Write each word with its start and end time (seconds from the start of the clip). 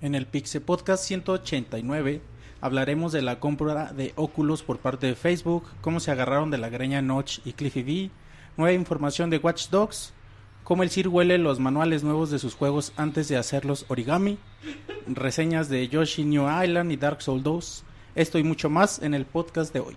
En 0.00 0.14
el 0.14 0.26
Pixel 0.26 0.62
Podcast 0.62 1.04
189 1.04 2.22
hablaremos 2.60 3.10
de 3.10 3.20
la 3.20 3.40
compra 3.40 3.92
de 3.92 4.12
Oculus 4.14 4.62
por 4.62 4.78
parte 4.78 5.08
de 5.08 5.16
Facebook, 5.16 5.64
cómo 5.80 5.98
se 5.98 6.12
agarraron 6.12 6.50
de 6.52 6.58
la 6.58 6.68
greña 6.68 7.02
Notch 7.02 7.40
y 7.44 7.52
Cliffy 7.52 7.82
B, 7.82 8.10
nueva 8.56 8.72
información 8.74 9.28
de 9.28 9.38
Watch 9.38 9.70
Dogs, 9.70 10.12
cómo 10.62 10.84
el 10.84 10.90
Sir 10.90 11.08
huele 11.08 11.36
los 11.38 11.58
manuales 11.58 12.04
nuevos 12.04 12.30
de 12.30 12.38
sus 12.38 12.54
juegos 12.54 12.92
antes 12.96 13.26
de 13.26 13.38
hacerlos 13.38 13.86
origami, 13.88 14.38
reseñas 15.08 15.68
de 15.68 15.88
Yoshi 15.88 16.24
New 16.24 16.46
Island 16.62 16.92
y 16.92 16.96
Dark 16.96 17.20
Souls 17.20 17.42
2, 17.42 17.84
esto 18.14 18.38
y 18.38 18.44
mucho 18.44 18.70
más 18.70 19.02
en 19.02 19.14
el 19.14 19.26
podcast 19.26 19.72
de 19.72 19.80
hoy. 19.80 19.96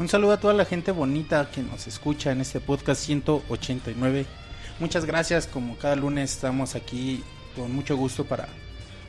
Un 0.00 0.08
saludo 0.08 0.32
a 0.32 0.40
toda 0.40 0.54
la 0.54 0.64
gente 0.64 0.92
bonita 0.92 1.50
que 1.54 1.60
nos 1.60 1.86
escucha 1.86 2.32
en 2.32 2.40
este 2.40 2.58
podcast 2.58 3.02
189. 3.02 4.24
Muchas 4.78 5.04
gracias, 5.04 5.46
como 5.46 5.76
cada 5.76 5.94
lunes 5.94 6.32
estamos 6.32 6.74
aquí 6.74 7.22
con 7.54 7.70
mucho 7.70 7.98
gusto 7.98 8.24
para, 8.24 8.48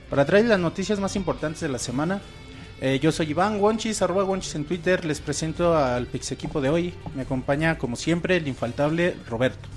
para 0.10 0.26
traer 0.26 0.48
las 0.48 0.60
noticias 0.60 1.00
más 1.00 1.16
importantes 1.16 1.62
de 1.62 1.70
la 1.70 1.80
semana. 1.80 2.20
Eh, 2.82 3.00
yo 3.02 3.14
soy 3.14 3.30
Iván 3.30 3.62
Wonchis, 3.62 4.02
arroba 4.02 4.26
Wonchis 4.26 4.56
en 4.56 4.66
Twitter. 4.66 5.06
Les 5.06 5.22
presento 5.22 5.78
al 5.78 6.08
Pix 6.08 6.34
Equipo 6.34 6.60
de 6.60 6.68
hoy. 6.68 6.94
Me 7.16 7.22
acompaña, 7.22 7.78
como 7.78 7.96
siempre, 7.96 8.36
el 8.36 8.50
infaltable 8.50 9.16
Roberto. 9.30 9.70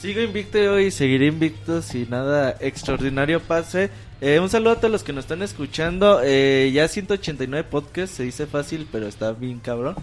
Sigo 0.00 0.22
invicto 0.22 0.58
hoy, 0.58 0.90
seguiré 0.90 1.26
invicto 1.26 1.82
si 1.82 2.04
nada 2.06 2.56
extraordinario 2.58 3.38
pase. 3.38 3.90
Eh, 4.20 4.40
un 4.40 4.48
saludo 4.48 4.72
a 4.72 4.76
todos 4.76 4.90
los 4.90 5.04
que 5.04 5.12
nos 5.12 5.22
están 5.22 5.42
escuchando. 5.42 6.20
Eh, 6.24 6.72
ya 6.74 6.88
189 6.88 7.68
podcasts, 7.70 8.16
se 8.16 8.24
dice 8.24 8.46
fácil, 8.46 8.88
pero 8.90 9.06
está 9.06 9.30
bien 9.30 9.60
cabrón. 9.60 9.94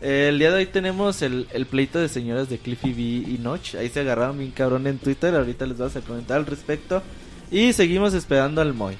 Eh, 0.00 0.26
el 0.28 0.38
día 0.38 0.50
de 0.50 0.58
hoy 0.58 0.66
tenemos 0.66 1.22
el, 1.22 1.46
el 1.52 1.66
pleito 1.66 1.98
de 1.98 2.08
señoras 2.08 2.48
de 2.48 2.58
Cliffy 2.58 2.92
B 2.92 3.30
y 3.32 3.38
Notch. 3.42 3.74
Ahí 3.76 3.88
se 3.88 4.00
agarraron 4.00 4.38
bien 4.38 4.50
cabrón 4.50 4.86
en 4.86 4.98
Twitter. 4.98 5.34
Ahorita 5.34 5.66
les 5.66 5.78
vamos 5.78 5.96
a 5.96 6.00
comentar 6.00 6.36
al 6.38 6.46
respecto. 6.46 7.02
Y 7.50 7.72
seguimos 7.72 8.12
esperando 8.14 8.60
al 8.60 8.74
Moy. 8.74 8.96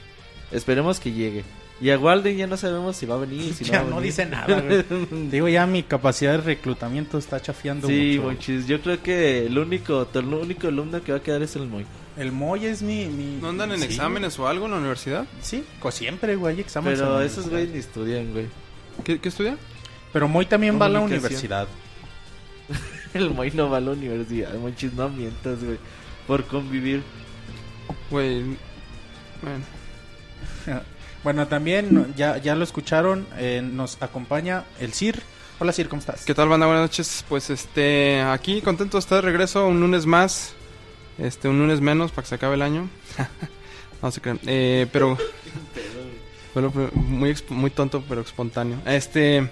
Esperemos 0.52 1.00
que 1.00 1.12
llegue. 1.12 1.44
Y 1.78 1.90
a 1.90 1.98
Walden 1.98 2.38
ya 2.38 2.46
no 2.46 2.56
sabemos 2.56 2.96
si 2.96 3.04
va 3.04 3.16
a 3.16 3.18
venir. 3.18 3.52
Si 3.52 3.64
no 3.66 3.70
ya 3.72 3.80
va 3.82 3.86
a 3.86 3.90
no 3.90 3.96
venir. 3.96 4.10
dice 4.12 4.24
nada, 4.26 4.60
güey. 4.62 4.84
Digo, 5.30 5.48
ya 5.48 5.66
mi 5.66 5.82
capacidad 5.82 6.32
de 6.32 6.38
reclutamiento 6.38 7.18
está 7.18 7.40
chafiando 7.42 7.86
Sí, 7.88 8.18
mucho. 8.22 8.52
Yo 8.66 8.80
creo 8.80 9.02
que 9.02 9.44
el 9.46 9.58
único, 9.58 10.08
el 10.14 10.24
único 10.32 10.68
alumno 10.68 11.02
que 11.02 11.12
va 11.12 11.18
a 11.18 11.22
quedar 11.22 11.42
es 11.42 11.54
el 11.56 11.66
Moy. 11.66 11.84
El 12.16 12.32
Moy 12.32 12.64
es 12.64 12.80
mi... 12.80 13.04
mi 13.06 13.36
¿No 13.42 13.50
andan 13.50 13.72
en 13.72 13.80
sí, 13.80 13.84
exámenes 13.84 14.38
o 14.38 14.48
algo 14.48 14.64
en 14.64 14.70
la 14.70 14.78
universidad? 14.78 15.26
Sí, 15.42 15.62
co- 15.78 15.90
siempre, 15.90 16.36
güey, 16.36 16.54
hay 16.54 16.60
exámenes. 16.62 16.98
en 17.00 17.04
Pero 17.04 17.20
esos 17.20 17.50
güeyes 17.50 17.68
ni 17.70 17.78
estudian, 17.80 18.32
güey. 18.32 18.46
¿Qué, 19.04 19.18
qué 19.20 19.28
estudia? 19.28 19.58
Pero 20.16 20.28
Moy 20.28 20.46
también 20.46 20.80
va 20.80 20.86
a 20.86 20.88
la 20.88 21.00
universidad. 21.00 21.68
El 23.12 23.34
Moy 23.34 23.50
no 23.50 23.68
va 23.68 23.76
a 23.76 23.80
la 23.82 23.90
universidad. 23.90 24.54
Monchis, 24.54 24.94
no 24.94 25.10
mientas, 25.10 25.62
güey. 25.62 25.76
Por 26.26 26.46
convivir. 26.46 27.02
Güey. 28.10 28.56
Bueno. 29.42 30.80
Bueno, 31.22 31.48
también 31.48 32.14
ya, 32.16 32.38
ya 32.38 32.54
lo 32.54 32.62
escucharon, 32.62 33.26
eh, 33.36 33.60
nos 33.60 34.00
acompaña 34.00 34.62
el 34.78 34.92
Sir. 34.92 35.20
Hola 35.58 35.72
Sir, 35.72 35.88
¿cómo 35.88 35.98
estás? 35.98 36.24
¿Qué 36.24 36.34
tal, 36.34 36.48
banda? 36.48 36.66
Buenas 36.66 36.84
noches. 36.84 37.24
Pues 37.28 37.50
este, 37.50 38.20
aquí 38.20 38.62
contento 38.62 38.96
de 38.96 39.00
estar 39.00 39.16
de 39.16 39.22
regreso 39.22 39.66
un 39.66 39.80
lunes 39.80 40.06
más. 40.06 40.54
Este, 41.18 41.48
un 41.48 41.58
lunes 41.58 41.80
menos 41.80 42.12
para 42.12 42.22
que 42.22 42.28
se 42.28 42.34
acabe 42.36 42.54
el 42.54 42.62
año. 42.62 42.88
no 44.02 44.10
se 44.12 44.20
crean. 44.20 44.38
Eh, 44.46 44.86
pero. 44.92 45.18
Muy, 46.94 47.36
muy 47.50 47.70
tonto, 47.70 48.02
pero 48.08 48.22
espontáneo. 48.22 48.78
Este. 48.86 49.48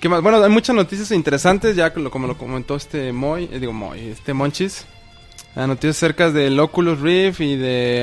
¿Qué 0.00 0.08
más? 0.08 0.22
Bueno, 0.22 0.42
hay 0.42 0.50
muchas 0.50 0.74
noticias 0.76 1.10
interesantes, 1.10 1.76
ya 1.76 1.92
como 1.92 2.26
lo 2.26 2.38
comentó 2.38 2.76
este 2.76 3.12
Moy, 3.12 3.48
eh, 3.52 3.58
digo 3.58 3.72
Moy, 3.72 4.08
este 4.08 4.34
Monchis. 4.34 4.86
Ah, 5.54 5.66
noticias 5.66 5.96
acerca 5.96 6.30
del 6.30 6.58
Oculus 6.60 7.00
Rift 7.00 7.40
y 7.40 7.56
de 7.56 8.02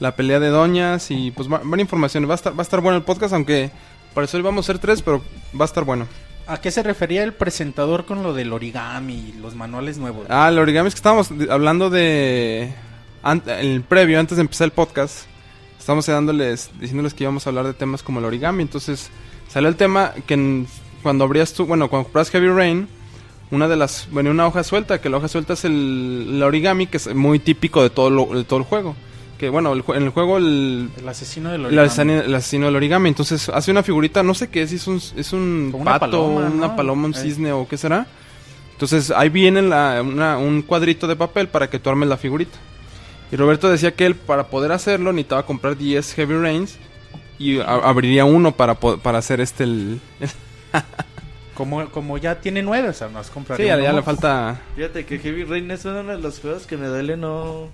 la 0.00 0.16
pelea 0.16 0.38
de 0.40 0.48
doñas 0.48 1.10
y 1.10 1.30
pues 1.30 1.48
buena 1.48 1.80
información. 1.80 2.28
Va 2.28 2.32
a 2.32 2.36
estar, 2.36 2.52
va 2.52 2.60
a 2.60 2.62
estar 2.62 2.80
bueno 2.80 2.96
el 2.96 3.04
podcast, 3.04 3.34
aunque 3.34 3.70
para 4.14 4.26
eso 4.26 4.36
hoy 4.36 4.42
vamos 4.42 4.64
a 4.64 4.72
ser 4.72 4.78
tres, 4.78 5.02
pero 5.02 5.22
va 5.58 5.64
a 5.64 5.66
estar 5.66 5.84
bueno. 5.84 6.06
¿A 6.46 6.60
qué 6.60 6.70
se 6.70 6.82
refería 6.82 7.24
el 7.24 7.32
presentador 7.32 8.04
con 8.04 8.22
lo 8.22 8.34
del 8.34 8.52
origami 8.52 9.14
y 9.14 9.32
los 9.40 9.54
manuales 9.54 9.98
nuevos? 9.98 10.26
Ah, 10.28 10.48
el 10.48 10.58
origami 10.58 10.88
es 10.88 10.94
que 10.94 10.98
estábamos 10.98 11.30
hablando 11.50 11.90
de... 11.90 12.72
el 13.46 13.82
previo, 13.82 14.20
antes 14.20 14.36
de 14.36 14.42
empezar 14.42 14.66
el 14.66 14.72
podcast, 14.72 15.26
estábamos 15.84 16.06
dándoles, 16.06 16.70
diciéndoles 16.80 17.12
que 17.12 17.24
íbamos 17.24 17.46
a 17.46 17.50
hablar 17.50 17.66
de 17.66 17.74
temas 17.74 18.02
como 18.02 18.18
el 18.18 18.24
origami. 18.24 18.62
Entonces 18.62 19.10
salió 19.48 19.68
el 19.68 19.76
tema 19.76 20.12
que 20.26 20.32
en- 20.34 20.66
cuando 21.02 21.24
abrías 21.24 21.52
tú, 21.52 21.66
bueno, 21.66 21.90
cuando 21.90 22.04
compras 22.04 22.30
Heavy 22.30 22.48
Rain, 22.48 22.88
una 23.50 23.68
de 23.68 23.76
las, 23.76 24.08
bueno, 24.10 24.30
una 24.30 24.46
hoja 24.46 24.64
suelta, 24.64 25.00
que 25.02 25.10
la 25.10 25.18
hoja 25.18 25.28
suelta 25.28 25.52
es 25.52 25.64
el, 25.66 26.26
el 26.36 26.42
origami, 26.42 26.86
que 26.86 26.96
es 26.96 27.14
muy 27.14 27.38
típico 27.38 27.82
de 27.82 27.90
todo, 27.90 28.08
lo- 28.08 28.26
de 28.34 28.44
todo 28.44 28.58
el 28.60 28.64
juego. 28.64 28.96
Que 29.38 29.50
bueno, 29.50 29.74
el 29.74 29.84
en 29.88 30.04
el 30.04 30.08
juego 30.10 30.38
el, 30.38 30.88
El 30.96 31.08
asesino 31.08 31.50
del 31.50 31.60
el 31.60 31.66
origami. 31.66 31.86
asesino, 31.86 32.12
el 32.22 32.34
asesino 32.34 32.66
del 32.66 32.76
origami. 32.76 33.08
Entonces 33.10 33.48
hace 33.50 33.70
una 33.70 33.82
figurita, 33.82 34.22
no 34.22 34.32
sé 34.32 34.48
qué 34.48 34.62
es, 34.62 34.72
es 34.72 34.86
un, 34.86 34.96
es 35.16 35.32
un 35.34 35.68
Como 35.70 35.82
una 35.82 35.98
pato, 35.98 36.10
paloma, 36.10 36.40
una 36.50 36.66
¿no? 36.68 36.76
paloma, 36.76 37.06
un 37.08 37.14
Ahí. 37.14 37.20
cisne 37.22 37.52
o 37.52 37.68
qué 37.68 37.76
será. 37.76 38.06
Entonces 38.72 39.10
ahí 39.10 39.28
viene 39.28 39.60
la- 39.60 40.00
una- 40.02 40.38
un 40.38 40.62
cuadrito 40.62 41.06
de 41.06 41.16
papel 41.16 41.48
para 41.48 41.68
que 41.68 41.78
tú 41.78 41.90
armes 41.90 42.08
la 42.08 42.16
figurita. 42.16 42.56
Y 43.34 43.36
Roberto 43.36 43.68
decía 43.68 43.90
que 43.96 44.06
él 44.06 44.14
para 44.14 44.46
poder 44.46 44.70
hacerlo 44.70 45.12
necesitaba 45.12 45.44
comprar 45.44 45.76
10 45.76 46.14
Heavy 46.14 46.34
Rains 46.36 46.78
y 47.36 47.58
abriría 47.58 48.24
uno 48.24 48.52
para, 48.52 48.78
po- 48.78 48.98
para 48.98 49.18
hacer 49.18 49.40
este 49.40 49.64
el... 49.64 50.00
Como, 51.56 51.88
como 51.90 52.16
ya 52.18 52.40
tiene 52.40 52.62
nueve, 52.62 52.88
o 52.88 52.92
sea, 52.92 53.08
nos 53.08 53.30
comprar. 53.30 53.56
Sí, 53.58 53.64
ya, 53.66 53.78
ya 53.80 53.92
le 53.92 54.02
falta... 54.02 54.60
Fíjate 54.76 55.04
que 55.04 55.18
Heavy 55.18 55.42
Rain 55.44 55.68
es 55.72 55.84
uno 55.84 56.02
de 56.04 56.18
los 56.18 56.38
juegos 56.40 56.64
que 56.66 56.76
me 56.76 56.86
duele 56.88 57.16
no. 57.16 57.68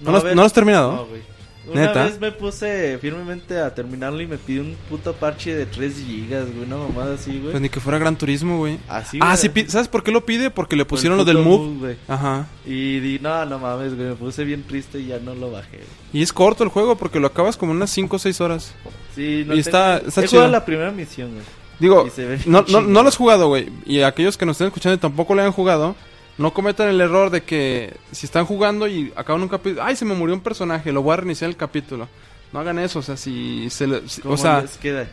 ¿No, 0.00 0.10
lo, 0.12 0.16
has- 0.18 0.24
haber- 0.24 0.34
¿no 0.36 0.42
has 0.42 0.52
terminado? 0.52 0.92
No, 0.92 1.06
güey. 1.06 1.22
Una 1.70 1.86
¿Neta? 1.86 2.04
vez 2.04 2.18
me 2.20 2.32
puse 2.32 2.98
firmemente 2.98 3.58
a 3.60 3.74
terminarlo 3.74 4.20
y 4.22 4.26
me 4.26 4.38
pidió 4.38 4.62
un 4.62 4.74
puto 4.88 5.12
parche 5.14 5.54
de 5.54 5.66
3 5.66 5.94
gigas, 6.06 6.46
güey. 6.52 6.64
Una 6.66 6.76
mamada 6.78 7.14
así, 7.14 7.32
güey. 7.38 7.50
Pues 7.50 7.60
ni 7.60 7.68
que 7.68 7.80
fuera 7.80 7.98
Gran 7.98 8.16
Turismo, 8.16 8.58
güey. 8.58 8.78
Así, 8.88 9.18
ah, 9.20 9.26
güey. 9.26 9.36
sí, 9.38 9.48
pi- 9.50 9.66
¿sabes 9.68 9.88
por 9.88 10.02
qué 10.02 10.10
lo 10.10 10.24
pide? 10.24 10.50
Porque 10.50 10.76
le 10.76 10.84
Por 10.84 10.96
pusieron 10.96 11.18
lo 11.18 11.24
del 11.24 11.38
Move. 11.38 11.78
güey. 11.78 11.96
Ajá. 12.08 12.46
Y 12.64 13.00
di, 13.00 13.18
no, 13.18 13.44
no 13.44 13.58
mames, 13.58 13.94
güey. 13.94 14.08
Me 14.08 14.14
puse 14.14 14.44
bien 14.44 14.62
triste 14.64 14.98
y 15.00 15.06
ya 15.06 15.18
no 15.18 15.34
lo 15.34 15.50
bajé. 15.50 15.76
güey. 15.76 15.88
Y 16.12 16.22
es 16.22 16.32
corto 16.32 16.64
el 16.64 16.70
juego 16.70 16.96
porque 16.96 17.20
lo 17.20 17.26
acabas 17.26 17.56
como 17.56 17.72
unas 17.72 17.90
5 17.90 18.16
o 18.16 18.18
6 18.18 18.40
horas. 18.40 18.74
Sí, 19.14 19.44
no 19.46 19.54
Y 19.54 19.60
está- 19.60 19.96
tengo- 19.98 20.08
está 20.08 20.24
He 20.24 20.28
chido. 20.28 20.48
la 20.48 20.64
primera 20.64 20.90
misión, 20.90 21.32
güey. 21.32 21.42
Digo, 21.80 22.08
no, 22.46 22.64
no, 22.68 22.80
no 22.80 23.02
lo 23.02 23.08
has 23.08 23.16
jugado, 23.16 23.46
güey. 23.48 23.68
Y 23.86 24.00
aquellos 24.00 24.36
que 24.36 24.44
nos 24.44 24.54
estén 24.56 24.66
escuchando 24.68 24.96
y 24.96 24.98
tampoco 24.98 25.34
lo 25.34 25.42
hayan 25.42 25.52
jugado, 25.52 25.94
no 26.38 26.54
cometan 26.54 26.88
el 26.88 27.00
error 27.00 27.30
de 27.30 27.42
que 27.42 27.96
si 28.12 28.26
están 28.26 28.46
jugando 28.46 28.86
y 28.86 29.12
acaban 29.16 29.42
un 29.42 29.48
capítulo, 29.48 29.82
ay, 29.82 29.96
se 29.96 30.04
me 30.04 30.14
murió 30.14 30.34
un 30.34 30.40
personaje, 30.40 30.92
lo 30.92 31.02
voy 31.02 31.12
a 31.14 31.16
reiniciar 31.16 31.50
el 31.50 31.56
capítulo. 31.56 32.08
No 32.52 32.60
hagan 32.60 32.78
eso, 32.78 33.00
o 33.00 33.02
sea, 33.02 33.16
si 33.18 33.68
se 33.68 33.86
le- 33.86 34.08
si- 34.08 34.22
¿Cómo 34.22 34.34
o 34.34 34.36
sea, 34.38 34.64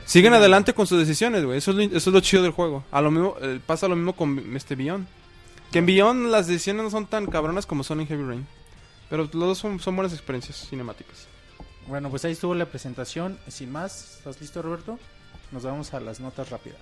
siguen 0.06 0.34
adelante 0.34 0.74
con 0.74 0.88
sus 0.88 1.00
decisiones, 1.00 1.44
güey. 1.44 1.58
Eso 1.58 1.72
es 1.72 1.78
lo, 1.78 1.84
eso 1.84 1.98
es 1.98 2.08
lo 2.14 2.20
chido 2.22 2.44
del 2.44 2.54
juego. 2.54 2.86
A 2.92 3.02
lo 3.02 3.12
mismo 3.12 3.36
eh, 3.42 3.60
pasa 3.66 3.88
lo 3.90 3.96
mismo 3.98 4.14
con 4.14 4.56
este 4.56 4.76
Beyond. 4.76 5.06
Que 5.72 5.80
en 5.80 5.86
Beyond 5.86 6.28
las 6.30 6.48
decisiones 6.48 6.84
no 6.84 6.90
son 6.90 7.08
tan 7.08 7.26
cabronas 7.26 7.66
como 7.66 7.84
son 7.84 8.00
en 8.00 8.08
Heavy 8.08 8.24
Rain. 8.24 8.48
Pero 9.10 9.24
los 9.24 9.32
dos 9.34 9.58
son, 9.58 9.80
son 9.82 9.96
buenas 9.98 10.14
experiencias 10.14 10.66
cinemáticas. 10.70 11.28
Bueno, 11.88 12.10
pues 12.10 12.24
ahí 12.24 12.32
estuvo 12.32 12.56
la 12.56 12.66
presentación. 12.68 13.38
Sin 13.50 13.72
más, 13.72 14.16
¿estás 14.20 14.40
listo, 14.40 14.62
Roberto? 14.62 14.98
Nos 15.52 15.64
vamos 15.64 15.94
a 15.94 16.00
las 16.00 16.20
notas 16.22 16.50
rápidas. 16.50 16.80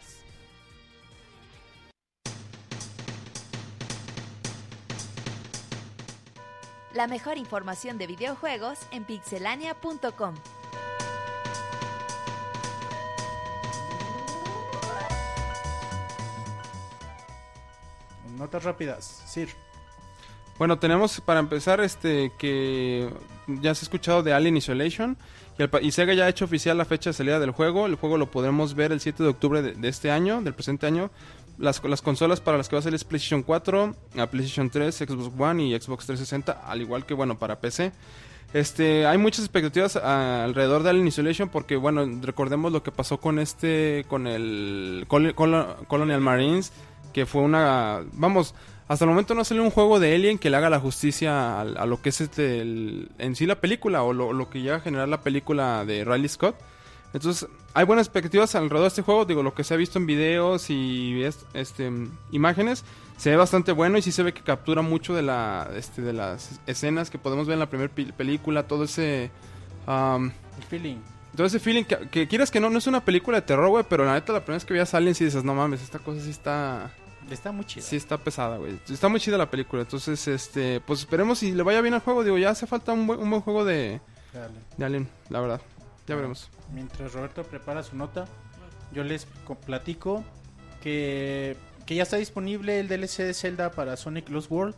La 6.94 7.08
mejor 7.08 7.40
información 7.40 7.98
de 7.98 8.06
videojuegos 8.06 8.78
en 8.92 9.04
pixelania.com. 9.04 10.36
Notas 18.38 18.64
rápidas, 18.64 19.24
Sir. 19.26 19.50
Bueno, 20.60 20.78
tenemos 20.78 21.20
para 21.20 21.40
empezar 21.40 21.82
este 21.82 22.32
que 22.38 23.10
ya 23.48 23.74
se 23.74 23.82
ha 23.82 23.86
escuchado 23.86 24.22
de 24.22 24.34
Alien 24.34 24.56
Isolation 24.56 25.18
y, 25.58 25.64
el 25.64 25.70
y 25.82 25.92
Sega 25.92 26.14
ya 26.14 26.26
ha 26.26 26.30
hecho 26.30 26.46
oficial 26.46 26.78
la 26.78 26.86
fecha 26.86 27.10
de 27.10 27.16
salida 27.16 27.40
del 27.40 27.52
juego. 27.52 27.88
El 27.88 27.96
juego 27.96 28.20
lo 28.20 28.30
podremos 28.30 28.76
ver 28.76 28.92
el 28.92 29.00
7 29.00 29.24
de 29.24 29.30
octubre 29.30 29.64
de, 29.64 29.74
de 29.74 29.88
este 29.88 30.12
año, 30.12 30.42
del 30.42 30.54
presente 30.54 30.86
año. 30.86 31.10
Las, 31.58 31.84
las 31.84 32.02
consolas 32.02 32.42
para 32.42 32.58
las 32.58 32.68
que 32.68 32.76
va 32.76 32.80
a 32.80 32.84
salir 32.84 32.96
es 32.96 33.04
PlayStation 33.04 33.44
4, 33.44 33.96
a 34.18 34.28
PlayStation 34.28 34.70
3, 34.70 34.96
Xbox 34.96 35.32
One 35.40 35.64
y 35.68 35.80
Xbox 35.80 36.06
360, 36.08 36.52
al 36.68 36.82
igual 36.82 37.06
que 37.06 37.14
bueno 37.14 37.38
para 37.38 37.60
PC. 37.60 37.92
Este, 38.54 39.06
hay 39.08 39.18
muchas 39.18 39.46
expectativas 39.46 39.96
ah, 39.96 40.44
alrededor 40.44 40.84
de 40.84 40.92
Alien 40.92 41.08
Isolation 41.08 41.50
porque 41.50 41.76
bueno, 41.76 42.08
recordemos 42.22 42.72
lo 42.72 42.84
que 42.84 42.92
pasó 42.92 43.20
con 43.20 43.40
este 43.40 44.06
con 44.08 44.28
el 44.28 45.06
Col- 45.08 45.34
Col- 45.34 45.76
Colonial 45.88 46.22
Marines, 46.22 46.72
que 47.14 47.26
fue 47.26 47.42
una 47.42 48.02
vamos, 48.14 48.54
hasta 48.88 49.06
el 49.06 49.10
momento 49.10 49.34
no 49.34 49.44
salió 49.44 49.64
un 49.64 49.72
juego 49.72 50.00
de 50.00 50.14
Alien 50.14 50.38
que 50.38 50.50
le 50.52 50.58
haga 50.58 50.70
la 50.70 50.80
justicia 50.80 51.62
a, 51.62 51.86
lo 51.88 52.02
que 52.02 52.10
es 52.10 52.22
este, 52.22 52.62
en 52.62 53.36
sí 53.36 53.46
la 53.48 53.56
película 53.60 54.04
o 54.04 54.14
lo, 54.14 54.34
lo 54.34 54.50
que 54.52 54.62
llega 54.62 54.76
a 54.76 54.82
generar 54.82 55.08
la 55.08 55.22
película 55.22 55.84
de 55.86 56.04
Riley 56.06 56.30
Scott. 56.30 56.56
Entonces, 57.14 57.48
hay 57.74 57.86
buenas 57.86 58.08
expectativas 58.08 58.56
alrededor 58.56 58.82
de 58.82 58.88
este 58.88 59.02
juego. 59.04 59.26
Digo, 59.26 59.44
lo 59.44 59.54
que 59.54 59.64
se 59.64 59.74
ha 59.74 59.78
visto 59.78 60.00
en 60.00 60.06
videos 60.08 60.70
y 60.70 61.24
es- 61.24 61.46
este, 61.54 61.92
imágenes, 62.32 62.84
se 63.18 63.30
ve 63.30 63.36
bastante 63.38 63.72
bueno 63.72 63.98
y 63.98 64.02
sí 64.02 64.12
se 64.12 64.24
ve 64.24 64.34
que 64.34 64.42
captura 64.42 64.82
mucho 64.82 65.14
de, 65.14 65.22
la, 65.22 65.70
este, 65.76 66.02
de 66.02 66.14
las 66.14 66.60
escenas 66.66 67.10
que 67.12 67.20
podemos 67.20 67.46
ver 67.48 67.54
en 67.54 67.60
la 67.60 67.70
primera 67.70 67.92
película. 68.18 68.64
Todo 68.68 68.86
ese. 68.86 69.30
El 69.88 70.32
feeling. 70.70 70.98
todo 71.36 71.46
ese 71.48 71.60
feeling 71.60 71.84
que, 71.84 71.98
que 72.10 72.28
quieras 72.28 72.50
que 72.52 72.60
no, 72.60 72.70
no 72.70 72.78
es 72.78 72.88
una 72.88 73.04
película 73.04 73.38
de 73.40 73.42
terror, 73.48 73.70
güey, 73.70 73.86
pero 73.88 74.06
la 74.06 74.14
neta 74.14 74.34
la 74.34 74.40
primera 74.40 74.56
vez 74.58 74.66
que 74.66 74.74
veías 74.74 74.94
a 74.94 74.98
Alien 74.98 75.14
sí 75.16 75.26
dices, 75.26 75.44
no 75.44 75.54
mames, 75.54 75.82
esta 75.82 76.00
cosa 76.00 76.22
sí 76.22 76.30
está... 76.30 76.92
Está 77.30 77.52
muy 77.54 77.66
chido. 77.66 77.86
Sí, 77.86 77.96
está 77.96 78.18
pesada, 78.18 78.58
güey. 78.58 78.78
Está 78.90 79.08
muy 79.08 79.20
chida 79.20 79.38
la 79.38 79.50
película. 79.50 79.82
Entonces, 79.84 80.28
este, 80.28 80.82
pues 80.82 81.00
esperemos 81.00 81.40
si 81.40 81.54
le 81.54 81.64
vaya 81.64 81.80
bien 81.82 81.94
al 81.94 82.02
juego. 82.02 82.22
Digo, 82.24 82.38
ya 82.38 82.50
hace 82.50 82.68
falta 82.68 82.92
un 82.92 83.08
buen, 83.08 83.20
un 83.20 83.30
buen 83.30 83.42
juego 83.42 83.64
de, 83.64 84.02
de 84.78 84.86
Alien, 84.86 85.08
la 85.30 85.40
verdad. 85.40 85.62
Ya 86.08 86.16
veremos. 86.16 86.50
Mientras 86.74 87.14
Roberto 87.14 87.44
prepara 87.44 87.82
su 87.84 87.96
nota, 87.96 88.26
yo 88.92 89.04
les 89.04 89.26
co- 89.46 89.56
platico 89.56 90.24
que, 90.82 91.56
que 91.86 91.96
ya 91.96 92.04
está 92.04 92.18
disponible 92.18 92.80
el 92.80 92.88
DLC 92.88 93.20
de 93.24 93.34
Zelda 93.34 93.72
para 93.72 93.96
Sonic 93.96 94.30
Lost 94.30 94.52
World. 94.52 94.76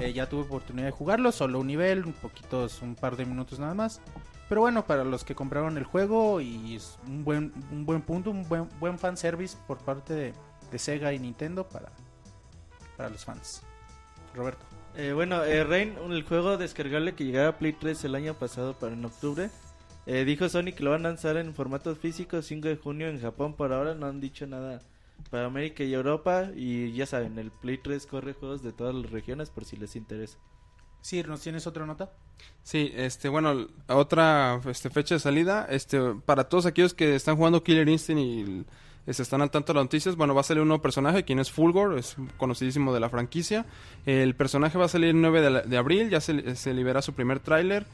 Eh, 0.00 0.12
ya 0.12 0.28
tuve 0.28 0.42
oportunidad 0.42 0.86
de 0.86 0.90
jugarlo, 0.92 1.30
solo 1.32 1.60
un 1.60 1.66
nivel, 1.66 2.04
un 2.06 2.12
poquitos, 2.14 2.82
un 2.82 2.94
par 2.94 3.16
de 3.16 3.26
minutos 3.26 3.58
nada 3.58 3.74
más. 3.74 4.00
Pero 4.48 4.60
bueno, 4.62 4.86
para 4.86 5.04
los 5.04 5.24
que 5.24 5.34
compraron 5.34 5.76
el 5.78 5.84
juego 5.84 6.40
y 6.40 6.76
es 6.76 6.98
un 7.06 7.24
buen, 7.24 7.52
un 7.70 7.86
buen 7.86 8.02
punto, 8.02 8.30
un 8.30 8.46
buen, 8.48 8.68
buen 8.80 8.98
fanservice 8.98 9.56
por 9.66 9.78
parte 9.78 10.14
de, 10.14 10.34
de 10.70 10.78
Sega 10.78 11.12
y 11.12 11.18
Nintendo 11.18 11.68
para, 11.68 11.90
para 12.96 13.08
los 13.10 13.24
fans. 13.24 13.62
Roberto. 14.34 14.64
Eh, 14.96 15.12
bueno, 15.12 15.42
eh, 15.44 15.64
Rain, 15.64 15.96
el 16.10 16.22
juego 16.24 16.56
descargable 16.56 17.14
que 17.14 17.24
llegaba 17.24 17.48
a 17.48 17.58
Play 17.58 17.72
3 17.72 18.04
el 18.04 18.14
año 18.14 18.34
pasado 18.34 18.74
para 18.74 18.92
en 18.94 19.04
octubre. 19.04 19.50
Eh, 20.06 20.24
dijo 20.24 20.48
Sony 20.48 20.72
que 20.76 20.82
lo 20.84 20.90
van 20.90 21.04
a 21.06 21.08
lanzar 21.10 21.36
en 21.36 21.54
formato 21.54 21.94
físico 21.96 22.40
5 22.42 22.68
de 22.68 22.76
junio 22.76 23.08
en 23.08 23.20
Japón. 23.20 23.54
Por 23.54 23.72
ahora 23.72 23.94
no 23.94 24.06
han 24.06 24.20
dicho 24.20 24.46
nada 24.46 24.80
para 25.30 25.46
América 25.46 25.82
y 25.84 25.94
Europa. 25.94 26.50
Y 26.54 26.92
ya 26.92 27.06
saben, 27.06 27.38
el 27.38 27.50
Play 27.50 27.78
3 27.78 28.06
corre 28.06 28.32
juegos 28.34 28.62
de 28.62 28.72
todas 28.72 28.94
las 28.94 29.10
regiones 29.10 29.50
por 29.50 29.64
si 29.64 29.76
les 29.76 29.96
interesa. 29.96 30.38
Sir, 31.00 31.28
¿nos 31.28 31.40
tienes 31.42 31.66
otra 31.66 31.84
nota? 31.84 32.10
Sí, 32.62 32.90
este, 32.94 33.28
bueno, 33.28 33.66
otra 33.88 34.60
este, 34.66 34.88
fecha 34.88 35.14
de 35.14 35.18
salida, 35.18 35.66
este, 35.68 35.98
para 36.24 36.44
todos 36.48 36.64
aquellos 36.64 36.94
que 36.94 37.14
están 37.14 37.36
jugando 37.36 37.62
Killer 37.62 37.86
Instinct 37.90 38.20
y 38.22 38.64
este, 39.06 39.22
están 39.22 39.42
al 39.42 39.50
tanto 39.50 39.74
de 39.74 39.78
las 39.80 39.84
noticias, 39.84 40.16
bueno, 40.16 40.34
va 40.34 40.40
a 40.40 40.44
salir 40.44 40.62
un 40.62 40.68
nuevo 40.68 40.80
personaje, 40.82 41.22
quien 41.24 41.38
es 41.40 41.50
Fulgor, 41.50 41.98
es 41.98 42.16
conocidísimo 42.38 42.94
de 42.94 43.00
la 43.00 43.10
franquicia. 43.10 43.66
El 44.06 44.34
personaje 44.34 44.78
va 44.78 44.86
a 44.86 44.88
salir 44.88 45.10
el 45.10 45.20
9 45.20 45.42
de, 45.42 45.50
la- 45.50 45.60
de 45.62 45.76
abril, 45.76 46.08
ya 46.08 46.22
se, 46.22 46.56
se 46.56 46.72
libera 46.72 47.02
su 47.02 47.12
primer 47.12 47.38
tráiler. 47.38 47.84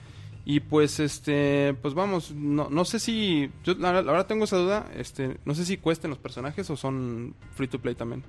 Y 0.44 0.60
pues, 0.60 1.00
este, 1.00 1.74
pues 1.82 1.94
vamos, 1.94 2.32
no, 2.32 2.68
no 2.70 2.84
sé 2.84 2.98
si, 2.98 3.50
yo 3.62 3.74
la, 3.74 3.92
la 3.92 4.10
verdad 4.12 4.26
tengo 4.26 4.44
esa 4.44 4.56
duda, 4.56 4.86
este, 4.96 5.36
no 5.44 5.54
sé 5.54 5.64
si 5.64 5.76
cuesten 5.76 6.10
los 6.10 6.18
personajes 6.18 6.68
o 6.70 6.76
son 6.76 7.34
free 7.54 7.68
to 7.68 7.78
play 7.78 7.94
también. 7.94 8.22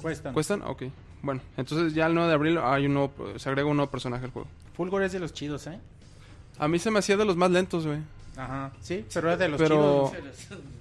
Cuestan. 0.00 0.32
¿Cuestan? 0.32 0.62
Ok. 0.62 0.84
Bueno, 1.22 1.40
entonces 1.56 1.94
ya 1.94 2.06
el 2.06 2.14
9 2.14 2.28
de 2.28 2.34
abril 2.34 2.58
hay 2.58 2.86
un 2.86 2.94
nuevo, 2.94 3.12
se 3.38 3.48
agrega 3.48 3.68
un 3.68 3.76
nuevo 3.76 3.90
personaje 3.90 4.24
al 4.24 4.30
juego. 4.30 4.48
Fulgor 4.74 5.02
es 5.02 5.12
de 5.12 5.18
los 5.20 5.32
chidos, 5.32 5.66
¿eh? 5.66 5.78
A 6.58 6.68
mí 6.68 6.78
se 6.78 6.90
me 6.90 6.98
hacía 7.00 7.16
de 7.16 7.24
los 7.24 7.36
más 7.36 7.50
lentos, 7.50 7.86
güey. 7.86 7.98
Ajá, 8.36 8.72
sí, 8.80 9.04
pero 9.14 9.30
es 9.32 9.38
de 9.38 9.48
los 9.48 9.60
Pero- 9.60 10.10
chidos. 10.14 10.58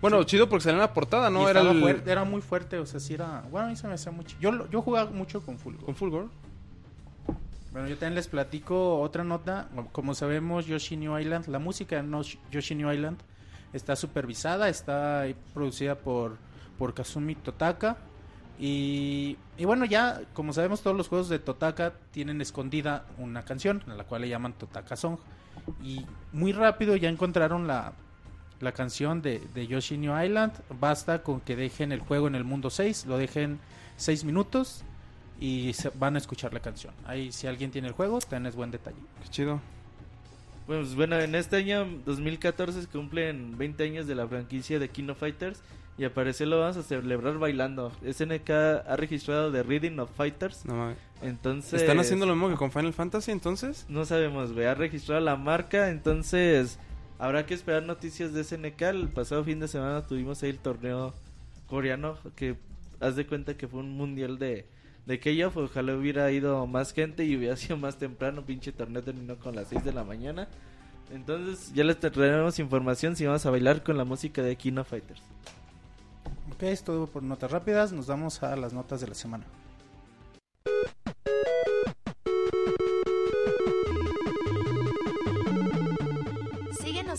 Bueno, 0.00 0.22
chido 0.24 0.48
porque 0.48 0.64
salía 0.64 0.74
en 0.76 0.80
la 0.82 0.94
portada, 0.94 1.30
¿no? 1.30 1.48
Era 1.48 1.60
estaba 1.60 1.74
el... 1.74 1.80
fuerte, 1.80 2.12
era 2.12 2.22
muy 2.24 2.40
fuerte, 2.42 2.78
o 2.78 2.86
sea, 2.86 3.00
sí 3.00 3.14
era... 3.14 3.42
Bueno, 3.50 3.66
a 3.66 3.70
mí 3.70 3.76
se 3.76 3.88
me 3.88 3.94
hacía 3.94 4.12
mucho... 4.12 4.36
Yo, 4.40 4.52
lo- 4.52 4.70
yo 4.70 4.82
jugaba 4.82 5.10
mucho 5.10 5.40
con 5.40 5.58
Fulgor. 5.58 5.84
¿Con 5.84 5.96
Fulgor? 5.96 6.28
Bueno, 7.72 7.88
yo 7.88 7.96
también 7.96 8.14
les 8.14 8.28
platico 8.28 9.00
otra 9.00 9.24
nota. 9.24 9.68
Como 9.92 10.14
sabemos, 10.14 10.66
Yoshi 10.66 10.96
New 10.96 11.18
Island, 11.18 11.46
la 11.48 11.58
música 11.58 11.96
de 11.96 12.02
No- 12.02 12.22
Yoshi 12.50 12.74
New 12.74 12.90
Island 12.90 13.18
está 13.72 13.94
supervisada, 13.96 14.68
está 14.68 15.24
producida 15.52 15.94
por, 15.96 16.36
por 16.78 16.94
Kazumi 16.94 17.34
Totaka. 17.34 17.98
Y, 18.58 19.36
y 19.56 19.64
bueno, 19.66 19.84
ya, 19.84 20.22
como 20.32 20.52
sabemos, 20.52 20.80
todos 20.82 20.96
los 20.96 21.08
juegos 21.08 21.28
de 21.28 21.38
Totaka 21.38 21.92
tienen 22.10 22.40
escondida 22.40 23.04
una 23.18 23.44
canción, 23.44 23.82
a 23.86 23.94
la 23.94 24.04
cual 24.04 24.22
le 24.22 24.28
llaman 24.28 24.54
Totaka 24.54 24.96
Song. 24.96 25.18
Y 25.84 26.04
muy 26.32 26.52
rápido 26.52 26.96
ya 26.96 27.08
encontraron 27.10 27.66
la, 27.66 27.92
la 28.60 28.72
canción 28.72 29.20
de, 29.22 29.40
de 29.54 29.66
Yoshi 29.66 29.98
New 29.98 30.18
Island. 30.20 30.52
Basta 30.80 31.22
con 31.22 31.40
que 31.40 31.54
dejen 31.54 31.92
el 31.92 32.00
juego 32.00 32.26
en 32.28 32.34
el 32.34 32.44
mundo 32.44 32.70
6, 32.70 33.04
lo 33.06 33.18
dejen 33.18 33.60
6 33.98 34.24
minutos 34.24 34.84
y 35.40 35.72
se- 35.72 35.90
van 35.90 36.14
a 36.16 36.18
escuchar 36.18 36.52
la 36.52 36.60
canción. 36.60 36.92
Ahí, 37.06 37.30
si 37.32 37.46
alguien 37.46 37.70
tiene 37.70 37.88
el 37.88 37.94
juego, 37.94 38.18
tenés 38.20 38.54
buen 38.56 38.70
detalle. 38.70 38.96
Qué 39.22 39.28
chido. 39.28 39.60
Pues 40.66 40.94
bueno, 40.94 41.18
en 41.18 41.34
este 41.34 41.56
año 41.56 41.86
2014 42.04 42.82
se 42.82 42.88
cumplen 42.88 43.56
20 43.56 43.84
años 43.84 44.06
de 44.06 44.14
la 44.14 44.26
franquicia 44.28 44.78
de 44.78 44.88
King 44.90 45.08
of 45.08 45.18
Fighters 45.18 45.62
y 45.96 46.04
al 46.04 46.10
parecer 46.10 46.46
lo 46.48 46.60
vamos 46.60 46.76
a 46.76 46.82
celebrar 46.82 47.38
bailando. 47.38 47.90
SNK 48.06 48.50
ha 48.86 48.96
registrado 48.96 49.50
The 49.50 49.62
Reading 49.62 49.98
of 49.98 50.10
Fighters, 50.14 50.64
No 50.66 50.92
entonces... 51.22 51.80
¿Están 51.80 51.98
haciendo 51.98 52.26
lo 52.26 52.34
mismo 52.34 52.50
que 52.50 52.56
con 52.56 52.70
Final 52.70 52.92
Fantasy 52.92 53.30
entonces? 53.32 53.86
No 53.88 54.04
sabemos, 54.04 54.52
güey, 54.52 54.66
ha 54.66 54.74
registrado 54.74 55.20
la 55.22 55.36
marca, 55.36 55.88
entonces 55.88 56.78
habrá 57.18 57.46
que 57.46 57.54
esperar 57.54 57.82
noticias 57.84 58.32
de 58.34 58.44
SNK. 58.44 58.82
El 58.82 59.08
pasado 59.08 59.42
fin 59.44 59.58
de 59.60 59.68
semana 59.68 60.06
tuvimos 60.06 60.42
ahí 60.42 60.50
el 60.50 60.58
torneo 60.58 61.14
coreano 61.66 62.16
que 62.36 62.56
haz 63.00 63.16
de 63.16 63.26
cuenta 63.26 63.56
que 63.56 63.66
fue 63.66 63.80
un 63.80 63.90
mundial 63.96 64.38
de 64.38 64.66
de 65.08 65.18
K-Off, 65.18 65.56
ojalá 65.56 65.94
hubiera 65.94 66.30
ido 66.30 66.66
más 66.66 66.92
gente 66.92 67.24
y 67.24 67.34
hubiera 67.34 67.56
sido 67.56 67.78
más 67.78 67.96
temprano, 67.96 68.44
pinche 68.44 68.72
torneo 68.72 69.02
terminó 69.02 69.36
con 69.38 69.56
las 69.56 69.68
6 69.68 69.82
de 69.82 69.92
la 69.92 70.04
mañana. 70.04 70.48
Entonces 71.10 71.72
ya 71.72 71.82
les 71.82 71.98
traeremos 71.98 72.58
información 72.58 73.16
si 73.16 73.24
vamos 73.24 73.46
a 73.46 73.50
bailar 73.50 73.82
con 73.82 73.96
la 73.96 74.04
música 74.04 74.42
de 74.42 74.54
Kino 74.56 74.84
Fighters. 74.84 75.22
Ok, 76.52 76.64
es 76.64 76.84
todo 76.84 77.06
por 77.06 77.22
notas 77.22 77.50
rápidas. 77.50 77.90
Nos 77.92 78.06
vamos 78.06 78.42
a 78.42 78.54
las 78.56 78.74
notas 78.74 79.00
de 79.00 79.08
la 79.08 79.14
semana. 79.14 79.46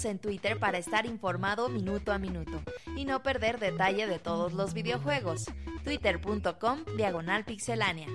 En 0.05 0.17
Twitter 0.17 0.57
para 0.59 0.77
estar 0.77 1.05
informado 1.05 1.67
minuto 1.67 2.13
a 2.13 2.19
minuto 2.19 2.61
y 2.95 3.03
no 3.03 3.21
perder 3.21 3.59
detalle 3.59 4.07
de 4.07 4.17
todos 4.17 4.53
los 4.53 4.73
videojuegos. 4.73 5.45
Twitter.com 5.83 6.85
Diagonal 6.95 7.43
Pixelánea. 7.43 8.07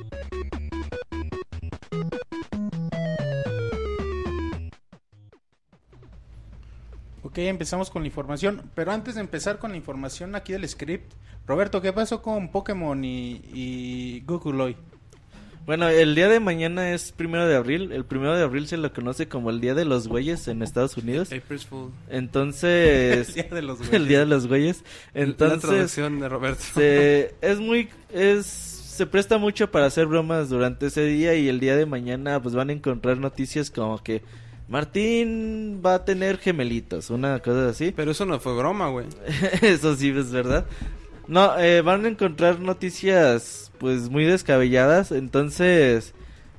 Ok, 7.23 7.39
empezamos 7.39 7.91
con 7.91 8.03
la 8.03 8.09
información. 8.09 8.71
Pero 8.75 8.93
antes 8.93 9.17
de 9.17 9.21
empezar 9.21 9.59
con 9.59 9.73
la 9.73 9.77
información 9.77 10.35
aquí 10.37 10.53
del 10.55 10.67
script, 10.67 11.13
Roberto, 11.47 11.83
¿qué 11.83 11.93
pasó 11.93 12.23
con 12.23 12.51
Pokémon 12.51 13.05
y, 13.05 13.43
y 13.53 14.21
Google 14.27 14.63
hoy? 14.63 14.77
Bueno, 15.67 15.89
el 15.89 16.15
día 16.15 16.29
de 16.29 16.41
mañana 16.41 16.93
es 16.93 17.13
primero 17.13 17.47
de 17.49 17.57
abril. 17.57 17.91
El 17.93 18.05
primero 18.05 18.37
de 18.37 18.43
abril 18.43 18.67
se 18.67 18.77
lo 18.77 18.93
conoce 18.93 19.29
como 19.29 19.49
el 19.51 19.61
Día 19.61 19.75
de 19.75 19.87
los 19.87 20.09
Güeyes 20.09 20.47
en 20.49 20.63
Estados 20.63 20.97
Unidos. 20.99 21.33
April's 21.33 21.65
Fool. 21.65 21.91
Entonces, 22.11 23.29
El 23.35 23.35
día 23.35 23.55
de 23.55 23.63
los 23.63 23.93
el 23.93 24.09
Día 24.09 24.19
de 24.21 24.27
los 24.27 24.47
Güeyes. 24.47 24.85
la 25.15 25.23
Entonces, 25.23 25.61
traducción 25.61 26.21
de 26.21 26.29
Roberto. 26.29 26.63
se, 26.75 27.35
es 27.41 27.59
muy 27.61 27.89
es 28.13 28.47
se 28.95 29.07
presta 29.07 29.39
mucho 29.39 29.71
para 29.73 29.87
hacer 29.87 30.07
bromas 30.07 30.49
durante 30.49 30.87
ese 30.87 31.05
día 31.05 31.35
y 31.35 31.49
el 31.49 31.59
día 31.59 31.75
de 31.77 31.85
mañana 31.85 32.41
pues 32.41 32.55
van 32.55 32.71
a 32.71 32.73
encontrar 32.73 33.19
noticias 33.19 33.69
como 33.69 34.01
que 34.01 34.23
Martín 34.69 35.83
va 35.85 35.95
a 35.95 36.05
tener 36.05 36.39
gemelitos, 36.39 37.11
una 37.11 37.41
cosa 37.41 37.71
así. 37.71 37.93
Pero 37.95 38.13
eso 38.13 38.25
no 38.25 38.39
fue 38.39 38.57
broma, 38.57 38.89
güey. 38.89 39.07
Eso 39.63 39.97
sí 39.97 40.11
es 40.11 40.31
verdad. 40.31 40.65
No, 41.27 41.59
eh, 41.59 41.81
van 41.81 42.05
a 42.05 42.09
encontrar 42.09 42.61
noticias 42.61 43.73
pues 43.79 44.09
muy 44.11 44.25
descabelladas, 44.25 45.13
entonces... 45.13 46.15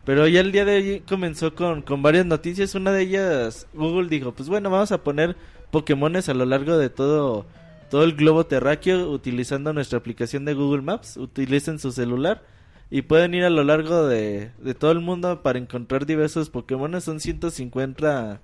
Pero 0.06 0.28
ya 0.28 0.42
el 0.42 0.52
día 0.52 0.66
de 0.66 0.76
hoy 0.76 1.00
comenzó 1.00 1.56
con, 1.56 1.82
con 1.82 2.04
varias 2.04 2.28
noticias. 2.28 2.76
Una 2.76 2.92
de 2.92 3.02
ellas, 3.02 3.68
Google 3.74 4.08
dijo, 4.08 4.34
pues 4.34 4.48
bueno, 4.50 4.70
vamos 4.70 4.92
a 4.92 5.04
poner 5.04 5.36
Pokémones 5.72 6.30
a 6.30 6.36
lo 6.36 6.46
largo 6.46 6.78
de 6.78 6.92
todo, 6.92 7.48
todo 7.90 8.04
el 8.04 8.16
globo 8.16 8.46
terráqueo 8.46 9.10
utilizando 9.10 9.74
nuestra 9.74 9.98
aplicación 9.98 10.46
de 10.46 10.54
Google 10.54 10.84
Maps. 10.84 11.18
Utilicen 11.18 11.80
su 11.80 11.92
celular. 11.92 12.44
y 12.92 13.02
pueden 13.02 13.34
ir 13.34 13.46
a 13.46 13.50
lo 13.50 13.64
largo 13.64 14.06
de, 14.06 14.52
de 14.60 14.76
todo 14.76 14.92
el 14.92 15.00
mundo 15.00 15.42
para 15.42 15.58
encontrar 15.58 16.06
diversos 16.06 16.52
Pokémon. 16.52 17.02
Son 17.02 17.20
150 17.20 18.42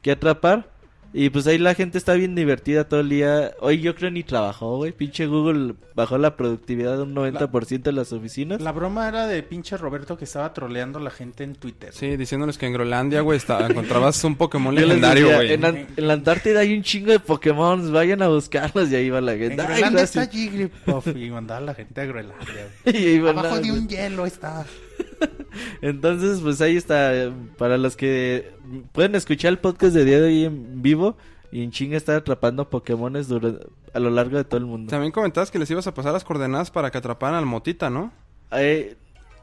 que 0.00 0.12
atrapar. 0.12 0.70
Y 1.14 1.28
pues 1.28 1.46
ahí 1.46 1.58
la 1.58 1.74
gente 1.74 1.98
está 1.98 2.14
bien 2.14 2.34
divertida 2.34 2.88
todo 2.88 3.00
el 3.00 3.10
día. 3.10 3.52
Hoy 3.60 3.80
yo 3.80 3.94
creo 3.94 4.10
ni 4.10 4.22
trabajó, 4.22 4.78
güey. 4.78 4.92
Pinche 4.92 5.26
Google 5.26 5.74
bajó 5.94 6.16
la 6.16 6.36
productividad 6.38 6.96
de 6.96 7.02
un 7.02 7.14
90% 7.14 7.86
en 7.88 7.96
las 7.96 8.14
oficinas. 8.14 8.62
La 8.62 8.72
broma 8.72 9.08
era 9.08 9.26
de 9.26 9.42
pinche 9.42 9.76
Roberto 9.76 10.16
que 10.16 10.24
estaba 10.24 10.54
troleando 10.54 10.98
a 10.98 11.02
la 11.02 11.10
gente 11.10 11.44
en 11.44 11.54
Twitter. 11.54 11.92
Sí, 11.92 12.16
diciéndoles 12.16 12.56
que 12.56 12.64
en 12.66 12.72
Groenlandia, 12.72 13.20
güey, 13.20 13.36
está- 13.36 13.66
encontrabas 13.66 14.24
un 14.24 14.36
Pokémon 14.36 14.74
legendario, 14.74 15.34
güey. 15.34 15.52
En, 15.52 15.64
en 15.64 15.86
la 16.08 16.14
Antártida 16.14 16.60
hay 16.60 16.74
un 16.74 16.82
chingo 16.82 17.12
de 17.12 17.20
Pokémon, 17.20 17.92
vayan 17.92 18.22
a 18.22 18.28
buscarlos 18.28 18.90
y 18.90 18.94
ahí 18.96 19.10
va 19.10 19.20
la 19.20 19.34
En 19.34 19.38
gente. 19.40 19.60
Ay, 19.60 19.66
Groenlandia 19.68 20.02
está. 20.04 20.26
Jigglypuff 20.26 21.08
y 21.14 21.30
mandaba 21.30 21.58
a 21.58 21.64
la 21.64 21.74
gente 21.74 22.00
a 22.00 22.04
Groenlandia. 22.06 22.68
güey. 22.84 22.96
Y 23.02 23.18
Abajo 23.18 23.58
de 23.60 23.70
un 23.72 23.86
hielo 23.86 24.24
está. 24.24 24.64
Entonces, 25.82 26.40
pues 26.40 26.60
ahí 26.60 26.76
está. 26.76 27.30
Para 27.58 27.76
los 27.78 27.96
que 27.96 28.50
pueden 28.92 29.14
escuchar 29.14 29.50
el 29.50 29.58
podcast 29.58 29.94
de 29.94 30.04
día 30.04 30.20
de 30.20 30.26
hoy 30.26 30.44
en 30.44 30.82
vivo 30.82 31.16
y 31.50 31.62
en 31.62 31.70
chinga 31.70 31.96
estar 31.96 32.16
atrapando 32.16 32.68
Pokémones 32.70 33.28
a 33.30 33.98
lo 34.00 34.10
largo 34.10 34.36
de 34.38 34.44
todo 34.44 34.58
el 34.58 34.66
mundo. 34.66 34.90
También 34.90 35.12
comentabas 35.12 35.50
que 35.50 35.58
les 35.58 35.70
ibas 35.70 35.86
a 35.86 35.94
pasar 35.94 36.12
las 36.12 36.24
coordenadas 36.24 36.70
para 36.70 36.90
que 36.90 36.98
atraparan 36.98 37.34
al 37.36 37.46
Motita, 37.46 37.90
¿no? 37.90 38.12
Eh, 38.52 38.96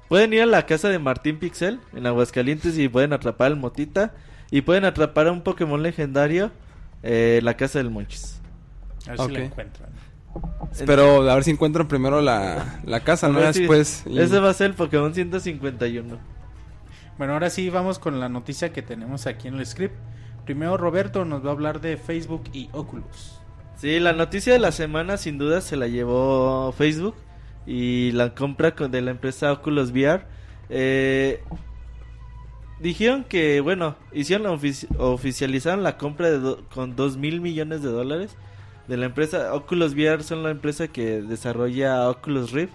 pueden 0.08 0.34
ir 0.34 0.42
a 0.42 0.46
la 0.46 0.66
casa 0.66 0.90
de 0.90 0.98
Martín 1.00 1.38
Pixel 1.40 1.80
en 1.94 2.08
Aguascalientes 2.08 2.78
y 2.78 2.90
pueden 2.90 3.14
atrapar 3.14 3.48
al 3.48 3.58
Motita. 3.58 4.14
Y 4.52 4.62
pueden 4.62 4.84
atrapar 4.86 5.28
a 5.28 5.32
un 5.32 5.42
Pokémon 5.44 5.84
legendario 5.84 6.50
eh, 7.04 7.36
en 7.38 7.46
la 7.46 7.56
casa 7.56 7.78
del 7.78 7.92
Monchis. 7.92 8.40
A 9.06 9.12
ver 9.12 9.20
si 9.20 9.28
lo 9.28 9.40
encuentran. 9.46 9.90
Pero 10.88 11.30
a 11.30 11.36
ver 11.36 11.44
si 11.44 11.52
encuentran 11.52 11.88
primero 11.88 12.20
la, 12.22 12.80
la 12.84 13.00
casa, 13.02 13.30
¿no? 13.30 13.40
Después. 13.40 14.04
y- 14.08 14.18
Ese 14.20 14.40
va 14.40 14.50
a 14.50 14.54
ser 14.56 14.72
el 14.72 14.74
Pokémon 14.76 15.14
151. 15.14 16.18
Bueno, 17.20 17.34
ahora 17.34 17.50
sí 17.52 17.70
vamos 17.70 18.00
con 18.00 18.20
la 18.20 18.30
noticia 18.30 18.74
que 18.74 18.82
tenemos 18.82 19.28
aquí 19.28 19.48
en 19.50 19.56
el 19.60 19.66
script. 19.66 19.94
Primero 20.46 20.78
Roberto 20.78 21.26
nos 21.26 21.46
va 21.46 21.50
a 21.50 21.52
hablar 21.52 21.82
de 21.82 21.98
Facebook 21.98 22.46
y 22.54 22.70
Oculus. 22.72 23.40
Sí, 23.76 24.00
la 24.00 24.14
noticia 24.14 24.54
de 24.54 24.60
la 24.60 24.72
semana 24.72 25.18
sin 25.18 25.38
duda 25.38 25.62
se 25.62 25.76
la 25.78 25.88
llevó 25.88 26.72
Facebook 26.72 27.16
y 27.68 28.12
la 28.14 28.34
compra 28.34 28.72
de 28.72 29.02
la 29.02 29.12
empresa 29.12 29.52
Oculus 29.52 29.92
VR. 29.92 30.24
Eh, 30.70 31.44
dijeron 32.80 33.26
que, 33.26 33.60
bueno, 33.62 33.96
hicieron 34.14 34.44
la 34.48 34.54
ofici- 34.54 34.88
oficializaron 34.98 35.84
la 35.84 35.98
compra 35.98 36.30
con 36.74 36.96
2 36.96 37.18
mil 37.18 37.42
millones 37.42 37.82
de 37.84 37.90
dólares 37.90 38.36
de 38.88 38.98
la 38.98 39.06
empresa 39.06 39.54
Oculus 39.54 39.94
VR. 39.94 40.24
Son 40.24 40.42
la 40.42 40.52
empresa 40.52 40.88
que 40.88 41.22
desarrolla 41.22 42.10
Oculus 42.10 42.52
Rift. 42.54 42.74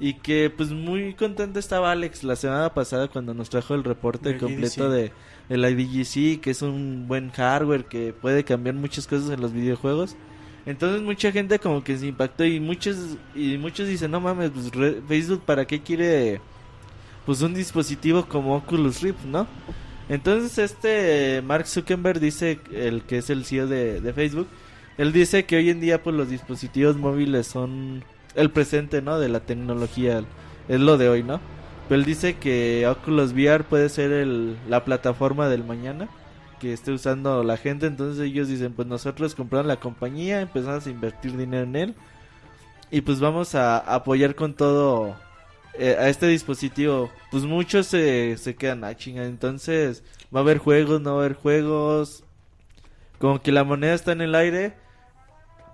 Y 0.00 0.14
que 0.14 0.48
pues 0.54 0.70
muy 0.70 1.14
contento 1.14 1.58
estaba 1.58 1.90
Alex 1.90 2.22
la 2.22 2.36
semana 2.36 2.72
pasada 2.72 3.08
cuando 3.08 3.34
nos 3.34 3.50
trajo 3.50 3.74
el 3.74 3.82
reporte 3.82 4.36
completo 4.38 4.84
IDC. 4.84 4.92
de 4.92 5.12
el 5.48 5.64
IDGC, 5.64 6.40
que 6.40 6.50
es 6.50 6.62
un 6.62 7.06
buen 7.08 7.30
hardware 7.30 7.86
que 7.86 8.12
puede 8.12 8.44
cambiar 8.44 8.76
muchas 8.76 9.06
cosas 9.08 9.30
en 9.30 9.40
los 9.40 9.52
videojuegos. 9.52 10.14
Entonces 10.66 11.02
mucha 11.02 11.32
gente 11.32 11.58
como 11.58 11.82
que 11.82 11.96
se 11.96 12.06
impactó 12.06 12.44
y 12.44 12.60
muchos 12.60 12.96
y 13.34 13.56
muchos 13.58 13.88
dicen, 13.88 14.10
"No 14.10 14.20
mames, 14.20 14.50
pues 14.50 14.70
re- 14.72 15.00
Facebook 15.08 15.42
para 15.44 15.64
qué 15.66 15.80
quiere 15.80 16.40
pues 17.26 17.40
un 17.42 17.54
dispositivo 17.54 18.26
como 18.26 18.54
Oculus 18.56 19.00
Rift, 19.02 19.24
¿no?" 19.24 19.46
Entonces 20.08 20.58
este 20.58 21.42
Mark 21.42 21.66
Zuckerberg 21.66 22.20
dice, 22.20 22.60
el 22.72 23.02
que 23.02 23.18
es 23.18 23.30
el 23.30 23.44
CEO 23.44 23.66
de, 23.66 24.00
de 24.00 24.12
Facebook, 24.12 24.46
él 24.96 25.12
dice 25.12 25.44
que 25.44 25.56
hoy 25.56 25.70
en 25.70 25.80
día 25.80 26.02
pues 26.02 26.14
los 26.14 26.28
dispositivos 26.30 26.96
móviles 26.96 27.46
son 27.46 28.04
el 28.38 28.50
presente, 28.50 29.02
¿no? 29.02 29.18
De 29.18 29.28
la 29.28 29.40
tecnología, 29.40 30.22
es 30.68 30.80
lo 30.80 30.96
de 30.96 31.08
hoy, 31.08 31.22
¿no? 31.22 31.40
Pero 31.88 32.00
él 32.00 32.04
dice 32.04 32.36
que 32.36 32.86
Oculus 32.86 33.32
VR 33.32 33.64
puede 33.64 33.88
ser 33.88 34.12
el, 34.12 34.56
la 34.68 34.84
plataforma 34.84 35.48
del 35.48 35.64
mañana 35.64 36.08
que 36.58 36.72
esté 36.72 36.92
usando 36.92 37.42
la 37.42 37.56
gente. 37.56 37.86
Entonces 37.86 38.22
ellos 38.22 38.48
dicen, 38.48 38.72
pues 38.72 38.86
nosotros 38.86 39.34
compramos 39.34 39.66
la 39.66 39.80
compañía, 39.80 40.40
empezamos 40.40 40.86
a 40.86 40.90
invertir 40.90 41.36
dinero 41.36 41.64
en 41.64 41.76
él. 41.76 41.94
Y 42.90 43.00
pues 43.02 43.20
vamos 43.20 43.54
a 43.54 43.78
apoyar 43.78 44.34
con 44.34 44.54
todo 44.54 45.16
eh, 45.74 45.96
a 45.98 46.08
este 46.08 46.26
dispositivo. 46.26 47.10
Pues 47.30 47.44
muchos 47.44 47.86
se, 47.86 48.36
quedan 48.58 48.84
a 48.84 48.96
chinga. 48.96 49.24
Entonces 49.24 50.02
va 50.34 50.40
a 50.40 50.42
haber 50.42 50.58
juegos, 50.58 51.00
no 51.00 51.14
va 51.14 51.22
a 51.22 51.24
haber 51.24 51.36
juegos. 51.36 52.24
Como 53.18 53.40
que 53.40 53.52
la 53.52 53.64
moneda 53.64 53.94
está 53.94 54.12
en 54.12 54.20
el 54.20 54.34
aire. 54.34 54.74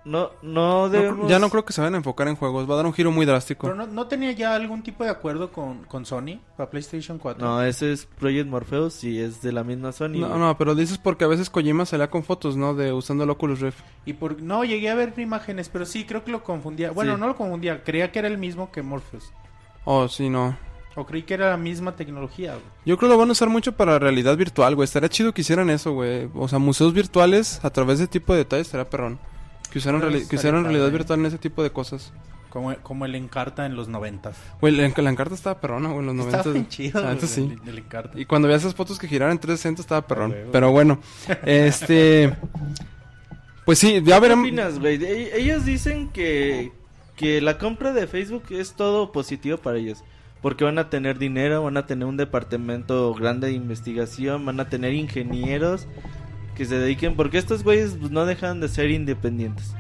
No, 0.05 0.31
no 0.43 0.91
debemos... 0.91 1.31
ya 1.31 1.39
no 1.39 1.49
creo 1.49 1.65
que 1.65 1.73
se 1.73 1.81
vayan 1.81 1.95
a 1.95 1.97
enfocar 1.97 2.29
en 2.29 2.37
juegos. 2.37 2.69
Va 2.69 2.75
a 2.75 2.77
dar 2.77 2.87
un 2.87 2.93
giro 2.93 3.11
muy 3.11 3.25
drástico. 3.25 3.67
Pero 3.67 3.75
no, 3.75 3.87
no 3.87 4.07
tenía 4.07 4.33
ya 4.33 4.55
algún 4.55 4.83
tipo 4.83 5.03
de 5.03 5.09
acuerdo 5.11 5.51
con, 5.51 5.85
con 5.85 6.05
Sony 6.05 6.41
para 6.57 6.69
PlayStation 6.69 7.17
4. 7.19 7.43
No, 7.47 7.63
ese 7.63 7.93
es 7.93 8.05
Project 8.05 8.47
Morpheus 8.49 9.03
y 9.05 9.19
es 9.19 9.41
de 9.41 9.53
la 9.53 9.65
misma 9.65 9.93
Sony. 9.93 10.19
No, 10.19 10.29
güey. 10.29 10.39
no, 10.41 10.59
pero 10.59 10.75
dices 10.75 10.99
porque 10.99 11.25
a 11.25 11.29
veces 11.29 11.49
Kojima 11.49 11.87
salía 11.87 12.11
con 12.11 12.23
fotos, 12.23 12.55
¿no? 12.57 12.75
De 12.75 12.93
usando 12.93 13.25
el 13.25 13.31
Oculus 13.31 13.61
Rift. 13.61 13.81
Y 14.05 14.13
por 14.13 14.43
no 14.43 14.63
llegué 14.65 14.91
a 14.91 14.95
ver 14.95 15.15
imágenes, 15.19 15.71
pero 15.71 15.87
sí 15.87 16.05
creo 16.05 16.23
que 16.23 16.31
lo 16.33 16.45
confundía. 16.45 16.91
Bueno, 16.91 17.15
Sí. 17.15 17.21
no 17.21 17.27
lo 17.27 17.37
confundía, 17.37 17.83
creía 17.83 18.13
que 18.13 18.19
era 18.19 18.29
el 18.29 18.37
mismo 18.37 18.71
que 18.71 18.83
Morpheus. 18.83 19.33
Oh, 19.85 20.07
sí, 20.09 20.29
no. 20.29 20.57
O 20.97 21.05
creí 21.07 21.23
que 21.23 21.35
era 21.35 21.51
la 21.51 21.57
misma 21.57 21.97
tecnología. 21.97 22.53
güey. 22.53 22.65
Yo 22.85 22.97
creo 22.99 23.09
que 23.09 23.15
lo 23.15 23.19
van 23.19 23.29
a 23.31 23.33
usar 23.33 23.49
mucho 23.49 23.73
para 23.73 23.99
realidad 23.99 24.37
virtual, 24.37 24.75
güey. 24.77 24.85
Estaría 24.85 25.09
chido 25.09 25.33
que 25.35 25.41
hicieran 25.41 25.69
eso, 25.71 25.93
güey. 25.93 26.29
O 26.35 26.47
sea, 26.47 26.59
museos 26.61 26.93
virtuales 26.93 27.59
a 27.65 27.71
través 27.71 27.99
de 27.99 28.07
tipo 28.07 28.33
de 28.33 28.41
detalles 28.41 28.67
estaría 28.69 28.89
perrón. 28.89 29.19
Que 29.75 29.79
usaran, 29.81 30.01
Pero 30.01 30.13
reali- 30.13 30.29
que 30.29 30.37
padre. 30.39 30.63
realidad 30.63 30.91
virtual 30.93 31.19
en 31.21 31.27
ese 31.27 31.39
tipo 31.39 31.63
de 31.63 31.71
cosas. 31.71 32.13
Como, 32.49 32.73
como 32.77 33.05
el 33.05 33.17
Encarta 33.17 33.67
en 33.67 33.75
los 33.75 33.89
noventas. 33.89 34.37
Güey, 34.61 34.73
la, 34.77 34.89
la 34.97 35.11
encarta 35.11 35.35
estaba 35.35 35.61
perrona, 35.61 35.89
güey, 35.89 36.09
en 36.09 36.17
los 36.17 36.27
Estaba 36.27 36.45
90. 36.45 36.51
bien 36.53 36.69
chido. 36.69 37.03
Güey, 37.03 37.21
sí. 37.27 37.59
el- 37.65 37.69
el 37.69 37.79
Encarta. 37.79 38.19
Y 38.21 38.25
cuando 38.25 38.47
veías 38.47 38.63
esas 38.63 38.77
fotos 38.77 38.99
que 39.01 39.09
giraban 39.09 39.33
en 39.33 39.39
360 39.41 39.83
estaba 39.83 40.07
perrón. 40.07 40.31
güey, 40.31 40.41
güey. 40.43 40.53
Pero 40.53 40.71
bueno, 40.71 41.01
este... 41.45 42.33
Pues 43.65 43.79
sí, 43.79 43.95
ya 44.05 44.15
¿Qué 44.17 44.21
veremos... 44.21 44.45
opinas, 44.47 44.79
güey? 44.79 45.03
E- 45.03 45.37
Ellos 45.41 45.65
dicen 45.65 46.09
que, 46.11 46.71
que 47.17 47.41
la 47.41 47.59
compra 47.59 47.93
de 47.93 48.07
Facebook 48.07 48.45
es 48.51 48.75
todo 48.75 49.11
positivo 49.11 49.57
para 49.59 49.79
ellos. 49.79 50.05
Porque 50.43 50.65
van 50.65 50.79
a 50.79 50.91
tener 50.91 51.19
dinero, 51.19 51.63
van 51.65 51.79
a 51.79 51.87
tener 51.87 52.07
un 52.07 52.19
departamento 52.19 53.15
grande 53.15 53.47
de 53.49 53.55
investigación, 53.55 54.45
van 54.45 54.61
a 54.61 54.69
tener 54.69 54.93
ingenieros 54.93 55.87
que 56.55 56.65
se 56.65 56.79
dediquen. 56.79 57.17
Porque 57.17 57.39
estos 57.39 57.63
güeyes 57.65 57.99
no 58.11 58.27
dejan 58.27 58.61
de 58.61 58.69
ser 58.69 58.91
independientes. 58.91 59.73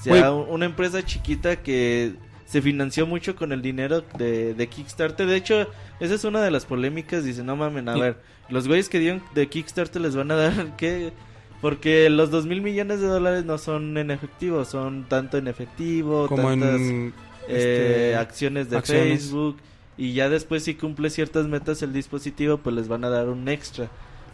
O 0.00 0.02
sea, 0.02 0.32
una 0.32 0.66
empresa 0.66 1.04
chiquita 1.04 1.56
que 1.56 2.14
se 2.44 2.62
financió 2.62 3.06
mucho 3.06 3.34
con 3.34 3.52
el 3.52 3.60
dinero 3.60 4.04
de, 4.18 4.54
de 4.54 4.66
Kickstarter. 4.68 5.26
De 5.26 5.36
hecho, 5.36 5.66
esa 5.98 6.14
es 6.14 6.24
una 6.24 6.40
de 6.42 6.50
las 6.50 6.64
polémicas. 6.64 7.24
Dicen, 7.24 7.46
no 7.46 7.56
mamen, 7.56 7.88
a 7.88 7.96
ver, 7.96 8.20
los 8.48 8.68
güeyes 8.68 8.88
que 8.88 9.00
dieron 9.00 9.22
de 9.34 9.48
Kickstarter 9.48 10.00
les 10.00 10.14
van 10.14 10.30
a 10.30 10.36
dar, 10.36 10.76
¿qué? 10.76 11.12
Porque 11.60 12.08
los 12.10 12.30
dos 12.30 12.46
mil 12.46 12.60
millones 12.62 13.00
de 13.00 13.06
dólares 13.06 13.44
no 13.44 13.58
son 13.58 13.96
en 13.98 14.10
efectivo, 14.10 14.64
son 14.64 15.06
tanto 15.08 15.38
en 15.38 15.48
efectivo, 15.48 16.28
Como 16.28 16.50
tantas 16.50 16.80
en... 16.80 17.14
eh, 17.48 18.12
este, 18.12 18.16
acciones 18.16 18.70
de 18.70 18.76
acciones. 18.76 19.22
Facebook. 19.22 19.56
Y 19.98 20.12
ya 20.12 20.28
después 20.28 20.62
si 20.62 20.74
cumple 20.74 21.08
ciertas 21.10 21.46
metas 21.48 21.82
el 21.82 21.92
dispositivo, 21.92 22.58
pues 22.58 22.76
les 22.76 22.86
van 22.86 23.04
a 23.04 23.08
dar 23.10 23.28
un 23.28 23.48
extra. 23.48 23.88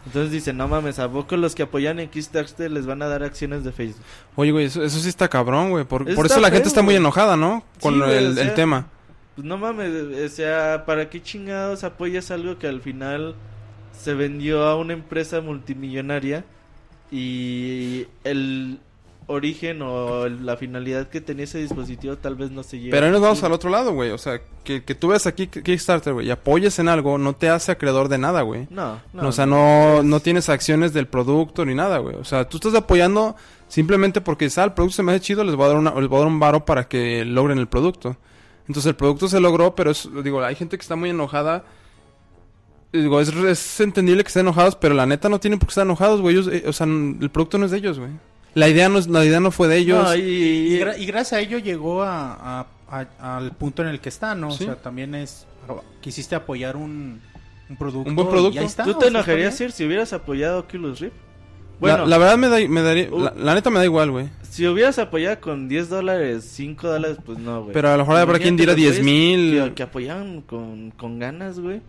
Entonces 0.05 0.31
dicen, 0.31 0.57
no 0.57 0.67
mames, 0.67 0.99
¿a 0.99 1.09
poco 1.09 1.37
los 1.37 1.55
que 1.55 1.63
apoyan 1.63 1.99
en 1.99 2.09
Kickstarter 2.09 2.69
les 2.69 2.85
van 2.85 3.01
a 3.01 3.07
dar 3.07 3.23
acciones 3.23 3.63
de 3.63 3.71
Facebook? 3.71 4.03
Oye, 4.35 4.51
güey, 4.51 4.65
eso, 4.65 4.83
eso 4.83 4.99
sí 4.99 5.07
está 5.07 5.29
cabrón, 5.29 5.69
güey. 5.69 5.85
Por, 5.85 6.13
por 6.13 6.25
eso 6.25 6.39
la 6.39 6.51
gente 6.51 6.67
está 6.67 6.81
muy 6.81 6.95
enojada, 6.95 7.37
¿no? 7.37 7.63
Con 7.81 7.93
Sí, 7.93 7.99
güey, 7.99 8.17
el, 8.17 8.31
o 8.31 8.33
sea, 8.33 8.43
el 8.43 8.53
tema. 8.53 8.87
Pues 9.35 9.47
no 9.47 9.57
mames, 9.57 9.91
o 9.91 10.35
sea, 10.35 10.83
¿para 10.85 11.09
qué 11.09 11.21
chingados 11.21 11.83
apoyas 11.83 12.31
algo 12.31 12.59
que 12.59 12.67
al 12.67 12.81
final 12.81 13.35
se 13.97 14.13
vendió 14.13 14.63
a 14.63 14.75
una 14.75 14.93
empresa 14.93 15.39
multimillonaria 15.41 16.43
y 17.11 18.07
el 18.23 18.79
origen 19.27 19.81
o 19.81 20.27
la 20.27 20.57
finalidad 20.57 21.07
que 21.09 21.21
tenía 21.21 21.45
ese 21.45 21.59
dispositivo 21.59 22.17
tal 22.17 22.35
vez 22.35 22.51
no 22.51 22.63
se 22.63 22.79
lleva? 22.79 22.91
Pero 22.91 23.05
ahí 23.05 23.11
nos 23.11 23.21
vamos 23.21 23.43
al 23.43 23.51
otro 23.51 23.69
lado, 23.69 23.93
güey. 23.93 24.11
O 24.11 24.17
sea, 24.17 24.41
que, 24.63 24.83
que 24.83 24.95
tú 24.95 25.09
ves 25.09 25.27
aquí 25.27 25.47
Kickstarter, 25.47 26.13
güey, 26.13 26.27
y 26.27 26.31
apoyes 26.31 26.79
en 26.79 26.89
algo, 26.89 27.17
no 27.17 27.33
te 27.33 27.49
hace 27.49 27.71
acreedor 27.71 28.09
de 28.09 28.17
nada, 28.17 28.41
güey. 28.41 28.67
No, 28.69 28.99
o 29.15 29.31
sea, 29.31 29.45
no, 29.45 30.03
no 30.03 30.19
tienes 30.19 30.49
acciones 30.49 30.93
del 30.93 31.07
producto 31.07 31.65
ni 31.65 31.75
nada, 31.75 31.97
güey. 31.99 32.15
O 32.15 32.23
sea, 32.23 32.47
tú 32.47 32.57
estás 32.57 32.75
apoyando 32.75 33.35
simplemente 33.67 34.21
porque 34.21 34.49
ah, 34.55 34.63
el 34.63 34.73
producto 34.73 34.97
se 34.97 35.03
me 35.03 35.11
hace 35.13 35.21
chido, 35.21 35.43
les 35.43 35.55
voy 35.55 35.65
a 35.65 35.69
dar, 35.69 35.77
una, 35.77 35.95
les 35.95 36.07
voy 36.07 36.17
a 36.17 36.19
dar 36.19 36.27
un 36.27 36.39
varo 36.39 36.65
para 36.65 36.87
que 36.87 37.25
logren 37.25 37.57
el 37.59 37.67
producto. 37.67 38.17
Entonces 38.67 38.89
el 38.89 38.95
producto 38.95 39.27
se 39.27 39.39
logró, 39.39 39.75
pero 39.75 39.91
es, 39.91 40.07
digo, 40.23 40.43
hay 40.43 40.55
gente 40.55 40.77
que 40.77 40.81
está 40.81 40.95
muy 40.95 41.09
enojada. 41.09 41.65
Digo, 42.91 43.19
es, 43.19 43.29
es 43.29 43.79
entendible 43.79 44.23
que 44.23 44.27
estén 44.27 44.41
enojados, 44.41 44.75
pero 44.75 44.93
la 44.93 45.05
neta 45.05 45.27
no 45.27 45.39
tienen 45.39 45.59
por 45.59 45.67
qué 45.67 45.71
estar 45.71 45.85
enojados, 45.85 46.21
güey. 46.21 46.35
Ellos, 46.35 46.47
eh, 46.47 46.63
o 46.67 46.73
sea, 46.73 46.85
el 46.85 47.29
producto 47.31 47.57
no 47.57 47.65
es 47.65 47.71
de 47.71 47.77
ellos, 47.77 47.99
güey. 47.99 48.11
La 48.55 48.69
idea 48.69 48.87
no, 48.89 48.99
es, 48.99 49.07
la 49.07 49.25
idea 49.25 49.39
no 49.39 49.51
fue 49.51 49.67
de 49.67 49.77
ellos. 49.77 50.03
No, 50.03 50.15
y, 50.15 50.19
Y, 50.21 50.75
y- 50.75 50.79
gra- 50.79 50.97
y 50.99 51.05
gracias 51.05 51.33
a 51.33 51.39
ello 51.41 51.57
llegó 51.57 52.03
a, 52.03 52.59
a- 52.59 52.67
a- 52.89 53.37
al 53.37 53.51
punto 53.53 53.81
en 53.81 53.87
el 53.89 53.99
que 53.99 54.09
está, 54.09 54.35
¿no? 54.35 54.51
Sí. 54.51 54.63
O 54.63 54.67
sea, 54.67 54.75
también 54.75 55.15
es... 55.15 55.47
Quisiste 56.01 56.35
apoyar 56.35 56.75
un, 56.75 57.21
un 57.69 57.77
producto. 57.77 58.09
Un 58.09 58.15
buen 58.15 58.27
y 58.27 58.31
producto. 58.31 58.59
ahí 58.59 58.65
está, 58.65 58.83
¿Tú 58.83 58.93
te 58.95 59.07
enojarías. 59.07 59.55
Sir, 59.55 59.71
si 59.71 59.85
hubieras 59.85 60.11
apoyado 60.13 60.59
Oculus 60.59 60.99
Rift? 60.99 61.13
Bueno. 61.79 61.99
la, 61.99 62.05
la 62.05 62.17
verdad 62.17 62.37
me, 62.37 62.49
da, 62.49 62.67
me 62.69 62.81
daría... 62.81 63.09
Uh. 63.11 63.19
La, 63.19 63.33
la 63.35 63.55
neta 63.55 63.69
me 63.69 63.79
da 63.79 63.85
igual, 63.85 64.11
güey. 64.11 64.29
Si 64.47 64.67
hubieras 64.67 64.99
apoyado 64.99 65.39
con 65.41 65.67
10 65.67 65.89
dólares, 65.89 66.45
5 66.51 66.87
dólares, 66.87 67.17
pues 67.25 67.39
no, 67.39 67.61
güey. 67.61 67.73
Pero 67.73 67.89
a 67.89 67.93
lo 67.93 68.03
mejor 68.03 68.17
habrá 68.17 68.37
quien 68.39 68.55
diera 68.55 68.73
los 68.73 68.81
10 68.81 69.01
mil. 69.03 69.63
Que, 69.69 69.73
que 69.73 69.83
apoyaban 69.83 70.41
con, 70.41 70.91
con 70.91 71.17
ganas, 71.17 71.59
güey. 71.59 71.81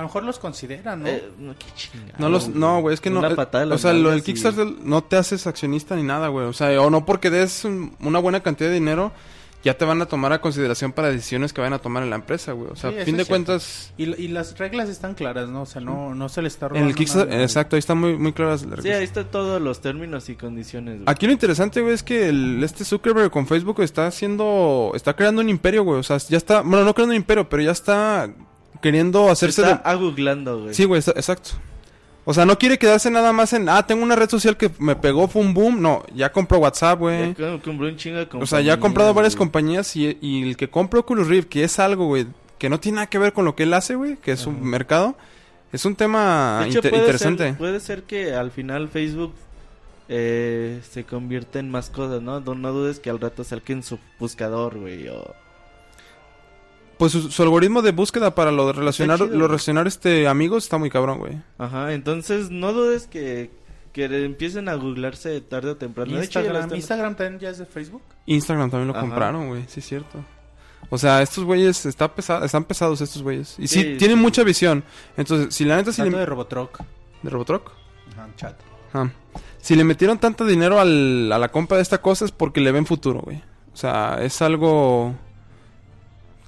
A 0.00 0.02
lo 0.04 0.08
mejor 0.08 0.24
los 0.24 0.38
consideran, 0.38 1.02
¿no? 1.02 1.08
Eh, 1.08 1.30
no, 1.38 1.54
qué 1.58 1.66
chingada. 1.76 2.14
No, 2.18 2.30
los, 2.30 2.48
no, 2.48 2.80
güey, 2.80 2.94
es 2.94 3.00
que 3.02 3.10
no. 3.10 3.18
Una 3.18 3.28
eh, 3.28 3.34
patada 3.34 3.64
en 3.64 3.72
o 3.72 3.76
sea, 3.76 3.92
lo 3.92 4.08
del 4.10 4.20
y- 4.20 4.22
Kickstarter 4.22 4.66
no 4.82 5.04
te 5.04 5.16
haces 5.16 5.46
accionista 5.46 5.94
ni 5.94 6.02
nada, 6.02 6.28
güey. 6.28 6.46
O 6.46 6.54
sea, 6.54 6.80
o 6.80 6.88
no 6.88 7.04
porque 7.04 7.28
des 7.28 7.64
un- 7.66 7.94
una 8.00 8.18
buena 8.18 8.40
cantidad 8.40 8.70
de 8.70 8.74
dinero, 8.76 9.12
ya 9.62 9.76
te 9.76 9.84
van 9.84 10.00
a 10.00 10.06
tomar 10.06 10.32
a 10.32 10.40
consideración 10.40 10.92
para 10.92 11.10
decisiones 11.10 11.52
que 11.52 11.60
vayan 11.60 11.74
a 11.74 11.80
tomar 11.80 12.02
en 12.02 12.08
la 12.08 12.16
empresa, 12.16 12.52
güey. 12.52 12.70
O 12.70 12.76
sea, 12.76 12.92
Sí, 12.92 12.98
a 13.00 13.04
fin 13.04 13.18
de 13.18 13.24
cierto. 13.26 13.28
cuentas, 13.28 13.92
Y, 13.98 14.04
y 14.04 14.28
las 14.28 14.56
reglas 14.56 14.88
están 14.88 15.12
claras, 15.12 15.50
¿no? 15.50 15.60
O 15.60 15.66
sea, 15.66 15.82
no, 15.82 16.14
no 16.14 16.30
se 16.30 16.40
le 16.40 16.48
está 16.48 16.64
en 16.64 16.70
robando 16.70 16.88
el 16.88 16.94
Kickstarter, 16.96 17.28
nada, 17.34 17.42
exacto, 17.42 17.76
ahí 17.76 17.80
están 17.80 17.98
muy, 17.98 18.16
muy 18.16 18.32
claras 18.32 18.62
las 18.62 18.76
Sí, 18.76 18.84
reglas. 18.84 18.98
ahí 19.00 19.04
están 19.04 19.26
todos 19.30 19.60
los 19.60 19.82
términos 19.82 20.30
y 20.30 20.36
condiciones, 20.36 20.94
güey. 20.94 21.04
Aquí 21.06 21.26
lo 21.26 21.32
interesante, 21.32 21.82
güey, 21.82 21.92
es 21.92 22.02
que 22.02 22.30
el, 22.30 22.64
este 22.64 22.86
Zuckerberg 22.86 23.30
con 23.30 23.46
Facebook 23.46 23.82
está 23.82 24.06
haciendo, 24.06 24.92
está 24.94 25.14
creando 25.14 25.42
un 25.42 25.50
imperio, 25.50 25.84
güey. 25.84 25.98
O 26.00 26.02
sea, 26.04 26.16
ya 26.16 26.38
está, 26.38 26.62
bueno, 26.62 26.82
no 26.86 26.94
creando 26.94 27.12
un 27.12 27.16
imperio, 27.18 27.46
pero 27.50 27.62
ya 27.62 27.72
está 27.72 28.30
queriendo 28.80 29.26
Se 29.26 29.30
hacerse 29.32 29.62
está 29.62 29.74
de... 29.76 29.80
agooglando, 29.84 30.62
güey. 30.62 30.74
Sí, 30.74 30.84
güey, 30.84 30.98
está- 30.98 31.12
exacto. 31.12 31.50
O 32.24 32.34
sea, 32.34 32.44
no 32.44 32.58
quiere 32.58 32.78
quedarse 32.78 33.10
nada 33.10 33.32
más 33.32 33.52
en, 33.54 33.68
ah, 33.68 33.86
tengo 33.86 34.02
una 34.02 34.14
red 34.14 34.28
social 34.28 34.56
que 34.56 34.70
me 34.78 34.94
pegó, 34.94 35.26
fue 35.26 35.42
un 35.42 35.54
boom. 35.54 35.80
No, 35.80 36.04
ya 36.14 36.30
compró 36.30 36.58
WhatsApp, 36.58 36.98
güey. 36.98 37.34
Ya 37.34 37.58
compró 37.62 37.88
un 37.88 37.96
chingo 37.96 38.18
de 38.18 38.28
O 38.34 38.46
sea, 38.46 38.60
ya 38.60 38.74
ha 38.74 38.76
compañías, 38.76 38.78
comprado 38.78 39.14
varias 39.14 39.34
güey. 39.34 39.38
compañías 39.38 39.96
y, 39.96 40.18
y 40.20 40.48
el 40.48 40.56
que 40.56 40.68
compra 40.68 41.00
Oculus 41.00 41.26
Rift, 41.28 41.48
que 41.48 41.64
es 41.64 41.78
algo, 41.78 42.06
güey, 42.06 42.26
que 42.58 42.68
no 42.68 42.78
tiene 42.78 42.96
nada 42.96 43.06
que 43.08 43.18
ver 43.18 43.32
con 43.32 43.46
lo 43.46 43.56
que 43.56 43.62
él 43.64 43.72
hace, 43.74 43.94
güey, 43.94 44.16
que 44.16 44.32
es 44.32 44.46
un 44.46 44.56
Ajá. 44.56 44.64
mercado, 44.64 45.16
es 45.72 45.84
un 45.86 45.96
tema 45.96 46.60
De 46.62 46.68
hecho, 46.68 46.78
inter- 46.78 46.90
puede 46.90 47.02
interesante. 47.04 47.44
Ser, 47.48 47.56
puede 47.58 47.80
ser 47.80 48.02
que 48.02 48.34
al 48.34 48.50
final 48.50 48.88
Facebook 48.90 49.32
eh, 50.08 50.80
se 50.88 51.04
convierta 51.04 51.58
en 51.58 51.70
más 51.70 51.88
cosas, 51.90 52.20
¿no? 52.22 52.40
No, 52.40 52.54
no 52.54 52.72
dudes 52.72 53.00
que 53.00 53.10
al 53.10 53.18
rato 53.20 53.44
salga 53.44 53.64
en 53.68 53.82
su 53.82 53.98
buscador, 54.18 54.78
güey. 54.78 55.08
O... 55.08 55.34
Pues 57.00 57.12
su, 57.12 57.30
su 57.30 57.42
algoritmo 57.42 57.80
de 57.82 57.90
búsqueda 57.92 58.34
para 58.34 58.52
lo 58.52 58.66
de 58.68 58.74
relacionar, 58.74 59.18
chido, 59.18 59.34
lo 59.36 59.46
relacionar 59.48 59.86
este 59.88 60.28
amigos 60.28 60.64
está 60.64 60.76
muy 60.78 60.90
cabrón, 60.90 61.18
güey. 61.18 61.40
Ajá, 61.58 61.92
entonces 61.94 62.50
no 62.50 62.72
dudes 62.74 63.06
que, 63.08 63.50
que 63.92 64.04
empiecen 64.04 64.68
a 64.68 64.74
googlarse 64.74 65.40
tarde 65.40 65.70
o 65.70 65.76
temprano. 65.76 66.12
De 66.16 66.24
hecho, 66.24 66.40
Instagram, 66.40 66.74
Instagram 66.74 67.14
también 67.16 67.40
ya 67.40 67.48
es 67.50 67.56
de 67.58 67.64
Facebook. 67.66 68.02
Instagram 68.26 68.70
también 68.70 68.88
lo 68.88 68.92
Ajá. 68.92 69.00
compraron, 69.00 69.48
güey, 69.48 69.64
sí 69.66 69.80
es 69.80 69.86
cierto. 69.86 70.22
O 70.90 70.98
sea, 70.98 71.22
estos 71.22 71.44
güeyes 71.44 71.86
está 71.86 72.14
pesa- 72.14 72.44
están 72.44 72.64
pesados 72.64 73.00
estos 73.00 73.22
güeyes. 73.22 73.54
Y 73.58 73.66
sí, 73.66 73.80
Sí, 73.82 73.96
tienen 73.96 74.18
sí. 74.18 74.22
mucha 74.22 74.44
visión. 74.44 74.84
Entonces, 75.16 75.54
si 75.54 75.64
la 75.64 75.76
neta 75.76 75.92
si 75.92 75.98
Tanto 76.02 76.12
le... 76.16 76.20
de 76.20 76.26
Robotruck. 76.26 76.80
¿De 77.22 77.30
Robotruck? 77.30 77.70
Ajá, 78.12 78.28
chat. 78.36 78.56
Ah. 78.92 79.08
Si 79.58 79.74
le 79.74 79.84
metieron 79.84 80.18
tanto 80.18 80.44
dinero 80.44 80.78
al- 80.80 81.32
a 81.32 81.38
la 81.38 81.48
compra 81.50 81.76
de 81.78 81.82
esta 81.82 82.02
cosa 82.02 82.24
es 82.26 82.32
porque 82.32 82.60
le 82.60 82.72
ven 82.72 82.84
futuro, 82.86 83.20
güey. 83.20 83.42
O 83.72 83.76
sea, 83.76 84.18
es 84.20 84.42
algo 84.42 85.14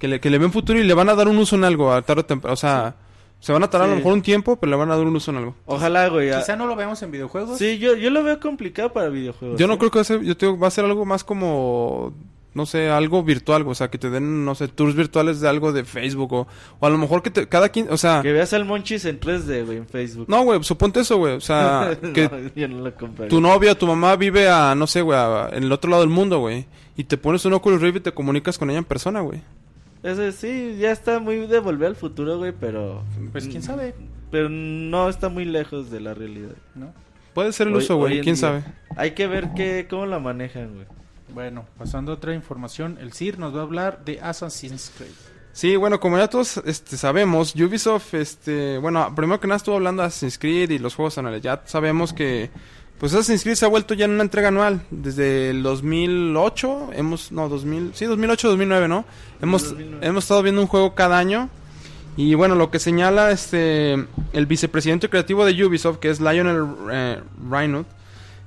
que 0.03 0.09
le, 0.09 0.19
que 0.19 0.29
le 0.29 0.37
ven 0.37 0.51
futuro 0.51 0.77
y 0.77 0.83
le 0.83 0.93
van 0.93 1.07
a 1.07 1.15
dar 1.15 1.29
un 1.29 1.37
uso 1.37 1.55
en 1.55 1.63
algo 1.63 1.93
a 1.93 2.01
tarde 2.01 2.23
o 2.23 2.25
temprano. 2.25 2.53
O 2.53 2.57
sea, 2.57 2.95
se 3.39 3.53
van 3.53 3.63
a 3.63 3.69
tardar 3.69 3.87
a 3.87 3.91
lo 3.91 3.97
mejor 3.97 4.11
un 4.11 4.21
tiempo, 4.21 4.57
pero 4.57 4.69
le 4.69 4.75
van 4.75 4.91
a 4.91 4.97
dar 4.97 5.05
un 5.05 5.15
uso 5.15 5.31
en 5.31 5.37
algo. 5.37 5.55
Ojalá, 5.65 6.09
güey. 6.09 6.29
a- 6.29 6.39
Quizá 6.39 6.57
no 6.57 6.67
lo 6.67 6.75
veamos 6.75 7.01
en 7.03 7.11
videojuegos. 7.11 7.57
Sí, 7.57 7.77
yo, 7.77 7.95
yo 7.95 8.09
lo 8.09 8.21
veo 8.21 8.37
complicado 8.41 8.91
para 8.91 9.07
videojuegos. 9.07 9.57
Yo 9.57 9.65
no 9.65 9.77
creo 9.77 9.91
que 9.91 9.99
va 9.99 10.01
a 10.01 10.03
ser, 10.03 10.21
yo 10.23 10.35
te 10.35 10.45
digo, 10.45 10.59
va 10.59 10.67
a 10.67 10.71
ser 10.71 10.83
algo 10.83 11.05
más 11.05 11.23
como, 11.23 12.13
no 12.53 12.65
sé, 12.65 12.89
algo 12.89 13.23
virtual, 13.23 13.63
o 13.65 13.73
sea, 13.75 13.89
que 13.89 13.97
te 13.97 14.09
den, 14.09 14.43
no 14.43 14.55
sé, 14.55 14.67
tours 14.67 14.93
virtuales 14.93 15.39
de 15.39 15.47
algo 15.47 15.71
de 15.71 15.85
Facebook 15.85 16.33
o, 16.33 16.47
o 16.81 16.85
a 16.85 16.89
lo 16.89 16.97
mejor 16.97 17.23
que 17.23 17.31
te, 17.31 17.47
cada 17.47 17.69
quien, 17.69 17.87
o 17.89 17.95
sea, 17.95 18.21
Que 18.21 18.33
veas 18.33 18.51
al 18.51 18.65
Monchis 18.65 19.05
en 19.05 19.21
3D, 19.21 19.65
güey, 19.65 19.77
en 19.77 19.87
Facebook. 19.87 20.25
no, 20.27 20.43
güey, 20.43 20.61
suponte 20.65 20.99
eso, 20.99 21.15
güey, 21.15 21.35
o 21.35 21.41
sea, 21.41 21.97
que 22.13 22.29
No, 22.29 22.37
yo 22.55 22.67
no 22.67 22.79
lo 22.83 22.93
compraría. 22.93 23.29
tu 23.29 23.39
novia, 23.39 23.73
tu 23.77 23.87
mamá 23.87 24.17
vive 24.17 24.49
a, 24.49 24.75
no 24.75 24.85
sé, 24.85 25.01
güey, 25.01 25.17
a- 25.17 25.49
en 25.53 25.63
el 25.63 25.71
otro 25.71 25.89
lado 25.89 26.01
del 26.03 26.11
mundo, 26.11 26.39
güey, 26.39 26.65
y 26.95 27.05
te 27.05 27.17
pones 27.17 27.43
un 27.45 27.53
Oculus 27.53 27.81
Rift 27.81 27.97
y 27.97 28.01
te 28.01 28.11
comunicas 28.11 28.57
con 28.59 28.69
ella 28.69 28.77
en 28.79 28.85
persona, 28.85 29.21
güey. 29.21 29.41
Ese 30.03 30.31
sí, 30.33 30.77
ya 30.79 30.91
está 30.91 31.19
muy 31.19 31.47
de 31.47 31.59
volver 31.59 31.87
al 31.89 31.95
futuro, 31.95 32.37
güey, 32.37 32.51
pero... 32.51 33.03
Pues 33.31 33.47
quién 33.47 33.63
sabe, 33.63 33.95
Pero 34.31 34.49
no 34.49 35.07
está 35.09 35.29
muy 35.29 35.45
lejos 35.45 35.89
de 35.89 36.01
la 36.01 36.13
realidad. 36.13 36.51
¿no? 36.75 36.93
Puede 37.33 37.53
ser 37.53 37.67
el 37.67 37.73
Hoy- 37.75 37.83
uso, 37.83 37.95
güey, 37.97 38.21
quién 38.21 38.35
día. 38.35 38.41
sabe. 38.41 38.63
Hay 38.97 39.11
que 39.11 39.27
ver 39.27 39.49
qué, 39.55 39.87
cómo 39.89 40.05
la 40.05 40.19
manejan, 40.19 40.73
güey. 40.73 40.85
Bueno, 41.33 41.65
pasando 41.77 42.11
a 42.11 42.15
otra 42.15 42.33
información, 42.35 42.97
el 43.01 43.13
CIR 43.13 43.39
nos 43.39 43.55
va 43.55 43.59
a 43.61 43.63
hablar 43.63 44.03
de 44.05 44.19
Assassin's 44.21 44.91
Creed. 44.95 45.09
Sí, 45.51 45.75
bueno, 45.77 45.99
como 45.99 46.17
ya 46.17 46.27
todos 46.27 46.57
este, 46.65 46.97
sabemos, 46.97 47.55
Ubisoft, 47.55 48.13
este, 48.15 48.77
bueno, 48.79 49.13
primero 49.15 49.39
que 49.39 49.47
nada 49.47 49.57
estuvo 49.57 49.75
hablando 49.75 50.01
de 50.01 50.07
Assassin's 50.09 50.37
Creed 50.37 50.69
y 50.71 50.79
los 50.79 50.95
juegos 50.95 51.17
anuales. 51.17 51.41
Ya 51.41 51.61
sabemos 51.65 52.11
que, 52.13 52.49
pues 53.03 53.13
Assassin's 53.13 53.43
Creed 53.43 53.55
se 53.55 53.65
ha 53.65 53.67
vuelto 53.67 53.93
ya 53.95 54.05
en 54.05 54.11
una 54.11 54.23
entrega 54.23 54.47
anual. 54.47 54.81
Desde 54.89 55.49
el 55.49 55.61
2008, 55.61 56.91
hemos, 56.93 57.33
no, 57.33 57.49
2000, 57.49 57.91
sí, 57.95 58.05
2008, 58.05 58.47
2009, 58.47 58.87
¿no? 58.87 59.03
Hemos, 59.41 59.63
2009. 59.71 60.07
hemos 60.07 60.23
estado 60.23 60.41
viendo 60.41 60.61
un 60.61 60.67
juego 60.67 60.95
cada 60.95 61.17
año. 61.17 61.49
Y 62.15 62.33
bueno, 62.35 62.55
lo 62.55 62.71
que 62.71 62.79
señala 62.79 63.31
este, 63.31 63.93
el 64.31 64.45
vicepresidente 64.45 65.09
creativo 65.09 65.43
de 65.43 65.65
Ubisoft, 65.65 65.97
que 65.97 66.09
es 66.11 66.21
Lionel 66.21 66.65
eh, 66.93 67.19
Reinhardt, 67.49 67.87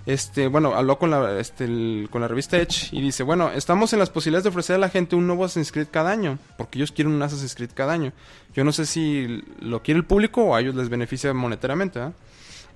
este, 0.07 0.49
bueno, 0.49 0.75
habló 0.75 0.99
con 0.99 1.11
la, 1.11 1.39
este, 1.39 1.65
el- 1.65 2.09
con 2.11 2.23
la 2.23 2.29
revista 2.29 2.57
Edge 2.57 2.89
y 2.93 3.03
dice, 3.03 3.25
bueno, 3.25 3.51
estamos 3.55 3.93
en 3.93 3.99
las 3.99 4.09
posibilidades 4.09 4.45
de 4.45 4.49
ofrecer 4.51 4.77
a 4.77 4.79
la 4.79 4.89
gente 4.89 5.17
un 5.17 5.27
nuevo 5.27 5.45
Assassin's 5.45 5.71
Creed 5.71 5.89
cada 5.91 6.13
año, 6.13 6.39
porque 6.57 6.79
ellos 6.79 6.93
quieren 6.93 7.13
un 7.13 7.21
Assassin's 7.23 7.55
Creed 7.55 7.73
cada 7.75 7.93
año. 7.93 8.13
Yo 8.55 8.65
no 8.65 8.73
sé 8.73 8.87
si 8.87 9.43
lo 9.61 9.83
quiere 9.83 9.99
el 9.99 10.05
público 10.07 10.43
o 10.45 10.55
a 10.55 10.61
ellos 10.63 10.75
les 10.77 10.89
beneficia 10.89 11.35
monetariamente, 11.35 11.99
¿ah? 12.01 12.13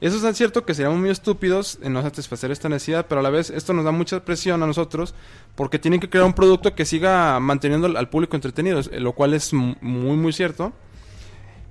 Eso 0.01 0.17
es 0.17 0.23
tan 0.23 0.35
cierto 0.35 0.65
que 0.65 0.73
seríamos 0.75 0.99
muy 0.99 1.11
estúpidos 1.11 1.79
en 1.83 1.93
no 1.93 2.01
satisfacer 2.03 2.51
esta 2.51 2.69
necesidad, 2.71 3.07
pero 3.07 3.21
a 3.21 3.23
la 3.23 3.29
vez 3.31 3.51
esto 3.51 3.75
nos 3.75 3.85
da 3.85 3.91
mucha 3.93 4.25
presión 4.25 4.63
a 4.63 4.67
nosotros 4.67 5.15
porque 5.55 5.79
tienen 5.79 6.01
que 6.01 6.09
crear 6.09 6.25
un 6.25 6.33
producto 6.33 6.75
que 6.75 6.87
siga 6.87 7.39
manteniendo 7.39 7.87
al- 7.87 8.09
público 8.09 8.35
entretenido, 8.37 8.81
lo 8.99 9.13
cual 9.13 9.35
es 9.35 9.53
mu- 9.53 9.75
muy 9.83 10.17
muy 10.17 10.33
cierto. 10.33 10.73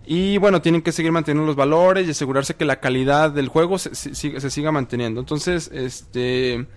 Y 0.06 0.38
bueno, 0.38 0.62
tienen 0.62 0.82
que 0.82 0.92
seguir 0.92 1.12
manteniendo 1.12 1.46
los 1.48 1.56
valores 1.56 2.08
y 2.08 2.12
asegurarse 2.12 2.56
que 2.56 2.66
la 2.66 2.80
calidad 2.80 3.32
del 3.32 3.48
juego 3.48 3.78
se, 3.80 3.92
siga- 3.92 4.72
manteniendo. 4.72 5.20
Entonces, 5.20 5.70
este 5.74 6.68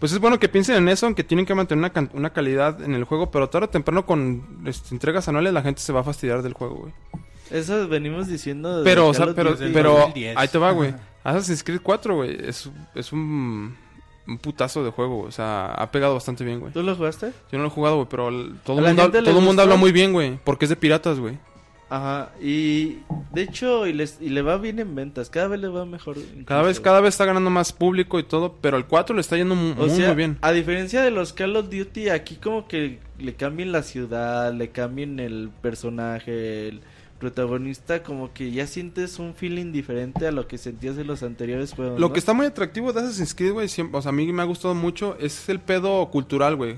pues 0.00 0.10
es 0.12 0.18
bueno 0.18 0.38
que 0.40 0.48
piensen 0.48 0.74
en 0.76 0.88
eso, 0.88 1.06
aunque 1.06 1.22
tienen 1.22 1.46
que 1.46 1.54
mantener 1.54 1.92
una 2.14 2.30
calidad 2.32 2.82
en 2.82 2.94
el 2.94 3.04
juego, 3.04 3.30
pero 3.30 3.48
tarde 3.48 3.66
o 3.66 3.70
temprano 3.70 4.04
con 4.04 4.62
este, 4.66 4.94
entregas 4.94 5.28
anuales 5.28 5.52
la 5.52 5.62
gente 5.62 5.80
se 5.80 5.92
va 5.92 6.00
a 6.00 6.04
fastidiar 6.04 6.42
del 6.42 6.54
juego, 6.54 6.74
güey. 6.76 6.92
Eso 7.52 7.86
venimos 7.88 8.26
diciendo. 8.28 8.78
desde 8.78 8.84
Pero, 8.90 9.08
o 9.08 9.14
sea, 9.14 9.26
pero, 9.34 9.50
Duty. 9.50 9.52
desde 9.52 9.66
el 9.66 9.72
pero 9.72 9.90
2010. 9.92 10.36
ahí 10.36 10.48
te 10.48 10.58
va, 10.58 10.70
güey. 10.72 10.94
Assassin's 11.24 11.62
Creed 11.62 11.80
4, 11.82 12.16
güey, 12.16 12.36
es, 12.48 12.68
es 12.94 13.12
un, 13.12 13.76
un 14.26 14.38
putazo 14.38 14.82
de 14.84 14.90
juego, 14.90 15.16
güey. 15.18 15.28
O 15.28 15.32
sea, 15.32 15.66
ha 15.66 15.90
pegado 15.90 16.14
bastante 16.14 16.44
bien, 16.44 16.58
güey. 16.60 16.72
¿Tú 16.72 16.82
lo 16.82 16.96
jugaste? 16.96 17.26
Yo 17.52 17.58
no 17.58 17.62
lo 17.64 17.68
he 17.68 17.72
jugado, 17.72 17.96
güey, 17.96 18.08
pero 18.10 18.28
el- 18.28 18.54
todo 18.64 18.78
¿A 18.84 18.90
el 18.90 18.96
mundo, 18.96 19.22
todo 19.22 19.40
mundo 19.40 19.62
habla 19.62 19.76
muy 19.76 19.92
bien, 19.92 20.12
güey, 20.12 20.38
porque 20.44 20.64
es 20.64 20.68
de 20.70 20.76
piratas, 20.76 21.20
güey. 21.20 21.38
Ajá. 21.90 22.30
Y 22.40 23.00
de 23.32 23.42
hecho, 23.42 23.86
y, 23.86 23.92
les, 23.92 24.16
y 24.18 24.30
le 24.30 24.40
va 24.40 24.56
bien 24.56 24.78
en 24.78 24.94
ventas. 24.94 25.28
Cada 25.28 25.48
vez 25.48 25.60
le 25.60 25.68
va 25.68 25.84
mejor. 25.84 26.16
Cada 26.46 26.62
vez, 26.62 26.80
cada 26.80 27.02
vez 27.02 27.10
está 27.12 27.26
ganando 27.26 27.50
más 27.50 27.74
público 27.74 28.18
y 28.18 28.22
todo, 28.22 28.54
pero 28.62 28.78
el 28.78 28.86
4 28.86 29.14
le 29.14 29.20
está 29.20 29.36
yendo 29.36 29.52
O 29.52 29.56
muy, 29.58 29.90
sea, 29.90 30.06
muy 30.06 30.16
bien. 30.16 30.38
a 30.40 30.52
diferencia 30.52 31.02
de 31.02 31.10
los 31.10 31.34
Call 31.34 31.54
of 31.54 31.68
Duty, 31.68 32.08
aquí 32.08 32.36
como 32.36 32.66
que 32.66 32.98
le 33.18 33.34
cambien 33.34 33.72
la 33.72 33.82
ciudad, 33.82 34.54
le 34.54 34.70
cambien 34.70 35.20
el 35.20 35.50
personaje, 35.60 36.68
el 36.68 36.80
protagonista, 37.22 38.02
como 38.02 38.32
que 38.32 38.50
ya 38.50 38.66
sientes 38.66 39.18
un 39.18 39.34
feeling 39.34 39.72
diferente 39.72 40.26
a 40.26 40.32
lo 40.32 40.46
que 40.48 40.58
sentías 40.58 40.98
en 40.98 41.06
los 41.06 41.22
anteriores 41.22 41.72
juegos. 41.72 41.98
Lo 42.00 42.08
¿no? 42.08 42.12
que 42.12 42.18
está 42.18 42.32
muy 42.34 42.46
atractivo 42.46 42.92
de 42.92 43.00
Assassin's 43.00 43.34
Creed, 43.34 43.52
güey, 43.52 43.68
siempre- 43.68 43.98
o 43.98 44.02
sea, 44.02 44.10
a 44.10 44.12
mí 44.12 44.30
me 44.32 44.42
ha 44.42 44.44
gustado 44.44 44.74
mucho, 44.74 45.16
es 45.18 45.48
el 45.48 45.60
pedo 45.60 46.08
cultural, 46.10 46.56
güey. 46.56 46.76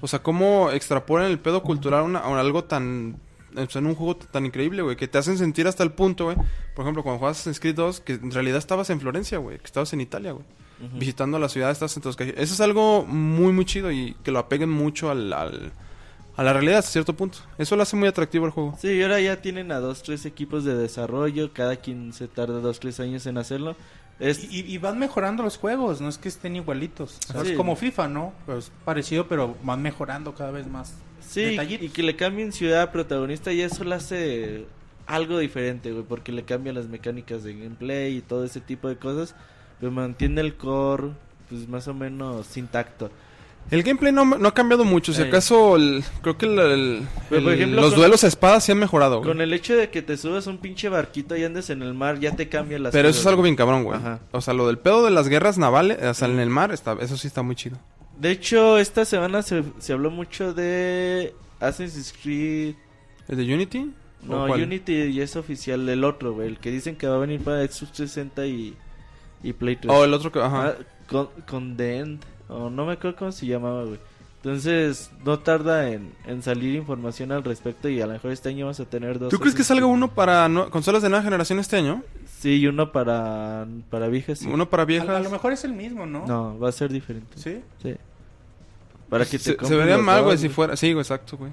O 0.00 0.06
sea, 0.06 0.22
cómo 0.22 0.70
extrapolan 0.70 1.28
el 1.30 1.38
pedo 1.40 1.62
cultural 1.62 2.00
a, 2.00 2.02
una- 2.04 2.18
a 2.20 2.40
algo 2.40 2.64
tan... 2.64 3.16
O 3.56 3.70
sea, 3.70 3.80
en 3.80 3.86
un 3.86 3.94
juego 3.94 4.16
tan 4.16 4.44
increíble, 4.44 4.82
güey, 4.82 4.96
que 4.96 5.08
te 5.08 5.16
hacen 5.18 5.38
sentir 5.38 5.66
hasta 5.66 5.82
el 5.82 5.90
punto, 5.92 6.24
güey. 6.26 6.36
Por 6.74 6.84
ejemplo, 6.84 7.02
cuando 7.02 7.18
juegas 7.20 7.38
Assassin's 7.38 7.58
Creed 7.60 7.74
2, 7.74 8.00
que 8.00 8.12
en 8.14 8.30
realidad 8.30 8.58
estabas 8.58 8.90
en 8.90 9.00
Florencia, 9.00 9.38
güey, 9.38 9.58
que 9.58 9.64
estabas 9.64 9.92
en 9.94 10.00
Italia, 10.02 10.32
güey. 10.32 10.44
Visitando 10.98 11.38
la 11.38 11.48
ciudad, 11.48 11.70
estás 11.70 11.96
en 11.96 12.02
tus 12.02 12.16
calles. 12.16 12.34
Eso 12.36 12.52
es 12.52 12.60
algo 12.60 13.06
muy, 13.06 13.50
muy 13.52 13.64
chido 13.64 13.90
y 13.90 14.14
que 14.22 14.30
lo 14.30 14.38
apeguen 14.40 14.68
mucho 14.68 15.10
al, 15.10 15.32
al- 15.32 15.72
a 16.36 16.42
la 16.42 16.52
realidad 16.52 16.78
hasta 16.78 16.90
cierto 16.92 17.14
punto. 17.14 17.38
Eso 17.58 17.76
lo 17.76 17.82
hace 17.82 17.96
muy 17.96 18.08
atractivo 18.08 18.44
el 18.46 18.52
juego. 18.52 18.76
Sí, 18.80 18.88
y 18.88 19.02
ahora 19.02 19.20
ya 19.20 19.40
tienen 19.40 19.72
a 19.72 19.80
dos, 19.80 20.02
tres 20.02 20.26
equipos 20.26 20.64
de 20.64 20.74
desarrollo, 20.74 21.52
cada 21.52 21.76
quien 21.76 22.12
se 22.12 22.28
tarda 22.28 22.60
dos, 22.60 22.78
tres 22.80 23.00
años 23.00 23.26
en 23.26 23.38
hacerlo. 23.38 23.76
Es, 24.18 24.50
Y, 24.50 24.60
y 24.60 24.78
van 24.78 24.98
mejorando 24.98 25.42
los 25.42 25.56
juegos, 25.58 26.00
no 26.00 26.08
es 26.08 26.18
que 26.18 26.28
estén 26.28 26.56
igualitos. 26.56 27.18
O 27.28 27.32
sea, 27.32 27.42
Sí. 27.44 27.50
Es 27.50 27.56
como 27.56 27.76
FIFA, 27.76 28.08
¿no? 28.08 28.32
Pues 28.46 28.70
parecido, 28.84 29.28
pero 29.28 29.56
van 29.62 29.82
mejorando 29.82 30.34
cada 30.34 30.50
vez 30.50 30.66
más. 30.66 30.94
Sí, 31.20 31.42
Detallitos. 31.42 31.86
y 31.86 31.90
que 31.90 32.02
le 32.02 32.16
cambien 32.16 32.52
ciudad 32.52 32.92
protagonista 32.92 33.52
y 33.52 33.60
eso 33.60 33.84
lo 33.84 33.94
hace 33.94 34.66
algo 35.06 35.38
diferente, 35.38 35.92
güey, 35.92 36.04
porque 36.04 36.32
le 36.32 36.44
cambian 36.44 36.74
las 36.76 36.86
mecánicas 36.88 37.44
de 37.44 37.54
gameplay 37.54 38.16
y 38.16 38.20
todo 38.22 38.44
ese 38.44 38.60
tipo 38.60 38.88
de 38.88 38.96
cosas, 38.96 39.34
pero 39.80 39.92
mantiene 39.92 40.40
el 40.40 40.56
core, 40.56 41.10
pues 41.48 41.68
más 41.68 41.86
o 41.88 41.94
menos 41.94 42.56
intacto. 42.56 43.10
El 43.70 43.82
gameplay 43.82 44.12
no, 44.12 44.24
no 44.24 44.48
ha 44.48 44.54
cambiado 44.54 44.84
mucho. 44.84 45.12
Si 45.12 45.20
acaso, 45.22 45.74
el- 45.76 46.04
creo 46.22 46.38
que 46.38 46.46
el- 46.46 46.58
el- 46.58 47.08
por 47.28 47.52
ejemplo, 47.52 47.80
los 47.80 47.90
con- 47.90 47.98
duelos 48.00 48.22
a 48.22 48.28
espada 48.28 48.60
sí 48.60 48.70
han 48.72 48.78
mejorado. 48.78 49.18
güey. 49.18 49.28
Con 49.28 49.40
el 49.40 49.52
hecho 49.52 49.74
de 49.76 49.90
que 49.90 50.02
te 50.02 50.16
subas 50.16 50.46
un 50.46 50.58
pinche 50.58 50.88
barquito 50.88 51.36
y 51.36 51.42
andes 51.44 51.68
en 51.70 51.82
el 51.82 51.92
mar, 51.94 52.20
ya 52.20 52.36
te 52.36 52.48
cambia 52.48 52.78
las 52.78 52.92
Pero 52.92 53.08
eso 53.08 53.20
es 53.20 53.26
algo 53.26 53.42
bien 53.42 53.56
cabrón, 53.56 53.82
güey. 53.82 53.98
Ajá. 53.98 54.20
O 54.30 54.40
sea, 54.40 54.54
lo 54.54 54.66
del 54.68 54.78
pedo 54.78 55.04
de 55.04 55.10
las 55.10 55.28
guerras 55.28 55.58
navales, 55.58 56.00
o 56.02 56.14
sea, 56.14 56.28
en 56.28 56.38
el 56.38 56.48
mar, 56.50 56.70
está, 56.72 56.96
eso 57.00 57.16
sí 57.16 57.26
está 57.26 57.42
muy 57.42 57.56
chido. 57.56 57.76
De 58.18 58.30
hecho, 58.30 58.78
esta 58.78 59.04
semana 59.04 59.42
se, 59.42 59.64
se 59.78 59.92
habló 59.92 60.10
mucho 60.10 60.54
de 60.54 61.34
Assassin's 61.60 62.14
Creed. 62.22 62.74
¿El 63.28 63.36
de 63.36 63.52
Unity? 63.54 63.90
¿O 64.28 64.32
No, 64.32 64.46
cuál? 64.46 64.62
Unity 64.62 65.12
ya 65.12 65.24
es 65.24 65.34
oficial, 65.36 65.88
el 65.88 66.04
otro, 66.04 66.32
güey. 66.34 66.48
El 66.48 66.58
que 66.58 66.70
dicen 66.70 66.96
que 66.96 67.08
va 67.08 67.16
a 67.16 67.18
venir 67.18 67.40
para 67.40 67.58
Xbox 67.66 67.92
360 67.92 68.46
y, 68.46 68.74
y 69.42 69.52
Play 69.52 69.76
3. 69.76 69.92
Oh, 69.92 70.04
el 70.04 70.14
otro 70.14 70.30
que, 70.32 70.38
ajá. 70.40 70.68
Ah, 70.68 70.74
con, 71.08 71.28
Condemned, 71.48 72.20
o 72.48 72.70
no 72.70 72.86
me 72.86 72.92
acuerdo 72.94 73.16
cómo 73.18 73.32
se 73.32 73.46
llamaba, 73.46 73.84
güey. 73.84 73.98
Entonces, 74.42 75.10
no 75.24 75.40
tarda 75.40 75.90
en, 75.90 76.12
en 76.26 76.40
salir 76.42 76.76
información 76.76 77.32
al 77.32 77.42
respecto 77.42 77.88
y 77.88 78.00
a 78.00 78.06
lo 78.06 78.12
mejor 78.12 78.30
este 78.30 78.48
año 78.50 78.66
vamos 78.66 78.78
a 78.78 78.84
tener 78.84 79.18
dos. 79.18 79.28
¿Tú 79.30 79.38
crees 79.40 79.56
que 79.56 79.64
salga 79.64 79.86
uno 79.86 80.12
para 80.14 80.48
consolas 80.70 81.02
de 81.02 81.08
nueva 81.08 81.24
generación 81.24 81.58
este 81.58 81.76
año? 81.76 82.02
Sí, 82.38 82.56
y 82.60 82.66
uno 82.68 82.92
para, 82.92 83.66
para 83.90 84.06
viejas. 84.06 84.38
sí. 84.40 84.46
Uno 84.48 84.68
para 84.70 84.84
A, 84.84 84.86
viejas. 84.86 85.08
a 85.08 85.20
lo 85.20 85.30
mejor 85.30 85.52
es 85.52 85.64
el 85.64 85.72
mismo, 85.72 86.06
¿no? 86.06 86.24
No, 86.26 86.56
va 86.60 86.68
a 86.68 86.72
ser 86.72 86.92
diferente. 86.92 87.32
¿Sí? 87.36 87.60
Sí. 87.82 87.96
Para 89.08 89.24
que 89.24 89.32
te 89.32 89.38
se, 89.38 89.50
se 89.50 89.56
compres 89.56 89.78
vería 89.78 89.98
mal, 89.98 90.22
güey, 90.22 90.38
si 90.38 90.48
fuera. 90.48 90.76
Sí, 90.76 90.92
güey, 90.92 91.02
exacto, 91.02 91.36
güey. 91.36 91.50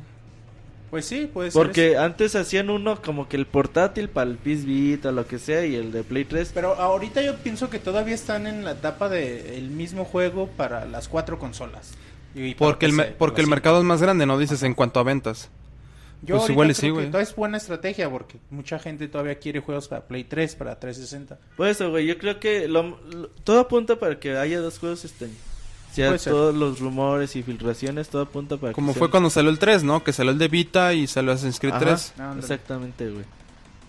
Pues 0.93 1.05
sí, 1.07 1.27
puede 1.33 1.49
ser. 1.49 1.59
Porque 1.59 1.93
eso. 1.93 2.01
antes 2.03 2.35
hacían 2.35 2.69
uno 2.69 3.01
como 3.01 3.27
que 3.27 3.35
el 3.35 3.47
portátil 3.47 4.09
para 4.09 4.29
el 4.29 4.37
PS 4.37 4.63
Vita, 4.63 5.11
lo 5.11 5.25
que 5.25 5.39
sea, 5.39 5.65
y 5.65 5.73
el 5.75 5.91
de 5.91 6.03
Play 6.03 6.23
3. 6.23 6.51
Pero 6.53 6.75
ahorita 6.75 7.23
yo 7.23 7.35
pienso 7.37 7.71
que 7.71 7.79
todavía 7.79 8.13
están 8.13 8.45
en 8.45 8.63
la 8.63 8.73
etapa 8.73 9.09
de 9.09 9.57
el 9.57 9.71
mismo 9.71 10.05
juego 10.05 10.49
para 10.55 10.85
las 10.85 11.07
cuatro 11.07 11.39
consolas. 11.39 11.93
Y 12.35 12.53
Porque 12.53 12.85
el, 12.85 12.95
PC, 12.95 13.15
porque 13.17 13.41
el 13.41 13.47
mercado 13.47 13.79
es 13.79 13.85
más 13.85 14.03
grande, 14.03 14.27
¿no? 14.27 14.37
Dices, 14.37 14.61
en 14.61 14.75
cuanto 14.75 14.99
a 14.99 15.03
ventas. 15.03 15.49
Yo 16.21 16.37
pues 16.37 16.51
igual 16.51 16.69
y 16.69 16.75
creo 16.75 16.95
sí, 17.01 17.11
que 17.11 17.21
es 17.21 17.35
buena 17.35 17.57
estrategia 17.57 18.07
porque 18.11 18.37
mucha 18.51 18.77
gente 18.77 19.07
todavía 19.07 19.39
quiere 19.39 19.61
juegos 19.61 19.87
para 19.87 20.03
Play 20.05 20.23
3, 20.25 20.53
para 20.57 20.79
360. 20.79 21.39
Por 21.57 21.67
eso, 21.69 21.89
güey, 21.89 22.05
yo 22.05 22.19
creo 22.19 22.39
que 22.39 22.67
lo- 22.67 22.99
lo- 23.11 23.29
todo 23.43 23.61
apunta 23.61 23.95
para 23.97 24.19
que 24.19 24.37
haya 24.37 24.59
dos 24.59 24.77
juegos 24.77 25.03
este 25.05 25.25
año. 25.25 25.33
Ser. 25.93 26.19
todos 26.33 26.55
los 26.55 26.79
rumores 26.79 27.35
y 27.35 27.43
filtraciones, 27.43 28.09
todo 28.09 28.23
apunta 28.23 28.57
para 28.57 28.71
que 28.71 28.75
Como 28.75 28.93
sean- 28.93 28.99
fue 28.99 29.09
cuando 29.11 29.29
salió 29.29 29.49
el 29.51 29.59
3, 29.59 29.83
¿no? 29.83 30.03
Que 30.03 30.13
salió 30.13 30.31
el 30.31 30.37
de 30.37 30.47
Vita 30.47 30.93
y 30.93 31.07
salió 31.07 31.31
Assassin's 31.31 31.59
Creed 31.59 31.73
Ajá, 31.73 31.85
3. 31.85 32.13
Ah. 32.19 32.35
Exactamente, 32.37 33.09
güey. 33.09 33.25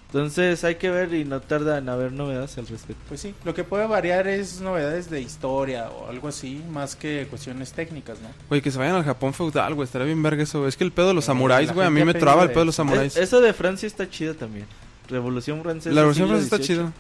Entonces 0.06 0.62
hay 0.62 0.76
que 0.76 0.90
ver 0.90 1.12
y 1.12 1.24
no 1.24 1.40
tarda 1.40 1.76
en 1.78 1.88
haber 1.88 2.12
novedades 2.12 2.56
al 2.58 2.68
respecto. 2.68 3.02
Pues 3.08 3.20
sí, 3.20 3.34
lo 3.44 3.52
que 3.52 3.64
puede 3.64 3.88
variar 3.88 4.28
es 4.28 4.60
novedades 4.60 5.10
de 5.10 5.20
historia 5.20 5.90
o 5.90 6.08
algo 6.08 6.28
así, 6.28 6.62
más 6.70 6.94
que 6.94 7.26
cuestiones 7.28 7.72
técnicas, 7.72 8.20
¿no? 8.20 8.28
Güey, 8.48 8.60
que 8.62 8.70
se 8.70 8.78
vayan 8.78 8.94
al 8.94 9.02
Japón 9.04 9.34
feudal, 9.34 9.74
güey. 9.74 9.86
Estaría 9.86 10.06
bien 10.06 10.22
verga 10.22 10.44
eso. 10.44 10.68
Es 10.68 10.76
que 10.76 10.84
el 10.84 10.92
pedo 10.92 11.08
de 11.08 11.14
los 11.14 11.24
Eh, 11.24 11.26
samuráis, 11.26 11.72
güey. 11.72 11.84
A 11.84 11.90
mí 11.90 12.04
me 12.04 12.14
traba 12.14 12.44
el 12.44 12.50
pedo 12.50 12.60
de 12.60 12.66
los 12.66 12.76
samuráis. 12.76 13.16
Eh, 13.16 13.24
Eso 13.24 13.40
de 13.40 13.52
Francia 13.52 13.88
está 13.88 14.08
chido 14.08 14.34
también. 14.34 14.66
Revolución 15.08 15.60
Francesa. 15.62 15.92
La 15.92 16.02
revolución 16.02 16.28
francesa 16.28 16.54
está 16.56 16.64
chido. 16.66 16.92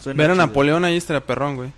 Suena 0.00 0.18
Ver 0.18 0.30
a 0.32 0.34
chido. 0.34 0.46
Napoleón 0.46 0.84
ahí 0.84 0.96
estaría 0.98 1.24
perrón, 1.24 1.56
güey. 1.56 1.70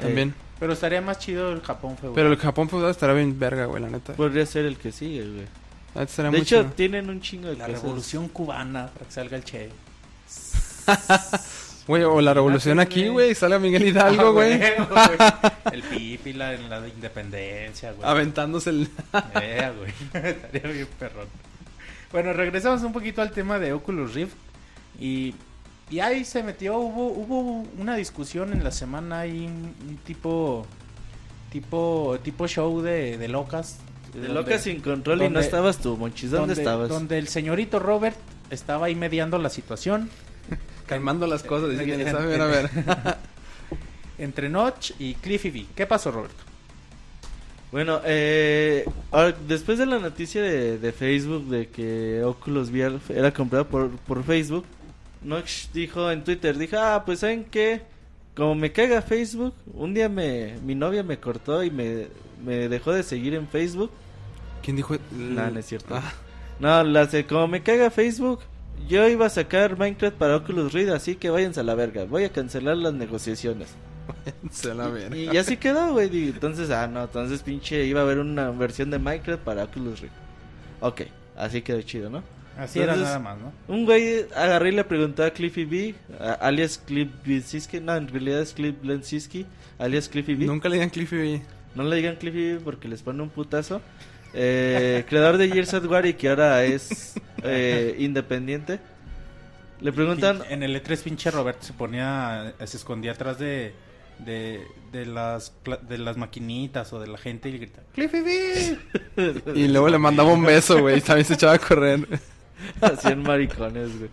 También. 0.00 0.34
Pero 0.60 0.72
estaría 0.72 1.00
más 1.00 1.18
chido 1.18 1.52
el 1.52 1.60
Japón 1.62 1.96
feudal. 1.96 2.14
Pero 2.14 2.28
el 2.32 2.36
Japón 2.36 2.68
feudal 2.68 2.90
estaría 2.90 3.14
bien 3.14 3.38
verga, 3.38 3.66
güey, 3.66 3.82
la 3.82 3.90
neta. 3.90 4.12
Podría 4.14 4.44
ser 4.46 4.64
el 4.66 4.76
que 4.76 4.90
sigue, 4.92 5.20
güey. 5.22 5.46
La 5.94 6.00
neta 6.00 6.10
estaría 6.10 6.30
De 6.30 6.36
muy 6.38 6.42
hecho, 6.42 6.62
chido. 6.62 6.72
tienen 6.74 7.08
un 7.10 7.20
chingo 7.20 7.48
de 7.48 7.56
la 7.56 7.66
cosas. 7.66 7.82
revolución 7.82 8.28
cubana, 8.28 8.88
para 8.92 9.06
que 9.06 9.12
salga 9.12 9.36
el 9.36 9.44
Che. 9.44 9.68
Güey, 11.86 12.02
o 12.02 12.20
la 12.20 12.34
revolución 12.34 12.80
aquí, 12.80 13.08
güey. 13.08 13.34
Sale 13.34 13.58
Miguel 13.58 13.82
Hidalgo, 13.86 14.28
Ah, 14.28 14.30
güey. 14.32 14.60
el 15.72 15.82
pipi, 15.84 16.34
la, 16.34 16.52
la 16.52 16.82
de 16.82 16.90
independencia, 16.90 17.92
güey. 17.92 18.06
Aventándose 18.06 18.68
el... 18.70 18.90
Eh, 19.40 19.72
güey. 19.78 20.22
Estaría 20.22 20.70
bien 20.70 20.88
perrón. 20.98 21.28
Bueno, 22.12 22.34
regresamos 22.34 22.82
un 22.82 22.92
poquito 22.92 23.22
al 23.22 23.30
tema 23.30 23.58
de 23.58 23.72
Oculus 23.72 24.12
Rift. 24.12 24.34
Y, 25.00 25.34
y 25.90 26.00
ahí 26.00 26.24
se 26.24 26.42
metió, 26.42 26.78
hubo, 26.78 27.06
hubo 27.08 27.64
una 27.78 27.96
discusión 27.96 28.52
en 28.52 28.62
la 28.64 28.70
semana 28.70 29.20
ahí, 29.20 29.46
un, 29.46 29.74
un 29.88 29.96
tipo, 30.04 30.66
tipo, 31.50 32.18
tipo 32.22 32.46
show 32.46 32.80
de, 32.80 33.16
de 33.18 33.28
locas. 33.28 33.78
De 34.12 34.20
donde- 34.20 34.34
loca 34.34 34.58
sin 34.58 34.80
control 34.80 35.22
y 35.22 35.28
no 35.30 35.40
estabas 35.40 35.78
tú, 35.78 35.96
Monchis. 35.96 36.30
¿Dónde 36.30 36.48
donde- 36.54 36.62
estabas? 36.62 36.88
Donde 36.88 37.18
el 37.18 37.28
señorito 37.28 37.78
Robert 37.78 38.16
estaba 38.50 38.86
ahí 38.86 38.94
mediando 38.94 39.38
la 39.38 39.50
situación 39.50 40.08
Calmando 40.86 41.26
las 41.26 41.42
cosas. 41.42 41.70
Diciendo, 41.78 42.16
a 42.18 42.22
ver, 42.24 42.40
a 42.40 42.46
ver. 42.46 42.70
entre 44.18 44.48
Notch 44.48 44.92
y 44.98 45.14
Cliffy 45.14 45.50
B. 45.50 45.66
¿Qué 45.76 45.86
pasó, 45.86 46.10
Roberto? 46.10 46.42
Bueno, 47.70 48.00
eh, 48.04 48.86
ahora, 49.10 49.36
después 49.46 49.76
de 49.78 49.84
la 49.84 49.98
noticia 49.98 50.40
de, 50.40 50.78
de 50.78 50.92
Facebook 50.92 51.44
de 51.48 51.68
que 51.68 52.22
Oculus 52.24 52.70
VR 52.70 52.98
era 53.10 53.30
comprado 53.34 53.66
por, 53.68 53.90
por 53.90 54.24
Facebook, 54.24 54.64
Nox 55.22 55.70
dijo 55.72 56.10
en 56.10 56.24
Twitter, 56.24 56.56
dijo, 56.58 56.76
ah, 56.78 57.02
pues 57.04 57.20
¿saben 57.20 57.44
qué? 57.44 57.82
Como 58.36 58.54
me 58.54 58.72
caga 58.72 59.02
Facebook, 59.02 59.54
un 59.74 59.94
día 59.94 60.08
me, 60.08 60.58
mi 60.62 60.74
novia 60.74 61.02
me 61.02 61.18
cortó 61.18 61.62
y 61.64 61.70
me, 61.70 62.06
me 62.44 62.68
dejó 62.68 62.92
de 62.92 63.02
seguir 63.02 63.34
en 63.34 63.48
Facebook. 63.48 63.90
¿Quién 64.62 64.76
dijo? 64.76 64.96
No, 65.10 65.50
no 65.50 65.58
es 65.58 65.66
cierto. 65.66 65.94
Ah, 65.96 66.12
No, 66.60 66.82
la 66.84 67.06
sé, 67.08 67.26
como 67.26 67.48
me 67.48 67.62
caga 67.62 67.90
Facebook, 67.90 68.40
yo 68.88 69.08
iba 69.08 69.26
a 69.26 69.30
sacar 69.30 69.76
Minecraft 69.76 70.16
para 70.16 70.36
Oculus 70.36 70.72
Rift, 70.72 70.90
así 70.90 71.16
que 71.16 71.30
váyanse 71.30 71.60
a 71.60 71.64
la 71.64 71.74
verga, 71.74 72.04
voy 72.04 72.24
a 72.24 72.32
cancelar 72.32 72.76
las 72.76 72.94
negociaciones. 72.94 73.76
se 74.50 74.74
la 74.74 74.88
verga. 74.88 75.16
Y, 75.16 75.30
y 75.30 75.36
así 75.36 75.56
quedó, 75.56 75.92
güey. 75.92 76.28
Entonces, 76.28 76.70
ah, 76.70 76.86
no, 76.86 77.02
entonces 77.04 77.42
pinche 77.42 77.84
iba 77.84 78.00
a 78.00 78.04
haber 78.04 78.18
una 78.18 78.50
versión 78.50 78.90
de 78.90 78.98
Minecraft 78.98 79.42
para 79.42 79.64
Oculus 79.64 80.00
Rift. 80.00 80.14
Ok, 80.80 81.02
así 81.36 81.62
quedó 81.62 81.82
chido, 81.82 82.08
¿no? 82.08 82.22
Así 82.58 82.80
Entonces- 82.80 83.02
era 83.08 83.18
nada 83.18 83.18
más, 83.20 83.38
¿no? 83.38 83.52
Un 83.74 83.84
güey 83.84 84.26
agarré 84.34 84.70
y 84.70 84.72
le 84.72 84.84
preguntó 84.84 85.22
a 85.24 85.30
Cliffy 85.30 85.64
B, 85.64 85.94
a- 86.20 86.32
alias 86.34 86.82
Cliff 86.84 87.08
Bleszinski, 87.24 87.80
no, 87.80 87.94
en 87.96 88.08
realidad 88.08 88.40
es 88.40 88.52
Cliff 88.52 88.74
Bleszinski, 88.82 89.46
alias 89.78 90.08
Cliffy 90.08 90.34
B. 90.34 90.44
Nunca 90.46 90.68
le 90.68 90.74
digan 90.74 90.90
Cliffy 90.90 91.16
B. 91.16 91.42
No 91.74 91.84
le 91.84 91.96
digan 91.96 92.16
Cliffy 92.16 92.54
B 92.54 92.60
porque 92.64 92.88
les 92.88 93.00
pone 93.02 93.22
un 93.22 93.30
putazo. 93.30 93.80
Eh, 94.34 95.04
creador 95.08 95.38
de 95.38 95.48
Gears 95.48 95.72
of 95.74 95.86
War 95.86 96.04
y 96.04 96.14
que 96.14 96.28
ahora 96.28 96.64
es 96.64 97.14
eh, 97.44 97.94
independiente. 97.98 98.80
Le 99.80 99.92
preguntan, 99.92 100.42
En 100.50 100.62
el 100.64 100.74
E3 100.82 101.00
pinche 101.02 101.30
Robert 101.30 101.62
se 101.62 101.72
ponía, 101.72 102.52
se 102.64 102.76
escondía 102.76 103.12
atrás 103.12 103.38
de, 103.38 103.72
de, 104.18 104.60
de 104.90 105.06
las 105.06 105.52
de 105.88 105.98
las 105.98 106.16
maquinitas 106.16 106.92
o 106.92 106.98
de 106.98 107.06
la 107.06 107.16
gente 107.16 107.48
y 107.48 107.52
grita 107.58 107.82
Cliffy 107.94 108.20
B. 108.20 108.78
Y 109.54 109.68
luego 109.68 109.88
le 109.88 109.98
mandaba 109.98 110.32
un 110.32 110.44
beso, 110.44 110.80
güey. 110.80 110.98
Y 110.98 111.00
también 111.00 111.24
se 111.24 111.34
echaba 111.34 111.52
a 111.54 111.58
correr. 111.60 112.06
Hacían 112.80 113.22
maricones, 113.22 113.98
güey. 113.98 114.10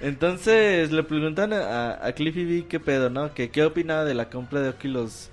Entonces 0.00 0.90
le 0.90 1.04
preguntan 1.04 1.52
a, 1.52 2.04
a 2.04 2.12
Cliffy 2.12 2.44
B 2.44 2.66
qué 2.68 2.80
pedo, 2.80 3.08
¿no? 3.08 3.32
Que 3.34 3.50
qué 3.50 3.64
opinaba 3.64 4.04
de 4.04 4.14
la 4.14 4.28
compra 4.28 4.60
de 4.60 4.70
Oculus, 4.70 5.28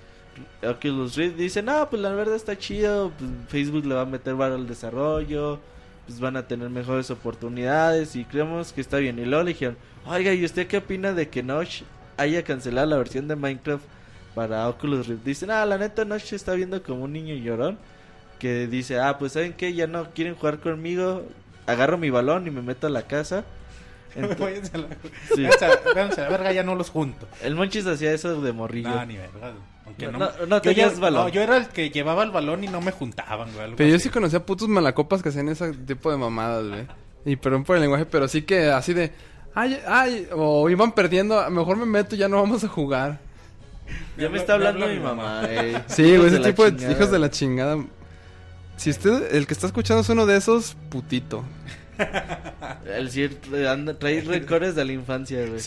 Oculus 0.62 1.16
Rift. 1.16 1.36
Dice, 1.36 1.60
no, 1.62 1.88
pues 1.90 2.00
la 2.00 2.10
verdad 2.10 2.36
está 2.36 2.56
chido. 2.56 3.10
pues, 3.18 3.30
Facebook 3.48 3.84
le 3.84 3.96
va 3.96 4.02
a 4.02 4.06
meter 4.06 4.34
varo 4.36 4.54
al 4.54 4.68
desarrollo. 4.68 5.58
Pues 6.06 6.20
van 6.20 6.36
a 6.36 6.46
tener 6.46 6.70
mejores 6.70 7.10
oportunidades 7.10 8.16
y 8.16 8.24
creemos 8.24 8.72
que 8.72 8.80
está 8.80 8.98
bien. 8.98 9.18
Y 9.18 9.24
luego 9.24 9.42
le 9.44 9.52
dijeron, 9.52 9.76
oiga, 10.06 10.32
¿y 10.32 10.44
usted 10.44 10.66
qué 10.68 10.78
opina 10.78 11.12
de 11.12 11.28
que 11.28 11.42
Nosh 11.42 11.82
haya 12.16 12.44
cancelado 12.44 12.86
la 12.86 12.96
versión 12.96 13.28
de 13.28 13.36
Minecraft 13.36 13.84
para 14.36 14.68
Oculus 14.68 15.08
Rift? 15.08 15.24
Dicen, 15.24 15.50
ah, 15.50 15.66
la 15.66 15.78
neta 15.78 16.04
Nosh 16.04 16.32
está 16.32 16.54
viendo 16.54 16.80
como 16.82 17.04
un 17.04 17.12
niño 17.12 17.34
llorón. 17.34 17.76
Que 18.38 18.66
dice, 18.68 18.98
ah, 19.00 19.18
pues 19.18 19.32
¿saben 19.32 19.52
qué? 19.52 19.74
Ya 19.74 19.86
no 19.86 20.10
quieren 20.10 20.34
jugar 20.36 20.60
conmigo. 20.60 21.24
Agarro 21.70 21.98
mi 21.98 22.10
balón 22.10 22.46
y 22.46 22.50
me 22.50 22.62
meto 22.62 22.86
a 22.86 22.90
la 22.90 23.02
casa. 23.02 23.44
Ento- 24.16 24.38
Váyanse 24.38 24.72
a 24.76 24.78
la- 24.78 24.86
Sí. 25.34 25.46
a- 25.46 26.20
la 26.22 26.28
verga, 26.28 26.52
ya 26.52 26.62
no 26.62 26.74
los 26.74 26.90
junto. 26.90 27.28
El 27.42 27.54
Monchis 27.54 27.86
hacía 27.86 28.12
eso 28.12 28.40
de 28.40 28.52
morrillo. 28.52 28.88
No, 28.90 29.06
ni 29.06 29.16
verga. 29.16 29.52
Aunque 29.86 30.06
No, 30.08 30.18
no, 30.18 30.30
no- 30.46 30.56
yo, 30.56 30.60
tenías 30.62 30.98
balón. 30.98 31.22
no, 31.24 31.28
yo 31.28 31.42
era 31.42 31.56
el 31.56 31.68
que 31.68 31.90
llevaba 31.90 32.22
el 32.24 32.30
balón 32.30 32.64
y 32.64 32.68
no 32.68 32.80
me 32.80 32.90
juntaban, 32.92 33.52
güey. 33.54 33.74
Pero 33.76 33.88
yo 33.90 33.98
sí 33.98 34.08
conocía 34.08 34.44
putos 34.44 34.68
malacopas 34.68 35.22
que 35.22 35.28
hacían 35.30 35.48
ese 35.48 35.72
tipo 35.72 36.10
de 36.10 36.16
mamadas, 36.16 36.66
güey. 36.66 36.86
Y 37.24 37.36
perdón 37.36 37.64
por 37.64 37.76
el 37.76 37.82
lenguaje, 37.82 38.06
pero 38.06 38.26
sí 38.28 38.42
que 38.42 38.70
así 38.70 38.94
de... 38.94 39.12
Ay, 39.54 39.78
ay, 39.86 40.28
o 40.32 40.70
iban 40.70 40.92
perdiendo, 40.92 41.48
mejor 41.50 41.76
me 41.76 41.84
meto, 41.86 42.14
ya 42.16 42.28
no 42.28 42.36
vamos 42.40 42.62
a 42.64 42.68
jugar. 42.68 43.18
Ya 44.16 44.28
me 44.28 44.38
está 44.38 44.54
habla- 44.54 44.68
hablando 44.70 44.94
mi 44.94 45.00
mamá. 45.00 45.42
eh. 45.48 45.82
Sí, 45.88 46.16
güey, 46.16 46.28
ese 46.28 46.38
tipo 46.40 46.68
de 46.70 46.92
hijos 46.92 47.10
de 47.10 47.18
la 47.18 47.30
chingada. 47.30 47.76
Si 48.80 48.88
usted, 48.88 49.34
el 49.34 49.46
que 49.46 49.52
está 49.52 49.66
escuchando 49.66 50.00
es 50.00 50.08
uno 50.08 50.24
de 50.24 50.38
esos, 50.38 50.74
putito. 50.88 51.44
El 52.86 53.10
Sir 53.10 53.38
anda- 53.68 53.98
trae 53.98 54.22
rencores 54.22 54.74
de 54.74 54.86
la 54.86 54.92
infancia, 54.92 55.44
güey. 55.46 55.60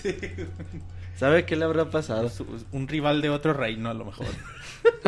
¿Sabe 1.15 1.45
qué 1.45 1.55
le 1.55 1.65
habrá 1.65 1.91
pasado? 1.91 2.31
Un 2.71 2.87
rival 2.87 3.21
de 3.21 3.29
otro 3.29 3.53
reino, 3.53 3.91
a 3.91 3.93
lo 3.93 4.05
mejor. 4.05 4.25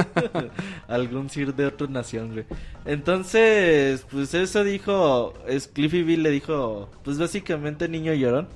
Algún 0.88 1.32
Sir 1.32 1.56
de 1.56 1.66
otra 1.66 1.88
nación, 1.88 2.34
güey. 2.34 2.46
Entonces, 2.86 4.06
pues 4.12 4.36
eso 4.36 4.64
dijo. 4.64 5.34
Es 5.48 5.68
Cliffy 5.68 6.04
Bill 6.04 6.22
le 6.22 6.30
dijo, 6.30 6.92
pues 7.04 7.18
básicamente 7.18 7.90
niño 7.90 8.14
llorón 8.14 8.48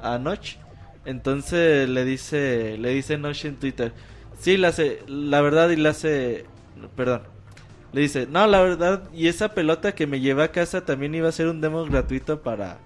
a 0.00 0.18
Notch. 0.18 0.56
Entonces 1.04 1.88
le 1.88 2.04
dice, 2.04 2.76
le 2.76 2.90
dice 2.90 3.18
Notch 3.18 3.44
en 3.44 3.54
Twitter. 3.54 3.92
Sí, 4.40 4.56
la 4.56 4.68
hace, 4.68 4.98
la 5.06 5.40
verdad 5.42 5.70
y 5.70 5.76
la 5.76 5.90
hace, 5.90 6.44
perdón. 6.96 7.22
Le 7.92 8.02
dice, 8.02 8.26
no, 8.30 8.46
la 8.46 8.60
verdad, 8.60 9.08
y 9.12 9.26
esa 9.28 9.48
pelota 9.54 9.94
que 9.94 10.06
me 10.06 10.20
llevé 10.20 10.44
a 10.44 10.52
casa 10.52 10.84
también 10.84 11.14
iba 11.14 11.28
a 11.28 11.32
ser 11.32 11.48
un 11.48 11.60
demo 11.60 11.84
gratuito 11.84 12.40
para, 12.40 12.78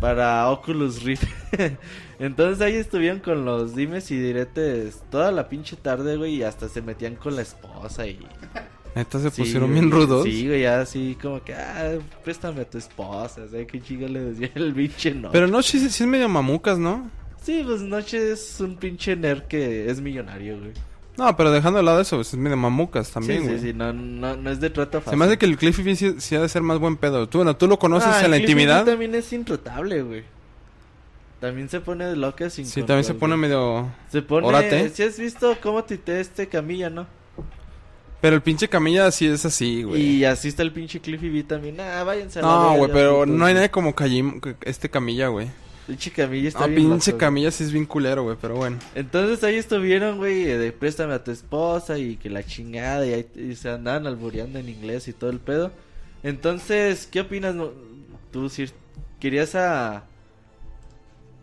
para 0.00 0.48
Oculus 0.50 1.02
Rift. 1.02 1.24
Entonces 2.18 2.62
ahí 2.62 2.74
estuvieron 2.76 3.20
con 3.20 3.44
los 3.44 3.74
dimes 3.76 4.10
y 4.10 4.18
diretes 4.18 5.02
toda 5.10 5.30
la 5.32 5.48
pinche 5.48 5.76
tarde, 5.76 6.16
güey, 6.16 6.36
y 6.36 6.42
hasta 6.42 6.68
se 6.68 6.80
metían 6.82 7.16
con 7.16 7.36
la 7.36 7.42
esposa 7.42 8.06
y... 8.06 8.18
Neta 8.94 9.20
se 9.20 9.30
Sí, 9.30 9.42
pusieron 9.42 9.70
bien 9.74 9.90
rudos. 9.90 10.24
Sí, 10.24 10.46
güey, 10.46 10.62
ya 10.62 10.80
así 10.80 11.18
como 11.20 11.44
que, 11.44 11.52
ah, 11.52 11.98
préstame 12.24 12.62
a 12.62 12.70
tu 12.70 12.78
esposa, 12.78 13.46
¿sabes 13.46 13.66
qué 13.66 13.82
chica 13.82 14.08
le 14.08 14.20
decía 14.20 14.50
el 14.54 14.72
pinche 14.72 15.14
no? 15.14 15.30
Pero 15.30 15.46
no, 15.46 15.60
sí, 15.62 15.78
sí 15.78 16.02
es 16.04 16.08
medio 16.08 16.30
mamucas, 16.30 16.78
¿no? 16.78 17.10
Sí, 17.42 17.62
pues 17.66 17.82
Noche 17.82 18.32
es 18.32 18.58
un 18.60 18.76
pinche 18.76 19.14
nerd 19.14 19.42
que 19.42 19.90
es 19.90 20.00
millonario, 20.00 20.58
güey. 20.58 20.72
No, 21.18 21.34
pero 21.36 21.50
dejando 21.50 21.78
de 21.78 21.82
lado 21.82 22.00
eso, 22.00 22.16
pues, 22.16 22.28
es 22.28 22.38
medio 22.38 22.56
mamucas 22.58 23.10
también, 23.10 23.40
sí, 23.42 23.46
güey. 23.48 23.58
sí, 23.60 23.66
sí, 23.68 23.72
no, 23.72 23.92
no, 23.92 24.36
no 24.36 24.50
es 24.50 24.60
de 24.60 24.68
trato 24.70 24.98
fácil. 25.00 25.12
Se 25.12 25.16
me 25.16 25.24
hace 25.24 25.38
que 25.38 25.46
el 25.46 25.56
Cliffy 25.56 25.82
B 25.82 25.96
sí, 25.96 26.14
sí 26.18 26.36
ha 26.36 26.40
de 26.42 26.48
ser 26.48 26.62
más 26.62 26.78
buen 26.78 26.96
pedo. 26.96 27.26
Tú, 27.28 27.38
bueno, 27.38 27.56
tú 27.56 27.66
lo 27.68 27.78
conoces 27.78 28.10
Ah, 28.12 28.24
en 28.24 28.30
la 28.30 28.36
Cliffy 28.36 28.54
B 28.54 28.62
intimidad. 28.62 28.84
también 28.84 29.14
es 29.14 29.32
intratable, 29.32 30.02
güey. 30.02 30.24
También 31.40 31.68
se 31.68 31.80
pone 31.80 32.06
de 32.06 32.16
loca 32.16 32.48
sin 32.50 32.66
Sí, 32.66 32.82
también 32.82 33.04
se 33.04 33.14
pone 33.14 33.34
güey. 33.36 33.42
medio... 33.48 33.90
Se 34.10 34.22
pone... 34.22 34.46
orate. 34.46 34.88
Si 34.90 35.02
has 35.02 35.18
visto 35.18 35.56
cómo 35.62 35.84
tuitea 35.84 36.20
este 36.20 36.48
Camilla, 36.48 36.90
¿no? 36.90 37.06
Pero 38.20 38.34
el 38.36 38.42
pinche 38.42 38.68
Camilla 38.68 39.10
sí 39.10 39.26
es 39.26 39.44
así, 39.44 39.82
güey. 39.82 40.00
Y 40.02 40.24
así 40.24 40.48
está 40.48 40.62
el 40.62 40.72
pinche 40.72 41.00
Cliffy 41.00 41.28
B 41.28 41.42
también. 41.44 41.78
Ah, 41.80 42.02
váyanse 42.04 42.38
a 42.38 42.42
la 42.42 42.48
No, 42.48 42.74
güey, 42.76 42.90
pero 42.90 43.26
no 43.26 43.44
hay 43.44 43.54
nadie 43.54 43.70
como 43.70 43.94
que- 43.94 44.56
este 44.62 44.88
Camilla, 44.90 45.28
güey. 45.28 45.48
Pinche 45.86 46.10
Camilla 46.10 46.48
está 46.48 46.64
Ah, 46.64 46.66
bien 46.66 46.88
pinche. 46.90 47.16
Camilla 47.16 47.50
sí 47.50 47.62
es 47.64 47.70
bien 47.72 47.86
culero, 47.86 48.24
güey, 48.24 48.36
pero 48.40 48.56
bueno. 48.56 48.78
Entonces 48.94 49.44
ahí 49.44 49.54
estuvieron, 49.56 50.18
güey, 50.18 50.44
de 50.44 50.72
préstame 50.72 51.14
a 51.14 51.22
tu 51.22 51.30
esposa 51.30 51.96
y 51.98 52.16
que 52.16 52.28
la 52.28 52.44
chingada 52.44 53.06
y, 53.06 53.12
ahí, 53.12 53.26
y 53.36 53.54
se 53.54 53.70
andaban 53.70 54.06
albureando 54.06 54.58
en 54.58 54.68
inglés 54.68 55.06
y 55.08 55.12
todo 55.12 55.30
el 55.30 55.38
pedo. 55.38 55.70
Entonces, 56.24 57.06
¿qué 57.06 57.20
opinas 57.20 57.54
tú, 58.32 58.48
Sir? 58.48 58.72
¿Querías 59.20 59.54
a 59.54 60.04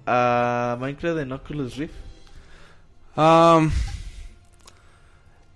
a 0.06 0.78
Minecraft 0.80 1.20
en 1.20 1.32
Oculus 1.32 1.78
Rift? 1.78 1.94
Ah, 3.16 3.66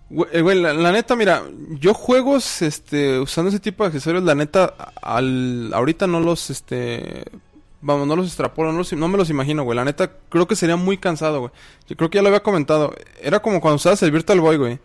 Güey, 0.10 0.30
eh, 0.32 0.42
güey, 0.42 0.62
la, 0.62 0.74
la 0.74 0.94
neta, 0.94 1.18
mira, 1.18 1.44
yo 1.72 1.94
juegos, 1.94 2.62
este, 2.62 3.20
usando 3.20 3.50
ese 3.50 3.60
tipo 3.60 3.84
de 3.84 3.88
accesorios, 3.90 4.24
la 4.24 4.36
neta, 4.36 4.68
al, 5.02 5.72
ahorita 5.74 6.08
no 6.08 6.22
los, 6.22 6.50
este, 6.50 7.26
vamos, 7.82 8.08
no 8.08 8.16
los 8.16 8.28
extrapolo, 8.28 8.72
no, 8.72 8.80
los- 8.80 8.94
no 8.94 9.08
me 9.08 9.18
los 9.18 9.30
imagino, 9.30 9.64
güey. 9.64 9.76
La 9.76 9.86
neta, 9.86 10.12
creo 10.30 10.48
que 10.48 10.56
sería 10.56 10.76
muy 10.76 10.98
cansado, 10.98 11.40
güey. 11.40 11.52
Yo 11.88 11.96
creo 11.96 12.10
que 12.10 12.18
ya 12.18 12.22
lo 12.22 12.28
había 12.30 12.42
comentado. 12.44 12.94
Era 13.22 13.40
como 13.42 13.62
cuando 13.62 13.76
usabas 13.76 14.02
el 14.04 14.12
Virtual 14.12 14.40
Boy, 14.42 14.58
güey. 14.58 14.80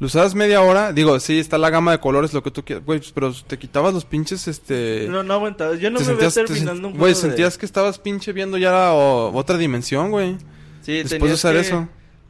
Lo 0.00 0.06
usabas 0.06 0.36
media 0.36 0.60
hora, 0.62 0.92
digo, 0.92 1.18
sí, 1.18 1.40
está 1.40 1.58
la 1.58 1.70
gama 1.70 1.90
de 1.90 1.98
colores, 1.98 2.32
lo 2.32 2.40
que 2.44 2.52
tú 2.52 2.64
quieras, 2.64 2.84
güey, 2.84 3.00
pero 3.14 3.32
te 3.32 3.58
quitabas 3.58 3.92
los 3.92 4.04
pinches, 4.04 4.46
este... 4.46 5.06
No, 5.10 5.24
no 5.24 5.34
aguantaba. 5.34 5.74
Yo 5.74 5.90
no 5.90 5.98
me 5.98 6.04
sentías, 6.06 6.34
te 6.34 6.44
terminando 6.44 6.86
un 6.86 6.96
Güey, 6.96 7.14
de- 7.14 7.20
sentías 7.20 7.58
que 7.58 7.66
estabas 7.66 7.98
pinche 7.98 8.32
viendo 8.32 8.58
ya 8.58 8.92
o- 8.92 9.36
otra 9.36 9.58
dimensión, 9.58 10.12
güey. 10.12 10.36
Sí, 10.82 11.02
Después 11.02 11.30
de 11.30 11.34
usar 11.34 11.54
que, 11.54 11.60
eso. 11.62 11.88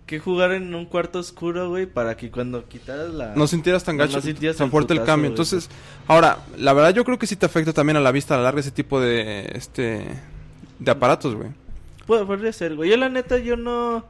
Que 0.09 0.19
jugar 0.19 0.53
en 0.53 0.75
un 0.75 0.87
cuarto 0.87 1.19
oscuro, 1.19 1.69
güey, 1.69 1.87
para 1.87 2.17
que 2.17 2.31
cuando 2.31 2.67
quitaras 2.67 3.13
la... 3.13 3.35
no 3.37 3.47
sintieras 3.47 3.85
tan 3.85 3.99
gacho, 3.99 4.17
no 4.17 4.23
sintieras 4.23 4.57
tan 4.57 4.71
fuerte 4.71 4.95
el 4.95 5.01
putazo, 5.01 5.13
cambio. 5.13 5.29
Entonces, 5.29 5.69
ahora, 6.09 6.39
la 6.57 6.73
verdad 6.73 6.95
yo 6.95 7.05
creo 7.05 7.19
que 7.19 7.27
sí 7.27 7.37
te 7.37 7.47
afecta 7.47 7.75
también 7.75 7.99
a 7.99 8.01
la 8.01 8.11
vista 8.11 8.35
a 8.35 8.39
la 8.39 8.45
larga 8.45 8.61
ese 8.61 8.71
tipo 8.71 9.01
de 9.01 9.53
este 9.55 10.09
de 10.79 10.91
aparatos, 10.91 11.35
güey. 11.35 11.51
Puede, 12.07 12.25
podría 12.25 12.53
ser, 12.53 12.75
güey. 12.75 12.91
Yo 12.91 12.97
la 12.97 13.09
neta, 13.09 13.39
yo 13.39 13.57
no... 13.57 14.05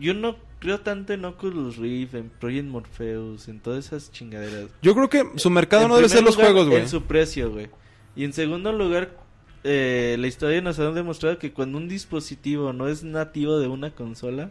Yo 0.00 0.14
no 0.14 0.36
creo 0.58 0.80
tanto 0.80 1.12
en 1.12 1.24
Oculus 1.26 1.76
Rift, 1.76 2.14
en 2.14 2.30
Project 2.30 2.66
Morpheus, 2.66 3.46
en 3.48 3.60
todas 3.60 3.86
esas 3.86 4.10
chingaderas. 4.10 4.70
Yo 4.80 4.94
creo 4.94 5.10
que 5.10 5.30
su 5.36 5.50
mercado 5.50 5.82
En 5.82 5.88
no 5.90 5.96
debe 5.96 6.08
ser 6.08 6.24
los 6.24 6.34
juegos, 6.34 6.66
güey. 6.66 6.80
En 6.80 6.88
su 6.88 7.02
precio, 7.02 7.52
güey. 7.52 7.68
Y 8.16 8.24
en 8.24 8.32
segundo 8.32 8.72
lugar, 8.72 9.10
eh, 9.64 10.16
la 10.18 10.26
historia 10.26 10.62
nos 10.62 10.78
ha 10.78 10.90
demostrado 10.90 11.38
que 11.38 11.52
cuando 11.52 11.76
un 11.76 11.88
dispositivo 11.88 12.72
no 12.72 12.88
es 12.88 13.04
nativo 13.04 13.58
de 13.58 13.68
una 13.68 13.90
consola, 13.90 14.50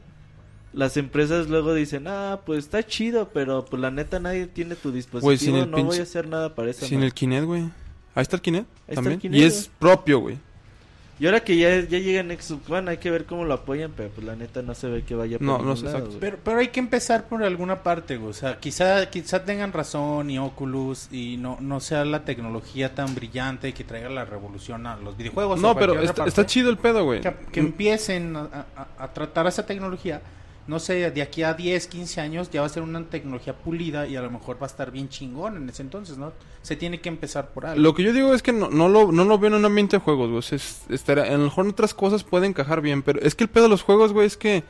las 0.74 0.98
empresas 0.98 1.48
luego 1.50 1.74
dicen, 1.74 2.08
ah, 2.08 2.40
pues 2.46 2.60
está 2.66 2.84
chido, 2.86 3.30
pero 3.34 3.64
pues 3.66 3.82
la 3.82 3.92
neta 3.92 4.20
nadie 4.20 4.48
tiene 4.48 4.76
tu 4.76 4.92
dispositivo, 4.92 5.38
sin 5.38 5.56
el 5.56 5.70
no 5.72 5.78
pinche- 5.78 5.86
voy 5.86 6.00
a 6.00 6.04
hacer 6.04 6.28
nada 6.28 6.56
para 6.56 6.72
esa 6.72 6.86
Sin 6.86 6.98
madre". 6.98 7.08
el 7.08 7.14
Kinect, 7.14 7.46
güey. 7.46 7.62
Ahí 8.16 8.22
está 8.22 8.36
el 8.38 8.42
Kinect 8.42 8.68
también. 8.94 9.14
el 9.14 9.20
Kinect, 9.20 9.42
y 9.42 9.46
es 9.46 9.70
propio, 9.80 10.20
güey. 10.20 10.38
Y 11.20 11.28
ahora 11.28 11.42
que 11.42 11.56
ya, 11.56 11.70
ya 11.82 12.00
llega 12.00 12.24
Xbox 12.24 12.70
One, 12.72 12.90
hay 12.90 12.98
que 12.98 13.12
ver 13.12 13.26
cómo 13.26 13.46
lo 13.46 13.54
apoyan, 13.54 13.94
pero 13.96 14.10
pues 14.10 14.26
la 14.26 14.36
neta 14.36 14.64
no 14.64 14.74
se 14.74 14.88
ve 14.88 15.04
que 15.04 15.14
vaya 15.14 15.38
por 15.38 15.46
No, 15.46 15.60
no 15.60 15.76
sé, 15.76 15.86
exacto. 15.86 16.18
Pero, 16.20 16.38
pero 16.44 16.58
hay 16.58 16.70
que 16.70 16.80
empezar 16.80 17.26
por 17.30 17.44
alguna 17.44 17.84
parte, 17.84 18.18
güey. 18.18 18.32
O 18.32 18.34
sea, 18.34 18.60
quizá, 18.60 19.10
quizá 19.12 19.46
tengan 19.46 19.72
razón 19.72 20.32
y 20.32 20.40
Oculus 20.40 21.08
y 21.12 21.38
no, 21.38 21.58
no 21.62 21.80
sea 21.80 22.04
la 22.04 22.26
tecnología 22.26 22.96
tan 22.96 23.14
brillante 23.14 23.74
que 23.76 23.84
traiga 23.84 24.10
la 24.10 24.26
revolución 24.26 24.88
a 24.88 24.98
los 24.98 25.16
videojuegos. 25.16 25.62
No, 25.62 25.76
pero 25.76 26.02
está, 26.02 26.46
chido 26.48 26.72
el 26.72 26.78
pedo, 26.78 27.06
güey. 27.06 27.22
Que, 27.22 27.32
que 27.52 27.60
empiecen 27.60 28.36
a, 28.36 28.66
a- 28.76 28.88
a 29.04 29.14
tratar 29.14 29.46
esa 29.48 29.66
tecnología. 29.68 30.20
No 30.66 30.80
sé, 30.80 31.12
de 31.12 31.22
aquí 31.22 31.44
a 31.44 31.54
10, 31.54 31.88
15 31.88 32.22
años 32.22 32.50
ya 32.50 32.62
va 32.62 32.68
a 32.68 32.70
ser 32.70 32.84
una 32.84 33.04
tecnología 33.04 33.54
pulida 33.54 34.08
y 34.08 34.16
a 34.16 34.22
lo 34.22 34.32
mejor 34.32 34.56
va 34.62 34.66
a 34.66 34.70
estar 34.70 34.92
bien 34.92 35.10
chingón 35.10 35.58
en 35.58 35.68
ese 35.68 35.82
entonces, 35.82 36.18
¿no? 36.18 36.32
Se 36.62 36.78
tiene 36.78 37.02
que 37.02 37.10
empezar 37.10 37.50
por 37.50 37.66
algo. 37.66 37.82
Lo 37.82 37.94
que 37.94 38.04
yo 38.04 38.14
digo 38.14 38.34
es 38.34 38.42
que 38.42 38.54
no, 38.54 38.70
no, 38.70 38.88
lo, 38.88 39.12
no 39.12 39.26
lo 39.26 39.38
veo 39.38 39.50
en 39.50 39.56
un 39.56 39.66
ambiente 39.66 39.98
de 39.98 40.02
juegos, 40.04 40.30
güey. 40.30 40.44
Es- 40.52 40.84
estará- 40.90 41.24
a 41.28 41.32
lo 41.38 41.44
mejor 41.46 41.66
en 41.66 41.72
otras 41.72 41.94
cosas 41.94 42.24
puede 42.24 42.48
encajar 42.48 42.80
bien, 42.80 43.02
pero 43.04 43.20
es 43.22 43.36
que 43.36 43.44
el 43.44 43.50
pedo 43.50 43.64
de 43.66 43.70
los 43.72 43.82
juegos, 43.84 44.14
güey, 44.14 44.26
es 44.28 44.38
que... 44.38 44.64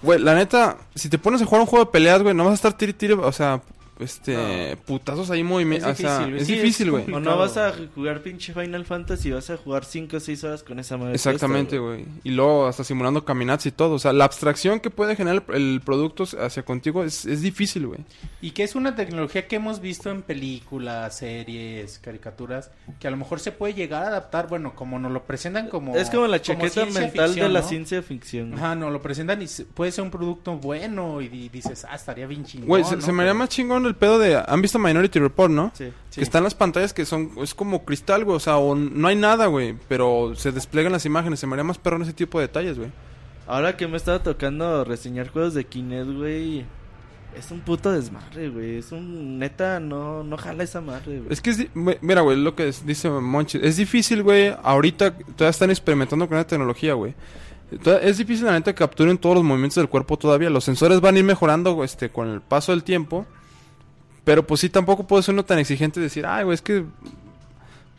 Güey, 0.00 0.20
la 0.20 0.34
neta, 0.34 0.78
si 0.94 1.08
te 1.10 1.18
pones 1.18 1.42
a 1.42 1.44
jugar 1.44 1.60
un 1.60 1.66
juego 1.66 1.84
de 1.84 1.90
peleas, 1.90 2.22
güey, 2.22 2.34
no 2.34 2.44
vas 2.44 2.52
a 2.52 2.54
estar 2.54 2.72
tiri 2.72 2.92
tiri, 2.94 3.12
o 3.14 3.32
sea, 3.32 3.60
este, 4.00 4.76
putazos 4.86 5.30
ahí 5.30 5.42
movimiento, 5.42 5.86
o 5.88 5.90
Es 5.90 5.98
sea, 5.98 6.18
difícil, 6.18 6.30
güey. 6.30 6.40
es 6.42 6.46
Sí, 6.46 6.54
difícil, 6.54 6.90
güey. 6.90 7.12
O 7.12 7.20
no 7.20 7.36
vas 7.36 7.56
a 7.56 7.72
jugar 7.94 8.22
pinche 8.22 8.52
Final 8.52 8.84
Fantasy, 8.84 9.30
vas 9.30 9.50
a 9.50 9.56
jugar 9.56 9.84
5 9.84 10.16
o 10.16 10.20
6 10.20 10.44
horas 10.44 10.62
con 10.62 10.78
esa 10.78 10.96
madre. 10.96 11.14
Exactamente, 11.14 11.78
güey. 11.78 12.04
Y 12.24 12.30
luego 12.30 12.66
hasta 12.66 12.84
simulando 12.84 13.24
caminatas 13.24 13.66
y 13.66 13.70
todo. 13.72 13.94
O 13.94 13.98
sea, 13.98 14.12
la 14.12 14.24
abstracción 14.24 14.80
que 14.80 14.90
puede 14.90 15.16
generar 15.16 15.42
el, 15.48 15.54
el 15.74 15.80
producto 15.84 16.24
hacia 16.40 16.64
contigo 16.64 17.04
es, 17.04 17.24
es 17.24 17.42
difícil, 17.42 17.86
güey. 17.86 18.00
Y 18.40 18.52
que 18.52 18.62
es 18.64 18.74
una 18.74 18.94
tecnología 18.94 19.46
que 19.48 19.56
hemos 19.56 19.80
visto 19.80 20.10
en 20.10 20.22
películas, 20.22 21.16
series, 21.18 21.98
caricaturas, 21.98 22.70
que 23.00 23.08
a 23.08 23.10
lo 23.10 23.16
mejor 23.16 23.40
se 23.40 23.52
puede 23.52 23.74
llegar 23.74 24.04
a 24.04 24.08
adaptar, 24.08 24.48
bueno, 24.48 24.74
como 24.74 24.98
nos 24.98 25.12
lo 25.12 25.24
presentan 25.24 25.68
como... 25.68 25.96
Es 25.96 26.10
como 26.10 26.26
la 26.26 26.40
chaqueta 26.40 26.86
mental 26.86 27.34
de 27.34 27.48
la 27.48 27.60
¿no? 27.60 27.66
ciencia 27.68 28.02
ficción. 28.02 28.54
Ajá, 28.54 28.74
no, 28.74 28.90
lo 28.90 29.00
presentan 29.02 29.42
y 29.42 29.46
se- 29.46 29.64
puede 29.64 29.92
ser 29.92 30.04
un 30.04 30.10
producto 30.10 30.56
bueno 30.56 31.20
y, 31.20 31.28
di- 31.28 31.48
dices, 31.48 31.84
ah, 31.88 31.94
estaría 31.96 32.26
bien 32.26 32.44
chingón, 32.44 32.68
Güey, 32.68 32.84
se, 32.84 32.96
¿no? 32.96 33.02
se 33.02 33.12
me 33.12 33.22
haría 33.22 33.34
más 33.34 33.48
chingón 33.48 33.86
el 33.88 33.94
pedo 33.96 34.18
de... 34.18 34.42
¿Han 34.46 34.62
visto 34.62 34.78
Minority 34.78 35.18
Report, 35.18 35.50
no? 35.50 35.72
Sí. 35.74 35.86
Sí. 36.10 36.16
Que 36.16 36.22
están 36.22 36.44
las 36.44 36.54
pantallas 36.54 36.92
que 36.92 37.04
son... 37.04 37.30
Es 37.42 37.54
como 37.54 37.84
cristal, 37.84 38.24
güey. 38.24 38.36
O 38.36 38.40
sea, 38.40 38.58
o 38.58 38.74
no 38.74 39.08
hay 39.08 39.16
nada, 39.16 39.46
güey. 39.46 39.74
Pero 39.88 40.32
se 40.36 40.52
despliegan 40.52 40.92
las 40.92 41.04
imágenes. 41.06 41.40
Se 41.40 41.46
me 41.46 41.54
haría 41.54 41.64
más 41.64 41.78
perrón 41.78 42.02
ese 42.02 42.12
tipo 42.12 42.38
de 42.38 42.46
detalles, 42.46 42.78
güey. 42.78 42.90
Ahora 43.46 43.76
que 43.76 43.88
me 43.88 43.96
estaba 43.96 44.22
tocando 44.22 44.84
reseñar 44.84 45.28
juegos 45.30 45.54
de 45.54 45.64
Kinect, 45.64 46.10
güey. 46.16 46.64
Es 47.36 47.50
un 47.50 47.60
puto 47.60 47.92
desmadre, 47.92 48.48
güey. 48.48 48.78
Es 48.78 48.90
un 48.92 49.38
neta, 49.38 49.80
no, 49.80 50.22
no 50.24 50.36
jala 50.36 50.64
esa 50.64 50.80
madre, 50.80 51.18
güey. 51.20 51.32
Es 51.32 51.40
que 51.40 51.50
es... 51.50 51.58
di- 51.58 51.70
Mira, 52.00 52.20
güey, 52.22 52.36
lo 52.36 52.54
que 52.54 52.68
es- 52.68 52.84
dice 52.86 53.08
Monchi. 53.10 53.58
Es 53.62 53.76
difícil, 53.76 54.22
güey. 54.22 54.54
Ahorita 54.62 55.12
todavía 55.16 55.50
están 55.50 55.70
experimentando 55.70 56.26
con 56.28 56.36
la 56.36 56.46
tecnología, 56.46 56.94
güey. 56.94 57.14
Es 58.02 58.16
difícil, 58.16 58.46
la 58.46 58.52
neta, 58.52 58.72
que 58.72 58.78
capturen 58.78 59.18
todos 59.18 59.34
los 59.34 59.44
movimientos 59.44 59.76
del 59.76 59.90
cuerpo 59.90 60.16
todavía. 60.16 60.48
Los 60.48 60.64
sensores 60.64 61.02
van 61.02 61.16
a 61.16 61.18
ir 61.18 61.24
mejorando 61.26 61.84
este, 61.84 62.08
con 62.08 62.26
el 62.28 62.40
paso 62.40 62.72
del 62.72 62.82
tiempo. 62.82 63.26
Pero 64.28 64.46
pues 64.46 64.60
sí, 64.60 64.68
tampoco 64.68 65.06
puede 65.06 65.22
ser 65.22 65.32
uno 65.32 65.42
tan 65.42 65.58
exigente 65.58 66.00
y 66.00 66.02
decir, 66.02 66.26
ay, 66.26 66.44
güey, 66.44 66.54
es 66.54 66.60
que... 66.60 66.84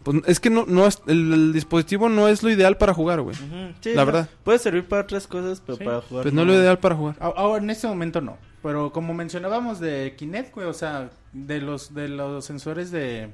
Pues, 0.03 0.21
es 0.27 0.39
que 0.39 0.51
no, 0.51 0.65
no 0.67 0.85
es, 0.85 1.01
el, 1.07 1.33
el 1.33 1.53
dispositivo 1.53 2.07
no 2.07 2.27
es 2.27 2.43
lo 2.43 2.51
ideal 2.51 2.77
para 2.77 2.93
jugar, 2.93 3.19
güey. 3.21 3.35
Sí, 3.81 3.93
La 3.95 4.01
no, 4.01 4.05
verdad. 4.05 4.29
Puede 4.43 4.59
servir 4.59 4.87
para 4.87 5.01
otras 5.01 5.25
cosas, 5.25 5.59
pero 5.65 5.77
Sí. 5.79 5.83
para 5.83 6.01
jugar. 6.01 6.21
Pues 6.23 6.33
no 6.35 6.41
es 6.41 6.47
lo 6.47 6.53
ideal 6.53 6.77
para 6.77 6.95
jugar. 6.95 7.15
Ahora, 7.19 7.63
en 7.63 7.69
este 7.71 7.87
momento 7.87 8.21
no. 8.21 8.37
Pero 8.61 8.91
como 8.93 9.15
mencionábamos 9.15 9.79
de 9.79 10.13
Kinect, 10.17 10.53
güey, 10.53 10.67
o 10.67 10.73
sea, 10.73 11.09
de 11.33 11.61
los, 11.61 11.95
de 11.95 12.09
los 12.09 12.45
sensores 12.45 12.91
de... 12.91 13.31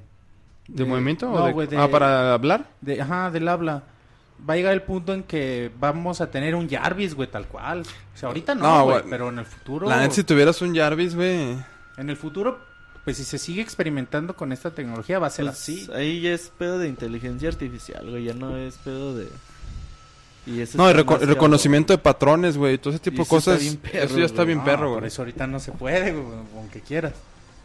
¿De, 0.69 0.85
movimiento? 0.85 1.29
o 1.29 1.37
no, 1.37 1.45
de- 1.47 1.51
güey, 1.51 1.67
de- 1.67 1.77
Ah, 1.77 1.89
para 1.89 2.33
hablar. 2.33 2.65
de- 2.79 3.01
ajá, 3.01 3.29
del 3.29 3.47
habla. 3.49 3.83
Va 4.49 4.53
a 4.53 4.57
llegar 4.57 4.71
el 4.73 4.83
punto 4.83 5.13
en 5.13 5.23
que 5.23 5.69
vamos 5.81 6.21
a 6.21 6.31
tener 6.31 6.55
un 6.55 6.69
Jarvis, 6.69 7.13
güey, 7.13 7.29
tal 7.29 7.45
cual. 7.47 7.81
O 7.81 8.17
sea, 8.17 8.29
ahorita 8.29 8.55
no, 8.55 8.61
No, 8.63 8.83
güey, 8.85 8.97
güey. 8.99 9.09
pero 9.09 9.27
en 9.27 9.39
el 9.39 9.45
futuro... 9.45 9.89
La 9.89 9.97
neta, 9.99 10.13
si 10.15 10.23
tuvieras 10.23 10.61
un 10.61 10.73
Jarvis, 10.73 11.13
güey... 11.13 11.57
En 11.97 12.09
el 12.09 12.17
futuro, 12.17 12.59
pues 13.05 13.17
si 13.17 13.23
se 13.23 13.37
sigue 13.37 13.61
experimentando 13.61 14.35
con 14.35 14.51
esta 14.51 14.71
tecnología, 14.71 15.19
va 15.19 15.27
a 15.27 15.29
ser 15.29 15.45
Pues, 15.45 15.57
así. 15.59 15.87
Ahí 15.93 16.19
ya 16.21 16.31
es 16.33 16.51
pedo 16.57 16.77
de 16.79 16.89
inteligencia 16.89 17.47
artificial, 17.47 18.09
güey. 18.09 18.25
Ya 18.25 18.33
no 18.33 18.57
es 18.57 18.75
pedo 18.77 19.15
de. 19.15 19.27
Y 20.47 20.51
No, 20.51 20.85
reco- 20.91 20.93
demasiado- 20.93 21.25
reconocimiento 21.25 21.93
de 21.93 21.97
patrones, 21.97 22.57
güey. 22.57 22.77
Todo 22.77 22.91
ese 22.93 22.99
tipo 22.99 23.23
de 23.23 23.27
cosas. 23.29 23.63
perro, 23.81 24.03
eso 24.05 24.17
ya 24.19 24.25
está 24.25 24.37
güey. 24.43 24.47
bien 24.47 24.57
No, 24.59 24.65
perro, 24.65 24.89
Por 24.89 24.99
güey. 24.99 25.07
eso 25.07 25.21
ahorita 25.21 25.47
no 25.47 25.59
se 25.59 25.71
puede, 25.71 26.11
güey, 26.13 26.25
aunque 26.57 26.81
quieras. 26.81 27.13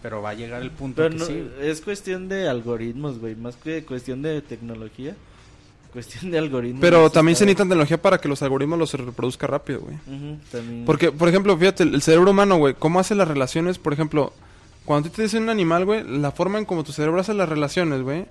Pero 0.03 0.23
va 0.23 0.31
a 0.31 0.35
llegar 0.35 0.63
el 0.63 0.71
punto 0.71 1.03
Pero 1.03 1.11
que 1.11 1.17
no- 1.19 1.27
sí. 1.27 1.47
es 1.61 1.81
cuestión 1.83 2.29
de 2.29 2.49
algoritmos, 2.49 3.19
güey. 3.19 3.35
Más 3.35 3.57
que 3.57 3.85
cuestión 3.85 4.23
de 4.23 4.41
tecnología. 4.41 5.15
Cuestión 5.93 6.31
de 6.31 6.39
algoritmos. 6.39 6.81
Pero 6.81 7.11
también 7.11 7.37
se 7.37 7.45
necesita 7.45 7.65
tecnología 7.65 8.01
para 8.01 8.17
que 8.19 8.29
los 8.29 8.41
algoritmos 8.43 8.79
los 8.79 8.95
reproduzca 8.95 9.47
rápido, 9.47 9.81
güey. 9.81 9.97
Porque, 10.87 11.11
por 11.13 11.29
ejemplo, 11.29 11.55
fíjate, 11.59 11.83
el, 11.83 11.95
el 11.97 12.01
cerebro 12.03 12.31
humano, 12.31 12.57
güey, 12.57 12.75
¿cómo 12.79 13.01
hace 13.01 13.15
las 13.15 13.27
relaciones? 13.29 13.77
Por 13.79 13.93
ejemplo, 13.93 14.33
Cuando 14.85 15.09
tú 15.09 15.17
te 15.17 15.23
dicen 15.23 15.45
un 15.45 15.51
animal, 15.51 15.85
güey, 15.85 16.03
la 16.05 16.33
forma 16.33 16.59
en 16.59 16.65
como 16.65 16.83
tu 16.85 16.93
cerebro 16.93 17.21
hace 17.21 17.35
las 17.35 17.49
relaciones, 17.49 18.03
güey, 18.03 18.27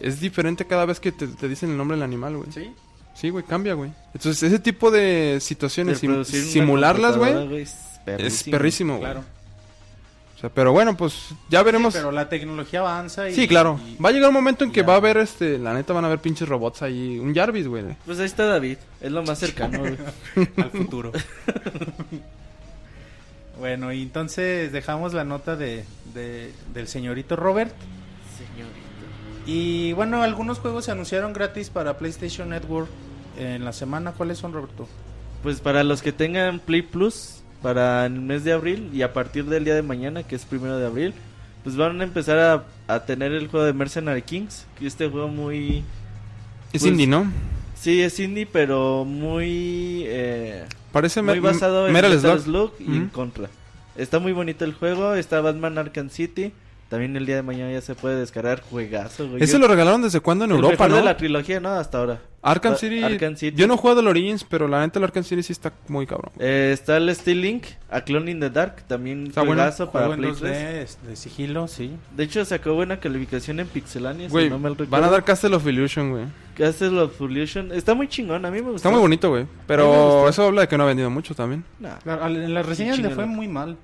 es 0.00 0.20
diferente 0.20 0.66
cada 0.66 0.84
vez 0.84 1.00
que 1.00 1.12
te, 1.12 1.26
te 1.26 1.48
dicen 1.48 1.70
el 1.70 1.76
nombre 1.76 1.96
del 1.96 2.04
animal, 2.04 2.36
güey. 2.36 2.52
¿Sí? 2.52 2.72
Sí, 3.14 3.30
güey, 3.30 3.44
cambia, 3.44 3.74
güey. 3.74 3.92
Entonces, 4.12 4.42
ese 4.42 4.58
tipo 4.58 4.90
de 4.90 5.38
situaciones, 5.40 6.00
sim- 6.00 6.24
simularlas, 6.24 7.16
güey, 7.16 7.62
es 7.62 7.76
es 8.06 8.42
perrísimo, 8.44 8.94
güey. 8.98 9.04
Claro. 9.04 9.24
O 10.36 10.40
sea, 10.40 10.50
pero 10.50 10.72
bueno, 10.72 10.96
pues 10.96 11.28
ya 11.48 11.62
veremos. 11.62 11.94
Sí, 11.94 12.00
pero 12.00 12.10
la 12.12 12.28
tecnología 12.28 12.80
avanza 12.80 13.30
y... 13.30 13.34
Sí, 13.34 13.46
claro. 13.48 13.80
y- 13.86 13.96
Va 14.02 14.08
a 14.10 14.12
llegar 14.12 14.28
un 14.28 14.34
momento 14.34 14.64
en 14.64 14.72
que 14.72 14.80
ya. 14.80 14.86
va 14.86 14.94
a 14.94 14.96
haber, 14.96 15.16
este, 15.18 15.58
la 15.58 15.72
neta 15.72 15.92
van 15.94 16.04
a 16.04 16.08
haber 16.08 16.18
pinches 16.18 16.48
robots 16.48 16.82
ahí. 16.82 17.18
Un 17.18 17.34
Jarvis, 17.34 17.66
güey. 17.68 17.84
Pues 18.04 18.18
ahí 18.18 18.26
está 18.26 18.44
David, 18.46 18.76
es 19.00 19.10
lo 19.12 19.22
más 19.22 19.38
cercano, 19.38 19.78
güey. 19.78 19.96
al 20.58 20.70
futuro. 20.70 21.12
bueno, 23.58 23.92
y 23.92 24.02
entonces 24.02 24.72
dejamos 24.72 25.14
la 25.14 25.24
nota 25.24 25.56
de, 25.56 25.84
de- 26.14 26.52
del 26.72 26.88
señorito 26.88 27.36
Robert. 27.36 27.74
Señorito. 28.36 28.74
Y 29.46 29.92
bueno, 29.92 30.22
algunos 30.22 30.58
juegos 30.58 30.86
se 30.86 30.90
anunciaron 30.92 31.32
gratis 31.32 31.70
para 31.70 31.98
PlayStation 31.98 32.48
Network 32.48 32.88
en 33.38 33.64
la 33.64 33.72
semana. 33.72 34.12
¿Cuáles 34.12 34.38
son, 34.38 34.52
Roberto? 34.52 34.88
Pues 35.42 35.60
para 35.60 35.84
los 35.84 36.00
que 36.02 36.12
tengan 36.12 36.58
Play 36.60 36.82
Plus, 36.82 37.42
para 37.62 38.06
el 38.06 38.12
mes 38.20 38.44
de 38.44 38.52
abril 38.52 38.90
y 38.92 39.02
a 39.02 39.12
partir 39.12 39.44
del 39.44 39.64
día 39.64 39.74
de 39.74 39.82
mañana, 39.82 40.22
que 40.22 40.34
es 40.34 40.44
primero 40.46 40.78
de 40.78 40.86
abril, 40.86 41.12
pues 41.62 41.76
van 41.76 42.00
a 42.00 42.04
empezar 42.04 42.38
a, 42.38 42.64
a 42.92 43.00
tener 43.04 43.32
el 43.32 43.48
juego 43.48 43.66
de 43.66 43.72
Mercenary 43.74 44.22
Kings, 44.22 44.66
que 44.78 44.86
este 44.86 45.08
juego 45.08 45.28
muy... 45.28 45.84
Es 46.72 46.80
Pues- 46.82 46.84
indie, 46.86 47.06
¿no? 47.06 47.30
Sí, 47.74 48.00
es 48.00 48.18
indie, 48.20 48.46
pero 48.46 49.04
muy... 49.04 50.04
Eh, 50.06 50.64
Parece 50.94 51.22
muy 51.22 51.40
basado 51.40 51.88
en 51.88 51.92
Metal 51.92 52.18
Slug. 52.20 52.38
Slug 52.38 52.72
y 52.78 52.84
en 52.84 53.02
Ujú. 53.02 53.10
Contra. 53.10 53.50
Está 53.96 54.20
muy 54.20 54.32
bonito 54.32 54.64
el 54.64 54.72
juego, 54.72 55.14
está 55.14 55.40
Batman 55.40 55.76
Arkham 55.76 56.08
City. 56.08 56.52
También 56.88 57.16
el 57.16 57.26
día 57.26 57.36
de 57.36 57.42
mañana 57.42 57.72
ya 57.72 57.80
se 57.80 57.94
puede 57.94 58.20
descargar 58.20 58.60
juegazo, 58.62 59.28
güey. 59.28 59.42
Ese 59.42 59.54
Yo- 59.54 59.58
lo 59.58 59.68
regalaron 59.68 60.02
desde 60.02 60.20
cuándo 60.20 60.44
en 60.44 60.50
el 60.52 60.56
Europa, 60.56 60.72
mejor 60.84 60.90
¿no? 60.90 60.96
de 60.96 61.02
la 61.04 61.16
trilogía, 61.16 61.58
¿no? 61.60 61.70
Hasta 61.70 61.98
ahora. 61.98 62.20
Arkham 62.46 62.76
City, 62.76 63.02
Arkham 63.02 63.36
City. 63.36 63.56
Yo 63.56 63.66
no 63.66 63.72
he 63.72 63.76
jugado 63.78 64.00
el 64.00 64.06
Origins, 64.06 64.44
pero 64.44 64.68
la 64.68 64.80
neta 64.82 64.98
el 64.98 65.04
Arkham 65.06 65.24
City 65.24 65.42
sí 65.42 65.52
está 65.54 65.72
muy 65.88 66.06
cabrón. 66.06 66.30
Eh, 66.38 66.70
está 66.74 66.98
el 66.98 67.12
Steel 67.14 67.40
Link, 67.40 67.64
A 67.90 68.02
Clone 68.02 68.30
in 68.30 68.38
the 68.38 68.50
Dark, 68.50 68.82
también 68.86 69.28
Está 69.28 69.40
bueno. 69.40 69.62
juegazo 69.62 69.90
para 69.90 70.06
Juego 70.08 70.20
Play 70.20 70.32
2D 70.32 70.38
3. 70.40 70.74
es 70.90 70.98
de 71.08 71.16
sigilo, 71.16 71.66
sí. 71.68 71.92
De 72.14 72.24
hecho, 72.24 72.44
sacó 72.44 72.74
buena 72.74 73.00
calificación 73.00 73.60
en 73.60 73.66
Pixelania, 73.66 74.28
Güey, 74.28 74.44
si 74.44 74.50
no 74.50 74.58
me 74.58 74.68
van 74.70 75.04
a 75.04 75.08
dar 75.08 75.24
Castle 75.24 75.56
of 75.56 75.66
Illusion, 75.66 76.10
güey. 76.10 76.24
Castle 76.54 77.00
of 77.00 77.18
Illusion. 77.18 77.72
Está 77.72 77.94
muy 77.94 78.08
chingón, 78.08 78.44
a 78.44 78.50
mí 78.50 78.56
me 78.58 78.64
gustó. 78.64 78.76
Está 78.76 78.90
muy 78.90 79.00
bonito, 79.00 79.30
güey. 79.30 79.46
Pero 79.66 80.28
eso 80.28 80.44
habla 80.46 80.60
de 80.60 80.68
que 80.68 80.76
no 80.76 80.84
ha 80.84 80.86
vendido 80.88 81.08
mucho 81.08 81.34
también. 81.34 81.64
Nah, 81.80 81.94
al- 82.20 82.36
en 82.36 82.52
las 82.52 82.66
reseñas 82.66 82.98
le 82.98 83.08
fue 83.08 83.24
muy 83.24 83.48
mal. 83.48 83.78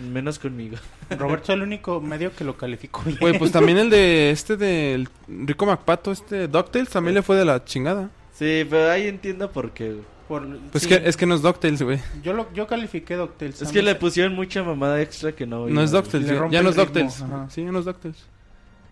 Menos 0.00 0.38
conmigo. 0.38 0.76
Roberto 1.18 1.52
es 1.52 1.56
el 1.56 1.62
único 1.62 2.00
medio 2.00 2.34
que 2.34 2.44
lo 2.44 2.56
calificó 2.56 3.02
bien. 3.04 3.18
Güey, 3.20 3.38
pues 3.38 3.52
también 3.52 3.78
el 3.78 3.90
de 3.90 4.30
este 4.32 4.56
del 4.56 5.08
Rico 5.26 5.66
MacPato, 5.66 6.10
este 6.12 6.48
DuckTales, 6.48 6.88
también 6.90 7.14
le 7.14 7.22
fue 7.22 7.36
de 7.36 7.44
la 7.44 7.64
chingada. 7.64 8.10
Sí, 8.32 8.66
pero 8.68 8.90
ahí 8.90 9.06
entiendo 9.08 9.50
por 9.50 9.72
qué. 9.72 9.96
Por- 10.28 10.46
Pues 10.70 10.84
sí, 10.84 10.88
que, 10.90 11.00
es 11.08 11.16
que 11.16 11.24
no 11.26 11.34
es 11.34 11.42
DuckTales, 11.42 11.82
güey. 11.82 11.98
yo, 12.22 12.34
lo, 12.34 12.52
yo 12.52 12.66
califiqué 12.66 13.16
DuckTales. 13.16 13.62
Es 13.62 13.72
que 13.72 13.82
le 13.82 13.94
pusieron 13.94 14.34
mucha 14.34 14.62
mamada 14.62 15.00
extra 15.00 15.32
que 15.32 15.46
no. 15.46 15.66
No 15.68 15.82
es 15.82 15.90
DuckTales, 15.90 16.28
le 16.28 16.50
ya, 16.50 16.62
no 16.62 16.68
es 16.70 16.76
DuckTales. 16.76 17.24
Sí, 17.48 17.62
ya 17.64 17.72
no 17.72 17.78
es 17.78 17.84
DuckTales. 17.86 18.26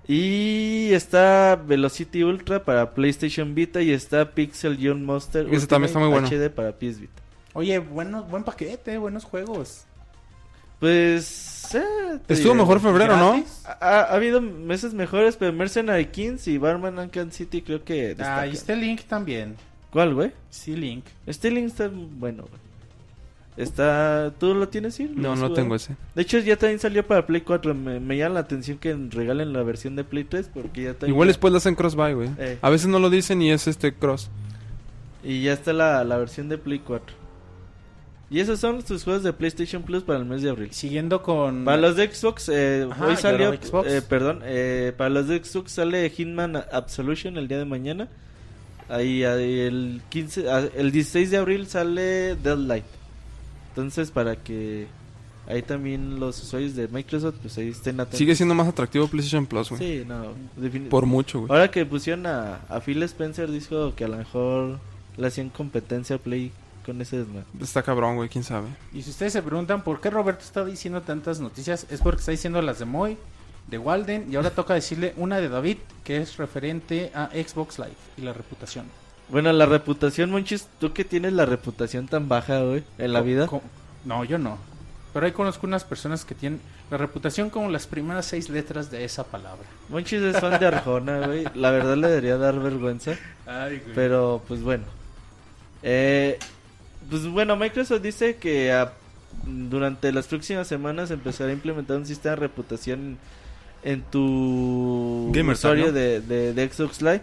Y 0.08 0.90
está 0.92 1.56
Velocity 1.56 2.22
Ultra 2.22 2.64
para 2.64 2.94
PlayStation 2.94 3.54
Vita 3.54 3.82
y 3.82 3.90
está 3.90 4.30
Pixel 4.30 4.78
Young 4.78 5.02
Monster 5.02 5.48
Ese 5.52 5.66
también 5.66 5.88
está 5.88 5.98
muy 5.98 6.08
bueno. 6.08 6.28
HD 6.28 6.48
para 6.48 6.72
PS 6.72 7.00
Vita. 7.00 7.22
Oye, 7.54 7.78
bueno, 7.80 8.22
buen 8.22 8.44
paquete, 8.44 8.98
buenos 8.98 9.24
juegos. 9.24 9.84
Pues... 10.80 11.74
eh, 11.74 11.82
Estuvo 12.28 12.52
diré. 12.52 12.54
mejor 12.62 12.80
febrero, 12.80 13.16
¿no? 13.16 13.32
¿Gratis? 13.32 13.62
Ha, 13.64 13.70
ha- 13.80 14.02
ha 14.02 14.14
habido 14.14 14.40
meses 14.40 14.94
mejores, 14.94 15.36
pero 15.36 15.52
Mercenary 15.52 16.06
Kings 16.06 16.46
y 16.48 16.58
Barman 16.58 16.98
Arkham 16.98 17.30
City 17.30 17.62
creo 17.62 17.82
que 17.84 18.04
Ah, 18.04 18.08
destacan. 18.08 18.48
y 18.48 18.52
este 18.52 18.76
Link 18.76 19.00
también. 19.08 19.56
¿Cuál, 19.90 20.14
güey? 20.14 20.32
Sí, 20.50 20.76
Link. 20.76 21.04
Este 21.26 21.50
link 21.50 21.66
está 21.68 21.88
bueno, 21.90 22.42
güey. 22.42 22.60
Está... 23.56 24.34
¿Tú 24.38 24.52
lo 24.54 24.68
tienes? 24.68 25.00
¿Lo 25.00 25.06
No, 25.14 25.34
no 25.36 25.52
tengo 25.54 25.74
ese. 25.74 25.96
De 26.14 26.20
hecho, 26.20 26.38
ya 26.40 26.56
también 26.58 26.78
salió 26.78 27.06
para 27.06 27.24
Play 27.26 27.40
4. 27.40 27.74
Me, 27.74 27.98
me 28.00 28.18
llama 28.18 28.34
la 28.34 28.40
atención 28.40 28.76
que 28.76 28.94
regalen 29.10 29.54
la 29.54 29.62
versión 29.62 29.96
de 29.96 30.04
Play 30.04 30.24
3 30.24 30.50
porque 30.52 30.82
ya 30.82 30.92
también... 30.92 31.14
Igual 31.14 31.28
después 31.28 31.50
le 31.52 31.56
hacen 31.56 31.74
cross-buy, 31.74 32.12
güey. 32.12 32.28
Eh. 32.38 32.58
A 32.60 32.68
veces 32.68 32.88
no 32.88 32.98
lo 32.98 33.08
dicen 33.08 33.40
y 33.40 33.50
es 33.50 33.66
este 33.66 33.94
cross. 33.94 34.28
Y 35.24 35.42
ya 35.44 35.54
está 35.54 35.72
la, 35.72 36.04
la 36.04 36.18
versión 36.18 36.50
de 36.50 36.58
Play 36.58 36.80
4. 36.80 37.16
Y 38.28 38.40
esos 38.40 38.58
son 38.58 38.84
sus 38.84 39.04
juegos 39.04 39.22
de 39.22 39.32
PlayStation 39.32 39.82
Plus 39.84 40.02
para 40.02 40.18
el 40.18 40.24
mes 40.24 40.42
de 40.42 40.50
abril. 40.50 40.72
Siguiendo 40.72 41.22
con... 41.22 41.64
Para 41.64 41.76
los 41.76 41.94
de 41.94 42.12
Xbox, 42.12 42.48
eh, 42.48 42.86
Ajá, 42.90 43.06
hoy 43.06 43.16
salió, 43.16 43.52
Xbox. 43.52 43.88
eh, 43.88 44.02
perdón, 44.02 44.40
eh, 44.42 44.92
para 44.96 45.10
los 45.10 45.28
de 45.28 45.42
Xbox 45.44 45.72
sale 45.72 46.10
Hitman 46.10 46.56
Absolution 46.72 47.36
el 47.36 47.46
día 47.46 47.58
de 47.58 47.64
mañana. 47.64 48.08
Ahí, 48.88 49.22
ahí 49.22 49.60
el 49.60 50.02
15, 50.08 50.50
ah, 50.50 50.64
el 50.76 50.90
16 50.90 51.30
de 51.30 51.36
abril 51.36 51.66
sale 51.68 52.34
Deadlight. 52.36 52.84
Entonces 53.68 54.10
para 54.10 54.36
que 54.36 54.86
ahí 55.46 55.62
también 55.62 56.18
los 56.18 56.42
usuarios 56.42 56.74
de 56.74 56.88
Microsoft 56.88 57.36
pues 57.42 57.56
ahí 57.58 57.68
estén 57.68 58.00
atentos. 58.00 58.18
Sigue 58.18 58.34
siendo 58.34 58.54
más 58.56 58.66
atractivo 58.66 59.06
PlayStation 59.06 59.46
Plus, 59.46 59.70
güey. 59.70 59.80
Sí, 59.80 60.04
no, 60.06 60.32
Por 60.88 61.06
mucho, 61.06 61.40
güey. 61.40 61.52
Ahora 61.52 61.70
que 61.70 61.86
pusieron 61.86 62.26
a, 62.26 62.56
a 62.68 62.80
Phil 62.80 63.02
Spencer 63.04 63.50
dijo 63.50 63.94
que 63.94 64.04
a 64.04 64.08
lo 64.08 64.16
mejor 64.16 64.78
le 65.16 65.26
hacían 65.26 65.48
competencia 65.50 66.16
a 66.16 66.18
Play 66.18 66.50
con 66.86 67.00
ese 67.00 67.18
desmadre. 67.18 67.44
Está 67.60 67.82
cabrón, 67.82 68.16
güey, 68.16 68.28
quién 68.28 68.44
sabe. 68.44 68.68
Y 68.92 69.02
si 69.02 69.10
ustedes 69.10 69.32
se 69.32 69.42
preguntan 69.42 69.82
por 69.82 70.00
qué 70.00 70.08
Roberto 70.08 70.44
está 70.44 70.64
diciendo 70.64 71.02
tantas 71.02 71.40
noticias, 71.40 71.86
es 71.90 72.00
porque 72.00 72.20
está 72.20 72.30
diciendo 72.30 72.62
las 72.62 72.78
de 72.78 72.84
Moy, 72.84 73.18
de 73.66 73.78
Walden, 73.78 74.32
y 74.32 74.36
ahora 74.36 74.50
toca 74.50 74.74
decirle 74.74 75.12
una 75.16 75.38
de 75.38 75.48
David, 75.48 75.78
que 76.04 76.18
es 76.18 76.36
referente 76.36 77.10
a 77.12 77.28
Xbox 77.30 77.78
Live 77.78 77.96
y 78.16 78.22
la 78.22 78.32
reputación. 78.32 78.86
Bueno, 79.28 79.52
la 79.52 79.66
reputación, 79.66 80.30
Monchis, 80.30 80.68
tú 80.78 80.92
que 80.92 81.04
tienes 81.04 81.32
la 81.32 81.44
reputación 81.44 82.06
tan 82.06 82.28
baja, 82.28 82.60
güey, 82.60 82.84
en 82.96 83.12
la 83.12 83.20
vida. 83.20 83.48
No, 84.04 84.24
yo 84.24 84.38
no. 84.38 84.56
Pero 85.12 85.26
ahí 85.26 85.32
conozco 85.32 85.66
unas 85.66 85.82
personas 85.82 86.24
que 86.24 86.34
tienen 86.34 86.60
la 86.90 86.98
reputación 86.98 87.50
como 87.50 87.70
las 87.70 87.86
primeras 87.86 88.26
seis 88.26 88.48
letras 88.48 88.90
de 88.90 89.04
esa 89.04 89.24
palabra. 89.24 89.64
Monchis 89.88 90.22
es 90.22 90.38
fan 90.38 90.60
de 90.60 90.66
Arjona, 90.66 91.20
güey. 91.26 91.44
La 91.54 91.70
verdad 91.72 91.96
le 91.96 92.06
debería 92.06 92.36
dar 92.36 92.60
vergüenza. 92.60 93.16
Pero, 93.94 94.42
pues 94.46 94.62
bueno. 94.62 94.84
Eh, 95.82 96.38
pues 97.10 97.26
bueno, 97.26 97.56
Microsoft 97.56 98.02
dice 98.02 98.36
que 98.36 98.72
ah, 98.72 98.92
durante 99.44 100.12
las 100.12 100.26
próximas 100.26 100.66
semanas 100.66 101.10
empezará 101.10 101.50
a 101.50 101.52
implementar 101.54 101.96
un 101.96 102.06
sistema 102.06 102.34
de 102.34 102.40
reputación 102.40 103.18
en 103.82 104.02
tu 104.02 105.30
Gamer 105.32 105.56
tag, 105.56 105.72
usuario 105.72 105.86
¿no? 105.86 105.92
de, 105.92 106.20
de, 106.20 106.52
de 106.52 106.68
Xbox 106.68 107.02
Live. 107.02 107.22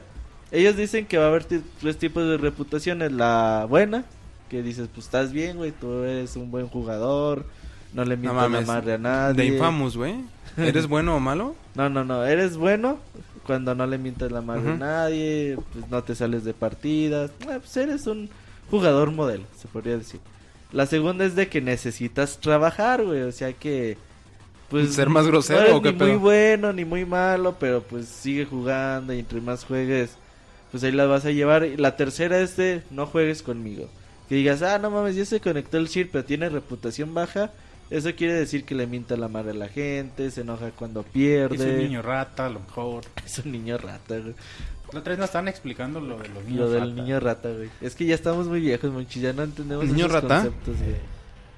Ellos 0.51 0.77
dicen 0.77 1.07
que 1.07 1.17
va 1.17 1.25
a 1.25 1.27
haber 1.29 1.45
tres 1.45 1.97
tipos 1.97 2.27
de 2.27 2.37
reputaciones. 2.37 3.11
La 3.11 3.65
buena, 3.67 4.05
que 4.49 4.61
dices, 4.61 4.87
pues 4.93 5.07
estás 5.07 5.31
bien, 5.31 5.57
güey, 5.57 5.71
tú 5.71 6.03
eres 6.03 6.35
un 6.35 6.51
buen 6.51 6.67
jugador, 6.67 7.45
no 7.93 8.05
le 8.05 8.15
No 8.17 8.33
mientas 8.33 8.67
madre 8.67 8.93
a 8.93 8.97
nadie. 8.97 9.35
De 9.35 9.45
Infamous, 9.45 9.97
güey. 9.97 10.15
¿Eres 10.57 10.87
bueno 10.87 11.15
o 11.15 11.19
malo? 11.19 11.55
No, 11.75 11.89
no, 11.89 12.03
no, 12.03 12.23
eres 12.23 12.55
bueno 12.55 12.99
cuando 13.47 13.73
no 13.73 13.87
le 13.87 13.97
mientas 13.97 14.31
la 14.31 14.41
madre 14.41 14.73
a 14.73 14.75
nadie, 14.75 15.57
pues 15.73 15.89
no 15.89 16.03
te 16.03 16.13
sales 16.13 16.43
de 16.43 16.53
partidas, 16.53 17.31
Ah, 17.49 17.57
pues 17.59 17.75
eres 17.77 18.05
un 18.05 18.29
jugador 18.73 19.11
modelo, 19.11 19.43
se 19.55 19.67
podría 19.67 19.99
decir. 19.99 20.19
La 20.71 20.87
segunda 20.87 21.25
es 21.25 21.35
de 21.35 21.47
que 21.47 21.61
necesitas 21.61 22.39
trabajar, 22.39 23.03
güey, 23.03 23.21
o 23.21 23.31
sea 23.31 23.53
que 23.53 23.97
pues 24.67 24.95
¿Ser 24.95 25.09
más 25.09 25.27
grosero 25.27 25.59
no 25.59 25.65
eres 25.65 25.75
o 25.75 25.81
qué 25.83 25.91
ni 25.91 25.99
muy 25.99 26.15
bueno 26.15 26.73
ni 26.73 26.83
muy 26.83 27.05
malo, 27.05 27.55
pero 27.59 27.83
pues 27.83 28.07
sigue 28.07 28.45
jugando 28.45 29.13
y 29.13 29.19
entre 29.19 29.39
más 29.39 29.63
juegues, 29.63 30.15
pues 30.71 30.83
ahí 30.83 30.91
la 30.91 31.05
vas 31.05 31.25
a 31.25 31.29
llevar. 31.29 31.63
Y 31.65 31.77
la 31.77 31.95
tercera 31.95 32.39
es 32.39 32.57
de 32.57 32.81
no 32.89 33.05
juegues 33.05 33.43
conmigo. 33.43 33.87
Que 34.27 34.33
digas, 34.33 34.63
ah, 34.63 34.79
no 34.79 34.89
mames, 34.89 35.15
ya 35.15 35.25
se 35.25 35.39
conectó 35.39 35.77
el 35.77 35.89
chip, 35.89 36.09
pero 36.11 36.25
tiene 36.25 36.49
reputación 36.49 37.13
baja. 37.13 37.51
Eso 37.91 38.15
quiere 38.15 38.33
decir 38.33 38.63
que 38.63 38.73
le 38.73 38.87
mienta 38.87 39.15
la 39.15 39.27
madre 39.27 39.51
a 39.51 39.53
la 39.53 39.67
gente, 39.67 40.31
se 40.31 40.41
enoja 40.41 40.71
cuando 40.71 41.03
pierde. 41.03 41.55
Es 41.55 41.61
un 41.61 41.77
niño 41.77 42.01
rata, 42.01 42.47
a 42.47 42.49
lo 42.49 42.61
mejor. 42.61 43.03
Es 43.23 43.37
un 43.37 43.51
niño 43.51 43.77
rata, 43.77 44.17
güey. 44.17 44.33
La 44.93 44.99
otra 44.99 45.11
vez 45.11 45.19
nos 45.19 45.25
estaban 45.29 45.47
explicando 45.47 45.99
lo 45.99 46.17
de 46.19 46.29
los 46.29 46.43
niños 46.45 46.59
Lo 46.59 46.69
del 46.69 46.81
rata. 46.89 46.93
niño 47.01 47.19
rata, 47.19 47.49
güey. 47.51 47.69
Es 47.81 47.95
que 47.95 48.05
ya 48.05 48.15
estamos 48.15 48.47
muy 48.47 48.59
viejos, 48.61 48.91
monchis, 48.91 49.21
ya 49.23 49.33
no 49.33 49.43
entendemos 49.43 49.85
¿Niño 49.85 50.05
esos 50.05 50.11
rata? 50.11 50.35
conceptos, 50.43 50.77
güey. 50.77 50.95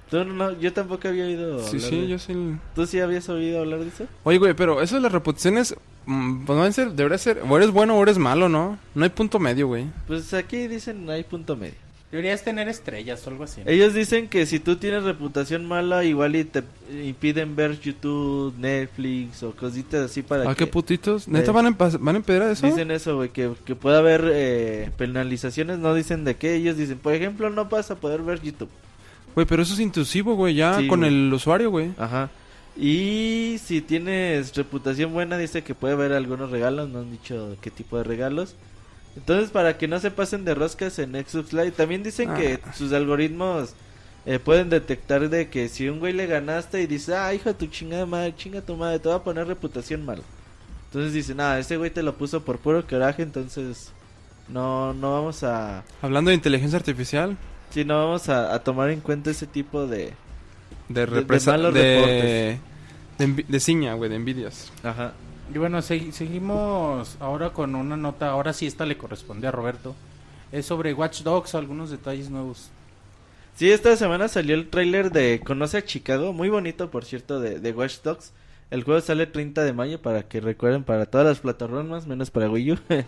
Tú 0.10 0.18
no, 0.24 0.34
no, 0.52 0.60
yo 0.60 0.72
tampoco 0.72 1.08
había 1.08 1.26
oído 1.26 1.60
Sí, 1.64 1.78
hablar 1.78 1.90
sí, 1.90 2.02
de- 2.02 2.08
yo 2.08 2.20
sí. 2.20 2.32
el- 2.32 2.60
¿Tú 2.76 2.86
sí 2.86 3.00
habías 3.00 3.28
oído 3.28 3.60
hablar 3.62 3.80
de 3.80 3.88
eso? 3.88 4.06
Oye, 4.24 4.38
güey, 4.38 4.54
pero 4.54 4.82
eso 4.82 4.96
de 4.96 5.02
las 5.02 5.12
reputaciones, 5.12 5.76
mm, 6.06 6.46
pues 6.46 6.58
deben 6.58 6.74
ser, 6.74 6.92
debería 6.92 7.18
ser, 7.18 7.42
o 7.50 7.58
eres 7.58 7.72
bueno 7.72 7.98
o 7.98 8.04
eres 8.04 8.18
malo, 8.20 8.48
¿no? 8.48 8.78
No 8.94 9.04
hay 9.04 9.10
punto 9.10 9.40
medio, 9.40 9.68
güey. 9.68 9.88
Pues 10.08 10.32
aquí 10.36 10.68
dicen 10.68 11.06
no 11.06 11.12
hay 11.12 11.24
punto 11.24 11.56
medio. 11.56 11.74
Deberías 12.16 12.44
tener 12.46 12.70
estrellas 12.70 13.28
o 13.28 13.30
algo 13.30 13.44
así. 13.44 13.60
Ellos 13.66 13.94
dicen 13.94 14.30
que 14.30 14.46
si 14.46 14.62
tú 14.62 14.78
tienes 14.78 15.04
reputación 15.04 15.66
mala, 15.66 16.06
igual 16.06 16.38
y 16.38 16.46
te 16.46 16.64
impiden 17.06 17.58
ver 17.58 17.78
YouTube, 17.78 18.54
Netflix 18.58 19.44
o 19.44 19.52
cositas 19.52 20.10
así 20.10 20.22
para 20.22 20.50
Ah, 20.50 20.56
que... 20.56 20.64
qué 20.64 20.68
putitos. 20.72 21.28
¿Neta 21.28 21.52
Eh. 21.52 21.54
van 21.54 21.66
a, 21.66 21.70
empa- 21.72 21.98
van 22.00 22.16
a 22.16 22.20
empedrar 22.20 22.50
eso? 22.52 22.68
Dicen 22.68 22.90
eso, 22.92 23.18
güey, 23.18 23.30
que, 23.32 23.52
que 23.66 23.76
puede 23.76 23.98
haber 23.98 24.32
eh, 24.34 24.92
penalizaciones, 24.96 25.78
no 25.78 25.94
dicen 25.94 26.24
de 26.24 26.36
qué. 26.38 26.56
Ellos 26.56 26.78
dicen, 26.78 27.00
por 27.00 27.14
ejemplo, 27.14 27.50
no 27.50 27.66
vas 27.66 27.92
a 27.92 27.96
poder 27.96 28.22
ver 28.22 28.42
YouTube. 28.42 28.70
Güey, 29.34 29.46
pero 29.46 29.64
eso 29.64 29.74
es 29.74 29.82
intrusivo, 29.82 30.36
güey, 30.36 30.56
ya 30.56 30.80
Sí, 30.80 30.88
con 30.88 31.04
el 31.04 31.34
usuario, 31.34 31.70
güey. 31.70 31.92
Ajá. 31.98 32.30
Y 32.78 33.58
si 33.64 33.82
tienes 33.82 34.56
reputación 34.56 35.12
buena, 35.12 35.38
dice 35.38 35.64
que 35.64 35.76
puede 35.76 35.94
haber 35.96 36.14
algunos 36.14 36.50
regalos. 36.52 36.88
No 36.90 37.00
han 37.00 37.12
dicho 37.12 37.58
qué 37.62 37.72
tipo 37.72 37.98
de 37.98 38.04
regalos. 38.06 38.56
Entonces, 39.16 39.50
para 39.50 39.78
que 39.78 39.88
no 39.88 40.00
se 40.00 40.12
pasen 40.12 40.44
de 40.46 40.54
roscas 40.56 41.00
en 41.00 41.14
Xbox 41.14 41.54
Live, 41.54 41.72
también 41.72 42.04
dicen 42.04 42.34
que 42.36 42.60
Ah. 42.64 42.74
sus 42.74 42.92
algoritmos 42.94 43.74
eh, 44.26 44.40
pueden 44.40 44.70
detectar 44.70 45.30
de 45.30 45.50
que 45.50 45.70
si 45.70 45.88
un 45.88 46.00
güey 46.00 46.12
le 46.12 46.26
ganaste 46.26 46.82
y 46.82 46.88
dice, 46.88 47.16
ah, 47.16 47.34
hijo 47.34 47.50
de 47.50 47.54
tu 47.56 47.68
chingada 47.68 48.06
madre, 48.06 48.34
chinga 48.36 48.62
tu 48.62 48.76
madre, 48.76 49.00
te 49.00 49.08
va 49.08 49.16
a 49.16 49.24
poner 49.24 49.48
reputación 49.48 50.04
mala. 50.04 50.24
Entonces 50.88 51.14
dicen, 51.14 51.40
ah, 51.40 51.60
ese 51.60 51.78
güey 51.78 51.92
te 51.92 52.02
lo 52.04 52.16
puso 52.16 52.44
por 52.44 52.58
puro 52.58 52.86
coraje, 52.88 53.22
entonces 53.24 53.92
no, 54.50 54.94
no 54.94 55.12
vamos 55.14 55.44
a, 55.44 55.84
Hablando 56.02 56.30
de 56.30 56.36
inteligencia 56.36 56.78
artificial, 56.78 57.38
sí, 57.70 57.86
no 57.86 57.98
vamos 58.04 58.28
a, 58.30 58.54
a 58.54 58.60
tomar 58.64 58.90
en 58.90 59.00
cuenta 59.02 59.30
ese 59.32 59.46
tipo 59.48 59.86
de, 59.88 60.14
de 60.90 61.06
de 61.06 61.40
malos 61.46 61.74
de, 61.74 61.96
reportes. 61.96 62.60
de, 63.38 63.44
de 63.48 63.60
ciña, 63.60 63.94
güey, 63.94 64.10
de 64.10 64.16
envidias. 64.18 64.72
ajá. 64.84 65.14
Y 65.48 65.58
bueno, 65.60 65.80
segui- 65.80 66.12
seguimos 66.12 67.18
ahora 67.20 67.54
con 67.54 67.76
una 67.76 67.98
nota, 67.98 68.30
ahora 68.30 68.54
sí 68.54 68.66
esta 68.66 68.86
le 68.86 68.98
corresponde 68.98 69.48
a 69.48 69.52
Roberto. 69.52 69.96
Es 70.52 70.66
sobre 70.68 70.94
Watch 70.94 71.22
Dogs, 71.24 71.56
algunos 71.56 71.92
detalles 71.92 72.30
nuevos. 72.30 72.74
Sí, 73.54 73.72
esta 73.72 73.96
semana 73.98 74.28
salió 74.28 74.56
el 74.56 74.70
tráiler 74.70 75.12
de 75.12 75.42
Conoce 75.44 75.78
a 75.78 75.86
Chicago, 75.86 76.34
muy 76.34 76.50
bonito 76.50 76.92
por 76.92 77.06
cierto, 77.06 77.40
de, 77.40 77.60
de 77.60 77.72
Watch 77.74 78.02
Dogs. 78.04 78.34
El 78.72 78.84
juego 78.84 79.00
sale 79.02 79.28
30 79.28 79.64
de 79.64 79.74
mayo 79.74 80.02
para 80.02 80.28
que 80.28 80.42
recuerden 80.42 80.84
para 80.84 81.06
todas 81.06 81.28
las 81.28 81.40
plataformas, 81.40 82.08
menos 82.08 82.32
para 82.32 82.50
Wii 82.50 82.72
U. 82.74 82.78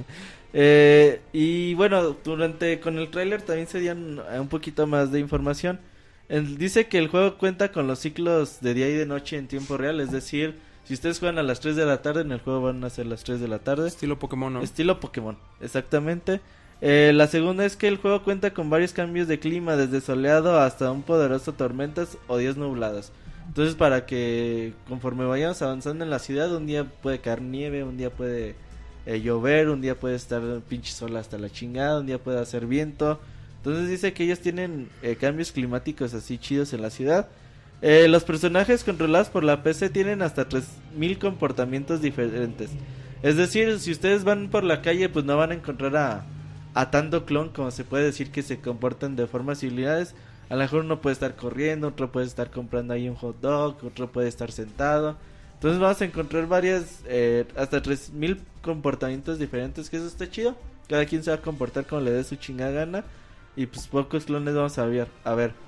Eh, 0.53 1.21
y 1.33 1.73
bueno, 1.75 2.15
durante 2.23 2.79
con 2.79 2.97
el 2.97 3.09
tráiler 3.11 3.41
también 3.41 3.67
se 3.67 3.79
dieron 3.81 4.21
eh, 4.31 4.39
un 4.39 4.47
poquito 4.47 4.88
más 4.88 5.11
de 5.11 5.19
información. 5.19 5.79
El- 6.29 6.57
dice 6.57 6.88
que 6.88 6.97
el 6.97 7.09
juego 7.09 7.38
cuenta 7.38 7.71
con 7.71 7.88
los 7.88 7.99
ciclos 7.99 8.59
de 8.61 8.73
día 8.73 8.89
y 8.89 8.93
de 8.93 9.05
noche 9.05 9.38
en 9.38 9.47
tiempo 9.47 9.77
real, 9.77 9.99
es 9.99 10.11
decir, 10.11 10.55
si 10.88 10.93
ustedes 10.93 11.19
juegan 11.19 11.38
a 11.38 11.43
las 11.43 11.59
3 11.59 11.75
de 11.75 11.85
la 11.85 12.01
tarde, 12.01 12.21
en 12.21 12.31
el 12.31 12.39
juego 12.39 12.61
van 12.61 12.81
a 12.85 12.89
ser 12.89 13.07
las 13.07 13.23
3 13.25 13.41
de 13.41 13.49
la 13.49 13.59
tarde. 13.59 13.89
Estilo 13.89 14.19
Pokémon, 14.19 14.53
¿no? 14.53 14.61
Estilo 14.61 15.01
Pokémon, 15.01 15.38
exactamente. 15.59 16.39
Eh, 16.79 17.11
la 17.13 17.27
segunda 17.27 17.65
es 17.65 17.75
que 17.75 17.89
el 17.89 17.97
juego 17.97 18.23
cuenta 18.23 18.53
con 18.53 18.69
varios 18.69 18.93
cambios 18.93 19.27
de 19.27 19.38
clima, 19.38 19.75
desde 19.75 19.99
soleado 19.99 20.59
hasta 20.61 20.89
un 20.91 21.03
poderoso 21.03 21.53
tormentas 21.53 22.17
o 22.27 22.38
días 22.38 22.55
nublados. 22.55 23.11
Entonces 23.47 23.75
para 23.75 24.05
que 24.05 24.73
conforme 24.88 25.25
vayamos 25.25 25.61
avanzando 25.61 26.05
en 26.05 26.09
la 26.09 26.19
ciudad, 26.19 26.55
un 26.55 26.67
día 26.67 26.85
puede 26.85 27.19
caer 27.19 27.41
nieve, 27.41 27.83
un 27.83 27.97
día 27.97 28.09
puede 28.09 28.55
eh, 29.05 29.19
llover, 29.19 29.69
un 29.69 29.81
día 29.81 29.99
puede 29.99 30.15
estar 30.15 30.41
pinche 30.69 30.93
sol 30.93 31.17
hasta 31.17 31.38
la 31.38 31.49
chingada, 31.49 31.99
un 31.99 32.05
día 32.05 32.17
puede 32.17 32.39
hacer 32.39 32.65
viento. 32.65 33.19
Entonces 33.57 33.89
dice 33.89 34.13
que 34.13 34.23
ellos 34.23 34.39
tienen 34.39 34.89
eh, 35.01 35.17
cambios 35.17 35.51
climáticos 35.51 36.13
así 36.13 36.38
chidos 36.38 36.71
en 36.71 36.81
la 36.81 36.91
ciudad. 36.91 37.27
Eh, 37.82 38.07
los 38.07 38.23
personajes 38.23 38.84
controlados 38.84 39.30
por 39.30 39.43
la 39.43 39.61
PC 39.61 39.89
tienen 39.89 40.21
hasta 40.21 40.49
3000 40.49 41.19
comportamientos 41.19 42.01
diferentes. 42.01 42.71
Es 43.21 43.38
decir, 43.38 43.80
si 43.80 43.91
ustedes 43.91 44.23
van 44.23 44.49
por 44.49 44.63
la 44.63 44.82
calle, 44.82 45.09
pues 45.09 45.25
no 45.25 45.38
van 45.38 45.51
a 45.51 45.55
encontrar 45.55 45.95
a, 46.73 46.91
tanto 46.91 47.25
clon 47.25 47.49
como 47.49 47.71
se 47.71 47.84
puede 47.84 48.05
decir 48.05 48.32
que 48.32 48.43
se 48.43 48.59
comportan 48.59 49.15
de 49.15 49.28
formas 49.28 49.59
similares. 49.59 50.15
A 50.49 50.55
lo 50.55 50.61
mejor 50.61 50.86
uno 50.86 51.01
puede 51.01 51.13
estar 51.13 51.36
corriendo, 51.36 51.89
otro 51.89 52.11
puede 52.11 52.25
estar 52.25 52.51
comprando 52.51 52.93
ahí 52.93 53.09
un 53.09 53.15
hot 53.15 53.39
dog, 53.41 53.78
otro 53.84 54.11
puede 54.11 54.28
estar 54.28 54.51
sentado. 54.51 55.17
Entonces 55.55 55.80
vamos 55.80 56.01
a 56.01 56.05
encontrar 56.05 56.47
varias, 56.47 57.01
eh, 57.07 57.45
hasta 57.55 57.82
3000 57.82 58.41
comportamientos 58.61 59.39
diferentes, 59.39 59.89
que 59.89 59.97
eso 59.97 60.07
está 60.07 60.30
chido. 60.30 60.55
Cada 60.88 61.05
quien 61.05 61.23
se 61.23 61.32
va 61.32 61.38
a 61.38 61.41
comportar 61.41 61.86
como 61.86 62.01
le 62.01 62.11
dé 62.11 62.23
su 62.23 62.36
chingada 62.36 62.71
gana. 62.71 63.03
Y 63.55 63.65
pues 63.65 63.88
pocos 63.88 64.25
clones 64.25 64.53
vamos 64.55 64.78
a 64.78 64.86
ver. 64.86 65.07
A 65.23 65.34
ver. 65.34 65.66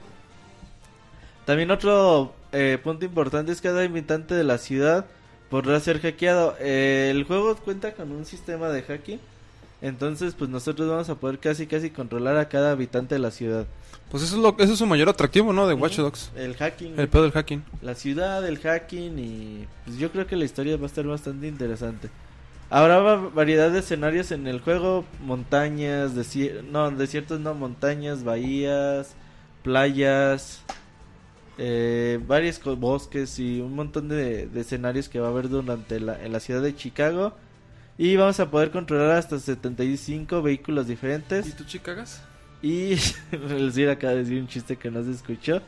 También 1.50 1.72
otro 1.72 2.32
eh, 2.52 2.78
punto 2.84 3.06
importante 3.06 3.52
es 3.52 3.60
que 3.60 3.70
cada 3.70 3.82
habitante 3.82 4.36
de 4.36 4.44
la 4.44 4.60
ciudad 4.60 5.08
podrá 5.50 5.80
ser 5.80 6.00
hackeado. 6.00 6.56
Eh, 6.60 7.08
el 7.10 7.24
juego 7.24 7.56
cuenta 7.56 7.94
con 7.94 8.12
un 8.12 8.24
sistema 8.24 8.70
de 8.70 8.84
hacking. 8.84 9.20
Entonces, 9.82 10.36
pues 10.38 10.48
nosotros 10.52 10.88
vamos 10.88 11.10
a 11.10 11.16
poder 11.16 11.40
casi 11.40 11.66
casi 11.66 11.90
controlar 11.90 12.38
a 12.38 12.50
cada 12.50 12.70
habitante 12.70 13.16
de 13.16 13.20
la 13.20 13.32
ciudad. 13.32 13.66
Pues 14.12 14.22
eso 14.22 14.36
es, 14.36 14.44
lo, 14.44 14.56
eso 14.60 14.74
es 14.74 14.78
su 14.78 14.86
mayor 14.86 15.10
atractivo, 15.10 15.52
¿no? 15.52 15.68
De. 15.68 15.74
Watch 15.74 15.98
Dogs. 15.98 16.30
El 16.36 16.56
hacking, 16.56 17.00
El 17.00 17.10
pedo 17.10 17.24
del 17.24 17.32
hacking. 17.32 17.64
la 17.82 17.96
ciudad, 17.96 18.46
el 18.48 18.60
hacking 18.60 19.18
y 19.18 19.66
pues 19.86 19.98
yo 19.98 20.12
creo 20.12 20.28
que 20.28 20.36
la 20.36 20.46
historia 20.46 20.78
va 20.78 20.84
a 20.84 20.86
estar 20.86 21.08
bastante 21.08 21.48
interesante. 21.48 22.10
Habrá 22.70 23.00
va- 23.00 23.16
variedad 23.34 23.72
de 23.72 23.80
escenarios 23.80 24.30
en 24.30 24.46
el 24.46 24.60
juego, 24.62 25.04
montañas, 25.26 26.14
desier 26.14 26.64
no, 26.66 26.92
desiertos 26.92 27.40
no, 27.40 27.56
montañas, 27.56 28.24
bahías, 28.24 29.16
playas, 29.64 30.62
eh, 31.62 32.20
varios 32.26 32.62
bosques 32.64 33.38
y 33.38 33.60
un 33.60 33.76
montón 33.76 34.08
de, 34.08 34.48
de 34.48 34.62
escenarios 34.62 35.10
que 35.10 35.20
va 35.20 35.28
a 35.28 35.30
haber 35.32 35.50
durante 35.50 36.00
la, 36.00 36.24
en 36.24 36.32
la 36.32 36.40
ciudad 36.40 36.62
de 36.62 36.74
Chicago. 36.74 37.34
Y 37.98 38.16
vamos 38.16 38.40
a 38.40 38.50
poder 38.50 38.72
controlar 38.72 39.18
hasta 39.18 39.38
75 39.38 40.42
vehículos 40.42 40.88
diferentes. 40.88 41.48
¿Y 41.48 41.52
tú 41.52 41.66
chicagas? 41.66 42.22
Y 42.62 42.94
acaba 43.92 44.14
de 44.14 44.20
decir 44.20 44.40
un 44.40 44.48
chiste 44.48 44.78
que 44.78 44.90
no 44.90 45.04
se 45.04 45.12
escuchó. 45.12 45.62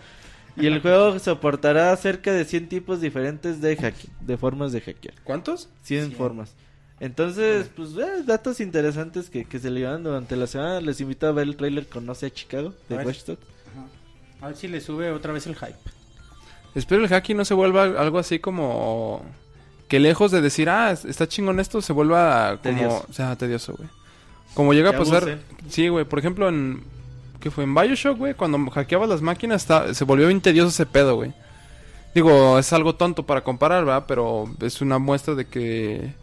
Y 0.55 0.67
el 0.67 0.79
juego 0.81 1.19
soportará 1.19 1.93
cerca 1.97 2.31
de 2.31 2.45
100 2.45 2.69
tipos 2.69 3.01
diferentes 3.01 3.59
de 3.59 3.75
hacking, 3.75 4.11
de 4.21 4.37
formas 4.37 4.71
de 4.71 4.79
hackear. 4.79 5.15
¿Cuántos? 5.25 5.67
100 5.83 6.05
100. 6.07 6.17
formas. 6.17 6.53
Entonces, 7.01 7.69
pues, 7.75 7.97
eh, 7.97 8.23
datos 8.25 8.61
interesantes 8.61 9.29
que, 9.29 9.43
que 9.43 9.59
se 9.59 9.69
le 9.69 9.81
llevan 9.81 10.03
durante 10.03 10.37
la 10.37 10.47
semana. 10.47 10.79
Les 10.79 11.01
invito 11.01 11.27
a 11.27 11.33
ver 11.33 11.47
el 11.47 11.57
trailer 11.57 11.87
Conoce 11.87 12.27
a 12.27 12.29
Chicago 12.29 12.73
de. 12.87 12.95
Watch 12.95 13.25
Dogs. 13.25 13.41
A 14.41 14.47
ver 14.47 14.55
si 14.55 14.67
le 14.67 14.81
sube 14.81 15.11
otra 15.11 15.33
vez 15.33 15.45
el 15.47 15.55
hype. 15.55 15.75
Espero 16.75 17.03
el 17.03 17.09
hacking 17.09 17.37
no 17.37 17.45
se 17.45 17.53
vuelva 17.53 17.83
algo 17.83 18.19
así 18.19 18.39
como... 18.39 19.23
Que 19.87 19.99
lejos 19.99 20.31
de 20.31 20.41
decir, 20.41 20.69
ah, 20.69 20.91
es- 20.91 21.03
está 21.05 21.27
chingón 21.27 21.59
esto, 21.59 21.81
se 21.81 21.91
vuelva 21.93 22.57
como... 22.63 22.77
Tedioso. 22.77 23.05
O 23.09 23.13
sea, 23.13 23.35
tedioso, 23.35 23.73
güey. 23.77 23.89
Como 24.53 24.73
llega 24.73 24.89
a 24.89 24.93
Que 24.93 24.97
pasar... 24.99 25.39
Sí, 25.69 25.89
güey. 25.89 26.05
Por 26.05 26.19
ejemplo, 26.19 26.47
en... 26.49 26.83
¿Qué 27.41 27.51
fue? 27.51 27.65
En 27.65 27.75
Bioshock, 27.75 28.17
güey. 28.17 28.33
Cuando 28.35 28.57
hackeabas 28.71 29.09
las 29.09 29.21
máquinas 29.21 29.61
está- 29.63 29.93
se 29.93 30.03
volvió 30.05 30.27
bien 30.27 30.39
tedioso 30.41 30.69
ese 30.69 30.85
pedo, 30.85 31.15
güey. 31.15 31.33
Digo, 32.15 32.57
es 32.59 32.71
algo 32.73 32.95
tonto 32.95 33.25
para 33.25 33.43
comparar, 33.43 33.83
¿verdad? 33.85 34.05
Pero 34.07 34.49
es 34.61 34.81
una 34.81 34.97
muestra 34.97 35.35
de 35.35 35.45
que... 35.45 36.13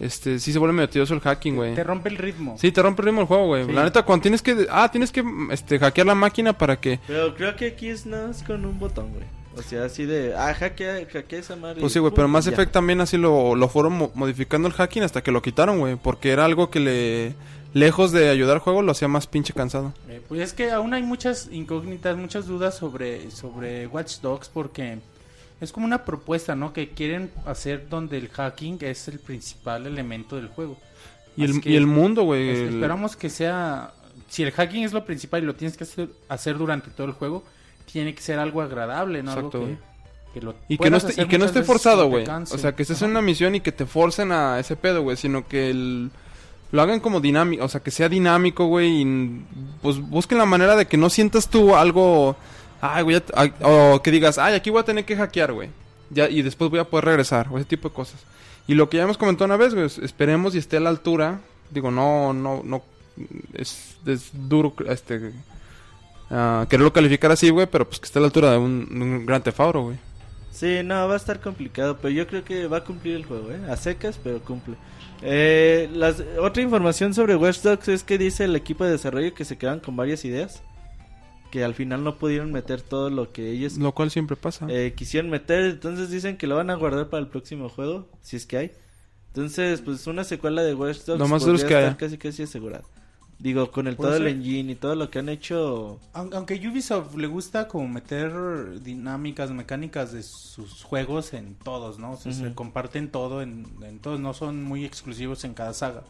Este, 0.00 0.38
sí 0.40 0.52
se 0.52 0.58
vuelve 0.58 0.74
medio 0.74 0.88
tedioso 0.88 1.14
el 1.14 1.20
hacking, 1.20 1.54
güey. 1.54 1.74
Te 1.74 1.84
rompe 1.84 2.08
el 2.08 2.16
ritmo. 2.16 2.56
Sí, 2.58 2.72
te 2.72 2.82
rompe 2.82 3.02
el 3.02 3.06
ritmo 3.06 3.20
el 3.20 3.26
juego, 3.26 3.46
güey. 3.46 3.66
Sí. 3.66 3.72
La 3.72 3.84
neta, 3.84 4.02
cuando 4.04 4.22
tienes 4.22 4.42
que... 4.42 4.66
Ah, 4.70 4.90
tienes 4.90 5.12
que 5.12 5.22
este, 5.50 5.78
hackear 5.78 6.06
la 6.06 6.14
máquina 6.16 6.52
para 6.52 6.80
que... 6.80 6.98
Pero 7.06 7.34
creo 7.36 7.54
que 7.54 7.66
aquí 7.66 7.88
es 7.88 8.04
nada 8.04 8.28
más 8.28 8.42
con 8.42 8.64
un 8.64 8.78
botón, 8.80 9.12
güey. 9.12 9.24
O 9.56 9.62
sea, 9.62 9.84
así 9.84 10.06
de, 10.06 10.34
ah, 10.34 10.54
hackea, 10.54 11.06
hackea 11.12 11.38
esa 11.38 11.56
madre. 11.56 11.80
Pues 11.80 11.92
sí, 11.92 11.98
güey, 11.98 12.12
pero 12.14 12.26
Mass 12.26 12.46
ya. 12.46 12.52
Effect 12.52 12.72
también 12.72 13.00
así 13.00 13.16
lo, 13.18 13.54
lo 13.54 13.68
fueron 13.68 13.92
mo- 13.92 14.10
modificando 14.14 14.66
el 14.66 14.74
hacking 14.74 15.02
hasta 15.02 15.22
que 15.22 15.30
lo 15.30 15.42
quitaron, 15.42 15.78
güey. 15.78 15.96
Porque 15.96 16.30
era 16.30 16.44
algo 16.46 16.70
que 16.70 16.80
le... 16.80 17.34
Lejos 17.74 18.12
de 18.12 18.28
ayudar 18.28 18.56
al 18.56 18.60
juego, 18.60 18.82
lo 18.82 18.92
hacía 18.92 19.08
más 19.08 19.26
pinche 19.26 19.54
cansado. 19.54 19.94
Eh, 20.08 20.20
pues 20.28 20.40
es 20.42 20.52
que 20.52 20.70
aún 20.72 20.92
hay 20.92 21.02
muchas 21.02 21.48
incógnitas, 21.50 22.18
muchas 22.18 22.46
dudas 22.46 22.76
sobre, 22.76 23.30
sobre 23.30 23.86
Watch 23.86 24.20
Dogs 24.20 24.50
porque 24.50 24.98
es 25.62 25.72
como 25.72 25.86
una 25.86 26.04
propuesta, 26.04 26.54
¿no? 26.56 26.72
Que 26.72 26.90
quieren 26.90 27.30
hacer 27.46 27.88
donde 27.88 28.18
el 28.18 28.28
hacking 28.28 28.78
es 28.82 29.08
el 29.08 29.18
principal 29.20 29.86
elemento 29.86 30.36
del 30.36 30.48
juego. 30.48 30.76
Y 31.36 31.44
el, 31.44 31.60
que 31.62 31.70
y 31.70 31.76
el 31.76 31.86
mundo, 31.86 32.24
güey. 32.24 32.50
es- 32.50 32.58
el- 32.58 32.74
Esperamos 32.74 33.16
que 33.16 33.30
sea... 33.30 33.92
Si 34.28 34.42
el 34.42 34.50
hacking 34.52 34.82
es 34.84 34.92
lo 34.92 35.04
principal 35.04 35.42
y 35.42 35.46
lo 35.46 35.54
tienes 35.54 35.76
que 35.76 35.84
hacer, 35.84 36.08
hacer 36.28 36.58
durante 36.58 36.90
todo 36.90 37.06
el 37.06 37.12
juego, 37.12 37.44
tiene 37.90 38.14
que 38.14 38.20
ser 38.22 38.38
algo 38.38 38.60
agradable, 38.62 39.22
¿no? 39.22 39.32
Exacto, 39.32 39.58
algo 39.58 39.68
que, 40.34 40.40
que 40.40 40.44
lo 40.44 40.54
Y 40.68 40.78
que 40.78 40.90
no 40.90 40.96
esté, 40.96 41.22
y 41.22 41.26
que 41.26 41.38
no 41.38 41.44
esté 41.44 41.62
forzado, 41.62 42.08
güey. 42.08 42.26
O 42.28 42.58
sea, 42.58 42.74
que 42.74 42.82
estés 42.82 42.96
Ajá. 42.98 43.04
en 43.06 43.10
una 43.12 43.22
misión 43.22 43.54
y 43.54 43.60
que 43.60 43.72
te 43.72 43.86
forcen 43.86 44.32
a 44.32 44.58
ese 44.58 44.74
pedo, 44.76 45.02
güey. 45.02 45.16
Sino 45.16 45.46
que 45.46 45.70
el... 45.70 46.10
Lo 46.70 46.80
hagan 46.80 47.00
como 47.00 47.20
dinámico, 47.20 47.62
o 47.64 47.68
sea, 47.68 47.82
que 47.82 47.90
sea 47.90 48.08
dinámico, 48.08 48.64
güey. 48.66 49.02
Y 49.02 49.44
pues 49.82 49.98
busquen 50.00 50.38
la 50.38 50.46
manera 50.46 50.74
de 50.76 50.86
que 50.86 50.96
no 50.96 51.08
sientas 51.10 51.48
tú 51.48 51.76
algo... 51.76 52.34
Ay, 52.84 53.04
güey, 53.04 53.22
o 53.62 54.02
que 54.02 54.10
digas, 54.10 54.38
ay, 54.38 54.54
aquí 54.54 54.68
voy 54.68 54.80
a 54.80 54.84
tener 54.84 55.04
que 55.04 55.16
hackear, 55.16 55.52
güey. 55.52 55.70
Ya, 56.10 56.28
y 56.28 56.42
después 56.42 56.68
voy 56.68 56.80
a 56.80 56.84
poder 56.84 57.04
regresar, 57.04 57.46
o 57.48 57.56
ese 57.56 57.64
tipo 57.64 57.88
de 57.88 57.94
cosas. 57.94 58.20
Y 58.66 58.74
lo 58.74 58.90
que 58.90 58.96
ya 58.96 59.04
hemos 59.04 59.16
comentado 59.16 59.44
una 59.44 59.56
vez, 59.56 59.98
esperemos 59.98 60.56
y 60.56 60.58
esté 60.58 60.78
a 60.78 60.80
la 60.80 60.90
altura. 60.90 61.40
Digo, 61.70 61.92
no, 61.92 62.32
no, 62.32 62.60
no. 62.64 62.82
Es, 63.54 63.96
duro, 64.32 64.74
este. 64.88 65.32
ah, 66.28 66.66
quererlo 66.68 66.92
calificar 66.92 67.30
así, 67.30 67.50
güey, 67.50 67.68
pero 67.68 67.86
pues 67.86 68.00
que 68.00 68.06
esté 68.06 68.18
a 68.18 68.22
la 68.22 68.26
altura 68.26 68.50
de 68.50 68.58
un, 68.58 68.88
de 68.88 69.04
un 69.04 69.26
gran 69.26 69.44
tefauro, 69.44 69.84
güey. 69.84 69.98
Sí, 70.50 70.80
no, 70.82 71.06
va 71.06 71.14
a 71.14 71.18
estar 71.18 71.38
complicado, 71.40 71.98
pero 72.02 72.12
yo 72.12 72.26
creo 72.26 72.42
que 72.42 72.66
va 72.66 72.78
a 72.78 72.84
cumplir 72.84 73.14
el 73.14 73.24
juego, 73.24 73.52
¿eh? 73.52 73.60
A 73.70 73.76
secas, 73.76 74.18
pero 74.22 74.40
cumple. 74.40 74.74
Eh, 75.22 75.88
las, 75.94 76.20
otra 76.40 76.64
información 76.64 77.14
sobre 77.14 77.36
Watch 77.36 77.60
Dogs 77.60 77.86
es 77.86 78.02
que 78.02 78.18
dice 78.18 78.44
el 78.44 78.56
equipo 78.56 78.84
de 78.84 78.90
desarrollo 78.90 79.34
que 79.34 79.44
se 79.44 79.56
quedan 79.56 79.78
con 79.78 79.94
varias 79.94 80.24
ideas. 80.24 80.62
Que 81.52 81.62
al 81.62 81.74
final 81.74 82.02
no 82.02 82.16
pudieron 82.18 82.50
meter 82.50 82.80
todo 82.80 83.10
lo 83.10 83.30
que 83.30 83.50
ellos 83.52 83.76
Lo 83.76 83.92
cual 83.92 84.10
siempre 84.10 84.36
pasa. 84.36 84.66
eh, 84.70 84.94
quisieron 84.96 85.30
meter. 85.30 85.64
Entonces 85.66 86.10
dicen 86.10 86.36
que 86.38 86.46
lo 86.48 86.56
van 86.56 86.70
a 86.70 86.74
guardar 86.74 87.08
para 87.10 87.20
el 87.20 87.28
próximo 87.28 87.68
juego, 87.68 88.08
si 88.22 88.36
es 88.36 88.46
que 88.46 88.56
hay. 88.56 88.72
Entonces, 89.28 89.80
pues 89.82 90.06
una 90.06 90.24
secuela 90.24 90.62
de 90.62 90.74
Watch 90.74 91.00
Dogs 91.04 91.18
Lo 91.18 91.28
más 91.28 91.42
podría 91.42 91.56
es 91.58 91.64
que 91.64 91.74
estar 91.74 91.84
haya. 91.84 91.96
casi 91.96 92.18
casi 92.18 92.42
asegurada. 92.42 92.84
Digo, 93.38 93.70
con 93.72 93.86
el 93.88 93.96
todo 93.96 94.14
el 94.16 94.28
engine 94.28 94.72
y 94.72 94.74
todo 94.76 94.94
lo 94.94 95.10
que 95.10 95.18
han 95.18 95.28
hecho. 95.28 95.98
Aun- 96.14 96.32
Aunque 96.34 96.54
Ubisoft 96.68 97.16
le 97.16 97.26
gusta 97.26 97.66
como 97.68 97.88
meter 97.88 98.80
dinámicas, 98.82 99.50
mecánicas 99.50 100.12
de 100.12 100.22
sus 100.22 100.82
juegos 100.84 101.32
en 101.34 101.54
todos, 101.56 101.98
¿no? 101.98 102.12
O 102.12 102.16
sea, 102.16 102.32
se 102.32 102.54
comparten 102.54 103.10
todo 103.10 103.42
en, 103.42 103.66
en 103.82 103.98
todos, 103.98 104.20
no 104.20 104.32
son 104.32 104.62
muy 104.62 104.84
exclusivos 104.84 105.44
en 105.44 105.54
cada 105.54 105.74
saga. 105.74 106.02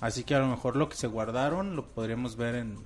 Así 0.00 0.22
que 0.24 0.34
a 0.34 0.38
lo 0.38 0.46
mejor 0.46 0.76
lo 0.76 0.88
que 0.88 0.96
se 0.96 1.06
guardaron 1.08 1.74
lo 1.76 1.86
podríamos 1.86 2.36
ver 2.36 2.54
en, 2.54 2.76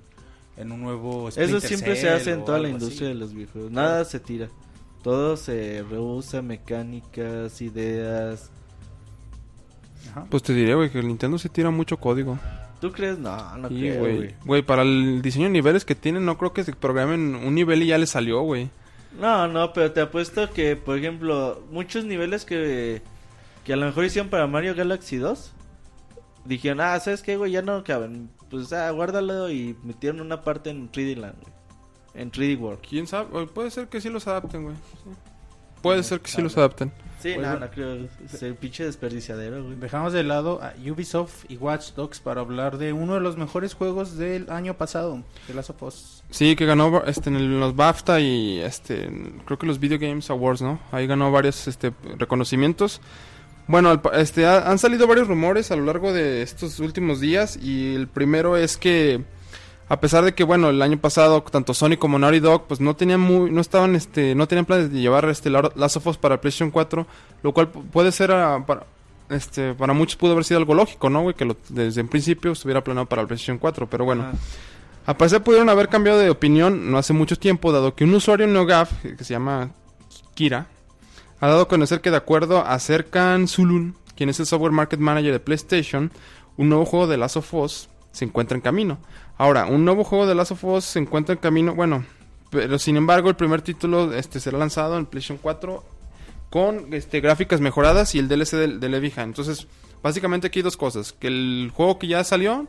en 0.57 0.71
un 0.71 0.81
nuevo 0.81 1.29
Eso 1.29 1.41
Splinter 1.41 1.61
siempre 1.61 1.95
se 1.95 2.09
hace 2.09 2.31
en 2.31 2.45
toda 2.45 2.59
la 2.59 2.65
así. 2.67 2.73
industria 2.73 3.07
de 3.09 3.15
los 3.15 3.33
videojuegos. 3.33 3.71
Nada 3.71 4.05
se 4.05 4.19
tira. 4.19 4.47
Todo 5.03 5.37
se 5.37 5.83
rehúsa, 5.89 6.41
mecánicas, 6.41 7.61
ideas. 7.61 8.49
Ajá. 10.11 10.25
Pues 10.29 10.43
te 10.43 10.53
diré, 10.53 10.75
güey, 10.75 10.89
que 10.89 10.99
el 10.99 11.07
Nintendo 11.07 11.37
se 11.37 11.49
tira 11.49 11.69
mucho 11.71 11.97
código. 11.97 12.39
¿Tú 12.81 12.91
crees? 12.91 13.17
No, 13.17 13.57
no 13.57 13.69
Sí, 13.69 13.75
creo, 13.79 13.99
güey. 13.99 14.15
güey. 14.17 14.35
Güey, 14.45 14.61
para 14.61 14.81
el 14.83 15.21
diseño 15.21 15.45
de 15.45 15.51
niveles 15.51 15.85
que 15.85 15.95
tienen, 15.95 16.25
no 16.25 16.37
creo 16.37 16.53
que 16.53 16.63
se 16.63 16.73
programen 16.73 17.35
un 17.35 17.55
nivel 17.55 17.83
y 17.83 17.87
ya 17.87 17.97
le 17.97 18.05
salió, 18.07 18.41
güey. 18.41 18.69
No, 19.19 19.47
no, 19.47 19.71
pero 19.73 19.91
te 19.91 20.01
apuesto 20.01 20.51
que, 20.51 20.75
por 20.75 20.97
ejemplo, 20.97 21.63
muchos 21.71 22.03
niveles 22.05 22.43
que, 22.45 23.01
que 23.63 23.73
a 23.73 23.77
lo 23.77 23.85
mejor 23.85 24.05
hicieron 24.05 24.29
para 24.29 24.45
Mario 24.45 24.75
Galaxy 24.75 25.17
2, 25.17 25.51
dijeron, 26.45 26.81
ah, 26.81 26.99
¿sabes 26.99 27.21
qué, 27.21 27.35
güey? 27.37 27.51
Ya 27.51 27.61
no 27.61 27.83
caben. 27.83 28.29
Pues, 28.49 28.71
ah, 28.73 28.89
guárdalo 28.91 29.49
y 29.51 29.75
metieron 29.83 30.21
una 30.21 30.41
parte 30.41 30.69
en 30.69 30.91
3D 30.91 31.15
Land, 31.17 31.35
güey. 31.41 31.53
En 32.13 32.31
3D 32.31 32.57
World. 32.59 32.79
¿Quién 32.87 33.07
sabe? 33.07 33.27
Oye, 33.33 33.47
Puede 33.47 33.71
ser 33.71 33.87
que 33.87 33.99
sí 33.99 34.09
los 34.09 34.25
adapten, 34.27 34.63
güey. 34.63 34.75
Sí. 34.75 35.09
Puede 35.81 36.01
ser 36.03 36.19
que 36.21 36.31
sí 36.31 36.41
los 36.41 36.57
adapten. 36.57 36.91
Sí, 37.19 37.33
Pues, 37.35 37.45
no, 37.47 37.59
no 37.59 37.69
creo. 37.69 38.07
Es 38.25 38.41
el 38.41 38.55
pinche 38.55 38.85
desperdiciadero, 38.85 39.63
güey. 39.63 39.75
Dejamos 39.75 40.13
de 40.13 40.23
lado 40.23 40.59
a 40.63 40.73
Ubisoft 40.89 41.45
y 41.49 41.57
Watch 41.57 41.91
Dogs 41.93 42.19
para 42.19 42.41
hablar 42.41 42.77
de 42.77 42.91
uno 42.93 43.13
de 43.15 43.19
los 43.19 43.37
mejores 43.37 43.73
juegos 43.75 44.17
del 44.17 44.49
año 44.49 44.75
pasado, 44.77 45.21
The 45.47 45.53
Last 45.53 45.69
of 45.71 45.83
Us. 45.83 46.23
Sí, 46.31 46.55
que 46.55 46.65
ganó 46.65 47.03
este, 47.05 47.29
en 47.29 47.35
el- 47.35 47.59
los 47.59 47.75
BAFTA 47.75 48.19
y 48.19 48.59
este, 48.61 49.09
creo 49.45 49.59
que 49.59 49.67
los 49.67 49.79
Video 49.79 49.99
Games 49.99 50.29
Awards, 50.31 50.61
¿no? 50.61 50.79
Ahí 50.91 51.05
ganó 51.07 51.31
varios 51.31 51.67
este, 51.67 51.93
reconocimientos. 52.17 52.99
Bueno, 53.67 53.99
este, 54.13 54.45
ha- 54.45 54.69
han 54.69 54.77
salido 54.77 55.07
varios 55.07 55.27
rumores 55.27 55.71
a 55.71 55.75
lo 55.75 55.85
largo 55.85 56.13
de 56.13 56.41
estos 56.43 56.79
últimos 56.79 57.19
días 57.19 57.57
y 57.61 57.95
el 57.95 58.07
primero 58.07 58.57
es 58.57 58.77
que 58.77 59.23
a 59.89 59.99
pesar 59.99 60.23
de 60.23 60.33
que 60.33 60.43
bueno 60.43 60.69
el 60.69 60.81
año 60.81 60.97
pasado 60.99 61.41
tanto 61.43 61.73
Sony 61.73 61.97
como 61.97 62.17
Naughty 62.19 62.39
Dog 62.39 62.65
pues 62.67 62.79
no 62.79 62.95
tenían 62.95 63.19
muy 63.19 63.51
no 63.51 63.61
estaban 63.61 63.95
este 63.95 64.33
no 64.35 64.47
tenían 64.47 64.65
planes 64.65 64.91
de 64.91 64.99
llevar 64.99 65.25
este 65.29 65.49
La- 65.51 65.71
Last 65.75 65.97
of 65.97 66.07
Us 66.07 66.17
para 66.17 66.41
PlayStation 66.41 66.71
4 66.71 67.05
lo 67.43 67.53
cual 67.53 67.71
pu- 67.71 67.83
puede 67.91 68.11
ser 68.11 68.31
ah, 68.31 68.63
para 68.65 68.85
este 69.29 69.73
para 69.75 69.93
muchos 69.93 70.15
pudo 70.15 70.31
haber 70.33 70.43
sido 70.43 70.59
algo 70.59 70.73
lógico 70.75 71.09
no 71.09 71.21
güey 71.21 71.35
que 71.35 71.45
lo- 71.45 71.57
desde 71.69 72.01
el 72.01 72.07
principio 72.07 72.51
estuviera 72.51 72.83
planeado 72.83 73.07
para 73.07 73.21
el 73.23 73.27
PlayStation 73.27 73.57
4 73.57 73.87
pero 73.89 74.05
bueno. 74.05 74.25
A 75.07 75.15
parecer 75.15 75.43
pudieron 75.43 75.69
haber 75.69 75.87
cambiado 75.87 76.17
de 76.17 76.31
opinión 76.31 76.89
no 76.91 76.97
hace 76.97 77.13
mucho 77.13 77.35
tiempo, 77.35 77.71
dado 77.71 77.93
que 77.93 78.03
un 78.05 78.13
usuario 78.15 78.47
en 78.47 78.53
NeoGAF, 78.53 78.91
que 79.03 79.23
se 79.23 79.33
llama 79.35 79.69
Kira, 80.33 80.65
ha 81.45 81.49
dado 81.49 81.61
a 81.61 81.67
conocer 81.67 82.01
que 82.01 82.09
de 82.09 82.17
acuerdo 82.17 82.65
a 82.65 82.79
Serkan 82.79 83.47
Zulun, 83.47 83.95
quien 84.15 84.29
es 84.29 84.39
el 84.39 84.47
software 84.47 84.71
market 84.71 84.99
manager 84.99 85.31
de 85.31 85.39
PlayStation, 85.39 86.11
un 86.57 86.69
nuevo 86.69 86.85
juego 86.85 87.05
de 87.05 87.17
Last 87.17 87.37
of 87.37 87.53
Us 87.53 87.87
se 88.11 88.25
encuentra 88.25 88.55
en 88.55 88.61
camino. 88.61 88.97
Ahora, 89.37 89.67
un 89.67 89.85
nuevo 89.85 90.03
juego 90.03 90.25
de 90.25 90.33
Last 90.33 90.53
of 90.53 90.63
Us 90.63 90.85
se 90.85 90.97
encuentra 90.97 91.33
en 91.33 91.39
camino, 91.39 91.75
bueno, 91.75 92.03
pero 92.49 92.79
sin 92.79 92.97
embargo 92.97 93.29
el 93.29 93.35
primer 93.35 93.61
título 93.61 94.11
este 94.13 94.39
será 94.39 94.57
lanzado 94.57 94.97
en 94.97 95.05
PlayStation 95.05 95.37
4 95.39 95.83
con 96.49 96.91
este 96.95 97.21
gráficas 97.21 97.61
mejoradas 97.61 98.15
y 98.15 98.19
el 98.19 98.27
DLC 98.27 98.79
del 98.79 98.93
Evija. 98.95 99.21
Entonces, 99.21 99.67
básicamente 100.01 100.47
aquí 100.47 100.59
hay 100.59 100.63
dos 100.63 100.77
cosas, 100.77 101.13
que 101.13 101.27
el 101.27 101.71
juego 101.75 101.99
que 101.99 102.07
ya 102.07 102.23
salió 102.23 102.65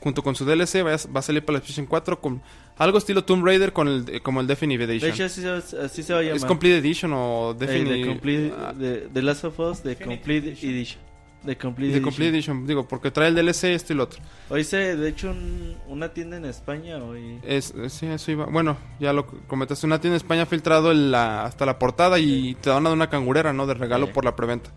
junto 0.00 0.22
con 0.22 0.34
su 0.34 0.44
DLC 0.44 0.84
va 0.84 0.94
a, 0.94 0.98
va 1.14 1.20
a 1.20 1.22
salir 1.22 1.44
para 1.44 1.58
la 1.58 1.60
PlayStation 1.60 1.86
4 1.86 2.20
con 2.20 2.40
algo 2.76 2.98
estilo 2.98 3.24
Tomb 3.24 3.44
Raider 3.44 3.72
con 3.72 3.88
el 3.88 4.04
de- 4.04 4.20
como 4.20 4.40
el 4.40 4.46
Definitive 4.46 4.86
De 4.86 4.92
Edition. 4.94 5.12
hecho, 5.12 5.24
así 5.24 5.40
se, 5.42 5.50
va- 5.50 5.84
así 5.84 6.02
se 6.02 6.12
va 6.12 6.20
a 6.20 6.22
llamar. 6.22 6.36
es 6.36 6.44
Complete 6.44 6.78
Edition 6.78 7.12
o 7.14 7.50
Eh, 7.52 7.54
Definitive 7.58 7.96
de 7.98 8.06
Complete, 8.06 8.52
ah, 8.56 8.72
de, 8.72 9.08
de 9.08 9.22
Last 9.22 9.44
of 9.44 9.58
Us, 9.58 9.82
de 9.82 9.96
Complete 9.96 10.50
Edition. 10.62 11.00
De 11.42 11.56
Complete 11.56 11.86
de 11.92 11.98
Edition. 11.98 12.02
Complete 12.04 12.28
Edition, 12.36 12.66
digo, 12.66 12.86
porque 12.88 13.10
trae 13.12 13.28
el 13.28 13.34
DLC 13.34 13.64
esto 13.74 13.92
y 13.92 13.96
lo 13.96 14.04
otro. 14.04 14.20
Hoy 14.50 14.64
se, 14.64 14.96
de 14.96 15.08
hecho, 15.08 15.30
un- 15.30 15.76
una 15.88 16.08
tienda 16.12 16.36
en 16.36 16.44
España 16.44 16.96
hoy... 16.98 17.38
Es, 17.44 17.72
es- 17.74 17.92
sí, 17.92 18.06
eso 18.06 18.30
iba. 18.32 18.46
Bueno, 18.46 18.76
ya 19.00 19.12
lo 19.12 19.26
comentaste. 19.46 19.86
Una 19.86 20.00
tienda 20.00 20.14
en 20.16 20.22
España 20.22 20.42
ha 20.42 20.46
filtrado 20.46 20.90
el- 20.92 21.10
la- 21.12 21.44
hasta 21.44 21.64
la 21.66 21.78
portada 21.78 22.18
y 22.18 22.54
te 22.60 22.70
dan 22.70 22.86
una 22.86 23.08
cangurera, 23.10 23.52
¿no? 23.52 23.66
De 23.66 23.74
regalo 23.74 24.06
Sí. 24.06 24.12
por 24.14 24.24
la 24.24 24.34
preventa. 24.36 24.70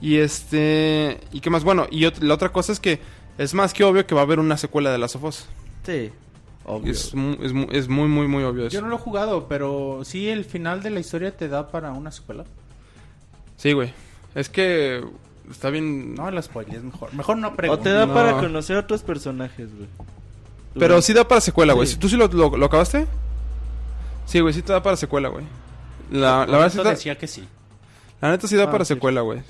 Y 0.00 0.16
este. 0.18 1.18
¿Y 1.32 1.40
qué 1.40 1.50
más? 1.50 1.64
Bueno, 1.64 1.86
y 1.90 2.02
ot- 2.04 2.20
la 2.20 2.34
otra 2.34 2.50
cosa 2.50 2.70
es 2.72 2.78
que 2.80 3.00
es 3.38 3.54
más 3.54 3.72
que 3.72 3.84
obvio 3.84 4.06
que 4.06 4.14
va 4.14 4.20
a 4.22 4.24
haber 4.24 4.38
una 4.40 4.56
secuela 4.56 4.90
de 4.90 4.98
Last 4.98 5.16
of 5.16 5.24
Us. 5.24 5.46
Sí, 5.86 6.10
obvio. 6.64 6.92
Es, 6.92 7.14
mu- 7.14 7.36
es, 7.42 7.52
mu- 7.52 7.68
es 7.70 7.88
muy, 7.88 8.08
muy, 8.08 8.26
muy 8.28 8.44
obvio 8.44 8.62
Yo 8.62 8.66
eso. 8.68 8.80
no 8.82 8.88
lo 8.88 8.96
he 8.96 8.98
jugado, 8.98 9.48
pero 9.48 10.00
sí 10.04 10.28
el 10.28 10.44
final 10.44 10.82
de 10.82 10.90
la 10.90 11.00
historia 11.00 11.34
te 11.36 11.48
da 11.48 11.68
para 11.68 11.92
una 11.92 12.10
secuela. 12.10 12.44
Sí, 13.56 13.72
güey. 13.72 13.92
Es 14.34 14.48
que 14.48 15.02
está 15.50 15.70
bien. 15.70 16.14
No, 16.14 16.30
la 16.30 16.42
spoiler 16.42 16.76
es 16.76 16.82
mejor. 16.84 17.14
Mejor 17.14 17.38
no 17.38 17.48
o 17.48 17.54
pregunto. 17.56 17.82
te 17.82 17.90
da 17.90 18.06
no. 18.06 18.14
para 18.14 18.32
conocer 18.38 18.76
otros 18.76 19.02
personajes, 19.02 19.68
güey. 19.74 19.88
Pero 20.78 21.00
sí 21.02 21.12
da 21.12 21.26
para 21.26 21.40
secuela, 21.40 21.72
güey. 21.72 21.86
Sí. 21.88 21.96
¿Tú 21.96 22.08
sí 22.08 22.16
lo, 22.16 22.26
lo- 22.28 22.56
lo 22.56 22.66
acabaste? 22.66 23.06
Sí, 24.26 24.40
güey, 24.40 24.52
sí 24.54 24.62
te 24.62 24.72
da 24.72 24.82
para 24.82 24.96
secuela, 24.96 25.28
güey. 25.28 25.44
La, 26.10 26.46
la 26.46 26.58
verdad 26.58 26.70
sí 26.70 26.78
da- 26.78 26.90
decía 26.90 27.16
que 27.18 27.26
sí. 27.26 27.48
La 28.20 28.30
neta 28.30 28.46
sí 28.46 28.56
da 28.56 28.64
Ah, 28.64 28.70
para 28.70 28.84
sí. 28.84 28.94
secuela, 28.94 29.22
güey. 29.22 29.40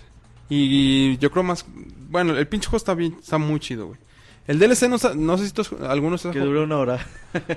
Y, 0.49 1.13
y 1.13 1.19
yo 1.19 1.31
creo 1.31 1.43
más... 1.43 1.65
Bueno, 2.11 2.37
el 2.37 2.47
pinche 2.49 2.67
juego 2.69 2.79
está 2.79 2.95
bien, 2.95 3.17
está 3.21 3.39
muy 3.39 3.61
chido, 3.61 3.89
güey. 3.89 3.99
El 4.47 4.59
DLC 4.59 4.89
no, 4.89 4.97
está- 4.97 5.15
no 5.15 5.37
sé 5.37 5.47
si 5.47 5.53
tú, 5.53 5.63
algunos... 5.87 6.23
Que 6.23 6.39
dura 6.39 6.63
una 6.63 6.79
hora. 6.79 7.07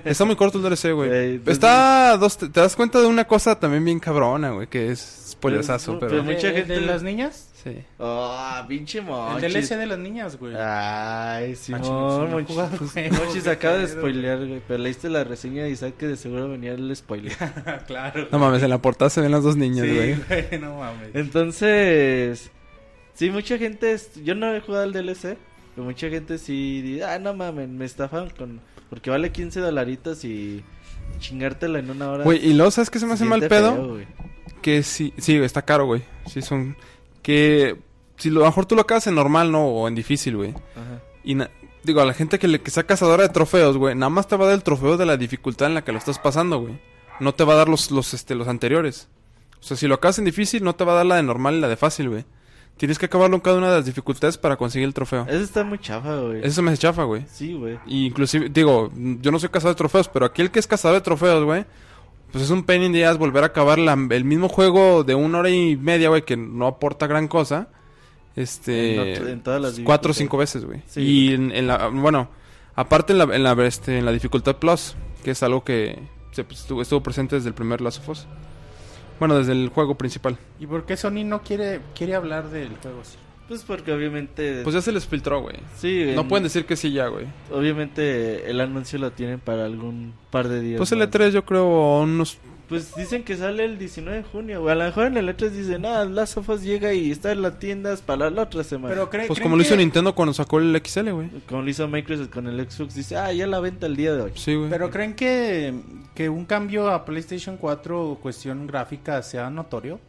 Está 0.03 0.25
muy 0.25 0.35
corto 0.35 0.57
el 0.57 0.63
DLC, 0.65 0.91
güey. 0.93 1.37
Pues, 1.43 1.53
está... 1.55 2.17
Dos, 2.17 2.37
te, 2.37 2.49
te 2.49 2.59
das 2.59 2.75
cuenta 2.75 2.99
de 2.99 3.05
una 3.07 3.23
cosa 3.25 3.57
también 3.59 3.85
bien 3.85 3.99
cabrona, 4.01 4.49
güey, 4.51 4.67
que 4.67 4.91
es 4.91 5.27
spoilersazo, 5.31 5.99
Pero- 5.99 6.09
pero... 6.11 6.23
pero 6.23 6.33
mucha 6.35 6.47
¿De- 6.47 6.53
gente- 6.55 6.73
¿De 6.73 6.81
las 6.81 7.01
niñas? 7.01 7.47
Sí. 7.63 7.77
Ah, 7.99 8.65
pinche 8.67 8.97
El 8.97 9.05
Monchis. 9.05 9.53
DLC 9.53 9.77
de 9.77 9.85
las 9.85 9.99
niñas, 9.99 10.35
güey. 10.37 10.53
Ay, 10.55 10.59
Ah, 10.59 11.55
Simón, 11.55 11.81
chingos, 11.83 12.17
no 12.17 12.25
el 12.25 13.11
Monchis 13.13 13.43
qué 13.43 13.49
acaba 13.51 13.77
de 13.77 13.87
spoilear, 13.87 14.39
güey. 14.39 14.61
Pero 14.67 14.79
leíste 14.83 15.09
la 15.09 15.23
reseña 15.23 15.67
y 15.67 15.75
sabes 15.75 15.93
que 15.93 16.07
de 16.07 16.17
seguro 16.17 16.49
venía 16.49 16.73
el 16.73 16.93
spoiler. 16.95 17.37
claro. 17.87 18.27
No 18.31 18.39
mames, 18.39 18.63
en 18.63 18.69
la 18.71 18.81
portada 18.81 19.09
se 19.11 19.21
ven 19.21 19.31
las 19.31 19.43
dos 19.43 19.55
niñas, 19.57 19.85
Sí, 19.87 19.95
güey. 19.95 20.15
güey, 20.49 20.59
no 20.59 20.79
mames. 20.79 21.11
Entonces, 21.13 22.49
sí, 23.13 23.29
mucha 23.29 23.57
gente, 23.57 23.91
es- 23.93 24.11
yo 24.23 24.35
no 24.35 24.53
he 24.53 24.61
jugado 24.61 24.83
al 24.83 24.93
DLC, 24.93 25.37
pero 25.75 25.85
mucha 25.85 26.09
gente 26.09 26.37
sí 26.37 26.81
dice, 26.81 27.03
ah, 27.05 27.19
no 27.19 27.33
mames, 27.33 27.69
me 27.69 27.85
estafan 27.85 28.29
con, 28.31 28.61
porque 28.89 29.09
vale 29.09 29.31
15 29.31 29.59
dolaritos 29.59 30.23
y 30.25 30.63
chingártela 31.19 31.79
en 31.79 31.89
una 31.89 32.11
hora. 32.11 32.23
Güey, 32.23 32.45
y 32.45 32.53
luego, 32.53 32.71
¿sabes 32.71 32.89
qué 32.89 32.99
se 32.99 33.05
me 33.05 33.13
hace 33.13 33.25
mal 33.25 33.47
pedo? 33.47 33.99
que 34.61 34.83
sí, 34.83 35.13
sí, 35.17 35.35
está 35.37 35.63
caro, 35.63 35.85
güey. 35.87 36.03
Sí, 36.27 36.41
son... 36.41 36.75
Que... 37.21 37.77
Si 38.17 38.29
lo, 38.29 38.41
a 38.41 38.43
lo 38.43 38.49
mejor 38.51 38.67
tú 38.67 38.75
lo 38.75 38.81
acabas 38.81 39.07
en 39.07 39.15
normal, 39.15 39.51
¿no? 39.51 39.65
O 39.65 39.87
en 39.87 39.95
difícil, 39.95 40.37
güey. 40.37 40.51
Ajá. 40.51 41.01
Y 41.23 41.33
na- 41.33 41.49
digo, 41.83 41.99
a 42.01 42.05
la 42.05 42.13
gente 42.13 42.37
que, 42.37 42.47
le, 42.47 42.61
que 42.61 42.69
sea 42.69 42.83
cazadora 42.83 43.23
de 43.23 43.29
trofeos, 43.29 43.77
güey, 43.77 43.95
nada 43.95 44.11
más 44.11 44.27
te 44.27 44.35
va 44.35 44.43
a 44.43 44.47
dar 44.49 44.55
el 44.55 44.61
trofeo 44.63 44.97
de 44.97 45.07
la 45.07 45.17
dificultad 45.17 45.67
en 45.69 45.73
la 45.73 45.83
que 45.83 45.91
lo 45.91 45.97
estás 45.97 46.19
pasando, 46.19 46.59
güey. 46.59 46.79
No 47.19 47.33
te 47.33 47.43
va 47.43 47.53
a 47.53 47.55
dar 47.57 47.69
los, 47.69 47.89
los, 47.89 48.13
este, 48.13 48.35
los 48.35 48.47
anteriores. 48.47 49.07
O 49.59 49.63
sea, 49.63 49.75
si 49.77 49.87
lo 49.87 49.95
acabas 49.95 50.19
en 50.19 50.25
difícil, 50.25 50.63
no 50.63 50.75
te 50.75 50.83
va 50.83 50.91
a 50.93 50.95
dar 50.97 51.05
la 51.07 51.15
de 51.15 51.23
normal 51.23 51.55
y 51.55 51.61
la 51.61 51.67
de 51.67 51.77
fácil, 51.77 52.09
güey. 52.09 52.25
Tienes 52.77 52.97
que 52.97 53.05
acabarlo 53.05 53.35
en 53.35 53.41
cada 53.41 53.57
una 53.57 53.69
de 53.69 53.75
las 53.77 53.85
dificultades 53.85 54.37
para 54.39 54.57
conseguir 54.57 54.87
el 54.87 54.93
trofeo. 54.93 55.25
Eso 55.27 55.43
está 55.43 55.63
muy 55.63 55.77
chafa, 55.77 56.15
güey. 56.17 56.41
Eso 56.43 56.61
me 56.63 56.71
hace 56.71 56.81
chafa, 56.81 57.03
güey. 57.03 57.25
Sí, 57.31 57.53
güey. 57.53 57.77
Y 57.85 58.07
inclusive, 58.07 58.49
digo, 58.49 58.91
yo 59.21 59.31
no 59.31 59.37
soy 59.37 59.49
cazador 59.49 59.75
de 59.75 59.77
trofeos, 59.77 60.07
pero 60.09 60.25
aquí 60.25 60.41
el 60.41 60.49
que 60.49 60.57
es 60.59 60.65
cazador 60.65 60.97
de 60.97 61.01
trofeos, 61.01 61.43
güey, 61.43 61.65
pues 62.31 62.43
es 62.45 62.49
un 62.49 62.63
pain 62.63 62.81
in 62.81 62.91
the 62.93 63.05
ass 63.05 63.17
volver 63.19 63.43
a 63.43 63.47
acabar 63.47 63.77
la- 63.77 63.93
el 64.09 64.25
mismo 64.25 64.49
juego 64.49 65.03
de 65.03 65.13
una 65.13 65.39
hora 65.39 65.49
y 65.51 65.75
media, 65.77 66.09
güey, 66.09 66.23
que 66.23 66.37
no 66.37 66.65
aporta 66.65 67.05
gran 67.05 67.27
cosa. 67.27 67.67
Este... 68.35 68.95
En 68.95 69.15
otro- 69.17 69.27
en 69.29 69.41
todas 69.43 69.61
las 69.61 69.79
cuatro 69.81 70.11
o 70.11 70.13
cinco 70.13 70.37
veces, 70.37 70.65
güey. 70.65 70.81
Sí. 70.87 71.01
Y 71.01 71.33
en, 71.33 71.51
en 71.51 71.67
la, 71.67 71.87
bueno, 71.89 72.29
aparte 72.75 73.13
en 73.13 73.19
la, 73.19 73.23
en 73.25 73.43
la, 73.43 73.51
este, 73.65 73.99
en 73.99 74.05
la 74.05 74.11
dificultad 74.11 74.55
plus, 74.55 74.95
que 75.23 75.31
es 75.31 75.43
algo 75.43 75.63
que 75.63 75.99
se, 76.31 76.43
pues, 76.45 76.61
estuvo, 76.61 76.81
estuvo 76.81 77.03
presente 77.03 77.35
desde 77.35 77.49
el 77.49 77.53
primer 77.53 77.81
Last 77.81 77.99
of 77.99 78.09
Us. 78.09 78.27
Bueno, 79.21 79.37
desde 79.37 79.51
el 79.51 79.69
juego 79.69 79.93
principal. 79.93 80.35
¿Y 80.59 80.65
por 80.65 80.83
qué 80.87 80.97
Sony 80.97 81.23
no 81.23 81.43
quiere 81.43 81.79
quiere 81.93 82.15
hablar 82.15 82.49
del 82.49 82.69
juego? 82.81 83.01
Sí. 83.03 83.17
Pues 83.47 83.61
porque 83.63 83.91
obviamente... 83.93 84.61
Pues 84.63 84.73
ya 84.73 84.81
se 84.81 84.91
les 84.91 85.05
filtró, 85.05 85.41
güey. 85.41 85.57
sí, 85.77 86.05
No 86.15 86.21
en- 86.21 86.27
pueden 86.27 86.43
decir 86.45 86.65
que 86.65 86.75
sí 86.75 86.91
ya, 86.91 87.05
güey. 87.05 87.27
Obviamente 87.51 88.49
el 88.49 88.59
anuncio 88.59 88.97
lo 88.97 89.11
tienen 89.11 89.39
para 89.39 89.65
algún 89.65 90.15
par 90.31 90.47
de 90.47 90.59
días. 90.61 90.77
Pues 90.79 90.91
el 90.93 90.97
más. 90.97 91.09
E3 91.11 91.29
yo 91.29 91.45
creo 91.45 91.99
unos... 92.01 92.39
Pues 92.71 92.95
dicen 92.95 93.23
que 93.25 93.35
sale 93.35 93.65
el 93.65 93.77
19 93.77 94.19
de 94.19 94.23
junio, 94.23 94.61
güey. 94.61 94.71
A 94.71 94.75
lo 94.75 94.85
mejor 94.85 95.07
en 95.07 95.17
el 95.17 95.27
E3 95.27 95.49
dicen, 95.49 95.85
ah, 95.85 96.05
Last 96.05 96.37
of 96.37 96.47
Us 96.47 96.61
llega 96.63 96.93
y 96.93 97.11
está 97.11 97.31
en 97.33 97.41
las 97.41 97.59
tiendas 97.59 98.01
para 98.01 98.29
la 98.29 98.43
otra 98.43 98.63
semana. 98.63 98.93
Pero 98.95 99.09
cree- 99.09 99.27
Pues 99.27 99.37
¿creen 99.39 99.43
como 99.43 99.57
lo 99.57 99.61
hizo 99.61 99.71
que- 99.75 99.81
Nintendo 99.81 100.15
cuando 100.15 100.33
sacó 100.33 100.57
el 100.59 100.73
XL, 100.81 101.11
güey. 101.11 101.27
Como 101.49 101.63
lo 101.63 101.69
hizo 101.69 101.85
Microsoft 101.89 102.29
con 102.29 102.47
el 102.47 102.59
Xbox, 102.71 102.95
dice, 102.95 103.17
ah, 103.17 103.31
ya 103.33 103.45
la 103.45 103.59
venta 103.59 103.87
el 103.87 103.95
día 103.97 104.13
de 104.15 104.21
hoy. 104.21 104.31
Sí, 104.35 104.55
güey. 104.55 104.69
Pero 104.69 104.89
creen 104.89 105.15
que, 105.15 105.73
que 106.15 106.29
un 106.29 106.45
cambio 106.45 106.89
a 106.89 107.03
PlayStation 107.03 107.57
4 107.57 108.17
cuestión 108.21 108.65
gráfica 108.67 109.21
sea 109.21 109.49
notorio? 109.49 109.99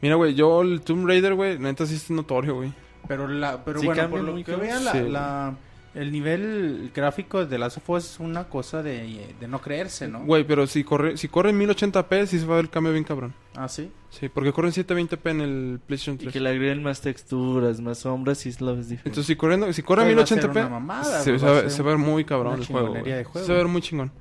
Mira, 0.00 0.14
güey, 0.14 0.34
yo 0.34 0.62
el 0.62 0.80
Tomb 0.80 1.06
Raider, 1.06 1.34
güey, 1.34 1.58
neta 1.58 1.84
sí 1.84 1.96
es 1.96 2.10
notorio, 2.10 2.54
güey. 2.54 2.72
Pero 3.08 3.26
la 3.26 3.64
pero 3.64 3.80
Sí 3.80 3.86
bueno, 3.86 4.08
por 4.08 4.20
lo 4.20 4.44
que 4.44 4.54
vea 4.56 4.78
la, 4.78 4.92
Sí. 4.92 5.00
la, 5.08 5.54
El 5.92 6.12
nivel 6.12 6.92
gráfico 6.94 7.44
de 7.44 7.58
Last 7.58 7.78
of 7.78 7.90
Us 7.90 8.04
es 8.12 8.20
una 8.20 8.44
cosa 8.44 8.80
de, 8.80 9.34
de 9.40 9.48
no 9.48 9.60
creerse, 9.60 10.06
¿no? 10.06 10.20
Güey, 10.24 10.44
pero 10.44 10.66
si 10.68 10.84
corre, 10.84 11.16
si 11.16 11.26
corre 11.26 11.50
en 11.50 11.58
1080p, 11.58 12.26
sí 12.26 12.38
se 12.38 12.46
va 12.46 12.54
a 12.54 12.56
ver 12.56 12.66
el 12.66 12.70
cambio 12.70 12.92
bien 12.92 13.02
cabrón. 13.02 13.34
Ah, 13.56 13.66
sí. 13.68 13.90
Sí, 14.10 14.28
porque 14.28 14.52
corre 14.52 14.68
en 14.68 14.74
720p 14.74 15.30
en 15.30 15.40
el 15.40 15.80
PlayStation 15.84 16.14
Y 16.14 16.18
3. 16.18 16.32
que 16.32 16.38
le 16.40 16.50
agreguen 16.50 16.82
más 16.82 17.00
texturas, 17.00 17.80
más 17.80 17.98
sombras 17.98 18.46
y 18.46 18.52
lo 18.60 18.76
ves 18.76 18.88
diferente. 18.88 19.08
Entonces, 19.08 19.26
si, 19.26 19.34
corriendo, 19.36 19.72
si 19.72 19.82
corre 19.82 20.02
en 20.02 20.14
Pues 20.14 20.18
va 20.18 20.22
a 20.22 20.26
ser 20.26 20.50
1080p, 20.50 20.50
una 20.52 20.68
mamada, 20.68 21.22
se, 21.22 21.30
pues 21.30 21.40
se 21.42 21.46
va 21.48 21.70
se 21.70 21.82
va 21.82 21.90
a 21.90 21.96
ver 21.96 22.06
muy 22.06 22.24
cabrón 22.24 22.60
el 22.60 22.66
juego. 22.66 22.94
de 22.94 23.24
juego. 23.24 23.46
Se 23.46 23.52
va 23.52 23.58
a 23.58 23.62
ver 23.62 23.68
muy 23.72 23.82
chingón. 23.82 24.12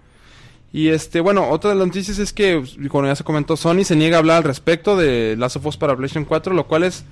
Y 0.73 0.89
este, 0.89 1.19
bueno, 1.19 1.49
otra 1.49 1.71
de 1.71 1.75
las 1.75 1.87
noticias 1.87 2.19
es 2.19 2.31
que, 2.33 2.63
como 2.89 3.05
ya 3.05 3.15
se 3.15 3.23
comentó, 3.23 3.57
Sony 3.57 3.83
se 3.83 3.95
niega 3.95 4.17
a 4.17 4.19
hablar 4.19 4.37
al 4.37 4.43
respecto 4.43 4.95
de 4.97 5.35
Last 5.37 5.55
of 5.55 5.65
Us 5.65 5.77
para 5.77 5.95
PlayStation 5.95 6.25
4, 6.25 6.53
lo 6.53 6.67
cual 6.67 6.83
es, 6.83 7.03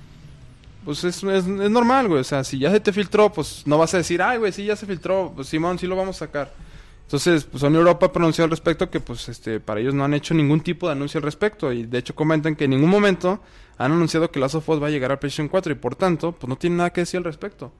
pues 0.88 1.04
es, 1.04 1.22
es, 1.22 1.46
es 1.46 1.70
normal, 1.70 2.08
güey. 2.08 2.22
O 2.22 2.24
sea, 2.24 2.42
si 2.42 2.58
ya 2.58 2.70
se 2.70 2.80
te 2.80 2.94
filtró, 2.94 3.30
pues 3.30 3.64
no 3.66 3.76
vas 3.76 3.92
a 3.92 3.98
decir, 3.98 4.22
ay, 4.22 4.38
güey, 4.38 4.52
sí, 4.52 4.64
ya 4.64 4.74
se 4.74 4.86
filtró, 4.86 5.34
pues 5.36 5.46
Simón, 5.46 5.78
sí 5.78 5.86
lo 5.86 5.94
vamos 5.94 6.16
a 6.16 6.20
sacar. 6.20 6.54
Entonces, 7.02 7.44
pues 7.44 7.60
Sony 7.60 7.74
Europa 7.74 8.06
ha 8.06 8.12
pronunciado 8.12 8.46
al 8.46 8.50
respecto 8.52 8.88
que, 8.88 8.98
pues, 8.98 9.28
este, 9.28 9.60
para 9.60 9.80
ellos 9.80 9.92
no 9.92 10.02
han 10.02 10.14
hecho 10.14 10.32
ningún 10.32 10.62
tipo 10.62 10.86
de 10.86 10.92
anuncio 10.92 11.18
al 11.18 11.24
respecto. 11.24 11.74
Y 11.74 11.84
de 11.84 11.98
hecho 11.98 12.14
comentan 12.14 12.56
que 12.56 12.64
en 12.64 12.70
ningún 12.70 12.88
momento 12.88 13.38
han 13.76 13.92
anunciado 13.92 14.30
que 14.30 14.40
Last 14.40 14.54
of 14.54 14.66
Us 14.66 14.82
va 14.82 14.86
a 14.86 14.90
llegar 14.90 15.12
a 15.12 15.20
PlayStation 15.20 15.48
4 15.48 15.72
y 15.72 15.74
por 15.74 15.94
tanto, 15.94 16.32
pues 16.32 16.48
no 16.48 16.56
tienen 16.56 16.78
nada 16.78 16.90
que 16.90 17.02
decir 17.02 17.18
al 17.18 17.24
respecto. 17.24 17.70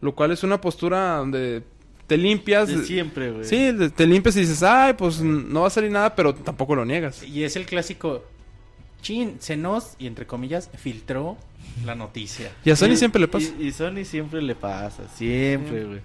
Lo 0.00 0.16
cual 0.16 0.32
es 0.32 0.42
una 0.42 0.60
postura 0.60 1.18
donde 1.18 1.62
te 2.08 2.16
limpias. 2.16 2.68
De 2.68 2.84
siempre, 2.84 3.30
güey. 3.30 3.44
Sí, 3.44 3.72
te 3.94 4.06
limpias 4.08 4.36
y 4.38 4.40
dices, 4.40 4.64
ay, 4.64 4.94
pues 4.94 5.20
no 5.20 5.60
va 5.60 5.68
a 5.68 5.70
salir 5.70 5.92
nada, 5.92 6.16
pero 6.16 6.34
tampoco 6.34 6.74
lo 6.74 6.84
niegas. 6.84 7.22
Y 7.22 7.44
es 7.44 7.54
el 7.54 7.64
clásico. 7.64 8.24
Chin, 9.02 9.36
se 9.40 9.56
nos, 9.56 9.94
y 9.98 10.06
entre 10.06 10.26
comillas, 10.26 10.70
filtró 10.76 11.36
la 11.84 11.94
noticia. 11.94 12.50
Y 12.64 12.70
a 12.70 12.76
Sony 12.76 12.92
Y- 12.92 12.96
siempre 12.96 13.20
le 13.20 13.28
pasa. 13.28 13.46
Y, 13.58 13.66
y 13.68 13.72
Sony 13.72 14.04
siempre 14.04 14.42
le 14.42 14.54
pasa, 14.54 15.08
siempre, 15.14 15.84
güey. 15.84 16.00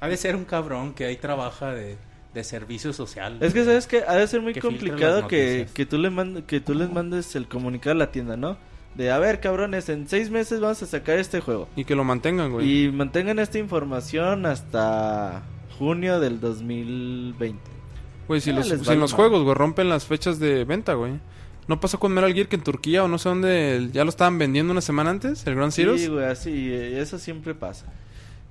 Ha 0.00 0.08
de 0.08 0.16
ser 0.16 0.36
un 0.36 0.44
cabrón 0.44 0.94
que 0.94 1.04
ahí 1.06 1.16
trabaja 1.16 1.72
de, 1.72 1.96
de 2.34 2.44
servicio 2.44 2.92
social. 2.92 3.38
Es 3.40 3.52
que 3.52 3.64
sabes 3.64 3.86
que 3.88 4.04
ha 4.06 4.14
de 4.14 4.26
ser 4.28 4.40
muy 4.40 4.52
Que 4.52 4.60
complicado 4.60 5.26
que, 5.26 5.66
que 5.74 5.86
tú 5.86 5.98
le 5.98 6.10
mand- 6.10 6.44
que 6.46 6.60
tú 6.60 6.74
les 6.74 6.90
mandes 6.90 7.34
el 7.34 7.48
comunicado 7.48 7.92
a 7.92 7.98
la 7.98 8.12
tienda, 8.12 8.36
¿no? 8.36 8.56
De 8.94 9.10
a 9.10 9.18
ver, 9.18 9.40
cabrones, 9.40 9.88
en 9.88 10.08
seis 10.08 10.30
meses 10.30 10.60
vamos 10.60 10.82
a 10.82 10.86
sacar 10.86 11.18
este 11.18 11.40
juego. 11.40 11.68
Y 11.76 11.84
que 11.84 11.94
lo 11.96 12.04
mantengan, 12.04 12.52
güey. 12.52 12.86
Y 12.86 12.92
mantengan 12.92 13.38
esta 13.40 13.58
información 13.58 14.46
hasta 14.46 15.42
junio 15.78 16.20
del 16.20 16.40
2020. 16.40 17.58
Güey, 18.28 18.40
si, 18.40 18.52
los, 18.52 18.68
si 18.68 18.92
en 18.92 19.00
los 19.00 19.12
juegos, 19.12 19.42
güey, 19.42 19.54
rompen 19.54 19.88
las 19.88 20.04
fechas 20.06 20.38
de 20.38 20.64
venta, 20.64 20.94
güey. 20.94 21.14
¿No 21.68 21.80
pasó 21.80 22.00
con 22.00 22.12
Metal 22.12 22.32
Gear 22.34 22.48
que 22.48 22.56
en 22.56 22.62
Turquía 22.62 23.04
o 23.04 23.08
no 23.08 23.18
sé 23.18 23.28
dónde 23.28 23.90
ya 23.92 24.02
lo 24.04 24.10
estaban 24.10 24.38
vendiendo 24.38 24.72
una 24.72 24.80
semana 24.80 25.10
antes? 25.10 25.46
¿El 25.46 25.54
Grand 25.54 25.70
Zeroes? 25.72 26.00
Sí, 26.00 26.08
güey, 26.08 26.24
así, 26.24 26.50
eh, 26.72 27.00
eso 27.00 27.18
siempre 27.18 27.54
pasa. 27.54 27.86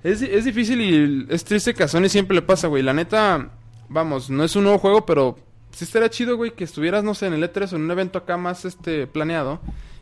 Es, 0.03 0.21
es 0.21 0.45
difícil 0.45 0.79
y 0.81 1.25
es 1.33 1.43
triste 1.43 1.73
que 1.73 1.83
a 1.83 1.87
Sony 1.87 2.07
siempre 2.09 2.35
le 2.35 2.43
pasa, 2.43 2.67
güey. 2.67 2.83
La 2.83 2.93
neta, 2.93 3.49
vamos, 3.89 4.29
no 4.29 4.43
es 4.43 4.55
un 4.55 4.63
nuevo 4.63 4.77
juego, 4.77 5.05
pero 5.05 5.37
sí 5.71 5.83
estaría 5.83 6.09
chido, 6.09 6.37
güey, 6.37 6.51
que 6.51 6.63
estuvieras, 6.63 7.03
no 7.03 7.15
sé, 7.15 7.25
en 7.25 7.33
el 7.33 7.43
E3 7.43 7.73
o 7.73 7.75
en 7.75 7.81
un 7.81 7.91
evento 7.91 8.19
acá 8.19 8.37
más 8.37 8.63
este 8.65 9.07
planeado. 9.07 9.59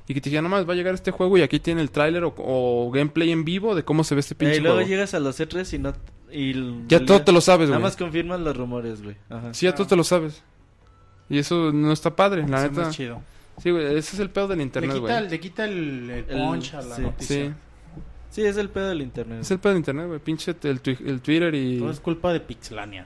Y 0.08 0.14
que 0.14 0.22
te 0.22 0.30
dijeran, 0.30 0.44
nomás 0.44 0.70
va 0.70 0.74
a 0.74 0.76
llegar 0.76 0.94
este 0.94 1.10
juego 1.10 1.36
y 1.38 1.42
aquí 1.42 1.60
tiene 1.60 1.82
el 1.82 1.90
tráiler 1.90 2.26
o, 2.26 2.34
o 2.38 2.92
gameplay 2.92 3.32
en 3.32 3.44
vivo 3.44 3.74
de 3.74 3.84
cómo 3.84 4.04
se 4.04 4.14
ve 4.14 4.20
este 4.20 4.36
pinche 4.36 4.58
y 4.58 4.60
luego 4.60 4.76
juego. 4.76 4.88
llegas 4.90 5.14
a 5.16 5.20
los 5.20 5.40
E3 5.40 5.74
y 5.74 5.80
no... 5.80 5.94
Y 6.32 6.88
Ya 6.90 7.04
todo 7.06 7.22
te 7.24 7.32
lo 7.32 7.40
sabes, 7.42 7.70
Nada 7.70 7.80
güey. 7.80 7.84
más 7.90 7.96
confirman 7.96 8.44
los 8.44 8.56
rumores, 8.56 9.02
güey. 9.02 9.16
Ajá. 9.30 9.54
Sí, 9.54 9.66
ya 9.66 9.74
todo 9.74 9.88
te 9.88 9.96
lo 9.96 10.04
sabes. 10.04 10.44
Y 11.30 11.38
eso 11.40 11.72
no 11.72 11.92
está 11.92 12.16
padre, 12.16 12.48
la 12.48 12.58
Eso 12.66 12.72
no 12.72 12.78
neta. 12.78 12.90
es 12.90 12.96
chido. 12.96 13.22
Sí, 13.62 13.72
güey, 13.72 13.86
ese 13.96 14.16
es 14.16 14.20
el 14.20 14.30
pedo 14.30 14.48
del 14.50 14.62
internet, 14.62 14.98
güey. 15.00 15.30
le 15.30 15.40
quita 15.40 15.66
el, 15.66 16.10
el 16.10 16.24
punch 16.26 16.74
a 16.74 16.82
la 16.82 16.96
sí. 16.96 17.02
noticia. 17.02 17.46
Sí, 17.48 17.54
Sí, 18.32 18.42
es 18.46 18.58
el 18.58 18.70
pedo 18.70 18.90
del 18.90 19.02
internet. 19.02 19.40
es 19.42 19.52
el 19.52 19.60
pedo 19.60 19.72
del 19.72 19.78
internet, 19.80 20.08
güey. 20.08 20.20
Pinche 20.20 20.54
el, 20.64 20.82
twi- 20.84 21.00
el 21.08 21.22
Twitter 21.22 21.56
y... 21.56 21.80
Todo 21.80 21.90
es 21.92 22.02
culpa 22.02 22.34
de 22.34 22.42
Pixelania. 22.42 23.06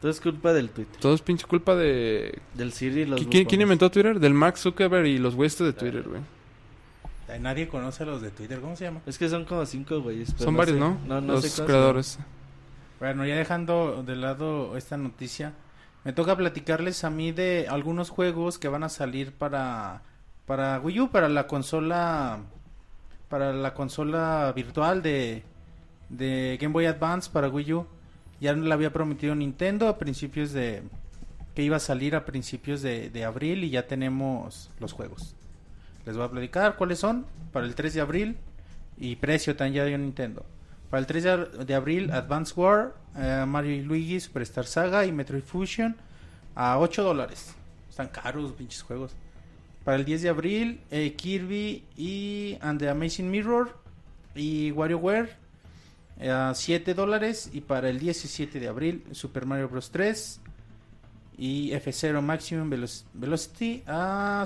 Todo 0.00 0.08
es 0.12 0.20
culpa 0.20 0.52
del 0.52 0.70
Twitter. 0.70 1.00
Todo 1.00 1.14
es 1.14 1.20
pinche 1.20 1.44
culpa 1.48 1.74
de... 1.74 2.38
Del 2.54 2.72
Siri 2.72 3.00
y 3.00 3.04
los 3.06 3.20
¿Qui- 3.28 3.44
¿Quién, 3.48 3.60
inventó 3.60 3.90
Twitter? 3.90 4.20
Del 4.20 4.34
Mark 4.34 4.56
Zuckerberg 4.56 5.06
y 5.06 5.18
los 5.18 5.34
güeyes 5.34 5.58
de 5.58 5.72
Twitter, 5.72 6.04
güey. 6.08 6.20
Nadie 7.40 7.66
conoce 7.66 8.04
a 8.04 8.06
los 8.06 8.22
de 8.22 8.30
Twitter. 8.30 8.60
¿Cómo 8.60 8.76
se 8.76 8.84
llama? 8.84 9.00
Es 9.04 9.18
que 9.18 9.28
son 9.28 9.44
como 9.44 9.66
cinco 9.66 10.00
güeyes. 10.00 10.32
Son 10.38 10.56
varios, 10.56 10.76
sé- 10.76 10.80
¿no? 10.80 10.96
No, 11.06 11.20
no 11.20 11.32
los 11.34 11.44
sé 11.44 11.64
creadores. 11.64 12.18
Bueno, 13.00 13.26
ya 13.26 13.34
dejando 13.36 14.04
de 14.06 14.14
lado 14.16 14.76
esta 14.76 14.96
noticia, 14.96 15.52
me 16.04 16.12
toca 16.12 16.36
platicarles 16.36 17.04
a 17.04 17.10
mí 17.10 17.32
de 17.32 17.66
algunos 17.68 18.10
juegos 18.10 18.58
que 18.58 18.68
van 18.68 18.84
a 18.84 18.88
salir 18.88 19.32
para 19.32 20.02
para 20.46 20.80
Wii 20.80 21.00
U, 21.00 21.10
para 21.10 21.28
la 21.28 21.46
consola 21.46 22.40
para 23.28 23.52
la 23.52 23.74
consola 23.74 24.52
virtual 24.54 25.02
de 25.02 25.42
de 26.08 26.58
Game 26.60 26.72
Boy 26.72 26.86
Advance 26.86 27.30
para 27.30 27.48
Wii 27.48 27.72
U. 27.74 27.86
Ya 28.40 28.52
le 28.52 28.72
había 28.72 28.92
prometido 28.92 29.34
Nintendo 29.34 29.88
a 29.88 29.98
principios 29.98 30.52
de 30.52 30.82
que 31.54 31.62
iba 31.62 31.76
a 31.76 31.80
salir 31.80 32.14
a 32.14 32.24
principios 32.24 32.82
de, 32.82 33.10
de 33.10 33.24
abril 33.24 33.64
y 33.64 33.70
ya 33.70 33.86
tenemos 33.86 34.70
los 34.78 34.92
juegos. 34.92 35.34
Les 36.06 36.16
voy 36.16 36.24
a 36.24 36.30
platicar 36.30 36.76
cuáles 36.76 37.00
son 37.00 37.26
para 37.52 37.66
el 37.66 37.74
3 37.74 37.94
de 37.94 38.00
abril 38.00 38.36
y 38.96 39.16
precio 39.16 39.56
también 39.56 39.74
ya 39.74 39.84
dio 39.84 39.98
Nintendo. 39.98 40.46
Para 40.90 41.00
el 41.00 41.06
3 41.06 41.24
de- 41.66 41.74
abril, 41.74 42.10
Advance 42.10 42.54
War, 42.56 42.94
eh, 43.16 43.44
Mario 43.46 43.72
y 43.74 43.82
Luigi, 43.82 44.20
Superstar 44.20 44.66
Saga 44.66 45.04
y 45.04 45.12
Metroid 45.12 45.42
Fusion 45.42 45.96
a 46.54 46.78
8 46.78 47.02
dólares. 47.02 47.54
Están 47.90 48.08
caros, 48.08 48.52
pinches 48.52 48.82
juegos. 48.82 49.12
Para 49.84 49.96
el 49.98 50.04
10 50.04 50.22
de 50.22 50.28
abril, 50.28 50.80
eh, 50.90 51.14
Kirby 51.14 51.84
y 51.96 52.56
And 52.60 52.78
the 52.80 52.88
Amazing 52.88 53.30
Mirror 53.30 53.76
y 54.34 54.70
WarioWare 54.72 55.30
eh, 56.20 56.30
a 56.30 56.54
7 56.54 56.94
dólares. 56.94 57.50
Y 57.52 57.60
para 57.60 57.88
el 57.90 57.98
17 57.98 58.58
de 58.60 58.68
abril, 58.68 59.04
Super 59.12 59.46
Mario 59.46 59.68
Bros. 59.68 59.90
3 59.90 60.40
y 61.36 61.70
F0 61.72 62.20
Maximum 62.22 62.68
Velo- 62.70 63.04
Velocity 63.14 63.82
a, 63.86 64.44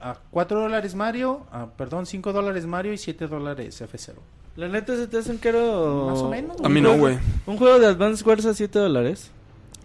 a 0.00 0.14
4 0.30 0.60
dólares 0.60 0.94
Mario, 0.94 1.46
a, 1.50 1.66
perdón, 1.70 2.06
5 2.06 2.32
dólares 2.32 2.66
Mario 2.66 2.92
y 2.92 2.98
7 2.98 3.26
dólares 3.28 3.80
F0. 3.80 4.14
La 4.56 4.68
neta 4.68 4.96
se 4.96 5.06
te 5.06 5.18
hace 5.18 5.30
un 5.30 5.38
caro. 5.38 6.06
Más 6.10 6.18
o 6.20 6.30
menos, 6.30 6.56
A 6.62 6.68
mí 6.68 6.80
no, 6.80 6.96
güey. 6.96 7.18
Un 7.46 7.56
juego 7.58 7.78
de 7.78 7.86
Advance 7.86 8.24
Wars 8.24 8.44
a 8.46 8.54
7 8.54 8.78
dólares. 8.78 9.30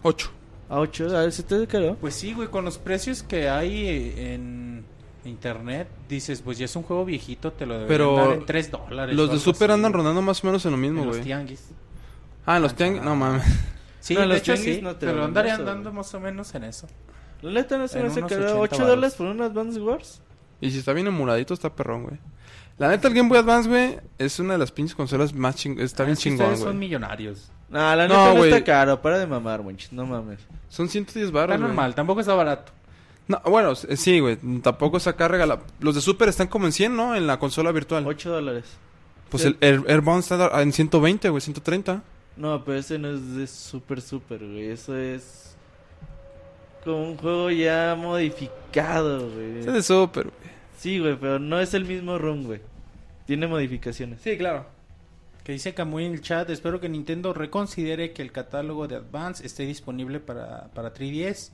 Ocho. 0.02 0.30
A 0.70 0.80
8, 0.80 1.16
a 1.18 1.22
ver, 1.22 1.32
se 1.34 1.44
te 1.44 1.56
hace 1.56 1.68
caro. 1.68 1.98
Pues 2.00 2.16
sí, 2.16 2.34
güey, 2.34 2.48
con 2.48 2.64
los 2.64 2.78
precios 2.78 3.22
que 3.24 3.50
hay 3.50 3.88
eh, 3.88 4.34
en 4.34 4.86
internet, 5.26 5.88
dices, 6.08 6.42
pues 6.42 6.58
ya 6.58 6.66
es 6.66 6.76
un 6.78 6.84
juego 6.84 7.04
viejito, 7.04 7.52
te 7.52 7.66
lo 7.66 7.74
deberían 7.78 7.90
Pero 7.90 8.16
dar 8.16 8.32
en 8.38 8.46
3 8.46 8.72
dólares. 8.72 9.16
Los 9.16 9.32
de 9.32 9.40
Super 9.40 9.72
así, 9.72 9.76
andan 9.76 9.92
güey, 9.92 9.98
rondando 10.04 10.22
más 10.22 10.42
o 10.44 10.48
menos 10.48 10.66
en 10.66 10.72
lo 10.72 10.78
mismo, 10.78 11.02
en 11.02 11.08
los 11.08 11.18
güey. 11.18 11.26
tianguis. 11.26 11.68
Ah, 12.46 12.56
en 12.56 12.64
los 12.64 12.74
tianguis. 12.76 13.04
No 13.04 13.16
mames. 13.16 13.44
Sí, 14.00 14.16
No, 14.16 14.22
de 14.22 14.28
los 14.28 14.38
hecho 14.38 14.54
tianguis 14.54 14.76
sí, 14.78 14.82
no 14.82 14.96
te 14.96 15.06
pero 15.06 15.18
dan 15.20 15.26
andarían 15.26 15.56
eso, 15.58 15.64
dando 15.66 15.90
güey. 15.92 15.98
más 15.98 16.14
o 16.16 16.20
menos 16.22 16.56
en 16.56 16.64
eso. 16.64 16.88
La 17.42 17.52
neta 17.52 17.78
no 17.78 17.88
se 17.88 18.00
me 18.02 18.08
hace 18.08 18.22
caro. 18.22 18.36
80 18.46 18.58
8 18.60 18.72
varos. 18.78 18.88
dólares 18.88 19.16
por 19.16 19.28
un 19.28 19.42
Advance 19.42 19.80
Wars. 19.82 20.22
Y 20.62 20.72
si 20.72 20.80
está 20.80 20.94
bien 20.94 21.08
emuladito, 21.08 21.54
está 21.54 21.76
perrón, 21.76 22.04
güey. 22.04 22.18
La 22.82 22.88
neta, 22.90 23.08
el 23.08 23.14
Game 23.14 23.30
Boy 23.30 23.38
Advance, 23.38 23.70
güey, 23.70 24.00
es 24.18 24.40
una 24.40 24.54
de 24.54 24.60
las 24.60 24.72
pinches 24.72 24.96
consolas 24.96 25.34
más 25.36 25.56
ching... 25.56 25.80
Está 25.80 26.04
bien 26.04 26.14
Es 26.14 26.20
chingón, 26.20 26.42
ustedes 26.48 26.60
son 26.62 26.70
güey. 26.70 26.80
millonarios. 26.80 27.52
Nah, 27.70 27.96
la 27.96 28.08
No, 28.08 28.14
neta 28.16 28.34
no, 28.34 28.38
güey. 28.38 28.52
está 28.52 28.64
caro. 28.64 29.02
Para 29.02 29.20
de 29.20 29.28
mamar, 29.28 29.62
monchis. 29.62 29.94
No 29.94 30.06
mames. 30.06 30.40
Son 30.68 30.90
110 30.90 31.32
baros, 31.32 31.54
Está 31.54 31.58
güey. 31.64 31.68
normal, 31.68 31.94
tampoco 31.94 32.22
está 32.22 32.34
barato. 32.34 32.72
No, 33.28 33.40
bueno, 33.46 33.74
eh, 33.88 33.96
sí, 33.96 34.20
güey. 34.20 34.38
Tampoco 34.64 34.98
es 34.98 35.06
acá 35.06 35.28
regala. 35.28 35.60
Los 35.80 35.94
de 35.96 36.02
Super 36.02 36.28
están 36.28 36.48
como 36.48 36.66
en 36.66 36.72
100, 36.72 36.96
¿no? 36.96 37.16
En 37.16 37.28
la 37.28 37.38
consola 37.38 37.72
virtual. 37.72 38.04
8 38.08 38.32
dólares. 38.32 38.66
Pues 39.30 39.44
Sí. 39.44 39.50
el 39.50 39.58
Air- 39.62 39.86
Airbound 39.88 40.20
está 40.24 40.62
en 40.62 40.74
120, 40.74 41.30
güey, 41.30 41.40
130. 41.40 42.02
No, 42.36 42.64
pero 42.66 42.80
ese 42.80 42.98
no 42.98 43.12
es 43.12 43.36
de 43.36 43.46
super 43.46 44.02
super, 44.02 44.40
güey. 44.40 44.70
Eso 44.72 44.98
es 44.98 45.56
como 46.84 47.04
un 47.12 47.18
juego 47.18 47.52
ya 47.52 47.96
modificado, 47.98 49.30
güey. 49.30 49.60
Ese 49.60 49.68
es 49.70 49.74
de 49.76 49.84
Super, 49.84 50.24
güey. 50.26 50.52
Sí, 50.78 50.98
güey, 51.00 51.16
pero 51.16 51.38
no 51.38 51.60
es 51.60 51.76
el 51.76 51.86
mismo 51.86 52.18
run, 52.18 52.44
güey. 52.46 52.60
Tiene 53.32 53.48
modificaciones. 53.48 54.20
Sí, 54.20 54.38
claro. 54.38 54.66
Que 55.46 55.54
dice 55.54 55.74
Camuy 55.74 56.04
en 56.04 56.12
el 56.12 56.20
chat, 56.20 56.50
espero 56.50 56.82
que 56.82 56.90
Nintendo 56.90 57.32
reconsidere 57.32 58.12
que 58.12 58.22
el 58.22 58.34
catálogo 58.34 58.90
de 58.90 58.98
Advance 58.98 59.46
esté 59.46 59.66
disponible 59.66 60.20
para, 60.20 60.68
para 60.74 60.94
3DS. 60.94 61.52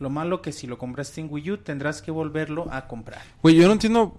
Lo 0.00 0.10
malo 0.10 0.42
que 0.42 0.52
si 0.52 0.66
lo 0.66 0.76
compraste 0.76 1.22
en 1.22 1.28
Wii 1.30 1.52
U 1.52 1.56
tendrás 1.56 2.02
que 2.02 2.10
volverlo 2.10 2.66
a 2.70 2.86
comprar. 2.88 3.22
Güey, 3.42 3.56
yo 3.56 3.68
no 3.68 3.72
entiendo. 3.72 4.18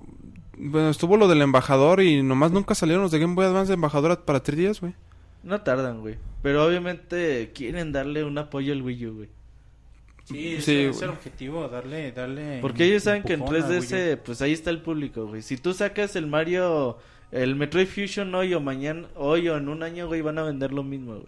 Bueno, 0.58 0.90
estuvo 0.90 1.16
lo 1.16 1.28
del 1.28 1.44
embajador 1.44 2.02
y 2.02 2.24
nomás 2.24 2.52
nunca 2.52 2.74
salieron 2.74 3.04
los 3.04 3.12
de 3.12 3.20
Game 3.20 3.36
Boy 3.36 3.46
Advance 3.46 3.68
de 3.68 3.76
embajador 3.76 4.26
para 4.26 4.42
3 4.42 4.58
días, 4.58 4.82
güey. 4.82 4.96
No 5.44 5.62
tardan, 5.62 6.02
güey. 6.02 6.16
Pero 6.42 6.66
obviamente 6.66 7.52
quieren 7.54 7.92
darle 7.92 8.24
un 8.24 8.36
apoyo 8.40 8.74
al 8.74 8.82
Wii 8.82 9.06
U, 9.06 9.16
güey. 9.18 9.30
Sí, 10.26 10.56
es 10.56 10.68
el 10.68 11.10
objetivo, 11.10 11.68
darle, 11.68 12.12
darle 12.12 12.58
Porque 12.60 12.86
ellos 12.86 13.04
saben 13.04 13.22
que 13.22 13.34
en 13.34 13.42
empujón 13.42 13.62
a 13.62 13.68
Wii 13.68 13.78
U. 13.78 13.82
3DS, 13.82 14.18
pues 14.18 14.42
ahí 14.42 14.54
está 14.54 14.72
el 14.72 14.82
público, 14.82 15.28
güey. 15.28 15.44
Si 15.44 15.56
tú 15.58 15.74
sacas 15.74 16.16
el 16.16 16.26
Mario, 16.26 16.98
el 17.32 17.56
Metroid 17.56 17.88
Fusion 17.88 18.34
hoy 18.34 18.54
o 18.56 18.60
mañana, 18.60 19.08
hoy 19.16 19.48
o 19.50 19.58
en 19.58 19.70
un 19.70 19.84
año, 19.84 20.08
güey, 20.08 20.22
van 20.22 20.40
a 20.40 20.44
vender 20.44 20.74
lo 20.74 20.82
mismo, 20.82 21.14
güey. 21.14 21.28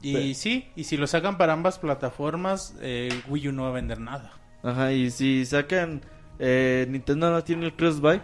Y 0.00 0.12
Pero- 0.12 0.34
sí, 0.34 0.68
y 0.76 0.84
si 0.84 0.96
lo 0.96 1.06
sacan 1.08 1.38
para 1.38 1.54
ambas 1.54 1.78
plataformas, 1.80 2.76
eh, 2.82 3.08
Wii 3.28 3.48
U 3.48 3.52
no 3.52 3.62
va 3.64 3.70
a 3.70 3.72
vender 3.72 3.98
nada. 4.00 4.32
Ajá, 4.62 4.92
y 4.92 5.10
si 5.10 5.44
sacan, 5.44 6.02
eh, 6.38 6.86
Nintendo 6.88 7.30
no 7.32 7.42
tiene 7.42 7.66
el 7.66 7.74
cross-buy. 7.74 8.20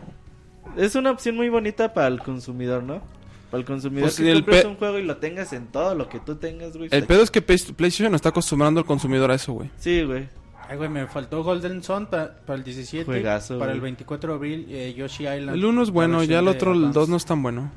Es 0.77 0.95
una 0.95 1.11
opción 1.11 1.37
muy 1.37 1.49
bonita 1.49 1.93
para 1.93 2.07
el 2.07 2.21
consumidor, 2.21 2.85
¿no? 2.85 3.03
Para 3.51 3.61
el 3.61 3.65
consumidor 3.67 4.05
Pues, 4.05 4.17
que 4.17 4.31
el 4.31 4.45
compres 4.45 4.65
un 4.65 4.77
juego 4.77 4.99
y 4.99 5.03
lo 5.05 5.17
tengas 5.17 5.53
en 5.53 5.67
todo 5.67 5.95
lo 5.95 6.09
que 6.09 6.21
tú 6.21 6.37
tengas, 6.37 6.77
güey. 6.77 6.89
El 6.93 7.05
pedo 7.05 7.23
es 7.23 7.31
que 7.31 7.43
Play- 7.43 7.59
PlayStation 7.77 8.15
está 8.15 8.29
acostumbrando 8.29 8.79
al 8.81 8.87
consumidor 8.87 9.31
a 9.31 9.35
eso, 9.35 9.53
güey. 9.55 9.71
Sí, 9.79 10.03
güey. 10.05 10.29
Ay, 10.69 10.77
güey, 10.77 10.89
me 10.89 11.07
faltó 11.09 11.43
Golden 11.43 11.83
Sun 11.83 12.07
pa- 12.07 12.31
para 12.47 12.57
el 12.59 12.63
17. 12.65 13.05
Juegazo, 13.05 13.59
para 13.59 13.73
el 13.73 13.81
güey. 13.81 13.91
24 13.91 14.31
de 14.33 14.37
abril, 14.37 14.67
eh, 14.71 14.95
Yoshi 14.97 15.25
Island. 15.27 15.51
El 15.57 15.65
1 15.65 15.83
es 15.83 15.91
bueno, 15.91 16.23
ya 16.23 16.39
el 16.39 16.47
otro, 16.47 16.73
el 16.73 16.79
Advance. 16.79 16.99
2 17.01 17.09
no 17.09 17.17
es 17.17 17.25
tan 17.25 17.43
bueno. 17.43 17.73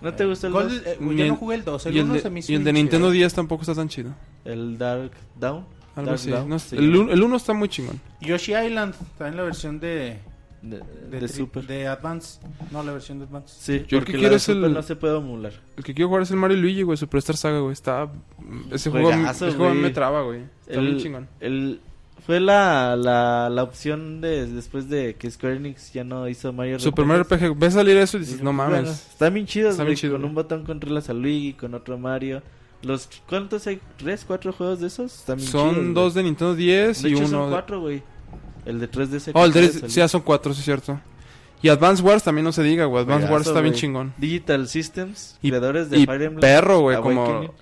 ¿No 0.00 0.14
te 0.14 0.24
gusta 0.26 0.46
el 0.46 0.52
Gold- 0.52 0.68
dos? 0.68 0.86
eh, 0.86 0.96
Ni 1.00 1.16
yo 1.16 1.22
el- 1.24 1.28
no 1.30 1.36
jugué 1.36 1.56
el 1.56 1.64
2, 1.64 1.86
el 1.86 1.96
y 1.96 1.98
el 1.98 2.04
1 2.04 2.14
de, 2.14 2.20
se 2.20 2.30
me 2.30 2.38
hizo 2.38 2.52
y 2.52 2.54
el 2.54 2.64
de 2.64 2.72
Nintendo 2.72 3.08
chido. 3.08 3.12
10 3.12 3.34
tampoco 3.34 3.62
está 3.62 3.74
tan 3.74 3.88
chido. 3.88 4.14
El 4.44 4.78
Dark 4.78 5.10
Down. 5.34 5.66
Algo 5.96 6.06
Dark 6.06 6.14
así. 6.14 6.30
Down, 6.30 6.48
No, 6.48 7.00
un- 7.02 7.10
el 7.10 7.22
1 7.22 7.36
está 7.36 7.52
muy 7.52 7.68
chingón. 7.68 8.00
Yoshi 8.20 8.54
Island 8.54 8.94
está 8.94 9.26
en 9.28 9.36
la 9.36 9.42
versión 9.42 9.80
de, 9.80 10.20
De, 10.62 10.80
de, 11.10 11.28
Super. 11.28 11.66
de 11.66 11.86
Advance. 11.88 12.38
No, 12.70 12.82
la 12.82 12.92
versión 12.92 13.18
de 13.18 13.24
Advance. 13.24 13.54
Sí, 13.58 13.84
Yo 13.88 13.96
el 13.98 14.04
porque 14.04 14.12
que 14.12 14.18
la 14.18 14.20
quiero 14.20 14.30
de 14.32 14.36
es 14.36 14.42
Super 14.42 14.64
el- 14.64 14.72
no 14.74 14.82
se 14.82 14.94
puede 14.96 15.16
emular. 15.16 15.52
El 15.76 15.84
que 15.84 15.94
quiero 15.94 16.08
jugar 16.08 16.22
es 16.24 16.30
el 16.30 16.36
Mario 16.36 16.58
Luigi, 16.58 16.82
güey. 16.82 16.96
Superstar 16.98 17.36
Saga, 17.36 17.60
güey. 17.60 17.72
Está. 17.72 18.10
Ese 18.70 18.90
juego, 18.90 19.10
Juegazo, 19.10 19.46
ese 19.48 19.56
juego 19.56 19.72
güey. 19.72 19.82
me 19.82 19.90
traba, 19.90 20.22
güey. 20.22 20.42
Está 20.66 20.80
bien 20.80 20.94
El, 20.96 21.02
chingón. 21.02 21.28
el, 21.40 21.80
fue 22.26 22.38
la, 22.40 22.94
la, 22.96 23.48
la 23.48 23.62
opción 23.62 24.20
de 24.20 24.46
después 24.46 24.90
de 24.90 25.14
que 25.14 25.30
Square 25.30 25.56
Enix 25.56 25.92
ya 25.94 26.04
no 26.04 26.28
hizo 26.28 26.52
Mario 26.52 26.78
Super 26.78 27.06
Mario. 27.06 27.24
RPG. 27.24 27.58
Ves 27.58 27.72
salir 27.74 27.96
eso 27.96 28.18
y 28.18 28.20
dices, 28.20 28.42
no 28.42 28.52
bueno, 28.52 28.70
mames. 28.70 28.90
Están 29.12 29.32
bien 29.32 29.46
chidos, 29.46 29.70
Está 29.72 29.84
güey. 29.84 29.92
bien 29.94 29.98
chido, 30.00 30.12
Con 30.12 30.20
güey. 30.20 30.28
un 30.28 30.34
botón 30.34 30.64
controlas 30.66 31.08
a 31.08 31.14
Luigi, 31.14 31.54
con 31.54 31.72
otro 31.74 31.96
Mario. 31.98 32.42
Los, 32.82 33.08
¿Cuántos 33.28 33.66
hay? 33.66 33.80
¿Tres, 33.96 34.24
cuatro 34.26 34.52
juegos 34.52 34.80
de 34.80 34.86
esos? 34.88 35.14
Están 35.20 35.36
bien 35.38 35.48
Son 35.48 35.94
dos 35.94 36.14
de 36.14 36.22
Nintendo 36.22 36.54
10 36.54 37.02
De 37.02 37.08
y 37.08 37.12
hecho, 37.12 37.20
uno. 37.20 37.28
son 37.28 37.44
de- 37.46 37.50
cuatro, 37.52 37.80
güey. 37.80 38.02
El 38.64 38.80
de 38.80 38.90
3DS. 38.90 39.30
Oh, 39.34 39.44
el 39.44 39.52
de. 39.52 39.60
acaba 39.60 39.66
de 39.66 39.72
Sí, 39.72 39.78
salir. 39.80 39.94
ya 39.96 40.08
son 40.08 40.22
cuatro, 40.22 40.52
sí, 40.54 40.58
es 40.60 40.64
cierto. 40.64 41.00
Y 41.62 41.68
Advance 41.68 42.02
Wars 42.02 42.22
también 42.22 42.44
no 42.44 42.52
se 42.52 42.62
diga, 42.62 42.86
güey. 42.86 43.02
Advance 43.04 43.30
Wars 43.30 43.46
está 43.46 43.60
bien 43.60 43.74
chingón. 43.74 44.14
Digital 44.16 44.66
Systems, 44.68 45.38
Y- 45.42 45.48
creadores 45.50 45.90
de 45.90 45.98
y 45.98 46.06
Fire 46.06 46.22
Emblem. 46.22 46.40
perro, 46.40 46.80
güey, 46.80 46.96
como-. 47.00 47.52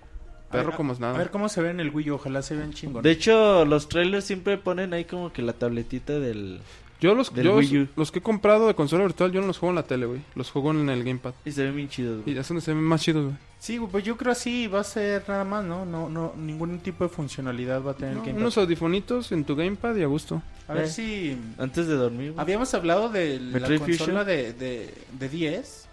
Perro 0.51 0.73
A- 0.73 0.77
como 0.77 0.93
es 0.95 0.99
A 1.03 1.07
ver 1.09 1.13
nada. 1.17 1.31
cómo 1.31 1.49
se 1.49 1.61
ve 1.61 1.71
en 1.71 1.81
el 1.81 1.91
Wii 1.91 2.11
U, 2.11 2.15
ojalá 2.15 2.41
se 2.43 2.57
vean 2.57 2.73
chingón. 2.73 3.03
De 3.03 3.11
hecho, 3.11 3.65
los 3.67 3.89
trailers 3.89 4.25
siempre 4.25 4.57
ponen 4.57 4.95
ahí 4.95 5.05
como 5.05 5.31
que 5.33 5.43
la 5.43 5.53
tabletita 5.53 6.19
del... 6.19 6.61
Yo 7.01 7.15
los, 7.15 7.33
del 7.35 7.45
yo 7.45 7.57
Wii 7.57 7.79
U. 7.83 7.89
los 7.97 8.11
que 8.11 8.21
he 8.21 8.23
comprado 8.23 8.67
de 8.67 8.75
consola 8.75 9.03
virtual, 9.05 9.31
yo 9.31 9.41
no 9.43 9.47
los 9.47 9.59
juego 9.59 9.71
en 9.73 9.77
la 9.77 9.83
tele, 9.83 10.07
güey. 10.07 10.21
Los 10.35 10.51
juego 10.51 10.71
en 10.71 10.89
el 10.89 11.05
Gamepad. 11.05 11.35
Y 11.45 11.53
se 11.53 11.65
ven 11.65 11.77
bien 11.77 11.89
chidos, 11.89 12.21
Y 12.21 12.23
güey. 12.23 12.35
ya 12.37 12.43
son 12.45 12.57
donde 12.57 12.65
se 12.65 12.73
ven 12.73 12.83
más 12.83 13.03
chidos, 13.03 13.25
güey. 13.25 13.37
Sí, 13.61 13.81
pues 13.91 14.05
yo 14.05 14.17
creo 14.17 14.33
así 14.33 14.69
va 14.69 14.81
a 14.81 14.85
ser 14.85 15.25
nada 15.29 15.43
más, 15.45 15.65
¿no? 15.65 15.85
No, 15.85 16.09
no, 16.09 16.33
ningún 16.37 16.79
tipo 16.79 17.03
de 17.05 17.11
funcionalidad 17.11 17.83
va 17.83 17.91
a 17.91 17.95
tener 17.95 18.15
No, 18.15 18.21
el 18.21 18.27
Gamepad. 18.27 18.41
unos 18.43 18.59
audifonitos 18.59 19.33
en 19.33 19.45
tu 19.45 19.57
Gamepad 19.57 19.97
y 19.97 20.03
a 20.03 20.07
gusto. 20.07 20.41
A 20.69 20.75
ver 20.75 20.85
Eh. 20.85 20.89
si... 20.89 21.37
Antes 21.59 21.89
de 21.89 21.95
dormir. 21.97 22.35
Habíamos 22.37 22.73
hablado 22.75 23.09
de 23.09 23.41
la 23.41 23.59
Metroid 23.59 23.79
consola 23.81 24.21
Fusion. 24.23 24.27
de, 24.27 24.53
de, 24.53 24.95
de 25.19 25.29
10 25.29 25.89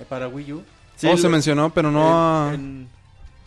eh, 0.00 0.04
para 0.08 0.26
Wii 0.28 0.52
U. 0.54 0.62
Sí, 0.96 1.06
oh, 1.06 1.16
se 1.16 1.28
mencionó, 1.28 1.70
pero 1.72 1.90
no... 1.92 2.52
en, 2.52 2.88
a- 2.92 2.95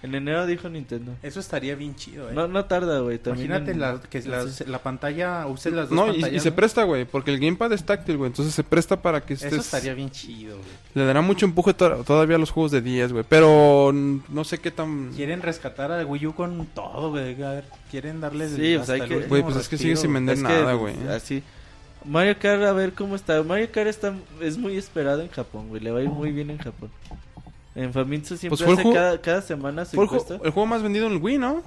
en, 0.03 0.09
en 0.09 0.15
enero 0.15 0.45
dijo 0.45 0.69
Nintendo. 0.69 1.13
Eso 1.23 1.39
estaría 1.39 1.75
bien 1.75 1.95
chido, 1.95 2.29
¿eh? 2.29 2.33
No, 2.33 2.47
no 2.47 2.65
tarda, 2.65 2.99
güey. 2.99 3.19
Imagínate 3.25 3.71
en- 3.71 3.79
la, 3.79 3.99
que 4.01 4.21
la, 4.23 4.45
la 4.67 4.79
pantalla, 4.79 5.45
use 5.47 5.71
las 5.71 5.89
dos 5.89 5.95
No, 5.95 6.07
y, 6.07 6.21
pantallas. 6.21 6.33
y 6.35 6.39
se 6.39 6.49
¿no? 6.49 6.55
presta, 6.55 6.83
güey, 6.83 7.05
porque 7.05 7.31
el 7.31 7.39
Gamepad 7.39 7.73
es 7.73 7.83
táctil, 7.85 8.17
güey. 8.17 8.29
Entonces 8.29 8.53
se 8.53 8.63
presta 8.63 9.01
para 9.01 9.21
que 9.21 9.33
Eso 9.33 9.45
estés... 9.47 9.65
estaría 9.65 9.93
bien 9.93 10.09
chido, 10.11 10.57
güey. 10.57 10.69
Le 10.95 11.05
dará 11.05 11.21
mucho 11.21 11.45
empuje 11.45 11.73
to- 11.73 12.03
todavía 12.03 12.35
a 12.35 12.39
los 12.39 12.51
juegos 12.51 12.71
de 12.71 12.81
10, 12.81 13.11
güey. 13.13 13.25
Pero 13.27 13.91
no 13.93 14.43
sé 14.43 14.57
qué 14.59 14.71
tan... 14.71 15.11
Quieren 15.15 15.41
rescatar 15.41 15.91
a 15.91 16.05
Wii 16.05 16.27
U 16.27 16.35
con 16.35 16.65
todo, 16.67 17.09
güey. 17.11 17.41
A 17.43 17.51
ver, 17.51 17.65
quieren 17.91 18.21
darles 18.21 18.51
Sí, 18.51 18.75
o 18.75 18.83
sea, 18.85 18.95
hay 18.95 19.01
el 19.01 19.07
que- 19.09 19.27
Güey, 19.27 19.43
pues 19.43 19.55
es 19.57 19.69
que 19.69 19.77
sigue 19.77 19.95
sin 19.95 20.13
vender 20.13 20.37
nada, 20.37 20.73
güey. 20.73 20.95
Así. 21.09 21.43
Mario 22.05 22.37
Kart, 22.39 22.63
a 22.63 22.71
ver 22.71 22.93
cómo 22.93 23.15
está. 23.17 23.43
Mario 23.43 23.67
Kart 23.73 23.87
está, 23.87 24.13
es 24.39 24.57
muy 24.57 24.77
esperado 24.77 25.21
en 25.21 25.27
Japón, 25.29 25.67
güey. 25.67 25.81
Le 25.81 25.91
va 25.91 25.99
a 25.99 26.03
ir 26.03 26.09
muy 26.09 26.31
bien 26.31 26.49
en 26.49 26.57
Japón. 26.57 26.89
En 27.81 27.93
Famitsu 27.93 28.35
siempre 28.37 28.49
Pues 28.49 28.59
fue 28.61 28.67
el 28.69 28.73
hace 28.73 28.83
juego- 28.83 28.95
cada, 28.95 29.21
cada 29.21 29.41
semana 29.41 29.85
su 29.85 29.95
Fue 29.95 30.03
el, 30.05 30.09
ju- 30.09 30.13
encuesta. 30.15 30.33
el 30.45 30.51
juego 30.51 30.65
más 30.67 30.81
vendido 30.83 31.07
en 31.07 31.13
el 31.13 31.17
Wii, 31.19 31.37
¿no? 31.37 31.61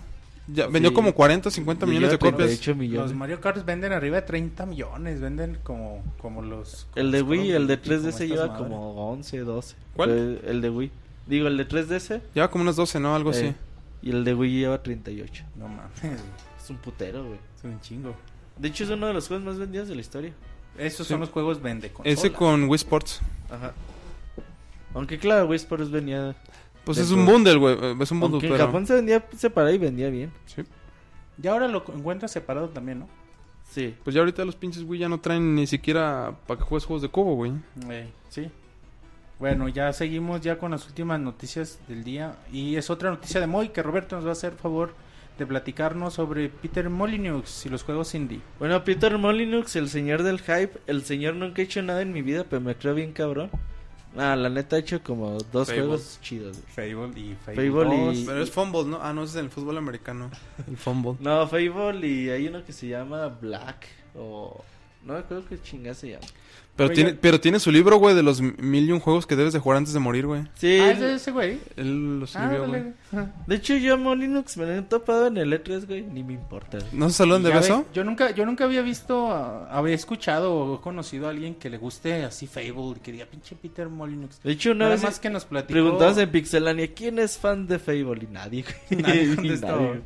Ya, 0.48 0.66
Sí. 0.66 0.72
vendió 0.72 0.92
como 0.92 1.14
40, 1.14 1.50
50 1.50 1.86
millones 1.86 2.10
de 2.10 2.18
copias. 2.18 2.36
38 2.48 2.74
millones. 2.74 3.10
Los 3.10 3.14
Mario 3.16 3.40
Kart 3.40 3.64
venden 3.64 3.92
arriba 3.92 4.16
de 4.16 4.22
30 4.22 4.66
millones. 4.66 5.20
Venden 5.20 5.58
como, 5.62 6.02
como 6.20 6.42
los. 6.42 6.86
como 6.90 7.00
El 7.06 7.12
de 7.12 7.20
los 7.20 7.28
Wii, 7.28 7.50
el 7.52 7.66
de 7.68 7.76
Duty, 7.76 7.88
como 7.88 8.00
3DS 8.02 8.08
estas 8.08 8.28
lleva 8.28 8.46
madres. 8.48 8.62
como 8.68 9.10
11, 9.12 9.38
12. 9.38 9.76
¿Cuál? 9.94 10.10
El, 10.10 10.40
el 10.46 10.60
de 10.60 10.70
Wii. 10.70 10.90
Digo, 11.28 11.46
el 11.46 11.56
de 11.56 11.68
3DS. 11.68 12.20
Lleva 12.34 12.50
como 12.50 12.62
unas 12.62 12.76
12, 12.76 12.98
¿no? 13.00 13.14
Algo 13.14 13.30
así. 13.30 13.46
eh, 13.46 13.54
y 14.02 14.10
el 14.10 14.24
de 14.24 14.34
Wii 14.34 14.58
lleva 14.58 14.82
38. 14.82 15.44
No 15.56 15.68
mames, 15.68 15.92
Es 16.62 16.68
un 16.70 16.76
putero, 16.78 17.24
güey. 17.24 17.38
es 17.56 17.64
un 17.64 17.80
chingo. 17.80 18.14
De 18.58 18.68
hecho, 18.68 18.82
es 18.84 18.90
uno 18.90 19.06
de 19.06 19.14
los 19.14 19.28
juegos 19.28 19.46
más 19.46 19.58
vendidos 19.58 19.88
de 19.88 19.94
la 19.94 20.00
historia. 20.00 20.32
Esos 20.76 21.06
Sí. 21.06 21.12
son 21.12 21.20
los 21.20 21.30
juegos 21.30 21.62
vende 21.62 21.92
Ese 22.04 22.32
con 22.32 22.64
Wii 22.64 22.76
Sports. 22.76 23.20
Ajá. 23.48 23.72
Aunque 24.94 25.18
claro, 25.18 25.46
Wii 25.46 25.56
Sports 25.56 25.90
venía... 25.90 26.34
Pues 26.84 26.98
es 26.98 27.10
un 27.10 27.24
bundle, 27.24 27.56
güey. 27.56 27.76
Es 28.00 28.10
un 28.10 28.20
bundle, 28.20 28.34
Aunque 28.34 28.46
en 28.46 28.52
pero... 28.52 28.66
Japón 28.66 28.86
se 28.86 28.94
vendía 28.94 29.24
separado 29.36 29.72
y 29.74 29.78
vendía 29.78 30.10
bien. 30.10 30.32
Sí. 30.46 30.62
Y 31.40 31.46
ahora 31.46 31.68
lo 31.68 31.84
encuentras 31.94 32.32
separado 32.32 32.68
también, 32.68 33.00
¿no? 33.00 33.08
Sí. 33.70 33.94
Pues 34.04 34.14
ya 34.14 34.20
ahorita 34.20 34.44
los 34.44 34.56
pinches 34.56 34.82
Wii 34.82 35.00
ya 35.00 35.08
no 35.08 35.20
traen 35.20 35.54
ni 35.54 35.66
siquiera 35.66 36.34
para 36.46 36.58
que 36.58 36.64
juegues 36.64 36.84
juegos 36.84 37.02
de 37.02 37.08
cubo, 37.08 37.36
güey. 37.36 37.52
Eh, 37.88 38.10
sí. 38.28 38.50
Bueno, 39.38 39.68
ya 39.68 39.92
seguimos 39.92 40.40
ya 40.40 40.58
con 40.58 40.72
las 40.72 40.86
últimas 40.86 41.18
noticias 41.18 41.80
del 41.88 42.04
día. 42.04 42.36
Y 42.52 42.76
es 42.76 42.90
otra 42.90 43.10
noticia 43.10 43.40
de 43.40 43.46
Moy 43.46 43.70
que 43.70 43.82
Roberto 43.82 44.16
nos 44.16 44.24
va 44.24 44.30
a 44.30 44.32
hacer 44.32 44.52
favor 44.52 44.94
de 45.38 45.46
platicarnos 45.46 46.14
sobre 46.14 46.48
Peter 46.48 46.90
Molyneux 46.90 47.64
y 47.64 47.68
los 47.68 47.82
juegos 47.82 48.14
indie. 48.14 48.40
Bueno, 48.58 48.84
Peter 48.84 49.16
Molyneux, 49.16 49.74
el 49.76 49.88
señor 49.88 50.22
del 50.22 50.40
hype. 50.40 50.72
El 50.86 51.02
señor 51.02 51.34
nunca 51.34 51.62
ha 51.62 51.64
hecho 51.64 51.82
nada 51.82 52.02
en 52.02 52.12
mi 52.12 52.22
vida, 52.22 52.44
pero 52.48 52.60
me 52.60 52.74
creo 52.74 52.94
bien 52.94 53.12
cabrón. 53.12 53.50
Ah, 54.16 54.36
la 54.36 54.48
neta 54.50 54.76
ha 54.76 54.78
hecho 54.78 55.02
como 55.02 55.38
dos 55.52 55.68
Fable. 55.68 55.80
juegos 55.82 56.18
chidos. 56.22 56.58
güey. 56.76 56.92
Fable 56.92 57.20
y 57.20 57.34
Fable, 57.44 57.70
Fable 57.70 57.96
y- 57.96 58.04
2. 58.06 58.24
Pero 58.26 58.42
es 58.42 58.50
fumble, 58.50 58.84
¿no? 58.84 58.98
Ah, 59.02 59.12
no, 59.12 59.22
es 59.24 59.34
el 59.36 59.48
fútbol 59.50 59.78
americano. 59.78 60.30
El 60.68 60.76
fumble. 60.76 61.14
No, 61.20 61.46
Fable 61.48 62.06
y 62.06 62.28
hay 62.30 62.46
uno 62.48 62.62
que 62.64 62.72
se 62.72 62.88
llama 62.88 63.28
Black. 63.28 63.86
O. 64.14 64.62
No 65.04 65.14
me 65.14 65.18
acuerdo 65.20 65.44
qué 65.48 65.60
chingada 65.60 65.94
se 65.94 66.10
llama. 66.10 66.26
Pero 66.74 66.88
Oiga. 66.88 66.94
tiene, 66.94 67.14
pero 67.20 67.38
tiene 67.38 67.60
su 67.60 67.70
libro, 67.70 67.96
güey, 67.98 68.14
de 68.14 68.22
los 68.22 68.40
mil 68.40 68.88
y 68.88 68.92
un 68.92 69.00
juegos 69.00 69.26
que 69.26 69.36
debes 69.36 69.52
de 69.52 69.58
jugar 69.58 69.76
antes 69.76 69.92
de 69.92 70.00
morir, 70.00 70.26
güey. 70.26 70.44
Sí, 70.54 70.78
Ah, 70.80 70.92
¿es 70.92 71.00
de 71.00 71.14
ese 71.16 71.30
güey. 71.30 71.58
Él 71.76 72.18
los 72.20 72.34
Ah, 72.34 72.44
escribió, 72.44 72.66
güey. 72.66 73.26
de 73.46 73.54
hecho 73.56 73.76
yo 73.76 73.92
a 73.92 73.96
Molyneux 73.98 74.56
me 74.56 74.64
lo 74.64 74.72
he 74.76 74.80
topado 74.82 75.26
en 75.26 75.36
el 75.36 75.52
E3, 75.52 75.86
güey. 75.86 76.02
Ni 76.02 76.22
me 76.24 76.32
importa. 76.32 76.78
güey. 76.78 76.90
¿No 76.94 77.10
se 77.10 77.16
saludan 77.16 77.42
de 77.42 77.50
beso? 77.50 77.84
yo 77.92 78.04
nunca, 78.04 78.30
yo 78.30 78.46
nunca 78.46 78.64
había 78.64 78.80
visto, 78.80 79.30
había 79.30 79.94
escuchado 79.94 80.54
o 80.54 80.80
conocido 80.80 81.26
a 81.26 81.30
alguien 81.30 81.56
que 81.56 81.68
le 81.68 81.76
guste 81.76 82.24
así 82.24 82.46
Fable, 82.46 83.00
que 83.02 83.12
diga 83.12 83.26
pinche 83.26 83.54
Peter 83.54 83.90
Molyneux. 83.90 84.40
De 84.42 84.52
hecho, 84.52 84.70
una 84.70 84.84
Nada 84.86 84.90
vez 84.92 85.02
más 85.02 85.20
que 85.20 85.28
nos 85.28 85.44
platicó. 85.44 85.72
preguntabas 85.74 86.16
en 86.16 86.30
Pixelania 86.30 86.94
quién 86.94 87.18
es 87.18 87.36
fan 87.36 87.66
de 87.66 87.78
Fable 87.78 88.20
y 88.22 88.32
nadie, 88.32 88.64
güey. 88.88 89.02
Nadie 89.02 89.26
nadie. 89.60 90.00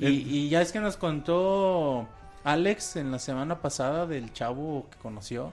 Y, 0.00 0.06
y 0.08 0.48
ya 0.48 0.60
es 0.62 0.72
que 0.72 0.80
nos 0.80 0.96
contó 0.96 2.08
Alex 2.44 2.96
en 2.96 3.10
la 3.10 3.18
semana 3.18 3.60
pasada 3.60 4.06
del 4.06 4.32
chavo 4.32 4.86
que 4.90 4.98
conoció 4.98 5.52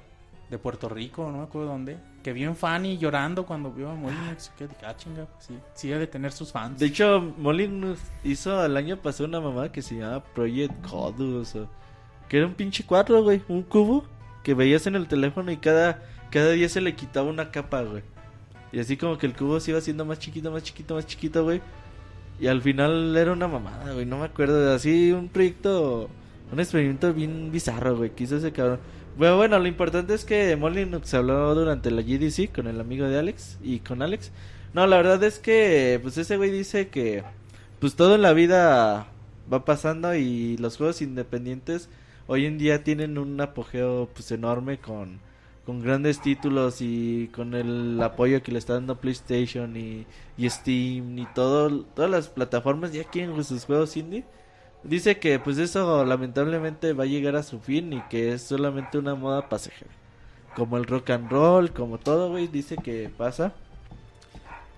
de 0.50 0.58
Puerto 0.58 0.88
Rico, 0.88 1.30
no 1.30 1.40
me 1.40 1.44
acuerdo 1.44 1.70
dónde, 1.70 1.98
que 2.24 2.32
vio 2.32 2.48
en 2.48 2.56
Fanny 2.56 2.98
llorando 2.98 3.46
cuando 3.46 3.72
vio 3.72 3.90
a 3.90 3.96
Molyneux. 3.96 4.52
Que 4.58 4.68
ah, 4.86 4.96
chinga, 4.96 5.26
pues 5.26 5.46
sí, 5.46 5.58
sí 5.74 5.90
de 5.90 6.08
tener 6.08 6.32
sus 6.32 6.52
fans. 6.52 6.80
De 6.80 6.86
hecho, 6.86 7.34
Molyneux 7.38 8.00
hizo 8.24 8.66
el 8.66 8.78
año 8.78 8.98
pasado 8.98 9.28
una 9.28 9.42
mamá 9.42 9.72
que 9.72 9.82
se 9.82 9.96
llama 9.96 10.24
Project 10.24 10.88
Codus. 10.88 11.56
que 12.30 12.38
era 12.38 12.46
un 12.46 12.54
pinche 12.54 12.86
cuadro, 12.86 13.24
güey. 13.24 13.42
Un 13.48 13.64
cubo 13.64 14.06
que 14.44 14.54
veías 14.54 14.88
en 14.88 14.96
el 14.96 15.08
teléfono 15.08 15.52
y 15.52 15.58
cada, 15.58 16.02
cada 16.30 16.52
día 16.52 16.70
se 16.70 16.82
le 16.82 16.96
quitaba 16.96 17.30
una 17.30 17.52
capa, 17.52 17.82
güey. 17.82 18.04
Y 18.72 18.80
así 18.80 18.98
como 18.98 19.18
que 19.18 19.26
el 19.26 19.36
cubo 19.36 19.60
se 19.60 19.72
iba 19.72 19.80
haciendo 19.80 20.06
más 20.06 20.20
chiquito, 20.20 20.52
más 20.52 20.64
chiquito, 20.64 20.96
más 20.96 21.06
chiquito, 21.06 21.44
güey. 21.44 21.62
Y 22.40 22.48
al 22.48 22.62
final 22.62 23.16
era 23.18 23.32
una 23.32 23.48
mamada, 23.48 23.94
güey. 23.94 24.06
No 24.06 24.20
me 24.20 24.26
acuerdo. 24.26 24.74
Así 24.74 25.12
un 25.12 25.30
proyecto, 25.30 26.10
un 26.52 26.60
experimento 26.60 27.14
bien 27.14 27.52
bizarro, 27.52 27.98
güey. 27.98 28.12
Que 28.12 28.24
hizo 28.24 28.38
ese 28.38 28.52
cabrón. 28.52 28.80
Bueno, 29.18 29.38
bueno, 29.38 29.60
lo 29.60 29.68
importante 29.68 30.14
es 30.14 30.26
que 30.26 30.56
Molyneux 30.56 31.14
habló 31.14 31.56
durante 31.56 31.92
la 31.92 32.02
GDC 32.02 32.54
con 32.54 32.68
el 32.68 32.80
amigo 32.80 33.08
de 33.08 33.18
Alex 33.18 33.58
y 33.64 33.80
con 33.80 34.02
Alex. 34.02 34.32
No, 34.74 34.86
la 34.86 34.98
verdad 34.98 35.24
es 35.24 35.40
que, 35.40 36.00
pues 36.04 36.18
ese 36.18 36.38
güey 36.38 36.52
dice 36.52 36.90
que, 36.90 37.24
pues 37.80 37.96
todo 37.96 38.16
en 38.16 38.22
la 38.22 38.34
vida 38.34 39.08
va 39.52 39.66
pasando 39.66 40.14
y 40.16 40.58
los 40.58 40.78
juegos 40.78 41.02
independientes 41.02 41.90
hoy 42.28 42.46
en 42.46 42.58
día 42.58 42.84
tienen 42.84 43.18
un 43.18 43.40
apogeo, 43.42 44.10
pues 44.14 44.32
enorme 44.32 44.78
con, 44.78 45.20
con 45.66 45.82
grandes 45.82 46.22
títulos 46.22 46.82
y 46.82 47.30
con 47.34 47.56
el 47.56 48.02
apoyo 48.02 48.44
que 48.44 48.52
le 48.52 48.60
está 48.60 48.74
dando 48.74 49.00
PlayStation 49.00 49.76
y, 49.76 50.06
y 50.38 50.50
Steam 50.50 51.18
y 51.18 51.26
todo, 51.34 51.84
todas 51.96 52.12
las 52.12 52.30
plataformas 52.30 52.94
ya 52.94 53.04
quieren 53.06 53.44
sus 53.44 53.66
juegos 53.66 53.98
indie. 53.98 54.26
Dice 54.84 55.18
que 55.20 55.40
pues 55.40 55.58
eso 55.58 56.06
lamentablemente 56.06 56.94
va 56.94 57.04
a 57.04 57.08
llegar 57.08 57.36
a 57.36 57.44
su 57.44 57.60
fin 57.60 57.94
y 57.94 58.02
que 58.10 58.34
es 58.34 58.44
solamente 58.44 58.98
una 58.98 59.16
moda 59.16 59.50
pasajera. 59.50 59.92
Como 60.56 60.78
el 60.78 60.86
rock 60.86 61.12
and 61.12 61.30
roll, 61.30 61.72
como 61.72 61.98
todo, 61.98 62.30
güey, 62.30 62.48
dice 62.48 62.76
que 62.78 63.10
pasa. 63.16 63.54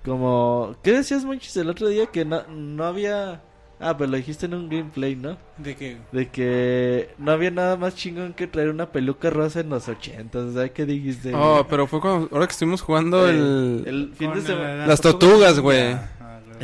Como... 0.03 0.75
¿Qué 0.83 0.93
decías, 0.93 1.25
Monchis, 1.25 1.55
el 1.57 1.69
otro 1.69 1.87
día? 1.87 2.07
Que 2.07 2.25
no, 2.25 2.43
no 2.47 2.85
había 2.85 3.41
Ah, 3.81 3.95
pero 3.97 4.11
lo 4.11 4.17
dijiste 4.17 4.45
en 4.45 4.55
un 4.55 4.67
gameplay, 4.67 5.15
¿no? 5.15 5.37
De 5.57 5.73
que 5.75 5.97
De 6.11 6.27
que 6.27 7.11
no 7.17 7.31
había 7.31 7.49
nada 7.49 7.77
más 7.77 7.95
chingón 7.95 8.33
que 8.33 8.45
traer 8.45 8.69
una 8.69 8.91
peluca 8.91 9.29
rosa 9.29 9.61
en 9.61 9.69
los 9.69 9.87
ochentas. 9.87 10.43
O 10.43 10.51
sea, 10.51 10.67
¿qué 10.69 10.85
dijiste? 10.85 11.33
Oh, 11.33 11.65
pero 11.69 11.87
fue 11.87 12.01
cuando, 12.01 12.27
ahora 12.33 12.45
que 12.45 12.51
estuvimos 12.51 12.81
jugando 12.81 13.25
Eh, 13.29 13.31
el... 13.31 13.83
el 13.87 14.13
fin 14.15 14.33
de 14.33 14.41
semana. 14.41 14.85
Las 14.85 14.99
tortugas, 14.99 15.59
güey. 15.61 15.95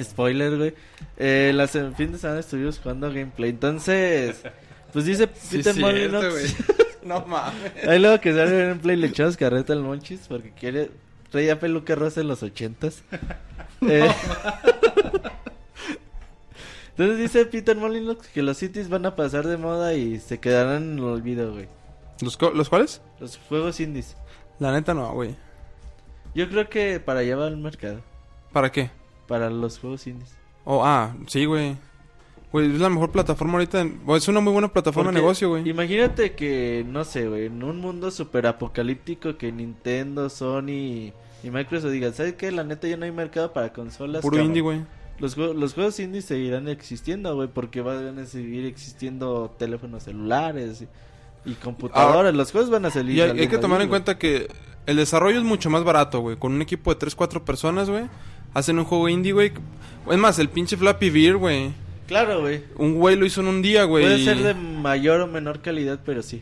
Spoiler, 0.03 0.57
güey. 0.57 0.73
Eh, 1.17 1.51
la 1.53 1.67
se- 1.67 1.91
fin 1.91 2.11
de 2.11 2.17
semana 2.17 2.39
estuvimos 2.39 2.79
jugando 2.79 3.07
gameplay. 3.09 3.49
Entonces, 3.51 4.41
pues 4.93 5.05
dice 5.05 5.29
Sí, 5.35 5.57
Peter 5.57 5.75
Molyneux. 5.79 6.31
güey. 6.31 6.45
No 7.05 7.23
mames. 7.27 7.87
Ahí 7.87 7.99
luego 7.99 8.19
que 8.19 8.31
sale 8.33 8.61
el 8.61 8.67
gameplay 8.69 8.95
le 8.95 9.05
echamos 9.07 9.37
carreta 9.37 9.73
al 9.73 9.81
Monchis 9.81 10.21
porque 10.27 10.51
quiere. 10.51 10.89
Traía 11.29 11.59
peluca 11.59 11.93
rosa 11.95 12.21
en 12.21 12.27
los 12.27 12.41
ochentas. 12.43 13.03
Eh, 13.87 14.09
Entonces 16.91 17.17
dice 17.17 17.45
Peter 17.45 17.75
Molyneux 17.75 18.25
que 18.33 18.41
los 18.41 18.57
cities 18.57 18.89
van 18.89 19.05
a 19.05 19.15
pasar 19.15 19.45
de 19.45 19.57
moda 19.57 19.93
y 19.93 20.19
se 20.19 20.39
quedarán 20.39 20.83
en 20.93 20.97
el 20.99 21.03
olvido, 21.03 21.51
güey. 21.53 21.67
¿Los, 22.21 22.37
co- 22.37 22.51
¿Los 22.51 22.69
cuales? 22.69 23.01
Los 23.19 23.37
juegos 23.49 23.79
indies. 23.81 24.15
La 24.59 24.71
neta 24.71 24.93
no, 24.93 25.11
güey. 25.13 25.35
Yo 26.33 26.47
creo 26.49 26.69
que 26.69 26.99
para 27.01 27.19
allá 27.19 27.35
va 27.35 27.47
el 27.49 27.57
mercado. 27.57 28.01
¿Para 28.53 28.71
qué? 28.71 28.89
Para 29.27 29.49
los 29.49 29.79
juegos 29.79 30.05
indies. 30.07 30.35
Oh, 30.63 30.83
ah, 30.85 31.15
sí, 31.27 31.45
güey. 31.45 31.75
Güey, 32.51 32.73
es 32.73 32.79
la 32.79 32.89
mejor 32.89 33.11
plataforma 33.11 33.53
ahorita. 33.53 33.81
en- 33.81 34.01
Es 34.09 34.27
una 34.27 34.39
muy 34.39 34.53
buena 34.53 34.71
plataforma 34.71 35.11
de 35.11 35.15
negocio, 35.15 35.49
güey. 35.49 35.67
Imagínate 35.69 36.33
que, 36.35 36.85
no 36.87 37.03
sé, 37.03 37.27
güey, 37.27 37.47
en 37.47 37.61
un 37.63 37.79
mundo 37.79 38.11
super 38.11 38.47
apocalíptico 38.47 39.37
que 39.37 39.51
Nintendo, 39.51 40.29
Sony 40.29 41.11
y 41.43 41.51
Microsoft 41.51 41.91
digan, 41.91 42.13
¿sabes 42.13 42.33
qué? 42.33 42.51
La 42.51 42.63
neta 42.63 42.87
ya 42.87 42.97
no 42.97 43.05
hay 43.05 43.11
mercado 43.11 43.51
para 43.51 43.73
consolas. 43.73 44.21
Puro 44.21 44.33
cabrón". 44.37 44.47
indie, 44.47 44.61
güey. 44.61 44.81
Los, 45.19 45.37
jue- 45.37 45.53
los 45.53 45.73
juegos 45.73 45.99
indie 45.99 46.21
seguirán 46.21 46.67
existiendo, 46.67 47.35
güey, 47.35 47.47
porque 47.47 47.81
van 47.81 48.19
a 48.19 48.25
seguir 48.25 48.65
existiendo 48.65 49.53
teléfonos 49.57 50.03
celulares 50.03 50.81
y, 51.45 51.51
y 51.51 51.53
computadoras. 51.55 52.33
los 52.33 52.51
juegos 52.51 52.69
van 52.69 52.85
a 52.85 52.89
salir. 52.89 53.17
Y 53.17 53.21
hay, 53.21 53.47
que 53.47 53.57
tomar 53.57 53.79
ahí, 53.79 53.83
en 53.85 53.89
cuenta 53.89 54.17
que 54.17 54.47
el 54.85 54.97
desarrollo 54.97 55.37
es 55.37 55.43
mucho 55.45 55.69
más 55.69 55.83
barato, 55.83 56.19
güey. 56.19 56.35
Con 56.37 56.53
un 56.53 56.61
equipo 56.61 56.93
de 56.93 56.99
3, 56.99 57.15
4 57.15 57.43
personas, 57.45 57.89
güey. 57.89 58.05
Hacen 58.55 58.79
un 58.79 58.85
juego 58.85 59.07
indie, 59.07 59.33
güey. 59.33 59.51
Es 60.09 60.17
más, 60.17 60.39
el 60.39 60.49
pinche 60.49 60.75
Flappy 60.77 61.11
Beer, 61.11 61.37
güey. 61.37 61.71
Claro, 62.07 62.41
güey. 62.41 62.63
Un 62.77 62.95
güey 62.95 63.15
lo 63.15 63.25
hizo 63.27 63.41
en 63.41 63.47
un 63.47 63.61
día, 63.61 63.83
güey. 63.83 64.03
Puede 64.05 64.23
ser 64.23 64.37
de 64.41 64.53
mayor 64.55 65.21
o 65.21 65.27
menor 65.27 65.61
calidad, 65.61 65.99
pero 66.03 66.23
sí. 66.23 66.41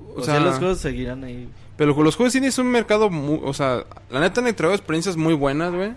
O, 0.00 0.20
O 0.20 0.24
sea, 0.24 0.34
sea, 0.36 0.44
los 0.44 0.58
juegos 0.58 0.78
seguirán 0.78 1.22
ahí. 1.22 1.48
Pero 1.76 2.00
los 2.02 2.16
juegos 2.16 2.34
indie 2.34 2.48
es 2.48 2.58
un 2.58 2.66
mercado 2.68 3.10
muy... 3.10 3.38
O 3.44 3.52
sea, 3.54 3.84
la 4.10 4.20
neta 4.20 4.40
han 4.40 4.46
entregado 4.48 4.74
experiencias 4.76 5.16
muy 5.16 5.34
buenas, 5.34 5.72
güey. 5.72 5.92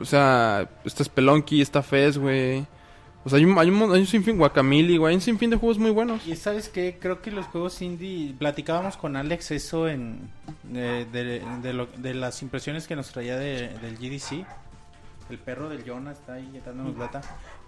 O 0.00 0.04
sea, 0.04 0.68
está 0.84 1.02
Spelunky, 1.04 1.60
está 1.60 1.82
Fez, 1.82 2.18
güey. 2.18 2.66
O 3.24 3.28
sea, 3.28 3.38
hay 3.38 3.44
un, 3.44 3.58
hay 3.58 3.68
un, 3.68 3.92
hay 3.92 4.00
un 4.00 4.06
sinfín, 4.06 4.38
Guacamole, 4.38 4.96
güey. 4.96 5.10
Hay 5.10 5.16
un 5.16 5.20
sinfín 5.20 5.50
de 5.50 5.56
juegos 5.56 5.78
muy 5.78 5.90
buenos. 5.90 6.26
Y 6.26 6.34
sabes 6.36 6.68
qué, 6.68 6.96
creo 7.00 7.20
que 7.20 7.30
los 7.30 7.46
juegos 7.46 7.82
indie, 7.82 8.34
platicábamos 8.38 8.96
con 8.96 9.16
Alex 9.16 9.50
eso 9.50 9.88
en 9.88 10.30
eh, 10.74 11.04
de, 11.12 11.42
de 11.62 11.72
lo- 11.72 11.88
de 11.96 12.14
las 12.14 12.40
impresiones 12.42 12.86
que 12.86 12.96
nos 12.96 13.10
traía 13.10 13.36
de- 13.36 13.68
del 13.80 13.96
GDC. 13.98 14.46
El 15.30 15.38
perro 15.38 15.68
del 15.68 15.84
Jonah 15.88 16.12
está 16.12 16.34
ahí 16.34 16.60
dándonos 16.64 16.96
lata. 16.96 17.20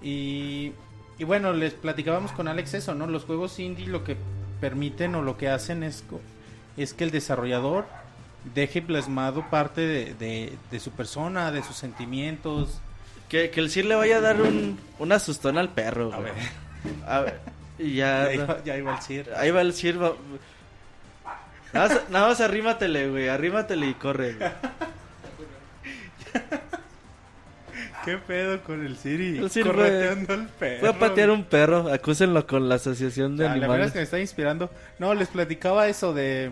Y, 0.02 0.72
y 1.18 1.24
bueno, 1.24 1.52
les 1.52 1.74
platicábamos 1.74 2.32
con 2.32 2.48
Alex 2.48 2.74
eso, 2.74 2.94
¿no? 2.94 3.06
Los 3.06 3.24
juegos 3.24 3.58
indie 3.58 3.86
lo 3.86 4.04
que 4.04 4.16
permiten 4.60 5.14
o 5.14 5.22
lo 5.22 5.36
que 5.36 5.48
hacen 5.48 5.82
es, 5.82 6.04
es 6.76 6.94
que 6.94 7.04
el 7.04 7.10
desarrollador 7.10 7.86
deje 8.54 8.80
plasmado 8.82 9.48
parte 9.50 9.82
de, 9.82 10.14
de- 10.14 10.52
de 10.70 10.80
su 10.80 10.90
persona, 10.92 11.50
de 11.52 11.62
sus 11.62 11.76
sentimientos. 11.76 12.80
Que, 13.28 13.50
que 13.50 13.60
el 13.60 13.70
Sir 13.70 13.84
le 13.84 13.94
vaya 13.94 14.16
a 14.16 14.20
dar 14.20 14.40
un, 14.40 14.78
un 14.98 15.12
asustón 15.12 15.56
al 15.58 15.68
perro, 15.68 16.12
A 16.12 16.18
ver, 16.18 16.32
A 17.06 17.20
ver, 17.20 17.40
y 17.78 17.94
ya... 17.96 18.24
ya 18.26 18.34
iba, 18.34 18.64
ya 18.64 18.76
iba 18.78 18.94
el 18.96 19.02
Sir. 19.02 19.30
Ahí 19.36 19.50
va 19.50 19.60
el 19.60 19.72
Sir. 19.74 20.02
va- 20.02 20.14
Nada 21.72 21.88
más, 21.88 22.10
nada 22.10 22.28
más 22.28 22.40
arrímatele, 22.40 23.10
güey. 23.10 23.28
Arrímatele 23.28 23.86
y 23.86 23.94
corre, 23.94 24.34
güey. 24.34 24.50
¿Qué 28.04 28.16
pedo 28.16 28.62
con 28.62 28.84
el 28.84 28.96
Siri? 28.96 29.38
El 29.38 29.50
Sir 29.50 29.66
correteando 29.66 30.32
al 30.34 30.48
perro. 30.48 30.80
Fue 30.80 30.88
a 30.88 30.98
patear 30.98 31.30
un 31.30 31.44
perro. 31.44 31.92
Acúsenlo 31.92 32.46
con 32.46 32.68
la 32.68 32.76
Asociación 32.76 33.36
de 33.36 33.46
Ah, 33.46 33.48
la 33.48 33.54
verdad 33.54 33.64
es 33.66 33.70
Animales. 33.72 33.92
que 33.92 33.98
me 33.98 34.02
está 34.04 34.20
inspirando. 34.20 34.70
No, 34.98 35.12
les 35.14 35.28
platicaba 35.28 35.86
eso 35.88 36.14
de, 36.14 36.50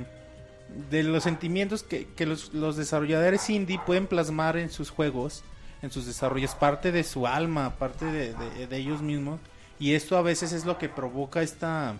de 0.90 1.02
los 1.04 1.22
sentimientos 1.22 1.82
que, 1.82 2.06
que 2.08 2.26
los, 2.26 2.52
los 2.52 2.76
desarrolladores 2.76 3.48
indie 3.48 3.80
pueden 3.86 4.06
plasmar 4.06 4.56
en 4.58 4.70
sus 4.70 4.90
juegos, 4.90 5.42
en 5.82 5.90
sus 5.90 6.06
desarrollos, 6.06 6.54
parte 6.54 6.92
de 6.92 7.02
su 7.04 7.26
alma, 7.26 7.76
parte 7.76 8.04
de, 8.04 8.34
de- 8.34 8.66
de 8.66 8.76
ellos 8.76 9.00
mismos. 9.00 9.40
Y 9.80 9.94
esto 9.94 10.18
a 10.18 10.22
veces 10.22 10.52
es 10.52 10.64
lo 10.66 10.76
que 10.76 10.88
provoca 10.88 11.40
esta, 11.40 11.94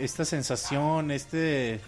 esta 0.00 0.24
sensación, 0.24 1.10
este, 1.10 1.78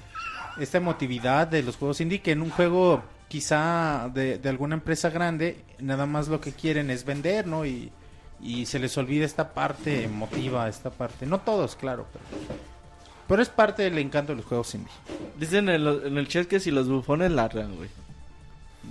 esta 0.60 0.76
emotividad 0.78 1.46
de 1.48 1.62
los 1.62 1.76
juegos 1.76 2.00
indie, 2.00 2.20
que 2.20 2.32
en 2.32 2.42
un 2.42 2.50
juego 2.50 3.02
quizá 3.34 4.08
de, 4.14 4.38
de 4.38 4.48
alguna 4.48 4.76
empresa 4.76 5.10
grande, 5.10 5.56
nada 5.80 6.06
más 6.06 6.28
lo 6.28 6.40
que 6.40 6.52
quieren 6.52 6.88
es 6.88 7.04
vender, 7.04 7.48
¿no? 7.48 7.66
Y, 7.66 7.90
y 8.40 8.66
se 8.66 8.78
les 8.78 8.96
olvida 8.96 9.24
esta 9.24 9.52
parte 9.54 10.04
emotiva, 10.04 10.68
esta 10.68 10.90
parte. 10.90 11.26
No 11.26 11.40
todos, 11.40 11.74
claro, 11.74 12.06
pero, 12.12 12.24
pero 13.26 13.42
es 13.42 13.48
parte 13.48 13.82
del 13.82 13.98
encanto 13.98 14.30
de 14.30 14.36
los 14.36 14.44
juegos 14.44 14.72
indie. 14.76 14.92
Dicen 15.36 15.68
en, 15.68 15.82
lo- 15.82 16.06
en 16.06 16.16
el 16.16 16.28
chat 16.28 16.46
que 16.46 16.60
si 16.60 16.70
los 16.70 16.88
bufones 16.88 17.32
ladran, 17.32 17.74
güey. 17.74 17.88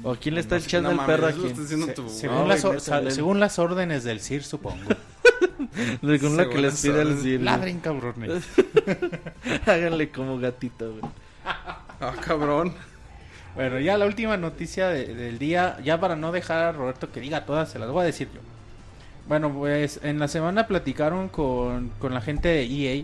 ¿O 0.03 0.15
quién 0.15 0.35
le 0.35 0.41
está 0.41 0.55
No 0.55 0.61
sé, 0.61 0.67
echando 0.67 0.91
no 0.91 0.99
el 0.99 1.05
perro 1.07 1.27
aquí? 1.27 1.53
Se- 1.55 1.93
tu- 1.93 2.09
según, 2.09 2.35
No, 2.39 2.47
las, 2.47 3.13
según 3.15 3.39
las 3.39 3.59
órdenes 3.59 4.03
del 4.03 4.19
CIR, 4.19 4.43
supongo. 4.43 4.83
Según 6.01 6.35
lo 6.37 6.49
que 6.49 6.57
les 6.57 6.81
pide 6.81 7.01
el 7.01 7.15
güey. 7.17 7.37
Ladren, 7.37 7.79
cabrones. 7.79 8.43
Háganle 9.65 10.09
como 10.11 10.37
gatito, 10.37 10.91
güey. 10.91 11.11
Ah, 11.45 12.13
cabrón. 12.25 12.73
Bueno, 13.55 13.79
ya 13.79 13.97
la 13.97 14.05
última 14.05 14.35
noticia 14.37 14.87
de- 14.89 15.13
del 15.13 15.37
día, 15.37 15.77
ya 15.83 15.99
para 15.99 16.15
no 16.15 16.31
dejar 16.31 16.59
a 16.63 16.71
Roberto 16.71 17.11
que 17.11 17.19
diga 17.19 17.45
todas, 17.45 17.69
se 17.71 17.77
las 17.79 17.89
voy 17.89 18.01
a 18.03 18.05
decir 18.05 18.27
yo. 18.33 18.41
Bueno, 19.27 19.53
pues 19.53 19.99
en 20.03 20.19
la 20.19 20.27
semana 20.27 20.67
platicaron 20.67 21.29
con, 21.29 21.89
con 21.99 22.13
la 22.13 22.21
gente 22.21 22.49
de 22.49 22.63
EA 22.63 23.03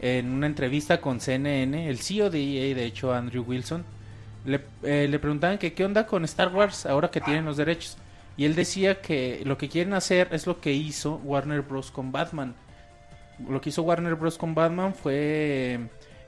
en 0.00 0.30
una 0.32 0.46
entrevista 0.46 1.00
con 1.00 1.20
CNN, 1.20 1.88
el 1.88 1.98
CEO 1.98 2.30
de 2.30 2.40
EA, 2.70 2.74
de 2.74 2.84
hecho, 2.84 3.14
Andrew 3.14 3.44
Wilson, 3.46 3.84
le, 4.44 4.60
eh, 4.82 5.06
le 5.08 5.18
preguntaban 5.18 5.58
que 5.58 5.72
qué 5.72 5.84
onda 5.84 6.06
con 6.06 6.24
Star 6.24 6.48
Wars 6.54 6.84
ahora 6.86 7.10
que 7.10 7.20
tienen 7.20 7.44
los 7.44 7.56
derechos. 7.56 7.96
Y 8.36 8.44
él 8.44 8.54
decía 8.54 9.00
que 9.00 9.42
lo 9.46 9.56
que 9.56 9.68
quieren 9.68 9.94
hacer 9.94 10.28
es 10.32 10.46
lo 10.46 10.60
que 10.60 10.72
hizo 10.72 11.16
Warner 11.24 11.62
Bros. 11.62 11.90
con 11.90 12.12
Batman. 12.12 12.54
Lo 13.48 13.60
que 13.60 13.70
hizo 13.70 13.82
Warner 13.82 14.14
Bros. 14.16 14.36
con 14.36 14.54
Batman 14.54 14.94
fue 14.94 15.80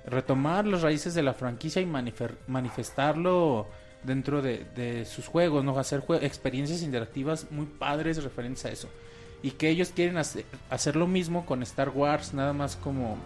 retomar 0.08 0.66
las 0.66 0.82
raíces 0.82 1.14
de 1.14 1.22
la 1.22 1.34
franquicia 1.34 1.82
y 1.82 1.86
manifestarlo 2.46 3.66
dentro 4.02 4.42
de, 4.42 5.04
sus 5.04 5.26
juegos, 5.26 5.64
¿no? 5.64 5.78
Hacer 5.78 6.00
jue- 6.02 6.22
experiencias 6.22 6.82
interactivas 6.82 7.46
muy 7.50 7.66
padres 7.66 8.22
referentes 8.22 8.64
a 8.64 8.70
eso. 8.70 8.88
Y 9.42 9.52
que 9.52 9.68
ellos 9.68 9.92
quieren 9.94 10.16
hacer, 10.16 10.44
hacer 10.70 10.96
lo 10.96 11.06
mismo 11.06 11.46
con 11.46 11.62
Star 11.62 11.90
Wars, 11.90 12.34
nada 12.34 12.52
más 12.52 12.76
como, 12.76 13.16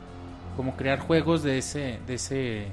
como 0.57 0.77
crear 0.77 0.99
juegos 0.99 1.43
de 1.43 1.59
ese, 1.59 1.99
de 2.07 2.15
ese, 2.15 2.67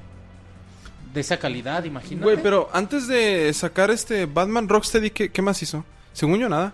de 1.14 1.20
esa 1.22 1.38
calidad, 1.38 1.84
imagínate. 1.86 2.26
Güey, 2.26 2.42
pero 2.42 2.70
antes 2.74 3.08
de 3.08 3.54
sacar 3.54 3.92
este 3.92 4.26
Batman 4.26 4.68
Rocksteady, 4.68 5.12
¿qué, 5.12 5.30
qué 5.32 5.42
más 5.42 5.62
hizo? 5.62 5.86
Según 6.14 6.40
yo, 6.40 6.50
nada. 6.50 6.74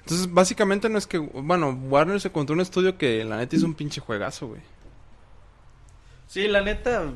Entonces, 0.00 0.32
básicamente 0.32 0.88
no 0.88 0.96
es 0.98 1.06
que... 1.06 1.18
Bueno, 1.18 1.70
Warner 1.88 2.20
se 2.20 2.28
encontró 2.28 2.54
un 2.54 2.60
estudio 2.60 2.96
que 2.96 3.22
la 3.24 3.36
neta 3.36 3.54
hizo 3.56 3.66
un 3.66 3.74
pinche 3.74 4.00
juegazo, 4.00 4.48
güey. 4.48 4.60
Sí, 6.30 6.46
la 6.46 6.60
neta, 6.62 7.06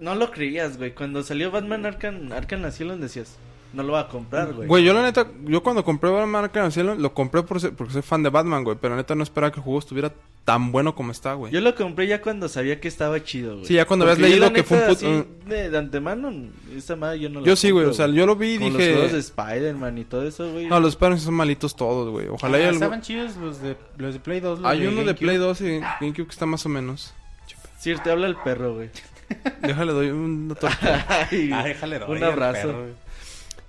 no 0.00 0.14
lo 0.14 0.30
creías, 0.30 0.78
güey. 0.78 0.94
Cuando 0.94 1.24
salió 1.24 1.50
Batman 1.50 1.84
Arkham, 1.86 2.30
Arkham 2.32 2.64
Asylum 2.64 3.00
decías, 3.00 3.36
no 3.72 3.82
lo 3.82 3.94
va 3.94 4.00
a 4.02 4.08
comprar, 4.08 4.52
güey. 4.54 4.68
Güey, 4.68 4.84
yo 4.84 4.94
la 4.94 5.02
neta, 5.02 5.26
yo 5.44 5.60
cuando 5.64 5.84
compré 5.84 6.08
Batman 6.08 6.44
Arkham 6.44 6.66
Asylum, 6.66 6.98
lo 7.00 7.12
compré 7.14 7.42
por 7.42 7.60
ser- 7.60 7.72
porque 7.74 7.94
soy 7.94 8.02
fan 8.02 8.22
de 8.22 8.30
Batman, 8.30 8.62
güey. 8.62 8.76
Pero 8.80 8.94
la 8.94 8.98
neta 9.02 9.16
no 9.16 9.24
esperaba 9.24 9.50
que 9.52 9.58
el 9.58 9.64
juego 9.64 9.80
estuviera 9.80 10.12
tan 10.44 10.70
bueno 10.70 10.94
como 10.94 11.10
está, 11.10 11.34
güey. 11.34 11.52
Yo 11.52 11.60
lo 11.60 11.74
compré 11.74 12.06
ya 12.06 12.22
cuando 12.22 12.48
sabía 12.48 12.80
que 12.80 12.86
estaba 12.86 13.22
chido, 13.24 13.54
güey. 13.56 13.66
Sí, 13.66 13.74
ya 13.74 13.86
cuando 13.86 14.04
habías 14.04 14.20
leído 14.20 14.52
que 14.52 14.62
fue 14.62 14.78
un 14.78 14.82
puto- 14.86 14.92
así, 14.92 15.24
de, 15.46 15.70
de 15.70 15.76
antemano, 15.78 16.32
esa 16.76 16.94
madre 16.94 17.18
yo 17.18 17.28
no 17.30 17.40
la 17.40 17.46
Yo 17.46 17.56
sí, 17.56 17.72
güey. 17.72 17.86
O 17.86 17.92
sea, 17.92 18.06
yo 18.06 18.24
lo 18.24 18.36
vi 18.36 18.52
y 18.54 18.58
Como 18.58 18.70
los 18.70 18.76
juegos 18.78 19.00
de 19.00 19.06
dije... 19.08 19.18
Spider-Man 19.18 19.98
y 19.98 20.04
todo 20.04 20.22
eso, 20.28 20.50
güey. 20.52 20.66
No, 20.68 20.78
los 20.78 20.90
Spider-Man 20.94 21.20
son 21.20 21.34
malitos 21.34 21.74
todos, 21.74 22.08
güey. 22.10 22.28
Ojalá 22.28 22.54
Ah, 22.56 22.60
haya 22.60 22.68
algo... 22.68 22.76
estaban 22.78 23.02
chidos 23.02 23.36
los 23.36 23.60
de, 23.60 23.76
los 23.98 24.14
de 24.14 24.20
Play 24.20 24.38
2. 24.40 24.60
los 24.60 24.70
Hay 24.70 24.86
uno 24.86 25.02
de. 25.04 25.14
Play 25.14 25.36
2 25.38 25.60
y 25.60 25.80
GameCube 26.00 26.26
que 26.26 26.30
está 26.32 26.46
más 26.46 26.64
o 26.64 26.68
menos. 26.68 27.12
Sí, 27.78 27.94
te 28.02 28.10
habla 28.10 28.26
el 28.26 28.36
perro, 28.36 28.74
güey. 28.74 28.90
Déjale, 29.62 29.92
doy 29.92 30.48
torta. 30.60 31.06
Ay, 31.30 31.50
Ah, 31.52 31.62
déjale 31.64 31.98
doy 31.98 32.16
un 32.18 32.24
abrazo. 32.24 32.68
perro. 32.68 32.86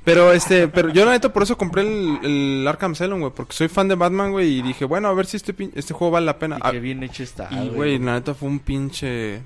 Pero 0.06 0.32
este, 0.32 0.68
pero 0.70 0.90
yo 0.90 1.06
la 1.06 1.12
neta 1.12 1.32
por 1.32 1.44
eso 1.44 1.58
compré 1.58 1.82
el, 1.84 2.20
el 2.24 2.68
Arkham 2.68 2.94
Asylum, 2.94 3.20
güey, 3.20 3.34
porque 3.36 3.54
soy 3.54 3.68
fan 3.68 3.88
de 3.90 3.96
Batman, 3.96 4.32
güey, 4.32 4.60
y 4.60 4.62
dije, 4.62 4.86
bueno, 4.86 5.10
a 5.10 5.14
ver 5.14 5.26
si 5.26 5.38
este 5.38 5.54
pin- 5.54 5.72
este 5.76 5.94
juego 5.94 6.12
vale 6.12 6.26
la 6.26 6.40
pena. 6.40 6.56
Y 6.56 6.60
Ah, 6.64 6.72
qué 6.72 6.80
bien 6.80 7.04
hecho 7.04 7.22
está, 7.22 7.50
y 7.52 7.68
güey, 7.70 8.00
la 8.00 8.14
neta 8.14 8.34
fue 8.34 8.48
un 8.48 8.60
pinche 8.60 9.42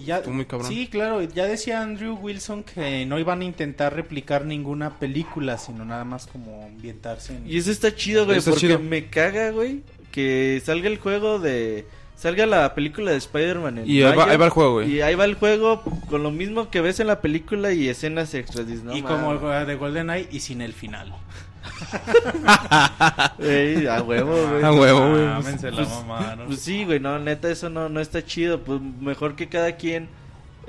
Y 0.00 0.06
ya- 0.06 0.16
Estuvo 0.16 0.34
muy 0.34 0.46
cabrón. 0.46 0.68
Sí, 0.68 0.88
claro, 0.88 1.22
ya 1.22 1.44
decía 1.44 1.82
Andrew 1.82 2.14
Wilson 2.16 2.64
que 2.64 3.04
no 3.04 3.18
iban 3.18 3.42
a 3.42 3.44
intentar 3.44 3.94
replicar 3.94 4.46
ninguna 4.46 4.98
película, 4.98 5.58
sino 5.58 5.84
nada 5.84 6.04
más 6.04 6.26
como 6.26 6.64
ambientarse 6.64 7.36
en... 7.36 7.48
Y 7.48 7.58
eso 7.58 7.70
está 7.70 7.94
chido, 7.94 8.24
güey, 8.24 8.38
Está 8.38 8.50
porque 8.52 8.68
chido. 8.68 8.78
me 8.80 9.06
caga, 9.08 9.50
güey, 9.50 9.82
que 10.10 10.60
salga 10.64 10.88
el 10.88 10.98
juego 10.98 11.38
de... 11.38 11.86
Salga 12.22 12.46
la 12.46 12.72
película 12.72 13.10
de 13.10 13.16
Spider-Man 13.16 13.78
en 13.78 13.90
Y 13.90 14.00
ahí 14.04 14.10
va, 14.10 14.26
mayo, 14.26 14.30
ahí 14.30 14.36
va 14.36 14.44
el 14.44 14.50
juego, 14.52 14.72
güey. 14.74 14.92
Y 14.92 15.00
ahí 15.00 15.16
va 15.16 15.24
el 15.24 15.34
juego 15.34 15.82
con 16.08 16.22
lo 16.22 16.30
mismo 16.30 16.70
que 16.70 16.80
ves 16.80 17.00
en 17.00 17.08
la 17.08 17.20
película 17.20 17.72
y 17.72 17.88
escenas 17.88 18.32
extras. 18.34 18.64
Dices, 18.64 18.84
no 18.84 18.96
y 18.96 19.02
como 19.02 19.32
el 19.32 19.66
de 19.66 19.74
GoldenEye 19.74 20.28
y 20.30 20.38
sin 20.38 20.60
el 20.62 20.72
final. 20.72 21.12
Ey, 23.40 23.88
a 23.88 24.02
huevo, 24.02 24.36
güey. 24.36 24.62
A 24.62 24.72
huevo, 24.72 25.10
güey. 25.10 25.24
La 25.24 25.40
Pues-. 25.40 26.46
Pues 26.46 26.60
sí, 26.60 26.84
güey, 26.84 27.00
no, 27.00 27.18
neta, 27.18 27.50
eso 27.50 27.68
no, 27.68 27.88
no 27.88 27.98
está 27.98 28.24
chido. 28.24 28.60
Pues 28.60 28.80
mejor 28.80 29.34
que 29.34 29.48
cada 29.48 29.72
quien 29.72 30.08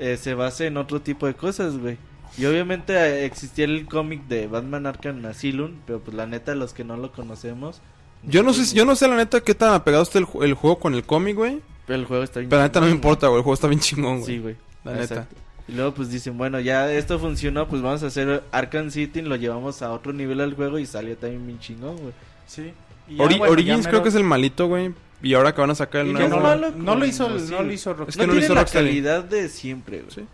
eh, 0.00 0.16
se 0.16 0.34
base 0.34 0.66
en 0.66 0.76
otro 0.76 1.02
tipo 1.02 1.28
de 1.28 1.34
cosas, 1.34 1.78
güey. 1.78 1.98
Y 2.36 2.46
obviamente 2.46 2.94
eh, 2.94 3.26
existía 3.26 3.66
el 3.66 3.86
cómic 3.86 4.26
de 4.26 4.48
Batman 4.48 4.86
Arkham 4.86 5.24
Asylum, 5.24 5.76
pero 5.86 6.00
pues 6.00 6.16
la 6.16 6.26
neta, 6.26 6.56
los 6.56 6.74
que 6.74 6.82
no 6.82 6.96
lo 6.96 7.12
conocemos. 7.12 7.80
Yo 8.26 8.42
no 8.42 8.52
sé, 8.54 8.74
yo 8.74 8.84
no 8.84 8.96
sé 8.96 9.08
la 9.08 9.16
neta 9.16 9.40
qué 9.40 9.54
tan 9.54 9.74
apegado 9.74 10.02
está 10.02 10.18
el, 10.18 10.26
el 10.42 10.54
juego 10.54 10.78
con 10.78 10.94
el 10.94 11.04
cómic, 11.04 11.36
güey. 11.36 11.60
Pero 11.86 11.98
el 11.98 12.06
juego 12.06 12.22
está 12.24 12.40
bien 12.40 12.48
Pero 12.50 12.60
la 12.62 12.68
neta 12.68 12.80
no 12.80 12.86
me 12.86 12.92
importa, 12.92 13.26
güey. 13.28 13.38
El 13.38 13.42
juego 13.42 13.54
está 13.54 13.68
bien 13.68 13.80
chingón, 13.80 14.20
güey. 14.20 14.26
Sí, 14.34 14.38
güey. 14.38 14.56
La 14.84 14.92
neta. 14.92 15.02
Exacto. 15.04 15.36
Y 15.68 15.72
luego 15.72 15.94
pues 15.94 16.10
dicen, 16.10 16.36
bueno, 16.36 16.60
ya 16.60 16.92
esto 16.92 17.18
funcionó, 17.18 17.68
pues 17.68 17.80
vamos 17.80 18.02
a 18.02 18.06
hacer 18.08 18.42
Arkham 18.52 18.90
City, 18.90 19.22
lo 19.22 19.36
llevamos 19.36 19.80
a 19.82 19.92
otro 19.92 20.12
nivel 20.12 20.40
al 20.40 20.54
juego 20.54 20.78
y 20.78 20.84
salió 20.86 21.16
también 21.16 21.46
bien 21.46 21.58
chingón, 21.58 21.96
güey. 21.96 22.12
Sí. 22.46 22.72
Y 23.08 23.16
ya, 23.16 23.24
Ori- 23.24 23.38
bueno, 23.38 23.52
Origins 23.52 23.84
ya 23.84 23.90
creo 23.90 23.92
mero- 24.00 24.02
que 24.02 24.08
es 24.10 24.14
el 24.14 24.24
malito, 24.24 24.66
güey. 24.66 24.92
Y 25.22 25.32
ahora 25.32 25.54
que 25.54 25.60
van 25.62 25.70
a 25.70 25.74
sacar 25.74 26.02
el 26.02 26.08
que 26.08 26.12
no 26.14 26.18
no, 26.20 26.28
nuevo... 26.28 26.42
malo 26.42 26.70
lo, 26.70 26.76
no 26.76 26.94
lo 26.94 27.00
con 27.00 27.08
hizo, 27.08 27.28
no 27.30 27.62
lo 27.62 27.72
hizo 27.72 27.94
Rockstar. 27.94 28.08
Es 28.08 28.16
que 28.16 28.22
no 28.22 28.26
no 28.26 28.32
lo 28.34 28.40
tiene 28.40 28.44
hizo 28.44 28.54
la 28.54 28.64
calidad 28.66 29.24
de 29.24 29.48
siempre, 29.48 30.00
güey. 30.00 30.10
Sí. 30.14 30.24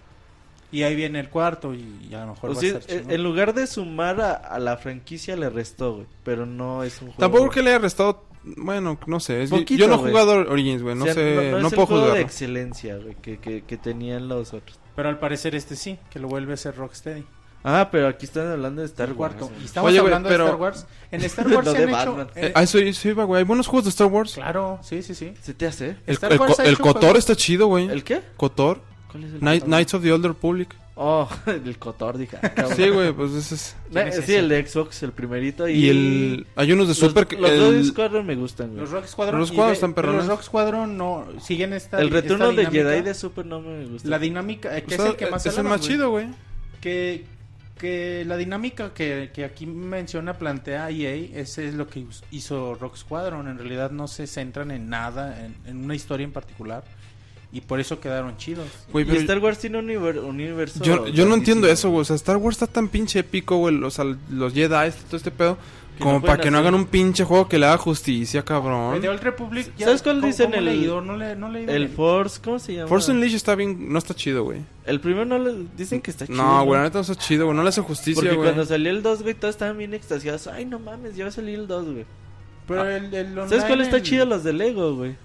Y 0.72 0.82
ahí 0.84 0.94
viene 0.94 1.18
el 1.20 1.28
cuarto 1.30 1.74
y 1.74 2.10
a 2.14 2.24
lo 2.24 2.34
mejor 2.34 2.50
O 2.50 2.54
va 2.54 2.60
sea, 2.60 2.76
a 2.78 2.80
ser 2.80 2.90
en 2.90 2.98
chingón. 2.98 3.12
en 3.14 3.22
lugar 3.24 3.54
de 3.54 3.66
sumar 3.66 4.20
a, 4.20 4.32
a 4.34 4.58
la 4.58 4.76
franquicia 4.76 5.36
le 5.36 5.50
restó, 5.50 5.94
güey. 5.94 6.06
Pero 6.24 6.46
no 6.46 6.84
es 6.84 6.94
un 7.02 7.08
juego. 7.08 7.18
Tampoco 7.18 7.50
que 7.50 7.62
le 7.62 7.70
haya 7.70 7.78
restado... 7.80 8.24
Bueno, 8.42 8.98
no 9.06 9.20
sé. 9.20 9.42
es- 9.42 9.50
Poquito, 9.50 9.74
yo 9.80 9.88
no 9.88 9.94
he 9.96 9.98
jugado 10.10 10.32
Origins, 10.50 10.82
güey. 10.82 10.94
No 10.94 11.02
O 11.02 11.06
sea, 11.06 11.14
sé, 11.14 11.50
no, 11.52 11.58
no, 11.58 11.68
es 11.68 11.74
puedo 11.74 11.82
el 11.82 11.86
juego 11.88 11.96
de 11.96 12.08
jugarlo. 12.10 12.16
excelencia, 12.26 12.96
güey, 12.96 13.14
que, 13.20 13.38
que, 13.38 13.62
que 13.64 13.76
tenían 13.76 14.28
los 14.28 14.54
otros. 14.54 14.78
Pero 14.96 15.08
al 15.10 15.18
parecer 15.18 15.54
este 15.54 15.76
sí, 15.76 15.98
que 16.08 16.18
lo 16.18 16.28
vuelve 16.28 16.54
a 16.54 16.56
ser 16.56 16.74
Rocksteady. 16.76 17.24
Ah, 17.62 17.90
pero 17.92 18.08
aquí 18.08 18.24
están 18.24 18.48
hablando 18.50 18.80
de 18.80 18.86
Star 18.86 19.12
Wars. 19.12 19.34
Y 19.60 19.64
estamos 19.66 19.90
Oye, 19.90 19.98
hablando 19.98 20.30
pero- 20.30 20.44
de 20.44 20.50
Star 20.50 20.60
Wars. 20.62 20.86
En 21.10 21.20
Star 21.24 21.46
Wars 21.48 21.68
se 21.70 21.76
de 21.76 21.82
han 21.82 21.88
hecho... 21.90 22.16
Batman. 22.16 22.28
eh, 22.34 22.46
Eh, 22.46 22.52
ah, 22.54 22.62
eso, 22.62 22.78
eso 22.78 23.08
iba, 23.10 23.24
güey. 23.24 23.40
Hay 23.40 23.44
buenos 23.44 23.66
juegos 23.66 23.84
de 23.84 23.90
Star 23.90 24.06
Wars. 24.06 24.32
Claro, 24.32 24.78
sí, 24.82 25.02
sí, 25.02 25.14
sí. 25.14 25.34
¿Se 25.42 25.52
te 25.52 25.66
hace? 25.66 25.96
El, 26.06 26.14
Star 26.14 26.32
el, 26.32 26.38
Cotor 26.38 27.00
juegos- 27.02 27.18
está 27.18 27.36
chido, 27.36 27.66
güey. 27.66 27.90
¿El 27.90 28.02
qué? 28.04 28.22
Cotor. 28.38 28.80
¿Cuál 29.11 29.24
es 29.24 29.32
el 29.34 29.40
Cotor? 29.40 29.62
Knights 29.68 29.94
of 29.94 30.02
the 30.02 30.12
Older 30.12 30.34
Public. 30.34 30.74
Oh, 31.02 31.28
el 31.46 31.78
Cotor, 31.78 32.18
dije. 32.18 32.36
Sí, 32.76 32.88
güey, 32.90 33.12
pues 33.12 33.32
ese 33.32 33.54
es... 33.54 33.76
Na- 33.90 34.02
¿Quién 34.02 34.08
es 34.08 34.14
sí, 34.16 34.20
ese? 34.22 34.38
el 34.38 34.48
de 34.50 34.66
Xbox, 34.66 35.02
el 35.02 35.12
primerito. 35.12 35.66
Y, 35.68 35.72
Y 35.72 35.88
el... 35.88 36.46
Hay 36.56 36.72
unos 36.72 36.88
de 36.88 36.90
Los, 36.90 36.98
Super... 36.98 37.26
que- 37.26 37.36
los 37.38 37.50
el- 37.50 37.61
Rogue 37.61 37.84
Squadron 37.84 38.26
me 38.26 38.34
gustan, 38.36 38.68
güey. 38.68 38.80
Los 38.80 38.90
Rock 38.90 39.06
Squadron... 39.06 39.40
Los 39.40 39.48
Squadron 39.48 39.72
están 39.72 39.94
perrones. 39.94 40.18
Los 40.18 40.28
Rock 40.28 40.42
Squadron 40.42 40.96
no... 40.98 41.26
Siguen 41.40 41.72
esta... 41.72 42.00
El 42.00 42.11
retorno 42.11 42.50
esta 42.50 42.56
de 42.62 42.66
dinámica. 42.68 42.90
Jedi 42.90 43.02
de 43.02 43.14
Super 43.14 43.46
no 43.46 43.61
me 43.61 43.86
gusta. 43.86 44.08
La 44.08 44.18
dinámica... 44.18 44.76
eh, 44.76 44.82
que 44.82 44.94
o 44.94 44.96
sea, 44.98 45.06
es 45.06 45.11
el 45.12 45.16
que 45.16 45.26
más 45.30 45.46
es 45.46 45.56
el 45.58 45.64
más 45.64 45.80
chido, 45.80 46.11
güey. 46.11 46.26
que, 46.82 47.24
que 47.78 48.24
la 48.26 48.36
dinámica 48.36 48.92
que, 48.92 49.30
que 49.32 49.44
aquí 49.44 49.64
menciona, 49.66 50.34
plantea 50.34 50.90
EA, 50.90 51.14
ese 51.40 51.66
es 51.66 51.72
lo 51.74 51.86
que 51.88 52.04
hizo 52.30 52.74
Rock 52.74 52.96
Squadron. 52.96 53.48
En 53.48 53.56
realidad 53.56 53.90
no 53.90 54.06
se 54.06 54.26
centran 54.26 54.70
en 54.70 54.90
nada, 54.90 55.46
en, 55.46 55.56
en 55.64 55.82
una 55.82 55.94
historia 55.94 56.24
en 56.24 56.32
particular. 56.32 56.84
Y 57.53 57.61
por 57.62 57.80
eso 57.80 57.98
quedaron 57.98 58.36
chidos. 58.36 58.66
Güey, 58.92 59.11
y 59.12 59.16
Star 59.16 59.38
Wars 59.40 59.59
tiene 59.59 59.78
un 59.78 59.88
univer- 59.88 60.18
un 60.20 60.26
universo. 60.36 60.82
yo, 60.84 61.09
yo 61.09 61.26
no 61.26 61.34
entiendo 61.34 61.66
eso, 61.66 61.90
güey. 61.90 62.03
O 62.03 62.05
sea, 62.05 62.14
Star 62.16 62.36
Wars 62.36 62.57
está 62.57 62.66
tan 62.68 62.86
pinche 62.88 63.18
épico, 63.18 63.57
güey. 63.57 63.82
O 63.82 63.90
sea, 63.90 64.05
los 64.30 64.53
Jedi, 64.55 64.68
todo 65.09 65.16
este 65.16 65.30
pedo. 65.32 65.59
Como 65.98 66.14
no 66.14 66.22
para 66.22 66.40
que 66.42 66.51
no 66.51 66.57
hagan 66.57 66.74
un 66.74 66.86
pinche 66.86 67.24
juego 67.24 67.46
que 67.46 67.59
le 67.59 67.66
haga 67.66 67.76
justicia, 67.76 68.42
cabrón. 68.42 68.94
El 68.94 69.03
de 69.03 69.11
Old 69.11 69.20
Republic, 69.22 69.70
ya- 69.76 69.84
¿Sabes 69.84 70.01
cuál 70.01 70.16
¿cómo- 70.16 70.28
dicen 70.28 70.46
cómo 70.46 70.57
el- 70.59 70.64
leído? 70.64 71.01
No 71.03 71.14
le, 71.14 71.36
no 71.36 71.48
he 71.48 71.53
leído 71.53 71.72
El 71.72 71.84
bien. 71.86 71.96
Force, 71.96 72.40
¿cómo 72.42 72.59
se 72.59 72.72
llama? 72.74 72.88
Force 72.88 73.11
Unleashed 73.12 73.36
está 73.36 73.55
bien... 73.55 73.92
No 73.92 73.98
está 73.98 74.14
chido, 74.14 74.44
güey. 74.44 74.61
El 74.86 75.01
primero 75.01 75.26
no 75.26 75.38
le 75.38 75.66
dicen 75.76 76.01
que 76.01 76.11
está 76.11 76.26
chido. 76.26 76.38
No, 76.42 76.64
güey, 76.64 76.78
la 76.78 76.84
neta 76.84 76.98
no 76.98 77.03
está 77.03 77.16
chido, 77.16 77.44
güey. 77.44 77.57
No 77.57 77.62
le 77.64 77.68
hace 77.68 77.82
justicia, 77.82 78.14
Porque 78.22 78.34
güey. 78.34 78.48
cuando 78.48 78.64
salió 78.64 78.90
el 78.90 79.03
2, 79.03 79.22
güey, 79.22 79.34
todos 79.34 79.55
estaban 79.57 79.76
bien 79.76 79.92
extasiados. 79.92 80.46
Ay, 80.46 80.64
no 80.64 80.78
mames, 80.78 81.16
ya 81.16 81.24
va 81.24 81.28
a 81.28 81.32
salir 81.32 81.59
el 81.59 81.66
2, 81.66 81.84
güey. 81.92 82.07
Pero 82.66 82.88
el, 82.88 83.12
el 83.12 83.34
¿Sabes 83.48 83.64
cuál 83.64 83.80
está 83.82 83.96
el- 83.96 84.03
chido? 84.03 84.24
Los 84.24 84.42
de 84.42 84.55
Lego, 84.55 84.94
güey. 84.94 85.16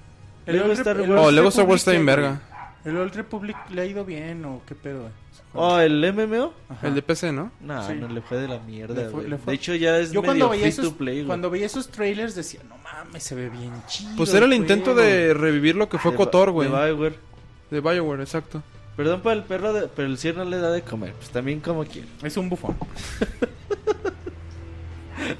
El 0.46 0.56
Lego 0.58 0.66
Old 0.70 0.78
Star 0.80 1.00
el 1.00 1.10
Wars. 1.10 1.22
Oh, 1.22 1.26
Old 1.26 1.36
Lego 1.36 1.50
Star 1.50 1.66
Wars 1.68 1.82
está 1.82 1.92
¿qué, 1.94 2.04
verga. 2.04 2.42
¿El 2.84 2.98
Old 2.98 3.16
Republic 3.16 3.58
le 3.72 3.82
ha 3.82 3.86
ido 3.86 4.06
bien 4.06 4.46
o 4.46 4.62
qué 4.68 4.76
pedo? 4.76 5.02
güey? 5.02 5.12
Oh, 5.58 5.80
el 5.80 6.02
MMO. 6.14 6.54
Ajá. 6.70 6.88
El 6.88 6.96
de 6.96 7.02
PC, 7.02 7.32
¿no? 7.32 7.50
No, 7.62 7.88
Sí. 7.88 7.94
no 7.94 8.10
le 8.10 8.22
fue 8.22 8.38
de 8.38 8.48
la 8.50 8.60
mierda, 8.60 8.94
Le 8.94 9.04
fue- 9.06 9.12
güey. 9.22 9.30
le 9.30 9.38
fue- 9.38 9.52
De 9.52 9.56
hecho, 9.56 9.74
ya 9.74 9.98
es 10.00 10.12
Yo 10.12 10.22
medio 10.22 10.28
cuando 10.30 10.50
veía, 10.50 10.62
free 10.64 10.70
esos, 10.70 10.86
to 10.90 10.98
play, 10.98 11.16
güey. 11.16 11.28
cuando 11.28 11.50
veía 11.50 11.66
esos 11.66 11.88
trailers 11.90 12.36
decía, 12.36 12.60
no 12.68 12.78
mames, 12.78 13.24
se 13.24 13.36
ve 13.36 13.50
bien 13.50 13.72
chido. 13.88 14.12
Pues 14.18 14.34
era 14.34 14.46
el 14.46 14.54
intento 14.54 14.94
juego". 14.94 15.00
de 15.08 15.34
revivir 15.34 15.76
lo 15.78 15.88
que 15.90 15.98
fue 15.98 16.12
De 16.12 16.18
Cotor, 16.18 16.52
güey. 16.52 16.70
De 16.70 16.76
Bioware. 16.76 17.16
De 17.72 17.80
Bioware, 17.80 18.22
exacto. 18.22 18.62
Perdón 18.98 19.22
para 19.22 19.36
el 19.38 19.44
perro, 19.44 19.72
de- 19.74 19.88
pero 19.88 20.08
el 20.08 20.18
cierre 20.18 20.38
no 20.44 20.50
le 20.50 20.58
da 20.60 20.72
de 20.72 20.82
comer. 20.82 21.14
Pues 21.14 21.30
también 21.30 21.60
como 21.62 21.84
quiere. 21.86 22.08
Es 22.22 22.36
un 22.38 22.50
bufón. 22.50 22.76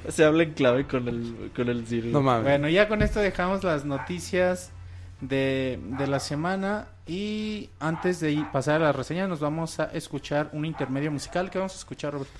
Se 0.08 0.24
habla 0.24 0.42
en 0.44 0.52
clave 0.54 0.86
con 0.86 1.06
el, 1.08 1.50
con 1.54 1.68
el 1.68 1.86
Siri. 1.86 2.10
No 2.10 2.22
mames. 2.22 2.44
Bueno, 2.44 2.68
ya 2.68 2.88
con 2.88 3.02
esto 3.02 3.20
dejamos 3.20 3.62
las 3.62 3.84
noticias 3.84 4.72
de, 5.20 5.78
de 5.98 6.06
la 6.06 6.20
semana. 6.20 6.88
Y 7.06 7.70
antes 7.80 8.20
de 8.20 8.44
pasar 8.52 8.76
a 8.82 8.86
la 8.86 8.92
reseña, 8.92 9.26
nos 9.28 9.40
vamos 9.40 9.78
a 9.80 9.84
escuchar 9.92 10.50
un 10.52 10.64
intermedio 10.64 11.10
musical. 11.12 11.50
¿Qué 11.50 11.58
vamos 11.58 11.74
a 11.74 11.78
escuchar, 11.78 12.12
Roberto? 12.12 12.32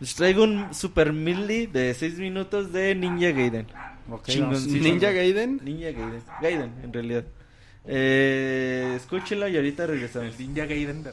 Les 0.00 0.14
traigo 0.14 0.42
un 0.44 0.74
super 0.74 1.12
medley 1.12 1.66
de 1.66 1.94
6 1.94 2.18
minutos 2.18 2.72
de 2.72 2.94
Ninja 2.94 3.30
Gaiden. 3.30 3.66
Ninja 4.82 5.12
Gaiden. 5.12 5.60
Ninja 5.62 5.90
Gaiden. 5.92 6.22
Gaiden, 6.42 6.72
en 6.82 6.92
realidad. 6.92 7.24
Eh, 7.86 8.94
escúchela 8.96 9.48
y 9.48 9.56
ahorita 9.56 9.86
regresamos. 9.86 10.38
Ninja 10.38 10.66
Gaiden. 10.66 11.04
de- 11.04 11.12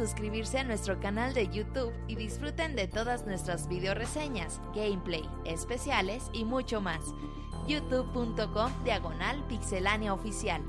suscribirse 0.00 0.58
a 0.58 0.64
nuestro 0.64 0.98
canal 0.98 1.34
de 1.34 1.48
YouTube 1.48 1.92
y 2.08 2.16
disfruten 2.16 2.74
de 2.74 2.88
todas 2.88 3.26
nuestras 3.26 3.68
video 3.68 3.92
reseñas, 3.92 4.58
gameplay, 4.74 5.28
especiales 5.44 6.30
y 6.32 6.46
mucho 6.46 6.80
más. 6.80 7.00
youtube.com 7.68 8.72
diagonal 8.82 9.46
pixelánea 9.46 10.14
oficial. 10.14 10.62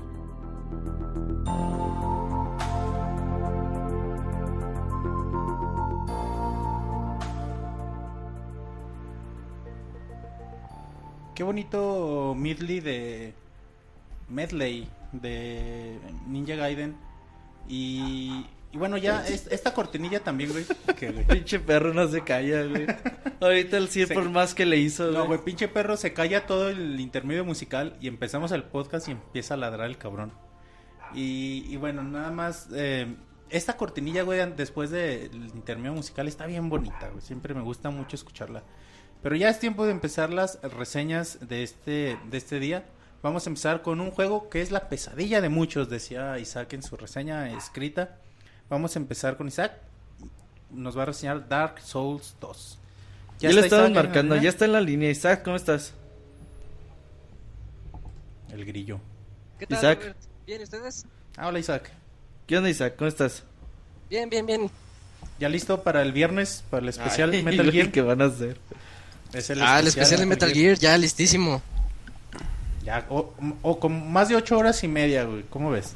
Qué 11.34 11.42
bonito 11.42 12.34
medley 12.36 12.80
de 12.80 13.34
medley 14.28 14.90
de 15.12 15.98
Ninja 16.26 16.54
Gaiden 16.56 16.94
y, 17.66 18.44
y 18.72 18.78
bueno 18.78 18.96
ya 18.96 19.26
es- 19.26 19.46
esta 19.48 19.74
cortinilla 19.74 20.20
también 20.20 20.50
güey 20.52 20.64
que 20.98 21.10
güey 21.12 21.26
Pinche 21.28 21.60
perro 21.60 21.92
no 21.92 22.08
se 22.08 22.22
calla, 22.22 22.64
güey. 22.64 22.86
Ahorita 23.40 23.76
el 23.76 23.88
100 23.88 24.08
Se- 24.08 24.14
por 24.14 24.28
más 24.30 24.54
que 24.54 24.64
le 24.66 24.78
hizo, 24.78 25.04
no 25.10 25.12
güey. 25.18 25.26
güey 25.26 25.38
pinche 25.44 25.68
perro 25.68 25.96
se 25.96 26.12
calla 26.12 26.46
todo 26.46 26.68
el 26.70 26.98
intermedio 27.00 27.44
musical 27.44 27.96
y 28.00 28.08
empezamos 28.08 28.50
el 28.52 28.64
podcast 28.64 29.08
y 29.08 29.12
empieza 29.12 29.54
a 29.54 29.56
ladrar 29.58 29.86
el 29.88 29.98
cabrón 29.98 30.32
y, 31.14 31.64
y 31.68 31.76
bueno 31.76 32.02
nada 32.02 32.30
más 32.30 32.68
eh, 32.74 33.14
esta 33.50 33.76
cortinilla 33.76 34.22
güey 34.22 34.40
después 34.56 34.90
del 34.90 35.34
intermedio 35.54 35.92
musical 35.92 36.26
está 36.28 36.46
bien 36.46 36.68
bonita 36.70 37.08
güey 37.10 37.20
siempre 37.20 37.52
me 37.54 37.60
gusta 37.60 37.90
mucho 37.90 38.16
escucharla 38.16 38.62
pero 39.22 39.36
ya 39.36 39.50
es 39.50 39.58
tiempo 39.60 39.84
de 39.84 39.92
empezar 39.92 40.32
las 40.32 40.58
reseñas 40.62 41.38
de 41.46 41.62
este, 41.62 42.18
de 42.28 42.38
este 42.38 42.58
día. 42.58 42.86
Vamos 43.22 43.46
a 43.46 43.50
empezar 43.50 43.80
con 43.82 44.00
un 44.00 44.10
juego 44.10 44.48
que 44.50 44.62
es 44.62 44.72
la 44.72 44.88
pesadilla 44.88 45.40
de 45.40 45.48
muchos, 45.48 45.88
decía 45.88 46.36
Isaac 46.40 46.72
en 46.72 46.82
su 46.82 46.96
reseña 46.96 47.52
escrita. 47.56 48.18
Vamos 48.68 48.96
a 48.96 48.98
empezar 48.98 49.36
con 49.36 49.48
Isaac. 49.48 49.72
Nos 50.70 50.96
va 50.96 51.02
a 51.02 51.06
reseñar 51.06 51.48
Dark 51.48 51.80
Souls 51.80 52.34
2. 52.40 52.78
Ya, 53.40 53.50
en 53.50 53.56
la 53.56 53.88
marcando, 53.90 54.34
línea? 54.34 54.42
ya 54.44 54.48
está 54.50 54.64
en 54.64 54.72
la 54.72 54.80
línea. 54.80 55.10
Isaac, 55.10 55.42
¿cómo 55.42 55.56
estás? 55.56 55.94
El 58.52 58.64
grillo. 58.64 59.00
¿Qué 59.58 59.66
tal, 59.66 59.78
Isaac. 59.78 59.98
Robert? 60.00 60.16
¿Bien 60.46 60.60
¿y 60.60 60.64
ustedes? 60.64 61.06
Ah, 61.36 61.48
hola 61.48 61.58
Isaac. 61.58 61.90
¿Qué 62.46 62.56
onda, 62.56 62.70
Isaac? 62.70 62.94
¿Cómo 62.96 63.08
estás? 63.08 63.42
Bien, 64.10 64.28
bien, 64.28 64.46
bien. 64.46 64.70
¿Ya 65.40 65.48
listo 65.48 65.82
para 65.82 66.02
el 66.02 66.12
viernes? 66.12 66.62
Para 66.70 66.82
el 66.82 66.88
especial 66.90 67.30
Ay, 67.32 67.42
Metal 67.44 67.66
lo 67.66 67.72
Gear. 67.72 67.90
que 67.90 68.02
van 68.02 68.22
a 68.22 68.26
hacer. 68.26 68.58
Es 69.32 69.50
ah, 69.50 69.80
el 69.80 69.86
especial 69.86 70.20
de 70.20 70.26
Metal 70.26 70.52
Gear, 70.52 70.76
ya 70.78 70.96
listísimo. 70.98 71.62
Ya, 72.84 73.06
o, 73.08 73.32
o 73.62 73.80
con 73.80 74.12
más 74.12 74.28
de 74.28 74.36
ocho 74.36 74.58
horas 74.58 74.82
y 74.84 74.88
media, 74.88 75.24
güey. 75.24 75.44
¿Cómo 75.48 75.70
ves? 75.70 75.94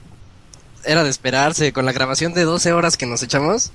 Era 0.84 1.02
de 1.04 1.10
esperarse, 1.10 1.72
con 1.72 1.84
la 1.84 1.92
grabación 1.92 2.32
de 2.34 2.44
12 2.44 2.72
horas 2.72 2.96
que 2.96 3.06
nos 3.06 3.22
echamos, 3.22 3.70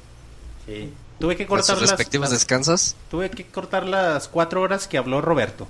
Sí. 0.65 0.93
Tuve 1.19 1.35
que 1.35 1.45
cortar 1.45 1.75
sus 1.75 1.81
las, 1.81 1.91
respectivos 1.91 2.25
las- 2.29 2.39
descansos. 2.39 2.95
tuve 3.11 3.29
que 3.29 3.45
cortar 3.45 3.85
las 3.85 4.27
cuatro 4.27 4.61
horas 4.61 4.87
que 4.87 4.97
habló 4.97 5.21
Roberto. 5.21 5.67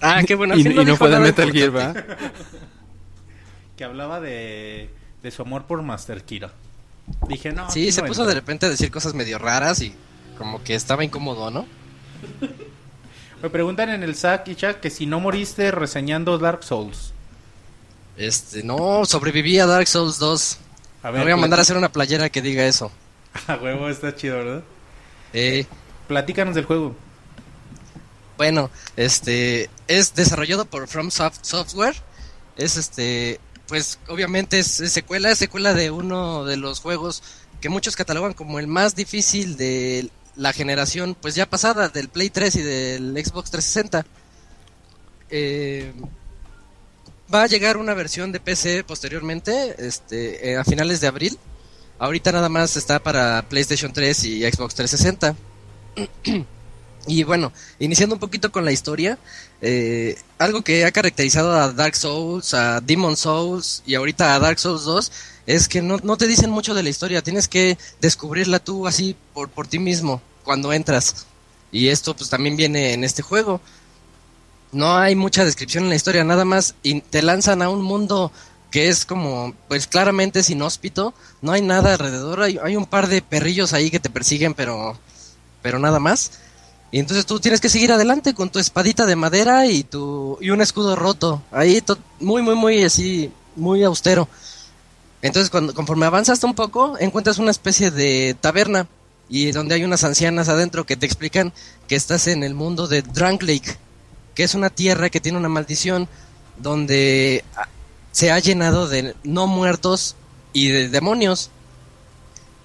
Ah, 0.00 0.22
qué 0.26 0.34
bueno. 0.34 0.54
y, 0.56 0.62
fin 0.62 0.72
y 0.80 0.84
no 0.84 0.96
fue 0.96 1.08
de 1.10 1.18
Metal 1.18 1.50
Gear. 1.50 1.70
¿verdad? 1.70 2.04
que 3.76 3.84
hablaba 3.84 4.20
de, 4.20 4.90
de 5.22 5.30
su 5.30 5.42
amor 5.42 5.64
por 5.64 5.82
Master 5.82 6.22
Kira. 6.22 6.52
Dije, 7.28 7.52
no. 7.52 7.70
Sí, 7.70 7.90
se 7.90 8.02
no 8.02 8.06
puso 8.08 8.22
entra. 8.22 8.34
de 8.34 8.40
repente 8.40 8.66
a 8.66 8.68
decir 8.68 8.90
cosas 8.90 9.14
medio 9.14 9.38
raras 9.38 9.80
y 9.80 9.94
como 10.38 10.62
que 10.62 10.74
estaba 10.74 11.02
incómodo, 11.04 11.50
¿no? 11.50 11.66
Me 13.42 13.50
preguntan 13.50 13.88
en 13.90 14.02
el 14.02 14.14
SAC 14.14 14.48
y 14.48 14.54
chat 14.56 14.78
que 14.80 14.90
si 14.90 15.06
no 15.06 15.20
moriste 15.20 15.70
reseñando 15.70 16.38
Dark 16.38 16.62
Souls. 16.64 17.13
Este, 18.16 18.62
no, 18.62 19.04
sobreviví 19.04 19.58
a 19.58 19.66
Dark 19.66 19.86
Souls 19.88 20.18
2. 20.18 20.58
A 21.02 21.10
Me 21.10 21.22
voy 21.22 21.32
a 21.32 21.36
mandar 21.36 21.58
a 21.58 21.62
hacer 21.62 21.76
una 21.76 21.90
playera 21.92 22.30
que 22.30 22.40
diga 22.42 22.64
eso. 22.66 22.90
A 23.48 23.56
huevo, 23.56 23.88
está 23.88 24.14
chido, 24.14 24.36
¿verdad? 24.38 24.62
Eh, 25.32 25.66
Platícanos 26.06 26.54
del 26.54 26.64
juego. 26.64 26.94
Bueno, 28.36 28.70
este 28.96 29.68
es 29.88 30.14
desarrollado 30.14 30.64
por 30.64 30.86
From 30.88 31.10
Soft- 31.10 31.40
Software. 31.42 31.94
Es 32.56 32.76
este, 32.76 33.40
pues 33.66 33.98
obviamente 34.08 34.58
es, 34.58 34.80
es 34.80 34.92
secuela, 34.92 35.30
es 35.30 35.38
secuela 35.38 35.74
de 35.74 35.90
uno 35.90 36.44
de 36.44 36.56
los 36.56 36.80
juegos 36.80 37.22
que 37.60 37.68
muchos 37.68 37.96
catalogan 37.96 38.34
como 38.34 38.58
el 38.58 38.66
más 38.66 38.94
difícil 38.94 39.56
de 39.56 40.10
la 40.36 40.52
generación, 40.52 41.16
pues 41.20 41.34
ya 41.34 41.46
pasada, 41.46 41.88
del 41.88 42.08
Play 42.08 42.30
3 42.30 42.56
y 42.56 42.62
del 42.62 43.12
Xbox 43.24 43.50
360. 43.50 44.04
Eh, 45.30 45.92
va 47.32 47.42
a 47.42 47.46
llegar 47.46 47.76
una 47.76 47.94
versión 47.94 48.32
de 48.32 48.40
PC 48.40 48.84
posteriormente, 48.84 49.74
este, 49.78 50.50
eh, 50.50 50.56
a 50.56 50.64
finales 50.64 51.00
de 51.00 51.06
abril. 51.06 51.38
Ahorita 51.98 52.32
nada 52.32 52.48
más 52.48 52.76
está 52.76 53.02
para 53.02 53.46
PlayStation 53.48 53.92
3 53.92 54.24
y 54.24 54.42
Xbox 54.42 54.74
360. 54.74 55.36
Y 57.06 57.22
bueno, 57.24 57.52
iniciando 57.78 58.14
un 58.14 58.18
poquito 58.20 58.50
con 58.50 58.64
la 58.64 58.72
historia, 58.72 59.18
eh, 59.60 60.16
algo 60.38 60.62
que 60.62 60.86
ha 60.86 60.90
caracterizado 60.90 61.52
a 61.52 61.70
Dark 61.70 61.96
Souls, 61.96 62.54
a 62.54 62.80
Demon 62.80 63.16
Souls 63.16 63.82
y 63.84 63.94
ahorita 63.94 64.34
a 64.34 64.38
Dark 64.38 64.58
Souls 64.58 64.84
2 64.84 65.12
es 65.46 65.68
que 65.68 65.82
no, 65.82 65.98
no 66.02 66.16
te 66.16 66.26
dicen 66.26 66.48
mucho 66.48 66.72
de 66.72 66.82
la 66.82 66.88
historia, 66.88 67.20
tienes 67.20 67.46
que 67.46 67.76
descubrirla 68.00 68.58
tú 68.58 68.86
así 68.86 69.16
por, 69.34 69.50
por 69.50 69.66
ti 69.66 69.78
mismo 69.78 70.22
cuando 70.44 70.72
entras. 70.72 71.26
Y 71.70 71.88
esto 71.88 72.16
pues 72.16 72.30
también 72.30 72.56
viene 72.56 72.94
en 72.94 73.04
este 73.04 73.22
juego. 73.22 73.60
No 74.74 74.96
hay 74.96 75.14
mucha 75.14 75.44
descripción 75.44 75.84
en 75.84 75.90
la 75.90 75.96
historia, 75.96 76.24
nada 76.24 76.44
más 76.44 76.74
y 76.82 77.00
te 77.00 77.22
lanzan 77.22 77.62
a 77.62 77.68
un 77.68 77.80
mundo 77.80 78.32
que 78.72 78.88
es 78.88 79.06
como 79.06 79.54
pues 79.68 79.86
claramente 79.86 80.40
es 80.40 80.50
inhóspito, 80.50 81.14
no 81.42 81.52
hay 81.52 81.62
nada 81.62 81.92
alrededor, 81.92 82.42
hay, 82.42 82.58
hay 82.60 82.74
un 82.74 82.86
par 82.86 83.06
de 83.06 83.22
perrillos 83.22 83.72
ahí 83.72 83.88
que 83.88 84.00
te 84.00 84.10
persiguen 84.10 84.52
pero 84.52 84.98
pero 85.62 85.78
nada 85.78 86.00
más. 86.00 86.32
Y 86.90 86.98
entonces 86.98 87.24
tú 87.24 87.38
tienes 87.38 87.60
que 87.60 87.68
seguir 87.68 87.92
adelante 87.92 88.34
con 88.34 88.50
tu 88.50 88.58
espadita 88.58 89.06
de 89.06 89.14
madera 89.14 89.66
y 89.66 89.84
tu 89.84 90.38
y 90.40 90.50
un 90.50 90.60
escudo 90.60 90.96
roto. 90.96 91.40
Ahí 91.52 91.80
muy 92.18 92.42
muy 92.42 92.56
muy 92.56 92.82
así 92.82 93.30
muy 93.54 93.84
austero. 93.84 94.28
Entonces 95.22 95.50
cuando 95.50 95.72
conforme 95.72 96.06
avanzas 96.06 96.42
un 96.42 96.54
poco 96.54 96.98
encuentras 96.98 97.38
una 97.38 97.52
especie 97.52 97.92
de 97.92 98.36
taberna 98.40 98.88
y 99.28 99.52
donde 99.52 99.76
hay 99.76 99.84
unas 99.84 100.02
ancianas 100.02 100.48
adentro 100.48 100.84
que 100.84 100.96
te 100.96 101.06
explican 101.06 101.52
que 101.86 101.94
estás 101.94 102.26
en 102.26 102.42
el 102.42 102.54
mundo 102.54 102.88
de 102.88 103.02
Drunk 103.02 103.42
Lake, 103.42 103.78
que 104.34 104.44
es 104.44 104.54
una 104.54 104.70
tierra 104.70 105.10
que 105.10 105.20
tiene 105.20 105.38
una 105.38 105.48
maldición 105.48 106.08
donde 106.58 107.44
ah, 107.56 107.68
se 108.12 108.30
ha 108.30 108.38
llenado 108.38 108.88
de 108.88 109.14
no 109.24 109.46
muertos 109.46 110.16
y 110.52 110.68
de 110.68 110.88
demonios 110.88 111.50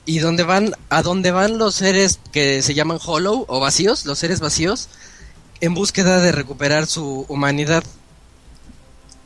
y 0.05 0.19
donde 0.19 0.43
van 0.43 0.73
a 0.89 1.01
donde 1.01 1.31
van 1.31 1.57
los 1.57 1.75
seres 1.75 2.19
que 2.31 2.61
se 2.61 2.73
llaman 2.73 2.99
hollow 3.03 3.45
o 3.47 3.59
vacíos, 3.59 4.05
los 4.05 4.19
seres 4.19 4.39
vacíos 4.39 4.89
en 5.61 5.73
búsqueda 5.73 6.19
de 6.19 6.31
recuperar 6.31 6.87
su 6.87 7.25
humanidad. 7.27 7.83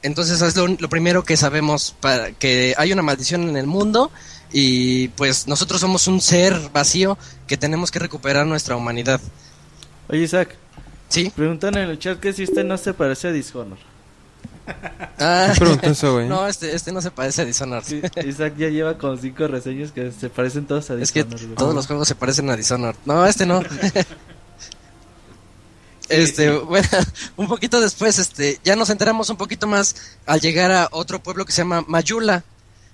Entonces 0.01 0.41
es 0.41 0.57
lo, 0.57 0.89
primero 0.89 1.23
que 1.23 1.37
sabemos 1.37 1.95
para 2.01 2.31
que 2.33 2.73
hay 2.77 2.91
una 2.91 3.01
maldición 3.01 3.47
en 3.47 3.55
el 3.55 3.67
mundo 3.67 4.11
y 4.51 5.07
pues 5.09 5.47
nosotros 5.47 5.79
somos 5.79 6.07
un 6.07 6.19
ser 6.19 6.69
vacío 6.73 7.17
que 7.47 7.55
tenemos 7.55 7.89
que 7.89 7.99
recuperar 7.99 8.45
nuestra 8.45 8.75
humanidad. 8.75 9.21
Oye, 10.09 10.23
Isaac, 10.23 10.57
¿Sí? 11.13 11.31
preguntan 11.35 11.77
en 11.77 11.89
el 11.89 11.99
chat 11.99 12.19
que 12.19 12.33
si 12.33 12.43
este 12.43 12.63
no 12.63 12.77
se 12.77 12.93
parece 12.93 13.27
a 13.27 13.31
Dishonor. 13.31 13.77
Ah, 15.19 15.43
¿Quién 15.47 15.57
preguntó 15.57 15.89
eso, 15.89 16.13
güey? 16.13 16.27
no, 16.27 16.47
este, 16.47 16.73
este 16.73 16.91
no 16.91 17.01
se 17.01 17.11
parece 17.11 17.41
a 17.41 17.45
Dishonored. 17.45 17.83
Sí, 17.85 18.01
Isaac 18.25 18.53
ya 18.57 18.69
lleva 18.69 18.97
como 18.97 19.17
cinco 19.17 19.47
reseñas 19.47 19.91
que 19.91 20.11
se 20.11 20.29
parecen 20.29 20.65
todos 20.65 20.89
a 20.89 20.95
Es 20.95 21.11
que 21.11 21.23
Dishonored. 21.23 21.57
todos 21.57 21.75
los 21.75 21.85
juegos 21.85 22.07
se 22.07 22.15
parecen 22.15 22.49
a 22.49 22.55
Dishonored. 22.55 22.95
No, 23.05 23.25
este 23.25 23.45
no. 23.45 23.61
este, 26.09 26.51
bueno, 26.51 26.87
un 27.37 27.47
poquito 27.47 27.81
después, 27.81 28.19
este, 28.19 28.59
ya 28.63 28.75
nos 28.75 28.89
enteramos 28.89 29.29
un 29.29 29.37
poquito 29.37 29.67
más 29.67 30.17
al 30.25 30.41
llegar 30.41 30.71
a 30.71 30.87
otro 30.91 31.21
pueblo 31.21 31.45
que 31.45 31.51
se 31.51 31.61
llama 31.61 31.83
Mayula. 31.87 32.43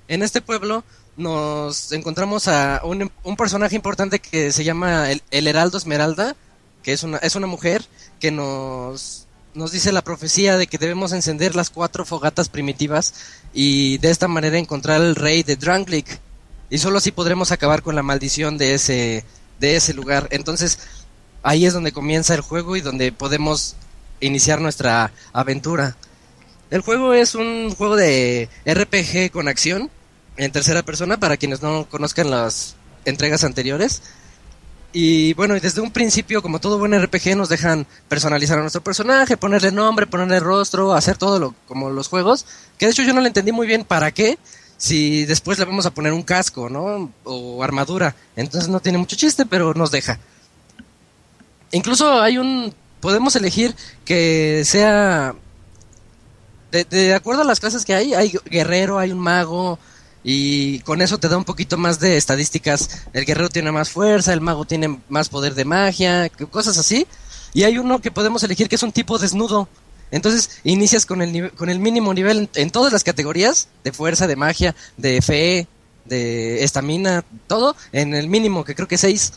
En 0.08 0.24
este 0.24 0.41
pueblo 0.41 0.84
nos 1.18 1.91
encontramos 1.91 2.48
a 2.48 2.82
un, 2.84 3.12
un 3.24 3.38
personaje 3.38 3.76
importante 3.76 4.20
que 4.20 4.52
se 4.52 4.64
llama 4.64 5.12
el, 5.12 5.22
el 5.32 5.48
Heraldo 5.48 5.78
Esmeralda, 5.78 6.36
que 6.82 6.94
es 6.94 7.04
una, 7.04 7.18
es 7.18 7.36
una 7.36 7.48
mujer 7.48 7.86
que 8.20 8.32
nos, 8.32 9.28
nos 9.54 9.72
dice 9.72 9.91
la 9.91 10.04
profecía 10.04 10.58
de 10.58 10.68
que 10.68 10.78
debemos 10.78 11.12
encender 11.12 11.56
las 11.56 11.70
cuatro 11.70 12.06
fogatas 12.06 12.50
primitivas 12.50 13.14
y 13.54 13.98
de 14.00 14.12
esta 14.12 14.28
manera 14.28 14.58
encontrar 14.58 15.02
al 15.02 15.16
rey 15.16 15.44
de 15.44 15.56
Drangleic 15.56 16.20
y 16.70 16.78
solo 16.78 17.00
así 17.00 17.12
podremos 17.12 17.52
acabar 17.52 17.82
con 17.82 17.96
la 17.96 18.04
maldición 18.04 18.58
de 18.58 18.74
ese 18.76 19.26
de 19.60 19.76
ese 19.76 19.94
lugar. 19.94 20.28
Entonces, 20.32 20.80
ahí 21.44 21.66
es 21.66 21.74
donde 21.74 21.91
comienza 21.91 22.34
el 22.34 22.41
juego 22.41 22.76
y 22.76 22.82
donde 22.82 23.12
podemos 23.12 23.76
iniciar 24.22 24.62
nuestra 24.62 25.12
aventura. 25.34 25.96
El 26.70 26.82
juego 26.82 27.14
es 27.14 27.36
un 27.36 27.74
juego 27.76 27.96
de 27.96 28.50
RPG 28.66 29.32
con 29.32 29.48
acción 29.48 29.90
en 30.38 30.52
tercera 30.52 30.84
persona 30.84 31.20
para 31.20 31.38
quienes 31.38 31.62
no 31.62 31.88
conozcan 31.90 32.30
las 32.30 32.76
entregas 33.06 33.44
anteriores. 33.44 34.02
Y 34.91 35.34
bueno, 35.34 35.53
desde 35.60 35.82
un 35.82 35.91
principio, 35.91 36.41
como 36.41 36.60
todo 36.60 36.80
buen 36.80 36.99
RPG, 36.99 37.36
nos 37.36 37.49
dejan 37.49 37.86
personalizar 38.07 38.57
a 38.57 38.61
nuestro 38.61 38.84
personaje, 38.84 39.38
ponerle 39.38 39.72
nombre, 39.72 40.07
ponerle 40.07 40.40
rostro, 40.40 40.94
hacer 40.94 41.18
todo 41.18 41.38
lo 41.38 41.56
como 41.68 41.91
los 41.91 42.07
juegos. 42.07 42.45
Que 42.78 42.88
de 42.88 42.94
hecho 42.94 43.03
yo 43.03 43.14
no 43.14 43.22
le 43.22 43.28
entendí 43.28 43.52
muy 43.52 43.68
bien 43.68 43.84
para 43.84 44.11
qué, 44.11 44.40
si 44.78 45.26
después 45.26 45.60
le 45.60 45.66
vamos 45.66 45.86
a 45.86 45.94
poner 45.94 46.11
un 46.11 46.24
casco, 46.24 46.70
¿no? 46.70 47.11
O 47.24 47.64
armadura. 47.64 48.16
Entonces 48.36 48.68
no 48.70 48.80
tiene 48.80 48.98
mucho 48.98 49.16
chiste, 49.16 49.45
pero 49.45 49.76
nos 49.76 49.91
deja. 49.91 50.18
Incluso 51.72 52.20
hay 52.22 52.40
un... 52.40 52.74
Podemos 52.99 53.36
elegir 53.36 53.76
que 54.06 54.64
sea... 54.66 55.36
De, 56.72 56.84
de 56.86 57.14
acuerdo 57.14 57.41
a 57.41 57.45
las 57.45 57.60
clases 57.60 57.86
que 57.86 57.94
hay, 57.94 58.14
hay 58.14 58.34
guerrero, 58.45 58.99
hay 58.99 59.11
un 59.11 59.20
mago, 59.20 59.80
y 60.24 60.80
con 60.80 61.02
eso 61.02 61.18
te 61.18 61.30
da 61.30 61.38
un 61.38 61.46
poquito 61.46 61.78
más 61.78 62.00
de 62.00 62.18
estadísticas. 62.18 63.06
El 63.14 63.26
guerrero 63.26 63.50
tiene 63.50 63.72
más 63.72 63.90
fuerza, 63.90 64.34
el 64.34 64.41
mago 64.41 64.66
tiene 64.66 65.00
más 65.08 65.30
poder 65.30 65.56
de 65.56 65.66
magia, 65.66 66.30
cosas 66.52 66.78
así. 66.78 67.08
Y 67.54 67.64
hay 67.64 67.78
uno 67.78 68.00
que 68.00 68.12
podemos 68.12 68.44
elegir 68.44 68.68
que 68.68 68.76
es 68.76 68.84
un 68.84 68.91
tipo 68.91 69.18
desnudo. 69.18 69.70
Entonces 70.12 70.60
inicias 70.64 71.06
con 71.06 71.22
el, 71.22 71.52
con 71.52 71.70
el 71.70 71.80
mínimo 71.80 72.14
nivel 72.14 72.50
en, 72.56 72.70
todas 72.72 72.91
las 72.91 73.04
categorías 73.04 73.70
de 73.84 73.91
fuerza, 73.91 74.28
de 74.28 74.36
magia, 74.36 74.76
de 74.98 75.22
fe, 75.22 75.68
de 76.06 76.64
estamina, 76.64 77.24
todo 77.48 77.76
en 77.91 78.14
el 78.14 78.28
mínimo, 78.28 78.66
que 78.66 78.76
creo 78.76 78.88
que 78.88 78.96
es 78.96 79.02
6. 79.02 79.34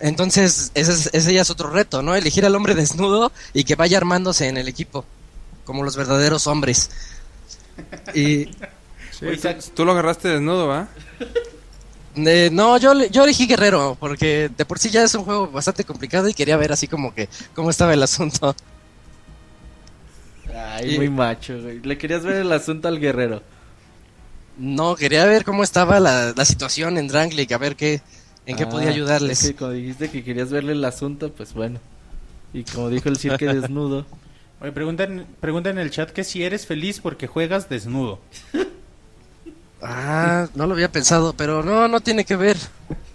Entonces 0.00 0.72
ese, 0.74 1.10
ese 1.16 1.34
ya 1.34 1.40
es 1.40 1.50
otro 1.50 1.70
reto, 1.70 2.02
¿no? 2.02 2.14
Elegir 2.14 2.44
al 2.44 2.54
hombre 2.54 2.74
desnudo 2.74 3.32
y 3.54 3.64
que 3.64 3.76
vaya 3.76 3.96
armándose 3.96 4.48
en 4.48 4.58
el 4.58 4.68
equipo, 4.68 5.04
como 5.64 5.84
los 5.84 5.96
verdaderos 5.96 6.46
hombres. 6.46 6.90
Y 8.14 8.48
tú, 9.74 9.84
lo 9.84 9.92
agarraste 9.92 10.28
desnudo, 10.28 10.66
¿va? 10.68 10.88
no, 12.14 12.78
yo, 12.78 12.94
yo 13.06 13.24
elegí 13.24 13.46
Guerrero, 13.46 13.96
porque 13.98 14.50
de 14.56 14.64
por 14.64 14.78
sí 14.78 14.90
ya 14.90 15.04
es 15.04 15.14
un 15.14 15.24
juego 15.24 15.48
bastante 15.48 15.84
complicado 15.84 16.28
y 16.28 16.34
quería 16.34 16.56
ver 16.56 16.72
así 16.72 16.88
como 16.88 17.14
que 17.14 17.28
cómo 17.54 17.70
estaba 17.70 17.94
el 17.94 18.02
asunto. 18.02 18.54
Ay, 20.54 20.96
muy 20.96 21.08
macho, 21.08 21.60
güey. 21.60 21.80
Le 21.80 21.96
querías 21.98 22.24
ver 22.24 22.36
el 22.36 22.52
asunto 22.52 22.88
al 22.88 22.98
Guerrero. 22.98 23.42
No, 24.58 24.96
quería 24.96 25.24
ver 25.24 25.44
cómo 25.44 25.62
estaba 25.62 26.00
la, 26.00 26.44
situación 26.44 26.98
en 26.98 27.06
Drangleic, 27.06 27.52
a 27.52 27.58
ver 27.58 27.76
qué, 27.76 28.00
en 28.44 28.56
qué 28.56 28.66
podía 28.66 28.88
ah, 28.88 28.92
ayudarles. 28.92 29.38
Sí, 29.38 29.54
como 29.54 29.70
dijiste 29.70 30.10
que 30.10 30.24
querías 30.24 30.50
verle 30.50 30.72
el 30.72 30.84
asunto, 30.84 31.32
pues 31.32 31.54
bueno. 31.54 31.78
Y 32.52 32.64
como 32.64 32.88
dijo 32.88 33.08
el 33.08 33.18
cirque 33.18 33.46
desnudo. 33.46 34.04
Oye, 34.60 34.72
preguntan, 34.72 35.26
preguntan 35.40 35.78
en 35.78 35.84
el 35.84 35.90
chat 35.92 36.10
que 36.10 36.24
si 36.24 36.42
eres 36.42 36.66
feliz 36.66 36.98
porque 37.00 37.28
juegas 37.28 37.68
desnudo. 37.68 38.18
Ah, 39.82 40.48
no 40.54 40.66
lo 40.66 40.74
había 40.74 40.90
pensado, 40.90 41.32
pero 41.34 41.62
no, 41.62 41.88
no 41.88 42.00
tiene 42.00 42.24
que 42.24 42.36
ver. 42.36 42.56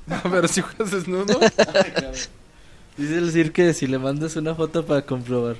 No, 0.05 0.21
pero 0.23 0.49
si 0.49 0.59
juegas 0.59 0.91
desnudo. 0.91 1.39
Dice 2.97 3.17
el 3.17 3.27
decir 3.27 3.53
que 3.53 3.73
si 3.73 3.87
le 3.87 3.97
mandas 3.97 4.35
una 4.35 4.53
foto 4.53 4.85
para 4.85 5.01
comprobar. 5.03 5.55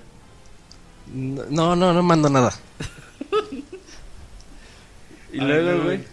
No, 1.14 1.78
no, 1.78 1.94
no 1.94 2.04
mando 2.04 2.30
nada. 2.30 2.54
y 5.32 5.38
luego, 5.38 5.86
güey. 5.86 6.04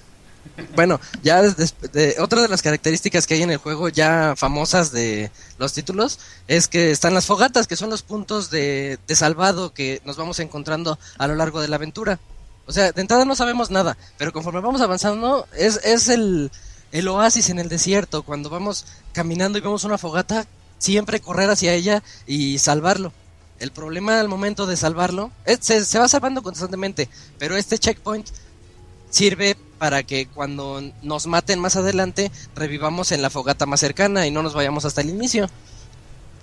Bueno, 0.77 1.01
ya 1.25 1.43
de, 1.43 2.17
otra 2.21 2.43
de 2.43 2.49
las 2.49 2.63
características 2.63 3.27
que 3.27 3.35
hay 3.35 3.43
en 3.43 3.51
el 3.51 3.57
juego 3.57 3.89
ya 3.89 4.35
famosas 4.37 4.93
de 4.93 5.33
los 5.59 5.73
títulos 5.73 6.21
es 6.47 6.69
que 6.69 6.93
están 6.93 7.13
las 7.13 7.27
fogatas, 7.27 7.67
que 7.67 7.75
son 7.75 7.91
los 7.91 8.03
puntos 8.03 8.49
de, 8.51 8.99
de 9.09 9.15
salvado 9.17 9.75
que 9.75 10.01
nos 10.05 10.17
vamos 10.17 10.39
encontrando 10.39 11.01
a 11.19 11.27
lo 11.27 11.35
largo 11.35 11.61
de 11.61 11.67
la 11.67 11.77
aventura. 11.77 12.21
O 12.71 12.73
sea, 12.73 12.93
de 12.93 13.01
entrada 13.01 13.25
no 13.25 13.35
sabemos 13.35 13.73
nada, 13.73 13.97
pero 14.17 14.33
conforme 14.33 14.61
vamos 14.61 14.81
avanzando, 14.81 15.45
es, 15.57 15.81
es 15.83 16.09
el, 16.09 16.53
el 16.93 17.09
oasis 17.09 17.51
en 17.51 17.59
el 17.59 17.69
desierto. 17.69 18.23
Cuando 18.23 18.49
vamos 18.49 18.87
caminando 19.13 19.59
y 19.59 19.61
vemos 19.61 19.83
una 19.83 19.99
fogata, 19.99 20.47
siempre 20.79 21.19
correr 21.19 21.51
hacia 21.51 21.75
ella 21.75 22.05
y 22.29 22.59
salvarlo. 22.59 23.13
El 23.59 23.73
problema 23.73 24.21
al 24.21 24.29
momento 24.29 24.67
de 24.67 24.77
salvarlo, 24.77 25.33
se, 25.61 25.85
se, 25.85 25.99
va 25.99 26.07
salvando 26.07 26.45
constantemente, 26.45 27.09
pero 27.41 27.57
este 27.57 27.77
checkpoint 27.77 28.29
sirve 29.11 29.57
para 29.79 30.05
que 30.05 30.29
cuando 30.29 30.81
nos 31.03 31.27
maten 31.27 31.59
más 31.59 31.75
adelante 31.75 32.31
revivamos 32.55 33.11
en 33.11 33.21
la 33.21 33.31
fogata 33.31 33.67
más 33.67 33.81
cercana 33.81 34.29
y 34.29 34.31
no 34.31 34.45
nos 34.45 34.55
vayamos 34.55 34.85
hasta 34.85 35.01
el 35.01 35.11
inicio. 35.11 35.51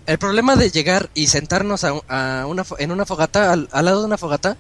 El 0.08 0.18
problema 0.20 0.58
de 0.58 0.72
llegar 0.72 1.10
y 1.14 1.28
sentarnos 1.28 1.86
a, 1.86 2.46
una, 2.48 2.66
en 2.80 2.92
una 2.92 3.06
fogata, 3.06 3.54
al, 3.54 3.70
lado 3.72 4.02
de 4.02 4.08
una 4.08 4.18
fogata, 4.18 4.58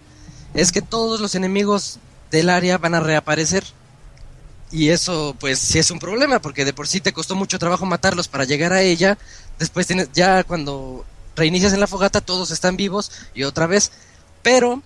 es 0.58 0.72
que 0.72 0.82
todos 0.82 1.22
los 1.22 1.36
enemigos 1.36 2.00
del 2.32 2.50
área 2.50 2.80
van 2.80 2.96
a 2.96 3.00
reaparecer. 3.00 3.64
Y 4.72 4.90
eso, 4.90 5.36
pues, 5.40 5.60
sí 5.60 5.78
es 5.78 5.92
un 5.92 6.00
problema, 6.00 6.40
porque 6.40 6.66
de 6.66 6.74
por 6.74 6.88
sí 6.88 7.00
te 7.00 7.14
costó 7.14 7.36
mucho 7.36 7.60
trabajo 7.60 7.86
matarlos 7.86 8.28
para 8.28 8.44
llegar 8.44 8.74
a 8.74 8.82
ella. 8.82 9.20
Después 9.60 9.86
tienes, 9.86 10.10
ya 10.14 10.44
cuando 10.44 11.06
reinicias 11.36 11.74
en 11.74 11.80
la 11.80 11.86
fogata, 11.86 12.22
todos 12.22 12.50
están 12.50 12.76
vivos 12.76 13.12
y 13.36 13.44
otra 13.44 13.68
vez. 13.68 13.92
Pero, 14.42 14.82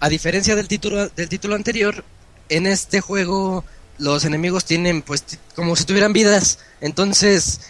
a 0.00 0.08
diferencia 0.08 0.56
del 0.56 0.68
título, 0.68 1.10
del 1.10 1.28
título 1.28 1.54
anterior, 1.54 2.02
en 2.48 2.66
este 2.66 3.02
juego 3.02 3.62
los 3.98 4.24
enemigos 4.24 4.64
tienen, 4.64 5.02
pues, 5.02 5.22
como 5.54 5.76
si 5.76 5.84
tuvieran 5.84 6.14
vidas. 6.14 6.60
Entonces, 6.80 7.60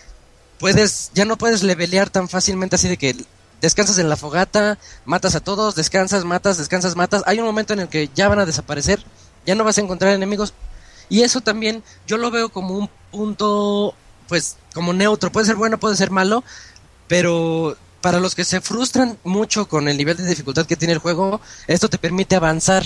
puedes, 0.61 1.11
ya 1.15 1.25
no 1.25 1.37
puedes 1.37 1.65
levelear 1.65 2.11
tan 2.11 2.29
fácilmente 2.29 2.77
así 2.77 2.87
de 2.87 2.97
que 2.97 3.17
descansas 3.61 3.99
en 3.99 4.09
la 4.09 4.17
fogata, 4.17 4.79
matas 5.05 5.35
a 5.35 5.41
todos, 5.41 5.75
descansas, 5.75 6.25
matas, 6.25 6.59
descansas, 6.59 6.97
matas. 6.97 7.23
Hay 7.27 7.39
un 7.39 7.47
momento 7.47 7.73
en 7.73 7.81
el 7.81 7.89
que 7.89 8.11
ya 8.15 8.29
van 8.29 8.39
a 8.39 8.47
desaparecer, 8.47 9.03
ya 9.47 9.55
no 9.55 9.65
vas 9.65 9.79
a 9.79 9.83
encontrar 9.83 10.13
enemigos. 10.13 10.55
Y 11.09 11.23
eso 11.23 11.41
también 11.41 11.83
yo 12.07 12.17
lo 12.17 12.31
veo 12.31 12.51
como 12.51 12.75
un 12.77 12.91
punto, 13.11 13.95
pues, 14.29 14.57
como 14.75 14.93
neutro. 14.93 15.33
Puede 15.33 15.47
ser 15.47 15.57
bueno, 15.57 15.79
puede 15.79 15.97
ser 15.97 16.11
malo, 16.11 16.45
pero 17.09 17.77
para 18.01 18.21
los 18.21 18.35
que 18.35 18.45
se 18.45 18.61
frustran 18.61 19.19
mucho 19.25 19.69
con 19.69 19.89
el 19.89 19.97
nivel 19.97 20.17
de 20.17 20.27
dificultad 20.27 20.67
que 20.67 20.77
tiene 20.77 20.95
el 20.95 21.01
juego, 21.01 21.41
esto 21.67 21.89
te 21.89 21.99
permite 21.99 22.37
avanzar. 22.37 22.85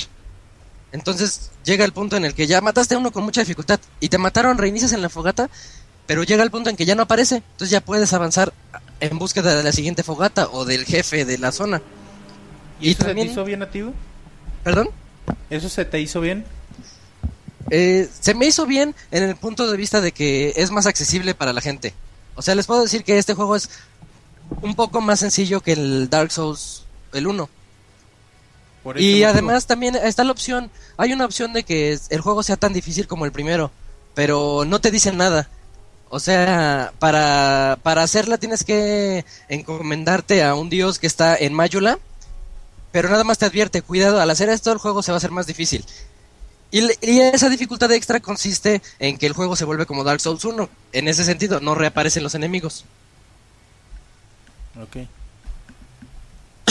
Entonces 0.92 1.50
llega 1.64 1.84
el 1.84 1.92
punto 1.92 2.16
en 2.16 2.24
el 2.24 2.34
que 2.34 2.46
ya 2.46 2.60
mataste 2.60 2.94
a 2.94 2.98
uno 2.98 3.12
con 3.12 3.24
mucha 3.24 3.40
dificultad 3.40 3.80
y 4.00 4.08
te 4.08 4.18
mataron, 4.18 4.58
reinicias 4.58 4.92
en 4.92 5.02
la 5.02 5.08
fogata, 5.08 5.50
pero 6.06 6.22
llega 6.22 6.42
el 6.42 6.50
punto 6.50 6.70
en 6.70 6.76
que 6.76 6.86
ya 6.86 6.94
no 6.94 7.02
aparece. 7.02 7.36
Entonces 7.36 7.70
ya 7.70 7.80
puedes 7.80 8.12
avanzar 8.12 8.52
en 9.04 9.18
búsqueda 9.18 9.54
de 9.54 9.62
la 9.62 9.72
siguiente 9.72 10.02
fogata 10.02 10.48
o 10.50 10.64
del 10.64 10.84
jefe 10.84 11.24
de 11.24 11.38
la 11.38 11.52
zona. 11.52 11.82
¿Y, 12.80 12.90
eso 12.90 13.04
se 13.04 13.14
te 13.14 13.22
hizo 13.22 13.44
bien 13.44 13.62
a 13.62 13.70
ti? 13.70 13.84
¿Perdón? 14.62 14.90
¿Eso 15.50 15.68
se 15.68 15.84
te 15.84 16.00
hizo 16.00 16.20
bien? 16.20 16.44
Eh, 17.70 18.08
se 18.20 18.34
me 18.34 18.46
hizo 18.46 18.66
bien 18.66 18.94
en 19.10 19.22
el 19.22 19.36
punto 19.36 19.70
de 19.70 19.76
vista 19.76 20.00
de 20.00 20.12
que 20.12 20.52
es 20.56 20.70
más 20.70 20.86
accesible 20.86 21.34
para 21.34 21.52
la 21.52 21.60
gente. 21.60 21.94
O 22.34 22.42
sea, 22.42 22.54
les 22.54 22.66
puedo 22.66 22.82
decir 22.82 23.04
que 23.04 23.18
este 23.18 23.34
juego 23.34 23.56
es 23.56 23.70
un 24.62 24.74
poco 24.74 25.00
más 25.00 25.20
sencillo 25.20 25.60
que 25.60 25.72
el 25.72 26.10
Dark 26.10 26.30
Souls, 26.30 26.84
el 27.12 27.26
1. 27.26 27.48
y 28.96 29.22
además 29.22 29.66
también 29.66 29.96
está 29.96 30.24
la 30.24 30.32
opción, 30.32 30.70
hay 30.96 31.12
una 31.12 31.24
opción 31.24 31.52
de 31.52 31.62
que 31.62 31.98
el 32.10 32.20
juego 32.20 32.42
sea 32.42 32.56
tan 32.56 32.72
difícil 32.72 33.06
como 33.06 33.24
el 33.24 33.32
primero, 33.32 33.70
pero 34.14 34.64
no 34.66 34.80
te 34.80 34.90
dicen 34.90 35.16
nada. 35.16 35.48
O 36.14 36.20
sea, 36.20 36.92
para, 37.00 37.76
para 37.82 38.04
hacerla 38.04 38.38
tienes 38.38 38.62
que 38.62 39.24
encomendarte 39.48 40.44
a 40.44 40.54
un 40.54 40.70
dios 40.70 41.00
que 41.00 41.08
está 41.08 41.34
en 41.34 41.52
Mayula, 41.52 41.98
pero 42.92 43.08
nada 43.08 43.24
más 43.24 43.38
te 43.38 43.46
advierte, 43.46 43.82
cuidado, 43.82 44.20
al 44.20 44.30
hacer 44.30 44.48
esto 44.48 44.70
el 44.70 44.78
juego 44.78 45.02
se 45.02 45.10
va 45.10 45.16
a 45.16 45.18
hacer 45.18 45.32
más 45.32 45.48
difícil. 45.48 45.84
Y, 46.70 46.84
y, 47.02 47.18
esa 47.18 47.48
dificultad 47.48 47.90
extra 47.90 48.20
consiste 48.20 48.80
en 49.00 49.18
que 49.18 49.26
el 49.26 49.32
juego 49.32 49.56
se 49.56 49.64
vuelve 49.64 49.86
como 49.86 50.04
Dark 50.04 50.20
Souls 50.20 50.44
1. 50.44 50.68
En 50.92 51.08
ese 51.08 51.24
sentido, 51.24 51.58
no 51.58 51.74
reaparecen 51.74 52.22
los 52.22 52.36
enemigos. 52.36 52.84
Ok. 54.80 55.08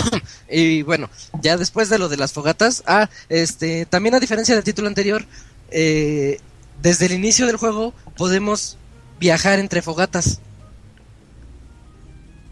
y 0.50 0.84
bueno, 0.84 1.10
ya 1.42 1.58
después 1.58 1.90
de 1.90 2.00
lo 2.00 2.08
de 2.08 2.16
las 2.16 2.32
fogatas, 2.32 2.82
ah, 2.88 3.10
este, 3.28 3.86
también 3.88 4.16
a 4.16 4.22
diferencia 4.22 4.56
del 4.56 4.64
título 4.64 4.88
anterior, 4.88 5.26
eh, 5.70 6.40
desde 6.82 7.08
el 7.08 7.12
inicio 7.12 7.46
del 7.46 7.58
juego 7.58 7.94
podemos 8.16 8.78
viajar 9.24 9.58
entre 9.60 9.82
fogatas. 9.82 10.40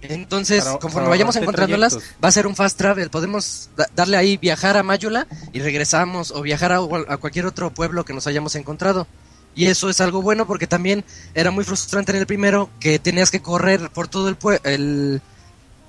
Entonces, 0.02 0.64
conforme 0.80 1.10
vayamos 1.10 1.35
encontrándolas, 1.35 1.98
va 2.23 2.30
a 2.30 2.31
ser 2.31 2.48
un 2.48 2.56
fast 2.56 2.77
travel. 2.77 3.10
Podemos 3.10 3.69
darle 3.93 4.15
ahí 4.15 4.38
viajar 4.38 4.77
a 4.77 4.84
Mayula 4.84 5.27
y 5.52 5.60
regresamos, 5.60 6.31
o 6.31 6.41
viajar 6.41 6.72
a, 6.72 7.18
cualquier 7.18 7.45
otro 7.45 7.73
pueblo 7.73 8.06
que 8.06 8.14
nos 8.14 8.26
hayamos 8.26 8.56
encontrado. 8.56 9.06
Y 9.53 9.65
eso 9.65 9.89
es 9.89 9.99
algo 9.99 10.22
bueno 10.22 10.48
porque 10.48 10.65
también 10.65 11.03
era 11.34 11.52
muy 11.52 11.65
frustrante 11.65 12.14
en 12.14 12.19
el 12.19 12.26
primero 12.26 12.69
que 12.80 12.99
tenías 12.99 13.31
que 13.31 13.41
correr 13.41 13.89
por 13.89 14.07
todo 14.07 14.30
el, 14.30 14.38
el, 14.64 15.22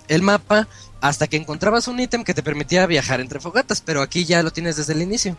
el 0.09 0.23
mapa 0.23 0.67
hasta 1.01 1.29
que 1.29 1.37
encontrabas 1.37 1.87
un 1.87 2.01
ítem 2.01 2.25
que 2.25 2.35
te 2.35 2.43
permitía 2.43 2.85
viajar 2.87 3.21
entre 3.21 3.39
fogatas, 3.39 3.81
pero 3.81 4.03
aquí 4.03 4.25
ya 4.25 4.43
lo 4.43 4.51
tienes 4.51 4.77
desde 4.77 4.95
el 4.95 5.03
inicio. 5.03 5.37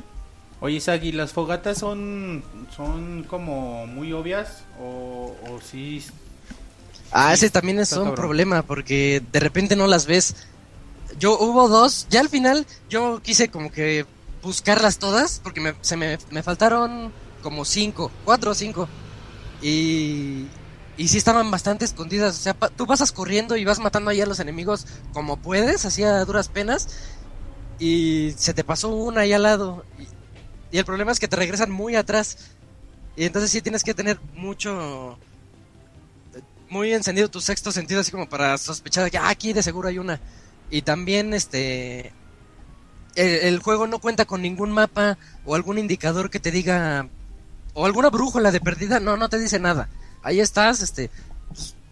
Oye, 0.63 0.77
Isaac, 0.77 1.03
las 1.11 1.33
fogatas 1.33 1.77
son, 1.77 2.41
son 2.73 3.25
como 3.25 3.85
muy 3.85 4.13
obvias 4.13 4.63
o, 4.79 5.35
o 5.49 5.59
sí? 5.59 6.01
Ah, 7.11 7.33
ese 7.33 7.49
también 7.49 7.81
es 7.81 7.91
un 7.91 8.15
problema 8.15 8.61
porque 8.61 9.21
de 9.29 9.39
repente 9.41 9.75
no 9.75 9.87
las 9.87 10.05
ves. 10.05 10.47
Yo 11.19 11.37
hubo 11.37 11.67
dos, 11.67 12.07
ya 12.09 12.21
al 12.21 12.29
final 12.29 12.65
yo 12.89 13.21
quise 13.21 13.49
como 13.49 13.73
que 13.73 14.05
buscarlas 14.41 14.99
todas 14.99 15.41
porque 15.43 15.59
me, 15.59 15.75
se 15.81 15.97
me, 15.97 16.17
me 16.31 16.41
faltaron 16.43 17.11
como 17.41 17.65
cinco, 17.65 18.09
cuatro 18.23 18.51
o 18.51 18.55
cinco. 18.55 18.87
Y, 19.61 20.45
y 20.95 21.07
sí 21.09 21.17
estaban 21.17 21.51
bastante 21.51 21.83
escondidas. 21.83 22.37
O 22.37 22.41
sea, 22.41 22.53
tú 22.53 22.87
pasas 22.87 23.11
corriendo 23.11 23.57
y 23.57 23.65
vas 23.65 23.79
matando 23.79 24.11
ahí 24.11 24.21
a 24.21 24.25
los 24.25 24.39
enemigos 24.39 24.87
como 25.11 25.35
puedes, 25.35 25.83
así 25.83 26.03
a 26.03 26.23
duras 26.23 26.47
penas. 26.47 26.87
Y 27.79 28.33
se 28.37 28.53
te 28.53 28.63
pasó 28.63 28.95
una 28.95 29.21
ahí 29.21 29.33
al 29.33 29.43
lado. 29.43 29.83
Y 30.73 30.79
el 30.79 30.85
problema 30.85 31.11
es 31.11 31.19
que 31.19 31.27
te 31.27 31.35
regresan 31.35 31.69
muy 31.69 31.95
atrás. 31.95 32.35
Y 33.15 33.25
entonces 33.25 33.51
sí 33.51 33.61
tienes 33.61 33.83
que 33.83 33.93
tener 33.93 34.19
mucho 34.33 35.19
muy 36.67 36.91
encendido 36.91 37.29
tu 37.29 37.39
sexto 37.39 37.71
sentido 37.71 38.01
así 38.01 38.09
como 38.09 38.27
para 38.27 38.57
sospechar 38.57 39.11
que 39.11 39.19
ah, 39.19 39.29
aquí 39.29 39.53
de 39.53 39.61
seguro 39.61 39.87
hay 39.87 39.99
una. 39.99 40.19
Y 40.71 40.81
también 40.81 41.35
este 41.35 42.11
el, 43.13 43.59
juego 43.59 43.85
no 43.85 43.99
cuenta 43.99 44.25
con 44.25 44.41
ningún 44.41 44.71
mapa 44.71 45.19
o 45.45 45.53
algún 45.53 45.77
indicador 45.77 46.31
que 46.31 46.39
te 46.39 46.49
diga 46.49 47.07
o 47.75 47.85
alguna 47.85 48.09
brújula 48.09 48.51
de 48.51 48.59
perdida, 48.59 48.99
no 48.99 49.15
no 49.15 49.29
te 49.29 49.37
dice 49.37 49.59
nada. 49.59 49.89
Ahí 50.23 50.39
estás, 50.39 50.81
este 50.81 51.11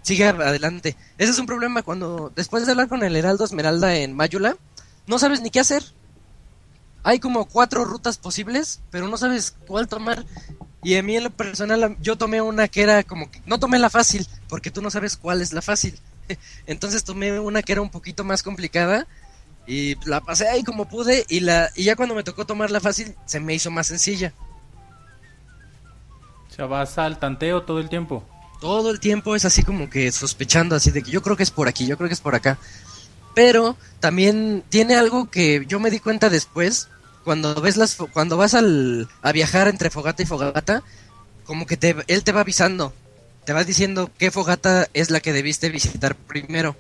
sigue 0.01 0.25
adelante. 0.25 0.97
Ese 1.19 1.33
es 1.33 1.37
un 1.37 1.45
problema 1.45 1.83
cuando 1.83 2.33
después 2.35 2.65
de 2.65 2.71
hablar 2.71 2.87
con 2.87 3.03
el 3.03 3.15
Heraldo 3.15 3.45
Esmeralda 3.45 3.95
en 3.95 4.15
Mayula, 4.15 4.57
no 5.05 5.19
sabes 5.19 5.41
ni 5.41 5.51
qué 5.51 5.59
hacer. 5.59 5.83
Hay 7.03 7.19
como 7.19 7.45
cuatro 7.45 7.85
rutas 7.85 8.17
posibles, 8.17 8.81
pero 8.91 9.07
no 9.07 9.17
sabes 9.17 9.55
cuál 9.67 9.87
tomar. 9.87 10.25
Y 10.83 10.95
a 10.95 11.03
mí 11.03 11.15
en 11.15 11.25
lo 11.25 11.29
personal, 11.29 11.97
yo 12.01 12.17
tomé 12.17 12.41
una 12.41 12.67
que 12.67 12.81
era 12.81 13.03
como 13.03 13.29
que, 13.29 13.41
no 13.45 13.59
tomé 13.59 13.79
la 13.79 13.89
fácil, 13.89 14.27
porque 14.47 14.71
tú 14.71 14.81
no 14.81 14.89
sabes 14.89 15.17
cuál 15.17 15.41
es 15.41 15.53
la 15.53 15.61
fácil. 15.61 15.97
Entonces 16.65 17.03
tomé 17.03 17.39
una 17.39 17.61
que 17.61 17.71
era 17.71 17.81
un 17.81 17.89
poquito 17.89 18.23
más 18.23 18.43
complicada 18.43 19.07
y 19.67 19.95
la 20.07 20.21
pasé 20.21 20.47
ahí 20.47 20.63
como 20.63 20.89
pude 20.89 21.25
y 21.29 21.41
la 21.41 21.69
y 21.75 21.83
ya 21.83 21.95
cuando 21.95 22.15
me 22.15 22.23
tocó 22.23 22.45
tomar 22.45 22.71
la 22.71 22.79
fácil 22.79 23.15
se 23.25 23.39
me 23.39 23.53
hizo 23.53 23.69
más 23.69 23.87
sencilla. 23.87 24.33
O 26.49 26.53
sea, 26.53 26.65
vas 26.65 26.97
al 26.97 27.19
tanteo 27.19 27.63
todo 27.63 27.79
el 27.79 27.89
tiempo. 27.89 28.23
Todo 28.59 28.91
el 28.91 28.99
tiempo 28.99 29.35
es 29.35 29.45
así 29.45 29.63
como 29.63 29.89
que 29.89 30.11
sospechando 30.11 30.75
así 30.75 30.91
de 30.91 31.01
que 31.01 31.11
yo 31.11 31.21
creo 31.21 31.37
que 31.37 31.43
es 31.43 31.51
por 31.51 31.67
aquí, 31.67 31.85
yo 31.85 31.97
creo 31.97 32.09
que 32.09 32.13
es 32.13 32.21
por 32.21 32.35
acá. 32.35 32.57
Pero 33.33 33.77
también 33.99 34.63
tiene 34.69 34.95
algo 34.95 35.29
que 35.29 35.65
yo 35.67 35.79
me 35.79 35.91
di 35.91 35.99
cuenta 35.99 36.29
después, 36.29 36.89
cuando 37.23 37.59
ves 37.61 37.77
las 37.77 37.95
cuando 37.95 38.37
vas 38.37 38.53
al, 38.53 39.07
a 39.21 39.31
viajar 39.31 39.67
entre 39.67 39.89
fogata 39.89 40.23
y 40.23 40.25
fogata, 40.25 40.83
como 41.45 41.65
que 41.65 41.77
te, 41.77 41.95
él 42.07 42.23
te 42.23 42.31
va 42.31 42.41
avisando, 42.41 42.93
te 43.45 43.53
va 43.53 43.63
diciendo 43.63 44.09
qué 44.17 44.31
fogata 44.31 44.87
es 44.93 45.09
la 45.11 45.19
que 45.19 45.33
debiste 45.33 45.69
visitar 45.69 46.15
primero. 46.15 46.75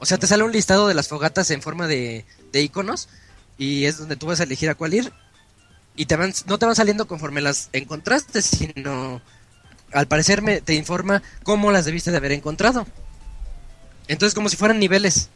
O 0.00 0.06
sea, 0.06 0.18
te 0.18 0.26
sale 0.26 0.44
un 0.44 0.52
listado 0.52 0.88
de 0.88 0.94
las 0.94 1.08
fogatas 1.08 1.50
en 1.50 1.62
forma 1.62 1.86
de, 1.86 2.24
de 2.52 2.62
iconos 2.62 3.08
y 3.56 3.84
es 3.84 3.98
donde 3.98 4.16
tú 4.16 4.26
vas 4.26 4.40
a 4.40 4.44
elegir 4.44 4.70
a 4.70 4.74
cuál 4.74 4.94
ir 4.94 5.12
y 5.98 6.06
te 6.06 6.14
van, 6.14 6.32
no 6.46 6.58
te 6.58 6.66
van 6.66 6.76
saliendo 6.76 7.08
conforme 7.08 7.40
las 7.40 7.70
encontraste, 7.72 8.40
sino 8.40 9.20
al 9.92 10.06
parecer 10.06 10.42
me, 10.42 10.60
te 10.60 10.74
informa 10.74 11.22
cómo 11.42 11.72
las 11.72 11.84
debiste 11.84 12.12
de 12.12 12.16
haber 12.16 12.32
encontrado. 12.32 12.86
Entonces 14.06 14.34
como 14.34 14.48
si 14.48 14.56
fueran 14.56 14.78
niveles. 14.78 15.28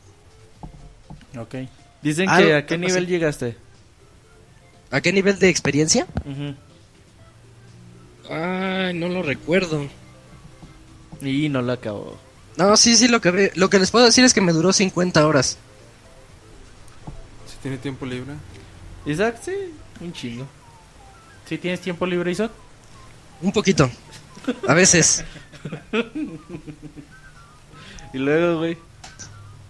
Ok. 1.39 1.55
Dicen 2.03 2.29
Algo- 2.29 2.47
que 2.49 2.55
a 2.55 2.67
qué 2.67 2.79
nivel 2.79 3.05
así. 3.05 3.13
llegaste. 3.13 3.57
¿A 4.91 5.01
qué 5.01 5.13
nivel 5.13 5.39
de 5.39 5.49
experiencia? 5.49 6.07
Ujú. 6.25 6.55
Ay, 8.33 8.95
no 8.95 9.09
lo 9.09 9.23
recuerdo. 9.23 9.87
Y 11.21 11.49
no 11.49 11.63
lo 11.63 11.73
acabó. 11.73 12.19
No, 12.57 12.77
sí, 12.77 12.97
sí, 12.97 13.09
lo 13.09 13.21
que, 13.21 13.53
lo 13.55 13.71
que 13.71 13.79
les 13.79 13.91
puedo 13.91 14.05
decir 14.05 14.25
es 14.25 14.35
que 14.35 14.41
me 14.41 14.53
duró 14.53 14.73
50 14.73 15.27
horas. 15.27 15.57
Si 17.47 17.57
tiene 17.63 17.79
tiempo 17.79 18.05
libre. 18.05 18.33
Isaac, 19.07 19.37
sí, 19.43 19.53
un 20.01 20.13
chingo. 20.13 20.47
¿Sí 21.49 21.57
tienes 21.59 21.81
tiempo 21.81 22.05
libre, 22.07 22.31
Isaac? 22.33 22.51
Un 23.41 23.53
poquito. 23.53 23.91
A 24.69 24.75
veces. 24.75 25.25
Y 28.15 28.19
luego, 28.19 28.59
güey. 28.59 28.77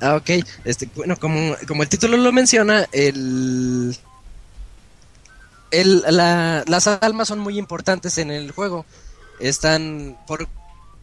Ah, 0.03 0.17
ok. 0.17 0.31
Este, 0.65 0.89
bueno, 0.97 1.17
como, 1.17 1.55
como 1.69 1.83
el 1.85 1.89
título 1.89 2.17
lo 2.17 2.33
menciona, 2.33 2.87
el, 2.93 3.97
el, 5.71 6.03
la- 6.09 6.65
las 6.67 6.87
almas 6.89 7.29
son 7.29 7.39
muy 7.39 7.57
importantes 7.57 8.19
en 8.19 8.31
el 8.31 8.51
juego. 8.51 8.85
Están, 9.39 10.19
por, 10.27 10.49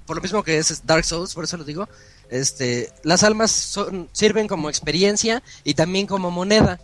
por 0.06 0.18
lo 0.18 0.22
mismo 0.22 0.44
que 0.44 0.58
es 0.58 0.86
Dark 0.86 1.06
Souls, 1.06 1.34
por 1.34 1.46
eso 1.46 1.56
lo 1.58 1.64
digo, 1.64 1.88
este, 2.30 2.92
las 3.04 3.24
almas 3.24 3.52
son, 3.52 4.10
sirven 4.12 4.48
como 4.48 4.70
experiencia 4.70 5.42
y 5.64 5.74
también 5.76 6.06
como 6.06 6.30
moneda. 6.30 6.80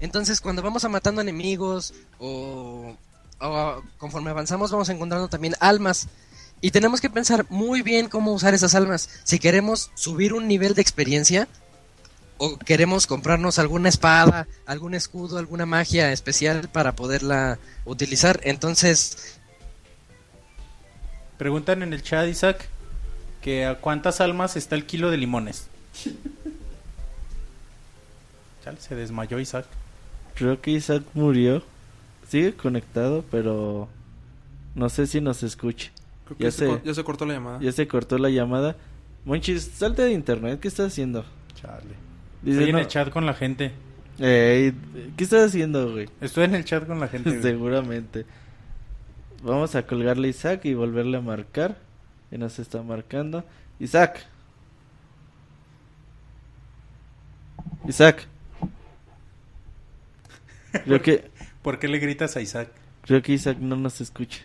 Entonces, 0.00 0.40
cuando 0.42 0.60
vamos 0.62 0.84
a 0.84 0.90
matando 0.90 1.22
enemigos 1.22 1.94
o, 2.18 2.94
o 3.40 3.82
conforme 3.96 4.30
avanzamos, 4.30 4.70
vamos 4.70 4.90
encontrando 4.90 5.28
también 5.28 5.54
almas. 5.60 6.08
Y 6.64 6.70
tenemos 6.70 7.02
que 7.02 7.10
pensar 7.10 7.44
muy 7.50 7.82
bien 7.82 8.08
cómo 8.08 8.32
usar 8.32 8.54
esas 8.54 8.74
almas. 8.74 9.20
Si 9.22 9.38
queremos 9.38 9.90
subir 9.96 10.32
un 10.32 10.48
nivel 10.48 10.72
de 10.72 10.80
experiencia 10.80 11.46
o 12.38 12.56
queremos 12.56 13.06
comprarnos 13.06 13.58
alguna 13.58 13.90
espada, 13.90 14.48
algún 14.64 14.94
escudo, 14.94 15.36
alguna 15.36 15.66
magia 15.66 16.10
especial 16.10 16.70
para 16.72 16.96
poderla 16.96 17.58
utilizar. 17.84 18.40
Entonces, 18.44 19.38
Preguntan 21.36 21.82
en 21.82 21.92
el 21.92 22.02
chat, 22.02 22.28
Isaac, 22.28 22.66
que 23.42 23.66
a 23.66 23.74
cuántas 23.74 24.22
almas 24.22 24.56
está 24.56 24.74
el 24.74 24.86
kilo 24.86 25.10
de 25.10 25.18
limones. 25.18 25.66
Chale, 28.64 28.80
se 28.80 28.94
desmayó 28.94 29.38
Isaac. 29.38 29.66
Creo 30.34 30.62
que 30.62 30.70
Isaac 30.70 31.02
murió. 31.12 31.62
Sigue 32.26 32.54
conectado, 32.54 33.22
pero 33.30 33.86
no 34.74 34.88
sé 34.88 35.06
si 35.06 35.20
nos 35.20 35.42
escuche. 35.42 35.92
Creo 36.24 36.36
que 36.38 36.44
Ya 36.44 36.50
se, 36.50 36.80
ya 36.84 36.94
se 36.94 37.04
cortó 37.04 37.26
la 37.26 37.34
llamada. 37.34 37.58
Ya 37.60 37.72
se 37.72 37.86
cortó 37.86 38.18
la 38.18 38.30
llamada. 38.30 38.76
Monchis, 39.24 39.62
salte 39.62 40.02
de 40.02 40.12
internet. 40.12 40.60
¿Qué 40.60 40.68
estás 40.68 40.88
haciendo? 40.92 41.24
Chale. 41.54 41.82
Dice, 42.42 42.58
Estoy 42.58 42.70
en 42.70 42.72
no- 42.76 42.78
el 42.80 42.88
chat 42.88 43.10
con 43.10 43.26
la 43.26 43.34
gente. 43.34 43.72
Ey, 44.18 44.72
¿Qué 45.16 45.24
estás 45.24 45.48
haciendo, 45.48 45.90
güey? 45.92 46.08
Estoy 46.20 46.44
en 46.44 46.54
el 46.54 46.64
chat 46.64 46.86
con 46.86 47.00
la 47.00 47.08
gente. 47.08 47.40
Seguramente. 47.42 48.26
Vamos 49.42 49.74
a 49.74 49.86
colgarle 49.86 50.28
a 50.28 50.30
Isaac 50.30 50.64
y 50.64 50.74
volverle 50.74 51.16
a 51.16 51.20
marcar. 51.20 51.76
Y 52.30 52.38
nos 52.38 52.58
está 52.58 52.82
marcando. 52.82 53.44
Isaac. 53.80 54.24
Isaac. 57.86 58.26
Creo 60.84 61.02
que, 61.02 61.30
¿Por 61.62 61.78
qué 61.78 61.88
le 61.88 61.98
gritas 61.98 62.36
a 62.36 62.40
Isaac? 62.40 62.68
creo 63.02 63.20
que 63.22 63.32
Isaac 63.32 63.58
no 63.58 63.76
nos 63.76 64.00
escucha. 64.00 64.40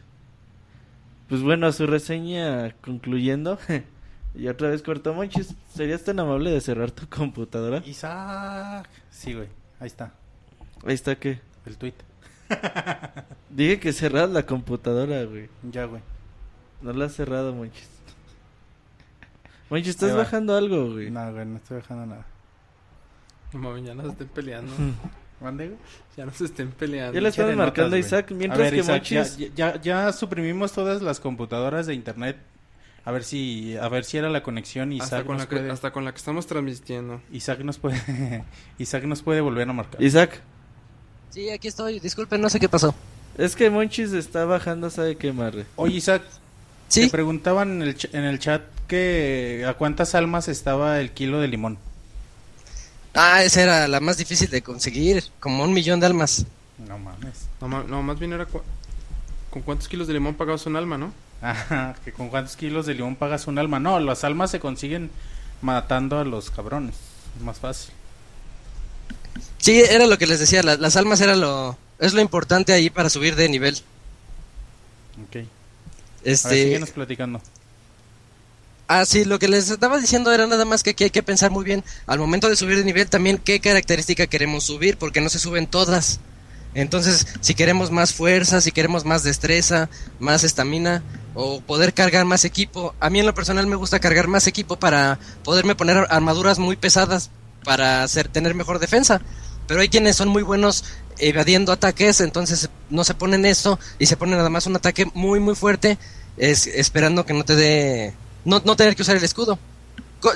Pues 1.30 1.43
bueno, 1.43 1.72
su 1.72 1.85
reseña 1.85 2.76
concluyendo. 2.81 3.60
y 4.35 4.47
otra 4.47 4.69
vez 4.69 4.81
cortó 4.81 5.14
Monchis. 5.14 5.53
¿Serías 5.73 6.03
tan 6.03 6.19
amable 6.19 6.49
de 6.49 6.60
cerrar 6.60 6.89
tu 6.89 7.07
computadora? 7.07 7.84
Isaac. 7.85 8.89
Sí, 9.11 9.35
güey. 9.35 9.47
Ahí 9.80 9.88
está. 9.88 10.11
Ahí 10.84 10.95
está 10.95 11.15
que. 11.15 11.39
El 11.68 11.77
tweet. 11.77 11.93
Dije 13.49 13.80
que 13.80 13.93
cerras 13.93 14.30
la 14.31 14.43
computadora, 14.43 15.23
güey. 15.26 15.49
Ya, 15.72 15.85
güey. 15.85 16.01
No 16.81 16.93
la 16.93 17.06
has 17.06 17.14
cerrado, 17.14 17.53
Monchis. 17.53 17.88
Monchis, 19.69 19.89
estás 19.89 20.15
bajando 20.15 20.57
algo, 20.57 20.93
güey. 20.93 21.11
No, 21.11 21.31
güey, 21.31 21.45
no 21.45 21.57
estoy 21.57 21.77
dejando 21.77 22.07
nada. 22.07 22.26
No 23.53 23.60
mames, 23.60 23.85
ya 23.85 23.93
no 23.93 24.01
se 24.03 24.10
estén 24.10 24.27
peleando. 24.30 24.73
¿Mande, 25.41 25.76
ya 26.18 26.26
no 26.26 26.34
se 26.34 26.45
estén 26.45 26.70
peleando. 26.72 27.14
Ya 27.14 27.22
le 27.22 27.30
estamos 27.30 27.56
marcando 27.56 27.95
a 27.95 27.99
notas. 27.99 28.06
Isaac. 28.07 28.32
Mientras 28.32 28.60
A 28.60 28.64
ver, 28.64 28.74
que 28.74 28.80
Isaac, 28.80 29.03
ya, 29.03 29.20
Monchis. 29.22 29.56
ya, 29.56 29.82
ya 29.82 30.11
suprimimos 30.11 30.74
todas 30.74 31.02
las 31.02 31.20
computadoras 31.20 31.86
de 31.88 31.94
internet. 31.94 32.38
A 33.06 33.11
ver 33.11 33.24
si, 33.24 33.78
a 33.78 33.88
ver 33.88 34.03
si 34.03 34.18
era 34.18 34.30
la 34.30 34.44
conexión. 34.44 34.91
Isaac 34.91 35.03
hasta, 35.14 35.24
con 35.24 35.38
nos 35.38 35.44
la 35.45 35.49
que, 35.49 35.56
puede, 35.56 35.72
hasta 35.72 35.91
con 35.91 36.03
la 36.06 36.11
que 36.11 36.18
estamos 36.18 36.45
transmitiendo. 36.45 37.22
Isaac 37.32 37.61
nos 37.61 37.78
puede, 37.80 38.44
Isaac 38.80 39.03
nos 39.06 39.22
puede 39.22 39.40
volver 39.41 39.70
a 39.70 39.74
marcar. 39.74 40.03
Isaac, 40.03 40.41
sí, 41.30 41.49
aquí 41.49 41.70
estoy. 41.70 41.99
Disculpen, 42.02 42.41
no 42.41 42.49
sé 42.49 42.60
qué 42.60 42.68
pasó. 42.68 42.94
es 43.38 43.56
que 43.56 43.70
Monchis 43.70 44.11
está 44.11 44.44
bajando, 44.45 44.90
¿sabe 44.90 45.16
qué, 45.16 45.32
Marre? 45.32 45.66
Oye, 45.78 45.95
Isaac, 45.95 46.24
Sí, 46.90 47.06
te 47.06 47.10
preguntaban 47.11 47.82
en 47.82 47.82
el, 47.84 47.95
ch- 47.98 48.10
en 48.14 48.24
el 48.26 48.40
chat 48.40 48.64
que 48.88 49.64
a 49.68 49.76
cuántas 49.76 50.16
almas 50.16 50.48
estaba 50.49 50.99
el 50.99 51.11
kilo 51.11 51.40
de 51.40 51.48
limón. 51.48 51.78
Ah, 53.14 53.44
esa 53.44 53.61
era 53.64 53.88
la 53.88 53.99
más 53.99 54.18
difícil 54.18 54.49
de 54.49 54.61
conseguir. 54.61 55.23
Como 55.40 55.64
un 55.64 55.73
millón 55.73 55.99
de 55.99 56.06
almas. 56.07 56.45
No 56.88 56.98
mames. 56.98 57.48
No, 57.61 58.02
más 58.03 58.19
bien 58.19 58.34
era 58.34 58.45
con 58.45 59.61
cuántos 59.64 59.88
kilos 59.88 60.07
de 60.07 60.14
limón 60.14 60.36
pagabas 60.36 60.65
un 60.65 60.76
alma, 60.76 60.98
¿no? 60.98 61.11
Ajá, 61.41 61.95
que 62.03 62.11
con 62.11 62.30
cuántos 62.30 62.56
kilos 62.56 62.86
de 62.86 62.94
limón 62.94 63.15
pagas 63.15 63.48
un 63.48 63.57
alma. 63.60 63.80
No, 63.80 63.99
las 63.99 64.23
almas 64.23 64.52
se 64.52 64.60
consiguen 64.60 65.10
matando 65.61 66.19
a 66.19 66.26
los 66.26 66.52
cabrones. 66.52 66.95
Es 67.38 67.44
más 67.44 67.60
fácil. 67.60 67.91
Sí, 69.57 69.80
era 69.81 70.06
lo 70.07 70.18
que 70.18 70.27
les 70.27 70.40
decía. 70.40 70.64
la- 70.64 70.77
las 70.77 70.95
almas 70.95 71.22
era 71.22 71.36
lo, 71.36 71.77
es 71.99 72.14
lo 72.14 72.22
importante 72.22 72.73
ahí 72.73 72.90
para 72.90 73.10
subir 73.10 73.36
de 73.36 73.49
nivel. 73.49 73.76
Ok. 75.27 75.36
A 75.36 75.38
ver, 75.38 75.48
Este, 76.23 76.64
síguenos 76.64 76.91
platicando. 76.91 77.41
Ah, 78.91 79.06
sí, 79.06 79.24
lo 79.24 79.38
que 79.38 79.48
les 79.48 79.70
estaba 79.70 79.99
diciendo 79.99 80.32
era 80.34 80.48
nada 80.48 80.66
más 80.66 80.82
que 80.82 80.90
aquí 80.90 81.03
hay 81.03 81.10
que 81.11 81.22
pensar 81.22 81.52
muy 81.52 81.64
bien 81.64 81.84
al 82.07 82.18
momento 82.18 82.49
de 82.49 82.56
subir 82.56 82.76
de 82.76 82.84
nivel 82.84 83.07
también 83.07 83.38
qué 83.38 83.60
característica 83.60 84.26
queremos 84.26 84.64
subir, 84.64 84.98
porque 84.98 85.22
no 85.22 85.30
se 85.30 85.38
suben 85.38 85.68
todas. 85.68 86.20
Entonces, 86.74 87.28
si 87.40 87.53
queremos 87.53 87.91
más 87.91 88.16
fuerza, 88.16 88.61
si 88.61 88.72
queremos 88.72 89.06
más 89.06 89.22
destreza, 89.22 89.90
más 90.20 90.44
estamina 90.44 91.03
o 91.36 91.61
poder 91.61 91.94
cargar 91.94 92.26
más 92.26 92.45
equipo, 92.45 92.95
a 92.99 93.11
mí 93.11 93.20
en 93.20 93.28
lo 93.28 93.36
personal 93.36 93.68
me 93.68 93.76
gusta 93.76 93.99
cargar 93.99 94.28
más 94.28 94.48
equipo 94.48 94.80
para 94.80 95.20
poderme 95.44 95.76
poner 95.76 96.07
armaduras 96.10 96.57
muy 96.57 96.76
pesadas 96.76 97.30
para 97.64 98.02
hacer 98.02 98.28
tener 98.28 98.56
mejor 98.56 98.80
defensa. 98.80 99.22
pero 99.68 99.82
hay 99.82 99.90
quienes 99.90 100.16
son 100.16 100.30
muy 100.30 100.41
buenos 100.41 100.84
evadiendo 101.20 101.72
ataques, 101.72 102.22
entonces 102.22 102.70
no 102.90 103.03
se 103.03 103.14
ponen 103.14 103.45
eso 103.45 103.78
y 103.99 104.07
se 104.07 104.18
ponen 104.18 104.38
nada 104.38 104.49
más 104.49 104.66
un 104.66 104.76
ataque 104.76 105.06
muy 105.14 105.40
muy 105.40 105.53
fuerte, 105.53 105.99
es, 106.38 106.66
esperando 106.66 107.24
que 107.28 107.34
no 107.34 107.45
te 107.45 107.56
dé, 107.56 108.16
no, 108.45 108.61
no 108.66 108.76
tener 108.76 108.95
que 108.95 109.02
usar 109.02 109.18
el 109.18 109.24
escudo. 109.24 109.60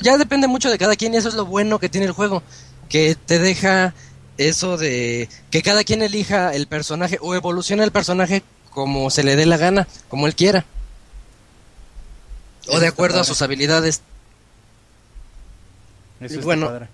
Ya 0.01 0.17
depende 0.17 0.47
mucho 0.47 0.69
de 0.69 0.77
cada 0.77 0.95
quien 0.95 1.13
y 1.13 1.17
eso 1.17 1.30
es 1.30 1.35
lo 1.35 1.45
bueno 1.45 1.80
que 1.80 1.89
tiene 1.89 2.07
el 2.07 2.13
juego, 2.13 2.41
que 2.89 3.15
te 3.15 3.38
deja 3.39 3.93
eso 4.38 4.77
de 4.77 5.30
que 5.51 5.61
cada 5.61 5.84
quien 5.84 6.01
elija 6.01 6.53
el 6.53 6.67
personaje 6.67 7.17
o 7.21 7.35
evoluciona 7.35 7.84
el 7.84 7.91
personaje 7.91 8.43
como 8.69 9.09
se 9.09 9.23
le 9.23 9.35
dé 9.35 9.45
la 9.45 9.57
gana, 9.57 9.88
como 10.09 10.25
él 10.27 10.35
quiera. 10.35 10.65
O 12.69 12.80
de 12.80 12.88
acuerdo 12.88 13.19
a 13.19 13.23
sus 13.25 13.41
habilidades. 13.41 14.01
Eso 16.21 16.35
está 16.35 16.45
Bueno, 16.45 16.67
padre. 16.67 16.88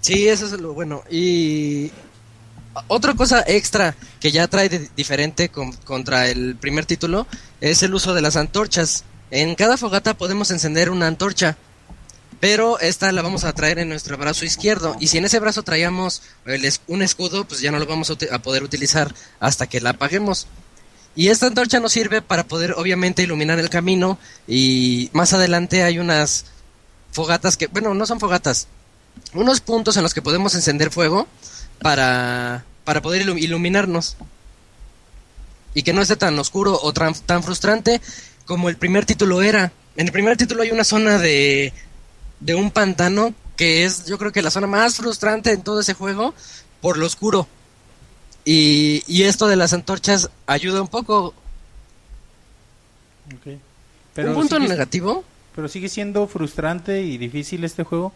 Sí, 0.00 0.28
eso 0.28 0.46
es 0.46 0.52
lo 0.52 0.72
bueno. 0.72 1.02
Y 1.10 1.90
otra 2.88 3.14
cosa 3.14 3.44
extra 3.46 3.94
que 4.20 4.30
ya 4.32 4.48
trae 4.48 4.68
de 4.68 4.88
diferente 4.96 5.48
con- 5.50 5.72
contra 5.72 6.28
el 6.28 6.56
primer 6.56 6.86
título 6.86 7.26
es 7.60 7.82
el 7.82 7.94
uso 7.94 8.14
de 8.14 8.22
las 8.22 8.36
antorchas. 8.36 9.04
En 9.30 9.54
cada 9.54 9.76
fogata 9.76 10.14
podemos 10.14 10.50
encender 10.50 10.90
una 10.90 11.08
antorcha, 11.08 11.56
pero 12.38 12.78
esta 12.80 13.10
la 13.12 13.22
vamos 13.22 13.44
a 13.44 13.52
traer 13.52 13.78
en 13.78 13.88
nuestro 13.88 14.16
brazo 14.16 14.44
izquierdo. 14.44 14.96
Y 15.00 15.08
si 15.08 15.18
en 15.18 15.24
ese 15.24 15.40
brazo 15.40 15.62
traíamos 15.62 16.22
un 16.86 17.02
escudo, 17.02 17.46
pues 17.46 17.60
ya 17.60 17.70
no 17.72 17.78
lo 17.78 17.86
vamos 17.86 18.10
a, 18.10 18.38
poder 18.38 18.62
utilizar 18.62 19.14
hasta 19.40 19.66
que 19.66 19.80
la 19.80 19.90
apaguemos. 19.90 20.46
Y 21.14 21.28
esta 21.28 21.46
antorcha 21.46 21.80
nos 21.80 21.92
sirve 21.92 22.20
para 22.22 22.46
poder 22.46 22.74
obviamente 22.76 23.22
iluminar 23.22 23.58
el 23.58 23.70
camino 23.70 24.18
y 24.46 25.08
más 25.12 25.32
adelante 25.32 25.82
hay 25.82 25.98
unas 25.98 26.44
fogatas 27.10 27.56
que, 27.56 27.68
bueno, 27.68 27.94
no 27.94 28.04
son 28.04 28.20
fogatas, 28.20 28.68
unos 29.32 29.62
puntos 29.62 29.96
en 29.96 30.02
los 30.02 30.12
que 30.12 30.20
podemos 30.20 30.54
encender 30.54 30.90
fuego 30.90 31.26
para, 31.80 32.64
para 32.84 33.00
poder 33.00 33.26
ilu- 33.26 33.40
iluminarnos. 33.40 34.16
Y 35.72 35.82
que 35.82 35.94
no 35.94 36.02
esté 36.02 36.16
tan 36.16 36.38
oscuro 36.38 36.78
o 36.82 36.92
tan 36.92 37.42
frustrante 37.42 38.00
como 38.46 38.68
el 38.68 38.76
primer 38.76 39.04
título 39.04 39.42
era. 39.42 39.72
En 39.96 40.06
el 40.06 40.12
primer 40.12 40.36
título 40.36 40.62
hay 40.62 40.70
una 40.70 40.84
zona 40.84 41.18
de, 41.18 41.72
de 42.40 42.54
un 42.54 42.70
pantano 42.70 43.34
que 43.56 43.84
es 43.84 44.06
yo 44.06 44.18
creo 44.18 44.32
que 44.32 44.42
la 44.42 44.50
zona 44.50 44.66
más 44.66 44.96
frustrante 44.96 45.50
en 45.52 45.62
todo 45.62 45.80
ese 45.80 45.94
juego 45.94 46.34
por 46.80 46.96
lo 46.96 47.06
oscuro. 47.06 47.46
Y, 48.44 49.02
y 49.08 49.24
esto 49.24 49.48
de 49.48 49.56
las 49.56 49.72
antorchas 49.72 50.30
ayuda 50.46 50.80
un 50.80 50.88
poco. 50.88 51.34
Ok. 53.34 53.58
un 54.18 54.34
punto 54.34 54.56
sigue, 54.56 54.68
negativo. 54.68 55.24
pero 55.54 55.68
sigue 55.68 55.88
siendo 55.88 56.28
frustrante 56.28 57.02
y 57.02 57.18
difícil 57.18 57.64
este 57.64 57.82
juego. 57.82 58.12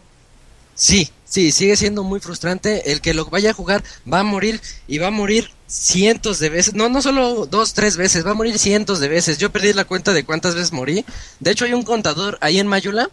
Sí, 0.75 1.09
sí, 1.25 1.51
sigue 1.51 1.75
siendo 1.75 2.03
muy 2.03 2.19
frustrante. 2.19 2.91
El 2.91 3.01
que 3.01 3.13
lo 3.13 3.25
vaya 3.25 3.51
a 3.51 3.53
jugar 3.53 3.83
va 4.11 4.19
a 4.19 4.23
morir 4.23 4.61
y 4.87 4.97
va 4.97 5.07
a 5.07 5.11
morir 5.11 5.49
cientos 5.67 6.39
de 6.39 6.49
veces. 6.49 6.73
No, 6.73 6.89
no 6.89 7.01
solo 7.01 7.45
dos, 7.45 7.73
tres 7.73 7.97
veces, 7.97 8.25
va 8.25 8.31
a 8.31 8.35
morir 8.35 8.59
cientos 8.59 8.99
de 8.99 9.07
veces. 9.07 9.37
Yo 9.37 9.51
perdí 9.51 9.73
la 9.73 9.85
cuenta 9.85 10.13
de 10.13 10.23
cuántas 10.23 10.55
veces 10.55 10.71
morí. 10.71 11.05
De 11.39 11.51
hecho, 11.51 11.65
hay 11.65 11.73
un 11.73 11.83
contador 11.83 12.37
ahí 12.41 12.59
en 12.59 12.67
Mayula 12.67 13.09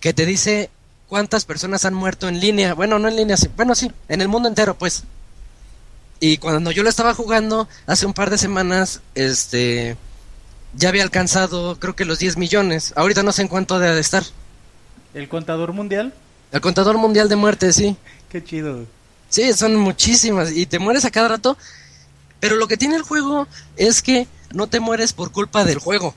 que 0.00 0.12
te 0.12 0.26
dice 0.26 0.70
cuántas 1.08 1.44
personas 1.44 1.84
han 1.84 1.94
muerto 1.94 2.28
en 2.28 2.40
línea. 2.40 2.74
Bueno, 2.74 2.98
no 2.98 3.08
en 3.08 3.16
línea, 3.16 3.36
sí. 3.36 3.48
bueno, 3.56 3.74
sí, 3.74 3.90
en 4.08 4.20
el 4.20 4.28
mundo 4.28 4.48
entero, 4.48 4.76
pues. 4.76 5.04
Y 6.20 6.38
cuando 6.38 6.70
yo 6.70 6.82
lo 6.82 6.88
estaba 6.88 7.14
jugando 7.14 7.68
hace 7.86 8.06
un 8.06 8.14
par 8.14 8.30
de 8.30 8.38
semanas, 8.38 9.00
este, 9.14 9.96
ya 10.74 10.88
había 10.88 11.02
alcanzado, 11.02 11.78
creo 11.78 11.96
que 11.96 12.04
los 12.04 12.18
10 12.18 12.36
millones. 12.36 12.92
Ahorita 12.96 13.22
no 13.22 13.32
sé 13.32 13.42
en 13.42 13.48
cuánto 13.48 13.78
debe 13.78 13.94
de 13.94 14.00
estar. 14.00 14.22
El 15.14 15.28
contador 15.28 15.72
mundial. 15.72 16.14
El 16.52 16.60
contador 16.60 16.98
mundial 16.98 17.28
de 17.28 17.36
muerte, 17.36 17.72
sí. 17.72 17.96
Qué 18.30 18.44
chido. 18.44 18.86
Sí, 19.30 19.52
son 19.54 19.74
muchísimas 19.76 20.52
y 20.52 20.66
te 20.66 20.78
mueres 20.78 21.06
a 21.06 21.10
cada 21.10 21.28
rato. 21.28 21.56
Pero 22.40 22.56
lo 22.56 22.68
que 22.68 22.76
tiene 22.76 22.96
el 22.96 23.02
juego 23.02 23.48
es 23.76 24.02
que 24.02 24.28
no 24.52 24.66
te 24.66 24.78
mueres 24.78 25.14
por 25.14 25.32
culpa 25.32 25.64
del 25.64 25.78
juego. 25.78 26.14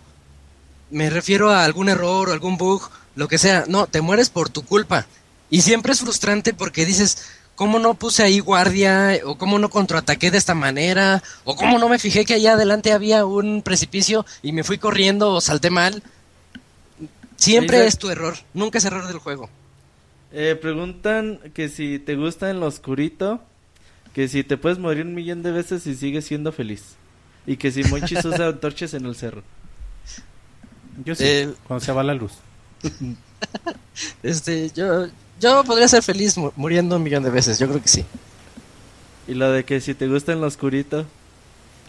Me 0.92 1.10
refiero 1.10 1.52
a 1.52 1.64
algún 1.64 1.88
error 1.88 2.30
o 2.30 2.34
algún 2.34 2.58
bug, 2.58 2.90
lo 3.16 3.30
que 3.30 3.38
sea. 3.38 3.64
No, 3.68 3.88
te 3.88 4.02
mueres 4.02 4.30
por 4.30 4.50
tu 4.50 4.66
culpa. 4.66 5.06
Y 5.50 5.62
siempre 5.62 5.94
es 5.94 6.02
frustrante 6.02 6.54
porque 6.54 6.86
dices, 6.86 7.20
¿cómo 7.56 7.80
no 7.80 7.94
puse 7.94 8.24
ahí 8.24 8.40
guardia? 8.40 9.18
¿O 9.24 9.38
cómo 9.38 9.58
no 9.60 9.70
contraataqué 9.70 10.32
de 10.32 10.38
esta 10.38 10.54
manera? 10.54 11.24
¿O 11.46 11.56
cómo 11.56 11.80
no 11.80 11.88
me 11.88 12.00
fijé 12.00 12.26
que 12.26 12.34
allá 12.34 12.54
adelante 12.54 12.92
había 12.92 13.26
un 13.26 13.62
precipicio 13.62 14.26
y 14.42 14.52
me 14.52 14.66
fui 14.66 14.78
corriendo 14.78 15.32
o 15.32 15.40
salté 15.40 15.70
mal? 15.70 16.04
Siempre 17.38 17.86
es 17.86 17.98
tu 17.98 18.10
error, 18.10 18.36
nunca 18.54 18.80
es 18.80 18.86
error 18.86 19.08
del 19.08 19.20
juego. 19.20 19.50
Eh, 20.38 20.56
preguntan 20.62 21.40
que 21.54 21.70
si 21.70 21.98
te 21.98 22.16
gusta 22.18 22.50
en 22.50 22.60
lo 22.60 22.66
oscurito, 22.68 23.42
que 24.14 24.28
si 24.28 24.44
te 24.44 24.58
puedes 24.58 24.80
morir 24.80 25.06
un 25.06 25.16
millón 25.16 25.44
de 25.44 25.52
veces 25.52 25.88
y 25.88 25.96
sigues 25.96 26.26
siendo 26.26 26.52
feliz. 26.52 26.96
Y 27.48 27.56
que 27.56 27.72
si 27.72 27.84
Monchis 27.86 28.24
usa 28.26 28.48
antorchas 28.48 28.94
en 28.96 29.06
el 29.06 29.16
cerro. 29.16 29.44
Yo 31.06 31.16
sí, 31.16 31.24
Eh, 31.26 31.54
cuando 31.68 31.86
se 31.86 31.92
va 31.92 32.04
la 32.04 32.14
luz. 32.14 32.34
Este, 34.24 34.70
yo, 34.72 35.08
yo 35.40 35.64
podría 35.64 35.88
ser 35.88 36.04
feliz 36.04 36.38
mu- 36.38 36.52
muriendo 36.58 36.98
un 36.98 37.04
millón 37.04 37.24
de 37.24 37.30
veces, 37.30 37.58
yo 37.60 37.68
creo 37.70 37.82
que 37.82 37.88
sí. 37.88 38.04
Y 39.28 39.36
lo 39.36 39.52
de 39.54 39.64
que 39.64 39.80
si 39.80 39.94
te 39.94 40.08
gusta 40.08 40.34
en 40.34 40.42
lo 40.42 40.48
oscurito. 40.48 41.06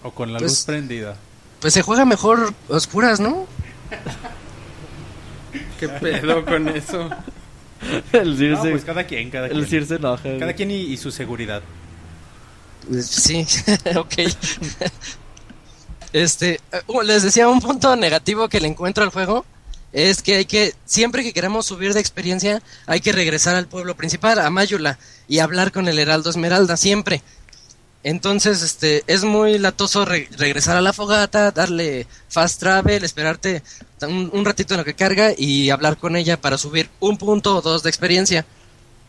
O 0.04 0.12
con 0.12 0.32
la 0.32 0.38
pues- 0.38 0.52
luz 0.52 0.64
prendida. 0.64 1.16
Pues 1.60 1.74
se 1.74 1.82
juega 1.82 2.04
mejor 2.04 2.54
oscuras, 2.68 3.18
¿no? 3.18 3.46
¿Qué 5.80 5.88
pedo 5.88 6.44
con 6.44 6.68
eso? 6.68 7.10
el 8.12 8.50
No, 8.52 8.62
se, 8.62 8.70
pues 8.70 8.84
cada 8.84 9.04
quien, 9.04 9.30
cada 9.30 9.48
quien. 9.48 9.86
Enoja. 9.90 10.38
Cada 10.38 10.52
quien 10.52 10.70
y, 10.70 10.80
y 10.80 10.96
su 10.96 11.10
seguridad. 11.10 11.62
Sí, 13.02 13.46
ok. 13.96 14.14
Este, 16.12 16.60
uh, 16.86 17.02
les 17.02 17.22
decía, 17.22 17.48
un 17.48 17.60
punto 17.60 17.94
negativo 17.96 18.48
que 18.48 18.60
le 18.60 18.68
encuentro 18.68 19.04
al 19.04 19.10
juego 19.10 19.44
es 19.92 20.22
que 20.22 20.36
hay 20.36 20.44
que, 20.44 20.74
siempre 20.84 21.22
que 21.22 21.32
queramos 21.32 21.66
subir 21.66 21.94
de 21.94 22.00
experiencia, 22.00 22.62
hay 22.86 23.00
que 23.00 23.12
regresar 23.12 23.56
al 23.56 23.66
pueblo 23.66 23.96
principal, 23.96 24.38
a 24.38 24.50
Mayula, 24.50 24.98
y 25.28 25.38
hablar 25.38 25.72
con 25.72 25.88
el 25.88 25.98
Heraldo 25.98 26.30
Esmeralda, 26.30 26.76
siempre. 26.76 27.22
Entonces, 28.08 28.62
este, 28.62 29.02
es 29.08 29.24
muy 29.24 29.58
latoso 29.58 30.04
re- 30.04 30.28
regresar 30.38 30.76
a 30.76 30.80
la 30.80 30.92
fogata, 30.92 31.50
darle 31.50 32.06
fast 32.28 32.60
travel, 32.60 33.02
esperarte 33.02 33.64
un, 34.02 34.30
un 34.32 34.44
ratito 34.44 34.74
en 34.74 34.78
lo 34.78 34.84
que 34.84 34.94
carga 34.94 35.32
y 35.36 35.70
hablar 35.70 35.96
con 35.96 36.14
ella 36.14 36.40
para 36.40 36.56
subir 36.56 36.88
un 37.00 37.18
punto 37.18 37.56
o 37.56 37.62
dos 37.62 37.82
de 37.82 37.90
experiencia. 37.90 38.46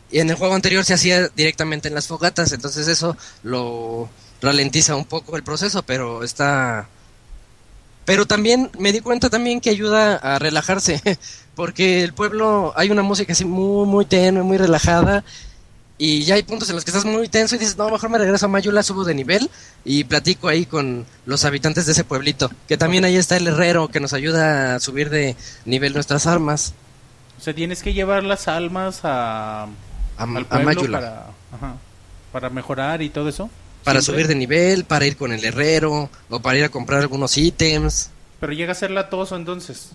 Y 0.09 0.17
en 0.17 0.31
el 0.31 0.35
juego 0.35 0.55
anterior 0.55 0.83
se 0.83 0.95
hacía 0.95 1.27
directamente 1.35 1.87
en 1.89 1.93
las 1.93 2.07
fogatas, 2.07 2.51
entonces 2.53 2.87
eso 2.87 3.15
lo 3.43 4.09
ralentiza 4.41 4.95
un 4.95 5.05
poco 5.05 5.37
el 5.37 5.43
proceso, 5.43 5.83
pero 5.83 6.23
está... 6.23 6.89
Pero 8.03 8.25
también 8.25 8.71
me 8.79 8.91
di 8.91 9.01
cuenta 9.01 9.29
también 9.29 9.61
que 9.61 9.69
ayuda 9.69 10.15
a 10.15 10.39
relajarse, 10.39 11.03
porque 11.55 12.03
el 12.03 12.13
pueblo 12.15 12.73
hay 12.75 12.89
una 12.89 13.03
música 13.03 13.33
así 13.33 13.45
muy, 13.45 13.85
muy 13.85 14.05
tenue, 14.05 14.41
muy 14.41 14.57
relajada, 14.57 15.23
y 15.97 16.23
ya 16.25 16.35
hay 16.35 16.43
puntos 16.43 16.69
en 16.69 16.75
los 16.75 16.83
que 16.85 16.91
estás 16.91 17.05
muy 17.05 17.27
tenso 17.27 17.55
y 17.55 17.59
dices, 17.59 17.77
no, 17.77 17.89
mejor 17.89 18.09
me 18.09 18.17
regreso 18.19 18.45
a 18.45 18.49
Mayula, 18.49 18.83
subo 18.83 19.03
de 19.03 19.15
nivel 19.15 19.49
y 19.83 20.03
platico 20.03 20.47
ahí 20.47 20.65
con 20.65 21.05
los 21.25 21.43
habitantes 21.45 21.85
de 21.87 21.93
ese 21.93 22.03
pueblito, 22.03 22.51
que 22.67 22.77
también 22.77 23.03
ahí 23.05 23.15
está 23.15 23.37
el 23.37 23.47
herrero 23.47 23.87
que 23.87 23.99
nos 23.99 24.13
ayuda 24.13 24.75
a 24.75 24.79
subir 24.79 25.09
de 25.09 25.35
nivel 25.65 25.93
nuestras 25.93 26.27
armas. 26.27 26.73
O 27.39 27.41
sea, 27.41 27.53
tienes 27.53 27.81
que 27.83 27.93
llevar 27.93 28.23
las 28.23 28.47
almas 28.47 28.99
a, 29.03 29.63
A, 29.63 29.67
al 30.17 30.45
a 30.49 30.59
Mayula. 30.59 30.99
para, 30.99 31.17
ajá, 31.51 31.75
para 32.31 32.49
mejorar 32.49 33.01
y 33.01 33.09
todo 33.09 33.29
eso. 33.29 33.49
para 33.83 34.01
Siempre. 34.01 34.23
subir 34.23 34.27
de 34.27 34.35
nivel, 34.35 34.85
para 34.85 35.05
ir 35.05 35.17
con 35.17 35.31
el 35.31 35.43
herrero 35.43 36.09
o 36.29 36.39
para 36.39 36.57
ir 36.57 36.63
a 36.65 36.69
comprar 36.69 36.99
algunos 37.01 37.37
ítems. 37.37 38.09
Pero 38.39 38.53
llega 38.53 38.71
a 38.73 38.75
ser 38.75 38.91
latoso 38.91 39.35
entonces. 39.35 39.91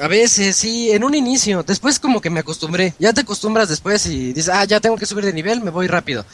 A 0.00 0.08
veces, 0.08 0.56
sí, 0.56 0.90
en 0.90 1.02
un 1.04 1.14
inicio. 1.14 1.62
Después 1.62 1.98
como 1.98 2.20
que 2.20 2.30
me 2.30 2.40
acostumbré. 2.40 2.94
Ya 2.98 3.12
te 3.12 3.22
acostumbras 3.22 3.68
después 3.68 4.06
y 4.06 4.32
dices, 4.32 4.48
ah, 4.48 4.64
ya 4.64 4.80
tengo 4.80 4.96
que 4.96 5.06
subir 5.06 5.24
de 5.24 5.32
nivel, 5.32 5.60
me 5.60 5.70
voy 5.70 5.86
rápido. 5.86 6.24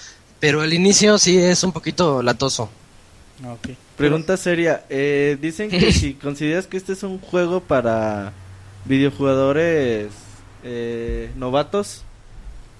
Pero 0.40 0.62
el 0.62 0.72
inicio 0.72 1.16
sí 1.18 1.38
es 1.38 1.62
un 1.64 1.72
poquito 1.72 2.22
latoso. 2.22 2.68
Ah, 3.42 3.52
ok. 3.52 3.70
Pregunta 3.96 4.36
seria. 4.36 4.84
Eh, 4.90 5.38
dicen 5.40 5.70
que 5.70 5.92
si 5.94 6.14
consideras 6.14 6.66
que 6.66 6.76
este 6.76 6.92
es 6.92 7.02
un 7.02 7.18
juego 7.18 7.60
para 7.60 8.32
videojugadores 8.84 10.08
eh, 10.62 11.30
novatos 11.36 12.02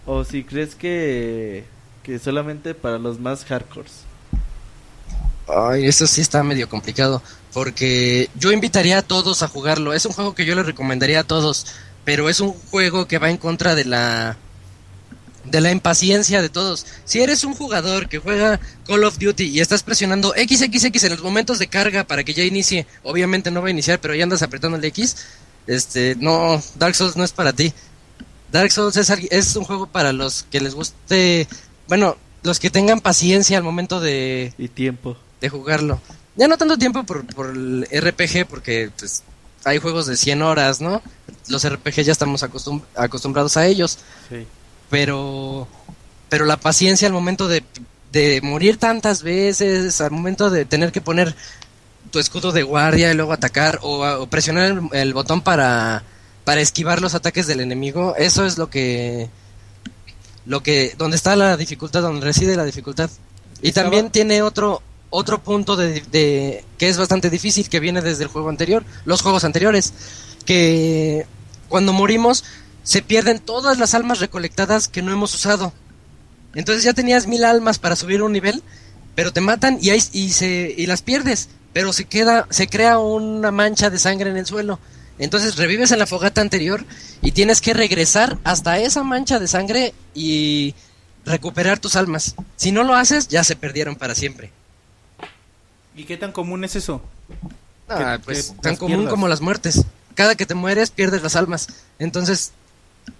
o 0.07 0.25
si 0.25 0.45
crees 0.45 0.75
que, 0.75 1.65
que 2.03 2.19
solamente 2.19 2.75
para 2.75 2.99
los 2.99 3.19
más 3.19 3.45
hardcores. 3.45 4.03
Ay, 5.47 5.87
eso 5.87 6.07
sí 6.07 6.21
está 6.21 6.43
medio 6.43 6.69
complicado. 6.69 7.23
Porque 7.55 8.29
yo 8.35 8.53
invitaría 8.53 8.99
a 8.99 9.03
todos 9.03 9.43
a 9.43 9.49
jugarlo. 9.49 9.95
Es 9.95 10.05
un 10.05 10.13
juego 10.13 10.35
que 10.35 10.45
yo 10.45 10.57
le 10.57 10.65
recomendaría 10.65 11.21
a 11.21 11.25
todos. 11.25 11.67
Pero 12.05 12.29
es 12.29 12.41
un 12.41 12.53
juego 12.53 13.07
que 13.07 13.19
va 13.19 13.31
en 13.31 13.39
contra 13.39 13.77
de 13.77 13.85
la. 13.85 14.37
de 15.45 15.61
la 15.61 15.71
impaciencia 15.71 16.43
de 16.43 16.49
todos. 16.49 16.85
Si 17.05 17.21
eres 17.21 17.45
un 17.45 17.55
jugador 17.55 18.09
que 18.09 18.19
juega 18.19 18.61
Call 18.87 19.05
of 19.05 19.19
Duty 19.19 19.45
y 19.45 19.61
estás 19.61 19.85
presionando 19.85 20.35
XXX 20.37 21.05
en 21.05 21.13
los 21.13 21.23
momentos 21.23 21.61
de 21.61 21.69
carga 21.69 22.05
para 22.05 22.25
que 22.25 22.35
ya 22.35 22.43
inicie, 22.43 22.87
obviamente 23.05 23.53
no 23.53 23.63
va 23.63 23.69
a 23.69 23.71
iniciar, 23.71 24.01
pero 24.01 24.15
ya 24.15 24.25
andas 24.25 24.43
apretando 24.43 24.77
el 24.77 24.85
X. 24.85 25.17
Este, 25.69 26.17
no, 26.19 26.61
Dark 26.75 26.97
Souls 26.97 27.17
no 27.17 27.25
es 27.25 27.33
para 27.33 27.53
ti. 27.53 27.73
Dark 28.51 28.73
Souls 28.73 28.97
es, 28.97 29.11
es 29.11 29.57
un 29.57 29.65
juego 29.65 29.87
para 29.87 30.13
los 30.13 30.45
que 30.51 30.61
les 30.61 30.75
guste. 30.75 31.47
Bueno, 31.89 32.17
los 32.43 32.59
que 32.59 32.71
tengan 32.71 33.01
paciencia 33.01 33.57
al 33.57 33.65
momento 33.65 34.01
de, 34.01 34.53
Y 34.59 34.69
tiempo. 34.69 35.17
de 35.41 35.49
jugarlo. 35.49 36.01
Ya 36.37 36.49
no 36.49 36.57
tanto 36.59 36.77
tiempo 36.79 37.05
por, 37.05 37.25
por 37.27 37.51
el 37.51 37.87
RPG, 37.93 38.47
porque 38.49 38.91
pues 38.99 39.23
hay 39.65 39.79
juegos 39.79 40.07
de 40.07 40.17
100 40.17 40.43
horas, 40.43 40.81
¿no? 40.81 41.01
Los 41.49 41.69
RPG 41.69 42.03
ya 42.03 42.13
estamos 42.13 42.43
acostum- 42.43 42.83
acostumbrados 42.97 43.57
a 43.57 43.67
ellos, 43.67 43.99
Sí. 44.29 44.47
pero 44.91 45.69
pero 46.29 46.45
la 46.47 46.57
paciencia 46.57 47.07
al 47.07 47.13
momento 47.15 47.47
de, 47.47 47.63
de 48.11 48.41
morir 48.43 48.79
tantas 48.79 49.23
veces, 49.23 50.01
al 50.01 50.11
momento 50.11 50.51
de 50.51 50.65
tener 50.65 50.91
que 50.91 51.01
poner 51.01 51.35
tu 52.11 52.19
escudo 52.19 52.51
de 52.51 52.63
guardia 52.65 53.11
y 53.11 53.15
luego 53.15 53.33
atacar 53.33 53.79
o, 53.83 54.27
presionar 54.27 54.67
el, 54.67 54.81
el 54.93 55.15
botón 55.15 55.41
para 55.43 56.03
para 56.45 56.61
esquivar 56.61 57.01
los 57.01 57.15
ataques 57.15 57.47
del 57.47 57.61
enemigo, 57.61 58.15
eso 58.19 58.45
es 58.45 58.59
lo 58.59 58.69
que 58.69 59.29
lo 60.47 60.63
que 60.63 60.95
donde 60.99 61.17
está 61.17 61.37
la 61.37 61.57
dificultad, 61.57 62.03
donde 62.03 62.27
reside 62.27 62.57
la 62.57 62.65
dificultad. 62.65 63.09
Y 63.63 63.69
Estaba- 63.69 63.85
también 63.87 64.11
tiene 64.11 64.43
otro 64.43 64.83
otro 65.17 65.41
punto 65.43 65.77
de, 65.77 66.65
que 66.77 66.89
es 66.89 66.99
bastante 66.99 67.31
difícil 67.31 67.69
que 67.69 67.79
viene 67.79 68.03
desde 68.03 68.25
el 68.25 68.29
juego 68.29 68.49
anterior, 68.49 68.85
los 69.05 69.23
juegos 69.23 69.45
anteriores, 69.45 69.93
que 70.45 71.25
cuando 71.69 71.93
morimos 71.93 72.45
se 72.83 73.01
pierden 73.01 73.39
todas 73.39 73.79
las 73.79 73.95
almas 73.95 74.19
recolectadas 74.19 74.89
que 74.89 75.03
no 75.03 75.13
hemos 75.13 75.33
usado. 75.35 75.73
Entonces 76.55 76.83
ya 76.85 76.93
tenías 76.95 77.27
mil 77.29 77.45
almas 77.45 77.79
para 77.79 77.95
subir 77.97 78.23
un 78.23 78.33
nivel, 78.33 78.63
pero 79.15 79.33
te 79.33 79.41
matan 79.41 79.79
y, 79.81 79.91
ahí- 79.91 80.03
y, 80.13 80.31
se, 80.33 80.75
y 80.77 80.87
las 80.87 81.03
pierdes, 81.03 81.49
pero 81.73 81.93
se 81.93 82.07
queda, 82.07 82.47
se 82.51 82.67
crea 82.67 82.99
una 82.99 83.53
mancha 83.53 83.91
de 83.91 83.99
sangre 83.99 84.31
en 84.31 84.37
el 84.37 84.47
suelo. 84.47 84.81
Entonces 85.21 85.55
revives 85.57 85.93
en 85.93 86.01
la 86.01 86.07
fogata 86.09 86.41
anterior 86.41 86.85
y 87.23 87.31
tienes 87.31 87.61
que 87.61 87.73
regresar 87.73 88.37
hasta 88.43 88.79
esa 88.81 89.05
mancha 89.05 89.39
de 89.39 89.47
sangre 89.47 89.95
y 90.13 90.75
recuperar 91.25 91.79
tus 91.79 91.95
almas. 91.95 92.35
Si 92.57 92.73
no 92.73 92.83
lo 92.83 92.95
haces, 92.97 93.29
ya 93.29 93.45
se 93.45 93.55
perdieron 93.55 93.95
para 93.95 94.17
siempre. 94.17 94.51
¿Y 95.95 96.05
qué 96.05 96.17
tan 96.17 96.33
común 96.33 96.65
es 96.65 96.77
eso? 96.77 97.03
Ah, 97.89 98.19
pues 98.25 98.55
tan 98.61 98.77
común 98.77 98.99
pierdas. 98.99 99.11
como 99.11 99.29
las 99.29 99.41
muertes. 99.41 99.85
Cada 100.15 100.35
que 100.35 100.47
te 100.47 100.55
mueres 100.55 100.91
pierdes 100.91 101.23
las 101.23 101.37
almas. 101.37 101.69
Entonces, 101.99 102.53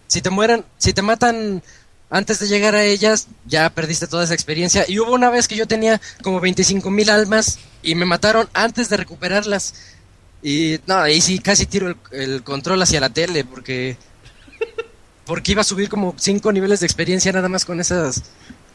si 0.07 0.21
te 0.23 0.31
mueren, 0.31 0.65
si 0.79 0.93
te 0.93 1.03
matan 1.03 1.63
antes 2.11 2.39
de 2.39 2.49
llegar 2.49 2.75
a 2.75 2.85
ellas, 2.85 3.29
ya 3.47 3.71
perdiste 3.71 4.07
toda 4.07 4.25
esa 4.25 4.35
experiencia. 4.35 4.85
Y 4.89 4.99
hubo 4.99 5.13
una 5.13 5.31
vez 5.31 5.49
que 5.49 5.57
yo 5.57 5.67
tenía 5.67 6.01
como 6.23 6.41
25 6.41 6.91
mil 6.91 7.11
almas 7.11 7.59
y 7.83 7.95
me 7.95 8.07
mataron 8.07 8.49
antes 8.55 8.89
de 8.89 8.97
recuperarlas. 8.97 9.75
Y 10.43 10.81
no, 10.87 10.97
ahí 10.97 11.21
sí 11.21 11.39
casi 11.39 11.67
tiro 11.67 11.89
el, 11.89 11.97
el 12.13 12.43
control 12.43 12.83
hacia 12.83 13.01
la 13.01 13.11
tele 13.11 13.45
porque 13.45 13.97
porque 15.25 15.53
iba 15.53 15.63
a 15.63 15.65
subir 15.65 15.89
como 15.89 16.15
5 16.17 16.53
niveles 16.53 16.81
de 16.81 16.87
experiencia 16.87 17.33
nada 17.33 17.49
más 17.49 17.65
con 17.65 17.81
esas 17.81 18.23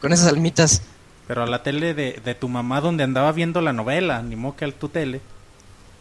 con 0.00 0.12
esas 0.12 0.26
almitas. 0.26 0.82
Pero 1.30 1.44
a 1.44 1.46
la 1.46 1.62
tele 1.62 1.94
de, 1.94 2.20
de 2.24 2.34
tu 2.34 2.48
mamá 2.48 2.80
donde 2.80 3.04
andaba 3.04 3.30
viendo 3.30 3.60
la 3.60 3.72
novela, 3.72 4.20
ni 4.20 4.34
modo 4.34 4.56
que 4.56 4.64
a 4.64 4.72
tu 4.72 4.88
tele. 4.88 5.20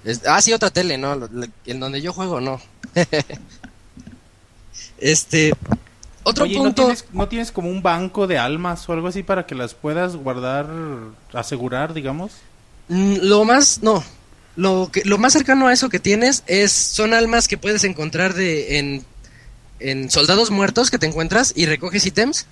Es- 0.03 0.25
ah, 0.25 0.41
sí, 0.41 0.53
otra 0.53 0.71
tele, 0.71 0.97
¿no? 0.97 1.29
En 1.67 1.79
donde 1.79 2.01
yo 2.01 2.13
juego, 2.13 2.41
no. 2.41 2.59
este. 4.97 5.53
Otro 6.23 6.45
Oye, 6.45 6.55
¿no 6.55 6.63
punto. 6.63 6.81
tienes, 6.81 7.05
¿no 7.13 7.27
tienes 7.27 7.51
como 7.51 7.69
un 7.69 7.83
banco 7.83 8.25
de 8.25 8.39
almas 8.39 8.89
o 8.89 8.93
algo 8.93 9.07
así 9.07 9.21
para 9.21 9.45
que 9.45 9.53
las 9.53 9.75
puedas 9.75 10.15
guardar, 10.15 10.65
asegurar, 11.31 11.93
digamos? 11.93 12.31
Mm, 12.87 13.17
Lo 13.21 13.45
más. 13.45 13.83
No. 13.83 14.03
Lo, 14.55 14.89
que, 14.91 15.03
lo 15.05 15.19
más 15.19 15.33
cercano 15.33 15.67
a 15.67 15.73
eso 15.73 15.89
que 15.89 15.99
tienes 15.99 16.41
es 16.47 16.71
son 16.71 17.13
almas 17.13 17.47
que 17.47 17.59
puedes 17.59 17.83
encontrar 17.83 18.33
de 18.33 18.79
en, 18.79 19.05
en 19.79 20.09
soldados 20.09 20.49
muertos 20.49 20.89
que 20.89 20.97
te 20.97 21.05
encuentras 21.05 21.53
y 21.55 21.67
recoges 21.67 22.03
ítems. 22.07 22.47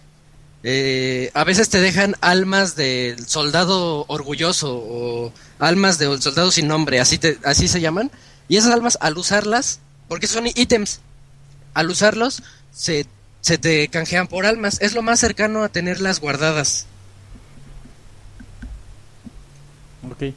Eh, 0.64 1.32
a 1.34 1.44
veces 1.44 1.70
te 1.70 1.80
dejan 1.80 2.16
almas 2.20 2.76
del 2.76 3.28
soldado 3.28 4.06
orgulloso 4.08 4.76
o 4.76 5.34
almas 5.60 6.00
del 6.00 6.22
soldado 6.22 6.52
sin 6.52 6.68
nombre, 6.68 7.00
así, 7.00 7.18
te, 7.18 7.38
así 7.44 7.68
se 7.68 7.80
llaman. 7.80 8.12
Y 8.48 8.58
esas 8.58 8.74
almas, 8.74 8.98
al 9.02 9.18
usarlas, 9.18 9.80
porque 10.08 10.28
son 10.28 10.48
ítems, 10.48 11.02
al 11.74 11.90
usarlos, 11.90 12.44
se, 12.74 13.06
se 13.42 13.58
te 13.58 13.88
canjean 13.90 14.28
por 14.28 14.46
almas. 14.46 14.80
Es 14.82 14.94
lo 14.94 15.02
más 15.02 15.20
cercano 15.20 15.64
a 15.64 15.70
tenerlas 15.70 16.20
guardadas. 16.20 16.86
Ok. 20.12 20.34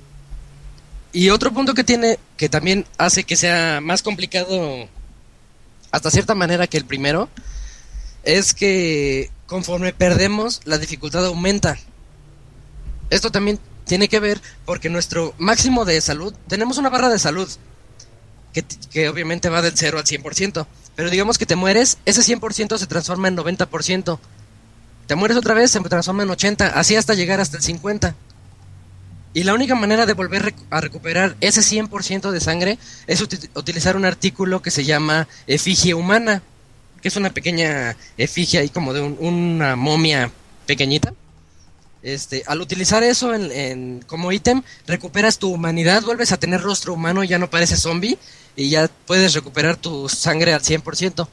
Y 1.12 1.30
otro 1.30 1.52
punto 1.52 1.74
que 1.74 1.84
tiene, 1.84 2.18
que 2.36 2.48
también 2.48 2.86
hace 2.98 3.24
que 3.24 3.36
sea 3.36 3.80
más 3.80 4.02
complicado 4.02 4.88
hasta 5.90 6.10
cierta 6.10 6.34
manera 6.34 6.66
que 6.66 6.76
el 6.76 6.84
primero, 6.84 7.28
es 8.22 8.54
que 8.54 9.30
conforme 9.50 9.92
perdemos, 9.92 10.60
la 10.64 10.78
dificultad 10.78 11.26
aumenta. 11.26 11.76
Esto 13.10 13.32
también 13.32 13.58
tiene 13.84 14.08
que 14.08 14.20
ver 14.20 14.40
porque 14.64 14.88
nuestro 14.88 15.34
máximo 15.38 15.84
de 15.84 16.00
salud, 16.00 16.32
tenemos 16.46 16.78
una 16.78 16.88
barra 16.88 17.08
de 17.08 17.18
salud, 17.18 17.48
que, 18.52 18.64
que 18.92 19.08
obviamente 19.08 19.48
va 19.48 19.60
del 19.60 19.72
0 19.76 19.98
al 19.98 20.04
100%, 20.04 20.66
pero 20.94 21.10
digamos 21.10 21.36
que 21.36 21.46
te 21.46 21.56
mueres, 21.56 21.98
ese 22.04 22.22
100% 22.22 22.78
se 22.78 22.86
transforma 22.86 23.26
en 23.26 23.36
90%. 23.36 24.18
Te 25.08 25.14
mueres 25.16 25.36
otra 25.36 25.54
vez, 25.54 25.72
se 25.72 25.80
transforma 25.80 26.22
en 26.22 26.28
80%, 26.28 26.70
así 26.72 26.94
hasta 26.94 27.14
llegar 27.14 27.40
hasta 27.40 27.56
el 27.56 27.64
50%. 27.64 28.14
Y 29.32 29.42
la 29.44 29.54
única 29.54 29.74
manera 29.74 30.06
de 30.06 30.12
volver 30.12 30.54
a 30.70 30.80
recuperar 30.80 31.36
ese 31.40 31.60
100% 31.60 32.30
de 32.30 32.40
sangre 32.40 32.78
es 33.08 33.20
uti- 33.20 33.48
utilizar 33.54 33.96
un 33.96 34.04
artículo 34.04 34.62
que 34.62 34.70
se 34.72 34.84
llama 34.84 35.26
efigie 35.48 35.94
humana, 35.94 36.42
que 37.02 37.08
es 37.08 37.16
una 37.16 37.30
pequeña 37.30 37.96
efigie 38.16 38.60
ahí 38.60 38.68
como 38.68 38.92
de 38.92 39.00
un- 39.00 39.16
una 39.20 39.76
momia 39.76 40.30
pequeñita. 40.66 41.12
Este, 42.02 42.42
al 42.46 42.60
utilizar 42.62 43.02
eso 43.02 43.34
en, 43.34 44.00
como 44.06 44.32
ítem, 44.32 44.62
recuperas 44.86 45.38
tu 45.38 45.52
humanidad, 45.52 46.02
vuelves 46.02 46.32
a 46.32 46.38
tener 46.38 46.62
rostro 46.62 46.94
humano, 46.94 47.24
ya 47.24 47.38
no 47.38 47.50
pareces 47.50 47.82
zombie 47.82 48.18
y 48.56 48.70
ya 48.70 48.88
puedes 49.06 49.34
recuperar 49.34 49.76
tu 49.76 50.08
sangre 50.08 50.54
al 50.54 50.62
100%. 50.62 51.28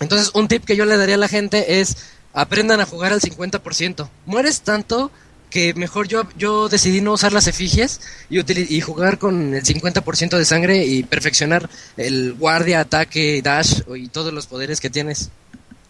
Entonces, 0.00 0.30
un 0.34 0.48
tip 0.48 0.64
que 0.64 0.76
yo 0.76 0.84
le 0.84 0.96
daría 0.96 1.14
a 1.14 1.18
la 1.18 1.28
gente 1.28 1.80
es 1.80 1.96
aprendan 2.34 2.80
a 2.80 2.86
jugar 2.86 3.12
al 3.14 3.20
50%. 3.22 4.10
Mueres 4.26 4.60
tanto 4.60 5.10
que 5.50 5.74
mejor 5.74 6.08
yo, 6.08 6.24
yo 6.36 6.68
decidí 6.68 7.00
no 7.00 7.12
usar 7.12 7.32
las 7.32 7.46
efigies 7.46 8.00
y, 8.28 8.38
y 8.76 8.80
jugar 8.80 9.18
con 9.18 9.54
el 9.54 9.62
50% 9.62 10.36
de 10.36 10.44
sangre 10.44 10.84
y 10.84 11.02
perfeccionar 11.02 11.68
el 11.96 12.34
guardia, 12.34 12.80
ataque, 12.80 13.40
dash 13.42 13.80
y 13.96 14.08
todos 14.08 14.32
los 14.32 14.46
poderes 14.46 14.80
que 14.80 14.90
tienes. 14.90 15.30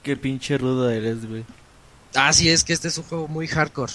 Qué 0.02 0.16
pinche 0.16 0.58
rudo 0.58 0.90
eres, 0.90 1.26
güey. 1.28 1.44
Así 2.14 2.48
es 2.48 2.64
que 2.64 2.72
este 2.72 2.88
es 2.88 2.98
un 2.98 3.04
juego 3.04 3.28
muy 3.28 3.46
hardcore. 3.46 3.92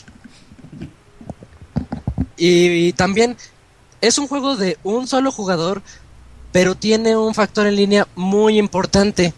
Y, 2.38 2.88
y 2.88 2.94
también 2.94 3.38
es 4.02 4.18
un 4.18 4.28
juego 4.28 4.58
de 4.58 4.78
un 4.84 5.08
solo 5.08 5.32
jugador, 5.32 5.82
pero 6.52 6.76
tiene 6.76 7.16
un 7.16 7.34
factor 7.34 7.68
en 7.68 7.76
línea 7.76 8.08
muy 8.16 8.58
importante. 8.58 9.34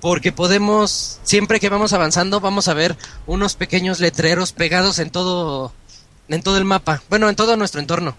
Porque 0.00 0.32
podemos, 0.32 1.18
siempre 1.24 1.60
que 1.60 1.68
vamos 1.68 1.92
avanzando, 1.92 2.40
vamos 2.40 2.68
a 2.68 2.74
ver 2.74 2.96
unos 3.26 3.54
pequeños 3.54 4.00
letreros 4.00 4.52
pegados 4.52 4.98
en 4.98 5.10
todo, 5.10 5.72
en 6.28 6.42
todo 6.42 6.56
el 6.56 6.64
mapa. 6.64 7.02
Bueno, 7.10 7.28
en 7.28 7.36
todo 7.36 7.56
nuestro 7.56 7.80
entorno. 7.80 8.16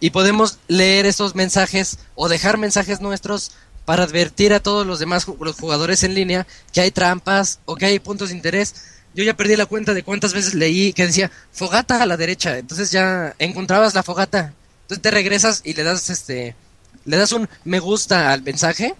Y 0.00 0.10
podemos 0.10 0.58
leer 0.68 1.06
esos 1.06 1.34
mensajes 1.34 1.98
o 2.14 2.28
dejar 2.28 2.58
mensajes 2.58 3.00
nuestros 3.00 3.52
para 3.84 4.04
advertir 4.04 4.54
a 4.54 4.60
todos 4.60 4.86
los 4.86 4.98
demás 4.98 5.26
los 5.40 5.56
jugadores 5.56 6.02
en 6.04 6.14
línea 6.14 6.46
que 6.72 6.80
hay 6.80 6.90
trampas 6.90 7.60
o 7.66 7.76
que 7.76 7.86
hay 7.86 7.98
puntos 7.98 8.30
de 8.30 8.36
interés. 8.36 8.74
Yo 9.14 9.24
ya 9.24 9.36
perdí 9.36 9.56
la 9.56 9.66
cuenta 9.66 9.94
de 9.94 10.02
cuántas 10.02 10.32
veces 10.32 10.54
leí 10.54 10.92
que 10.92 11.06
decía 11.06 11.30
fogata 11.52 12.02
a 12.02 12.06
la 12.06 12.16
derecha. 12.16 12.58
Entonces 12.58 12.90
ya 12.90 13.34
encontrabas 13.38 13.94
la 13.94 14.02
fogata. 14.02 14.54
Entonces 14.82 15.02
te 15.02 15.10
regresas 15.10 15.60
y 15.64 15.74
le 15.74 15.84
das 15.84 16.10
este 16.10 16.56
le 17.04 17.16
das 17.16 17.32
un 17.32 17.48
me 17.64 17.80
gusta 17.80 18.32
al 18.32 18.42
mensaje 18.42 18.94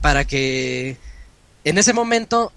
para 0.00 0.24
que 0.24 0.96
en 1.64 1.78
ese 1.78 1.92
momento 1.92 2.52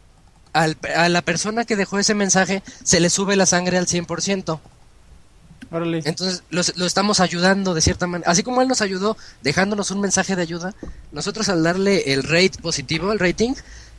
al- 0.54 0.78
a 0.96 1.10
la 1.10 1.22
persona 1.22 1.66
que 1.66 1.76
dejó 1.76 2.00
ese 2.00 2.14
mensaje 2.14 2.62
se 2.84 3.00
le 3.00 3.10
sube 3.10 3.36
la 3.36 3.46
sangre 3.46 3.78
al 3.78 3.88
100%. 3.88 4.60
Órale. 5.72 6.02
Entonces 6.06 6.44
los- 6.52 6.78
lo 6.78 6.86
estamos 6.86 7.20
ayudando 7.20 7.74
de 7.74 7.82
cierta 7.82 8.06
manera. 8.06 8.30
Así 8.30 8.44
como 8.44 8.62
él 8.62 8.68
nos 8.68 8.82
ayudó 8.82 9.18
dejándonos 9.42 9.90
un 9.92 10.02
mensaje 10.02 10.36
de 10.36 10.42
ayuda, 10.44 10.76
nosotros 11.12 11.50
al 11.50 11.64
darle 11.64 12.14
el 12.14 12.22
rate 12.24 12.60
positivo, 12.62 13.12
el 13.12 13.18
rating, 13.20 13.54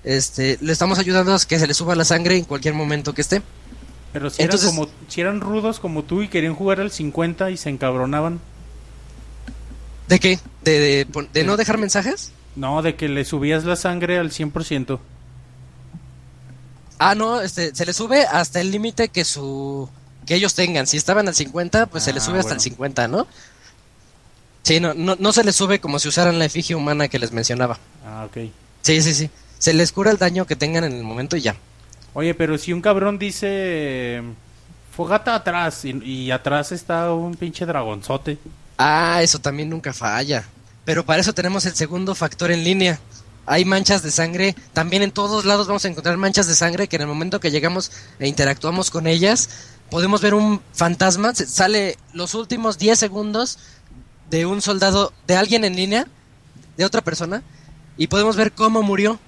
este, 0.05 0.59
le 0.61 0.73
estamos 0.73 0.99
ayudando 1.01 1.35
a 1.35 1.39
que 1.41 1.59
se 1.59 1.67
le 1.67 1.75
suba 1.75 1.97
la 1.97 2.05
sangre 2.05 2.37
en 2.37 2.45
cualquier 2.45 2.75
momento 2.75 3.13
que 3.15 3.23
esté. 3.23 3.43
Pero 4.13 4.31
si, 4.31 4.43
entonces- 4.43 4.69
eran 4.69 4.77
como, 4.87 4.93
si 5.09 5.21
eran 5.21 5.41
rudos 5.41 5.81
como 5.81 6.05
tú 6.05 6.23
y 6.23 6.29
querían 6.29 6.55
jugar 6.55 6.79
al 6.81 6.93
50 6.93 7.51
y 7.51 7.57
se 7.57 7.71
encabronaban. 7.71 8.39
¿De 10.07 10.21
qué? 10.21 10.39
¿De, 10.63 10.79
de, 10.79 11.07
pon- 11.07 11.29
de 11.33 11.43
no 11.45 11.57
dejar 11.57 11.79
mensajes? 11.79 12.31
No, 12.57 12.83
de 12.83 12.95
que 12.97 13.09
le 13.09 13.25
subías 13.25 13.65
la 13.65 13.77
sangre 13.77 14.19
al 14.19 14.31
100%. 14.31 14.99
Ah, 16.99 17.15
no, 17.15 17.41
este, 17.41 17.75
se 17.75 17.85
le 17.85 17.93
sube 17.93 18.25
hasta 18.25 18.61
el 18.61 18.71
límite 18.71 19.09
que 19.09 19.25
su 19.25 19.89
que 20.27 20.37
ellos 20.37 20.55
tengan. 20.55 20.87
Si 20.87 20.97
estaban 20.97 21.29
al 21.29 21.35
50, 21.35 21.87
pues 21.87 22.05
se 22.05 22.13
le 22.13 22.19
Ah, 22.21 22.23
sube 22.23 22.39
hasta 22.39 22.51
bueno. 22.51 22.59
el 22.59 22.61
50, 22.63 23.09
¿no? 23.09 23.27
Sí, 24.63 24.81
no, 24.81 24.95
no, 24.95 25.17
no 25.19 25.33
se 25.33 25.45
les 25.45 25.55
sube 25.55 25.81
como 25.81 25.99
si 25.99 26.09
usaran 26.09 26.39
la 26.39 26.47
efigie 26.47 26.75
humana 26.75 27.09
que 27.09 27.19
les 27.19 27.33
mencionaba. 27.33 27.79
Ah, 28.07 28.27
ok. 28.27 28.49
Sí, 28.83 29.03
sí, 29.03 29.13
sí. 29.13 29.31
Se 29.59 29.75
les 29.75 29.93
cura 29.93 30.11
el 30.11 30.17
daño 30.19 30.47
que 30.47 30.57
tengan 30.57 30.85
en 30.85 30.93
el 30.95 31.03
momento 31.03 31.37
y 31.37 31.43
ya. 31.43 31.57
Oye, 32.15 32.35
pero 32.35 32.57
si 32.57 32.73
un 32.73 32.81
cabrón 32.81 33.19
dice 33.19 34.23
fogata 34.97 35.35
atrás 35.35 35.85
y, 35.85 35.91
y 36.05 36.31
atrás 36.31 36.71
está 36.73 37.13
un 37.13 37.35
pinche 37.35 37.67
dragonzote. 37.67 38.39
Ah, 38.79 39.21
eso 39.23 39.39
también 39.41 39.69
nunca 39.69 39.93
falla. 39.93 40.45
Pero 40.85 41.05
para 41.05 41.21
eso 41.21 41.33
tenemos 41.33 41.65
el 41.67 41.75
segundo 41.75 42.15
factor 42.15 42.51
en 42.51 42.65
línea. 42.65 43.01
Hay 43.47 43.65
manchas 43.65 44.03
de 44.03 44.11
sangre, 44.11 44.55
también 44.73 45.03
en 45.03 45.11
todos 45.11 45.45
lados 45.45 45.67
vamos 45.67 45.85
a 45.85 45.89
encontrar 45.89 46.17
manchas 46.17 46.47
de 46.47 46.55
sangre 46.55 46.89
que 46.89 46.97
en 46.97 47.03
el 47.03 47.09
momento 47.09 47.41
que 47.41 47.51
llegamos 47.51 47.93
e 48.19 48.27
interactuamos 48.27 48.91
con 48.91 49.07
ellas, 49.07 49.49
podemos 49.91 50.23
ver 50.23 50.33
un 50.33 50.63
fantasma, 50.73 51.35
sale 51.35 51.99
los 52.15 52.35
últimos 52.35 52.79
10 52.79 52.99
segundos 52.99 53.59
de 54.31 54.47
un 54.47 54.63
soldado, 54.63 55.13
de 55.27 55.37
alguien 55.37 55.65
en 55.65 55.77
línea, 55.77 56.07
de 56.79 56.85
otra 56.87 57.03
persona, 57.03 57.43
y 57.99 58.07
podemos 58.07 58.37
ver 58.37 58.53
cómo 58.53 58.83
murió. 58.83 59.21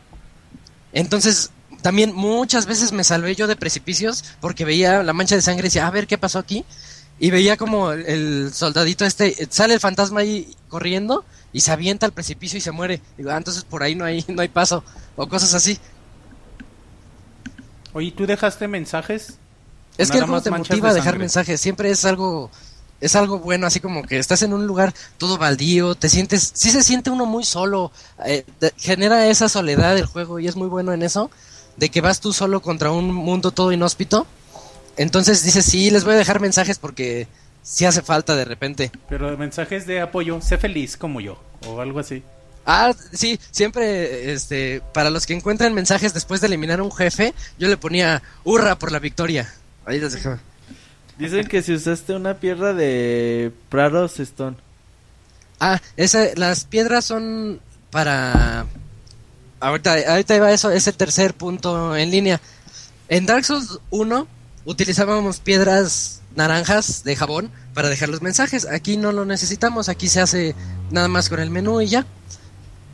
Entonces, 0.93 1.51
también 1.83 2.15
muchas 2.15 2.65
veces 2.67 2.93
me 2.93 3.05
salvé 3.05 3.35
yo 3.35 3.47
de 3.47 3.57
precipicios 3.57 4.25
porque 4.41 4.65
veía 4.65 5.03
la 5.03 5.13
mancha 5.13 5.37
de 5.37 5.43
sangre 5.43 5.67
y 5.67 5.69
decía, 5.69 5.87
a 5.87 5.91
ver 5.91 6.07
qué 6.07 6.17
pasó 6.17 6.39
aquí. 6.39 6.65
Y 7.19 7.31
veía 7.31 7.57
como 7.57 7.93
el, 7.93 8.05
el 8.07 8.53
soldadito 8.53 9.05
este, 9.05 9.47
sale 9.51 9.75
el 9.75 9.81
fantasma 9.81 10.21
ahí 10.21 10.55
corriendo 10.69 11.25
y 11.57 11.61
se 11.61 11.73
avienta 11.73 12.05
al 12.05 12.13
precipicio 12.13 12.59
y 12.59 12.61
se 12.61 12.71
muere. 12.71 13.01
Digo, 13.17 13.31
ah, 13.31 13.37
entonces 13.39 13.65
por 13.65 13.83
ahí 13.83 13.95
no 13.95 14.05
hay, 14.05 14.23
no 14.29 14.43
hay 14.43 14.49
paso. 14.49 14.85
O 15.17 15.27
cosas 15.27 15.55
así. 15.55 15.79
Oye, 17.93 18.13
¿tú 18.13 18.27
dejaste 18.27 18.69
mensajes? 18.69 19.39
Es 19.97 20.11
que 20.11 20.19
el 20.19 20.25
juego 20.27 20.43
te 20.43 20.51
motiva 20.51 20.89
a 20.89 20.93
de 20.93 20.97
dejar 20.97 21.13
sangre. 21.13 21.21
mensajes. 21.21 21.61
Siempre 21.61 21.91
es 21.91 22.05
algo, 22.05 22.51
es 23.01 23.17
algo 23.17 23.39
bueno, 23.39 23.67
así 23.67 23.81
como 23.81 24.03
que 24.03 24.19
estás 24.19 24.43
en 24.43 24.53
un 24.53 24.67
lugar 24.67 24.93
todo 25.17 25.39
baldío, 25.39 25.95
te 25.95 26.11
sientes, 26.11 26.51
sí 26.55 26.71
se 26.71 26.83
siente 26.83 27.09
uno 27.11 27.25
muy 27.25 27.45
solo. 27.45 27.91
eh, 28.27 28.45
te- 28.59 28.75
genera 28.77 29.27
esa 29.29 29.49
soledad 29.49 29.97
el 29.97 30.05
juego 30.05 30.39
y 30.39 30.47
es 30.49 30.57
muy 30.57 30.69
bueno 30.69 30.93
en 30.93 31.03
eso, 31.03 31.31
de 31.79 31.89
que 31.89 32.03
vas 32.03 32.21
tú 32.21 32.35
solo 32.35 32.61
contra 32.61 32.91
un 32.91 33.15
mundo 33.15 33.51
todo 33.51 33.73
inhóspito. 33.73 34.27
Entonces 34.99 35.43
dices, 35.43 35.65
sí, 35.65 35.91
les 35.91 36.05
voy 36.05 36.15
a 36.15 36.19
dejar 36.19 36.41
mensajes 36.41 36.79
porque 36.79 37.29
sí 37.67 37.85
hace 37.85 38.01
falta 38.01 38.37
de 38.37 38.45
repente. 38.45 38.93
Pero 39.09 39.37
mensajes 39.37 39.87
de 39.87 40.01
apoyo, 40.01 40.41
sé 40.41 40.57
feliz 40.57 40.97
como 40.97 41.21
yo, 41.21 41.43
o 41.67 41.81
algo 41.81 41.99
así. 41.99 42.23
Ah, 42.65 42.93
sí, 43.13 43.39
siempre, 43.51 44.33
este, 44.33 44.83
para 44.93 45.11
los 45.11 45.27
que 45.27 45.35
encuentran 45.35 45.75
mensajes 45.75 46.15
después 46.15 46.41
de 46.41 46.47
eliminar 46.47 46.81
a 46.81 46.85
un 46.85 46.93
jefe, 46.93 47.35
yo 47.59 47.69
le 47.69 47.77
ponía 47.77 48.23
hurra 48.45 48.77
por 48.77 48.93
la 48.93 48.99
victoria. 48.99 49.53
Ahí 49.85 50.01
les 50.01 50.13
dejaba. 50.13 50.41
Dicen 51.19 51.47
que 51.47 51.63
si 51.63 51.73
usaste 51.73 52.15
una 52.15 52.35
piedra 52.35 52.73
de 52.75 53.53
Prados 53.69 54.19
Stone. 54.21 54.57
Ah, 55.61 55.81
esa, 55.97 56.27
las 56.35 56.65
piedras 56.65 57.05
son 57.05 57.61
para... 57.91 58.67
Ahorita, 59.61 59.97
ahorita 60.09 60.37
iba 60.37 60.53
eso, 60.53 60.71
es 60.71 60.87
el 60.87 60.95
tercer 60.95 61.35
punto 61.35 61.97
en 61.97 62.11
línea. 62.11 62.41
En 63.09 63.27
Dark 63.27 63.45
Souls 63.45 63.79
1 63.91 64.27
utilizábamos 64.67 65.39
piedras 65.39 66.21
naranjas 66.37 67.03
de 67.05 67.17
jabón 67.17 67.51
para 67.75 67.89
dejar 67.89 68.09
los 68.09 68.23
mensajes. 68.23 68.67
Aquí 68.67 68.97
no 68.97 69.13
lo 69.13 69.25
necesitamos, 69.25 69.89
aquí 69.89 70.09
se 70.09 70.21
hace 70.21 70.55
nada 70.91 71.09
más 71.09 71.29
con 71.29 71.41
el 71.41 71.51
menú 71.51 71.81
y 71.81 71.89
ya. 71.89 72.07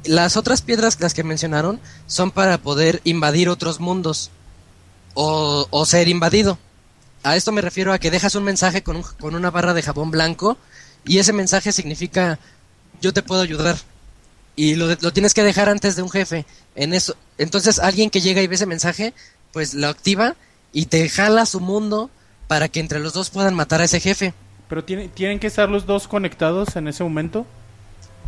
Las 0.04 0.36
otras 0.36 0.62
piedras, 0.62 0.98
las 1.00 1.14
que 1.14 1.22
mencionaron, 1.22 1.80
son 2.06 2.30
para 2.30 2.58
poder 2.58 3.00
invadir 3.04 3.48
otros 3.48 3.78
mundos 3.80 4.30
o, 5.14 5.84
ser 5.86 6.08
invadido. 6.08 6.58
A 7.22 7.36
esto 7.36 7.52
me 7.52 7.60
refiero 7.60 7.92
a 7.92 7.98
que 7.98 8.10
dejas 8.10 8.34
un 8.34 8.44
mensaje 8.44 8.82
con, 8.82 8.96
un- 8.96 9.02
con 9.20 9.34
una 9.34 9.50
barra 9.50 9.74
de 9.74 9.82
jabón 9.82 10.10
blanco 10.10 10.56
y 11.04 11.18
ese 11.18 11.32
mensaje 11.32 11.70
significa 11.72 12.38
yo 13.00 13.12
te 13.12 13.22
puedo 13.22 13.42
ayudar 13.42 13.76
y 14.56 14.74
lo, 14.74 14.88
lo 15.00 15.12
tienes 15.12 15.34
que 15.34 15.42
dejar 15.42 15.68
antes 15.68 15.94
de 15.96 16.02
un 16.02 16.10
jefe. 16.10 16.46
En 16.74 16.94
eso, 16.94 17.16
entonces 17.38 17.78
alguien 17.78 18.10
que 18.10 18.20
llega 18.20 18.42
y 18.42 18.46
ve 18.46 18.54
ese 18.56 18.66
mensaje, 18.66 19.14
pues 19.52 19.74
lo 19.74 19.88
activa 19.88 20.34
y 20.72 20.86
te 20.86 21.08
jala 21.08 21.46
su 21.46 21.60
mundo 21.60 22.10
para 22.52 22.68
que 22.68 22.80
entre 22.80 23.00
los 23.00 23.14
dos 23.14 23.30
puedan 23.30 23.54
matar 23.54 23.80
a 23.80 23.84
ese 23.84 23.98
jefe. 23.98 24.34
Pero 24.68 24.84
tiene- 24.84 25.08
tienen 25.08 25.38
que 25.38 25.46
estar 25.46 25.70
los 25.70 25.86
dos 25.86 26.06
conectados 26.06 26.76
en 26.76 26.86
ese 26.86 27.02
momento. 27.02 27.46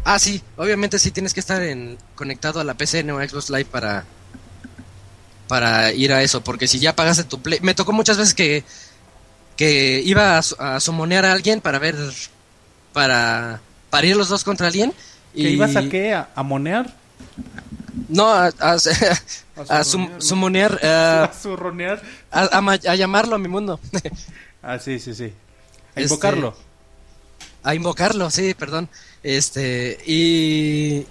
Ah, 0.03 0.19
sí, 0.19 0.41
obviamente 0.57 0.99
sí 0.99 1.11
tienes 1.11 1.35
que 1.35 1.41
estar 1.41 1.63
en, 1.63 1.99
conectado 2.15 2.59
a 2.59 2.65
la 2.65 2.73
PCN 2.73 3.11
o 3.11 3.19
Xbox 3.29 3.51
Live 3.51 3.67
para 3.67 4.05
para 5.47 5.93
ir 5.93 6.11
a 6.15 6.23
eso, 6.23 6.43
porque 6.43 6.67
si 6.67 6.79
ya 6.79 6.97
pagaste 6.97 7.25
tu 7.25 7.39
play, 7.43 7.59
me 7.61 7.75
tocó 7.75 7.93
muchas 7.93 8.17
veces 8.17 8.33
que 8.33 8.65
que 9.59 10.01
iba 10.03 10.39
a, 10.39 10.77
a 10.77 10.81
sumonear 10.81 11.27
a 11.27 11.33
alguien 11.33 11.61
para 11.61 11.79
ver 11.79 11.95
para 12.95 13.61
para 13.91 14.07
ir 14.07 14.17
los 14.17 14.31
dos 14.31 14.43
contra 14.43 14.69
alguien 14.69 14.91
¿Que 15.35 15.43
y 15.43 15.47
ibas 15.49 15.77
a 15.77 15.87
qué? 15.91 16.15
¿A, 16.15 16.31
a 16.35 16.43
monear? 16.43 16.95
No 18.09 18.29
a, 18.33 18.47
a, 18.59 18.77
a 19.69 19.85
sumonear 19.85 20.79
¿A 20.85 21.25
a, 21.31 21.33
zurronear? 21.33 22.03
a- 22.31 22.59
a 22.59 22.61
ma- 22.61 22.73
a 22.75 22.95
llamarlo 22.95 23.37
a 23.37 23.39
mi 23.39 23.49
mundo 23.49 23.79
Ah, 24.63 24.79
sí, 24.79 24.99
sí, 24.99 25.15
sí. 25.15 25.25
A 25.25 26.01
Este, 26.01 26.03
invocarlo. 26.03 26.57
a 27.63 27.75
invocarlo, 27.75 28.31
sí, 28.31 28.55
perdón. 28.55 28.89
Este, 29.23 29.99
y. 30.07 31.07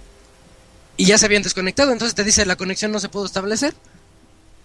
Y 0.96 1.04
ya 1.06 1.18
se 1.18 1.26
habían 1.26 1.42
desconectado, 1.44 1.92
entonces 1.92 2.14
te 2.16 2.24
dice 2.24 2.44
la 2.46 2.56
conexión 2.56 2.90
no 2.92 2.98
se 2.98 3.08
pudo 3.08 3.26
establecer. 3.26 3.74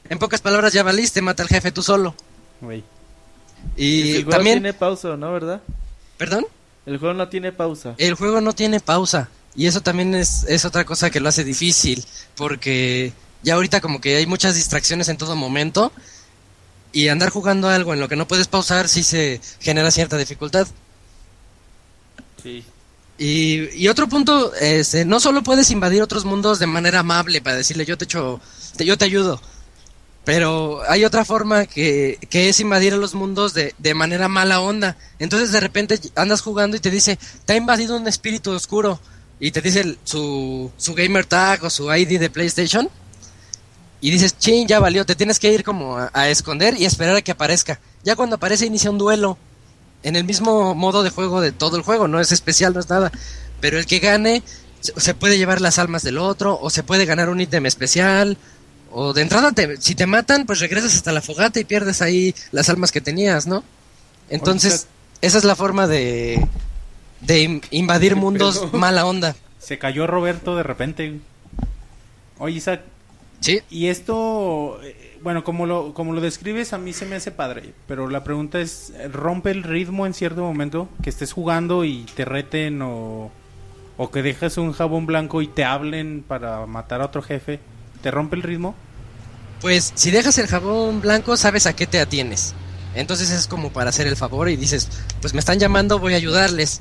En 0.09 0.17
pocas 0.19 0.41
palabras, 0.41 0.73
ya 0.73 0.81
valiste, 0.83 1.21
mata 1.21 1.43
al 1.43 1.49
jefe 1.49 1.71
tú 1.71 1.83
solo. 1.83 2.15
Güey. 2.61 2.83
Y 3.75 4.09
el 4.11 4.15
juego 4.23 4.31
también, 4.31 4.55
tiene 4.55 4.73
pausa, 4.73 5.15
¿no? 5.17 5.31
¿Verdad? 5.33 5.61
perdón, 6.17 6.45
El 6.87 6.97
juego 6.97 7.13
no 7.13 7.29
tiene 7.29 7.51
pausa. 7.51 7.93
el 7.99 8.13
juego 8.15 8.41
no 8.41 8.53
tiene 8.53 8.79
pausa. 8.79 9.29
Y 9.55 9.67
eso 9.67 9.81
también 9.81 10.15
es, 10.15 10.43
es 10.47 10.65
otra 10.65 10.85
cosa 10.85 11.09
que 11.09 11.19
lo 11.19 11.29
hace 11.29 11.43
difícil, 11.43 12.05
porque 12.35 13.13
ya 13.43 13.55
ahorita 13.55 13.81
como 13.81 13.99
que 14.01 14.15
hay 14.17 14.25
muchas 14.25 14.55
distracciones 14.55 15.09
en 15.09 15.17
todo 15.17 15.35
momento. 15.35 15.91
Y 16.91 17.09
andar 17.09 17.29
jugando 17.29 17.69
algo 17.69 17.93
en 17.93 17.99
lo 17.99 18.07
que 18.09 18.15
no 18.15 18.27
puedes 18.27 18.47
pausar 18.47 18.87
sí 18.89 19.03
se 19.03 19.41
genera 19.59 19.91
cierta 19.91 20.17
dificultad. 20.17 20.67
Sí. 22.41 22.65
Y, 23.17 23.69
y 23.75 23.87
otro 23.89 24.07
punto, 24.07 24.53
este, 24.55 25.03
no 25.05 25.19
solo 25.19 25.43
puedes 25.43 25.69
invadir 25.71 26.01
otros 26.01 26.23
mundos 26.25 26.57
de 26.57 26.67
manera 26.67 26.99
amable 26.99 27.41
para 27.41 27.57
decirle 27.57 27.85
yo 27.85 27.97
te 27.97 28.05
echo, 28.05 28.39
te- 28.77 28.85
yo 28.85 28.97
te 28.97 29.03
ayudo, 29.05 29.41
pero 30.23 30.81
hay 30.89 31.03
otra 31.03 31.25
forma 31.25 31.65
que, 31.65 32.17
que 32.29 32.47
es 32.49 32.59
invadir 32.61 32.93
a 32.93 32.97
los 32.97 33.15
mundos 33.15 33.53
de, 33.53 33.75
de 33.77 33.93
manera 33.93 34.29
mala 34.29 34.61
onda. 34.61 34.95
Entonces 35.19 35.51
de 35.51 35.59
repente 35.59 35.99
andas 36.15 36.41
jugando 36.41 36.77
y 36.77 36.79
te 36.79 36.91
dice, 36.91 37.19
te 37.45 37.53
ha 37.53 37.57
invadido 37.57 37.97
un 37.97 38.07
espíritu 38.07 38.51
oscuro 38.51 39.01
y 39.39 39.51
te 39.51 39.61
dice 39.61 39.81
el- 39.81 39.97
su, 40.03 40.71
su 40.77 40.93
gamer 40.95 41.25
tag 41.25 41.63
o 41.63 41.69
su 41.69 41.93
ID 41.93 42.19
de 42.19 42.29
PlayStation 42.29 42.89
y 44.01 44.11
dices, 44.11 44.37
ching, 44.37 44.67
ya 44.67 44.79
valió, 44.79 45.05
te 45.05 45.15
tienes 45.15 45.39
que 45.39 45.51
ir 45.51 45.63
como 45.63 45.97
a, 45.97 46.09
a 46.13 46.29
esconder 46.29 46.79
y 46.79 46.85
esperar 46.85 47.15
a 47.15 47.21
que 47.21 47.31
aparezca. 47.31 47.79
Ya 48.03 48.15
cuando 48.15 48.37
aparece 48.37 48.65
inicia 48.65 48.89
un 48.91 48.97
duelo 48.97 49.37
en 50.03 50.15
el 50.15 50.23
mismo 50.23 50.73
modo 50.75 51.03
de 51.03 51.09
juego 51.09 51.41
de 51.41 51.51
todo 51.51 51.75
el 51.75 51.83
juego, 51.83 52.07
no 52.07 52.19
es 52.21 52.31
especial, 52.31 52.73
no 52.73 52.79
es 52.79 52.89
nada. 52.89 53.11
Pero 53.59 53.77
el 53.77 53.85
que 53.85 53.99
gane 53.99 54.41
se 54.79 54.93
se 54.97 55.13
puede 55.13 55.37
llevar 55.37 55.59
las 55.59 55.77
almas 55.79 56.03
del 56.03 56.17
otro, 56.17 56.57
o 56.61 56.69
se 56.69 56.83
puede 56.83 57.05
ganar 57.05 57.27
un 57.29 57.41
ítem 57.41 57.65
especial, 57.65 58.37
o 58.91 59.11
de 59.11 59.21
entrada, 59.21 59.51
te- 59.51 59.75
si 59.81 59.93
te 59.95 60.05
matan, 60.07 60.45
pues 60.45 60.61
regresas 60.61 60.95
hasta 60.95 61.11
la 61.11 61.21
fogata 61.21 61.59
y 61.59 61.65
pierdes 61.65 62.01
ahí 62.01 62.33
las 62.53 62.69
almas 62.69 62.93
que 62.93 63.01
tenías, 63.01 63.45
¿no? 63.45 63.63
Entonces, 64.29 64.87
esa 65.21 65.37
es 65.37 65.43
la 65.43 65.57
forma 65.57 65.85
de, 65.87 66.47
de 67.21 67.41
in- 67.43 67.61
invadir 67.71 68.13
¿Qué 68.13 68.19
mundos 68.19 68.73
mala 68.73 69.05
onda. 69.05 69.35
Se 69.59 69.77
cayó 69.77 70.07
Roberto 70.07 70.55
de 70.55 70.63
repente. 70.63 71.19
Oye, 72.37 72.55
Isaac, 72.57 72.81
Sí, 73.41 73.61
y 73.69 73.87
esto, 73.87 74.81
eh, 74.83 75.17
bueno, 75.23 75.45
como 75.45 75.65
lo, 75.65 75.93
como 75.93 76.11
lo 76.11 76.19
describes, 76.19 76.73
a 76.73 76.77
mí 76.77 76.91
se 76.91 77.05
me 77.05 77.15
hace 77.15 77.31
padre. 77.31 77.73
Pero 77.87 78.09
la 78.09 78.23
pregunta 78.25 78.59
es, 78.59 78.91
¿rompe 79.13 79.51
el 79.51 79.63
ritmo 79.63 80.05
en 80.05 80.13
cierto 80.13 80.41
momento? 80.41 80.89
Que 81.01 81.09
estés 81.09 81.31
jugando 81.31 81.85
y 81.85 82.03
te 82.15 82.25
reten 82.25 82.81
o, 82.81 83.31
o 83.95 84.11
que 84.11 84.21
dejes 84.23 84.57
un 84.57 84.73
jabón 84.73 85.05
blanco 85.05 85.41
y 85.41 85.47
te 85.47 85.63
hablen 85.63 86.21
para 86.27 86.65
matar 86.65 87.01
a 87.01 87.05
otro 87.05 87.21
jefe. 87.21 87.59
¿Te 88.01 88.11
rompe 88.11 88.35
el 88.35 88.43
ritmo? 88.43 88.75
pues 89.61 89.91
si 89.95 90.09
dejas 90.09 90.37
el 90.37 90.47
jabón 90.47 91.01
blanco, 91.01 91.35
sabes 91.35 91.65
a 91.65 91.75
qué 91.75 91.85
te 91.85 91.99
atienes. 91.99 92.55
Entonces 92.95 93.29
es 93.29 93.45
como 93.45 93.71
para 93.71 93.89
hacer 93.89 94.07
el 94.07 94.15
favor 94.15 94.47
y 94.49 94.55
dices, 94.55 94.87
pues 95.21 95.33
me 95.33 95.41
están 95.41 95.59
llamando, 95.59 95.99
voy 95.99 96.13
a 96.13 96.17
ayudarles. 96.17 96.79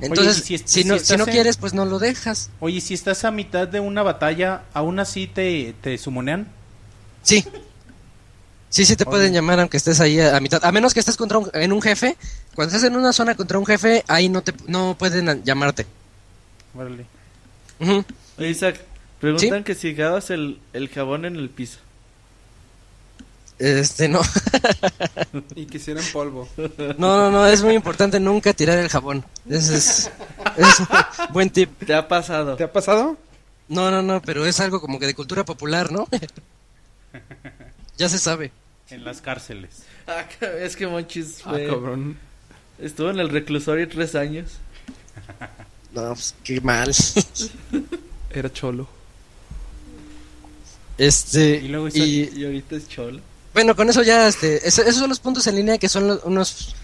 Entonces, 0.00 0.36
si 0.44 0.54
es- 0.56 0.62
si, 0.66 0.82
si 0.82 0.84
no, 0.88 0.98
si 0.98 1.16
no 1.16 1.24
en- 1.24 1.30
quieres, 1.30 1.56
pues 1.56 1.72
no 1.74 1.84
lo 1.86 1.98
dejas. 1.98 2.50
Oye, 2.60 2.80
si 2.80 2.94
estás 2.94 3.24
a 3.24 3.30
mitad 3.30 3.66
de 3.66 3.80
una 3.80 4.02
batalla, 4.02 4.62
¿aún 4.74 4.98
así 4.98 5.26
te, 5.26 5.74
te 5.80 5.96
sumonean? 5.98 6.48
Sí. 7.22 7.44
Sí, 8.68 8.84
sí 8.84 8.94
te 8.96 9.04
Oye. 9.04 9.10
pueden 9.10 9.32
llamar 9.32 9.58
aunque 9.60 9.76
estés 9.78 10.00
ahí 10.00 10.20
a, 10.20 10.36
a 10.36 10.40
mitad. 10.40 10.62
A 10.64 10.70
menos 10.72 10.92
que 10.92 11.00
estés 11.00 11.16
contra 11.16 11.38
un, 11.38 11.48
en 11.54 11.72
un 11.72 11.80
jefe. 11.80 12.16
Cuando 12.54 12.74
estás 12.74 12.88
en 12.90 12.96
una 12.96 13.12
zona 13.12 13.34
contra 13.34 13.58
un 13.58 13.64
jefe, 13.66 14.04
ahí 14.08 14.28
no 14.28 14.42
te 14.42 14.52
no 14.66 14.96
pueden 14.98 15.42
llamarte. 15.44 15.86
Oye, 18.38 18.48
Isaac, 18.50 18.80
preguntan 19.20 19.64
que 19.64 19.74
si 19.74 19.92
dejabas 19.92 20.30
el, 20.30 20.58
el 20.72 20.88
jabón 20.88 21.24
en 21.24 21.36
el 21.36 21.48
piso. 21.48 21.78
Este, 23.58 24.06
no. 24.08 24.20
Y 25.54 25.64
quisiera 25.66 26.00
en 26.00 26.06
polvo. 26.12 26.48
No, 26.98 27.16
no, 27.16 27.30
no, 27.30 27.46
es 27.46 27.62
muy 27.62 27.74
importante 27.74 28.20
nunca 28.20 28.52
tirar 28.52 28.78
el 28.78 28.88
jabón. 28.88 29.24
Ese 29.48 29.76
es, 29.76 30.10
es 30.56 30.80
un 30.80 30.86
buen 31.32 31.50
tip. 31.50 31.70
¿Te 31.86 31.94
ha 31.94 32.06
pasado? 32.06 32.56
¿Te 32.56 32.64
ha 32.64 32.72
pasado? 32.72 33.16
No, 33.68 33.90
no, 33.90 34.02
no, 34.02 34.20
pero 34.22 34.44
es 34.46 34.60
algo 34.60 34.80
como 34.80 34.98
que 34.98 35.06
de 35.06 35.14
cultura 35.14 35.44
popular, 35.44 35.90
¿no? 35.90 36.06
ya 37.96 38.08
se 38.08 38.18
sabe. 38.18 38.52
En 38.90 39.04
las 39.04 39.20
cárceles. 39.20 39.82
Ah, 40.06 40.24
es 40.60 40.76
que 40.76 40.86
Monchis 40.86 41.38
Ah, 41.44 41.56
cabrón. 41.68 42.16
estuvo 42.78 43.10
en 43.10 43.18
el 43.18 43.28
reclusorio 43.30 43.88
tres 43.88 44.14
años. 44.14 44.50
No, 45.92 46.12
pues 46.12 46.34
qué 46.44 46.60
mal. 46.60 46.94
Era 48.30 48.52
cholo. 48.52 48.86
Este, 50.98 51.56
Y 51.56 51.68
luego 51.68 51.88
hizo- 51.88 51.98
y 52.04 52.30
Y 52.36 52.44
ahorita 52.44 52.76
es 52.76 52.88
cholo. 52.88 53.20
Bueno, 53.56 53.74
con 53.74 53.88
eso 53.88 54.02
ya, 54.02 54.28
este, 54.28 54.68
esos 54.68 54.96
son 54.96 55.08
los 55.08 55.18
puntos 55.18 55.46
en 55.46 55.56
línea 55.56 55.78
que 55.78 55.88
son 55.88 56.06
los- 56.06 56.20
unos, 56.24 56.74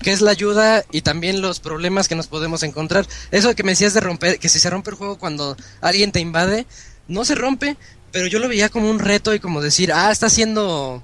que 0.00 0.12
es 0.12 0.22
la 0.22 0.30
ayuda 0.30 0.82
y 0.90 1.02
también 1.02 1.42
los 1.42 1.60
problemas 1.60 2.08
que 2.08 2.14
nos 2.14 2.26
podemos 2.26 2.62
encontrar. 2.62 3.06
Eso 3.30 3.54
que 3.54 3.62
me 3.62 3.72
decías 3.72 3.92
de 3.92 4.00
romper, 4.00 4.38
que 4.38 4.48
si 4.48 4.58
se 4.58 4.70
rompe 4.70 4.88
el 4.88 4.96
juego 4.96 5.18
cuando 5.18 5.58
alguien 5.82 6.10
te 6.10 6.20
invade, 6.20 6.66
no 7.06 7.26
se 7.26 7.34
rompe, 7.34 7.76
pero 8.12 8.26
yo 8.28 8.38
lo 8.38 8.48
veía 8.48 8.70
como 8.70 8.88
un 8.88 8.98
reto 8.98 9.34
y 9.34 9.40
como 9.40 9.60
decir, 9.60 9.92
ah, 9.92 10.10
estás 10.10 10.32
haciendo, 10.32 11.02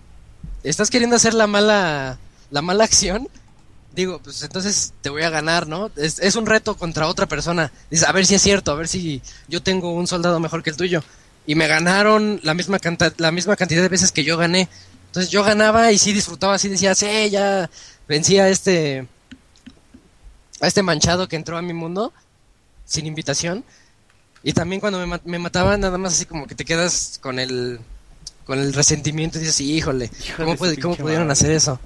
estás 0.62 0.88
queriendo 0.88 1.16
hacer 1.16 1.34
la 1.34 1.46
mala, 1.46 2.18
la 2.50 2.62
mala 2.62 2.84
acción. 2.84 3.28
Digo, 3.94 4.20
pues 4.22 4.42
entonces 4.42 4.94
te 5.02 5.10
voy 5.10 5.24
a 5.24 5.30
ganar, 5.30 5.66
¿no? 5.66 5.90
Es, 5.96 6.20
es 6.20 6.36
un 6.36 6.46
reto 6.46 6.74
contra 6.78 7.06
otra 7.06 7.26
persona. 7.26 7.70
Dices, 7.90 8.08
a 8.08 8.12
ver 8.12 8.24
si 8.24 8.34
es 8.34 8.40
cierto, 8.42 8.72
a 8.72 8.76
ver 8.76 8.88
si 8.88 9.20
yo 9.46 9.62
tengo 9.62 9.92
un 9.92 10.06
soldado 10.06 10.40
mejor 10.40 10.62
que 10.62 10.70
el 10.70 10.76
tuyo. 10.78 11.02
Y 11.46 11.54
me 11.54 11.66
ganaron 11.66 12.40
la 12.42 12.54
misma, 12.54 12.78
canta- 12.78 13.12
la 13.16 13.30
misma 13.32 13.56
cantidad 13.56 13.82
de 13.82 13.88
veces 13.88 14.12
que 14.12 14.22
yo 14.24 14.36
gané. 14.36 14.68
Entonces 15.08 15.30
yo 15.30 15.42
ganaba 15.42 15.90
y 15.92 15.98
sí 15.98 16.12
disfrutaba, 16.12 16.54
así 16.54 16.68
decía, 16.68 16.94
sí, 16.94 17.30
ya 17.30 17.68
vencí 18.06 18.38
a 18.38 18.48
este, 18.48 19.06
a 20.60 20.66
este 20.66 20.82
manchado 20.82 21.28
que 21.28 21.36
entró 21.36 21.56
a 21.56 21.62
mi 21.62 21.72
mundo 21.72 22.12
sin 22.84 23.06
invitación. 23.06 23.64
Y 24.42 24.52
también 24.52 24.80
cuando 24.80 25.04
me, 25.06 25.20
me 25.24 25.38
mataban, 25.38 25.80
nada 25.80 25.98
más 25.98 26.14
así 26.14 26.24
como 26.26 26.46
que 26.46 26.54
te 26.54 26.64
quedas 26.64 27.18
con 27.22 27.38
el, 27.38 27.80
con 28.46 28.58
el 28.58 28.72
resentimiento 28.72 29.38
y 29.38 29.40
dices, 29.40 29.60
híjole, 29.60 30.10
¿cómo, 30.36 30.56
puede- 30.56 30.78
cómo 30.80 30.94
pudieron 31.04 31.30
hacer 31.30 31.50
eso? 31.50 31.80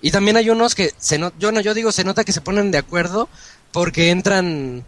Y 0.00 0.10
también 0.10 0.36
hay 0.36 0.50
unos 0.50 0.74
que 0.74 0.92
se 0.98 1.18
no, 1.18 1.32
yo 1.38 1.50
no, 1.52 1.60
yo 1.60 1.72
digo, 1.74 1.90
se 1.90 2.04
nota 2.04 2.24
que 2.24 2.32
se 2.32 2.42
ponen 2.42 2.70
de 2.70 2.78
acuerdo 2.78 3.28
porque 3.72 4.10
entran, 4.10 4.84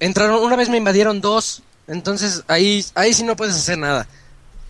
entraron, 0.00 0.42
una 0.42 0.56
vez 0.56 0.68
me 0.70 0.78
invadieron 0.78 1.20
dos, 1.20 1.62
entonces 1.86 2.42
ahí, 2.48 2.84
ahí 2.94 3.12
sí 3.12 3.22
no 3.24 3.36
puedes 3.36 3.54
hacer 3.54 3.76
nada. 3.78 4.08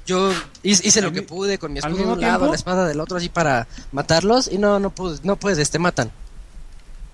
Yo 0.07 0.33
hice, 0.63 1.01
lo 1.01 1.09
¿Al 1.09 1.15
que 1.15 1.23
pude 1.23 1.59
con 1.59 1.73
mi 1.73 1.79
escudo 1.79 1.97
de 1.97 2.13
un 2.13 2.21
lado, 2.21 2.49
la 2.49 2.55
espada 2.55 2.87
del 2.87 3.01
otro 3.01 3.19
así 3.19 3.29
para 3.29 3.69
matarlos 3.93 4.51
y 4.51 4.59
no, 4.59 4.81
no 4.81 4.91
pude, 4.91 5.19
no 5.23 5.37
puedes, 5.37 5.71
te 5.71 5.79
matan. 5.79 6.11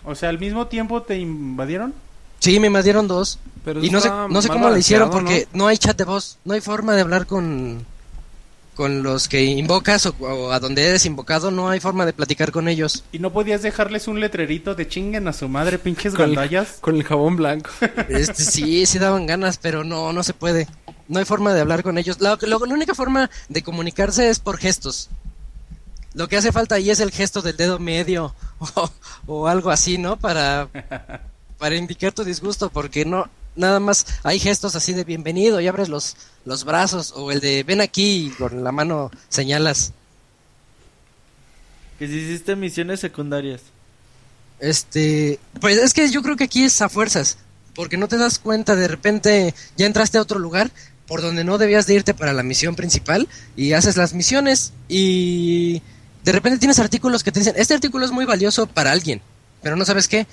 O 0.04 0.14
sea, 0.14 0.30
al 0.30 0.38
mismo 0.38 0.68
tiempo 0.68 1.02
te 1.02 1.18
invadieron. 1.18 1.92
Sí, 2.38 2.58
me 2.60 2.68
invadieron 2.68 3.08
dos. 3.08 3.38
Pero 3.64 3.84
Y 3.84 3.90
no 3.90 4.00
sé, 4.00 4.08
no 4.08 4.40
sé 4.40 4.48
cómo 4.48 4.70
le 4.70 4.78
hicieron 4.78 5.10
porque 5.10 5.48
¿no? 5.52 5.66
hay 5.66 5.76
chat 5.76 5.98
de 5.98 6.04
voz, 6.04 6.38
no 6.44 6.54
hay 6.54 6.60
forma 6.60 6.94
de 6.94 7.02
hablar 7.02 7.26
con 7.26 7.84
con 8.78 9.02
los 9.02 9.28
que 9.28 9.42
invocas 9.42 10.06
o, 10.06 10.14
o 10.20 10.52
a 10.52 10.60
donde 10.60 10.86
eres 10.86 11.04
invocado, 11.04 11.50
no 11.50 11.68
hay 11.68 11.80
forma 11.80 12.06
de 12.06 12.12
platicar 12.12 12.52
con 12.52 12.68
ellos. 12.68 13.02
Y 13.10 13.18
no 13.18 13.32
podías 13.32 13.60
dejarles 13.60 14.06
un 14.06 14.20
letrerito 14.20 14.76
de 14.76 14.86
chinguen 14.86 15.26
a 15.26 15.32
su 15.32 15.48
madre, 15.48 15.80
pinches 15.80 16.14
Con 16.14 16.26
gandallas. 16.26 16.76
Con 16.80 16.94
el 16.94 17.02
jabón 17.02 17.34
blanco. 17.34 17.70
Este, 18.08 18.40
sí, 18.44 18.86
sí 18.86 19.00
daban 19.00 19.26
ganas, 19.26 19.58
pero 19.58 19.82
no, 19.82 20.12
no 20.12 20.22
se 20.22 20.32
puede. 20.32 20.68
No 21.08 21.18
hay 21.18 21.24
forma 21.24 21.54
de 21.54 21.60
hablar 21.60 21.82
con 21.82 21.98
ellos. 21.98 22.20
La, 22.20 22.36
única 22.36 22.94
forma 22.94 23.30
de 23.48 23.62
comunicarse 23.62 24.28
es 24.28 24.38
por 24.38 24.58
gestos. 24.58 25.08
Lo 26.14 26.28
que 26.28 26.36
hace 26.36 26.52
falta 26.52 26.76
ahí 26.76 26.90
es 26.90 27.00
el 27.00 27.10
gesto 27.10 27.42
del 27.42 27.56
dedo 27.56 27.78
medio 27.78 28.34
o, 28.58 28.90
o 29.26 29.46
algo 29.48 29.70
así, 29.70 29.98
¿no? 29.98 30.18
Para, 30.18 30.68
para 31.58 31.76
indicar 31.76 32.12
tu 32.12 32.24
disgusto, 32.24 32.70
porque 32.70 33.04
no, 33.04 33.28
nada 33.58 33.80
más 33.80 34.06
hay 34.22 34.38
gestos 34.38 34.76
así 34.76 34.94
de 34.94 35.04
bienvenido 35.04 35.60
y 35.60 35.66
abres 35.66 35.88
los, 35.88 36.16
los 36.44 36.64
brazos 36.64 37.12
o 37.14 37.30
el 37.30 37.40
de 37.40 37.64
ven 37.64 37.80
aquí 37.80 38.26
y 38.26 38.30
con 38.30 38.64
la 38.64 38.72
mano 38.72 39.10
señalas. 39.28 39.92
Que 41.98 42.06
si 42.06 42.14
hiciste 42.14 42.54
misiones 42.56 43.00
secundarias. 43.00 43.60
Este, 44.60 45.38
pues 45.60 45.76
es 45.78 45.92
que 45.92 46.08
yo 46.10 46.22
creo 46.22 46.36
que 46.36 46.44
aquí 46.44 46.64
es 46.64 46.80
a 46.80 46.88
fuerzas, 46.88 47.38
porque 47.74 47.96
no 47.96 48.08
te 48.08 48.16
das 48.16 48.38
cuenta, 48.38 48.76
de 48.76 48.88
repente 48.88 49.54
ya 49.76 49.86
entraste 49.86 50.18
a 50.18 50.22
otro 50.22 50.38
lugar 50.38 50.70
por 51.08 51.22
donde 51.22 51.42
no 51.42 51.58
debías 51.58 51.86
de 51.86 51.94
irte 51.94 52.14
para 52.14 52.34
la 52.34 52.42
misión 52.42 52.76
principal 52.76 53.26
y 53.56 53.72
haces 53.72 53.96
las 53.96 54.12
misiones 54.12 54.74
y 54.88 55.82
de 56.22 56.32
repente 56.32 56.58
tienes 56.58 56.78
artículos 56.78 57.24
que 57.24 57.32
te 57.32 57.40
dicen, 57.40 57.54
este 57.56 57.74
artículo 57.74 58.04
es 58.04 58.12
muy 58.12 58.26
valioso 58.26 58.66
para 58.66 58.92
alguien, 58.92 59.22
pero 59.62 59.74
no 59.74 59.86
sabes 59.86 60.06
qué. 60.06 60.26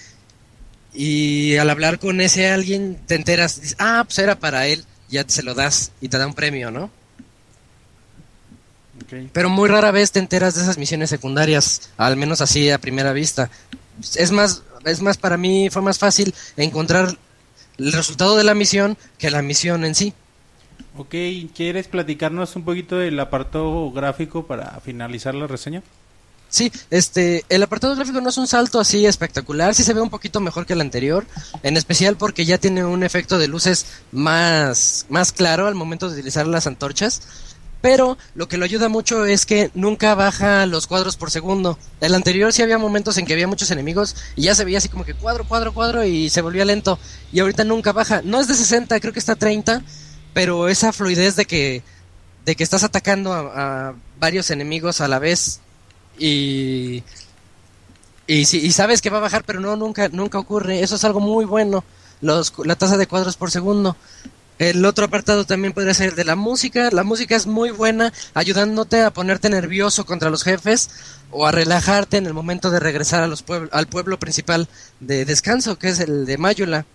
Y 0.94 1.56
al 1.56 1.70
hablar 1.70 1.98
con 1.98 2.20
ese 2.20 2.50
alguien 2.50 3.00
te 3.08 3.16
enteras, 3.16 3.62
dices, 3.62 3.78
ah, 3.80 4.04
pues 4.06 4.20
era 4.20 4.38
para 4.38 4.68
él, 4.68 4.84
ya 5.10 5.24
se 5.28 5.44
lo 5.44 5.54
das 5.54 5.94
y 6.02 6.10
te 6.10 6.18
da 6.18 6.28
un 6.28 6.34
premio, 6.34 6.72
¿no? 6.72 6.92
Pero 9.32 9.50
muy 9.50 9.70
rara 9.70 9.92
vez 9.92 10.12
te 10.12 10.20
enteras 10.20 10.56
de 10.56 10.62
esas 10.62 10.78
misiones 10.78 11.10
secundarias, 11.10 11.90
al 11.96 12.18
menos 12.18 12.42
así 12.42 12.70
a 12.70 12.80
primera 12.80 13.14
vista. 13.14 13.50
Es 14.16 14.32
más, 14.32 14.64
es 14.84 15.02
más 15.02 15.18
para 15.18 15.38
mí 15.38 15.70
fue 15.70 15.82
más 15.82 16.00
fácil 16.00 16.34
encontrar 16.58 17.18
el 17.78 17.94
resultado 17.94 18.36
de 18.36 18.44
la 18.44 18.56
misión 18.56 18.98
que 19.18 19.32
la 19.32 19.42
misión 19.42 19.86
en 19.86 19.96
sí. 19.96 20.14
Ok, 20.98 21.14
¿quieres 21.54 21.88
platicarnos 21.88 22.56
un 22.56 22.64
poquito 22.64 22.98
del 22.98 23.20
apartado 23.20 23.92
gráfico 23.92 24.46
para 24.48 24.80
finalizar 24.80 25.36
la 25.36 25.46
reseña? 25.46 25.84
Sí, 26.48 26.72
este, 26.90 27.44
el 27.50 27.64
apartado 27.64 27.96
gráfico 27.96 28.22
no 28.22 28.30
es 28.30 28.38
un 28.38 28.48
salto 28.48 28.80
así 28.80 29.06
espectacular, 29.06 29.76
sí 29.76 29.84
se 29.84 29.94
ve 29.94 30.00
un 30.00 30.10
poquito 30.10 30.40
mejor 30.40 30.66
que 30.66 30.72
el 30.72 30.80
anterior, 30.80 31.26
en 31.64 31.76
especial 31.76 32.16
porque 32.16 32.46
ya 32.46 32.60
tiene 32.60 32.86
un 32.86 33.04
efecto 33.04 33.38
de 33.38 33.50
luces 33.50 33.88
más, 34.14 35.06
más 35.10 35.34
claro 35.34 35.68
al 35.68 35.76
momento 35.76 36.08
de 36.08 36.14
utilizar 36.14 36.48
las 36.48 36.66
antorchas. 36.66 37.22
Pero 37.82 38.18
lo 38.34 38.48
que 38.48 38.58
lo 38.58 38.66
ayuda 38.66 38.90
mucho 38.90 39.26
es 39.26 39.46
que 39.46 39.70
nunca 39.76 40.16
baja 40.16 40.66
los 40.66 40.88
cuadros 40.88 41.18
por 41.18 41.30
segundo. 41.30 41.78
El 42.02 42.16
anterior 42.16 42.52
sí 42.52 42.64
había 42.64 42.80
momentos 42.80 43.18
en 43.18 43.28
que 43.28 43.34
había 43.34 43.48
muchos 43.48 43.70
enemigos 43.70 44.16
y 44.36 44.44
ya 44.44 44.56
se 44.56 44.66
veía 44.66 44.80
así 44.80 44.90
como 44.90 45.06
que 45.06 45.14
cuadro, 45.14 45.48
cuadro, 45.48 45.72
cuadro 45.72 46.04
y 46.04 46.32
se 46.32 46.42
volvía 46.42 46.66
lento. 46.66 46.98
Y 47.32 47.42
ahorita 47.42 47.64
nunca 47.64 47.92
baja. 47.92 48.22
No 48.24 48.40
es 48.40 48.48
de 48.48 48.56
60, 48.56 49.00
creo 49.00 49.14
que 49.14 49.20
está 49.20 49.34
a 49.34 49.36
30, 49.36 49.84
pero 50.36 50.68
esa 50.68 50.92
fluidez 50.92 51.38
de 51.38 51.46
que, 51.46 51.82
de 52.44 52.56
que 52.58 52.64
estás 52.66 52.84
atacando 52.84 53.32
a, 53.34 53.96
varios 54.20 54.52
enemigos 54.52 55.00
a 55.00 55.08
la 55.08 55.18
vez 55.18 55.62
y 56.20 57.04
y, 58.28 58.44
sabes 58.72 59.02
que 59.02 59.10
va 59.10 59.20
a 59.20 59.22
bajar 59.22 59.46
pero 59.46 59.62
no 59.62 59.78
nunca 59.78 60.10
nunca 60.10 60.38
ocurre. 60.38 60.82
Eso 60.82 60.96
es 60.96 61.06
algo 61.06 61.22
muy 61.22 61.46
bueno 61.46 61.86
los, 62.20 62.52
la 62.66 62.76
tasa 62.76 62.98
de 62.98 63.08
cuadros 63.08 63.38
por 63.38 63.50
segundo. 63.50 63.96
El 64.60 64.84
otro 64.84 65.06
apartado 65.06 65.46
también 65.46 65.74
podría 65.74 65.94
ser 65.94 66.16
de 66.16 66.26
la 66.26 66.36
música. 66.36 66.90
La 66.92 67.04
música 67.06 67.36
es 67.38 67.48
muy 67.48 67.72
buena 67.72 68.12
ayudándote 68.34 69.04
a 69.04 69.12
ponerte 69.12 69.50
nervioso 69.50 70.06
contra 70.06 70.30
los 70.30 70.44
jefes 70.44 70.90
o 71.32 71.46
a 71.46 71.54
relajarte 71.54 72.18
en 72.18 72.26
el 72.26 72.34
momento 72.34 72.72
de 72.72 72.82
regresar 72.82 73.24
a 73.24 73.28
los 73.28 73.46
puebl- 73.46 73.70
al 73.72 73.88
pueblo 73.88 74.20
principal 74.20 74.68
de 75.00 75.24
descanso 75.24 75.80
que 75.80 75.90
es 75.90 76.02
el 76.02 76.26
de 76.26 76.38
Mayula. 76.38 76.86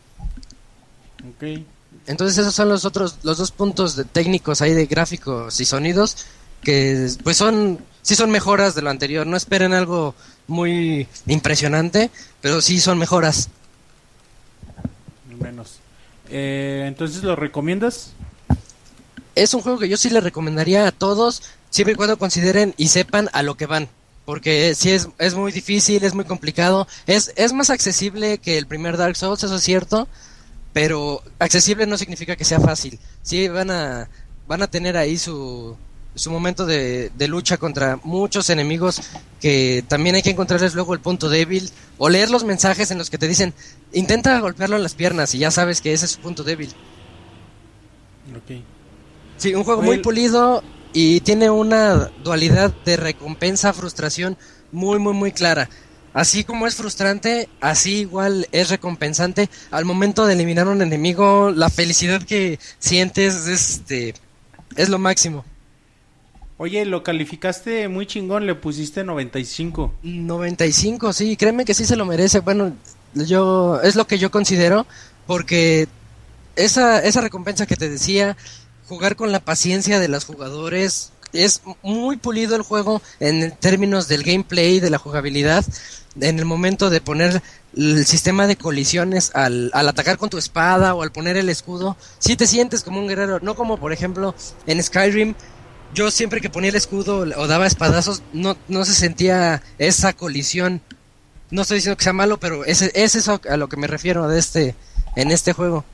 Ok. 1.26 1.64
Entonces 2.11 2.37
esos 2.39 2.55
son 2.55 2.69
los 2.69 2.85
otros, 2.85 3.19
los 3.23 3.39
dos 3.39 3.53
puntos 3.53 3.97
de 3.97 4.05
técnicos 4.05 4.61
ahí 4.61 4.74
de 4.74 4.87
gráficos 4.87 5.61
y 5.61 5.65
sonidos 5.65 6.27
que 6.62 7.09
pues 7.23 7.37
son, 7.37 7.78
sí 8.03 8.15
son 8.15 8.31
mejoras 8.31 8.74
de 8.74 8.82
lo 8.82 8.91
anterior. 8.91 9.27
No 9.27 9.37
esperen 9.37 9.73
algo 9.73 10.15
muy 10.47 11.09
impresionante, 11.27 12.11
pero 12.41 12.61
sí 12.61 12.81
son 12.81 12.99
mejoras. 12.99 13.49
Menos. 15.39 15.78
Eh, 16.28 16.85
Entonces, 16.87 17.23
¿lo 17.23 17.37
recomiendas? 17.37 18.12
Es 19.35 19.55
un 19.55 19.62
juego 19.62 19.78
que 19.78 19.89
yo 19.89 19.97
sí 19.97 20.11
le 20.11 20.20
recomendaría 20.20 20.87
a 20.87 20.93
todos, 20.93 21.43
siempre 21.70 21.95
y 21.95 21.97
cuando 21.97 22.19
consideren 22.19 22.74
y 22.77 22.89
sepan 22.89 23.31
a 23.32 23.43
lo 23.43 23.57
que 23.57 23.66
van. 23.66 23.89
Porque 24.27 24.74
sí 24.74 24.91
es, 24.91 25.09
es 25.19 25.35
muy 25.35 25.51
difícil, 25.51 26.05
es 26.05 26.15
muy 26.15 26.24
complicado. 26.24 26.87
Es, 27.07 27.32
es 27.37 27.53
más 27.53 27.70
accesible 27.70 28.39
que 28.39 28.59
el 28.59 28.66
primer 28.66 28.97
Dark 28.97 29.16
Souls, 29.16 29.43
eso 29.43 29.57
es 29.57 29.62
cierto. 29.62 30.09
Pero 30.72 31.22
accesible 31.38 31.86
no 31.86 31.98
significa 31.98 32.36
que 32.36 32.44
sea 32.44 32.60
fácil. 32.60 32.98
Sí 33.22 33.48
van 33.48 33.70
a, 33.70 34.09
van 34.47 34.62
a 34.62 34.70
tener 34.70 34.97
ahí 34.97 35.18
su, 35.18 35.76
su 36.14 36.30
momento 36.30 36.66
de, 36.66 37.10
de 37.16 37.28
lucha 37.28 37.56
contra 37.56 37.98
muchos 38.05 38.51
enemigos 38.51 39.01
que 39.40 39.84
también 39.88 40.14
hay 40.16 40.22
que 40.22 40.30
encontrarles 40.30 40.74
luego 40.74 40.94
el 40.94 41.01
punto 41.01 41.28
débil 41.28 41.70
o 41.98 42.09
leer 42.09 42.30
los 42.30 42.44
mensajes 42.44 42.90
en 42.90 42.98
los 42.98 43.10
que 43.10 43.18
te 43.18 43.28
dicen 43.28 43.55
intenta 43.92 44.38
golpearlo 44.38 44.76
en 44.76 44.82
las 44.82 44.94
piernas 44.94 45.34
y 45.34 45.38
ya 45.38 45.51
sabes 45.51 45.80
que 45.80 45.92
ese 45.92 46.06
es 46.06 46.12
su 46.12 46.20
punto 46.20 46.44
débil. 46.44 46.72
Ok. 48.36 48.62
Sí, 49.36 49.55
un 49.55 49.64
juego 49.64 49.82
muy 49.82 49.98
pulido 49.98 50.62
y 50.92 51.20
tiene 51.20 51.51
una 51.51 52.10
dualidad 52.22 52.72
de 52.84 52.97
recompensa, 52.97 53.72
frustración 53.72 54.36
muy, 54.72 54.98
muy, 54.98 55.14
muy 55.14 55.32
clara. 55.32 55.68
Así 56.12 56.43
como 56.45 56.66
es 56.66 56.74
frustrante, 56.74 57.49
así 57.61 58.01
igual 58.01 58.49
es 58.51 58.70
recompensante. 58.70 59.49
Al 59.70 59.85
momento 59.85 60.27
de 60.27 60.35
eliminar 60.35 60.66
a 60.66 60.70
un 60.70 60.82
enemigo, 60.82 61.51
la 61.51 61.70
felicidad 61.70 62.23
que 62.23 62.59
sientes 62.78 63.47
es, 63.47 63.49
este, 63.49 64.15
es 64.77 64.89
lo 64.89 64.99
máximo. 64.99 65.45
Oye, 66.57 66.85
lo 66.85 67.03
calificaste 67.03 67.89
muy 67.89 68.07
chingón, 68.07 68.45
le 68.47 68.55
pusiste 68.55 69.05
95. 69.05 69.95
95, 70.03 71.12
sí, 71.12 71.37
créeme 71.37 71.65
que 71.65 71.74
sí 71.74 71.87
se 71.87 71.97
lo 71.97 72.05
merece. 72.05 72.41
Bueno, 72.41 72.74
yo 73.15 73.81
es 73.82 73.97
lo 73.97 74.07
que 74.07 74.19
yo 74.19 74.31
considero 74.31 74.87
porque 75.27 75.89
esa 76.57 76.99
esa 77.01 77.20
recompensa 77.20 77.66
que 77.66 77.77
te 77.77 77.89
decía, 77.89 78.37
jugar 78.89 79.16
con 79.16 79.32
la 79.32 79.41
paciencia 79.41 80.01
de 80.01 80.09
los 80.09 80.24
jugadores, 80.24 81.12
es 81.32 81.62
muy 81.82 82.16
pulido 82.16 82.57
el 82.57 82.62
juego 82.62 83.01
en 83.20 83.53
términos 83.57 84.09
del 84.09 84.23
gameplay, 84.23 84.81
de 84.81 84.91
la 84.91 84.99
jugabilidad, 84.99 85.65
en 86.20 86.39
el 86.39 86.45
momento 86.45 86.91
de 86.91 87.01
poner 87.01 87.43
el 87.77 88.05
sistema 88.07 88.47
de 88.47 88.57
colisiones 88.57 89.31
al, 89.35 89.70
al 89.74 89.89
atacar 89.89 90.19
con 90.19 90.31
tu 90.31 90.39
espada 90.39 90.95
o 90.95 91.03
al 91.03 91.12
poner 91.12 91.37
el 91.37 91.49
escudo, 91.49 91.97
sí 92.19 92.37
te 92.37 92.47
sientes 92.47 92.82
como 92.82 93.01
un 93.01 93.09
guerrero, 93.09 93.39
no 93.41 93.55
como 93.55 93.78
por 93.78 93.93
ejemplo 93.93 94.35
en 94.66 94.82
Skyrim, 94.82 95.35
yo 95.95 96.11
siempre 96.11 96.41
que 96.41 96.51
ponía 96.51 96.70
el 96.70 96.77
escudo 96.77 97.19
o 97.37 97.47
daba 97.47 97.66
espadazos, 97.66 98.23
no, 98.32 98.57
no 98.69 98.85
se 98.85 98.95
sentía 98.95 99.62
esa 99.78 100.12
colisión. 100.12 100.81
No 101.51 101.62
estoy 101.62 101.77
diciendo 101.77 101.97
que 101.97 102.05
sea 102.05 102.12
malo, 102.12 102.39
pero 102.39 102.65
es, 102.65 102.82
es 102.82 103.15
eso 103.16 103.41
a 103.49 103.57
lo 103.57 103.69
que 103.69 103.77
me 103.77 103.89
refiero 103.89 104.28
de 104.28 104.39
este, 104.39 104.77
en 105.16 105.31
este 105.32 105.53
juego. 105.53 105.85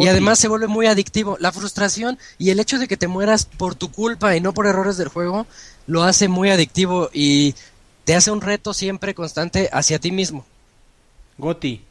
Y 0.00 0.08
además 0.08 0.38
se 0.38 0.48
vuelve 0.48 0.66
muy 0.66 0.86
adictivo. 0.86 1.36
La 1.40 1.52
frustración 1.52 2.18
y 2.36 2.50
el 2.50 2.60
hecho 2.60 2.78
de 2.78 2.88
que 2.88 2.98
te 2.98 3.08
mueras 3.08 3.46
por 3.46 3.74
tu 3.74 3.90
culpa 3.90 4.36
y 4.36 4.40
no 4.40 4.52
por 4.52 4.66
errores 4.66 4.98
del 4.98 5.08
juego 5.08 5.46
lo 5.86 6.02
hace 6.02 6.28
muy 6.28 6.50
adictivo 6.50 7.08
y 7.14 7.54
te 8.08 8.14
hace 8.16 8.30
un 8.30 8.40
reto 8.40 8.72
siempre 8.72 9.14
constante 9.14 9.68
hacia 9.70 9.98
ti 9.98 10.10
mismo. 10.12 10.46
Goti, 11.36 11.82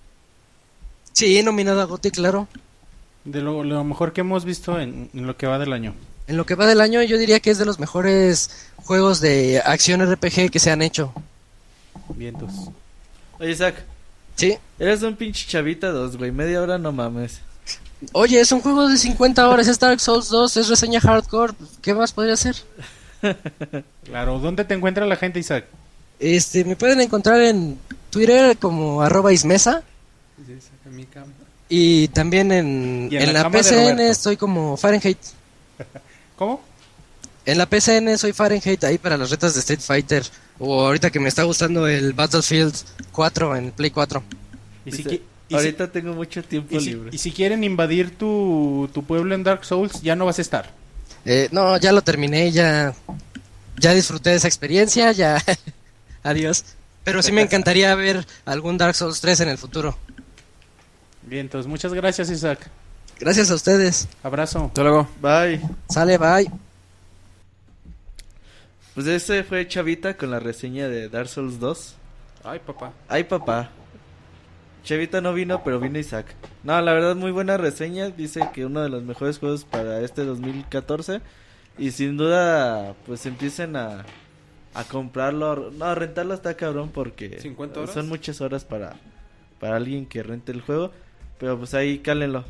Sí, 1.13 1.43
nominado 1.43 1.79
a 1.79 1.85
GOTY, 1.85 2.09
claro. 2.09 2.47
de 3.23 3.39
lo, 3.41 3.63
lo 3.63 3.83
mejor 3.83 4.13
que 4.13 4.21
hemos 4.21 4.43
visto 4.45 4.79
en, 4.79 5.11
en 5.13 5.27
lo 5.27 5.37
que 5.37 5.45
va 5.45 5.59
del 5.59 5.73
año. 5.73 5.93
En 6.25 6.37
lo 6.37 6.45
que 6.47 6.55
va 6.55 6.65
del 6.65 6.81
año 6.81 7.03
yo 7.03 7.19
diría 7.19 7.39
que 7.39 7.51
es 7.51 7.59
de 7.59 7.65
los 7.65 7.77
mejores 7.77 8.49
juegos 8.77 9.21
de 9.21 9.61
acción 9.63 10.01
RPG 10.11 10.49
que 10.49 10.57
se 10.57 10.71
han 10.71 10.81
hecho. 10.81 11.13
Vientos. 12.09 12.51
Oye, 13.39 13.51
Isaac, 13.51 13.83
Sí. 14.35 14.57
eres 14.79 15.03
un 15.03 15.15
pinche 15.15 15.45
chavita 15.47 15.89
dos, 15.91 16.17
güey. 16.17 16.31
Media 16.31 16.63
hora 16.63 16.79
no 16.79 16.91
mames. 16.91 17.41
Oye, 18.13 18.39
es 18.39 18.51
un 18.51 18.61
juego 18.61 18.87
de 18.89 18.97
50 18.97 19.47
horas, 19.49 19.67
es 19.67 19.77
Dark 19.77 19.99
Souls 19.99 20.29
2, 20.29 20.57
es 20.57 20.67
reseña 20.67 20.99
hardcore. 20.99 21.53
¿Qué 21.83 21.93
más 21.93 22.11
podría 22.11 22.35
ser? 22.37 22.55
Claro, 24.03 24.39
¿dónde 24.39 24.65
te 24.65 24.73
encuentra 24.73 25.05
la 25.05 25.15
gente, 25.15 25.37
Isaac? 25.39 25.65
Este, 26.19 26.63
me 26.65 26.75
pueden 26.75 27.01
encontrar 27.01 27.41
en 27.41 27.77
Twitter 28.09 28.57
como 28.57 29.01
arroba 29.01 29.31
ismesa 29.33 29.83
y 31.69 32.07
también 32.09 32.51
en, 32.51 33.09
Y 33.11 33.17
en 33.17 33.23
en 33.23 33.33
la 33.33 33.43
la, 33.43 33.51
PCN 33.51 33.99
estoy 33.99 34.37
como 34.37 34.77
Fahrenheit. 34.77 35.17
¿Cómo? 36.37 36.61
En 37.45 37.57
la 37.57 37.65
PCN 37.65 38.17
soy 38.17 38.33
Fahrenheit 38.33 38.83
ahí 38.83 38.97
para 38.97 39.17
las 39.17 39.29
retas 39.29 39.53
de 39.53 39.59
Street 39.59 39.79
Fighter. 39.81 40.23
O 40.59 40.85
ahorita 40.85 41.09
que 41.11 41.19
me 41.19 41.29
está 41.29 41.43
gustando 41.43 41.87
el 41.87 42.13
Battlefield 42.13 42.73
4 43.11 43.55
en 43.55 43.71
Play 43.71 43.91
4. 43.91 44.23
Y 44.85 44.91
si, 44.91 45.21
Ahorita 45.51 45.89
tengo 45.91 46.13
mucho 46.13 46.43
tiempo 46.43 46.75
y 46.75 46.79
si- 46.81 46.89
libre. 46.89 47.09
y 47.13 47.17
si 47.19 47.31
quieren 47.31 47.63
invadir 47.63 48.17
tu, 48.17 48.89
tu 48.93 49.03
pueblo 49.03 49.33
en 49.35 49.43
Dark 49.43 49.63
Souls, 49.63 50.01
ya 50.01 50.15
no 50.15 50.25
vas 50.25 50.39
a 50.39 50.41
estar. 50.41 50.73
Eh, 51.25 51.47
no, 51.51 51.77
ya 51.77 51.91
lo 51.93 52.01
terminé, 52.01 52.51
ya, 52.51 52.93
ya 53.79 53.93
disfruté 53.93 54.31
de 54.31 54.35
esa 54.37 54.47
experiencia, 54.47 55.11
ya. 55.13 55.41
Adiós. 56.27 56.65
Pero 57.05 57.21
sí 57.21 57.31
me 57.31 57.41
encantaría 57.41 57.95
ver 57.95 58.27
algún 58.43 58.77
Dark 58.77 58.95
Souls 58.95 59.21
3 59.21 59.39
en 59.39 59.49
el 59.49 59.57
futuro. 59.57 59.97
Bien, 61.21 61.45
entonces 61.45 61.69
muchas 61.69 61.93
gracias, 61.93 62.29
Isaac. 62.29 62.69
Gracias 63.17 63.49
a 63.49 63.55
ustedes. 63.55 64.09
Abrazo. 64.23 64.65
Hasta 64.65 64.83
luego. 64.83 65.07
Bye. 65.21 65.61
Sale, 65.87 66.17
bye. 66.17 66.51
Pues 68.93 69.07
ese 69.07 69.45
fue 69.45 69.65
Chavita 69.69 70.17
con 70.17 70.29
la 70.29 70.41
reseña 70.41 70.89
de 70.89 71.07
Dark 71.07 71.29
Souls 71.29 71.61
2. 71.61 71.95
Ay, 72.43 72.59
papá. 72.59 72.91
Ay, 73.07 73.23
papá. 73.23 73.69
Chavita 74.83 75.21
no 75.21 75.33
vino, 75.33 75.63
pero 75.63 75.79
vino 75.79 75.97
Isaac. 75.97 76.35
No, 76.65 76.81
la 76.81 76.91
verdad, 76.91 77.15
muy 77.15 77.31
buena 77.31 77.55
reseña. 77.55 78.09
Dice 78.09 78.41
que 78.53 78.65
uno 78.65 78.81
de 78.81 78.89
los 78.89 79.03
mejores 79.03 79.39
juegos 79.39 79.63
para 79.63 80.01
este 80.01 80.25
2014. 80.25 81.21
Y 81.77 81.91
sin 81.91 82.17
duda, 82.17 82.95
pues 83.05 83.25
empiecen 83.25 83.77
a, 83.77 84.03
a 84.73 84.83
comprarlo. 84.83 85.71
No, 85.71 85.85
a 85.85 85.95
rentarlo 85.95 86.33
está 86.33 86.55
cabrón 86.55 86.91
porque 86.93 87.39
50 87.39 87.79
horas. 87.79 87.93
son 87.93 88.07
muchas 88.07 88.41
horas 88.41 88.65
para, 88.65 88.95
para 89.59 89.75
alguien 89.75 90.05
que 90.05 90.23
rente 90.23 90.51
el 90.51 90.61
juego. 90.61 90.91
Pero 91.39 91.57
pues 91.57 91.73
ahí 91.73 91.99
cálenlo. 91.99 92.45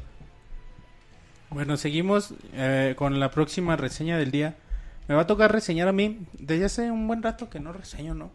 Bueno, 1.50 1.78
seguimos 1.78 2.34
eh, 2.54 2.94
con 2.98 3.20
la 3.20 3.32
próxima 3.32 3.76
reseña 3.76 4.18
del 4.18 4.32
día. 4.32 4.56
Me 5.08 5.16
va 5.16 5.22
a 5.22 5.28
tocar 5.28 5.52
reseñar 5.52 5.88
a 5.88 5.94
mí. 5.94 6.20
Desde 6.34 6.66
hace 6.66 6.92
un 6.92 7.08
buen 7.08 7.24
rato 7.24 7.50
que 7.50 7.60
no 7.60 7.72
reseño, 7.72 8.14
¿no? 8.14 8.32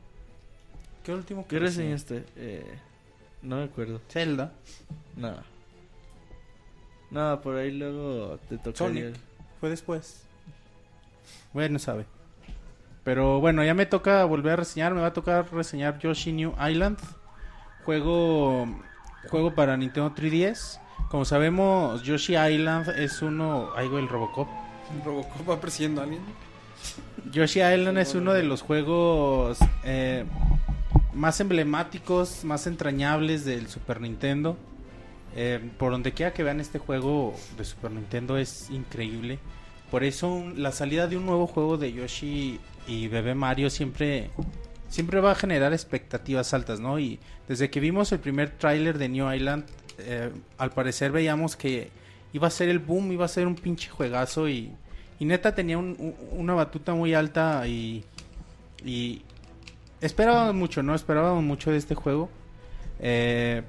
¿Qué 1.05 1.13
último 1.13 1.43
que 1.43 1.57
¿Qué 1.57 1.59
reseñaste? 1.59 2.25
Eh, 2.37 2.79
no 3.43 3.57
me 3.57 3.65
acuerdo. 3.65 4.01
Zelda. 4.09 4.53
No. 5.17 5.35
No, 7.11 7.41
por 7.43 7.57
ahí 7.57 7.73
luego 7.73 8.39
te 8.49 8.57
tocaría. 8.57 9.03
Sonic. 9.03 9.21
Fue 9.61 9.69
después. 9.69 10.23
Bueno, 11.53 11.79
sabe. 11.79 12.07
Pero 13.05 13.41
bueno, 13.41 13.65
ya 13.65 13.75
me 13.75 13.87
toca 13.87 14.25
volver 14.25 14.53
a 14.53 14.57
reseñar. 14.57 14.95
Me 14.95 15.01
va 15.01 15.09
a 15.09 15.13
tocar 15.13 15.47
reseñar 15.53 15.99
Yoshi 15.99 16.33
New 16.33 16.55
Island. 16.69 16.99
Juego, 17.85 18.67
juego 19.29 19.55
para 19.55 19.77
Nintendo 19.77 20.15
3DS. 20.15 20.79
Como 21.11 21.25
sabemos, 21.25 22.03
Yoshi 22.05 22.37
Island 22.37 22.89
es 22.91 23.21
uno... 23.23 23.71
Güey, 23.75 24.03
el 24.05 24.09
Robocop. 24.09 24.49
Robocop 25.05 25.51
va 25.51 25.61
persiguiendo 25.61 26.01
a 26.01 26.05
alguien. 26.05 26.23
Yoshi 27.31 27.61
Island 27.61 27.99
es 27.99 28.15
uno 28.15 28.33
de 28.33 28.43
los 28.45 28.63
juegos 28.63 29.59
eh, 29.85 30.25
más 31.13 31.41
emblemáticos, 31.41 32.45
más 32.45 32.67
entrañables 32.67 33.45
del 33.45 33.69
Super 33.69 34.01
Nintendo. 34.01 34.57
Eh, 35.35 35.71
por 35.79 35.93
donde 35.93 36.13
quiera 36.13 36.33
que 36.33 36.43
vean 36.43 36.61
este 36.61 36.79
juego 36.79 37.35
de 37.57 37.65
Super 37.65 37.91
Nintendo 37.91 38.37
es 38.37 38.71
increíble. 38.71 39.39
Por 39.91 40.05
eso 40.05 40.29
un- 40.29 40.63
la 40.63 40.73
salida 40.73 41.07
de 41.07 41.17
un 41.17 41.27
nuevo 41.27 41.47
juego 41.47 41.77
de 41.79 41.93
Yoshi 41.93 42.59
y 42.87 43.09
Bebé 43.09 43.35
Mario 43.35 43.71
siempre 43.71 44.31
siempre 44.89 45.21
va 45.21 45.33
a 45.33 45.35
generar 45.35 45.73
expectativas 45.73 46.53
altas, 46.53 46.79
¿no? 46.81 46.99
Y 46.99 47.19
desde 47.49 47.71
que 47.71 47.81
vimos 47.81 48.13
el 48.13 48.19
primer 48.21 48.51
tráiler 48.51 48.99
de 48.99 49.09
New 49.09 49.33
Island, 49.33 49.65
eh, 49.99 50.31
al 50.59 50.71
parecer 50.71 51.13
veíamos 51.13 51.57
que 51.57 51.91
iba 52.35 52.47
a 52.47 52.51
ser 52.51 52.69
el 52.69 52.79
boom, 52.79 53.11
iba 53.13 53.25
a 53.25 53.29
ser 53.29 53.47
un 53.47 53.55
pinche 53.55 53.89
juegazo 53.91 54.49
y, 54.49 54.71
y 55.19 55.25
neta 55.25 55.55
tenía 55.55 55.79
un- 55.79 55.97
un- 55.99 56.15
una 56.33 56.53
batuta 56.55 56.93
muy 56.95 57.15
alta 57.15 57.67
y, 57.67 58.05
y 58.85 59.23
esperábamos 60.03 60.55
mucho, 60.55 60.83
¿no? 60.83 60.95
Esperábamos 60.95 61.43
mucho 61.43 61.71
de 61.71 61.79
este 61.79 61.95
juego. 61.95 62.29
Eh, 63.01 63.63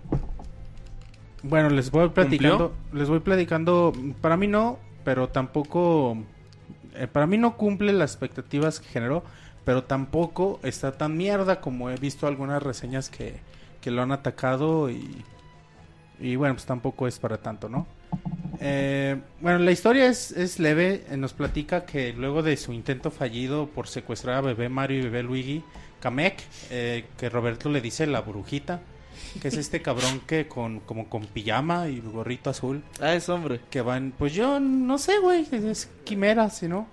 bueno, 1.41 1.69
les 1.69 1.89
voy 1.91 2.09
platicando, 2.09 2.73
les 2.93 3.09
voy 3.09 3.19
platicando, 3.19 3.93
para 4.21 4.37
mí 4.37 4.47
no, 4.47 4.77
pero 5.03 5.27
tampoco, 5.29 6.17
eh, 6.95 7.07
para 7.07 7.27
mí 7.27 7.37
no 7.37 7.57
cumple 7.57 7.93
las 7.93 8.11
expectativas 8.11 8.79
que 8.79 8.87
generó, 8.87 9.23
pero 9.65 9.83
tampoco 9.83 10.59
está 10.63 10.91
tan 10.93 11.17
mierda 11.17 11.61
como 11.61 11.89
he 11.89 11.95
visto 11.97 12.27
algunas 12.27 12.61
reseñas 12.61 13.09
que, 13.09 13.35
que 13.81 13.91
lo 13.91 14.01
han 14.01 14.11
atacado 14.11 14.89
y, 14.89 15.23
y 16.19 16.35
bueno, 16.35 16.55
pues 16.55 16.65
tampoco 16.65 17.07
es 17.07 17.19
para 17.19 17.37
tanto, 17.37 17.69
¿no? 17.69 17.87
Eh, 18.59 19.19
bueno, 19.41 19.59
la 19.59 19.71
historia 19.71 20.05
es, 20.07 20.31
es 20.31 20.59
leve. 20.59 21.03
eh, 21.09 21.17
Nos 21.17 21.33
platica 21.33 21.85
que 21.85 22.13
luego 22.13 22.43
de 22.43 22.55
su 22.57 22.71
intento 22.71 23.11
fallido 23.11 23.67
por 23.67 23.87
secuestrar 23.87 24.37
a 24.37 24.41
bebé 24.41 24.69
Mario 24.69 24.99
y 24.99 25.03
bebé 25.03 25.23
Luigi, 25.23 25.63
Kamek, 25.99 26.35
eh, 26.69 27.05
que 27.17 27.29
Roberto 27.29 27.69
le 27.69 27.81
dice 27.81 28.07
la 28.07 28.21
brujita, 28.21 28.81
que 29.41 29.47
es 29.47 29.57
este 29.57 29.81
cabrón 29.81 30.21
que 30.27 30.47
con 30.47 30.79
como 30.81 31.09
con 31.09 31.25
pijama 31.25 31.87
y 31.89 31.99
gorrito 31.99 32.49
azul, 32.49 32.83
Ah, 33.01 33.13
es 33.13 33.27
hombre. 33.29 33.59
que 33.69 33.81
van, 33.81 34.13
pues 34.17 34.33
yo 34.33 34.59
no 34.59 34.97
sé, 34.97 35.19
güey, 35.19 35.47
es 35.51 35.89
quimera, 36.03 36.49
si 36.49 36.67
no. 36.67 36.87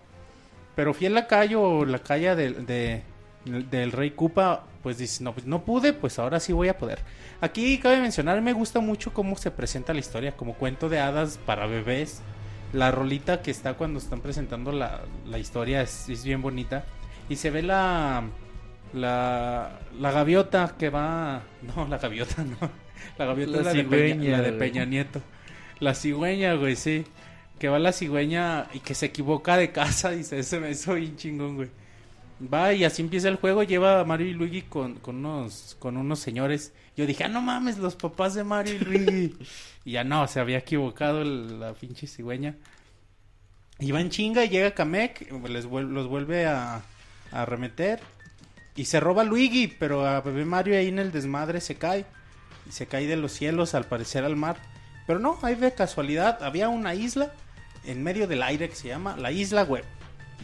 Pero 0.76 0.94
fui 0.94 1.06
a 1.06 1.10
la 1.10 1.26
calle 1.26 1.56
o 1.56 1.84
la 1.84 1.98
calle 1.98 2.34
del, 2.36 2.66
de- 2.66 3.02
del 3.44 3.92
Rey 3.92 4.10
Koopa, 4.12 4.64
pues 4.82 4.98
dice, 4.98 5.22
no, 5.24 5.32
pues 5.34 5.46
no 5.46 5.62
pude, 5.64 5.92
pues 5.92 6.18
ahora 6.18 6.40
sí 6.40 6.52
voy 6.52 6.68
a 6.68 6.78
poder. 6.78 7.00
Aquí 7.40 7.78
cabe 7.78 8.00
mencionar, 8.00 8.40
me 8.42 8.52
gusta 8.52 8.80
mucho 8.80 9.12
cómo 9.12 9.36
se 9.36 9.50
presenta 9.50 9.92
la 9.94 10.00
historia, 10.00 10.36
como 10.36 10.54
cuento 10.54 10.88
de 10.88 11.00
hadas 11.00 11.38
para 11.44 11.66
bebés. 11.66 12.20
La 12.72 12.90
rolita 12.90 13.42
que 13.42 13.50
está 13.50 13.74
cuando 13.74 13.98
están 13.98 14.20
presentando 14.20 14.72
la, 14.72 15.02
la 15.26 15.38
historia 15.38 15.82
es, 15.82 16.08
es 16.08 16.22
bien 16.24 16.40
bonita. 16.40 16.84
Y 17.28 17.36
se 17.36 17.50
ve 17.50 17.62
la, 17.62 18.22
la, 18.92 19.80
la 19.98 20.10
gaviota 20.12 20.74
que 20.78 20.90
va... 20.90 21.42
No, 21.62 21.86
la 21.88 21.98
gaviota 21.98 22.44
no. 22.60 22.70
La 23.18 23.24
gaviota 23.26 23.52
La 23.52 23.58
es 23.58 23.64
la 23.66 23.74
de, 23.74 23.84
Peña, 23.84 24.14
cigüeña, 24.14 24.36
la 24.38 24.42
de. 24.42 24.52
Peña 24.52 24.84
Nieto. 24.84 25.22
La 25.78 25.94
cigüeña, 25.94 26.54
güey, 26.54 26.76
sí. 26.76 27.04
Que 27.58 27.68
va 27.68 27.78
la 27.78 27.92
cigüeña 27.92 28.66
y 28.72 28.80
que 28.80 28.94
se 28.94 29.06
equivoca 29.06 29.56
de 29.56 29.72
casa 29.72 30.10
se 30.22 30.38
ese 30.38 30.60
me 30.60 30.70
hizo 30.70 30.94
bien 30.94 31.16
chingón, 31.16 31.56
güey. 31.56 31.70
Va 32.42 32.72
y 32.72 32.84
así 32.84 33.02
empieza 33.02 33.28
el 33.28 33.36
juego, 33.36 33.62
lleva 33.62 34.00
a 34.00 34.04
Mario 34.04 34.26
y 34.28 34.32
Luigi 34.32 34.62
con, 34.62 34.94
con 34.94 35.16
unos 35.16 35.76
con 35.78 35.96
unos 35.98 36.20
señores. 36.20 36.72
Yo 36.96 37.04
dije, 37.06 37.24
ah, 37.24 37.28
no 37.28 37.42
mames, 37.42 37.76
los 37.78 37.96
papás 37.96 38.34
de 38.34 38.44
Mario 38.44 38.74
y 38.76 38.78
Luigi. 38.78 39.36
y 39.84 39.92
ya 39.92 40.04
no, 40.04 40.26
se 40.26 40.40
había 40.40 40.58
equivocado 40.58 41.20
el- 41.22 41.60
la 41.60 41.74
pinche 41.74 42.06
cigüeña. 42.06 42.56
Y 43.78 43.92
va 43.92 44.00
en 44.00 44.10
chinga 44.10 44.44
y 44.44 44.48
llega 44.48 44.72
Kamek, 44.74 45.30
les 45.48 45.66
vuel- 45.68 45.88
los 45.88 46.06
vuelve 46.06 46.46
a, 46.46 46.82
a 47.32 47.44
remeter. 47.46 48.00
Y 48.76 48.84
se 48.86 49.00
roba 49.00 49.24
Luigi, 49.24 49.66
pero 49.66 50.06
a 50.06 50.20
bebé 50.20 50.44
Mario 50.44 50.78
ahí 50.78 50.88
en 50.88 50.98
el 50.98 51.12
desmadre 51.12 51.60
se 51.60 51.76
cae. 51.76 52.06
Y 52.68 52.72
se 52.72 52.86
cae 52.86 53.06
de 53.06 53.16
los 53.16 53.32
cielos, 53.32 53.74
al 53.74 53.84
parecer 53.84 54.24
al 54.24 54.36
mar. 54.36 54.56
Pero 55.06 55.18
no, 55.18 55.38
ahí 55.42 55.54
de 55.54 55.72
casualidad 55.72 56.42
había 56.42 56.68
una 56.68 56.94
isla 56.94 57.32
en 57.84 58.02
medio 58.02 58.26
del 58.26 58.42
aire 58.42 58.68
que 58.68 58.76
se 58.76 58.88
llama 58.88 59.16
la 59.16 59.32
Isla 59.32 59.64
Web. 59.64 59.84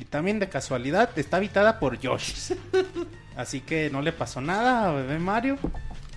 Y 0.00 0.04
también 0.04 0.38
de 0.38 0.48
casualidad 0.48 1.16
está 1.16 1.38
habitada 1.38 1.78
por 1.78 1.98
Yoshis. 1.98 2.54
Así 3.36 3.60
que 3.60 3.90
no 3.90 4.02
le 4.02 4.12
pasó 4.12 4.40
nada 4.40 4.88
a 4.88 4.92
bebé 4.92 5.18
Mario. 5.18 5.58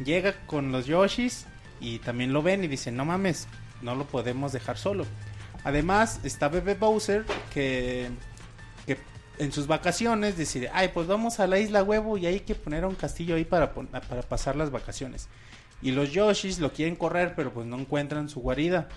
Llega 0.03 0.33
con 0.45 0.71
los 0.71 0.85
Yoshis 0.85 1.45
y 1.79 1.99
también 1.99 2.33
lo 2.33 2.41
ven 2.41 2.63
y 2.63 2.67
dicen, 2.67 2.95
no 2.95 3.05
mames, 3.05 3.47
no 3.81 3.95
lo 3.95 4.05
podemos 4.05 4.51
dejar 4.51 4.77
solo. 4.77 5.05
Además 5.63 6.21
está 6.23 6.47
bebé 6.47 6.75
Bowser 6.75 7.25
que 7.53 8.09
en 9.39 9.51
sus 9.51 9.67
vacaciones 9.67 10.37
decide, 10.37 10.69
ay, 10.73 10.89
pues 10.93 11.07
vamos 11.07 11.39
a 11.39 11.47
la 11.47 11.57
isla 11.59 11.81
huevo 11.81 12.17
y 12.17 12.25
hay 12.27 12.41
que 12.41 12.55
poner 12.55 12.85
un 12.85 12.95
castillo 12.95 13.35
ahí 13.35 13.45
para, 13.45 13.73
para 13.73 14.21
pasar 14.21 14.55
las 14.55 14.69
vacaciones. 14.69 15.27
Y 15.81 15.91
los 15.91 16.11
Yoshis 16.11 16.59
lo 16.59 16.71
quieren 16.73 16.95
correr, 16.95 17.33
pero 17.35 17.51
pues 17.53 17.65
no 17.65 17.79
encuentran 17.79 18.27
su 18.29 18.41
guarida. 18.41 18.89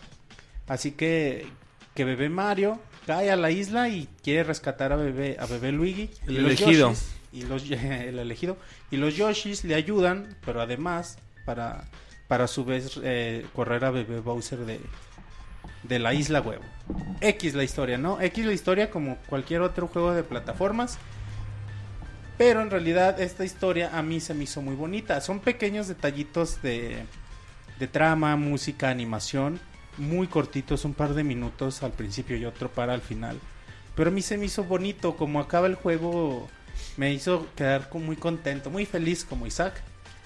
Así 0.66 0.92
que, 0.92 1.46
que 1.94 2.04
bebé 2.04 2.28
Mario 2.28 2.80
cae 3.06 3.30
a 3.30 3.36
la 3.36 3.50
isla 3.50 3.88
y 3.88 4.08
quiere 4.22 4.44
rescatar 4.44 4.92
a 4.92 4.96
bebé, 4.96 5.36
a 5.38 5.46
bebé 5.46 5.72
Luigi. 5.72 6.10
El 6.26 6.34
Y 6.34 6.38
los 6.38 6.46
elegido. 6.60 6.90
Yoshis- 6.90 7.06
y 7.32 7.42
los, 7.42 7.70
el 7.70 8.18
elegido. 8.18 8.56
Y 8.90 8.96
los 8.96 9.16
Yoshis 9.16 9.64
le 9.64 9.74
ayudan, 9.76 10.36
pero 10.44 10.60
además, 10.60 11.18
para, 11.46 11.84
para 12.28 12.44
a 12.44 12.48
su 12.48 12.64
vez 12.64 12.98
eh, 13.02 13.46
correr 13.54 13.84
a 13.84 13.90
bebé 13.90 14.20
Bowser 14.20 14.58
de, 14.60 14.80
de 15.82 15.98
la 15.98 16.14
isla 16.14 16.40
huevo. 16.40 16.64
X 17.20 17.54
la 17.54 17.64
historia, 17.64 17.98
¿no? 17.98 18.20
X 18.20 18.44
la 18.44 18.52
historia 18.52 18.90
como 18.90 19.16
cualquier 19.26 19.62
otro 19.62 19.88
juego 19.88 20.12
de 20.12 20.22
plataformas. 20.22 20.98
Pero 22.38 22.62
en 22.62 22.70
realidad 22.70 23.20
esta 23.20 23.44
historia 23.44 23.96
a 23.96 24.02
mí 24.02 24.20
se 24.20 24.34
me 24.34 24.44
hizo 24.44 24.62
muy 24.62 24.74
bonita. 24.74 25.20
Son 25.20 25.40
pequeños 25.40 25.88
detallitos 25.88 26.62
de, 26.62 27.04
de 27.78 27.86
trama, 27.86 28.36
música, 28.36 28.90
animación. 28.90 29.60
Muy 29.98 30.26
cortitos, 30.26 30.84
un 30.84 30.94
par 30.94 31.14
de 31.14 31.22
minutos 31.22 31.82
al 31.82 31.92
principio 31.92 32.36
y 32.36 32.44
otro 32.46 32.70
para 32.70 32.94
al 32.94 33.02
final. 33.02 33.38
Pero 33.94 34.08
a 34.08 34.12
mí 34.12 34.22
se 34.22 34.38
me 34.38 34.46
hizo 34.46 34.64
bonito. 34.64 35.16
Como 35.16 35.38
acaba 35.38 35.66
el 35.66 35.74
juego, 35.74 36.48
me 36.96 37.12
hizo 37.12 37.46
quedar 37.54 37.88
muy 37.94 38.16
contento, 38.16 38.70
muy 38.70 38.86
feliz 38.86 39.24
como 39.24 39.46
Isaac. 39.46 39.82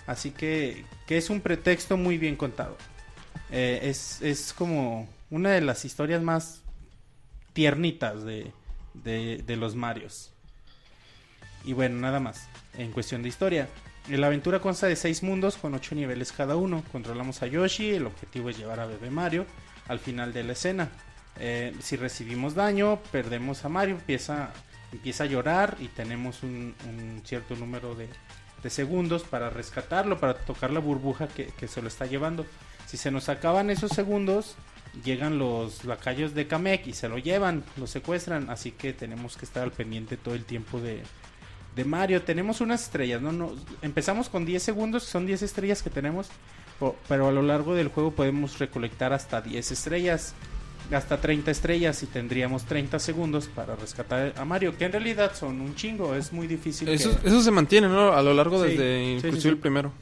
Así 0.07 0.31
que, 0.31 0.85
que 1.07 1.17
es 1.17 1.31
un 1.31 1.41
pretexto 1.41 1.97
muy 1.97 2.17
bien 2.17 2.37
contado. 2.37 2.77
Eh, 3.51 3.81
es, 3.83 4.23
es 4.23 4.53
como 4.53 5.09
una 5.37 5.51
de 5.51 5.61
las 5.61 5.85
historias 5.85 6.23
más 6.23 6.63
tiernitas 7.53 8.25
de, 8.25 8.53
de, 8.95 9.57
los 9.57 9.75
Marios. 9.77 10.33
Y 11.65 11.75
bueno, 11.75 11.99
nada 12.01 12.21
más. 12.21 12.49
En 12.75 12.91
cuestión 12.91 13.23
de 13.23 13.29
historia. 13.29 13.69
La 14.09 14.29
aventura 14.29 14.61
consta 14.61 14.87
de 14.87 14.97
seis 14.97 15.23
mundos 15.23 15.57
con 15.57 15.75
ocho 15.75 15.95
niveles 15.95 16.33
cada 16.33 16.57
uno. 16.57 16.83
Controlamos 16.91 17.43
a 17.43 17.47
Yoshi. 17.47 17.91
El 17.91 18.07
objetivo 18.07 18.49
es 18.49 18.57
llevar 18.57 18.81
a 18.81 18.87
Bebé 18.87 19.11
Mario 19.11 19.45
al 19.89 19.99
final 19.99 20.33
de 20.33 20.45
la 20.45 20.53
escena. 20.53 20.89
Eh, 21.39 21.75
si 21.81 21.97
recibimos 21.97 22.55
daño, 22.55 22.99
perdemos 23.13 23.65
a 23.65 23.69
Mario. 23.69 23.97
Empieza, 23.97 24.51
empieza 24.91 25.25
a 25.25 25.27
llorar 25.27 25.77
y 25.81 25.89
tenemos 25.89 26.43
un, 26.43 26.75
un 26.89 27.21
cierto 27.25 27.57
número 27.57 27.95
de, 27.95 28.09
de 28.63 28.71
segundos 28.71 29.25
para 29.25 29.51
rescatarlo, 29.51 30.19
para 30.19 30.35
tocar 30.35 30.71
la 30.71 30.81
burbuja 30.81 31.29
que, 31.29 31.47
que 31.47 31.69
se 31.69 31.83
lo 31.83 31.89
está 31.89 32.07
llevando. 32.07 32.47
Si 32.87 32.97
se 32.97 33.11
nos 33.11 33.29
acaban 33.29 33.69
esos 33.69 33.91
segundos, 33.91 34.57
llegan 35.05 35.39
los 35.39 35.85
lacayos 35.85 36.35
de 36.35 36.47
Kamek 36.47 36.87
y 36.87 36.93
se 36.93 37.09
lo 37.09 37.19
llevan, 37.19 37.65
lo 37.77 37.87
secuestran. 37.87 38.51
Así 38.51 38.71
que 38.73 38.93
tenemos 38.93 39.37
que 39.37 39.45
estar 39.45 39.63
al 39.63 39.73
pendiente 39.73 40.17
todo 40.17 40.35
el 40.35 40.45
tiempo 40.45 40.81
de, 40.81 41.03
de 41.75 41.85
Mario. 41.85 42.23
Tenemos 42.23 42.61
unas 42.61 42.83
estrellas, 42.85 43.21
¿no? 43.23 43.33
no 43.33 43.55
empezamos 43.83 44.29
con 44.29 44.45
10 44.47 44.63
segundos, 44.63 45.03
son 45.05 45.27
10 45.27 45.43
estrellas 45.43 45.83
que 45.83 45.91
tenemos. 45.91 46.29
Pero 47.09 47.29
a 47.29 47.33
lo 47.33 47.41
largo 47.43 47.75
del 47.75 47.89
juego 47.89 48.11
podemos 48.13 48.59
recolectar 48.59 49.13
hasta 49.13 49.41
10 49.41 49.73
estrellas. 49.73 50.35
Hasta 50.93 51.21
30 51.21 51.51
estrellas 51.51 52.01
y 52.05 52.07
tendríamos 52.07 52.65
30 52.65 53.01
segundos 53.01 53.49
para 53.49 53.75
rescatar 53.75 54.35
a 54.37 54.45
Mario. 54.45 54.77
Que 54.77 54.85
en 54.85 54.93
realidad 54.93 55.35
son 55.35 55.61
un 55.61 55.75
chingo. 55.75 56.15
Es 56.15 56.33
muy 56.33 56.47
difícil. 56.47 56.89
Eso, 56.89 57.21
que- 57.21 57.27
eso 57.27 57.43
se 57.43 57.51
mantiene, 57.51 57.89
¿no? 57.89 58.13
A 58.13 58.23
lo 58.23 58.33
largo 58.35 58.63
Sí, 58.63 58.71
desde 58.71 59.05
sí, 59.05 59.13
inclusive 59.17 59.41
sí. 59.43 59.49
el 59.49 59.59
primero. 59.59 59.93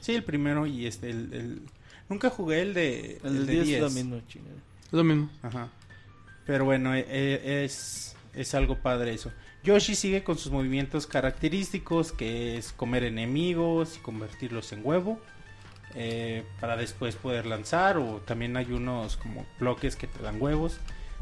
Sí, 0.00 0.14
el 0.14 0.24
primero 0.24 0.66
y 0.66 0.86
este. 0.86 1.10
El, 1.10 1.32
el- 1.34 1.62
Nunca 2.08 2.30
jugué 2.30 2.62
el 2.62 2.74
de. 2.74 3.20
El 3.24 3.46
de 3.46 3.54
del 3.54 3.64
10 3.64 3.68
es 3.76 3.80
lo 3.80 3.88
10. 3.90 4.04
mismo, 4.04 4.20
chingada. 4.28 4.56
Es 4.86 4.92
lo 4.92 5.04
mismo. 5.04 5.30
Ajá. 5.42 5.68
Pero 6.46 6.64
bueno, 6.66 6.94
eh, 6.94 7.04
eh, 7.08 7.62
es, 7.64 8.14
es 8.34 8.54
algo 8.54 8.76
padre 8.78 9.14
eso. 9.14 9.32
Yoshi 9.62 9.94
sigue 9.94 10.22
con 10.22 10.36
sus 10.36 10.52
movimientos 10.52 11.06
característicos, 11.06 12.12
que 12.12 12.58
es 12.58 12.72
comer 12.72 13.04
enemigos 13.04 13.96
y 13.96 14.00
convertirlos 14.00 14.72
en 14.72 14.80
huevo. 14.84 15.18
eh, 15.96 16.44
para 16.60 16.76
después 16.76 17.14
poder 17.16 17.46
lanzar. 17.46 17.96
O 17.98 18.16
también 18.26 18.56
hay 18.56 18.72
unos 18.72 19.16
como 19.16 19.46
bloques 19.60 19.96
que 19.96 20.06
te 20.06 20.22
dan 20.22 20.42
huevos. 20.42 20.78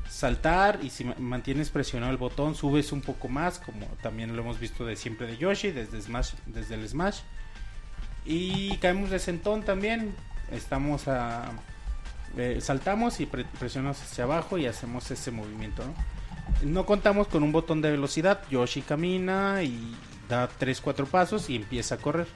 Saltar 0.08 0.80
y 0.82 0.90
si 0.90 1.04
ma- 1.04 1.14
mantienes 1.18 1.70
presionado 1.70 2.10
el 2.10 2.18
botón 2.18 2.54
subes 2.56 2.90
un 2.90 3.02
poco 3.02 3.28
más, 3.28 3.58
como 3.60 3.86
también 4.02 4.34
lo 4.34 4.42
hemos 4.42 4.58
visto 4.58 4.84
de 4.84 4.96
siempre 4.96 5.26
de 5.28 5.36
Yoshi, 5.36 5.70
desde 5.70 6.00
Smash, 6.02 6.32
desde 6.46 6.74
el 6.74 6.88
Smash. 6.88 7.20
Y 8.24 8.76
caemos 8.78 9.10
de 9.10 9.18
sentón 9.18 9.62
también. 9.62 10.14
Estamos 10.52 11.08
a 11.08 11.50
eh, 12.36 12.58
saltamos 12.60 13.20
y 13.20 13.26
pre- 13.26 13.44
presionamos 13.58 14.00
hacia 14.02 14.24
abajo 14.24 14.56
y 14.58 14.66
hacemos 14.66 15.10
ese 15.10 15.30
movimiento, 15.30 15.82
¿no? 15.84 15.94
No 16.68 16.86
contamos 16.86 17.28
con 17.28 17.42
un 17.42 17.52
botón 17.52 17.82
de 17.82 17.90
velocidad. 17.90 18.40
Yoshi 18.50 18.82
camina 18.82 19.62
y 19.62 19.94
da 20.28 20.48
3-4 20.60 21.06
pasos 21.06 21.50
y 21.50 21.56
empieza 21.56 21.96
a 21.96 21.98
correr. 21.98 22.26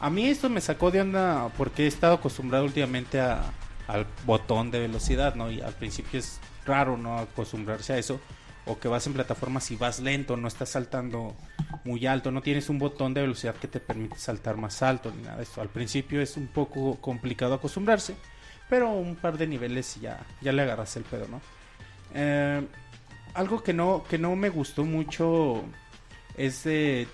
A 0.00 0.10
mí 0.10 0.26
esto 0.26 0.48
me 0.50 0.60
sacó 0.60 0.90
de 0.90 1.00
onda 1.00 1.48
porque 1.56 1.84
he 1.84 1.86
estado 1.86 2.14
acostumbrado 2.14 2.64
últimamente 2.64 3.20
a, 3.20 3.42
al 3.86 4.06
botón 4.26 4.70
de 4.70 4.80
velocidad, 4.80 5.34
¿no? 5.34 5.50
Y 5.50 5.60
al 5.60 5.72
principio 5.74 6.18
es 6.20 6.40
raro 6.66 6.96
no 6.96 7.18
acostumbrarse 7.18 7.92
a 7.92 7.98
eso. 7.98 8.20
O 8.66 8.78
que 8.78 8.88
vas 8.88 9.06
en 9.06 9.12
plataformas 9.12 9.70
y 9.70 9.76
vas 9.76 10.00
lento, 10.00 10.36
no 10.36 10.48
estás 10.48 10.70
saltando 10.70 11.36
muy 11.84 12.06
alto, 12.06 12.30
no 12.30 12.40
tienes 12.40 12.70
un 12.70 12.78
botón 12.78 13.12
de 13.12 13.20
velocidad 13.20 13.54
que 13.56 13.68
te 13.68 13.78
permite 13.78 14.16
saltar 14.18 14.56
más 14.56 14.82
alto 14.82 15.12
ni 15.14 15.22
nada 15.22 15.36
de 15.36 15.42
esto. 15.42 15.60
Al 15.60 15.68
principio 15.68 16.22
es 16.22 16.36
un 16.38 16.46
poco 16.46 16.96
complicado 16.96 17.52
acostumbrarse, 17.54 18.14
pero 18.70 18.90
un 18.90 19.16
par 19.16 19.36
de 19.36 19.46
niveles 19.46 19.98
y 19.98 20.00
ya, 20.00 20.24
ya 20.40 20.52
le 20.52 20.62
agarras 20.62 20.96
el 20.96 21.02
pedo, 21.02 21.28
¿no? 21.28 21.42
Eh, 22.14 22.66
algo 23.34 23.62
que 23.62 23.74
no, 23.74 24.04
que 24.08 24.16
no 24.16 24.34
me 24.34 24.48
gustó 24.48 24.84
mucho 24.84 25.62
es 26.36 26.64
de- 26.64 27.06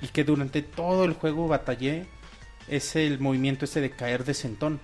y 0.00 0.08
que 0.08 0.24
durante 0.24 0.62
todo 0.62 1.04
el 1.04 1.12
juego 1.12 1.46
batallé 1.46 2.06
es 2.66 2.96
el 2.96 3.20
movimiento 3.20 3.66
ese 3.66 3.80
de 3.80 3.90
caer 3.90 4.24
de 4.24 4.34
sentón. 4.34 4.80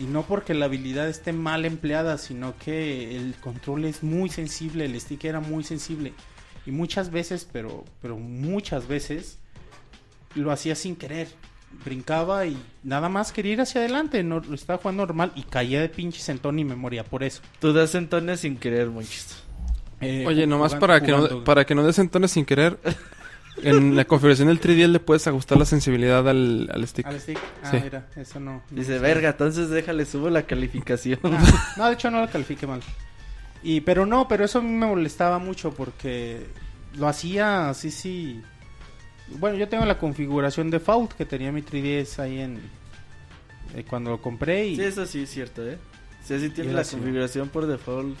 Y 0.00 0.04
no 0.04 0.22
porque 0.22 0.54
la 0.54 0.64
habilidad 0.64 1.08
esté 1.08 1.32
mal 1.32 1.64
empleada, 1.66 2.16
sino 2.18 2.54
que 2.58 3.14
el 3.16 3.34
control 3.34 3.84
es 3.84 4.02
muy 4.02 4.30
sensible, 4.30 4.86
el 4.86 4.98
stick 5.00 5.24
era 5.26 5.40
muy 5.40 5.62
sensible. 5.62 6.12
Y 6.66 6.70
muchas 6.72 7.10
veces, 7.10 7.46
pero, 7.52 7.84
pero 8.02 8.16
muchas 8.16 8.88
veces, 8.88 9.38
lo 10.34 10.50
hacía 10.52 10.74
sin 10.74 10.96
querer. 10.96 11.28
Brincaba 11.84 12.46
y 12.46 12.56
nada 12.82 13.08
más 13.08 13.30
quería 13.30 13.52
ir 13.52 13.60
hacia 13.60 13.80
adelante. 13.82 14.22
No, 14.24 14.42
estaba 14.52 14.78
jugando 14.78 15.06
normal 15.06 15.32
y 15.36 15.42
caía 15.44 15.80
de 15.80 15.88
pinche 15.88 16.20
sentón 16.20 16.58
y 16.58 16.64
me 16.64 16.74
moría 16.74 17.04
por 17.04 17.22
eso. 17.22 17.42
Tú 17.60 17.72
das 17.72 17.94
entones 17.94 18.40
sin 18.40 18.56
querer, 18.56 18.88
Monchis. 18.88 19.36
Eh, 20.00 20.24
Oye, 20.26 20.46
nomás 20.46 20.72
jugando- 20.74 20.86
para 20.86 21.00
que, 21.02 21.12
no, 21.12 21.18
jugando- 21.18 21.44
para 21.44 21.64
que 21.66 21.74
no 21.74 21.84
desentones 21.84 22.30
sin 22.32 22.44
querer, 22.46 22.78
en 23.64 23.96
la 23.96 24.04
configuración 24.04 24.48
del 24.48 24.60
3D 24.60 24.86
le 24.88 25.00
puedes 25.00 25.26
ajustar 25.26 25.58
la 25.58 25.64
sensibilidad 25.64 26.28
al, 26.28 26.70
al 26.72 26.86
stick. 26.86 27.06
¿Al 27.06 27.20
stick? 27.20 27.38
Ah, 27.62 27.70
Sí. 27.70 27.78
mira, 27.82 28.08
eso 28.16 28.40
no. 28.40 28.52
no 28.52 28.62
Dice, 28.70 28.98
verga, 28.98 29.30
entonces 29.30 29.68
déjale, 29.70 30.04
subo 30.06 30.30
la 30.30 30.42
calificación. 30.42 31.18
Ah, 31.24 31.74
no, 31.76 31.86
de 31.88 31.94
hecho 31.94 32.10
no 32.10 32.20
lo 32.20 32.28
califique 32.30 32.66
mal. 32.66 32.80
Y, 33.62 33.80
pero 33.82 34.06
no, 34.06 34.26
pero 34.28 34.44
eso 34.44 34.58
a 34.58 34.62
mí 34.62 34.70
me 34.70 34.86
molestaba 34.86 35.38
mucho 35.38 35.72
porque 35.72 36.46
lo 36.96 37.08
hacía 37.08 37.68
así, 37.70 37.90
sí. 37.90 38.40
Bueno, 39.38 39.56
yo 39.56 39.68
tengo 39.68 39.84
la 39.84 39.98
configuración 39.98 40.70
default 40.70 41.12
que 41.12 41.24
tenía 41.26 41.52
mi 41.52 41.62
3DS 41.62 42.18
ahí 42.18 42.40
en. 42.40 42.58
eh, 43.74 43.84
cuando 43.88 44.10
lo 44.10 44.20
compré 44.22 44.66
y. 44.68 44.76
Sí, 44.76 44.82
eso 44.82 45.06
sí 45.06 45.22
es 45.22 45.30
cierto, 45.30 45.66
¿eh? 45.68 45.78
Si 46.24 46.34
así 46.34 46.50
tiene 46.50 46.72
la 46.72 46.80
así. 46.82 46.96
configuración 46.96 47.48
por 47.48 47.66
default, 47.66 48.16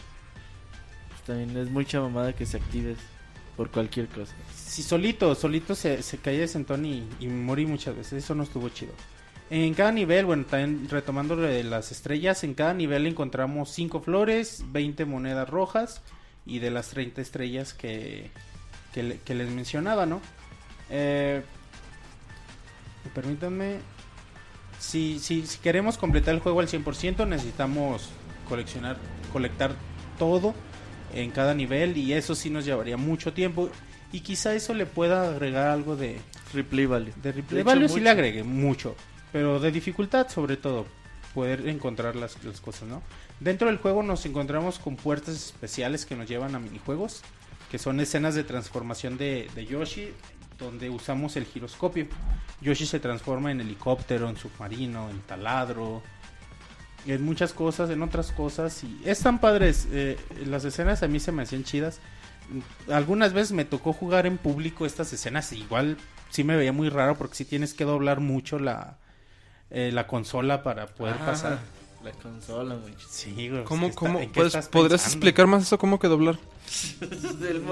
pues 1.08 1.22
también 1.26 1.56
es 1.56 1.70
mucha 1.70 2.00
mamada 2.00 2.32
que 2.32 2.46
se 2.46 2.56
actives 2.58 2.98
por 3.56 3.70
cualquier 3.70 4.06
cosa. 4.08 4.34
Sí, 4.70 4.84
solito, 4.84 5.34
solito 5.34 5.74
se, 5.74 6.00
se 6.00 6.18
caía 6.18 6.38
de 6.38 6.46
sentón 6.46 6.86
y, 6.86 7.04
y 7.18 7.26
morí 7.26 7.66
muchas 7.66 7.96
veces. 7.96 8.22
Eso 8.22 8.36
no 8.36 8.44
estuvo 8.44 8.68
chido. 8.68 8.92
En 9.50 9.74
cada 9.74 9.90
nivel, 9.90 10.26
bueno, 10.26 10.44
también 10.44 10.88
retomando 10.88 11.34
las 11.34 11.90
estrellas, 11.90 12.44
en 12.44 12.54
cada 12.54 12.72
nivel 12.72 13.08
encontramos 13.08 13.72
5 13.72 14.00
flores, 14.00 14.62
20 14.70 15.06
monedas 15.06 15.50
rojas 15.50 16.02
y 16.46 16.60
de 16.60 16.70
las 16.70 16.90
30 16.90 17.20
estrellas 17.20 17.74
que, 17.74 18.30
que, 18.94 19.18
que 19.24 19.34
les 19.34 19.50
mencionaba, 19.50 20.06
¿no? 20.06 20.20
Eh, 20.88 21.42
permítanme. 23.12 23.78
Si, 24.78 25.18
si, 25.18 25.48
si 25.48 25.58
queremos 25.58 25.98
completar 25.98 26.32
el 26.32 26.40
juego 26.40 26.60
al 26.60 26.68
100%, 26.68 27.26
necesitamos 27.26 28.08
coleccionar, 28.48 28.98
colectar 29.32 29.74
todo 30.16 30.54
en 31.12 31.32
cada 31.32 31.54
nivel 31.54 31.96
y 31.96 32.12
eso 32.12 32.36
sí 32.36 32.50
nos 32.50 32.64
llevaría 32.64 32.96
mucho 32.96 33.32
tiempo 33.32 33.68
y 34.12 34.20
quizá 34.20 34.54
eso 34.54 34.74
le 34.74 34.86
pueda 34.86 35.28
agregar 35.30 35.68
algo 35.68 35.96
de, 35.96 36.20
Replay 36.52 36.86
value. 36.86 37.12
de 37.22 37.32
replay 37.32 37.62
value 37.62 37.86
sí 37.88 37.94
mucho. 37.94 38.04
le 38.04 38.10
agregue 38.10 38.42
mucho, 38.42 38.96
pero 39.32 39.60
de 39.60 39.70
dificultad 39.70 40.28
sobre 40.28 40.56
todo 40.56 40.86
poder 41.34 41.68
encontrar 41.68 42.16
las, 42.16 42.42
las 42.44 42.60
cosas, 42.60 42.88
¿no? 42.88 43.02
Dentro 43.38 43.68
del 43.68 43.78
juego 43.78 44.02
nos 44.02 44.26
encontramos 44.26 44.78
con 44.80 44.96
puertas 44.96 45.34
especiales 45.36 46.04
que 46.06 46.16
nos 46.16 46.28
llevan 46.28 46.54
a 46.54 46.58
minijuegos. 46.58 47.22
que 47.70 47.78
son 47.78 48.00
escenas 48.00 48.34
de 48.34 48.42
transformación 48.42 49.16
de, 49.16 49.48
de 49.54 49.64
Yoshi, 49.64 50.08
donde 50.58 50.90
usamos 50.90 51.36
el 51.36 51.44
giroscopio. 51.44 52.08
Yoshi 52.60 52.84
se 52.84 52.98
transforma 52.98 53.52
en 53.52 53.60
helicóptero, 53.60 54.28
en 54.28 54.36
submarino, 54.36 55.08
en 55.08 55.20
taladro, 55.20 56.02
en 57.06 57.22
muchas 57.22 57.52
cosas, 57.52 57.88
en 57.90 58.02
otras 58.02 58.32
cosas. 58.32 58.82
Y 58.82 59.00
están 59.08 59.38
padres. 59.40 59.86
eh, 59.92 60.18
las 60.46 60.64
escenas 60.64 61.04
a 61.04 61.08
mí 61.08 61.20
se 61.20 61.30
me 61.30 61.44
hacían 61.44 61.62
chidas. 61.62 62.00
Algunas 62.90 63.32
veces 63.32 63.52
me 63.52 63.64
tocó 63.64 63.92
jugar 63.92 64.26
en 64.26 64.38
público 64.38 64.86
estas 64.86 65.12
escenas. 65.12 65.52
Igual 65.52 65.96
sí 66.30 66.44
me 66.44 66.56
veía 66.56 66.72
muy 66.72 66.88
raro 66.88 67.16
porque 67.16 67.34
sí 67.36 67.44
tienes 67.44 67.74
que 67.74 67.84
doblar 67.84 68.20
mucho 68.20 68.58
la, 68.58 68.96
eh, 69.70 69.90
la 69.92 70.06
consola 70.06 70.62
para 70.62 70.86
poder 70.86 71.16
Ah, 71.20 71.26
pasar. 71.26 71.58
La 72.04 72.12
consola, 72.12 72.76
güey. 72.76 72.94
Sí, 73.10 73.48
güey. 73.50 73.62
¿Cómo, 73.64 73.90
cómo, 73.94 74.12
está- 74.12 74.22
¿en 74.24 74.28
qué 74.30 74.34
puedes- 74.34 74.54
estás 74.54 74.68
¿Podrías 74.68 75.06
explicar 75.06 75.46
más 75.46 75.62
eso? 75.64 75.78
¿Cómo 75.78 75.98
que 75.98 76.08
doblar? 76.08 76.38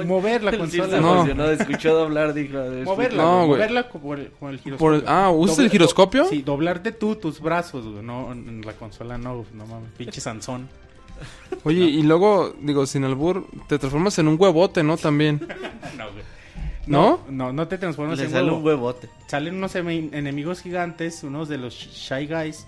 Mover 0.07 0.43
la 0.43 0.51
consola. 0.59 1.01
No. 1.01 1.15
emocionó, 1.15 1.47
escuchó 1.51 1.95
doblar, 1.95 2.35
dijo. 2.35 2.59
Moverla, 2.85 3.23
No, 3.23 3.37
güey, 3.37 3.47
güey. 3.47 3.59
moverla 3.61 3.89
como 3.89 4.15
el, 4.15 4.31
como 4.33 4.51
el 4.51 4.59
Por 4.59 4.65
giroscopio. 4.65 4.95
el- 4.97 5.05
ah, 5.09 5.31
¿usas 5.31 5.57
Doble- 5.59 5.65
el 5.65 5.71
giroscopio? 5.71 6.25
Sí, 6.29 6.43
doblarte 6.43 6.93
tú 6.93 7.17
tus 7.17 7.41
brazos, 7.41 7.85
güey, 7.87 8.03
no 8.05 8.33
en 8.33 8.61
la 8.65 8.73
consola 8.75 9.17
no, 9.19 9.45
no 9.55 9.67
mames, 9.67 9.91
pinche 9.97 10.21
Sansón. 10.21 10.69
Oye, 11.65 11.85
y 11.85 12.03
luego, 12.03 12.55
digo, 12.61 12.87
sin 12.87 13.05
albur, 13.05 13.47
te 13.69 13.79
transformas 13.79 14.19
en 14.19 14.29
un 14.29 14.37
huevote, 14.41 14.83
¿no? 14.83 14.97
También. 14.97 15.41
No, 15.97 16.05
güey. 16.13 16.25
¿No? 16.87 17.21
No, 17.29 17.53
no 17.53 17.69
te 17.69 17.77
transformas 17.77 18.19
Le 18.19 18.25
en 18.27 18.31
sale 18.31 18.45
huevo. 18.47 18.59
un 18.59 18.65
huevote. 18.65 19.09
Salen 19.27 19.57
unos 19.57 19.75
enemigos 19.75 20.63
gigantes, 20.63 21.23
unos 21.23 21.49
de 21.49 21.59
los 21.59 21.75
Shy 21.75 22.27
Guys, 22.27 22.67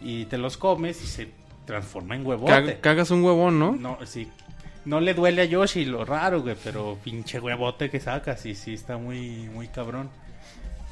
y 0.00 0.24
te 0.26 0.38
los 0.38 0.56
comes 0.56 1.02
y 1.02 1.06
se 1.06 1.28
transforma 1.66 2.14
en 2.16 2.26
huevote. 2.26 2.50
Ca- 2.76 2.80
cagas 2.80 3.10
un 3.10 3.22
huevón, 3.24 3.58
¿no? 3.58 3.72
No, 3.72 3.98
sí. 4.06 4.28
No 4.86 5.00
le 5.00 5.12
duele 5.12 5.42
a 5.42 5.44
Yoshi, 5.44 5.84
lo 5.84 6.04
raro, 6.06 6.40
güey, 6.40 6.56
pero 6.64 6.96
pinche 7.04 7.40
huevote 7.40 7.90
que 7.90 8.00
sacas, 8.00 8.40
sí, 8.40 8.54
sí, 8.54 8.72
está 8.72 8.96
muy, 8.96 9.50
muy 9.52 9.68
cabrón. 9.68 10.08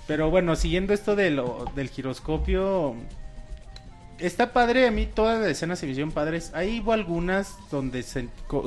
Pero 0.06 0.28
bueno, 0.30 0.54
siguiendo 0.54 0.92
esto 0.92 1.16
de 1.16 1.30
lo, 1.30 1.64
del 1.74 1.88
giroscopio, 1.88 2.94
está 4.18 4.52
padre, 4.52 4.86
a 4.86 4.90
mí 4.90 5.06
todas 5.06 5.40
las 5.40 5.48
escenas 5.48 5.78
se 5.78 5.86
me 5.86 5.92
hicieron 5.92 6.12
padres. 6.12 6.52
Ahí 6.54 6.80
hubo 6.80 6.92
algunas 6.92 7.56
donde 7.70 8.04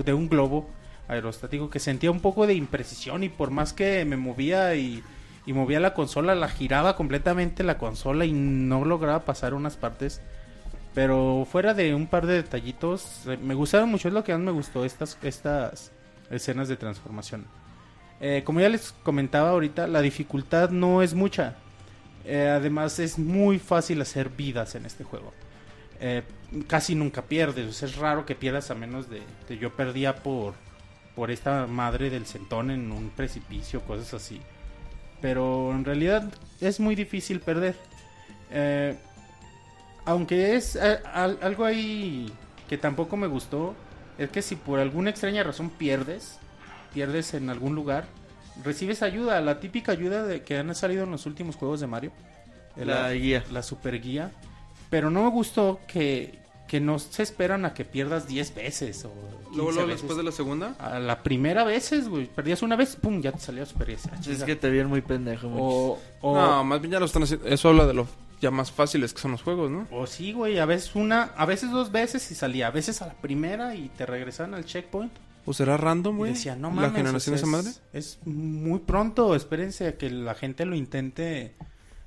de 0.05 0.13
un 0.13 0.29
globo 0.29 0.69
aerostático 1.07 1.69
que 1.69 1.79
sentía 1.79 2.11
un 2.11 2.19
poco 2.19 2.45
de 2.47 2.53
imprecisión 2.53 3.23
y 3.23 3.29
por 3.29 3.51
más 3.51 3.73
que 3.73 4.05
me 4.05 4.17
movía 4.17 4.75
y, 4.75 5.03
y 5.45 5.53
movía 5.53 5.79
la 5.79 5.93
consola, 5.93 6.35
la 6.35 6.47
giraba 6.47 6.95
completamente 6.95 7.63
la 7.63 7.77
consola 7.77 8.25
y 8.25 8.31
no 8.31 8.85
lograba 8.85 9.25
pasar 9.25 9.53
unas 9.53 9.77
partes. 9.77 10.21
Pero 10.93 11.47
fuera 11.49 11.73
de 11.73 11.93
un 11.95 12.07
par 12.07 12.25
de 12.25 12.35
detallitos, 12.35 13.25
eh, 13.27 13.37
me 13.41 13.53
gustaron 13.53 13.89
mucho, 13.89 14.07
es 14.07 14.13
lo 14.13 14.23
que 14.23 14.33
más 14.33 14.41
me 14.41 14.51
gustó, 14.51 14.85
estas, 14.85 15.17
estas 15.21 15.91
escenas 16.29 16.67
de 16.67 16.77
transformación. 16.77 17.45
Eh, 18.21 18.43
como 18.45 18.59
ya 18.59 18.69
les 18.69 18.91
comentaba 19.03 19.49
ahorita, 19.49 19.87
la 19.87 20.01
dificultad 20.01 20.69
no 20.71 21.01
es 21.01 21.13
mucha. 21.13 21.55
Eh, 22.31 22.47
además 22.47 22.99
es 22.99 23.17
muy 23.17 23.57
fácil 23.57 23.99
hacer 24.01 24.29
vidas 24.29 24.75
en 24.75 24.85
este 24.85 25.03
juego. 25.03 25.33
Eh, 25.99 26.21
casi 26.67 26.93
nunca 26.93 27.23
pierdes, 27.23 27.81
es 27.81 27.95
raro 27.97 28.25
que 28.25 28.35
pierdas 28.35 28.69
a 28.69 28.75
menos 28.75 29.07
de, 29.09 29.21
yo 29.59 29.75
perdía 29.75 30.15
por, 30.17 30.53
por 31.15 31.31
esta 31.31 31.65
madre 31.65 32.11
del 32.11 32.27
centón 32.27 32.69
en 32.69 32.91
un 32.91 33.09
precipicio, 33.09 33.81
cosas 33.81 34.13
así. 34.13 34.39
Pero 35.21 35.71
en 35.71 35.83
realidad 35.83 36.31
es 36.61 36.79
muy 36.79 36.93
difícil 36.95 37.39
perder. 37.39 37.75
Eh, 38.51 38.95
aunque 40.05 40.55
es 40.55 40.75
eh, 40.75 40.99
al- 41.11 41.39
algo 41.41 41.65
ahí 41.65 42.31
que 42.69 42.77
tampoco 42.77 43.17
me 43.17 43.27
gustó, 43.27 43.73
es 44.19 44.29
que 44.29 44.41
si 44.43 44.55
por 44.55 44.79
alguna 44.79 45.09
extraña 45.09 45.43
razón 45.43 45.71
pierdes, 45.71 46.37
pierdes 46.93 47.33
en 47.33 47.49
algún 47.49 47.73
lugar, 47.73 48.05
recibes 48.63 49.01
ayuda, 49.01 49.39
la 49.41 49.59
típica 49.59 49.91
ayuda 49.91 50.23
de 50.23 50.43
que 50.43 50.57
han 50.57 50.73
salido 50.75 51.03
en 51.03 51.11
los 51.11 51.25
últimos 51.25 51.55
juegos 51.55 51.79
de 51.79 51.87
Mario. 51.87 52.11
La 52.75 53.11
guía. 53.13 53.43
La 53.51 53.63
super 53.63 53.99
guía. 54.01 54.31
Pero 54.89 55.09
no 55.09 55.23
me 55.23 55.29
gustó 55.29 55.79
que, 55.87 56.39
que 56.67 56.79
no 56.79 56.97
se 56.99 57.23
esperan 57.23 57.65
a 57.65 57.73
que 57.73 57.85
pierdas 57.85 58.27
10 58.27 58.55
veces 58.55 59.05
o 59.05 59.09
15 59.11 59.55
Luego, 59.55 59.71
luego, 59.71 59.87
veces. 59.87 60.01
después 60.01 60.17
de 60.17 60.23
la 60.23 60.31
segunda. 60.31 60.75
A 60.79 60.99
la 60.99 61.21
primera 61.21 61.63
veces, 61.63 62.07
güey. 62.07 62.25
Perdías 62.27 62.61
una 62.61 62.75
vez, 62.75 62.95
pum, 62.95 63.21
ya 63.21 63.31
te 63.31 63.39
salió 63.39 63.65
super 63.65 63.87
guía. 63.87 63.97
Ah, 64.11 64.17
Es 64.27 64.43
que 64.43 64.55
te 64.55 64.69
vieron 64.69 64.89
muy 64.89 65.01
pendejo, 65.01 65.49
güey. 65.49 65.61
O, 65.63 65.99
o, 66.21 66.35
No, 66.35 66.63
más 66.63 66.79
bien 66.81 66.93
ya 66.93 66.99
lo 66.99 67.05
están 67.05 67.23
haciendo. 67.23 67.47
Eso 67.47 67.69
habla 67.69 67.85
de 67.85 67.93
lo 67.93 68.07
ya 68.41 68.51
más 68.51 68.71
fáciles 68.71 69.13
que 69.13 69.19
son 69.19 69.31
los 69.31 69.41
juegos, 69.43 69.69
¿no? 69.69 69.85
o 69.91 70.07
sí, 70.07 70.31
güey. 70.31 70.59
A 70.59 70.65
veces 70.65 70.95
una, 70.95 71.23
a 71.35 71.45
veces 71.45 71.71
dos 71.71 71.91
veces 71.91 72.31
y 72.31 72.35
salía. 72.35 72.67
A 72.67 72.71
veces 72.71 73.01
a 73.01 73.07
la 73.07 73.13
primera 73.13 73.75
y 73.75 73.89
te 73.89 74.05
regresaban 74.05 74.53
al 74.53 74.63
checkpoint. 74.65 75.11
¿O 75.49 75.53
será 75.53 75.77
random, 75.77 76.17
güey? 76.17 76.33
decía, 76.33 76.55
no 76.55 76.69
La 76.69 76.75
mames. 76.75 76.93
generación 76.93 77.33
o 77.33 77.35
de 77.35 77.41
esa 77.41 77.47
madre. 77.47 77.69
es, 77.69 77.81
es 77.93 78.19
muy 78.27 78.79
pronto. 78.79 79.33
Espérense 79.35 79.87
a 79.87 79.97
que 79.97 80.09
la 80.11 80.35
gente 80.35 80.65
lo 80.65 80.75
intente 80.75 81.55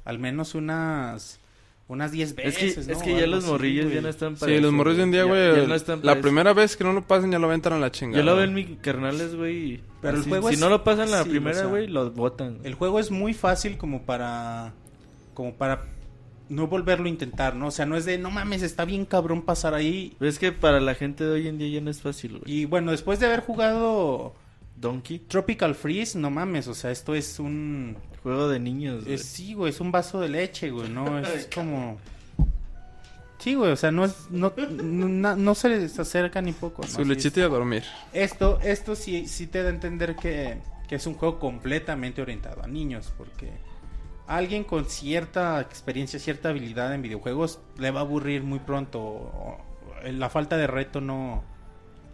al 0.05 0.19
menos 0.21 0.55
unas 0.55 1.41
unas 1.89 2.13
10 2.13 2.31
Es 2.31 2.37
veces. 2.37 2.75
que, 2.77 2.81
¿no? 2.87 2.93
es 2.99 3.03
que 3.03 3.21
ya 3.21 3.27
los 3.27 3.45
morrillos 3.45 3.87
güey. 3.87 3.97
ya 3.97 4.01
no 4.03 4.09
están 4.09 4.37
para 4.37 4.51
Sí, 4.53 4.61
los 4.61 4.73
morros 4.73 4.97
de 4.97 5.03
hoy 5.03 5.07
en 5.09 5.13
día, 5.13 5.25
güey. 5.25 5.57
ya 5.61 5.67
no 5.67 5.75
están 5.75 6.01
para 6.01 6.07
la 6.07 6.19
eso. 6.21 6.23
primera 6.23 6.53
vez 6.55 6.77
que 6.77 6.85
no 6.85 6.93
lo 6.93 7.03
pasan 7.07 7.33
ya 7.33 7.39
lo 7.41 7.49
aventan 7.49 7.73
a 7.75 7.79
la 7.79 7.91
chingada. 7.91 8.19
Yo 8.19 8.25
lo 8.25 8.37
veo 8.37 8.45
en 8.45 8.55
mis 8.55 8.79
carnales, 8.79 9.35
güey. 9.35 9.83
Pero 10.01 10.15
el 10.15 10.21
así, 10.21 10.29
juego 10.31 10.49
si 10.49 10.55
es- 10.55 10.61
no 10.61 10.71
lo 10.71 10.85
pasan 10.85 11.11
la 11.11 11.25
sí, 11.25 11.29
primera, 11.31 11.57
o 11.57 11.61
sea, 11.61 11.69
güey, 11.69 11.89
lo 11.89 12.11
botan. 12.13 12.59
El 12.63 12.75
juego 12.75 12.99
es 13.01 13.11
muy 13.11 13.35
fácil 13.35 13.77
como 13.77 14.03
para 14.03 14.73
como 15.35 15.55
para 15.55 15.85
no 16.53 16.67
volverlo 16.67 17.07
a 17.07 17.09
intentar, 17.09 17.57
¿no? 17.57 17.69
O 17.69 17.71
sea, 17.71 17.87
no 17.87 17.97
es 17.97 18.05
de, 18.05 18.19
no 18.19 18.31
mames, 18.31 18.63
está 18.63 18.85
bien 18.85 19.07
cabrón 19.07 19.43
pasar 19.43 19.75
ahí. 19.75 20.15
Pero 20.19 20.29
es 20.29 20.39
que 20.39 20.53
para 20.53 20.81
la 20.81 20.95
gente 20.95 21.25
de 21.25 21.31
hoy 21.31 21.49
en 21.49 21.59
día 21.59 21.69
ya 21.69 21.81
no 21.81 21.91
es 21.91 22.03
fácil, 22.03 22.39
güey. 22.39 22.43
Y 22.47 22.65
bueno, 22.67 22.91
después 22.91 23.19
de 23.19 23.27
haber 23.27 23.41
jugado 23.41 24.35
Donkey, 24.77 25.21
Tropical 25.21 25.75
Freeze, 25.75 26.19
no 26.19 26.31
mames, 26.31 26.69
o 26.69 26.75
sea, 26.75 26.91
esto 26.91 27.15
es 27.15 27.39
un... 27.39 27.97
juego 28.23 28.49
de 28.49 28.61
niños, 28.61 29.05
güey. 29.05 29.15
Es, 29.15 29.25
sí, 29.25 29.55
güey, 29.55 29.71
es 29.71 29.81
un 29.81 29.91
vaso 29.91 30.21
de 30.21 30.29
leche, 30.29 30.71
güey, 30.71 30.89
¿no? 30.89 31.19
Es 31.27 31.49
como... 31.53 31.99
Sí, 33.39 33.55
güey, 33.55 33.73
o 33.73 33.77
sea, 33.77 33.91
no 33.91 34.05
es... 34.05 34.31
No, 34.31 34.53
no, 35.37 35.55
se 35.55 35.69
les 35.69 35.99
acerca 35.99 36.41
ni 36.41 36.53
poco. 36.53 36.83
¿no? 36.83 36.89
Su 36.89 37.05
lechita 37.05 37.41
y 37.41 37.43
a 37.43 37.49
dormir. 37.49 37.83
Esto, 38.13 38.61
esto 38.63 38.95
sí, 38.95 39.27
sí 39.27 39.49
te 39.49 39.63
da 39.63 39.71
a 39.71 39.73
entender 39.73 40.15
que, 40.15 40.59
que 40.87 40.95
es 40.95 41.07
un 41.07 41.15
juego 41.15 41.41
completamente 41.41 42.23
orientado 42.23 42.63
a 42.63 42.69
niños, 42.69 43.13
porque 43.19 43.51
alguien 44.27 44.65
con 44.65 44.85
cierta 44.87 45.61
experiencia, 45.61 46.19
cierta 46.19 46.49
habilidad 46.51 46.95
en 46.95 47.03
videojuegos 47.03 47.61
le 47.79 47.91
va 47.91 48.01
a 48.01 48.03
aburrir 48.05 48.43
muy 48.43 48.59
pronto. 48.61 49.59
La 50.13 50.29
falta 50.31 50.57
de 50.57 50.67
reto 50.67 51.01
no, 51.01 51.43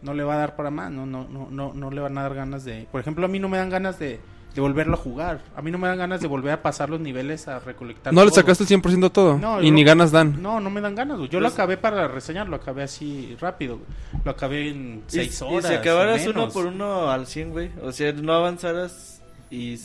no 0.03 0.15
le 0.15 0.23
va 0.23 0.35
a 0.35 0.39
dar 0.39 0.57
para 0.57 0.71
más, 0.71 0.91
no, 0.91 1.07
no, 1.07 1.27
no, 1.29 1.49
no, 1.51 1.73
no 1.75 1.91
le 1.91 2.01
van 2.01 2.19
a 2.19 2.23
dar 2.23 2.35
ganas 2.35 2.65
de... 2.65 2.87
Por 2.91 3.01
ejemplo, 3.01 3.25
a 3.25 3.29
mí 3.29 3.39
no 3.39 3.49
me 3.49 3.57
dan 3.57 3.71
ganas 3.71 3.99
de, 3.99 4.21
de 4.55 4.61
volverlo 4.61 4.95
a 4.95 4.97
jugar. 4.99 5.41
A 5.57 5.63
mí 5.63 5.71
no 5.71 5.79
me 5.79 5.89
dan 5.89 5.97
ganas 5.99 6.21
de 6.21 6.27
volver 6.27 6.53
a 6.53 6.63
pasar 6.63 6.91
los 6.91 7.01
niveles 7.01 7.49
a 7.49 7.61
recolectar. 7.61 8.13
No 8.13 8.23
le 8.25 8.31
todo. 8.31 8.41
sacaste 8.41 8.65
el 8.65 8.83
100% 8.83 9.11
todo. 9.11 9.39
No, 9.39 9.63
y 9.63 9.71
ni 9.71 9.85
ganas 9.85 10.11
dan. 10.13 10.43
No, 10.43 10.61
no 10.61 10.69
me 10.71 10.81
dan 10.83 10.95
ganas, 10.95 11.17
güey. 11.17 11.29
Yo 11.31 11.39
Pues- 11.39 11.51
lo 11.51 11.55
acabé 11.55 11.77
para 11.79 12.09
reseñar, 12.09 12.47
lo 12.49 12.57
acabé 12.57 12.83
así 12.83 13.35
rápido. 13.41 13.77
güey. 13.79 13.89
Lo 14.25 14.31
acabé 14.33 14.69
en 14.69 14.99
Y- 14.99 15.03
seis 15.07 15.41
y, 15.41 15.45
horas. 15.45 15.67
si 15.71 15.75
acabaras 15.75 16.27
uno 16.27 16.49
por 16.51 16.67
uno 16.67 17.11
al 17.11 17.27
100, 17.27 17.51
güey. 17.53 17.71
O 17.83 17.93
sea, 17.93 18.13
no 18.13 18.33
avanzaras 18.35 19.23
y... 19.51 19.79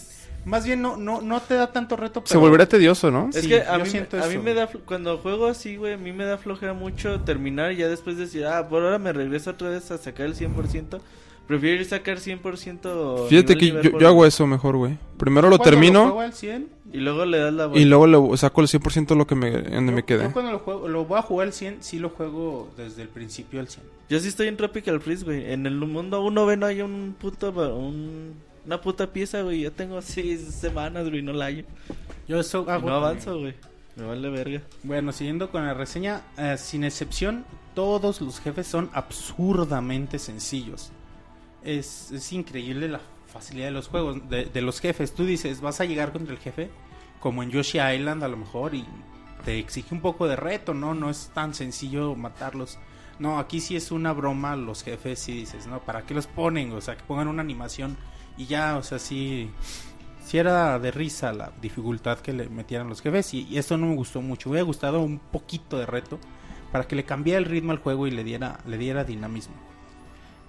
Más 0.46 0.66
bien 0.66 0.82
no, 0.82 0.98
no, 0.98 1.22
no 1.22 1.40
te 1.42 1.54
da 1.54 1.72
tanto 1.72 1.96
reto. 1.96 2.22
Se 2.26 2.34
pero- 2.34 2.42
volverá 2.42 2.66
tedioso, 2.66 3.10
¿no? 3.12 3.30
Es 3.34 3.42
Sí, 3.44 3.48
que 3.48 3.62
a 3.62 3.78
yo 3.78 3.84
mí, 3.86 3.90
siento 3.90 4.18
a 4.22 4.28
mí 4.28 4.34
eso. 4.34 4.44
me 4.44 4.54
da... 4.54 4.68
Cuando 4.86 5.18
juego 5.18 5.48
así, 5.48 5.78
güey, 5.78 5.94
a 5.94 5.98
mí 5.98 6.12
me 6.12 6.26
da 6.26 6.38
flojera 6.38 6.74
mucho 6.74 7.22
terminar 7.22 7.72
y 7.72 7.78
ya 7.78 7.88
después 7.88 8.18
decir, 8.18 8.46
ah, 8.46 8.68
por 8.68 8.84
ahora 8.84 9.00
me 9.00 9.14
regreso 9.14 9.52
otra 9.52 9.70
vez 9.70 9.90
a 9.92 9.98
sacar 9.98 10.26
el 10.26 10.36
100%. 10.36 11.00
Prefiero 11.48 11.76
ir 11.76 11.82
a 11.88 11.90
sacar 11.90 12.18
100%... 12.20 13.28
Fíjate 13.28 13.58
que 13.58 13.68
yo, 13.72 13.92
por- 13.92 14.02
yo 14.02 14.08
hago 14.08 14.26
eso 14.26 14.48
mejor, 14.48 14.78
güey. 14.78 14.98
Primero 15.18 15.50
lo 15.50 15.60
termino 15.60 16.04
juego 16.04 16.22
al 16.22 16.34
100, 16.34 16.68
Y 16.94 16.98
luego 17.00 17.26
le 17.26 17.38
das 17.38 17.54
la 17.54 17.66
vuelta. 17.68 17.82
y 17.82 17.86
luego 17.86 18.08
le 18.32 18.38
saco 18.38 18.62
el 18.62 18.68
100% 18.68 19.16
lo 19.18 19.28
que 19.28 19.36
me, 19.36 19.52
donde 19.52 19.92
yo- 19.92 19.96
me 19.96 20.04
quedé. 20.04 20.24
Yo 20.24 20.32
cuando 20.32 20.52
lo 20.54 20.60
juego, 20.60 20.88
lo 20.88 21.04
voy 21.06 21.20
a 21.20 21.22
jugar 21.22 21.48
al 21.48 21.54
100, 21.54 21.78
sí 21.82 22.00
lo 22.00 22.10
juego 22.10 22.70
desde 22.78 23.02
el 23.02 23.10
principio 23.10 23.60
al 23.60 23.68
100. 23.68 23.86
Yo 24.10 24.20
sí 24.20 24.28
estoy 24.30 24.48
en 24.48 24.56
Tropical 24.58 25.02
Freeze, 25.02 25.26
güey. 25.26 25.52
En 25.52 25.66
el 25.66 25.76
mundo 25.76 26.22
uno 26.24 26.46
ve 26.46 26.56
no 26.58 26.66
hay 26.66 26.82
un 26.82 27.16
puto... 27.20 27.50
Un, 27.52 28.34
una 28.66 28.80
puta 28.82 29.12
pieza, 29.12 29.42
güey. 29.42 29.62
Yo 29.62 29.72
tengo 29.72 30.02
seis 30.02 30.42
semanas, 30.54 31.10
güey, 31.10 31.22
no 31.22 31.34
la 31.34 31.46
hallo. 31.46 31.66
Yo 32.28 32.40
eso 32.40 32.66
Y 32.68 32.72
hago. 32.72 32.88
no 32.90 32.96
avanzo, 32.96 33.40
güey. 33.40 33.56
Me 33.96 34.06
vale 34.06 34.30
verga. 34.30 34.62
Bueno, 34.84 35.12
siguiendo 35.12 35.52
con 35.52 35.66
la 35.66 35.74
reseña, 35.74 36.22
eh, 36.38 36.56
sin 36.58 36.84
excepción, 36.84 37.46
todos 37.76 38.22
los 38.22 38.40
jefes 38.40 38.66
son 38.68 38.90
absurdamente 38.94 40.18
sencillos. 40.20 40.92
Es, 41.64 42.12
es 42.12 42.34
increíble 42.34 42.88
la 42.90 43.02
facilidad 43.28 43.68
de 43.68 43.72
los 43.72 43.88
juegos, 43.88 44.28
de, 44.30 44.46
de 44.46 44.62
los 44.62 44.80
jefes. 44.80 45.14
Tú 45.14 45.26
dices, 45.26 45.62
vas 45.62 45.80
a 45.80 45.86
llegar 45.86 46.12
contra 46.12 46.34
el 46.34 46.40
jefe, 46.40 46.70
como 47.20 47.44
en 47.44 47.52
Yoshi 47.52 47.80
Island 47.80 48.24
a 48.24 48.28
lo 48.28 48.38
mejor, 48.38 48.74
y 48.76 48.86
te 49.46 49.60
exige 49.60 49.94
un 49.94 50.02
poco 50.02 50.28
de 50.28 50.36
reto, 50.36 50.74
¿no? 50.74 50.94
No 50.94 51.10
es 51.10 51.30
tan 51.34 51.54
sencillo 51.54 52.16
matarlos. 52.16 52.80
No, 53.20 53.38
aquí 53.38 53.60
sí 53.60 53.76
es 53.76 53.92
una 53.92 54.12
broma 54.12 54.56
los 54.56 54.84
jefes 54.84 55.30
y 55.30 55.34
dices, 55.34 55.68
¿no? 55.68 55.80
¿Para 55.80 56.02
qué 56.04 56.14
los 56.16 56.26
ponen? 56.28 56.72
O 56.72 56.82
sea, 56.82 56.98
que 56.98 57.04
pongan 57.04 57.28
una 57.28 57.42
animación 57.44 57.96
y 58.38 58.46
ya, 58.46 58.78
o 58.78 58.84
sea, 58.84 59.00
sí... 59.00 59.50
Era 60.34 60.80
de 60.80 60.90
risa 60.90 61.32
la 61.32 61.52
dificultad 61.62 62.18
que 62.18 62.34
le 62.34 62.50
metieran 62.50 62.90
los 62.90 63.02
jefes 63.02 63.36
y, 63.36 63.44
y 63.44 63.60
esto 63.60 63.78
no 63.78 63.86
me 63.86 63.96
gustó 63.96 64.20
mucho. 64.20 64.50
Me 64.50 64.54
hubiera 64.54 64.66
gustado 64.66 65.00
un 65.00 65.20
poquito 65.20 65.78
de 65.78 65.86
reto 65.86 66.18
para 66.72 66.88
que 66.88 66.96
le 66.96 67.06
cambiara 67.06 67.38
el 67.38 67.46
ritmo 67.46 67.72
al 67.72 67.78
juego 67.78 68.08
y 68.08 68.12
le 68.12 68.24
diera, 68.24 68.60
le 68.66 68.80
diera 68.80 69.04
dinamismo. 69.04 69.54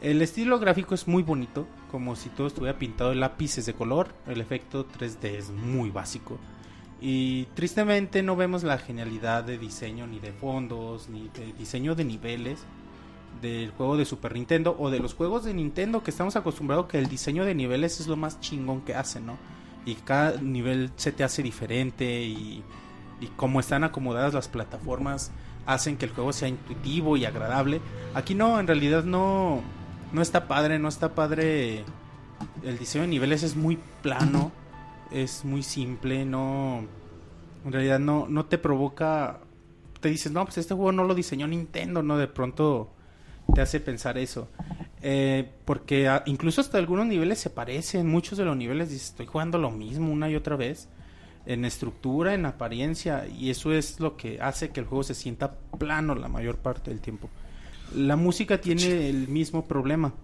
El 0.01 0.23
estilo 0.23 0.59
gráfico 0.59 0.95
es 0.95 1.07
muy 1.07 1.23
bonito, 1.23 1.67
como 1.91 2.17
si 2.17 2.31
todo 2.31 2.47
estuviera 2.47 2.79
pintado 2.79 3.13
en 3.13 3.21
lápices 3.21 3.67
de 3.67 3.75
color. 3.75 4.15
El 4.27 4.41
efecto 4.41 4.89
3D 4.89 5.25
es 5.25 5.51
muy 5.51 5.91
básico. 5.91 6.39
Y 6.99 7.45
tristemente 7.53 8.23
no 8.23 8.37
vemos 8.37 8.63
la 8.63 8.79
genialidad 8.79 9.45
de 9.45 9.59
diseño 9.59 10.07
ni 10.07 10.19
de 10.19 10.33
fondos, 10.33 11.11
ni 11.11 11.29
de 11.29 11.53
diseño 11.59 11.95
de 11.95 12.05
niveles 12.05 12.65
del 13.45 13.71
juego 13.73 13.97
de 13.97 14.07
Super 14.07 14.35
Nintendo 14.35 14.75
o 14.79 14.91
de 14.91 14.99
los 14.99 15.15
juegos 15.15 15.45
de 15.45 15.53
Nintendo 15.53 16.03
que 16.03 16.11
estamos 16.11 16.35
acostumbrados 16.35 16.87
que 16.87 16.99
el 16.99 17.09
diseño 17.09 17.45
de 17.45 17.55
niveles 17.55 18.01
es 18.01 18.07
lo 18.07 18.17
más 18.17 18.41
chingón 18.41 18.81
que 18.81 18.95
hacen, 18.95 19.27
¿no? 19.27 19.37
Y 19.85 19.97
cada 19.97 20.41
nivel 20.41 20.91
se 20.97 21.13
te 21.13 21.25
hace 21.25 21.43
diferente 21.43 22.23
y, 22.23 22.63
y 23.21 23.27
como 23.37 23.61
están 23.61 23.85
acomodadas 23.85 24.33
las 24.33 24.49
plataformas 24.49 25.31
hacen 25.67 25.97
que 25.97 26.07
el 26.07 26.13
juego 26.13 26.33
sea 26.33 26.49
intuitivo 26.49 27.17
y 27.17 27.27
agradable. 27.27 27.81
Aquí 28.15 28.35
no, 28.35 28.59
en 28.59 28.67
realidad 28.67 29.05
no, 29.05 29.61
no 30.13 30.23
está 30.23 30.49
padre, 30.49 30.79
no 30.79 30.89
está 30.89 31.15
padre. 31.15 31.85
El 32.63 32.79
diseño 32.79 33.03
de 33.03 33.09
niveles 33.09 33.43
es 33.43 33.57
muy 33.57 33.79
plano, 34.03 34.53
es 35.11 35.45
muy 35.45 35.63
simple, 35.63 36.25
no. 36.25 36.85
En 37.65 37.73
realidad 37.73 37.99
no, 37.99 38.27
no 38.29 38.47
te 38.47 38.57
provoca. 38.57 39.41
Te 40.01 40.09
dices, 40.09 40.33
no, 40.33 40.45
pues 40.45 40.59
este 40.59 40.75
juego 40.75 40.93
no 40.93 41.05
lo 41.05 41.15
diseñó 41.15 41.47
Nintendo, 41.47 42.03
¿no? 42.03 42.17
De 42.17 42.29
pronto 42.29 42.94
te 43.55 43.61
hace 43.61 43.81
pensar 43.81 44.17
eso. 44.19 44.49
Eh, 45.03 45.51
porque 45.65 46.11
incluso 46.27 46.61
hasta 46.61 46.79
algunos 46.79 47.07
niveles 47.07 47.39
se 47.39 47.51
parecen, 47.51 48.09
muchos 48.09 48.39
de 48.39 48.45
los 48.45 48.57
niveles 48.57 48.89
dices, 48.91 49.09
estoy 49.11 49.27
jugando 49.27 49.59
lo 49.59 49.71
mismo 49.71 50.11
una 50.13 50.31
y 50.31 50.37
otra 50.37 50.57
vez, 50.57 50.89
en 51.47 51.65
estructura, 51.67 52.33
en 52.35 52.47
apariencia, 52.47 53.27
y 53.29 53.51
eso 53.51 53.73
es 53.75 54.01
lo 54.01 54.17
que 54.17 54.41
hace 54.41 54.71
que 54.71 54.81
el 54.81 54.87
juego 54.87 55.05
se 55.05 55.15
sienta 55.15 55.57
plano 55.79 56.15
la 56.15 56.29
mayor 56.29 56.57
parte 56.57 56.91
del 56.91 57.01
tiempo. 57.01 57.29
La 57.95 58.17
música 58.17 58.61
tiene 58.61 59.11
el 59.11 59.29
mismo 59.29 59.67
problema. 59.67 60.15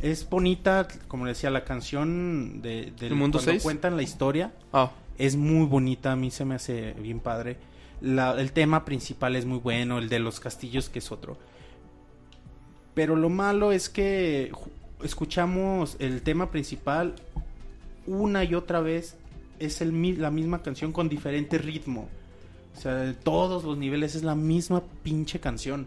Es 0.00 0.28
bonita, 0.28 0.86
como 1.08 1.26
decía, 1.26 1.50
la 1.50 1.64
canción 1.64 2.62
de, 2.62 2.92
del 2.98 3.12
¿El 3.12 3.18
mundo 3.18 3.38
cuando 3.38 3.52
6? 3.52 3.62
cuentan 3.62 3.96
la 3.96 4.02
historia 4.02 4.52
Ah, 4.72 4.90
es 5.18 5.34
muy 5.36 5.66
bonita, 5.66 6.12
a 6.12 6.16
mí 6.16 6.30
se 6.30 6.44
me 6.44 6.54
hace 6.54 6.92
bien 6.94 7.18
padre. 7.20 7.56
La- 8.00 8.40
el 8.40 8.52
tema 8.52 8.84
principal 8.84 9.34
es 9.36 9.46
muy 9.46 9.58
bueno, 9.58 9.98
el 9.98 10.08
de 10.08 10.18
los 10.20 10.38
castillos 10.40 10.88
que 10.88 11.00
es 11.00 11.10
otro. 11.12 11.36
Pero 12.94 13.16
lo 13.16 13.28
malo 13.28 13.72
es 13.72 13.88
que 13.88 14.52
escuchamos 15.02 15.96
el 15.98 16.22
tema 16.22 16.50
principal 16.50 17.14
una 18.06 18.44
y 18.44 18.54
otra 18.54 18.80
vez. 18.80 19.16
Es 19.58 19.80
el, 19.80 20.20
la 20.20 20.30
misma 20.30 20.62
canción 20.62 20.92
con 20.92 21.08
diferente 21.08 21.58
ritmo. 21.58 22.08
O 22.76 22.80
sea, 22.80 22.94
de 22.94 23.14
todos 23.14 23.64
los 23.64 23.78
niveles 23.78 24.14
es 24.14 24.24
la 24.24 24.34
misma 24.34 24.82
pinche 25.02 25.40
canción. 25.40 25.86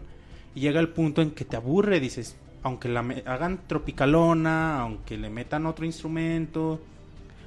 Y 0.54 0.60
llega 0.60 0.80
el 0.80 0.88
punto 0.88 1.20
en 1.20 1.32
que 1.32 1.44
te 1.44 1.56
aburre, 1.56 2.00
dices, 2.00 2.36
aunque 2.62 2.88
la 2.88 3.00
hagan 3.26 3.60
tropicalona, 3.66 4.80
aunque 4.80 5.18
le 5.18 5.28
metan 5.28 5.66
otro 5.66 5.84
instrumento, 5.84 6.80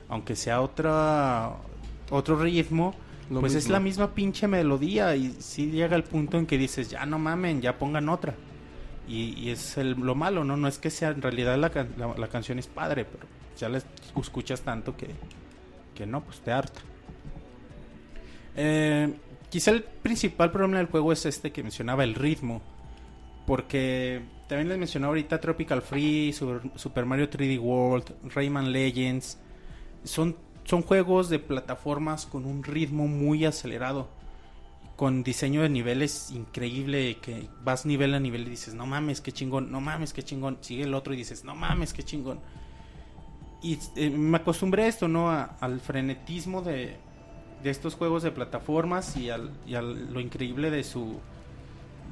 aunque 0.08 0.36
sea 0.36 0.62
otra 0.62 1.56
otro 2.12 2.38
ritmo, 2.38 2.94
Lo 3.30 3.40
pues 3.40 3.56
es 3.56 3.70
la 3.70 3.80
misma 3.80 4.14
pinche 4.14 4.48
melodía 4.48 5.16
y 5.16 5.36
sí 5.40 5.72
llega 5.72 5.96
el 5.96 6.04
punto 6.04 6.38
en 6.38 6.46
que 6.46 6.58
dices, 6.58 6.90
ya 6.90 7.06
no 7.06 7.20
mamen, 7.20 7.62
ya 7.62 7.78
pongan 7.78 8.10
otra. 8.10 8.36
Y, 9.10 9.50
es 9.50 9.78
el- 9.78 10.00
lo 10.00 10.14
malo, 10.14 10.44
¿no? 10.44 10.56
No 10.56 10.68
es 10.68 10.78
que 10.78 10.92
sea, 10.92 11.10
en 11.10 11.22
realidad 11.22 11.58
la, 11.58 11.72
la, 12.16 12.28
canción 12.28 12.60
es 12.60 12.68
padre, 12.68 13.06
pero 13.06 13.26
ya 13.58 13.68
la 13.68 13.82
escuchas 14.22 14.62
tanto 14.62 14.96
que, 14.96 15.08
que 15.96 16.06
no, 16.06 16.22
pues 16.24 16.40
te 16.42 16.52
harta. 16.52 16.80
Eh, 18.56 19.12
quizá 19.50 19.72
el 19.72 19.84
principal 19.84 20.52
problema 20.52 20.78
del 20.78 20.88
juego 20.88 21.12
es 21.12 21.26
este 21.26 21.52
que 21.52 21.64
mencionaba, 21.64 22.04
el 22.04 22.14
ritmo. 22.14 22.62
Porque 23.48 24.22
también 24.48 24.70
les 24.70 24.78
mencionaba 24.78 25.10
ahorita 25.12 25.42
Tropical 25.42 25.82
Free, 25.82 26.32
Super, 26.34 26.70
Super 26.76 27.06
Mario 27.06 27.30
3D 27.30 27.60
World, 27.60 28.14
Rayman 28.36 28.72
Legends. 28.72 29.40
Son, 30.04 30.36
son 30.66 30.84
juegos 30.84 31.30
de 31.30 31.40
plataformas 31.40 32.28
con 32.28 32.46
un 32.46 32.64
ritmo 32.64 33.08
muy 33.08 33.46
acelerado. 33.46 34.08
Con 35.00 35.24
diseño 35.24 35.62
de 35.62 35.70
niveles 35.70 36.30
increíble. 36.32 37.18
Que 37.22 37.48
vas 37.64 37.86
nivel 37.86 38.14
a 38.14 38.20
nivel 38.20 38.42
y 38.48 38.50
dices, 38.50 38.74
no 38.74 38.86
mames, 38.86 39.22
qué 39.22 39.32
chingón, 39.32 39.72
no 39.72 39.80
mames, 39.80 40.12
qué 40.12 40.24
chingón. 40.24 40.58
Sigue 40.60 40.84
el 40.84 40.94
otro 40.94 41.14
y 41.14 41.18
dices, 41.18 41.46
no 41.46 41.56
mames, 41.56 41.94
qué 41.94 42.04
chingón. 42.04 42.40
Y 43.62 43.78
eh, 43.96 44.10
me 44.10 44.38
acostumbré 44.38 44.84
a 44.84 44.88
esto, 44.88 45.08
¿no? 45.08 45.30
A- 45.32 45.56
al 45.62 45.80
frenetismo 45.80 46.62
de, 46.62 46.98
de 47.64 47.70
estos 47.70 47.96
juegos 47.96 48.24
de 48.24 48.32
plataformas 48.32 49.16
y, 49.16 49.30
al, 49.30 49.52
y 49.66 49.76
a 49.76 49.82
lo 49.82 50.20
increíble 50.20 50.70
de 50.70 50.84
su 50.84 51.20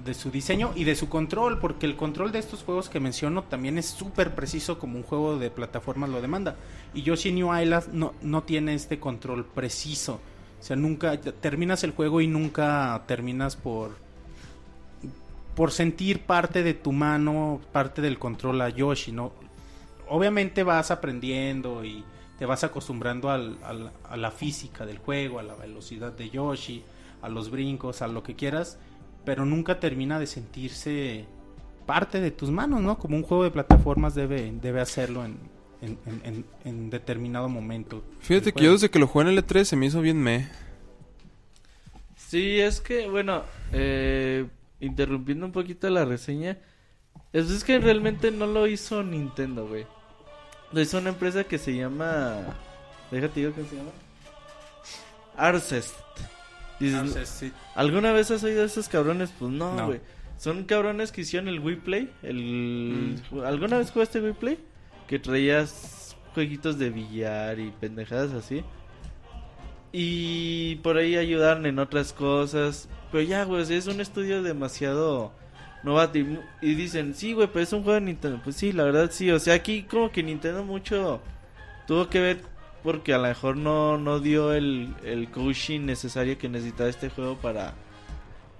de 0.05 0.14
su 0.14 0.30
diseño 0.31 0.72
y 0.76 0.84
de 0.85 0.95
su 0.95 1.09
control, 1.09 1.59
porque 1.59 1.85
el 1.88 1.95
control 1.97 2.31
de 2.31 2.39
estos 2.39 2.64
juegos 2.64 2.88
que 2.88 2.99
menciono 2.99 3.43
también 3.43 3.77
es 3.77 3.88
súper 3.88 4.35
preciso 4.35 4.77
como 4.80 4.95
un 4.97 5.03
juego 5.03 5.38
de 5.38 5.49
plataformas 5.49 6.09
lo 6.09 6.22
demanda. 6.22 6.55
Y 6.93 7.01
Yoshi 7.01 7.31
New 7.34 7.49
Island 7.53 7.91
no, 7.93 8.14
no 8.22 8.43
tiene 8.43 8.76
este 8.76 8.99
control 8.99 9.43
preciso. 9.45 10.22
O 10.59 10.63
sea, 10.63 10.75
nunca 10.75 11.19
terminas 11.19 11.84
el 11.84 11.91
juego 11.91 12.19
y 12.21 12.27
nunca 12.27 13.03
terminas 13.07 13.55
por 13.55 13.91
por 15.55 15.71
sentir 15.71 16.21
parte 16.21 16.61
de 16.61 16.73
tu 16.75 16.91
mano, 16.91 17.59
parte 17.71 18.01
del 18.01 18.19
control 18.19 18.61
a 18.61 18.69
Yoshi, 18.69 19.11
¿no? 19.11 19.31
Obviamente 20.07 20.63
vas 20.63 20.91
aprendiendo 20.91 21.84
y 21.84 22.03
te 22.38 22.45
vas 22.45 22.63
acostumbrando 22.63 23.31
al- 23.31 23.57
al- 23.63 23.91
a 24.07 24.17
la 24.17 24.29
física 24.29 24.85
del 24.85 24.99
juego, 24.99 25.39
a 25.39 25.43
la 25.43 25.55
velocidad 25.55 26.11
de 26.11 26.29
Yoshi, 26.29 26.84
a 27.23 27.29
los 27.29 27.49
brincos, 27.49 28.03
a 28.03 28.07
lo 28.07 28.21
que 28.21 28.35
quieras, 28.35 28.77
pero 29.25 29.45
nunca 29.45 29.79
termina 29.79 30.19
de 30.19 30.27
sentirse 30.27 31.25
parte 31.88 32.21
de 32.21 32.29
tus 32.31 32.51
manos, 32.51 32.81
¿no? 32.81 32.99
Como 32.99 33.17
un 33.17 33.23
juego 33.23 33.43
de 33.43 33.51
plataformas 33.51 34.13
debe, 34.13 34.51
debe 34.61 34.79
hacerlo 34.81 35.25
en, 35.25 35.38
en, 35.81 35.97
en- 36.05 36.21
en- 36.25 36.45
en 36.65 36.89
determinado 36.89 37.47
momento. 37.49 38.03
fíjate 38.19 38.51
que 38.53 38.63
yo 38.63 38.71
desde 38.73 38.89
que 38.89 38.99
lo 38.99 39.07
jugué 39.07 39.25
en 39.29 39.37
el 39.37 39.45
E3 39.45 39.63
se 39.63 39.75
me 39.75 39.85
hizo 39.85 40.01
bien 40.01 40.21
me. 40.21 40.47
Sí, 42.15 42.59
es 42.59 42.81
que, 42.81 43.07
bueno, 43.07 43.43
eh, 43.71 44.45
interrumpiendo 44.79 45.45
un 45.45 45.51
poquito 45.51 45.89
la 45.89 46.03
reseña, 46.05 46.57
es, 47.33 47.49
es 47.49 47.63
que 47.63 47.79
realmente 47.79 48.31
no 48.31 48.47
lo 48.47 48.67
hizo 48.67 49.01
Nintendo, 49.03 49.67
güey. 49.67 49.85
Lo 50.73 50.81
hizo 50.81 50.97
una 50.97 51.09
empresa 51.09 51.45
que 51.45 51.57
se 51.57 51.73
llama... 51.75 52.41
Déjate 53.11 53.39
digo 53.39 53.53
cómo 53.53 53.67
se 53.69 53.75
llama. 53.77 53.91
Arcest. 55.37 55.95
Dices, 56.79 56.95
Entonces, 56.99 57.29
sí. 57.29 57.51
¿Alguna 57.75 58.11
vez 58.11 58.29
has 58.31 58.43
oído 58.43 58.59
de 58.59 58.65
esos 58.65 58.89
cabrones? 58.89 59.31
Pues 59.39 59.51
no, 59.51 59.73
No. 59.75 59.85
güey. 59.87 60.01
Son 60.37 60.65
cabrones 60.65 61.11
que 61.11 61.21
hicieron 61.21 61.47
el 61.47 61.59
Wii 61.61 61.77
Play. 61.77 62.11
El... 62.21 63.19
¿Alguna 63.45 63.77
vez 63.77 63.89
jugaste 63.91 64.19
Wii 64.19 64.33
Play? 64.33 64.59
Que 65.07 65.19
traías 65.19 66.15
jueguitos 66.34 66.77
de 66.77 66.89
billar 66.89 67.59
y 67.59 67.71
pendejadas 67.71 68.34
así. 68.34 68.63
Y 69.91 70.75
por 70.77 70.97
ahí 70.97 71.15
ayudaron 71.15 71.65
en 71.65 71.79
otras 71.79 72.13
cosas. 72.13 72.89
Pero 73.11 73.23
ya, 73.23 73.43
güey, 73.45 73.61
es 73.73 73.88
un 73.88 74.01
estudio 74.01 74.43
demasiado 74.43 75.31
novato. 75.84 76.19
Y, 76.19 76.39
y 76.61 76.75
dicen, 76.75 77.13
sí, 77.15 77.34
güey, 77.34 77.47
pero 77.47 77.63
es 77.63 77.73
un 77.73 77.84
juego 77.84 77.95
de 77.95 78.05
Nintendo. 78.05 78.39
Pues 78.43 78.55
sí, 78.55 78.71
la 78.71 78.84
verdad 78.84 79.09
sí. 79.11 79.31
O 79.31 79.39
sea, 79.39 79.55
aquí 79.55 79.84
como 79.84 80.11
que 80.11 80.23
Nintendo 80.23 80.63
mucho 80.63 81.21
tuvo 81.88 82.09
que 82.09 82.19
ver 82.19 82.41
porque 82.84 83.13
a 83.13 83.17
lo 83.17 83.27
mejor 83.27 83.57
no, 83.57 83.97
no 83.97 84.19
dio 84.19 84.53
el, 84.53 84.93
el 85.03 85.29
coaching 85.29 85.81
necesario 85.81 86.38
que 86.38 86.47
necesitaba 86.47 86.89
este 86.89 87.09
juego 87.09 87.35
para, 87.35 87.73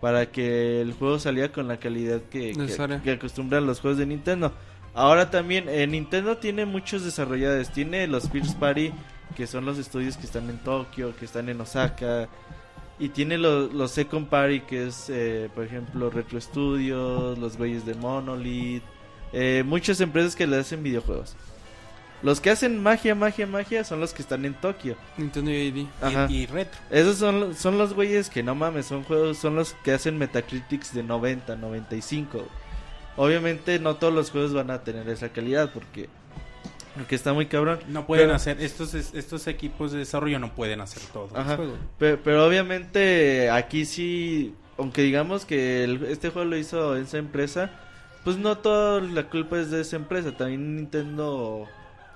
para 0.02 0.26
que 0.32 0.82
el 0.82 0.94
juego 0.94 1.19
saliera 1.19 1.52
con 1.52 1.68
la 1.68 1.78
calidad 1.78 2.22
que, 2.24 2.53
que, 2.53 2.99
que 3.03 3.11
acostumbran 3.11 3.65
los 3.65 3.80
juegos 3.80 3.99
de 3.99 4.06
Nintendo. 4.06 4.52
Ahora 4.98 5.30
también, 5.30 5.69
eh, 5.69 5.86
Nintendo 5.86 6.38
tiene 6.38 6.65
muchos 6.65 7.03
desarrolladores. 7.06 7.69
Tiene 7.72 8.07
los 8.07 8.30
First 8.32 8.57
Party, 8.57 8.91
que 9.36 9.45
son 9.45 9.64
los 9.64 9.78
estudios 9.78 10.18
que 10.18 10.26
están 10.26 10.49
en 10.49 10.57
Tokio, 10.57 11.15
que 11.15 11.26
están 11.26 11.49
en 11.49 11.61
Osaka. 11.61 12.28
Y 12.98 13.10
tiene 13.10 13.38
los, 13.38 13.72
los 13.74 13.91
Second 13.91 14.28
Party, 14.28 14.61
que 14.61 14.88
es, 14.88 15.06
eh, 15.10 15.52
por 15.53 15.65
ejemplo, 15.65 16.10
Retro 16.10 16.41
Studios, 16.41 17.38
los 17.38 17.56
güeyes 17.57 17.86
de 17.86 17.94
Monolith. 17.94 18.82
eh, 19.34 19.61
muchas 19.68 20.02
empresas 20.02 20.36
que 20.36 20.48
le 20.48 20.57
hacen 20.57 20.82
videojuegos. 20.82 21.36
Los 22.24 22.41
que 22.41 22.49
hacen 22.49 22.82
magia, 22.82 23.14
magia, 23.14 23.45
magia 23.45 23.84
son 23.84 23.99
los 23.99 24.14
que 24.14 24.24
están 24.24 24.45
en 24.45 24.56
Tokio. 24.56 24.98
Nintendo 25.18 25.52
ID. 25.52 25.86
Ajá. 26.02 26.26
Y, 26.28 26.38
y 26.38 26.45
retro. 26.48 26.80
Esos 26.90 27.18
son, 27.18 27.53
son 27.53 27.78
los 27.78 27.94
güeyes 27.94 28.32
que 28.32 28.41
no 28.41 28.56
mames, 28.56 28.88
son 28.88 29.03
juegos, 29.03 29.38
son 29.38 29.56
los 29.56 29.74
que 29.84 29.91
hacen 29.91 30.18
Metacritics 30.18 30.91
de 30.95 31.03
90, 31.03 31.56
95. 31.56 32.48
Obviamente 33.18 33.80
no 33.80 33.95
todos 33.98 34.14
los 34.14 34.31
juegos 34.31 34.53
van 34.53 34.69
a 34.72 34.84
tener 34.84 35.10
esa 35.10 35.30
calidad 35.30 35.72
porque, 35.73 36.07
porque 36.95 37.15
está 37.15 37.34
muy 37.34 37.48
cabrón. 37.48 37.80
No 37.88 38.06
pueden 38.06 38.27
Pero- 38.27 38.35
hacer, 38.35 38.61
estos, 38.61 38.94
estos 38.94 39.48
equipos 39.48 39.91
de 39.91 39.99
desarrollo 39.99 40.39
no 40.39 40.53
pueden 40.53 40.80
hacer 40.81 41.02
todo. 41.11 41.30
Ajá. 41.35 41.52
el 41.52 41.57
juego. 41.57 41.73
Pe- 41.98 42.18
Pero, 42.18 42.45
obviamente 42.45 43.49
aquí 43.49 43.85
sí, 43.85 44.53
aunque 44.77 45.02
digamos 45.02 45.45
que 45.45 45.84
el- 45.84 46.06
este 46.06 46.30
juego 46.30 46.48
lo 46.49 46.57
hizo 46.57 46.95
esa 46.95 47.18
empresa, 47.18 47.72
pues 48.23 48.38
no 48.38 48.57
toda 48.60 49.02
la 49.02 49.23
culpa 49.30 49.60
es 49.60 49.72
de 49.72 49.81
esa 49.81 49.95
empresa. 49.95 50.38
También 50.38 50.76
Nintendo 50.76 51.65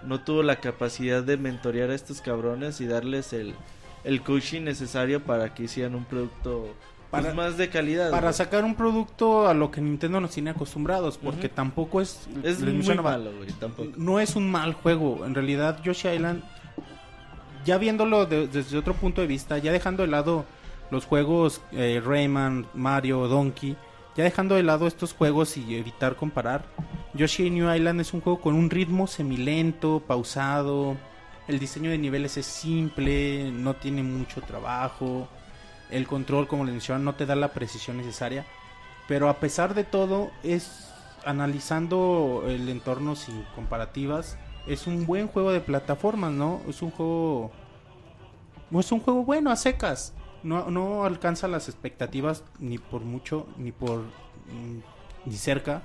no 0.03 0.21
tuvo 0.23 0.43
la 0.43 0.57
capacidad 0.57 1.23
de 1.23 1.37
mentorear 1.37 1.89
a 1.89 1.95
estos 1.95 2.21
cabrones 2.21 2.79
y 2.81 2.85
darles 2.85 3.33
el, 3.33 3.55
el 4.03 4.21
coaching 4.21 4.61
necesario 4.63 5.23
para 5.23 5.53
que 5.53 5.63
hicieran 5.63 5.95
un 5.95 6.05
producto 6.05 6.75
Pues 7.11 7.23
Para- 7.23 7.33
más 7.35 7.57
de 7.57 7.69
calidad. 7.69 8.09
Para 8.09 8.21
güey. 8.29 8.33
sacar 8.33 8.63
un 8.63 8.73
producto 8.75 9.47
a 9.47 9.53
lo 9.53 9.69
que 9.69 9.81
Nintendo 9.81 10.21
nos 10.21 10.31
tiene 10.31 10.49
acostumbrados, 10.51 11.17
porque 11.17 11.49
tampoco 11.49 11.99
es... 11.99 12.27
Es 12.41 12.61
muy 12.61 12.95
malo, 12.97 13.31
güey, 13.37 13.51
tampoco. 13.59 13.89
No 13.97 14.19
es 14.21 14.35
un 14.37 14.49
mal 14.49 14.73
juego. 14.73 15.25
En 15.25 15.35
realidad, 15.35 15.81
Yoshi 15.83 16.07
Island, 16.07 16.41
ya 17.65 17.77
viéndolo 17.77 18.25
de- 18.25 18.47
desde 18.47 18.77
otro 18.77 18.93
punto 18.93 19.19
de 19.21 19.27
vista, 19.27 19.57
ya 19.57 19.71
dejando 19.73 20.03
de 20.03 20.07
lado 20.07 20.45
los 20.89 21.05
juegos 21.05 21.61
eh, 21.73 22.01
Rayman, 22.03 22.65
Mario, 22.73 23.27
Donkey, 23.27 23.75
ya 24.15 24.23
dejando 24.23 24.55
de 24.55 24.63
lado 24.63 24.87
estos 24.87 25.13
juegos 25.13 25.57
y 25.57 25.75
evitar 25.75 26.15
comparar, 26.15 26.63
Yoshi 27.13 27.49
New 27.49 27.73
Island 27.73 27.99
es 28.01 28.13
un 28.13 28.21
juego 28.21 28.39
con 28.41 28.55
un 28.55 28.69
ritmo 28.69 29.05
semilento, 29.07 30.01
pausado. 30.07 30.95
El 31.47 31.59
diseño 31.59 31.89
de 31.91 31.97
niveles 31.97 32.37
es 32.37 32.45
simple, 32.45 33.51
no 33.51 33.73
tiene 33.75 34.01
mucho 34.01 34.41
trabajo. 34.41 35.27
El 35.91 36.07
control, 36.07 36.47
como 36.47 36.65
les 36.65 36.73
mencionaba, 36.73 37.03
no 37.03 37.15
te 37.15 37.25
da 37.25 37.35
la 37.35 37.53
precisión 37.53 37.97
necesaria. 37.97 38.45
Pero 39.07 39.29
a 39.29 39.39
pesar 39.39 39.73
de 39.73 39.83
todo, 39.83 40.31
es 40.43 40.91
analizando 41.25 42.45
el 42.47 42.69
entorno 42.69 43.15
sin 43.15 43.43
comparativas, 43.55 44.37
es 44.67 44.87
un 44.87 45.05
buen 45.05 45.27
juego 45.27 45.51
de 45.51 45.59
plataformas, 45.59 46.31
¿no? 46.31 46.61
Es 46.67 46.81
un 46.81 46.91
juego 46.91 47.51
es 48.79 48.91
un 48.91 48.99
juego 49.01 49.23
bueno 49.23 49.51
a 49.51 49.55
secas. 49.55 50.13
No, 50.43 50.71
no 50.71 51.05
alcanza 51.05 51.47
las 51.47 51.67
expectativas 51.69 52.43
ni 52.57 52.77
por 52.77 53.01
mucho 53.01 53.47
ni 53.57 53.71
por 53.71 53.99
mm, 53.99 54.79
ni 55.25 55.35
cerca, 55.35 55.83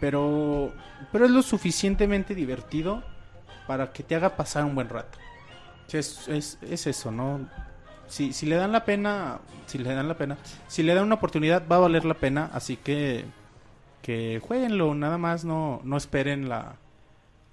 pero 0.00 0.72
pero 1.12 1.26
es 1.26 1.30
lo 1.30 1.42
suficientemente 1.42 2.34
divertido 2.34 3.02
para 3.66 3.92
que 3.92 4.02
te 4.02 4.14
haga 4.14 4.36
pasar 4.36 4.64
un 4.64 4.74
buen 4.74 4.88
rato. 4.88 5.18
Es, 5.92 6.26
es, 6.28 6.58
es 6.62 6.86
eso, 6.86 7.10
¿no? 7.10 7.48
Si, 8.08 8.32
si 8.32 8.46
le 8.46 8.56
dan 8.56 8.72
la 8.72 8.84
pena, 8.84 9.40
si 9.66 9.78
le 9.78 9.92
dan 9.92 10.08
la 10.08 10.16
pena, 10.16 10.36
si 10.68 10.82
le 10.82 10.94
dan 10.94 11.04
una 11.04 11.16
oportunidad 11.16 11.66
va 11.70 11.76
a 11.76 11.80
valer 11.80 12.04
la 12.04 12.14
pena, 12.14 12.50
así 12.52 12.76
que 12.76 13.24
que 14.06 14.40
jueguenlo, 14.40 14.94
nada 14.94 15.18
más 15.18 15.44
no, 15.44 15.80
no 15.82 15.96
esperen 15.96 16.48
la, 16.48 16.76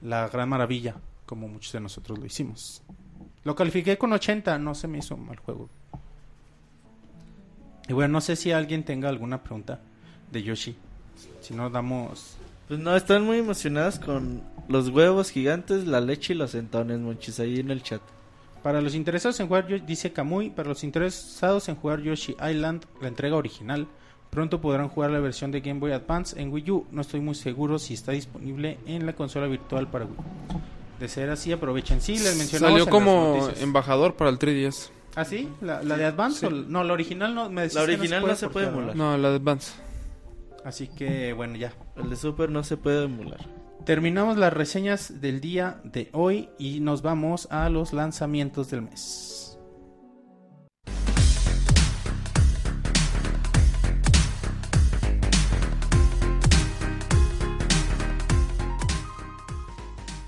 la 0.03 0.29
gran 0.29 0.47
maravilla, 0.47 0.97
como 1.25 1.47
muchos 1.47 1.73
de 1.73 1.79
nosotros 1.79 2.19
lo 2.19 2.27
hicimos. 2.27 2.83
Lo 3.43 3.55
califiqué 3.55 3.97
con 3.97 4.13
80, 4.13 4.59
no 4.59 4.75
se 4.75 4.87
me 4.87 4.99
hizo 4.99 5.17
mal 5.17 5.39
juego. 5.39 5.67
Y 7.87 7.93
bueno, 7.93 8.13
no 8.13 8.21
sé 8.21 8.35
si 8.35 8.51
alguien 8.51 8.83
tenga 8.83 9.09
alguna 9.09 9.41
pregunta 9.41 9.79
de 10.31 10.43
Yoshi. 10.43 10.75
Si 11.41 11.55
no, 11.55 11.71
damos... 11.71 12.37
Pues 12.67 12.79
no, 12.79 12.95
están 12.95 13.25
muy 13.25 13.39
emocionadas 13.39 13.97
con 13.97 14.43
los 14.67 14.89
huevos 14.89 15.31
gigantes, 15.31 15.87
la 15.87 16.01
leche 16.01 16.33
y 16.33 16.37
los 16.37 16.53
entones, 16.53 16.99
monchis, 16.99 17.39
ahí 17.39 17.59
en 17.59 17.71
el 17.71 17.81
chat. 17.81 18.01
Para 18.63 18.81
los 18.81 18.95
interesados 18.95 19.39
en 19.41 19.47
jugar, 19.47 19.67
dice 19.85 20.13
Kamui, 20.13 20.49
para 20.49 20.69
los 20.69 20.83
interesados 20.85 21.67
en 21.69 21.75
jugar 21.75 22.01
Yoshi 22.01 22.35
Island, 22.49 22.85
la 23.01 23.09
entrega 23.09 23.35
original, 23.35 23.87
pronto 24.29 24.61
podrán 24.61 24.87
jugar 24.87 25.11
la 25.11 25.19
versión 25.19 25.51
de 25.51 25.59
Game 25.61 25.79
Boy 25.81 25.91
Advance 25.91 26.39
en 26.41 26.51
Wii 26.51 26.71
U. 26.71 26.85
No 26.91 27.01
estoy 27.01 27.19
muy 27.19 27.35
seguro 27.35 27.77
si 27.77 27.93
está 27.93 28.13
disponible 28.13 28.77
en 28.85 29.05
la 29.05 29.13
consola 29.13 29.47
virtual 29.47 29.87
para 29.89 30.05
Wii. 30.05 30.15
De 30.99 31.07
ser 31.09 31.29
así, 31.29 31.51
aprovechen. 31.51 31.99
Sí, 31.99 32.13
les 32.13 32.37
mencionamos 32.37 32.79
Salió 32.79 32.83
en 32.85 32.89
como 32.89 33.47
las 33.47 33.61
embajador 33.61 34.15
para 34.15 34.29
el 34.29 34.39
3DS. 34.39 34.89
¿Ah, 35.15 35.25
sí? 35.25 35.49
¿La, 35.61 35.83
la 35.83 35.97
de 35.97 36.05
Advance? 36.05 36.39
Sí. 36.39 36.45
o 36.45 36.49
la- 36.49 36.65
no, 36.67 36.83
la 36.85 36.93
original 36.93 37.35
no. 37.35 37.49
Me 37.49 37.67
La 37.67 37.81
original 37.83 38.25
no 38.25 38.35
se 38.35 38.47
puede 38.47 38.67
emular. 38.67 38.95
No, 38.95 39.17
la 39.17 39.29
de 39.29 39.35
Advance. 39.35 39.73
Así 40.63 40.87
que, 40.87 41.33
bueno, 41.33 41.57
ya. 41.57 41.73
El 41.97 42.09
de 42.09 42.15
Super 42.15 42.49
no 42.49 42.63
se 42.63 42.77
puede 42.77 43.03
emular. 43.03 43.41
Terminamos 43.85 44.37
las 44.37 44.53
reseñas 44.53 45.19
del 45.19 45.41
día 45.41 45.81
de 45.83 46.09
hoy 46.13 46.49
y 46.57 46.79
nos 46.79 47.01
vamos 47.01 47.49
a 47.51 47.67
los 47.67 47.91
lanzamientos 47.91 48.69
del 48.69 48.83
mes. 48.83 49.59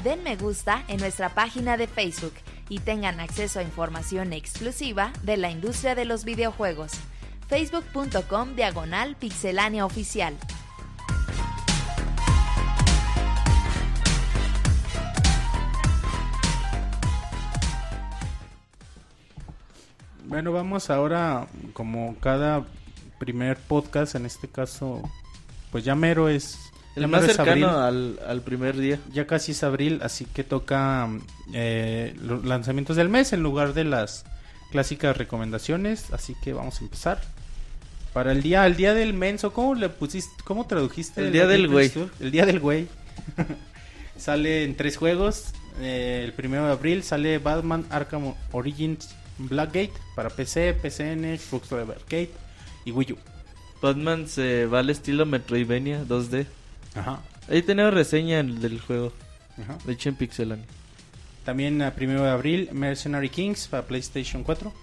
Den 0.03 0.21
me 0.23 0.35
gusta 0.35 0.83
en 0.89 0.97
nuestra 0.97 1.29
página 1.29 1.77
de 1.77 1.87
Facebook 1.87 2.33
y 2.67 2.79
tengan 2.79 3.21
acceso 3.21 3.59
a 3.59 3.63
información 3.63 4.33
exclusiva 4.33 5.13
de 5.23 5.37
la 5.37 5.49
industria 5.49 5.95
de 5.95 6.03
los 6.03 6.25
videojuegos. 6.25 6.91
facebook.com 7.47 8.55
diagonal 8.55 9.15
pixelánea 9.15 9.85
oficial. 9.85 10.35
Bueno, 20.27 20.51
vamos 20.51 20.89
ahora, 20.89 21.47
como 21.73 22.15
cada 22.19 22.65
primer 23.19 23.57
podcast, 23.57 24.15
en 24.15 24.25
este 24.25 24.47
caso, 24.47 25.01
pues 25.71 25.83
ya 25.83 25.95
mero 25.95 26.29
es... 26.29 26.57
El 26.95 27.03
ya 27.03 27.07
más 27.09 27.25
cercano 27.25 27.69
abril. 27.69 28.17
al, 28.19 28.19
al 28.27 28.41
primer 28.41 28.77
día. 28.77 28.99
Ya 29.13 29.27
casi 29.27 29.51
es 29.51 29.63
abril, 29.63 29.99
así 30.01 30.25
que 30.25 30.43
toca 30.43 31.09
eh, 31.53 32.15
los 32.21 32.45
lanzamientos 32.45 32.95
del 32.95 33.09
mes 33.09 33.33
en 33.33 33.43
lugar 33.43 33.73
de 33.73 33.83
las 33.83 34.25
clásicas 34.71 35.15
recomendaciones. 35.15 36.11
Así 36.13 36.35
que 36.41 36.53
vamos 36.53 36.79
a 36.79 36.85
empezar. 36.85 37.21
Para 38.13 38.31
el 38.31 38.41
día, 38.41 38.65
el 38.65 38.77
día 38.77 38.93
del 38.93 39.13
menso, 39.13 39.51
¿cómo 39.51 39.75
le 39.75 39.89
pusiste, 39.89 40.31
cómo 40.45 40.67
tradujiste? 40.67 41.21
El 41.21 41.33
día 41.33 41.47
del 41.47 41.67
güey. 41.67 41.91
El 42.21 42.31
día 42.31 42.45
del 42.45 42.61
güey. 42.61 42.87
sale 44.17 44.63
en 44.63 44.77
tres 44.77 44.95
juegos. 44.95 45.53
Eh, 45.81 46.21
el 46.23 46.31
primero 46.31 46.65
de 46.65 46.71
abril 46.71 47.03
sale 47.03 47.37
Batman 47.39 47.85
Arkham 47.89 48.33
Origins 48.53 49.13
Blackgate 49.37 49.93
para 50.15 50.29
PC, 50.29 50.73
PCN, 50.73 51.37
Xbox 51.37 51.71
Live 51.71 51.93
Arcade 51.93 52.29
y 52.85 52.91
Wii 52.91 53.13
U. 53.13 53.17
Batman 53.81 54.27
se 54.27 54.65
va 54.65 54.79
al 54.79 54.89
estilo 54.89 55.25
Metroidvania 55.25 56.03
2D. 56.05 56.45
Ajá. 56.95 57.21
Ahí 57.49 57.61
tenemos 57.61 57.93
reseña 57.93 58.41
del 58.41 58.79
juego. 58.79 59.11
ajá. 59.61 59.77
De 59.85 59.93
hecho 59.93 60.09
en 60.09 60.15
Pixelania. 60.15 60.65
También 61.43 61.81
el 61.81 61.91
primero 61.91 62.23
de 62.23 62.29
abril 62.31 62.69
Mercenary 62.71 63.29
Kings 63.29 63.67
para 63.67 63.85
PlayStation 63.85 64.43
4. 64.43 64.73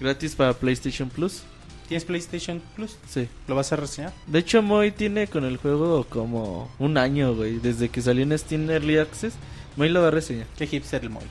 Gratis 0.00 0.36
para 0.36 0.52
PlayStation 0.52 1.08
Plus. 1.08 1.42
¿Tienes 1.88 2.04
PlayStation 2.04 2.62
Plus? 2.76 2.96
Sí. 3.08 3.28
¿Lo 3.48 3.56
vas 3.56 3.72
a 3.72 3.76
reseñar? 3.76 4.12
De 4.26 4.38
hecho, 4.38 4.62
Moy 4.62 4.92
tiene 4.92 5.26
con 5.26 5.44
el 5.44 5.56
juego 5.56 6.04
como 6.04 6.70
un 6.78 6.96
año, 6.96 7.34
güey. 7.34 7.58
Desde 7.58 7.88
que 7.88 8.00
salió 8.00 8.22
en 8.22 8.38
Steam 8.38 8.70
Early 8.70 8.98
Access, 8.98 9.34
Moy 9.76 9.88
lo 9.88 10.00
va 10.00 10.08
a 10.08 10.10
reseñar. 10.12 10.46
Qué 10.56 10.66
hipster 10.66 11.02
el 11.02 11.10
móvil. 11.10 11.28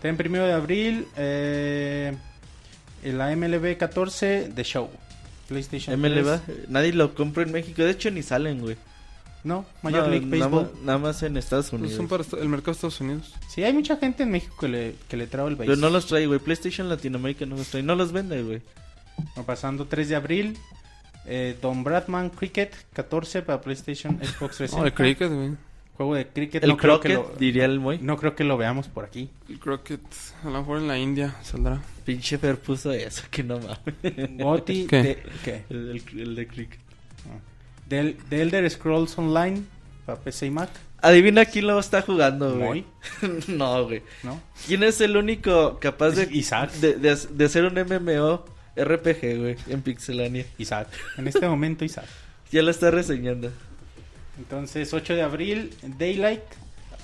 También 0.00 0.16
primero 0.16 0.46
de 0.46 0.52
abril, 0.52 1.06
eh, 1.16 2.14
la 3.04 3.30
MLB 3.34 3.76
14 3.76 4.48
de 4.54 4.64
Show. 4.64 4.88
PlayStation 5.48 5.98
MLB, 6.00 6.24
3. 6.24 6.40
eh, 6.58 6.64
nadie 6.68 6.92
lo 6.92 7.14
compra 7.14 7.42
en 7.42 7.52
México. 7.52 7.82
De 7.82 7.90
hecho, 7.90 8.10
ni 8.10 8.22
salen, 8.22 8.60
güey. 8.60 8.76
No, 9.44 9.64
Major 9.82 10.04
No, 10.04 10.08
League 10.10 10.26
nada 10.26 10.46
Baseball. 10.48 10.70
más- 10.74 10.82
Nada 10.82 10.98
más 10.98 11.22
en 11.22 11.36
Estados 11.36 11.70
Pues 11.70 11.80
Unidos. 11.80 11.96
son 11.96 12.08
para 12.08 12.24
el 12.42 12.48
mercado 12.48 12.72
de 12.72 12.76
Estados 12.76 13.00
Unidos. 13.00 13.34
Sí, 13.48 13.62
hay 13.64 13.72
mucha 13.72 13.96
gente 13.96 14.24
en 14.24 14.30
México 14.30 14.54
que 14.60 14.68
le, 14.68 14.94
que 15.08 15.16
le 15.16 15.26
traba 15.26 15.48
el 15.48 15.56
Pero 15.56 15.68
béisbol. 15.70 15.80
no 15.80 15.90
los 15.96 16.06
trae, 16.06 16.26
güey. 16.26 16.38
PlayStation 16.40 16.88
Latinoamérica 16.88 17.46
no 17.46 17.56
los 17.56 17.68
trae. 17.68 17.82
No 17.82 17.94
los 17.94 18.12
vende, 18.12 18.42
güey. 18.42 18.60
Pasando 19.46 19.86
3 19.86 20.08
de 20.10 20.16
abril, 20.16 20.58
eh, 21.24 21.56
Don 21.62 21.82
Bradman 21.82 22.30
Cricket 22.30 22.74
14 22.92 23.42
para 23.42 23.60
PlayStation 23.60 24.16
Xbox 24.18 24.56
360. 24.58 24.76
No, 24.80 24.86
el 24.86 24.92
Cricket, 24.92 25.32
güey. 25.32 25.50
Juego 25.98 26.14
de 26.14 26.26
cricket. 26.28 26.62
El 26.64 26.70
no 26.70 26.76
creo 26.78 27.00
que 27.00 27.12
Crockett, 27.12 27.32
lo- 27.34 27.38
diría 27.38 27.64
el 27.66 27.80
Moy. 27.80 27.98
No 28.00 28.16
creo 28.16 28.34
que 28.34 28.44
lo 28.44 28.56
veamos 28.56 28.88
por 28.88 29.04
aquí. 29.04 29.28
El 29.48 29.58
Crockett, 29.58 30.00
a 30.42 30.46
lo 30.48 30.60
mejor 30.60 30.78
en 30.78 30.88
la 30.88 30.96
India 30.98 31.36
saldrá. 31.42 31.82
Pinche 32.06 32.38
Fer 32.38 32.56
puso 32.58 32.92
eso, 32.92 33.24
que 33.30 33.42
no 33.42 33.58
mames. 33.58 34.38
Goti 34.38 34.86
¿Qué? 34.90 35.02
de, 35.02 35.22
¿qué? 35.44 35.64
el, 35.68 35.90
el- 35.90 36.20
el 36.20 36.34
de 36.36 36.46
Cricket. 36.46 36.78
Del, 37.88 38.16
de 38.30 38.42
Elder 38.42 38.70
Scrolls 38.70 39.18
Online 39.18 39.62
para 40.06 40.20
PC 40.20 40.46
y 40.46 40.50
Mac. 40.50 40.70
Adivina 41.00 41.44
quién 41.44 41.66
lo 41.66 41.78
está 41.78 42.02
jugando, 42.02 42.56
güey. 42.56 42.84
Moy, 43.20 43.40
no, 43.48 43.84
güey. 43.84 44.02
¿no? 44.22 44.40
¿Quién 44.66 44.82
es 44.82 45.00
el 45.00 45.16
único 45.16 45.78
capaz 45.80 46.10
de, 46.10 46.28
Isaac. 46.34 46.72
de, 46.74 46.94
de, 46.94 47.16
de 47.30 47.44
hacer 47.44 47.64
un 47.64 47.74
MMO 47.74 48.44
RPG, 48.76 49.38
güey, 49.38 49.56
en 49.68 49.82
Pixelania? 49.82 50.44
Isaac. 50.58 50.88
En 51.16 51.26
este 51.28 51.48
momento 51.48 51.84
Isaac. 51.84 52.06
Ya 52.52 52.62
lo 52.62 52.70
está 52.70 52.90
reseñando. 52.90 53.50
Entonces, 54.38 54.92
8 54.94 55.14
de 55.14 55.22
abril, 55.22 55.74
Daylight. 55.98 56.40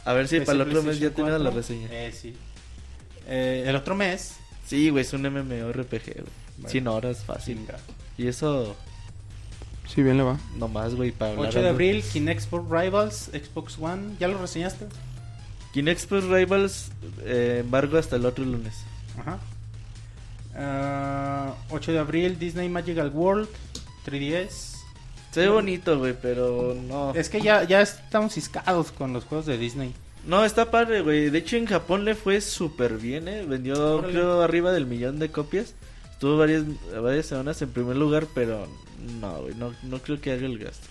A 0.05 0.13
ver 0.13 0.29
si 0.29 0.37
PC, 0.39 0.47
para 0.47 0.63
el 0.63 0.69
otro 0.69 0.83
mes 0.83 0.99
ya 0.99 1.11
tenemos 1.11 1.41
la 1.41 1.51
4. 1.51 1.57
reseña. 1.57 1.89
Eh, 1.91 2.13
sí. 2.13 2.35
Eh, 3.27 3.65
el 3.67 3.75
otro 3.77 3.95
mes. 3.95 4.37
Sí, 4.67 4.91
güey, 4.91 5.03
es 5.03 5.13
un 5.13 5.23
MMORPG, 5.23 6.05
güey. 6.15 6.25
Bueno. 6.57 6.69
100 6.69 6.89
horas 6.89 7.25
fácil. 7.25 7.57
Chinga. 7.59 7.79
Y 8.17 8.29
eso 8.29 8.77
Sí, 9.93 10.03
bien 10.03 10.17
le 10.17 10.23
va. 10.23 10.39
nomás, 10.57 10.95
güey, 10.95 11.11
para 11.13 11.33
hablar. 11.33 11.49
8 11.49 11.63
de 11.63 11.69
abril, 11.69 12.03
Kinect 12.13 12.41
Sport 12.41 12.71
Rivals, 12.71 13.31
Xbox 13.33 13.77
One. 13.79 14.15
¿Ya 14.21 14.29
lo 14.29 14.39
reseñaste? 14.39 14.87
Kinexpress 15.73 16.25
Rivals, 16.25 16.91
eh, 17.25 17.59
embargo 17.65 17.99
hasta 17.99 18.15
el 18.17 18.25
otro 18.27 18.45
lunes. 18.45 18.75
Ajá. 19.19 19.39
Ah, 20.55 21.55
8 21.71 21.93
de 21.93 21.99
abril, 21.99 22.39
Disney 22.39 22.69
Magical 22.69 23.11
World, 23.13 23.49
3DS. 24.07 24.74
Se 25.35 25.41
ve 25.41 25.49
bonito, 25.49 25.99
güey, 25.99 26.15
pero 26.21 26.77
no. 26.89 27.13
Es 27.13 27.29
que 27.29 27.41
ya, 27.41 27.65
ya 27.65 27.81
estamos 27.81 28.35
ciscados 28.35 28.93
con 28.93 29.13
los 29.13 29.25
juegos 29.25 29.47
de 29.47 29.59
Disney. 29.59 29.93
No, 30.25 30.45
está 30.45 30.71
padre, 30.71 31.01
güey. 31.01 31.29
De 31.29 31.39
hecho, 31.39 31.57
en 31.57 31.67
Japón 31.67 32.05
le 32.05 32.15
fue 32.15 32.41
súper 32.41 32.99
bien, 32.99 33.27
¿eh? 33.27 33.45
Vendió, 33.45 33.97
Órale. 33.97 34.13
creo, 34.13 34.43
arriba 34.43 34.71
del 34.71 34.87
millón 34.87 35.19
de 35.19 35.33
copias. 35.33 35.75
Estuvo 36.13 36.39
varias, 36.39 36.63
varias 37.03 37.27
semanas 37.27 37.61
en 37.63 37.71
primer 37.71 37.97
lugar, 37.97 38.29
pero 38.33 38.69
no, 39.21 39.43
güey, 39.43 39.57
no, 39.57 39.75
no 39.83 39.99
creo 39.99 40.21
que 40.21 40.31
haga 40.31 40.47
el 40.47 40.57
gasto. 40.57 40.87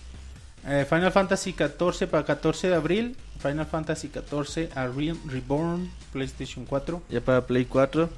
Eh, 0.66 0.84
Final 0.86 1.10
Fantasy 1.10 1.54
14 1.54 2.06
para 2.06 2.26
14 2.26 2.68
de 2.68 2.74
abril. 2.74 3.16
Final 3.40 3.64
Fantasy 3.64 4.08
14 4.08 4.68
a 4.74 4.88
Real 4.88 5.16
Reborn 5.26 5.90
PlayStation 6.12 6.66
4. 6.66 7.02
Ya 7.08 7.22
para 7.22 7.46
Play 7.46 7.64
4. 7.64 8.10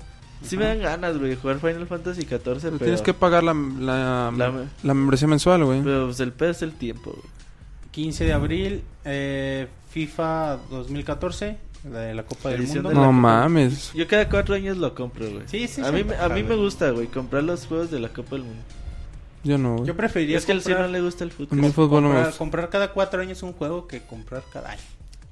Sí 0.42 0.56
me 0.56 0.64
dan 0.66 0.80
ganas, 0.80 1.16
güey, 1.18 1.30
de 1.30 1.36
jugar 1.36 1.58
Final 1.60 1.86
Fantasy 1.86 2.24
14, 2.24 2.66
Pero 2.66 2.78
pero, 2.78 2.84
Tienes 2.84 3.02
que 3.02 3.14
pagar 3.14 3.42
la, 3.42 3.54
la, 3.54 4.32
La- 4.36 4.64
la 4.82 4.94
membresía 4.94 5.26
mensual, 5.28 5.64
güey. 5.64 5.82
pero 5.82 6.06
pues 6.06 6.20
el 6.20 6.32
pedo 6.32 6.50
es 6.50 6.62
el 6.62 6.72
tiempo, 6.72 7.10
güey. 7.12 7.24
15 7.92 8.24
de 8.24 8.32
abril 8.34 8.82
eh, 9.04 9.68
FIFA 9.90 10.58
2014. 10.70 11.56
La 11.90 12.00
de 12.00 12.14
la 12.14 12.24
Copa 12.24 12.48
del 12.50 12.60
Edición 12.62 12.82
Mundo. 12.82 12.88
de 12.90 12.94
No 12.96 13.02
Copa. 13.02 13.12
mames. 13.12 13.92
Yo 13.94 14.08
cada 14.08 14.28
cuatro 14.28 14.54
años 14.56 14.76
lo 14.76 14.92
compro, 14.94 15.30
güey. 15.30 15.42
Sí, 15.46 15.68
sí, 15.68 15.80
a 15.82 15.86
sí, 15.86 15.92
mí, 15.92 16.04
me- 16.04 16.16
a 16.16 16.28
mí 16.28 16.42
me 16.42 16.56
gusta, 16.56 16.90
güey, 16.90 17.06
comprar 17.06 17.44
los 17.44 17.64
juegos 17.66 17.90
de 17.92 18.00
la 18.00 18.08
Copa 18.08 18.32
del 18.36 18.42
Mundo. 18.44 18.62
Yo 19.44 19.56
no, 19.56 19.76
güey. 19.76 19.86
Yo 19.86 19.96
preferiría 19.96 20.36
es 20.36 20.44
que 20.44 20.50
al 20.52 20.60
Ciro 20.62 20.76
comprar, 20.78 20.90
no 20.90 20.92
le 20.98 21.02
gusta 21.04 21.22
el 21.24 21.30
A 21.30 21.32
fútbol. 21.34 21.58
mí 21.58 21.66
el 21.66 21.72
fútbol 21.72 22.02
no 22.02 22.08
me 22.08 22.14
comprar, 22.14 22.26
gusta. 22.26 22.38
comprar 22.38 22.68
cada 22.70 22.92
cuatro 22.92 23.20
años 23.22 23.42
un 23.44 23.52
juego 23.52 23.86
que 23.86 24.00
comprar 24.02 24.42
cada 24.52 24.70
año. 24.72 24.80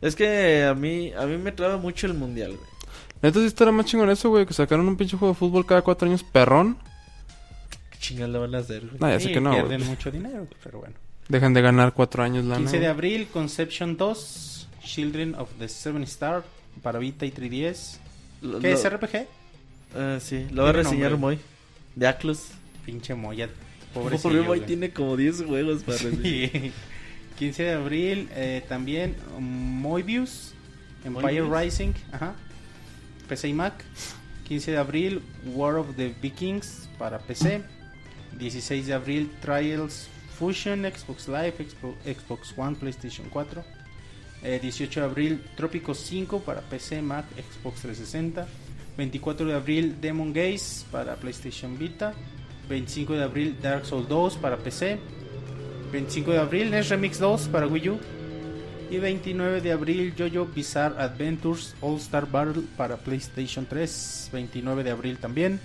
Es 0.00 0.14
que 0.14 0.64
a 0.64 0.74
mí, 0.74 1.12
a 1.18 1.26
mí 1.26 1.36
me 1.38 1.50
traba 1.50 1.76
mucho 1.76 2.06
el 2.06 2.14
mundial, 2.14 2.52
güey. 2.56 2.68
Neta 3.24 3.40
sí 3.40 3.46
estará 3.46 3.72
más 3.72 3.86
chingón 3.86 4.10
eso, 4.10 4.28
güey, 4.28 4.44
que 4.44 4.52
sacaron 4.52 4.86
un 4.86 4.96
pinche 4.96 5.16
juego 5.16 5.32
de 5.32 5.38
fútbol 5.38 5.64
cada 5.64 5.80
cuatro 5.82 6.06
años 6.06 6.22
perrón. 6.22 6.76
¿Qué 7.90 7.98
chingados 7.98 8.32
le 8.32 8.38
van 8.38 8.54
a 8.54 8.58
hacer, 8.58 8.80
güey? 8.86 8.98
No, 9.00 9.08
ya 9.08 9.18
sé 9.18 9.28
Sí, 9.28 9.32
que 9.32 9.40
no, 9.40 9.50
güey. 9.50 9.62
pierden 9.66 9.86
mucho 9.86 10.10
dinero, 10.10 10.46
pero 10.62 10.80
bueno. 10.80 10.94
Dejan 11.28 11.54
de 11.54 11.62
ganar 11.62 11.94
cuatro 11.94 12.22
años 12.22 12.44
la 12.44 12.56
15 12.58 12.78
de 12.80 12.86
abril, 12.86 13.28
Conception 13.32 13.96
2, 13.96 14.68
Children 14.84 15.36
of 15.36 15.48
the 15.58 15.68
Seven 15.68 16.02
Star 16.02 16.44
para 16.82 16.98
Vita 16.98 17.24
y 17.24 17.30
3DS. 17.32 17.98
Lo- 18.42 18.58
¿Qué 18.60 18.72
lo- 18.72 18.74
es 18.76 18.84
RPG? 18.90 19.26
Ah, 19.96 20.18
sí, 20.20 20.46
lo 20.50 20.64
va 20.64 20.68
a 20.68 20.72
reseñar. 20.74 21.16
Moy. 21.16 21.38
De 21.96 22.06
Aclus. 22.06 22.48
Pinche 22.84 23.14
Moya, 23.14 23.48
pobre 23.94 24.18
Pobre 24.18 24.42
Moy 24.42 24.60
tiene 24.60 24.90
como 24.90 25.16
10 25.16 25.44
juegos 25.46 25.82
para 25.84 25.96
reseñar. 25.96 26.72
15 27.38 27.62
de 27.62 27.72
abril, 27.72 28.28
eh, 28.32 28.62
también 28.68 29.16
um, 29.38 29.42
Moebius, 29.42 30.52
Empire 31.06 31.40
Moebius. 31.42 31.58
Rising, 31.62 31.92
ajá. 32.12 32.34
PC 33.24 33.48
y 33.48 33.52
Mac. 33.52 33.74
15 34.48 34.72
de 34.72 34.76
abril, 34.76 35.22
War 35.54 35.76
of 35.76 35.96
the 35.96 36.14
Vikings 36.20 36.88
para 36.98 37.18
PC. 37.18 37.62
16 38.38 38.86
de 38.86 38.92
abril, 38.92 39.30
Trials 39.40 40.08
Fusion, 40.38 40.82
Xbox 40.82 41.28
Live, 41.28 41.54
Xbox, 42.04 42.54
One, 42.56 42.76
PlayStation 42.76 43.28
4. 43.30 43.64
Eh, 44.42 44.58
18 44.60 45.00
de 45.00 45.06
abril, 45.06 45.44
Trópico 45.56 45.94
5 45.94 46.40
para 46.40 46.60
PC, 46.60 47.00
Mac, 47.00 47.24
Xbox 47.32 47.80
360. 47.82 48.46
24 48.96 49.46
de 49.46 49.54
abril, 49.54 49.96
Demon 50.00 50.32
Gaze 50.32 50.84
para 50.90 51.16
PlayStation 51.16 51.76
Vita. 51.76 52.14
25 52.68 53.14
de 53.14 53.22
abril, 53.22 53.56
Dark 53.60 53.86
Souls 53.86 54.08
2 54.08 54.36
para 54.36 54.56
PC. 54.56 54.98
25 55.92 56.32
de 56.32 56.38
abril, 56.38 56.70
NES 56.70 56.88
Remix 56.88 57.18
2 57.18 57.48
para 57.48 57.66
Wii 57.66 57.88
U. 57.90 58.00
Y 58.90 58.98
29 58.98 59.60
de 59.60 59.72
abril, 59.72 60.14
JoJo 60.16 60.46
Bizarre 60.46 60.94
Adventures 61.02 61.74
All 61.80 61.96
Star 61.96 62.30
Battle 62.30 62.62
para 62.76 62.96
PlayStation 62.96 63.66
3. 63.66 64.30
29 64.32 64.84
de 64.84 64.90
abril 64.90 65.18
también. 65.18 65.60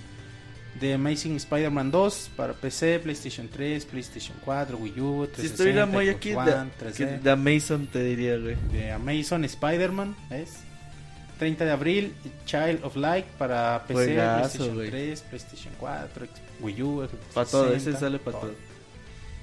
The 0.79 0.93
Amazing 0.93 1.35
Spider-Man 1.35 1.91
2 1.91 2.31
para 2.37 2.53
PC, 2.53 2.99
PlayStation 2.99 3.49
3, 3.49 3.85
PlayStation 3.85 4.37
4, 4.45 4.77
Wii 4.77 4.99
U, 5.01 5.27
360, 5.27 5.41
Si 5.41 5.47
estuviera 5.47 5.85
Xbox 5.85 6.09
aquí, 6.15 6.33
One, 6.33 6.51
de, 6.51 6.91
3D. 6.91 6.93
que 6.95 7.05
de 7.05 7.31
Amazon 7.31 7.87
te 7.87 8.03
diría, 8.03 8.37
güey. 8.37 8.55
de 8.71 8.91
Amazon 8.91 9.43
Spider-Man, 9.43 10.15
¿ves? 10.29 10.59
30 11.39 11.65
de 11.65 11.71
abril, 11.71 12.13
Child 12.45 12.83
of 12.83 12.95
Light 12.95 13.25
para 13.37 13.83
PC, 13.87 14.05
Juegazo, 14.05 14.39
PlayStation 14.39 14.75
güey. 14.75 14.89
3, 14.89 15.21
PlayStation 15.21 15.73
4, 15.79 16.27
Wii 16.61 16.81
U, 16.83 17.07
Para 17.33 17.49
todo, 17.49 17.73
ese 17.73 17.91
360, 17.91 17.99
sale 17.99 18.19
para 18.19 18.39
todo. 18.39 18.68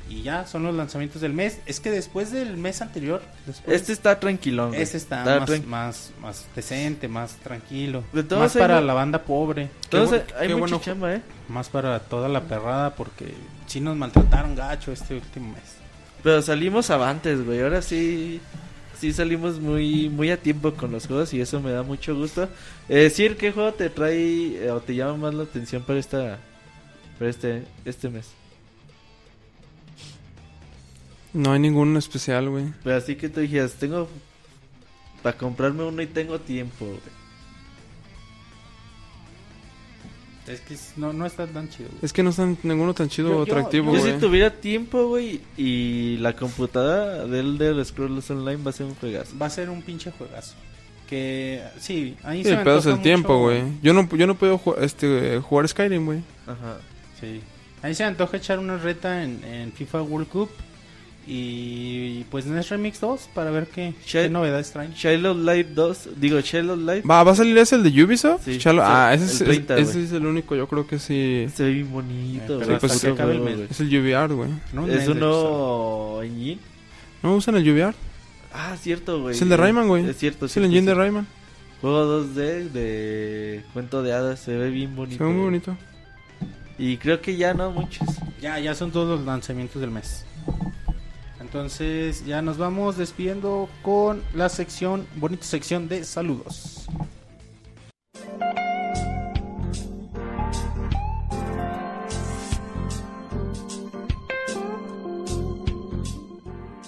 Y 0.09 0.23
ya 0.23 0.47
son 0.47 0.63
los 0.63 0.75
lanzamientos 0.75 1.21
del 1.21 1.33
mes. 1.33 1.59
Es 1.67 1.81
que 1.81 1.91
después 1.91 2.31
del 2.31 2.57
mes 2.57 2.81
anterior, 2.81 3.23
después, 3.45 3.75
Este 3.77 3.93
está 3.93 4.21
tranquilón, 4.21 4.69
güey. 4.69 4.83
este 4.83 4.97
está, 4.99 5.21
Está 5.39 5.41
más, 5.41 5.67
más, 5.67 6.13
más 6.23 6.47
decente, 6.55 7.09
más 7.09 7.37
tranquilo. 7.37 8.05
De 8.13 8.23
todos 8.23 8.43
Más 8.43 8.53
para 8.57 8.81
la 8.81 8.95
banda 8.95 9.23
pobre. 9.25 9.69
Todos 9.89 10.11
Qué 10.11 10.35
hay 10.39 10.49
qué 10.49 10.55
bueno. 10.55 10.81
chamba, 10.81 11.15
¿eh? 11.15 11.23
Más 11.49 11.69
para 11.69 11.99
toda 12.01 12.29
la 12.29 12.43
perrada 12.43 12.95
porque 12.95 13.35
sí 13.67 13.81
nos 13.81 13.97
maltrataron 13.97 14.55
gacho 14.55 14.93
este 14.93 15.15
último 15.15 15.53
mes. 15.53 15.75
Pero 16.23 16.41
salimos 16.41 16.91
avantes, 16.91 17.45
güey. 17.45 17.61
Ahora 17.63 17.83
sí, 17.83 18.41
sí 19.01 19.13
salimos 19.13 19.59
muy, 19.61 20.09
muy 20.09 20.31
a 20.31 20.37
tiempo 20.37 20.73
con 20.75 20.93
los 20.93 21.07
juegos 21.09 21.35
y 21.35 21.41
eso 21.41 21.61
me 21.61 21.73
da 21.73 21.83
mucho 21.83 22.15
gusto. 22.15 22.49
Eh, 22.89 23.11
Sir, 23.11 23.37
¿qué 23.37 23.51
juego 23.51 23.73
te 23.75 23.91
trae 23.91 24.65
eh, 24.67 24.71
o 24.71 24.81
te 24.81 24.95
llama 24.95 25.17
más 25.17 25.35
la 25.35 25.43
atención 25.43 25.83
para 25.83 25.99
esta, 25.99 26.39
para 27.19 27.29
este, 27.31 27.65
este 27.85 28.09
mes? 28.09 28.29
No 31.37 31.53
hay 31.53 31.61
ningún 31.61 31.97
especial, 31.97 32.49
güey. 32.49 32.67
Pero 32.83 32.97
así 32.97 33.15
que 33.17 33.29
tú 33.29 33.41
dijeras, 33.41 33.75
tengo 33.75 34.09
para 35.23 35.37
comprarme 35.37 35.83
uno 35.85 36.01
y 36.03 36.07
tengo 36.07 36.39
tiempo, 36.41 36.85
güey. 36.87 37.01
Es 40.47 40.61
que 40.61 40.77
no, 40.97 41.13
no 41.13 41.27
está 41.27 41.47
tan 41.47 41.69
chido. 41.69 41.89
güey. 41.89 42.01
Es 42.03 42.13
que 42.13 42.23
no 42.23 42.31
está 42.31 42.47
ninguno 42.63 42.95
tan 42.95 43.09
chido 43.09 43.31
Yo- 43.31 43.39
o 43.41 43.45
yo- 43.47 43.53
atractivo, 43.53 43.93
Yo 43.93 44.01
güey. 44.01 44.13
si 44.15 44.21
tuviera 44.21 44.51
tiempo, 44.51 45.09
güey, 45.09 45.41
y 45.57 46.19
la 46.19 46.35
computadora 46.37 47.27
del 47.27 47.61
Elder 47.61 47.85
Scrolls 47.85 48.31
Online 48.31 48.63
va 48.63 48.71
a 48.71 48.73
ser 48.75 48.87
un 48.87 48.95
juegazo. 48.95 49.37
Va 49.37 49.47
a 49.47 49.51
ser 49.51 49.69
un 49.71 49.83
pinche 49.83 50.13
juegazo. 50.13 50.55
Que 51.09 51.63
sí, 51.81 52.17
ahí 52.23 52.43
Sí, 52.45 52.51
se 52.51 52.57
me 52.57 52.65
pedo 52.65 52.79
es 52.79 52.87
antoja 52.87 52.97
el 52.97 53.03
tiempo, 53.03 53.29
mucho- 53.35 53.43
güey. 53.43 53.63
Yo 53.83 53.93
no, 53.93 54.09
yo 54.17 54.27
no 54.29 54.37
puedo 54.37 54.59
ju- 54.59 54.77
este, 54.81 55.39
jugar 55.41 55.69
Skyrim, 55.69 56.05
güey. 56.05 56.21
Ajá. 56.47 56.79
Sí. 57.21 57.41
Ahí 57.83 57.95
se 57.95 58.05
me 58.05 58.09
antoja 58.11 58.37
echar 58.37 58.59
una 58.61 58.77
reta 58.79 59.23
en, 59.25 59.43
en 59.45 59.73
FIFA 59.73 60.03
World 60.03 60.29
Cup. 60.29 60.51
Y 61.29 62.23
pues 62.31 62.47
NES 62.47 62.69
Remix 62.69 63.01
2 63.01 63.31
para 63.35 63.51
ver 63.51 63.67
qué, 63.67 63.95
qué 64.11 64.29
novedades 64.31 64.71
traen. 64.71 64.95
Child 64.95 65.27
of 65.27 65.37
Light 65.39 65.67
2, 65.69 66.09
digo 66.21 66.41
Child 66.41 66.71
of 66.71 66.79
Light, 66.81 67.05
¿Va, 67.09 67.25
¿Va 67.25 67.33
a 67.33 67.35
salir 67.35 67.59
ese 67.59 67.75
el 67.77 67.83
de 67.83 68.05
Ubisoft? 68.05 68.45
Sí, 68.45 68.59
Chalo- 68.59 68.83
sí, 68.83 68.89
ah, 68.89 69.13
ese, 69.13 69.25
el 69.25 69.31
es, 69.31 69.39
30, 69.67 69.79
ese 69.79 70.05
es 70.05 70.13
el 70.13 70.25
único, 70.25 70.55
yo 70.55 70.69
creo 70.69 70.87
que 70.87 70.99
sí. 71.01 71.47
se 71.53 71.65
ve 71.65 71.71
bien 71.73 71.87
Eh, 71.87 71.91
bonito, 71.91 72.59
que 72.61 73.09
acabe 73.09 73.35
el 73.35 73.41
mes. 73.41 73.57
güey. 73.57 73.69
Es 73.71 73.81
el 73.81 73.89
UVR, 73.89 74.35
güey. 74.35 74.51
En 74.73 74.79
un 74.79 74.91
Es 74.91 74.97
mes 74.99 75.09
un 75.09 75.15
de 75.15 75.21
nuevo 75.21 76.23
engine. 76.23 76.59
¿No 77.23 77.35
usan 77.35 77.57
el 77.57 77.69
UVR? 77.73 77.95
Ah, 78.53 78.77
cierto, 78.81 79.21
güey. 79.21 79.35
Es 79.35 79.43
el 79.43 79.49
de 79.49 79.57
Rayman, 79.57 79.89
güey. 79.89 80.09
Es 80.09 80.17
cierto, 80.19 80.47
Es 80.47 80.57
el 80.57 80.65
engine 80.65 80.87
de. 80.87 80.95
Rayman. 80.95 81.27
Juego 81.81 82.23
2D 82.25 82.71
de 82.71 83.63
cuento 83.73 84.03
de 84.03 84.13
hadas, 84.13 84.39
se 84.41 84.57
ve 84.57 84.71
bien 84.71 84.95
bonito. 84.95 85.19
Se 85.19 85.25
ve 85.25 85.31
muy 85.31 85.45
bonito. 85.45 85.77
Y 86.79 86.97
creo 86.99 87.21
que 87.21 87.37
ya 87.37 87.53
no 87.53 87.71
muchos. 87.73 88.07
Ya, 88.41 88.59
ya 88.61 88.75
son 88.75 88.93
todos 88.93 89.09
los 89.19 89.27
lanzamientos 89.27 89.81
del 89.81 89.91
mes. 89.91 90.25
Entonces 91.47 92.27
ya 92.27 92.43
nos 92.43 92.59
vamos 92.59 92.97
despidiendo 92.97 93.69
con 93.83 94.21
la 94.35 94.49
sección, 94.49 95.07
bonita 95.15 95.45
sección 95.45 95.87
de 95.87 96.03
saludos. 96.03 96.89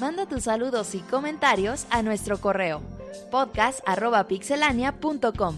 Manda 0.01 0.27
tus 0.27 0.43
saludos 0.45 0.97
y 0.97 1.03
comentarios 1.03 1.87
a 1.91 2.03
nuestro 2.03 2.39
correo 2.39 2.83
podcast@pixelania.com. 3.31 5.57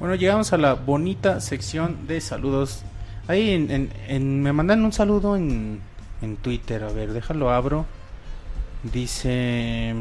Bueno, 0.00 0.14
llegamos 0.16 0.52
a 0.52 0.56
la 0.56 0.74
bonita 0.74 1.40
sección 1.40 2.06
de 2.08 2.20
saludos. 2.20 2.82
Ahí 3.28 3.50
en, 3.50 3.70
en- 3.70 3.90
en- 4.08 4.42
me 4.42 4.52
mandan 4.52 4.84
un 4.84 4.92
saludo 4.92 5.36
en, 5.36 5.80
en 6.22 6.36
Twitter. 6.38 6.82
A 6.82 6.88
ver, 6.92 7.12
déjalo 7.12 7.50
abro. 7.50 7.86
Dice... 8.82 9.94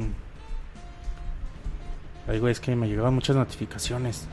Ay, 2.28 2.40
güey, 2.40 2.52
es 2.52 2.60
que 2.60 2.76
me 2.76 2.88
llegaban 2.88 3.14
muchas 3.14 3.36
notificaciones. 3.36 4.28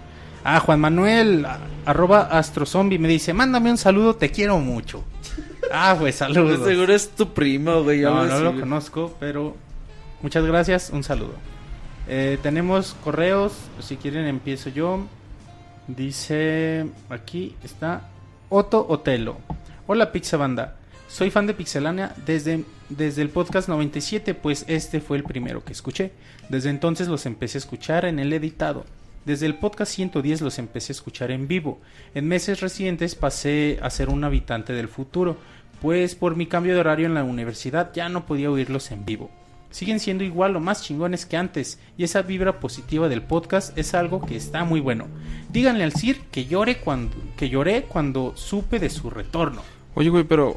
Ah, 0.45 0.61
Juan 0.61 0.79
Manuel, 0.81 1.45
a- 1.45 1.59
arroba 1.85 2.23
astrozombie, 2.23 2.99
me 2.99 3.09
dice, 3.09 3.33
mándame 3.33 3.71
un 3.71 3.79
saludo, 3.79 4.15
te 4.15 4.31
quiero 4.31 4.59
mucho. 4.59 5.03
Ah, 5.73 5.97
pues 5.99 6.15
saludos. 6.17 6.65
Seguro 6.65 6.93
es 6.95 7.09
tu 7.11 7.33
primo, 7.35 7.83
güey. 7.83 8.03
No, 8.03 8.25
lo 8.25 8.51
güey. 8.53 8.61
conozco, 8.61 9.17
pero 9.19 9.57
muchas 10.23 10.45
gracias, 10.45 10.91
un 10.91 11.03
saludo. 11.03 11.35
Eh, 12.09 12.39
tenemos 12.43 12.95
correos, 13.03 13.55
si 13.81 13.97
quieren 13.97 14.27
empiezo 14.27 14.69
yo. 14.71 15.07
Dice, 15.89 16.87
aquí 17.11 17.55
está 17.63 18.09
Otto 18.49 18.87
Otelo. 18.89 19.37
Hola 19.87 20.11
Pixabanda, 20.11 20.75
soy 21.07 21.31
fan 21.31 21.47
de 21.47 21.55
Pixelania 21.55 22.13
desde, 22.27 22.65
desde 22.89 23.23
el 23.23 23.29
podcast 23.29 23.69
97, 23.69 24.35
pues 24.35 24.65
este 24.67 25.01
fue 25.01 25.17
el 25.17 25.23
primero 25.23 25.65
que 25.65 25.73
escuché. 25.73 26.11
Desde 26.49 26.71
entonces 26.71 27.07
los 27.07 27.25
empecé 27.25 27.59
a 27.59 27.61
escuchar 27.61 28.05
en 28.05 28.19
el 28.19 28.33
editado. 28.33 28.85
Desde 29.25 29.47
el 29.47 29.55
podcast 29.55 29.93
110 29.93 30.41
los 30.41 30.59
empecé 30.59 30.91
a 30.91 30.95
escuchar 30.95 31.31
en 31.31 31.47
vivo. 31.47 31.81
En 32.15 32.27
meses 32.27 32.61
recientes 32.61 33.15
pasé 33.15 33.79
a 33.81 33.89
ser 33.91 34.09
un 34.09 34.25
habitante 34.25 34.73
del 34.73 34.89
futuro, 34.89 35.37
pues 35.81 36.17
por 36.17 36.35
mi 36.35 36.47
cambio 36.47 36.75
de 36.75 36.81
horario 36.81 37.07
en 37.07 37.15
la 37.15 37.23
universidad 37.23 37.93
ya 37.95 38.09
no 38.09 38.27
podía 38.27 38.51
oírlos 38.51 38.91
en 38.91 39.05
vivo. 39.05 39.31
Siguen 39.77 40.01
siendo 40.01 40.25
igual 40.25 40.57
o 40.57 40.61
más 40.61 40.83
chingones 40.83 41.27
que 41.27 41.37
antes, 41.37 41.79
y 41.99 42.05
esa 42.05 42.23
vibra 42.23 42.61
positiva 42.61 43.11
del 43.11 43.21
podcast 43.21 43.77
es 43.77 43.93
algo 43.93 44.25
que 44.25 44.35
está 44.35 44.65
muy 44.65 44.81
bueno. 44.81 45.07
Díganle 45.51 45.85
al 45.85 45.93
Sir 45.93 46.19
que 46.33 46.47
llore 46.47 46.79
cuando 46.79 47.15
que 47.37 47.51
lloré 47.51 47.83
cuando 47.83 48.33
supe 48.37 48.79
de 48.79 48.89
su 48.89 49.11
retorno. 49.11 49.61
Oye, 49.95 50.09
güey, 50.09 50.25
pero. 50.25 50.57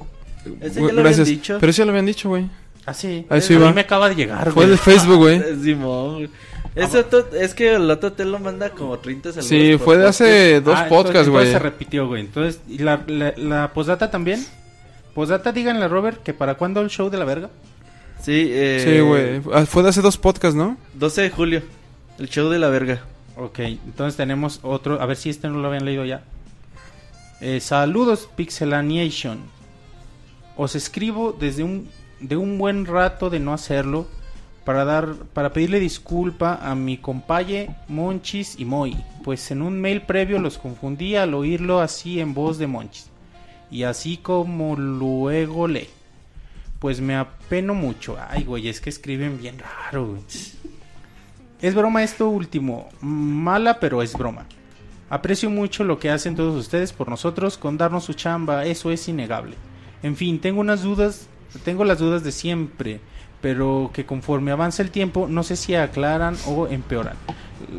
Ese 0.61 0.79
güey, 0.79 0.95
ya 0.95 1.01
lo 1.01 1.09
habían 1.09 1.23
dicho. 1.25 1.57
Pero 1.59 1.73
sí 1.73 1.79
ya 1.79 1.85
lo 1.85 1.91
habían 1.91 2.05
dicho, 2.05 2.29
güey. 2.29 2.45
Así, 2.85 3.25
A 3.29 3.35
eso 3.35 3.51
a 3.51 3.55
iba. 3.57 3.67
mí 3.67 3.73
me 3.73 3.81
acaba 3.81 4.07
de 4.07 4.15
llegar, 4.15 4.45
Fue 4.53 4.63
güey. 4.63 4.69
de 4.69 4.77
Facebook, 4.77 5.17
güey. 5.17 5.41
Simón, 5.63 6.13
güey. 6.13 6.29
Ese 6.75 6.99
otro- 6.99 7.27
es 7.35 7.53
que 7.53 7.75
el 7.75 7.91
otro 7.91 8.13
te 8.13 8.23
lo 8.23 8.39
manda 8.39 8.69
como 8.69 8.97
30 8.99 9.31
saludos. 9.33 9.49
Sí, 9.49 9.77
fue 9.83 9.97
de 9.97 10.03
podcast. 10.05 10.21
hace 10.21 10.61
dos 10.61 10.75
Ah, 10.77 10.85
podcasts, 10.87 11.27
entonces 11.27 11.29
güey. 11.33 11.51
se 11.51 11.59
repitió, 11.59 12.07
güey. 12.07 12.21
Entonces, 12.21 12.61
¿y 12.69 12.77
la, 12.77 13.03
la, 13.05 13.33
la 13.35 13.73
postdata 13.73 14.09
también? 14.09 14.45
Postdata, 15.13 15.51
díganle 15.51 15.83
a 15.83 15.87
Robert 15.89 16.23
que 16.23 16.33
para 16.33 16.55
cuándo 16.55 16.79
el 16.79 16.89
show 16.89 17.09
de 17.09 17.17
la 17.17 17.25
verga. 17.25 17.49
Sí, 18.21 18.49
eh, 18.51 18.81
Sí, 18.83 18.99
güey. 18.99 19.41
Ah, 19.53 19.65
Fue 19.65 19.83
de 19.83 19.89
hace 19.89 20.01
dos 20.01 20.17
podcasts, 20.17 20.55
¿no? 20.55 20.77
12 20.95 21.21
de 21.21 21.29
julio. 21.29 21.61
El 22.17 22.29
show 22.29 22.49
de 22.49 22.59
la 22.59 22.69
verga. 22.69 23.01
Ok, 23.37 23.59
entonces 23.59 24.17
tenemos 24.17 24.59
otro. 24.63 25.01
A 25.01 25.05
ver 25.05 25.15
si 25.15 25.29
este 25.29 25.47
no 25.47 25.59
lo 25.59 25.67
habían 25.67 25.85
leído 25.85 26.03
ya. 26.03 26.23
Eh, 27.39 27.61
saludos, 27.61 28.29
Pixelaniation. 28.35 29.39
Os 30.57 30.75
escribo 30.75 31.31
desde 31.39 31.63
un, 31.63 31.87
de 32.19 32.35
un 32.35 32.57
buen 32.57 32.85
rato 32.85 33.29
de 33.29 33.39
no 33.39 33.53
hacerlo. 33.53 34.07
Para, 34.65 34.83
dar, 34.85 35.15
para 35.33 35.51
pedirle 35.53 35.79
disculpa 35.79 36.59
a 36.61 36.75
mi 36.75 36.97
compaye 36.97 37.69
Monchis 37.87 38.59
y 38.59 38.65
Moy. 38.65 38.97
Pues 39.23 39.49
en 39.51 39.61
un 39.61 39.79
mail 39.79 40.01
previo 40.01 40.37
los 40.37 40.57
confundí 40.57 41.15
al 41.15 41.33
oírlo 41.33 41.79
así 41.79 42.19
en 42.19 42.33
voz 42.33 42.57
de 42.59 42.67
Monchis. 42.67 43.09
Y 43.71 43.83
así 43.83 44.17
como 44.17 44.75
luego 44.75 45.67
lee. 45.67 45.87
Pues 46.79 47.01
me 47.01 47.15
apeno 47.15 47.73
mucho. 47.73 48.17
Ay, 48.29 48.43
güey, 48.43 48.69
es 48.69 48.81
que 48.81 48.89
escriben 48.89 49.37
bien 49.39 49.57
raro, 49.59 50.07
güey. 50.07 50.21
Es 51.61 51.75
broma 51.75 52.03
esto 52.03 52.29
último. 52.29 52.89
Mala, 53.01 53.79
pero 53.79 54.01
es 54.01 54.13
broma. 54.13 54.45
Aprecio 55.09 55.49
mucho 55.49 55.83
lo 55.83 55.99
que 55.99 56.11
hacen 56.11 56.35
todos 56.35 56.55
ustedes 56.55 56.93
por 56.93 57.09
nosotros 57.09 57.57
con 57.57 57.77
darnos 57.77 58.03
su 58.03 58.13
chamba, 58.13 58.65
eso 58.65 58.91
es 58.91 59.07
innegable. 59.09 59.55
En 60.03 60.15
fin, 60.15 60.39
tengo 60.39 60.61
unas 60.61 60.83
dudas, 60.83 61.27
tengo 61.65 61.83
las 61.83 61.97
dudas 61.97 62.23
de 62.23 62.31
siempre, 62.31 63.01
pero 63.41 63.89
que 63.91 64.05
conforme 64.05 64.51
avanza 64.51 64.83
el 64.83 64.91
tiempo 64.91 65.27
no 65.27 65.43
sé 65.43 65.55
si 65.55 65.73
aclaran 65.73 66.37
o 66.45 66.67
empeoran. 66.67 67.17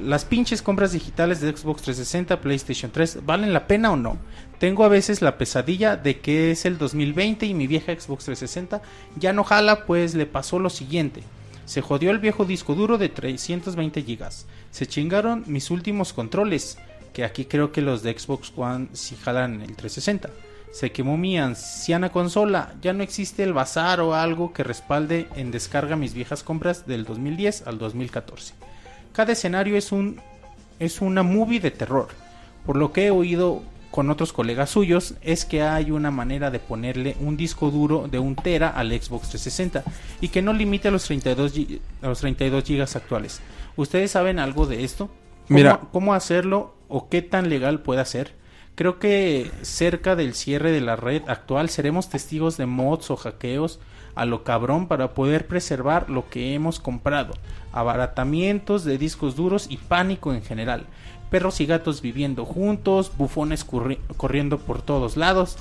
Las 0.04 0.24
pinches 0.24 0.60
compras 0.60 0.92
digitales 0.92 1.40
de 1.40 1.56
Xbox 1.56 1.82
360, 1.82 2.40
PlayStation 2.40 2.90
3, 2.90 3.24
¿valen 3.24 3.52
la 3.52 3.66
pena 3.66 3.92
o 3.92 3.96
no? 3.96 4.18
Tengo 4.60 4.84
a 4.84 4.88
veces 4.88 5.22
la 5.22 5.38
pesadilla 5.38 5.96
de 5.96 6.20
que 6.20 6.50
es 6.50 6.66
el 6.66 6.76
2020 6.76 7.46
y 7.46 7.54
mi 7.54 7.66
vieja 7.66 7.94
Xbox 7.98 8.26
360 8.26 8.82
ya 9.16 9.32
no 9.32 9.42
jala, 9.42 9.86
pues 9.86 10.14
le 10.14 10.26
pasó 10.26 10.58
lo 10.58 10.68
siguiente. 10.68 11.22
Se 11.64 11.80
jodió 11.80 12.10
el 12.10 12.18
viejo 12.18 12.44
disco 12.44 12.74
duro 12.74 12.98
de 12.98 13.08
320 13.08 14.02
GB. 14.02 14.28
Se 14.70 14.86
chingaron 14.86 15.44
mis 15.46 15.70
últimos 15.70 16.12
controles, 16.12 16.76
que 17.14 17.24
aquí 17.24 17.46
creo 17.46 17.72
que 17.72 17.80
los 17.80 18.02
de 18.02 18.12
Xbox 18.12 18.52
One 18.54 18.88
sí 18.92 19.16
jalan 19.16 19.62
el 19.62 19.76
360. 19.76 20.28
Se 20.72 20.92
quemó 20.92 21.16
mi 21.16 21.38
anciana 21.38 22.12
consola, 22.12 22.74
ya 22.82 22.92
no 22.92 23.02
existe 23.02 23.42
el 23.42 23.54
bazar 23.54 24.02
o 24.02 24.14
algo 24.14 24.52
que 24.52 24.62
respalde 24.62 25.26
en 25.36 25.52
descarga 25.52 25.96
mis 25.96 26.12
viejas 26.12 26.42
compras 26.42 26.86
del 26.86 27.06
2010 27.06 27.66
al 27.66 27.78
2014. 27.78 28.52
Cada 29.14 29.32
escenario 29.32 29.78
es 29.78 29.90
un 29.90 30.20
es 30.78 31.00
una 31.00 31.22
movie 31.22 31.60
de 31.60 31.70
terror. 31.70 32.08
Por 32.66 32.76
lo 32.76 32.92
que 32.92 33.06
he 33.06 33.10
oído 33.10 33.62
con 33.90 34.08
otros 34.10 34.32
colegas 34.32 34.70
suyos 34.70 35.14
es 35.20 35.44
que 35.44 35.62
hay 35.62 35.90
una 35.90 36.10
manera 36.10 36.50
de 36.50 36.60
ponerle 36.60 37.16
un 37.20 37.36
disco 37.36 37.70
duro 37.70 38.06
de 38.08 38.18
un 38.18 38.36
tera 38.36 38.68
al 38.68 38.88
Xbox 38.90 39.30
360 39.30 39.82
y 40.20 40.28
que 40.28 40.42
no 40.42 40.52
limite 40.52 40.88
a 40.88 40.90
los 40.92 41.04
32 41.04 41.52
gi- 41.52 41.80
a 42.02 42.06
los 42.08 42.20
32 42.20 42.62
gigas 42.64 42.94
actuales. 42.96 43.40
¿Ustedes 43.76 44.12
saben 44.12 44.38
algo 44.38 44.66
de 44.66 44.84
esto? 44.84 45.06
¿Cómo, 45.48 45.58
Mira. 45.58 45.80
cómo 45.92 46.14
hacerlo 46.14 46.74
o 46.88 47.08
qué 47.08 47.22
tan 47.22 47.48
legal 47.50 47.80
puede 47.80 48.04
ser? 48.04 48.34
Creo 48.76 48.98
que 49.00 49.50
cerca 49.62 50.14
del 50.16 50.34
cierre 50.34 50.70
de 50.70 50.80
la 50.80 50.96
red 50.96 51.22
actual 51.28 51.68
seremos 51.68 52.08
testigos 52.08 52.56
de 52.56 52.66
mods 52.66 53.10
o 53.10 53.16
hackeos 53.16 53.80
a 54.14 54.24
lo 54.24 54.44
cabrón 54.44 54.86
para 54.88 55.14
poder 55.14 55.46
preservar 55.48 56.08
lo 56.08 56.28
que 56.30 56.54
hemos 56.54 56.78
comprado, 56.80 57.34
abaratamientos 57.72 58.84
de 58.84 58.98
discos 58.98 59.36
duros 59.36 59.66
y 59.68 59.76
pánico 59.76 60.32
en 60.32 60.42
general, 60.42 60.86
perros 61.30 61.60
y 61.60 61.66
gatos 61.66 62.02
viviendo 62.02 62.44
juntos, 62.44 63.12
bufones 63.16 63.64
corriendo 63.64 64.58
por 64.58 64.82
todos 64.82 65.16
lados. 65.16 65.56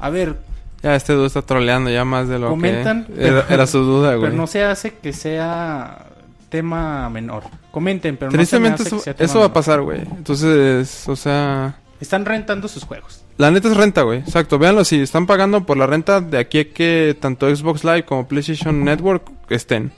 A 0.00 0.10
ver, 0.10 0.36
Ya 0.82 0.94
este 0.96 1.14
dude 1.14 1.26
está 1.26 1.42
troleando 1.42 1.88
ya 1.90 2.04
más 2.04 2.28
de 2.28 2.38
lo 2.38 2.50
Comentan, 2.50 3.06
que 3.06 3.12
era, 3.26 3.42
pero- 3.42 3.54
era 3.54 3.66
su 3.66 3.78
duda, 3.80 4.10
güey. 4.16 4.26
pero 4.28 4.36
no 4.36 4.46
se 4.46 4.62
hace 4.64 4.94
que 4.94 5.12
sea 5.12 6.06
tema 6.50 7.08
menor. 7.10 7.44
Comenten, 7.70 8.16
pero 8.16 8.30
no 8.30 8.32
se 8.32 8.36
me 8.36 8.68
Tristemente 8.70 8.82
hace 8.82 8.90
que 8.90 8.96
eso, 8.96 8.98
sea 9.04 9.14
tema 9.14 9.24
eso 9.30 9.38
va 9.40 9.46
a 9.46 9.52
pasar, 9.52 9.80
güey. 9.80 10.00
Entonces, 10.02 11.08
o 11.08 11.16
sea... 11.16 11.76
Están 12.00 12.24
rentando 12.26 12.68
sus 12.68 12.84
juegos. 12.84 13.22
La 13.38 13.50
neta 13.50 13.68
es 13.68 13.76
renta, 13.76 14.02
güey. 14.02 14.18
Exacto. 14.20 14.58
Véanlo, 14.58 14.84
si 14.84 15.00
están 15.00 15.26
pagando 15.26 15.64
por 15.64 15.76
la 15.76 15.86
renta 15.86 16.20
de 16.20 16.38
aquí 16.38 16.58
a 16.60 16.72
que 16.72 17.16
tanto 17.18 17.54
Xbox 17.54 17.82
Live 17.82 18.04
como 18.04 18.28
PlayStation 18.28 18.84
Network 18.84 19.28
estén. 19.48 19.90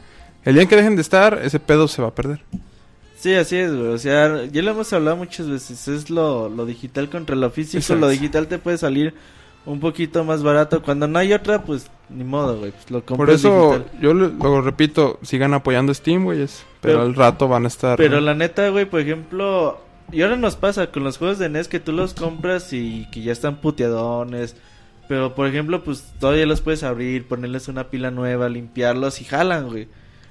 El 0.44 0.54
día 0.54 0.62
en 0.62 0.68
que 0.68 0.76
dejen 0.76 0.94
de 0.96 1.02
estar, 1.02 1.40
ese 1.42 1.58
pedo 1.58 1.88
se 1.88 2.00
va 2.00 2.08
a 2.08 2.14
perder. 2.14 2.40
Sí, 3.16 3.34
así 3.34 3.56
es, 3.56 3.74
güey. 3.74 3.88
O 3.88 3.98
sea, 3.98 4.44
ya 4.46 4.62
lo 4.62 4.70
hemos 4.72 4.92
hablado 4.92 5.16
muchas 5.16 5.48
veces. 5.48 5.88
Es 5.88 6.10
lo, 6.10 6.48
lo 6.48 6.66
digital 6.66 7.08
contra 7.08 7.34
lo 7.34 7.50
físico. 7.50 7.78
Exacto. 7.78 8.00
Lo 8.00 8.08
digital 8.08 8.46
te 8.46 8.58
puede 8.58 8.78
salir 8.78 9.14
un 9.64 9.80
poquito 9.80 10.22
más 10.24 10.42
barato. 10.42 10.82
Cuando 10.82 11.08
no 11.08 11.18
hay 11.18 11.32
otra, 11.32 11.64
pues 11.64 11.90
ni 12.10 12.24
modo, 12.24 12.58
güey. 12.58 12.72
Pues 12.72 12.90
lo 12.90 13.02
Por 13.02 13.30
eso, 13.30 13.72
digital. 13.78 14.00
yo 14.00 14.14
lo, 14.14 14.28
lo 14.28 14.60
repito, 14.60 15.18
sigan 15.22 15.54
apoyando 15.54 15.92
Steam. 15.94 16.26
Pero, 16.26 16.46
Pero- 16.80 17.02
al 17.02 17.14
rato 17.14 17.48
van 17.48 17.64
a 17.64 17.68
estar... 17.68 17.96
Pero 17.96 18.20
la 18.20 18.34
neta, 18.34 18.68
güey, 18.68 18.84
por 18.84 19.00
ejemplo, 19.00 19.80
y 20.12 20.22
ahora 20.22 20.36
nos 20.36 20.54
pasa 20.56 20.92
con 20.92 21.02
los 21.02 21.18
juegos 21.18 21.38
de 21.38 21.48
NES 21.48 21.68
que 21.68 21.80
tú 21.80 21.92
los 21.92 22.14
compras 22.14 22.72
y 22.72 23.08
que 23.10 23.22
ya 23.22 23.32
están 23.32 23.56
puteadones. 23.56 24.56
Pero 25.08 25.34
por 25.34 25.46
ejemplo, 25.46 25.82
pues 25.84 26.12
todavía 26.20 26.46
los 26.46 26.60
puedes 26.60 26.82
abrir, 26.82 27.26
ponerles 27.26 27.68
una 27.68 27.88
pila 27.88 28.10
nueva, 28.10 28.48
limpiarlos 28.48 29.20
y 29.20 29.24
jalan, 29.24 29.68
güey. 29.68 29.88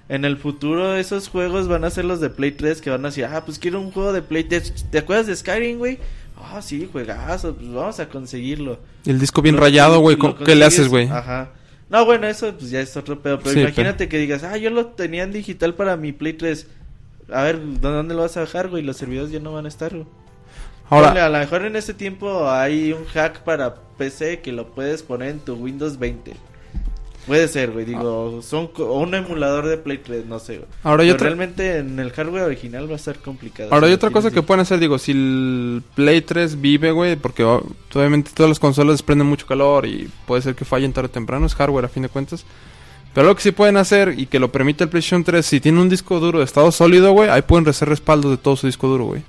En 0.07 0.23
el 0.23 0.37
futuro 0.37 0.95
esos 0.95 1.29
juegos 1.29 1.67
van 1.67 1.83
a 1.83 1.89
ser 1.89 2.05
los 2.05 2.19
de 2.19 2.29
Play 2.29 2.51
3 2.51 2.79
que 2.81 2.89
van 2.91 3.03
a 3.05 3.09
decir, 3.09 3.25
ah, 3.25 3.43
pues 3.43 3.57
quiero 3.57 3.79
un 3.81 3.91
juego 3.91 4.13
de 4.13 4.21
Play 4.21 4.43
3. 4.43 4.85
¿Te 4.91 4.99
acuerdas 4.99 5.25
de 5.27 5.35
Skyrim, 5.35 5.79
güey? 5.79 5.97
Ah, 6.37 6.61
sí, 6.61 6.87
juegazo, 6.91 7.55
pues 7.55 7.71
vamos 7.73 7.99
a 7.99 8.07
conseguirlo. 8.09 8.77
El 9.05 9.19
disco 9.19 9.41
bien 9.41 9.55
Lo- 9.55 9.61
rayado, 9.61 9.99
güey. 9.99 10.15
lo 10.15 10.21
¿con- 10.35 10.45
¿Qué 10.45 10.55
le 10.55 10.65
haces, 10.65 10.89
güey? 10.89 11.07
Ajá. 11.09 11.49
No, 11.89 12.05
bueno, 12.05 12.27
eso 12.27 12.53
pues 12.57 12.69
ya 12.71 12.81
es 12.81 12.95
otro 12.97 13.19
pedo. 13.21 13.39
Pero 13.39 13.51
Sí, 13.53 13.59
imagínate 13.61 14.07
que 14.09 14.17
digas, 14.17 14.43
ah, 14.43 14.57
yo 14.57 14.69
lo 14.69 14.87
tenía 14.87 15.23
en 15.23 15.31
digital 15.31 15.73
para 15.75 15.97
mi 15.97 16.11
Play 16.11 16.33
3. 16.33 16.67
A 17.31 17.41
ver, 17.43 17.59
¿dó- 17.81 17.91
¿dónde 17.91 18.13
lo 18.13 18.21
vas 18.21 18.37
a 18.37 18.41
bajar, 18.41 18.69
güey? 18.69 18.83
Los 18.83 18.97
servidores 18.97 19.31
ya 19.31 19.39
no 19.39 19.53
van 19.53 19.65
a 19.65 19.69
estar, 19.69 19.91
güey. 19.91 20.05
Ponle, 20.87 21.07
Ahora, 21.07 21.25
a 21.25 21.29
lo 21.29 21.39
mejor 21.39 21.65
en 21.65 21.75
este 21.75 21.95
tiempo 21.95 22.47
hay 22.47 22.93
un 22.93 23.05
hack 23.05 23.41
para 23.43 23.73
PC 23.97 24.41
que 24.41 24.51
lo 24.51 24.67
puedes 24.75 25.01
poner 25.01 25.29
en 25.29 25.39
tu 25.39 25.55
Windows 25.55 25.97
20. 25.97 26.33
Puede 27.25 27.47
ser, 27.47 27.71
güey. 27.71 27.85
Digo, 27.85 28.41
son 28.43 28.69
o 28.77 28.99
un 28.99 29.15
emulador 29.15 29.65
de 29.65 29.77
Play 29.77 29.97
3, 29.97 30.25
no 30.25 30.39
sé, 30.39 30.57
güey. 30.57 30.69
ahora 30.83 31.03
otra... 31.03 31.27
realmente 31.27 31.77
en 31.77 31.99
el 31.99 32.11
hardware 32.11 32.43
original 32.43 32.87
va 32.87 32.93
a 32.93 32.97
estar 32.97 33.17
complicado. 33.17 33.73
Ahora 33.73 33.87
hay 33.87 33.93
otra 33.93 34.11
cosa 34.11 34.31
que 34.31 34.43
pueden 34.43 34.61
hacer, 34.61 34.79
digo, 34.79 34.99
si 34.99 35.11
el 35.11 35.83
Play 35.95 36.21
3 36.21 36.61
vive, 36.61 36.91
güey, 36.91 37.15
porque 37.15 37.43
oh, 37.43 37.65
obviamente 37.93 38.31
todas 38.33 38.49
las 38.49 38.59
consolas 38.59 38.95
desprenden 38.95 39.27
mucho 39.27 39.47
calor 39.47 39.85
y 39.85 40.09
puede 40.27 40.41
ser 40.41 40.55
que 40.55 40.65
fallen 40.65 40.93
tarde 40.93 41.07
o 41.07 41.11
temprano, 41.11 41.45
es 41.45 41.55
hardware 41.55 41.85
a 41.85 41.89
fin 41.89 42.03
de 42.03 42.09
cuentas. 42.09 42.45
Pero 43.13 43.27
lo 43.27 43.35
que 43.35 43.41
sí 43.41 43.51
pueden 43.51 43.77
hacer 43.77 44.13
y 44.17 44.25
que 44.25 44.39
lo 44.39 44.51
permite 44.51 44.83
el 44.83 44.89
PlayStation 44.89 45.23
3, 45.23 45.45
si 45.45 45.59
tiene 45.61 45.79
un 45.79 45.89
disco 45.89 46.19
duro 46.19 46.39
de 46.39 46.45
estado 46.45 46.71
sólido, 46.71 47.13
güey, 47.13 47.29
ahí 47.29 47.41
pueden 47.41 47.67
hacer 47.67 47.87
respaldos 47.87 48.31
de 48.31 48.37
todo 48.37 48.55
su 48.55 48.67
disco 48.67 48.87
duro, 48.87 49.05
güey. 49.05 49.23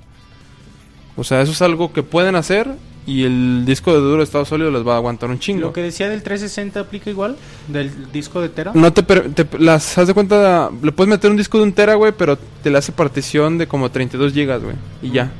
O 1.15 1.23
sea, 1.23 1.41
eso 1.41 1.51
es 1.51 1.61
algo 1.61 1.93
que 1.93 2.03
pueden 2.03 2.35
hacer 2.35 2.67
y 3.07 3.23
el 3.23 3.63
disco 3.65 3.91
de 3.93 3.99
duro 3.99 4.17
de 4.17 4.23
estado 4.25 4.45
sólido 4.45 4.69
les 4.69 4.85
va 4.85 4.93
a 4.93 4.97
aguantar 4.97 5.29
un 5.31 5.39
chingo. 5.39 5.61
Lo 5.61 5.73
que 5.73 5.81
decía 5.81 6.09
del 6.09 6.21
360 6.21 6.79
aplica 6.81 7.09
igual, 7.09 7.37
del 7.67 8.11
disco 8.11 8.39
de 8.41 8.49
Tera. 8.49 8.71
No 8.75 8.93
te, 8.93 9.01
per- 9.01 9.33
te- 9.33 9.47
las 9.57 9.97
haz 9.97 10.07
de 10.07 10.13
cuenta, 10.13 10.69
le 10.83 10.91
puedes 10.91 11.09
meter 11.09 11.31
un 11.31 11.37
disco 11.37 11.57
de 11.57 11.63
un 11.63 11.73
tera, 11.73 11.95
güey, 11.95 12.11
pero 12.15 12.37
te 12.37 12.69
le 12.69 12.77
hace 12.77 12.91
partición 12.91 13.57
de 13.57 13.67
como 13.67 13.89
32 13.89 14.33
gigas, 14.33 14.61
güey, 14.61 14.75
y 15.01 15.09
ya. 15.11 15.31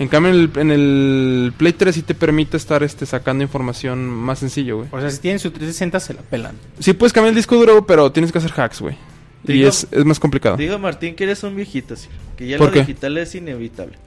En 0.00 0.06
cambio 0.06 0.32
en 0.32 0.38
el, 0.38 0.50
en 0.56 0.70
el 0.70 1.52
Play 1.56 1.72
3 1.72 1.92
sí 1.94 2.02
te 2.02 2.14
permite 2.14 2.56
estar 2.56 2.82
este 2.84 3.04
sacando 3.04 3.42
información 3.42 4.06
más 4.06 4.38
sencillo, 4.38 4.76
güey. 4.76 4.88
O 4.92 5.00
sea, 5.00 5.10
si 5.10 5.18
tienen 5.18 5.40
su 5.40 5.50
360 5.50 5.98
se 6.00 6.14
la 6.14 6.22
pelan. 6.22 6.54
Sí 6.78 6.92
puedes 6.92 7.12
cambiar 7.12 7.30
el 7.30 7.36
disco 7.36 7.56
duro, 7.56 7.84
pero 7.84 8.12
tienes 8.12 8.30
que 8.30 8.38
hacer 8.38 8.52
hacks, 8.56 8.80
güey. 8.80 8.96
Y 9.44 9.52
Digo- 9.54 9.68
es, 9.68 9.86
es 9.90 10.04
más 10.04 10.20
complicado. 10.20 10.56
Digo, 10.56 10.78
Martín, 10.78 11.14
que 11.16 11.24
eres 11.24 11.42
un 11.42 11.56
viejito, 11.56 11.96
sí. 11.96 12.08
Que 12.36 12.46
ya 12.46 12.58
¿Por 12.58 12.68
lo 12.68 12.72
qué? 12.74 12.80
digital 12.80 13.18
es 13.18 13.34
inevitable. 13.34 13.98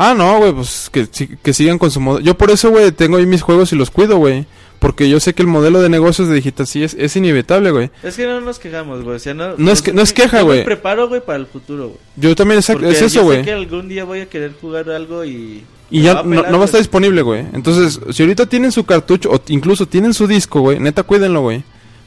Ah, 0.00 0.14
no, 0.14 0.38
güey, 0.38 0.52
pues 0.52 0.88
que, 0.92 1.08
si- 1.10 1.26
que 1.42 1.52
sigan 1.52 1.76
con 1.78 1.90
su 1.90 1.98
modelo. 2.00 2.24
Yo 2.24 2.38
por 2.38 2.50
eso, 2.52 2.70
güey, 2.70 2.92
tengo 2.92 3.16
ahí 3.16 3.26
mis 3.26 3.42
juegos 3.42 3.72
y 3.72 3.76
los 3.76 3.90
cuido, 3.90 4.16
güey. 4.18 4.46
Porque 4.78 5.08
yo 5.10 5.18
sé 5.18 5.34
que 5.34 5.42
el 5.42 5.48
modelo 5.48 5.80
de 5.82 5.88
negocios 5.88 6.28
de 6.28 6.36
digital 6.36 6.64
sí 6.68 6.84
es, 6.84 6.94
es 6.94 7.16
inevitable, 7.16 7.72
güey. 7.72 7.90
Es 8.04 8.14
que 8.14 8.26
no 8.26 8.40
nos 8.40 8.60
quejamos, 8.60 9.02
güey. 9.02 9.16
O 9.16 9.18
sea, 9.18 9.34
no, 9.34 9.56
No 9.56 9.72
es 9.72 9.82
que- 9.82 9.92
no 9.92 10.02
es 10.02 10.12
queja, 10.12 10.38
yo 10.38 10.44
güey. 10.46 10.58
Me 10.60 10.64
preparo, 10.64 11.08
güey, 11.08 11.20
para 11.20 11.38
el 11.40 11.46
futuro, 11.46 11.88
güey. 11.88 11.98
Yo 12.14 12.36
también, 12.36 12.58
exacto, 12.60 12.86
es 12.86 13.02
eso, 13.02 13.16
yo 13.16 13.24
güey. 13.24 13.38
sé 13.38 13.44
que 13.46 13.52
algún 13.54 13.88
día 13.88 14.04
voy 14.04 14.20
a 14.20 14.26
querer 14.30 14.52
jugar 14.60 14.88
algo 14.90 15.24
y 15.24 15.64
Y 15.90 16.02
ya 16.02 16.14
va 16.14 16.22
no, 16.22 16.42
no 16.48 16.58
va 16.58 16.62
a 16.62 16.66
estar 16.66 16.78
disponible, 16.80 17.22
güey. 17.22 17.44
Entonces, 17.52 17.98
si 18.14 18.22
ahorita 18.22 18.46
tienen 18.46 18.70
su 18.70 18.84
cartucho 18.84 19.32
o 19.32 19.40
incluso 19.48 19.86
tienen 19.86 20.14
su 20.14 20.28
disco, 20.28 20.60
güey, 20.60 20.78
neta 20.78 21.02
cuídenlo, 21.02 21.40
güey. 21.40 21.64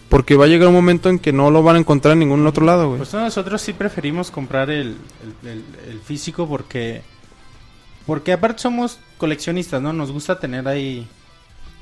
Porque 0.07 0.35
va 0.37 0.45
a 0.45 0.47
llegar 0.47 0.69
un 0.69 0.73
momento 0.73 1.09
en 1.09 1.19
que 1.19 1.33
no 1.33 1.51
lo 1.51 1.63
van 1.63 1.75
a 1.75 1.79
encontrar 1.79 2.13
en 2.13 2.19
ningún 2.19 2.45
otro 2.47 2.65
lado, 2.65 2.87
güey. 2.87 2.99
Pues 2.99 3.13
nosotros 3.13 3.61
sí 3.61 3.73
preferimos 3.73 4.31
comprar 4.31 4.69
el, 4.69 4.95
el- 5.43 5.49
el- 5.49 5.63
el 5.89 5.99
físico 5.99 6.47
porque... 6.47 7.01
Porque 8.05 8.33
aparte 8.33 8.61
somos 8.61 8.99
coleccionistas, 9.17 9.81
¿no? 9.81 9.93
Nos 9.93 10.11
gusta 10.11 10.39
tener 10.39 10.67
ahí 10.67 11.07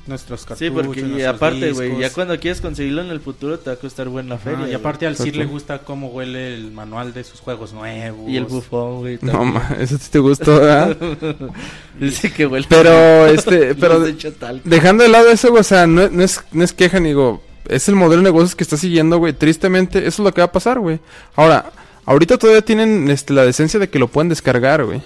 nuestros 0.07 0.45
cartuchos. 0.45 0.67
Sí, 0.67 0.69
porque 0.73 1.01
y 1.01 1.23
aparte, 1.23 1.71
güey, 1.71 1.97
ya 1.99 2.11
cuando 2.11 2.37
quieres 2.39 2.59
conseguirlo 2.59 3.01
en 3.01 3.09
el 3.09 3.21
futuro 3.21 3.59
te 3.59 3.69
va 3.69 3.75
a 3.75 3.79
costar 3.79 4.09
buena 4.09 4.35
Ajá, 4.35 4.43
feria. 4.43 4.67
y 4.69 4.73
aparte 4.73 5.05
al 5.07 5.15
Sir 5.15 5.27
Exacto. 5.27 5.45
le 5.45 5.51
gusta 5.51 5.79
cómo 5.79 6.07
huele 6.07 6.55
el 6.55 6.71
manual 6.71 7.13
de 7.13 7.23
sus 7.23 7.39
juegos 7.39 7.73
nuevos. 7.73 8.29
Y 8.29 8.35
el 8.35 8.45
bufón, 8.45 8.99
güey. 8.99 9.19
No, 9.21 9.45
ma, 9.45 9.75
eso 9.79 9.97
sí 9.97 10.09
te 10.09 10.19
gustó, 10.19 10.59
¿verdad? 10.59 10.97
Dice 11.99 12.31
que 12.33 12.45
huele. 12.45 12.65
Pero, 12.67 13.27
este, 13.27 13.75
pero 13.79 13.99
de 13.99 14.11
hecho 14.11 14.33
tal. 14.33 14.61
dejando 14.65 15.03
de 15.03 15.09
lado 15.09 15.29
eso, 15.29 15.49
güey, 15.49 15.61
o 15.61 15.63
sea, 15.63 15.87
no, 15.87 16.09
no 16.09 16.23
es, 16.23 16.43
no 16.51 16.63
es 16.63 16.73
queja, 16.73 16.99
ni 16.99 17.09
digo, 17.09 17.41
es 17.67 17.87
el 17.87 17.95
modelo 17.95 18.21
de 18.21 18.29
negocios 18.29 18.55
que 18.55 18.63
está 18.63 18.77
siguiendo, 18.77 19.17
güey. 19.19 19.33
Tristemente, 19.33 19.99
eso 19.99 20.07
es 20.07 20.19
lo 20.19 20.33
que 20.33 20.41
va 20.41 20.45
a 20.45 20.51
pasar, 20.51 20.79
güey. 20.79 20.99
Ahora, 21.35 21.71
ahorita 22.05 22.37
todavía 22.37 22.61
tienen 22.63 23.09
este, 23.09 23.33
la 23.33 23.45
decencia 23.45 23.79
de 23.79 23.89
que 23.89 23.99
lo 23.99 24.07
pueden 24.07 24.29
descargar, 24.29 24.83
güey. 24.83 25.01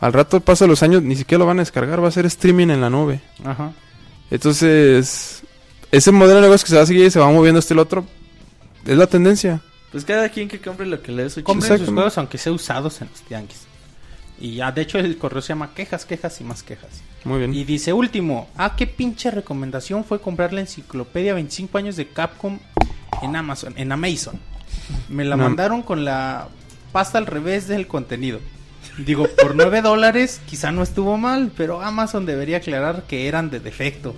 Al 0.00 0.12
rato 0.12 0.40
paso 0.40 0.64
de 0.64 0.68
los 0.68 0.82
años, 0.82 1.02
ni 1.02 1.16
siquiera 1.16 1.40
lo 1.40 1.46
van 1.46 1.58
a 1.58 1.62
descargar, 1.62 2.02
va 2.02 2.08
a 2.08 2.12
ser 2.12 2.24
streaming 2.26 2.68
en 2.68 2.80
la 2.80 2.88
nube. 2.90 3.20
Ajá. 3.44 3.72
Entonces, 4.30 5.42
ese 5.90 6.12
modelo 6.12 6.36
de 6.36 6.42
negocio 6.42 6.64
que 6.64 6.70
se 6.70 6.76
va 6.76 6.82
a 6.82 6.86
seguir 6.86 7.06
y 7.06 7.10
se 7.10 7.18
va 7.18 7.30
moviendo 7.30 7.58
este 7.58 7.74
el 7.74 7.80
otro, 7.80 8.04
es 8.86 8.96
la 8.96 9.06
tendencia. 9.06 9.60
Pues 9.90 10.04
cada 10.04 10.28
quien 10.28 10.48
que 10.48 10.60
compre 10.60 10.86
lo 10.86 11.02
que 11.02 11.10
le 11.12 11.24
dé 11.24 11.30
su 11.30 11.42
Compren 11.42 11.78
sus 11.78 11.88
juegos 11.88 12.16
aunque 12.18 12.38
sea 12.38 12.52
usados 12.52 13.00
en 13.00 13.08
los 13.10 13.22
tianguis. 13.22 13.62
Y 14.40 14.54
ya, 14.56 14.70
de 14.70 14.82
hecho, 14.82 14.98
el 14.98 15.18
correo 15.18 15.42
se 15.42 15.48
llama 15.48 15.74
quejas, 15.74 16.04
quejas 16.04 16.40
y 16.40 16.44
más 16.44 16.62
quejas. 16.62 16.90
Muy 17.24 17.38
bien. 17.40 17.52
Y 17.54 17.64
dice 17.64 17.92
último, 17.92 18.48
ah, 18.56 18.76
qué 18.76 18.86
pinche 18.86 19.30
recomendación 19.32 20.04
fue 20.04 20.20
comprar 20.20 20.52
la 20.52 20.60
enciclopedia 20.60 21.34
25 21.34 21.76
años 21.78 21.96
de 21.96 22.06
Capcom 22.08 22.58
en 23.22 23.34
Amazon, 23.34 23.74
en 23.76 23.90
Amazon. 23.90 24.38
Me 25.08 25.24
la 25.24 25.36
No. 25.36 25.42
mandaron 25.44 25.82
con 25.82 26.04
la 26.04 26.46
pasta 26.92 27.18
al 27.18 27.26
revés 27.26 27.66
del 27.66 27.88
contenido. 27.88 28.38
Digo, 28.98 29.26
por 29.40 29.54
9 29.54 29.80
dólares 29.82 30.40
quizá 30.46 30.72
no 30.72 30.82
estuvo 30.82 31.16
mal, 31.16 31.50
pero 31.56 31.80
Amazon 31.82 32.26
debería 32.26 32.58
aclarar 32.58 33.04
que 33.04 33.28
eran 33.28 33.48
de 33.50 33.60
defecto. 33.60 34.14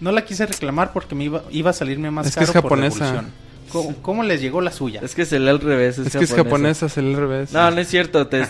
No 0.00 0.10
la 0.10 0.24
quise 0.24 0.46
reclamar 0.46 0.92
porque 0.92 1.14
me 1.14 1.24
iba, 1.24 1.42
iba 1.50 1.70
a 1.70 1.74
salirme 1.74 2.10
más 2.10 2.26
Es 2.26 2.34
que 2.34 2.40
caro 2.40 2.46
es 2.46 2.52
por 2.52 2.62
japonesa. 2.62 3.04
devolución. 3.04 3.32
¿Cómo, 3.70 3.94
cómo 4.02 4.22
les 4.22 4.40
llegó 4.40 4.60
la 4.60 4.72
suya? 4.72 5.00
Es 5.02 5.14
que 5.14 5.24
se 5.24 5.38
lee 5.38 5.48
al 5.48 5.60
revés. 5.60 5.98
Es, 5.98 6.08
es 6.08 6.16
que 6.16 6.24
es 6.24 6.34
japonesa, 6.34 6.86
es 6.86 6.98
el 6.98 7.14
revés. 7.16 7.52
No, 7.52 7.70
no 7.70 7.80
es 7.80 7.88
cierto. 7.88 8.26
Te, 8.26 8.46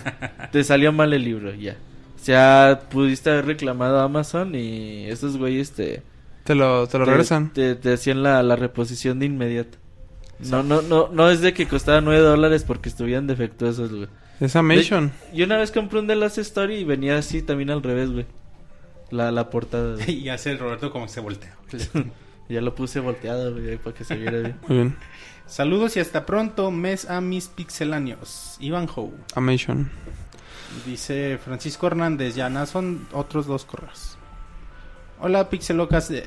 te 0.51 0.65
salió 0.65 0.93
mal 0.93 1.13
el 1.13 1.25
libro, 1.25 1.55
ya. 1.55 1.77
O 2.21 2.25
sea, 2.25 2.83
pudiste 2.91 3.31
haber 3.31 3.47
reclamado 3.47 3.99
a 4.01 4.05
Amazon 4.05 4.55
y 4.55 5.07
estos 5.09 5.37
güeyes 5.37 5.73
te... 5.73 6.03
Te 6.45 6.55
lo, 6.55 6.87
te 6.89 6.99
lo 6.99 7.05
regresan. 7.05 7.53
Te, 7.53 7.75
te 7.77 7.93
hacían 7.93 8.23
la, 8.23 8.43
la 8.43 8.57
reposición 8.57 9.19
de 9.19 9.27
inmediato. 9.27 9.79
No, 10.41 10.63
no, 10.65 10.83
no, 10.83 11.09
no 11.13 11.31
es 11.31 11.41
de 11.41 11.53
que 11.53 11.69
costaba 11.69 12.01
9 12.01 12.21
dólares 12.21 12.65
porque 12.65 12.89
estuvieran 12.89 13.27
defectuosos, 13.29 13.93
güey. 13.93 14.09
Es 14.43 14.57
Amazon. 14.57 15.13
Yo 15.33 15.45
una 15.45 15.57
vez 15.57 15.71
compré 15.71 16.01
un 16.01 16.09
The 16.09 16.17
Last 16.17 16.39
Story 16.39 16.79
y 16.79 16.85
venía 16.85 17.17
así 17.17 17.43
también 17.43 17.71
al 17.71 17.81
revés, 17.81 18.11
güey. 18.11 18.27
La, 19.11 19.31
la 19.31 19.49
portada. 19.51 19.95
güey. 19.95 20.11
y 20.19 20.29
hace 20.31 20.51
el 20.51 20.59
Roberto 20.59 20.91
como 20.91 21.07
se 21.07 21.21
voltea. 21.21 21.57
ya 22.49 22.61
lo 22.61 22.75
puse 22.75 22.99
volteado, 22.99 23.53
güey, 23.53 23.77
para 23.77 23.95
que 23.95 24.03
se 24.03 24.17
viera 24.17 24.41
bien. 24.41 24.57
Muy 24.67 24.77
bien. 24.79 24.97
Saludos 25.47 25.97
y 25.97 26.01
hasta 26.01 26.27
pronto, 26.27 26.73
mes 26.73 27.09
a 27.09 27.21
mis 27.21 27.47
pixeláneos. 27.47 28.57
Iván 28.59 28.89
Howe. 28.93 29.13
Amazon. 29.37 29.89
Dice 30.87 31.39
Francisco 31.39 31.87
Hernández, 31.87 32.35
ya 32.35 32.51
nada, 32.51 32.67
son 32.67 33.07
otros 33.13 33.47
dos 33.47 33.65
correos. 33.65 34.19
Hola 35.21 35.51
Pixelocas, 35.51 36.11
eh, 36.11 36.27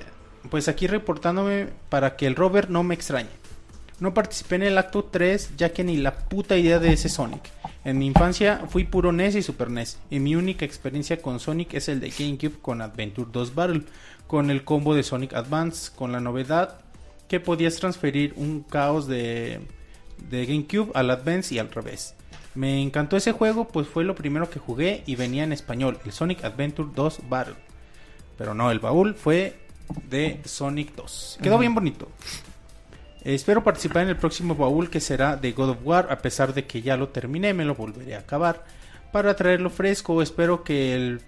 pues 0.50 0.70
aquí 0.70 0.88
reportándome 0.88 1.68
para 1.90 2.16
que 2.16 2.28
el 2.28 2.36
Robert 2.36 2.70
no 2.70 2.82
me 2.82 2.96
extrañe. 2.96 3.28
No 4.00 4.14
participé 4.14 4.56
en 4.56 4.64
el 4.64 4.78
acto 4.78 5.04
3 5.04 5.58
ya 5.58 5.74
que 5.74 5.84
ni 5.84 5.98
la 5.98 6.16
puta 6.16 6.56
idea 6.56 6.80
de 6.80 6.94
ese 6.94 7.10
Sonic. 7.10 7.52
En 7.86 8.00
mi 8.00 8.08
infancia 8.08 8.66
fui 8.68 8.84
puro 8.84 9.12
NES 9.12 9.36
y 9.36 9.44
Super 9.44 9.70
NES 9.70 10.00
y 10.10 10.20
mi 10.20 10.36
única 10.36 10.66
experiencia 10.66 11.22
con 11.22 11.40
Sonic 11.40 11.76
es 11.76 11.88
el 11.88 12.00
de 12.00 12.10
GameCube 12.10 12.60
con 12.60 12.82
Adventure 12.82 13.30
2 13.32 13.54
Battle, 13.54 13.84
con 14.26 14.50
el 14.50 14.64
combo 14.64 14.96
de 14.96 15.04
Sonic 15.04 15.34
Advance, 15.34 15.92
con 15.96 16.12
la 16.12 16.20
novedad 16.20 16.80
que 17.28 17.40
podías 17.40 17.76
transferir 17.76 18.34
un 18.38 18.64
caos 18.64 19.06
de, 19.08 19.60
de 20.32 20.46
GameCube 20.48 20.92
al 20.96 21.12
Advance 21.12 21.54
y 21.54 21.60
al 21.60 21.70
revés. 21.70 22.16
Me 22.56 22.82
encantó 22.82 23.18
ese 23.18 23.34
juego, 23.34 23.68
pues 23.68 23.88
fue 23.88 24.04
lo 24.04 24.16
primero 24.16 24.50
que 24.50 24.58
jugué 24.60 25.04
y 25.06 25.16
venía 25.16 25.44
en 25.44 25.54
español, 25.54 26.00
el 26.06 26.12
Sonic 26.12 26.44
Adventure 26.44 26.90
2 26.92 27.30
Battle. 27.30 27.56
Pero 28.36 28.56
no, 28.56 28.72
el 28.72 28.80
baúl 28.80 29.14
fue 29.14 29.60
de 30.10 30.42
Sonic 30.44 30.96
2. 30.96 31.38
Quedó 31.40 31.60
bien 31.60 31.76
bonito. 31.76 32.10
Espero 33.26 33.64
participar 33.64 34.04
en 34.04 34.10
el 34.10 34.18
próximo 34.18 34.56
baúl 34.56 34.90
que 34.90 35.00
será 35.00 35.36
de 35.36 35.52
God 35.52 35.70
of 35.72 35.78
War, 35.84 36.08
a 36.12 36.20
pesar 36.20 36.54
de 36.54 36.66
que 36.66 36.82
ya 36.82 36.96
lo 36.96 37.10
terminé, 37.10 37.54
me 37.54 37.66
lo 37.66 37.74
volveré 37.76 38.16
a 38.16 38.20
acabar. 38.20 38.64
Para 39.12 39.36
traerlo 39.36 39.70
fresco, 39.70 40.22
espero 40.22 40.64
que 40.64 40.94
el, 40.94 41.22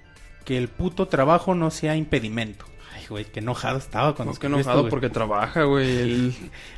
que 0.45 0.57
el 0.57 0.67
puto 0.67 1.07
trabajo 1.07 1.55
no 1.55 1.71
sea 1.71 1.95
impedimento. 1.95 2.65
Ay, 2.95 3.03
güey, 3.09 3.25
qué 3.25 3.39
enojado 3.39 3.79
estaba 3.79 4.13
cuando 4.15 4.31
Pues 4.31 4.39
que 4.39 4.47
esto, 4.47 4.57
enojado 4.59 4.89
porque 4.89 5.09
trabaja, 5.09 5.63
güey. 5.63 5.85
el- 5.97 6.35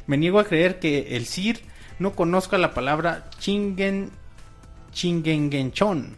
Me 0.08 0.18
niego 0.18 0.40
a 0.40 0.46
creer 0.46 0.80
que 0.80 1.16
el 1.18 1.26
Sir 1.26 1.60
no 2.00 2.14
conozca 2.14 2.58
la 2.58 2.74
palabra 2.74 3.30
chingen 3.40 4.12
chingengenchon. 4.92 6.16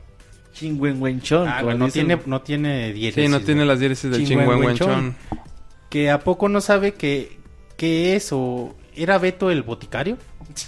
Chingüengüenchón. 0.54 1.48
Ah, 1.48 1.62
güey, 1.64 1.78
no 1.78 1.86
dicen. 1.86 2.08
tiene 2.08 2.22
no 2.26 2.42
tiene 2.42 2.94
diéresis. 2.94 3.24
Sí, 3.26 3.30
no 3.32 3.40
tiene 3.40 3.62
güey. 3.62 3.68
las 3.70 3.80
diéresis 3.80 4.12
del 4.12 4.28
Chingüengüenchón. 4.28 4.78
chingüengüenchón. 4.78 5.16
Que 5.90 6.10
a 6.12 6.20
poco 6.20 6.50
no 6.50 6.62
sabe 6.62 6.94
que 6.94 7.40
qué 7.78 8.16
es 8.16 8.30
o 8.32 8.76
era 8.96 9.18
Beto 9.18 9.50
el 9.52 9.64
boticario? 9.64 10.18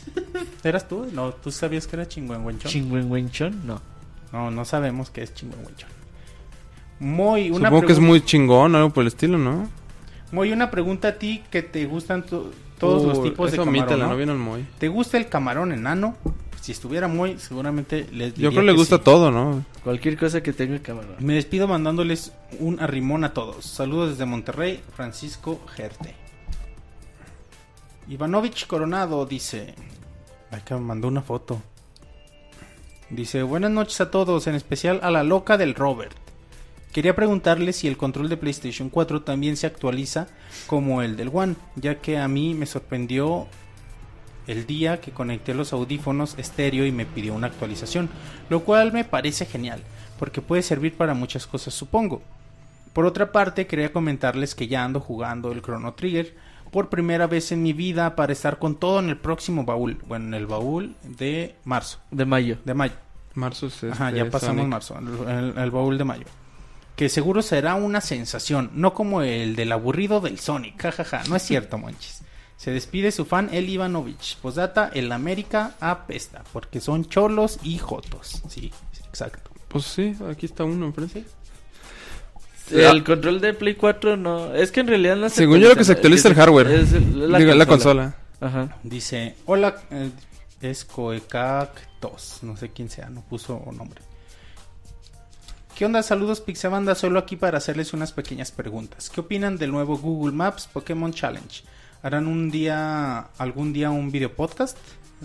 ¿Eras 0.64 0.88
tú? 0.88 1.08
No, 1.12 1.32
tú 1.32 1.52
sabías 1.52 1.88
que 1.88 1.96
era 1.96 2.08
chingüengüenchón. 2.08 2.72
Chingüengüenchón, 2.72 3.66
no. 3.68 3.82
no, 4.32 4.52
no 4.52 4.66
sabemos 4.66 5.10
qué 5.10 5.24
es 5.24 5.34
chingüengüenchón. 5.34 5.90
Muy 7.00 7.50
una 7.52 7.70
Supongo 7.70 7.88
que 7.88 7.94
es 7.94 8.00
muy 8.00 8.24
chingón, 8.24 8.76
algo 8.76 8.92
por 8.92 9.02
el 9.02 9.08
estilo, 9.08 9.38
¿no? 9.38 9.70
Muy 10.32 10.52
una 10.52 10.72
pregunta 10.72 11.10
a 11.10 11.14
ti 11.14 11.44
que 11.52 11.62
te 11.62 11.86
gustan 11.86 12.24
to- 12.26 12.52
todos 12.80 13.04
los 13.04 13.24
tipos 13.24 13.52
de 13.52 13.58
eso 13.58 13.66
camarón, 13.66 13.84
omítela, 13.84 14.08
¿no? 14.08 14.26
no 14.38 14.44
muy. 14.52 14.66
¿Te 14.80 14.88
gusta 14.88 15.18
el 15.18 15.28
camarón 15.28 15.72
enano? 15.72 16.16
Si 16.62 16.72
estuviera 16.72 17.10
muy, 17.10 17.38
seguramente 17.40 18.08
les 18.14 18.34
diría 18.36 18.46
Yo 18.46 18.50
creo 18.52 18.62
que 18.62 18.68
le 18.68 18.72
gusta 18.72 18.96
sí. 18.98 19.02
todo, 19.04 19.32
¿no? 19.32 19.66
Cualquier 19.84 20.18
cosa 20.18 20.42
que 20.42 20.54
tenga 20.54 20.80
camarón. 20.80 21.16
Me 21.20 21.34
despido 21.34 21.68
mandándoles 21.68 22.32
un 22.60 22.80
arrimón 22.80 23.26
a 23.26 23.34
todos. 23.34 23.66
Saludos 23.66 24.12
desde 24.12 24.26
Monterrey, 24.26 24.82
Francisco 24.96 25.60
Gerte. 25.76 26.16
Ivanovich 28.08 28.68
Coronado 28.68 29.26
dice... 29.26 29.76
Ay, 30.52 30.62
que 30.66 30.74
me 30.74 30.82
mandó 30.82 31.08
una 31.08 31.22
foto. 31.22 31.62
Dice, 33.10 33.44
buenas 33.44 33.72
noches 33.72 34.02
a 34.02 34.12
todos, 34.12 34.48
en 34.48 34.56
especial 34.56 35.00
a 35.04 35.12
la 35.12 35.24
loca 35.24 35.58
del 35.58 35.76
Robert. 35.76 36.16
Quería 36.92 37.16
preguntarle 37.16 37.74
si 37.74 37.88
el 37.88 37.98
control 37.98 38.30
de 38.30 38.38
PlayStation 38.38 38.90
4 38.90 39.24
también 39.24 39.58
se 39.58 39.68
actualiza 39.68 40.28
como 40.68 41.02
el 41.02 41.16
del 41.16 41.32
One, 41.34 41.56
ya 41.76 41.96
que 41.96 42.18
a 42.18 42.28
mí 42.28 42.54
me 42.54 42.66
sorprendió 42.66 43.48
el 44.46 44.68
día 44.68 45.00
que 45.00 45.12
conecté 45.12 45.54
los 45.54 45.74
audífonos 45.74 46.38
estéreo 46.38 46.86
y 46.86 46.92
me 46.92 47.06
pidió 47.06 47.34
una 47.34 47.48
actualización, 47.48 48.10
lo 48.50 48.64
cual 48.64 48.92
me 48.92 49.06
parece 49.06 49.46
genial, 49.46 49.82
porque 50.20 50.42
puede 50.42 50.62
servir 50.62 50.96
para 50.96 51.14
muchas 51.14 51.48
cosas 51.48 51.74
supongo. 51.74 52.22
Por 52.94 53.06
otra 53.06 53.32
parte, 53.32 53.66
quería 53.66 53.92
comentarles 53.92 54.54
que 54.54 54.68
ya 54.68 54.84
ando 54.84 55.00
jugando 55.00 55.52
el 55.52 55.64
Chrono 55.64 55.94
Trigger 55.94 56.36
por 56.74 56.90
primera 56.90 57.26
vez 57.28 57.54
en 57.54 57.64
mi 57.64 57.72
vida 57.72 58.18
para 58.18 58.34
estar 58.34 58.60
con 58.60 58.76
todo 58.76 59.00
en 59.00 59.08
el 59.08 59.18
próximo 59.18 59.64
baúl, 59.64 59.98
bueno, 60.08 60.26
en 60.26 60.34
el 60.34 60.46
baúl 60.48 60.96
de 61.04 61.56
marzo, 61.64 62.00
De 62.12 62.26
mayo. 62.26 62.58
de 62.66 62.74
mayo. 62.74 62.96
Marzo 63.36 63.68
es 63.68 63.82
Ajá, 63.86 64.10
este, 64.10 64.20
ya 64.26 64.30
pasamos 64.30 64.58
Sonic. 64.58 64.68
marzo, 64.70 65.00
el, 65.00 65.30
el- 65.30 65.58
el 65.58 65.72
baúl 65.72 65.98
de 65.98 66.04
mayo. 66.04 66.26
Que 66.98 67.08
seguro 67.10 67.42
será 67.42 67.76
una 67.76 68.02
sensación, 68.02 68.70
no 68.76 68.94
como 68.94 69.22
el 69.22 69.56
del 69.56 69.72
aburrido 69.72 70.20
del 70.20 70.38
Sonic, 70.40 70.80
jajaja, 70.82 71.24
no 71.30 71.36
es 71.38 71.42
cierto, 71.44 71.78
monchis. 71.78 72.22
Se 72.58 72.72
despide 72.72 73.12
su 73.12 73.26
fan 73.26 73.50
El 73.52 73.68
Ivanovich. 73.70 74.38
Posdata, 74.38 74.90
el 74.94 75.12
América 75.12 75.76
apesta, 75.80 76.44
porque 76.54 76.80
son 76.82 77.06
cholos 77.10 77.60
y 77.64 77.78
jotos. 77.80 78.44
Sí, 78.48 78.72
exacto. 79.08 79.50
Pues 79.68 79.86
sí, 79.86 80.16
aquí 80.30 80.46
está 80.46 80.64
uno 80.64 80.86
enfrente. 80.86 81.26
El 82.72 83.04
control 83.04 83.42
de 83.42 83.54
Play 83.54 83.76
4 83.76 84.18
no. 84.18 84.54
Es 84.56 84.72
que 84.72 84.80
en 84.80 84.88
realidad 84.88 85.16
no 85.16 85.30
se 85.30 85.36
Según 85.36 85.60
yo 85.60 85.70
lo 85.70 85.76
que 85.76 85.84
se 85.84 85.92
actualiza 85.92 86.30
el 86.30 86.36
hardware. 86.36 86.68
Es 86.68 86.92
la, 86.94 87.38
Digo, 87.38 87.52
consola. 87.52 87.56
la 87.56 87.66
consola. 87.66 88.16
Ajá. 88.42 88.78
Dice, 88.84 89.36
hola, 89.46 89.76
eh, 89.92 90.10
es 90.62 90.86
Coecactos, 90.86 92.40
no 92.42 92.58
sé 92.58 92.70
quién 92.70 92.90
sea, 92.90 93.10
no 93.10 93.22
puso 93.22 93.62
nombre. 93.74 94.02
¿Qué 95.76 95.86
onda? 95.86 96.04
Saludos 96.04 96.40
Pixabanda, 96.40 96.94
solo 96.94 97.20
aquí 97.20 97.36
para 97.36 97.58
hacerles 97.58 97.94
unas 97.94 98.12
pequeñas 98.12 98.52
preguntas. 98.52 99.10
¿Qué 99.10 99.22
opinan 99.22 99.58
del 99.58 99.72
nuevo 99.72 99.98
Google 99.98 100.34
Maps 100.34 100.70
Pokémon 100.72 101.12
Challenge? 101.12 101.64
¿Harán 102.04 102.28
un 102.28 102.52
día, 102.52 103.30
algún 103.38 103.74
día 103.74 103.90
un 103.90 104.12
video 104.12 104.34
podcast? 104.34 104.78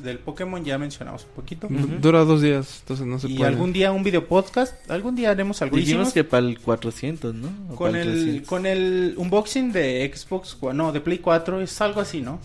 Del 0.02 0.18
Pokémon 0.18 0.65
ya 0.65 0.78
mencionamos 0.78 1.25
un 1.25 1.31
poquito. 1.36 1.67
Ujú. 1.67 1.86
Dura 2.01 2.25
dos 2.25 2.43
días, 2.43 2.78
entonces 2.81 3.07
no 3.07 3.18
se 3.18 3.28
Y 3.28 3.36
puede. 3.36 3.49
algún 3.49 3.73
día 3.73 3.93
un 3.93 4.02
video 4.02 4.27
podcast, 4.27 4.75
algún 4.91 5.15
día 5.17 5.31
haremos 5.31 5.60
algo. 5.62 5.77
Dijimos 5.77 6.09
Hicimos 6.09 6.15
que 6.15 6.25
para 6.25 6.47
el 6.47 6.59
400, 6.60 7.35
¿no? 7.35 7.49
O 7.70 7.77
con 7.77 7.94
el 7.97 8.09
300. 8.10 8.49
con 8.49 8.67
el 8.67 9.15
unboxing 9.17 9.73
de 9.73 10.10
Xbox, 10.15 10.57
no, 10.75 10.93
de 10.93 11.01
Play 11.01 11.18
4 11.18 11.60
es 11.60 11.81
algo 11.81 12.01
así, 12.01 12.20
¿no? 12.20 12.39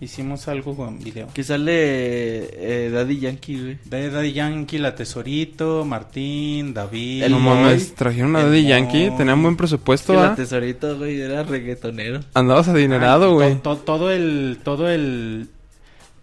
Hicimos 0.00 0.48
algo 0.48 0.76
con 0.76 0.98
video. 0.98 1.28
Que 1.32 1.44
sale 1.44 1.72
eh, 1.76 2.90
Daddy 2.90 3.20
Yankee, 3.20 3.60
güey. 3.60 3.78
Daddy 4.10 4.32
Yankee, 4.32 4.78
La 4.78 4.94
Tesorito, 4.94 5.84
Martín, 5.84 6.74
David. 6.74 7.22
El 7.22 7.32
No 7.32 7.38
mames, 7.38 7.94
trajeron 7.94 8.34
a 8.36 8.42
Daddy 8.44 8.64
Yankee, 8.66 9.10
tenían 9.16 9.40
buen 9.40 9.54
Que 9.54 9.58
presupuesto, 9.58 10.12
la 10.12 10.32
¿ah? 10.32 10.34
tesorito, 10.34 10.98
güey, 10.98 11.20
era 11.20 11.44
reggaetonero. 11.44 12.20
Andabas 12.34 12.68
adinerado, 12.68 13.32
güey. 13.34 13.54
to- 13.54 13.76
to- 13.76 13.82
todo 13.84 14.10
el 14.10 14.58
todo 14.62 14.90
el 14.90 15.48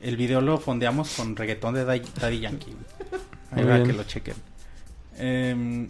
el 0.02 0.18
video 0.18 0.42
lo 0.42 0.58
fondeamos 0.58 1.10
con 1.16 1.36
reggaetón 1.36 1.76
de 1.76 1.86
Daddy, 1.86 2.40
Yankee. 2.40 2.76
Ahí 3.52 3.64
va 3.64 3.84
que 3.84 3.94
lo 3.94 4.04
chequen. 4.04 4.36
Em, 5.18 5.90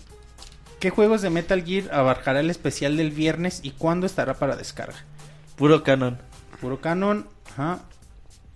¿Qué 0.80 0.90
juegos 0.90 1.22
de 1.22 1.30
Metal 1.30 1.64
Gear 1.64 1.94
abarcará 1.94 2.40
el 2.40 2.50
especial 2.50 2.98
del 2.98 3.12
viernes 3.12 3.62
y 3.64 3.72
cuándo 3.72 4.06
estará 4.06 4.34
para 4.34 4.56
descarga? 4.56 5.06
Puro 5.56 5.84
canon. 5.84 6.18
Puro 6.60 6.82
canon, 6.82 7.28
ajá. 7.52 7.82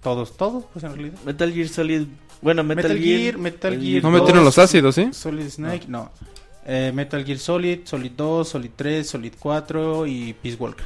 Todos, 0.01 0.35
todos, 0.35 0.65
pues 0.73 0.83
en 0.83 0.93
realidad. 0.93 1.19
Metal 1.23 1.53
Gear 1.53 1.67
Solid. 1.67 2.07
Bueno, 2.41 2.63
Metal, 2.63 2.83
Metal 2.83 2.97
Gear. 2.97 3.19
Gear, 3.19 3.37
Metal 3.37 3.79
Gear 3.79 4.03
No 4.03 4.11
metieron 4.11 4.43
los 4.43 4.57
ácidos, 4.57 4.95
¿sí? 4.95 5.09
Solid 5.11 5.49
Snake, 5.49 5.85
no. 5.87 6.11
Eh, 6.65 6.91
Metal 6.93 7.23
Gear 7.23 7.37
Solid, 7.37 7.81
Solid 7.85 8.11
2, 8.11 8.49
Solid 8.49 8.71
3, 8.75 9.07
Solid 9.07 9.33
4 9.39 10.07
y 10.07 10.33
Peace 10.33 10.57
Walker. 10.59 10.85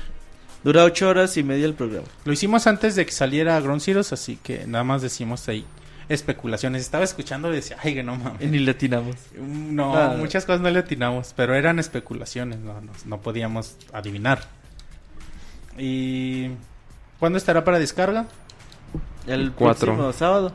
Dura 0.64 0.84
ocho 0.84 1.08
horas 1.10 1.38
y 1.38 1.44
media 1.44 1.66
el 1.66 1.74
programa. 1.74 2.08
Lo 2.26 2.34
hicimos 2.34 2.68
antes 2.68 2.96
de 2.96 3.06
que 3.06 3.12
saliera 3.12 3.60
Ground 3.62 3.82
Zeroes, 3.82 4.12
así 4.14 4.38
que 4.44 4.66
nada 4.68 4.84
más 4.84 5.02
decimos 5.02 5.48
ahí 5.48 5.66
especulaciones. 6.10 6.82
Estaba 6.82 7.04
escuchando 7.04 7.52
y 7.52 7.56
decía, 7.56 7.78
ay, 7.82 7.94
que 7.94 8.04
no 8.04 8.16
Y 8.16 8.18
mames. 8.18 8.50
ni 8.52 8.60
le 8.60 8.72
atinamos. 8.72 9.16
No, 9.38 9.96
Ah. 9.96 10.16
muchas 10.18 10.46
cosas 10.46 10.60
no 10.62 10.70
le 10.70 10.80
atinamos, 10.80 11.34
pero 11.36 11.54
eran 11.56 11.80
especulaciones, 11.80 12.60
no, 12.60 12.82
no, 12.82 12.92
no 13.06 13.22
podíamos 13.22 13.78
adivinar. 13.94 14.42
¿Y 15.78 16.50
cuándo 17.20 17.38
estará 17.38 17.64
para 17.64 17.80
descarga? 17.80 18.26
El 19.28 19.52
Cuatro. 19.52 19.88
próximo 19.96 20.12
sábado. 20.14 20.52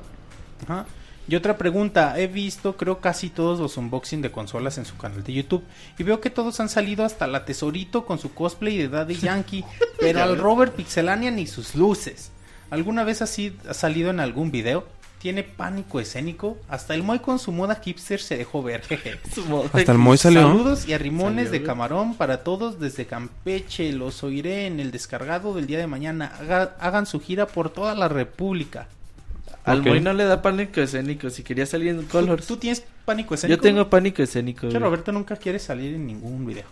Ajá. 0.65 0.86
Y 1.26 1.36
otra 1.36 1.56
pregunta, 1.56 2.18
he 2.18 2.26
visto 2.26 2.76
creo 2.76 3.00
casi 3.00 3.30
todos 3.30 3.58
los 3.58 3.76
unboxing 3.78 4.20
de 4.20 4.30
consolas 4.30 4.76
en 4.76 4.84
su 4.84 4.96
canal 4.98 5.24
de 5.24 5.32
YouTube 5.32 5.64
y 5.98 6.02
veo 6.02 6.20
que 6.20 6.28
todos 6.28 6.60
han 6.60 6.68
salido 6.68 7.02
hasta 7.04 7.26
la 7.26 7.44
Tesorito 7.46 8.04
con 8.04 8.18
su 8.18 8.34
cosplay 8.34 8.76
de 8.76 8.88
Daddy 8.88 9.14
Yankee, 9.16 9.64
pero 9.98 10.22
al 10.22 10.36
Robert 10.38 10.74
Pixelania 10.74 11.30
ni 11.30 11.46
sus 11.46 11.74
luces. 11.74 12.30
¿Alguna 12.70 13.04
vez 13.04 13.22
así 13.22 13.56
ha 13.68 13.72
salido 13.74 14.10
en 14.10 14.20
algún 14.20 14.50
video? 14.50 14.86
Tiene 15.18 15.42
pánico 15.42 16.00
escénico, 16.00 16.58
hasta 16.68 16.92
el 16.94 17.02
Moy 17.02 17.20
con 17.20 17.38
su 17.38 17.50
moda 17.52 17.76
hipster 17.82 18.20
se 18.20 18.36
dejó 18.36 18.62
ver, 18.62 18.82
jeje. 18.82 19.18
Hasta 19.72 19.92
el 19.92 19.96
Moy 19.96 20.18
salió. 20.18 20.42
Saludos 20.42 20.86
y 20.86 20.92
arrimones 20.92 21.46
Salió, 21.46 21.60
de 21.60 21.66
camarón 21.66 22.14
para 22.16 22.44
todos 22.44 22.78
desde 22.78 23.06
Campeche. 23.06 23.90
Los 23.94 24.22
oiré 24.22 24.66
en 24.66 24.80
el 24.80 24.90
descargado 24.90 25.54
del 25.54 25.66
día 25.66 25.78
de 25.78 25.86
mañana. 25.86 26.30
Haga- 26.38 26.76
hagan 26.78 27.06
su 27.06 27.20
gira 27.20 27.46
por 27.46 27.70
toda 27.70 27.94
la 27.94 28.08
República. 28.08 28.86
Al 29.65 29.81
Ok. 29.81 29.86
Moy 29.86 30.01
no 30.01 30.12
le 30.12 30.25
da 30.25 30.43
pánico 30.43 30.81
escénico. 30.81 31.31
Si 31.31 31.43
quería 31.43 31.65
salir 31.67 31.89
en 31.89 32.01
¿Tú, 32.02 32.09
Colors. 32.09 32.47
tú 32.47 32.57
tienes 32.59 32.84
pánico 33.05 33.34
escénico? 33.34 33.57
Yo 33.57 33.62
tengo 33.62 33.89
pánico 33.91 34.23
escénico. 34.23 34.68
Que. 34.68 34.78
Roberto 34.78 35.10
nunca 35.12 35.36
quiere 35.36 35.59
salir 35.59 35.94
en 35.94 36.07
ningún 36.07 36.44
video. 36.47 36.65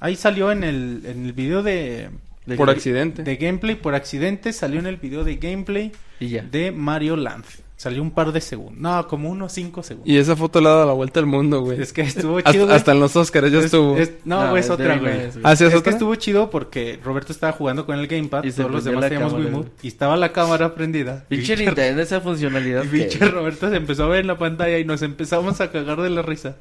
Ahí 0.00 0.16
salió 0.16 0.50
en 0.50 0.64
el, 0.64 1.02
en 1.04 1.24
el 1.26 1.32
video 1.32 1.62
de, 1.62 2.10
De 2.46 2.56
Por 2.56 2.68
accidente. 2.70 3.22
de 3.22 3.36
gameplay, 3.36 3.74
por 3.74 3.94
accidente 3.94 4.52
salió 4.52 4.78
en 4.80 4.86
el 4.86 4.96
video 4.96 5.24
de 5.24 5.36
gameplay 5.36 5.92
Y 6.20 6.28
ya. 6.28 6.42
de 6.42 6.72
Mario 6.72 7.16
Land. 7.16 7.44
Salió 7.76 8.02
un 8.02 8.12
par 8.12 8.30
de 8.30 8.40
segundos. 8.40 8.78
No, 8.80 9.06
como 9.08 9.28
unos 9.28 9.52
5 9.52 9.82
segundos. 9.82 10.08
Y 10.08 10.16
esa 10.16 10.36
foto 10.36 10.60
le 10.60 10.68
ha 10.68 10.72
dado 10.72 10.86
la 10.86 10.92
vuelta 10.92 11.18
al 11.18 11.26
mundo, 11.26 11.60
güey. 11.60 11.82
Es 11.82 11.92
que 11.92 12.02
estuvo 12.02 12.40
chido. 12.40 12.70
hasta 12.72 12.92
en 12.92 13.00
los 13.00 13.16
Oscars 13.16 13.50
ya 13.50 13.58
Es- 13.58 13.64
estuvo. 13.66 13.96
es- 13.96 14.12
no, 14.24 14.44
No, 14.44 14.50
güey, 14.50 14.62
es 14.62 14.70
otra, 14.70 14.96
güey. 14.96 15.12
¿Ah, 15.42 15.56
sí 15.56 15.64
es 15.64 15.68
Es 15.68 15.70
que 15.74 15.78
otra? 15.78 15.92
estuvo 15.92 16.14
chido 16.14 16.50
porque 16.50 17.00
Roberto 17.04 17.32
estaba 17.32 17.52
jugando 17.52 17.84
con 17.84 17.98
el 17.98 18.06
gamepad, 18.06 18.44
Y 18.44 18.52
todos 18.52 18.70
los 18.70 18.84
demás 18.84 19.02
teníamos 19.04 19.32
cámara, 19.32 19.50
Wiimote 19.50 19.70
y 19.82 19.88
estaba 19.88 20.16
la 20.16 20.32
cámara 20.32 20.74
prendida. 20.74 21.24
Pinche 21.28 21.56
Nintendo, 21.56 22.00
esa 22.00 22.20
funcionalidad. 22.20 22.84
Y 22.84 22.88
pinche 22.88 23.18
Roberto 23.28 23.68
se 23.68 23.76
empezó 23.76 24.04
a 24.04 24.08
ver 24.08 24.20
en 24.20 24.28
la 24.28 24.38
pantalla 24.38 24.78
y 24.78 24.84
nos 24.84 25.02
empezamos 25.02 25.60
a 25.60 25.72
cagar 25.72 26.00
de 26.00 26.10
la 26.10 26.22
risa. 26.22 26.56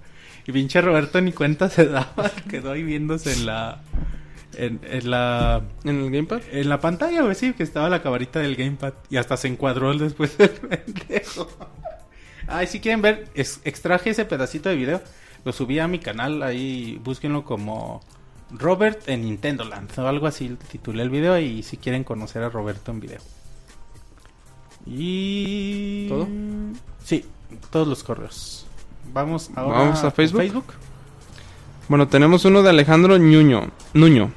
Y 0.48 0.52
pinche 0.52 0.82
Roberto 0.82 1.22
ni 1.22 1.32
cuenta 1.32 1.70
se 1.70 1.86
daba, 1.86 2.32
quedó 2.50 2.72
ahí 2.72 2.82
viéndose 2.84 3.32
en 3.34 3.46
la 3.46 3.82
en, 4.58 4.80
en 4.84 5.10
la 5.12 5.62
¿En 5.84 6.00
el 6.02 6.12
Gamepad? 6.12 6.42
en 6.52 6.70
la 6.70 6.80
pantalla, 6.80 7.22
güey, 7.24 7.36
sí, 7.36 7.54
que 7.54 7.64
estaba 7.64 7.90
la 7.90 8.02
camarita 8.02 8.40
del 8.40 8.56
gamepad 8.56 8.94
y 9.10 9.18
hasta 9.18 9.38
se 9.38 9.48
encuadró 9.48 9.94
después 9.98 10.38
del 10.38 10.50
pendejo. 10.50 11.48
Ay, 12.48 12.68
si 12.68 12.80
quieren 12.80 13.02
ver, 13.02 13.30
es- 13.36 13.62
extraje 13.64 14.10
ese 14.12 14.26
pedacito 14.26 14.70
de 14.70 14.76
video, 14.76 15.02
lo 15.46 15.52
subí 15.54 15.80
a 15.80 15.88
mi 15.88 16.00
canal, 16.00 16.44
ahí 16.44 17.00
búsquenlo 17.04 17.44
como 17.46 18.02
Robert 18.52 19.08
en 19.08 19.22
Nintendo 19.24 19.64
Land 19.64 19.98
o 19.98 20.08
algo 20.08 20.28
así, 20.28 20.56
titulé 20.72 21.04
el 21.04 21.10
video 21.10 21.40
y 21.40 21.64
si 21.64 21.78
quieren 21.78 22.04
conocer 22.04 22.44
a 22.44 22.50
Roberto 22.50 22.92
en 22.92 23.00
video. 23.00 23.22
Y 24.86 26.08
¿Todo? 26.10 26.28
Sí, 27.04 27.26
todos 27.72 27.88
los 27.88 28.04
correos. 28.04 28.68
Vamos 29.14 29.50
ahora 29.56 29.80
Vamos 29.80 30.04
a 30.04 30.12
Facebook. 30.12 30.66
Bueno, 31.88 32.08
tenemos 32.08 32.46
uno 32.46 32.64
de 32.64 32.70
Alejandro 32.70 33.18
Ñuño. 33.18 33.70
Nuño. 33.94 34.32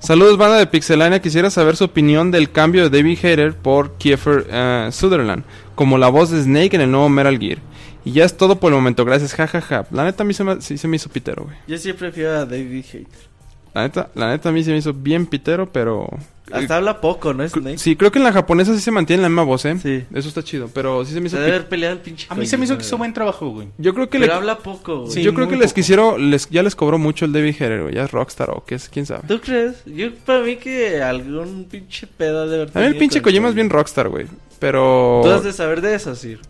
Saludos, 0.00 0.38
banda 0.38 0.56
de 0.58 0.66
Pixelania. 0.66 1.20
Quisiera 1.20 1.50
saber 1.50 1.76
su 1.76 1.84
opinión 1.84 2.30
del 2.30 2.50
cambio 2.50 2.88
de 2.88 2.96
David 2.96 3.18
Hayter 3.22 3.54
por 3.54 3.94
Kiefer 3.98 4.46
eh, 4.48 4.88
Sutherland 4.92 5.44
como 5.74 5.98
la 5.98 6.08
voz 6.08 6.30
de 6.30 6.42
Snake 6.42 6.76
en 6.76 6.82
el 6.82 6.90
nuevo 6.90 7.08
Metal 7.08 7.38
Gear. 7.38 7.58
Y 8.04 8.12
ya 8.12 8.24
es 8.24 8.36
todo 8.36 8.58
por 8.58 8.72
el 8.72 8.76
momento. 8.76 9.04
Gracias, 9.04 9.34
jajaja. 9.34 9.86
La 9.90 10.04
neta 10.04 10.22
a 10.22 10.26
mí 10.26 10.34
se 10.34 10.44
me, 10.44 10.60
sí 10.60 10.78
se 10.78 10.88
me 10.88 10.96
hizo 10.96 11.08
pitero, 11.10 11.44
güey. 11.44 11.56
Yo 11.66 11.76
sí 11.78 11.92
prefiero 11.92 12.30
a 12.30 12.46
David 12.46 12.84
Hater. 12.84 13.28
La 13.74 13.82
neta, 13.82 14.08
la 14.14 14.30
neta 14.30 14.48
a 14.48 14.52
mí 14.52 14.64
se 14.64 14.70
me 14.70 14.78
hizo 14.78 14.92
bien 14.92 15.26
pitero, 15.26 15.70
pero... 15.70 16.08
Hasta 16.52 16.76
habla 16.76 17.00
poco, 17.00 17.34
¿no? 17.34 17.48
Snake. 17.48 17.78
Sí, 17.78 17.96
creo 17.96 18.10
que 18.12 18.18
en 18.18 18.24
la 18.24 18.32
japonesa 18.32 18.74
sí 18.74 18.80
se 18.80 18.90
mantiene 18.90 19.22
la 19.22 19.28
misma 19.28 19.42
voz, 19.42 19.64
¿eh? 19.64 19.76
Sí. 19.82 20.04
Eso 20.14 20.28
está 20.28 20.42
chido, 20.42 20.68
pero 20.72 21.04
sí 21.04 21.12
se 21.12 21.20
me 21.20 21.26
hizo 21.26 21.36
Se 21.36 21.42
debe 21.42 21.56
haber 21.56 21.68
peleado 21.68 21.94
el 21.94 22.00
pinche 22.00 22.26
A 22.30 22.34
mí 22.34 22.46
se 22.46 22.56
me 22.56 22.64
hizo 22.64 22.76
que 22.76 22.84
hizo 22.84 22.98
buen 22.98 23.12
trabajo, 23.12 23.48
güey. 23.50 23.68
Yo 23.78 23.94
creo 23.94 24.08
que 24.08 24.18
Pero 24.18 24.32
le... 24.32 24.38
habla 24.38 24.58
poco, 24.58 25.00
güey. 25.02 25.12
Sí, 25.12 25.22
yo 25.22 25.34
creo 25.34 25.48
que 25.48 25.56
les 25.56 25.68
poco. 25.70 25.74
quisieron, 25.76 26.30
les, 26.30 26.48
ya 26.50 26.62
les 26.62 26.74
cobró 26.74 26.98
mucho 26.98 27.24
el 27.24 27.32
David 27.32 27.54
Hayter, 27.60 27.82
güey. 27.82 27.94
Ya 27.94 28.04
es 28.04 28.10
Rockstar 28.10 28.50
o 28.50 28.64
qué 28.66 28.76
es, 28.76 28.88
quién 28.88 29.06
sabe. 29.06 29.22
¿Tú 29.26 29.40
crees? 29.40 29.84
Yo 29.86 30.14
para 30.14 30.40
mí 30.40 30.56
que 30.56 31.02
algún 31.02 31.66
pinche 31.70 32.06
pedo 32.06 32.48
de 32.48 32.62
haber 32.62 32.70
A 32.74 32.80
mí 32.80 32.86
el 32.86 32.96
pinche 32.96 33.20
con 33.20 33.30
Kojima 33.30 33.48
es 33.48 33.54
bien 33.54 33.70
rockstar, 33.70 34.08
güey. 34.08 34.26
Pero... 34.58 35.20
Tú 35.22 35.30
has 35.30 35.44
de 35.44 35.52
saber 35.52 35.80
de 35.80 35.94
eso, 35.94 36.14
Sir. 36.14 36.40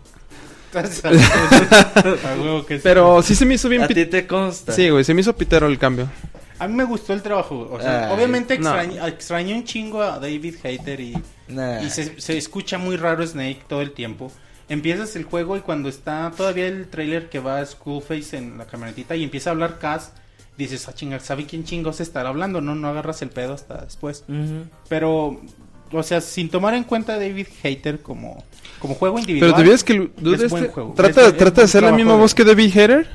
Sí. 2.67 2.75
Pero 2.83 3.21
sí 3.23 3.35
se 3.35 3.45
me 3.45 3.55
hizo 3.55 3.69
bien... 3.69 3.83
A 3.83 3.87
ti 3.87 4.05
te 4.05 4.27
consta. 4.27 4.71
Sí, 4.71 4.89
güey, 4.89 5.03
se 5.03 5.13
me 5.13 5.21
hizo 5.21 5.35
pitero 5.35 5.67
el 5.67 5.77
cambio. 5.79 6.07
A 6.59 6.67
mí 6.67 6.73
me 6.75 6.83
gustó 6.83 7.13
el 7.13 7.21
trabajo. 7.21 7.67
O 7.71 7.79
sea, 7.81 8.07
Ay, 8.09 8.13
obviamente 8.15 8.59
no. 8.59 8.69
extrañé, 9.07 9.53
un 9.55 9.63
chingo 9.63 10.01
a 10.01 10.19
David 10.19 10.55
Hater 10.61 10.99
y, 10.99 11.17
Nah. 11.47 11.81
y 11.81 11.89
se, 11.89 12.19
se 12.19 12.37
escucha 12.37 12.77
muy 12.77 12.95
raro 12.97 13.25
Snake 13.25 13.61
todo 13.67 13.81
el 13.81 13.91
tiempo. 13.91 14.31
Empiezas 14.67 15.15
el 15.15 15.23
juego 15.23 15.57
y 15.57 15.61
cuando 15.61 15.89
está 15.89 16.31
todavía 16.35 16.67
el 16.67 16.87
trailer 16.89 17.29
que 17.29 17.39
va 17.39 17.59
a 17.59 17.65
Skullface 17.65 18.37
en 18.37 18.57
la 18.57 18.65
camionetita 18.65 19.15
y 19.15 19.23
empieza 19.23 19.49
a 19.49 19.53
hablar 19.53 19.79
Cass, 19.79 20.11
dices, 20.57 20.87
ah, 20.87 20.93
chinga, 20.93 21.19
¿sabe 21.19 21.45
quién 21.45 21.63
chingos 21.63 21.99
estará 22.01 22.29
hablando? 22.29 22.61
No, 22.61 22.75
no 22.75 22.87
agarras 22.89 23.21
el 23.23 23.29
pedo 23.29 23.53
hasta 23.53 23.77
después. 23.85 24.25
Pero, 24.87 25.41
o 25.91 26.03
sea, 26.03 26.21
sin 26.21 26.49
tomar 26.49 26.73
en 26.75 26.83
cuenta 26.83 27.13
a 27.13 27.17
David 27.17 27.47
Hater 27.63 27.99
como, 28.01 28.43
como 28.79 28.93
juego 28.93 29.17
individual. 29.17 29.53
Pero 29.53 29.57
te 29.63 29.63
que 29.83 29.93
el 29.93 30.11
es 30.43 30.49
buen 30.51 30.63
este 30.65 30.73
juego. 30.75 30.93
trata, 30.95 31.21
Es- 31.21 31.27
es 31.29 31.37
trata 31.37 31.61
de 31.61 31.65
hacer 31.65 31.81
la 31.83 31.91
misma 31.91 32.13
de- 32.13 32.19
voz 32.19 32.35
que 32.35 32.43
David 32.43 32.71
Hayter. 32.77 33.07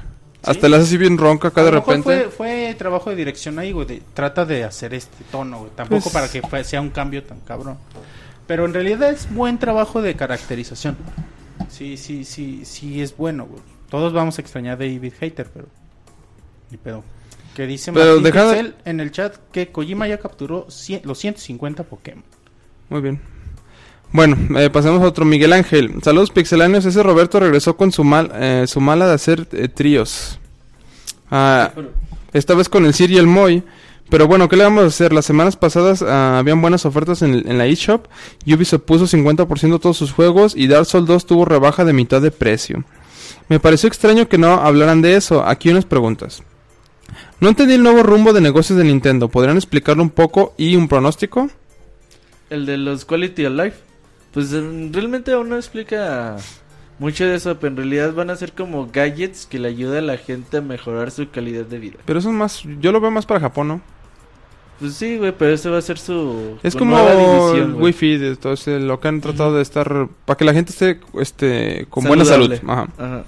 Hasta 0.47 0.69
le 0.69 0.77
hace 0.77 0.85
así 0.85 0.97
bien 0.97 1.17
ronca 1.19 1.49
acá 1.49 1.61
A 1.61 1.65
de 1.65 1.71
lo 1.73 1.77
mejor 1.79 1.97
repente. 1.97 2.25
Fue, 2.31 2.31
fue 2.31 2.75
trabajo 2.79 3.11
de 3.11 3.17
dirección 3.17 3.59
ahí, 3.59 3.73
güey. 3.73 3.87
de- 3.87 4.03
trata 4.15 4.45
de 4.45 4.65
hacer 4.65 4.95
este 4.95 5.25
tono, 5.31 5.59
güey. 5.61 5.71
Tampoco 5.75 6.03
Pues- 6.05 6.13
para 6.13 6.29
que 6.29 6.43
fue- 6.43 6.65
sea 6.65 6.81
un 6.81 6.91
cambio 6.91 7.23
tan 7.25 7.41
cabrón. 7.41 7.79
Pero 8.47 8.65
en 8.67 8.75
realidad 8.75 9.11
es 9.11 9.33
buen 9.33 9.59
trabajo 9.59 10.03
de 10.03 10.15
caracterización. 10.17 10.97
Sí, 11.69 11.97
sí, 11.97 12.25
sí, 12.25 12.65
sí 12.65 13.01
es 13.01 13.17
bueno, 13.17 13.47
güey. 13.47 13.63
Todos 13.89 14.13
vamos 14.13 14.39
a 14.39 14.43
extrañar 14.43 14.75
a 14.75 14.77
David 14.77 15.13
Hater, 15.21 15.49
pero... 15.53 15.67
Ni 16.71 16.77
pedo. 16.77 17.05
Que 17.55 17.67
dice 17.67 17.93
Pero 17.93 18.07
Martín 18.21 18.23
deja 18.25 18.47
de- 18.53 18.73
en 18.85 19.01
el 19.01 19.13
chat 19.13 19.37
que 19.53 19.69
Kojima 19.71 20.09
ya 20.09 20.19
capturó 20.19 20.67
cien- 20.69 21.03
los 21.05 21.19
150 21.19 21.85
Pokémon. 21.85 22.25
Muy 22.91 23.01
bien. 23.01 23.21
Bueno, 24.15 24.37
eh, 24.61 24.71
pasamos 24.71 25.03
a 25.03 25.09
otro. 25.09 25.25
Miguel 25.25 25.53
Ángel. 25.53 25.97
Saludos 26.01 26.31
pixeláneos. 26.31 26.85
Ese 26.85 27.03
Roberto 27.03 27.41
regresó 27.41 27.77
con 27.77 27.91
su 27.91 28.05
mal 28.05 28.31
eh, 28.37 28.65
su 28.69 28.81
mala 28.81 29.09
de 29.09 29.15
hacer 29.15 29.49
eh, 29.51 29.67
tríos. 29.67 30.39
Ah, 31.33 31.73
esta 32.33 32.55
vez 32.55 32.69
con 32.69 32.87
el 32.87 32.95
Sir 32.95 33.11
y 33.11 33.17
el 33.17 33.27
Moy. 33.27 33.65
Pero 34.11 34.29
bueno, 34.29 34.49
¿qué 34.49 34.57
le 34.57 34.63
vamos 34.63 34.85
a 34.85 34.87
hacer? 34.87 35.13
Las 35.13 35.25
semanas 35.25 35.57
pasadas 35.57 36.01
ah, 36.03 36.39
habían 36.39 36.63
buenas 36.63 36.87
ofertas 36.87 37.23
en, 37.23 37.43
en 37.45 37.59
la 37.59 37.67
eShop. 37.67 38.07
Ubisoft 38.47 38.83
puso 38.83 39.07
50% 39.07 39.73
de 39.73 39.79
todos 39.81 39.97
sus 39.97 40.13
juegos 40.13 40.55
y 40.57 40.69
Dark 40.69 40.87
Souls 40.87 41.09
2 41.09 41.27
tuvo 41.27 41.45
rebaja 41.45 41.85
de 41.85 41.93
mitad 41.93 42.23
de 42.23 42.31
precio. 42.31 42.85
Me 43.49 43.59
pareció 43.59 43.89
extraño 43.89 44.29
que 44.29 44.39
no 44.39 44.53
hablaran 44.53 45.03
de 45.03 45.17
eso. 45.17 45.45
Aquí 45.45 45.71
unas 45.71 45.87
preguntas. 45.87 46.45
No 47.41 47.49
entendí 47.49 47.75
el 47.75 47.83
nuevo 47.83 48.05
rumbo 48.05 48.33
de 48.33 48.41
negocios 48.41 48.79
de 48.79 48.85
Nintendo. 48.85 49.27
¿Podrían 49.27 49.57
explicarlo 49.57 50.05
un 50.05 50.11
poco 50.11 50.55
y 50.57 50.77
un 50.77 50.87
pronóstico? 50.87 51.51
El 52.49 52.65
de 52.65 52.77
los 52.77 53.05
Quality 53.05 53.47
of 53.47 53.55
Life. 53.55 53.84
Pues 54.35 54.51
realmente 54.53 55.33
aún 55.33 55.49
no 55.49 55.57
explica 55.57 56.37
mucho 56.99 57.25
de 57.25 57.37
eso, 57.37 57.57
pero 57.59 57.71
en 57.71 57.77
realidad 57.77 58.13
van 58.13 58.31
a 58.31 58.37
ser 58.37 58.53
como 58.53 58.89
gadgets 58.93 59.47
que 59.47 59.59
le 59.59 59.69
ayuden 59.69 59.99
a 59.99 60.01
la 60.03 60.17
gente 60.17 60.57
a 60.59 60.61
mejorar 60.61 61.11
su 61.13 61.31
calidad 61.31 61.65
de 61.65 61.79
vida. 61.79 61.97
Pero 62.05 62.19
eso 62.19 62.29
es 62.31 62.35
más, 62.35 62.63
yo 62.81 62.93
lo 62.93 63.01
veo 63.01 63.11
más 63.13 63.27
para 63.27 63.41
Japón, 63.41 63.69
¿no? 63.69 63.81
Pues 64.81 64.95
sí, 64.95 65.19
güey, 65.19 65.33
pero 65.39 65.53
ese 65.55 65.71
va 65.71 65.79
a 65.79 65.83
ser 65.83 65.99
su 65.99 66.59
Es 66.65 66.73
su 66.73 66.81
como 66.81 66.97
división, 66.99 67.77
el 67.77 67.83
wifi, 67.83 68.17
de 68.19 68.35
todo 68.35 68.55
ese- 68.55 68.81
lo 68.81 68.99
que 68.99 69.07
han 69.07 69.21
tratado 69.21 69.55
de 69.55 69.63
estar, 69.63 70.09
para 70.25 70.37
que 70.37 70.45
la 70.45 70.53
gente 70.53 70.73
esté, 70.73 70.99
este, 71.21 71.87
con 71.89 72.03
buena 72.05 72.25
salud. 72.25 72.53
Ajá. 72.67 73.25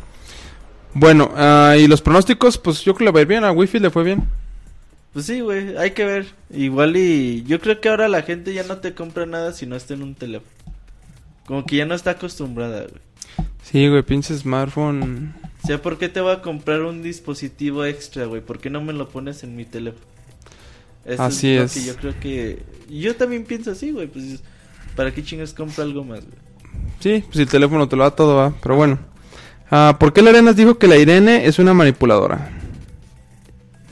Bueno, 0.92 1.30
ah, 1.36 1.76
y 1.78 1.86
los 1.86 2.02
pronósticos, 2.02 2.58
pues 2.58 2.82
yo 2.82 2.94
creo 2.94 2.98
que 2.98 3.04
le 3.04 3.10
va 3.12 3.18
a 3.20 3.22
ir 3.22 3.28
bien, 3.28 3.44
a 3.44 3.52
wifi 3.52 3.78
le 3.78 3.90
fue 3.90 4.02
bien. 4.02 4.24
Pues 5.12 5.26
sí, 5.26 5.40
güey, 5.40 5.76
hay 5.76 5.92
que 5.92 6.04
ver. 6.04 6.26
Igual 6.50 6.96
y 6.96 7.44
yo 7.44 7.60
creo 7.60 7.80
que 7.80 7.88
ahora 7.90 8.08
la 8.08 8.22
gente 8.22 8.52
ya 8.52 8.64
no 8.64 8.78
te 8.78 8.94
compra 8.94 9.24
nada 9.24 9.52
si 9.52 9.66
no 9.66 9.76
está 9.76 9.94
en 9.94 10.02
un 10.02 10.14
teléfono. 10.14 10.50
Como 11.46 11.64
que 11.64 11.76
ya 11.76 11.86
no 11.86 11.94
está 11.94 12.12
acostumbrada, 12.12 12.80
güey. 12.82 13.00
Sí, 13.62 13.88
güey, 13.88 14.02
pinche 14.02 14.36
smartphone. 14.36 15.34
O 15.62 15.66
sea, 15.66 15.80
¿por 15.82 15.98
qué 15.98 16.08
te 16.08 16.20
voy 16.20 16.32
a 16.32 16.42
comprar 16.42 16.82
un 16.82 17.02
dispositivo 17.02 17.84
extra, 17.84 18.26
güey? 18.26 18.40
¿Por 18.40 18.58
qué 18.58 18.70
no 18.70 18.80
me 18.80 18.92
lo 18.92 19.08
pones 19.08 19.42
en 19.42 19.56
mi 19.56 19.64
teléfono? 19.64 20.04
Eso 21.04 21.22
Así 21.22 21.56
lo 21.56 21.62
es. 21.64 21.72
que 21.74 21.84
yo 21.84 21.96
creo 21.96 22.14
que... 22.20 22.62
Yo 22.88 23.14
también 23.16 23.44
pienso 23.44 23.70
así, 23.72 23.90
güey. 23.90 24.06
Pues, 24.06 24.42
¿para 24.94 25.12
qué 25.12 25.22
chingas 25.24 25.52
compra 25.52 25.84
algo 25.84 26.04
más, 26.04 26.20
güey? 26.20 26.38
Sí, 27.00 27.24
pues 27.26 27.38
el 27.38 27.48
teléfono 27.48 27.88
te 27.88 27.96
lo 27.96 28.04
da 28.04 28.10
todo, 28.12 28.36
va. 28.36 28.54
Pero 28.62 28.76
bueno. 28.76 28.98
Ah, 29.70 29.96
¿Por 29.98 30.12
qué 30.12 30.22
la 30.22 30.30
Arenas 30.30 30.54
dijo 30.56 30.78
que 30.78 30.86
la 30.86 30.96
Irene 30.96 31.46
es 31.46 31.58
una 31.58 31.74
manipuladora? 31.74 32.50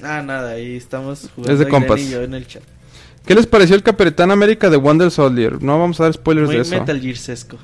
Ah, 0.02 0.22
nada, 0.22 0.50
ahí 0.52 0.76
estamos 0.76 1.30
jugando 1.34 1.52
Es 1.52 1.58
de 1.58 1.68
compas. 1.68 2.00
y 2.00 2.10
yo 2.10 2.22
en 2.22 2.34
el 2.34 2.46
chat. 2.46 2.62
¿Qué 3.26 3.34
les 3.34 3.46
pareció 3.46 3.74
el 3.76 3.82
Capitán 3.82 4.30
América 4.30 4.68
de 4.70 4.76
Wonder 4.76 5.10
Soldier? 5.10 5.62
No 5.62 5.78
vamos 5.78 5.98
a 6.00 6.04
dar 6.04 6.12
spoilers 6.12 6.46
Muy 6.48 6.56
de 6.56 6.62
eso. 6.62 6.78
Metal 6.78 7.00
Gear 7.00 7.16
sesco. 7.16 7.58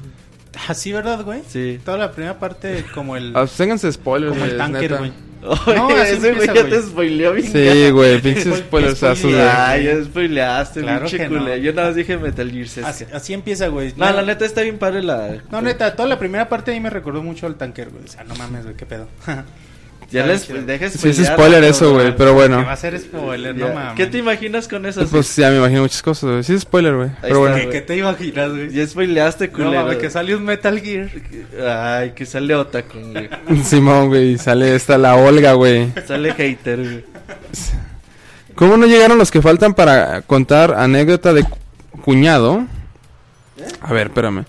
Así, 0.68 0.92
¿verdad, 0.92 1.22
güey? 1.24 1.42
Sí. 1.48 1.78
Toda 1.84 1.96
la 1.98 2.12
primera 2.12 2.38
parte 2.38 2.84
como 2.94 3.16
el... 3.16 3.34
Absténganse 3.36 3.90
spoilers, 3.92 4.32
como 4.32 4.44
el 4.44 4.56
tanker, 4.56 4.96
güey. 4.98 5.12
Oye, 5.42 6.00
así 6.02 6.12
ese 6.16 6.32
güey 6.34 6.48
empieza, 6.48 6.54
ya 6.54 6.68
te 6.68 6.82
spoileó 6.82 7.32
bien 7.32 7.50
Sí, 7.50 7.90
güey, 7.92 8.20
pinches 8.20 8.46
Spoil- 8.46 8.58
spoilers. 8.94 8.98
spoileé. 9.18 9.40
Ay, 9.48 9.84
ya 9.84 10.04
spoileaste, 10.04 10.80
Claro 10.82 11.00
pinche 11.06 11.16
que 11.16 11.28
no. 11.30 11.38
culé. 11.38 11.62
Yo 11.62 11.72
nada 11.72 11.88
más 11.88 11.96
dije 11.96 12.18
Metal 12.18 12.50
Gear 12.50 12.68
Sesco. 12.68 12.88
Así, 12.90 13.04
así 13.12 13.32
empieza, 13.32 13.68
güey. 13.68 13.94
No, 13.96 14.12
la 14.12 14.22
neta 14.22 14.44
está 14.44 14.60
bien 14.62 14.78
padre 14.78 15.02
la... 15.02 15.38
No, 15.50 15.62
neta, 15.62 15.94
toda 15.96 16.08
la 16.08 16.18
primera 16.18 16.48
parte 16.48 16.72
ahí 16.72 16.80
me 16.80 16.90
recordó 16.90 17.22
mucho 17.22 17.46
al 17.46 17.54
tanker, 17.54 17.88
güey. 17.90 18.04
O 18.04 18.08
sea, 18.08 18.24
no 18.24 18.34
mames, 18.34 18.64
güey, 18.64 18.76
qué 18.76 18.84
pedo. 18.86 19.08
Ya 20.10 20.26
les 20.26 20.44
chido. 20.46 20.62
dejes 20.62 20.94
Sí, 20.94 21.08
es 21.10 21.18
spoiler 21.24 21.62
eso, 21.62 21.92
güey, 21.92 22.14
pero 22.16 22.30
Que 22.30 22.34
bueno. 22.36 22.64
va 22.64 22.72
a 22.72 22.76
ser 22.76 22.98
spoiler, 22.98 23.54
no 23.54 23.68
mames. 23.72 23.94
¿Qué 23.94 24.06
te 24.06 24.18
imaginas 24.18 24.66
con 24.66 24.84
eso? 24.84 25.06
Pues 25.06 25.36
ya 25.36 25.50
me 25.50 25.58
imagino 25.58 25.82
muchas 25.82 26.02
cosas, 26.02 26.30
güey. 26.30 26.42
Sí, 26.42 26.54
es 26.54 26.62
spoiler, 26.62 26.96
güey. 26.96 27.10
Pero 27.20 27.26
está, 27.26 27.38
bueno. 27.38 27.56
¿Qué, 27.56 27.68
qué 27.68 27.80
te 27.80 27.96
imaginas, 27.96 28.50
güey? 28.50 28.70
Ya 28.72 28.86
spoileaste, 28.86 29.46
No 29.48 29.52
culero. 29.52 29.72
mames, 29.84 29.98
que 29.98 30.10
salió 30.10 30.36
un 30.36 30.44
Metal 30.44 30.80
Gear. 30.80 31.10
Ay, 32.00 32.10
que 32.12 32.26
sale 32.26 32.54
Otaku, 32.56 32.98
güey. 33.12 33.30
Simón, 33.64 34.08
güey. 34.08 34.36
Sale 34.36 34.74
esta 34.74 34.98
la 34.98 35.14
Olga, 35.14 35.52
güey. 35.52 35.92
Sale 36.08 36.32
hater, 36.34 36.78
güey. 36.80 37.04
¿Cómo 38.56 38.76
no 38.76 38.86
llegaron 38.86 39.16
los 39.16 39.30
que 39.30 39.40
faltan 39.40 39.74
para 39.74 40.22
contar 40.22 40.74
anécdota 40.76 41.32
de 41.32 41.44
cu- 41.44 41.56
cuñado? 42.02 42.66
A 43.80 43.92
ver, 43.92 44.08
espérame. 44.08 44.44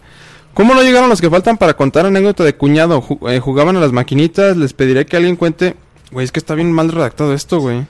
¿Cómo 0.54 0.74
no 0.74 0.82
llegaron 0.84 1.10
los 1.10 1.22
que 1.22 1.30
faltan 1.30 1.58
para 1.58 1.76
contar 1.76 2.06
anécdota 2.06 2.44
de 2.44 2.56
cuñado? 2.56 3.04
Eh, 3.28 3.40
jugaban 3.40 3.78
a 3.78 3.80
las 3.80 3.92
maquinitas, 3.92 4.58
les 4.58 4.74
pediré 4.74 5.06
que 5.06 5.18
alguien 5.18 5.36
cuente... 5.36 5.76
Güey, 6.12 6.26
es 6.26 6.32
que 6.32 6.40
está 6.40 6.56
bien 6.56 6.72
mal 6.74 6.92
redactado 6.92 7.34
esto, 7.34 7.60
güey. 7.62 7.86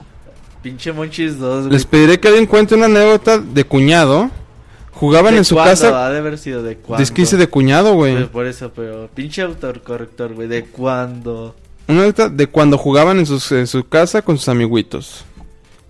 Pinche 0.61 0.91
Monchis 0.91 1.39
2, 1.39 1.61
güey. 1.63 1.71
Les 1.73 1.85
pediré 1.85 2.19
que 2.19 2.27
alguien 2.27 2.45
cuente 2.45 2.75
una 2.75 2.85
anécdota 2.85 3.39
de 3.39 3.63
cuñado. 3.63 4.29
Jugaban 4.93 5.33
¿De 5.33 5.39
en 5.39 5.45
su 5.45 5.55
cuándo? 5.55 5.71
casa... 5.71 6.05
Ha 6.05 6.11
de 6.11 6.19
haber 6.19 6.37
sido 6.37 6.61
de 6.61 6.75
cuándo. 6.77 7.01
Es 7.01 7.09
que 7.09 7.23
hice 7.23 7.35
de 7.35 7.47
cuñado, 7.47 7.95
Pues 7.95 8.13
güey. 8.13 8.27
por 8.27 8.45
eso, 8.45 8.71
pero 8.75 9.09
pinche 9.13 9.41
autor 9.41 9.81
corrector, 9.81 10.33
güey. 10.35 10.47
¿De 10.47 10.65
cuándo? 10.65 11.55
Una 11.87 12.03
anécdota 12.03 12.29
de 12.29 12.45
cuando 12.45 12.77
jugaban 12.77 13.17
en, 13.17 13.25
sus- 13.25 13.51
en 13.53 13.65
su 13.65 13.87
casa 13.87 14.21
con 14.21 14.37
sus 14.37 14.47
amiguitos. 14.49 15.25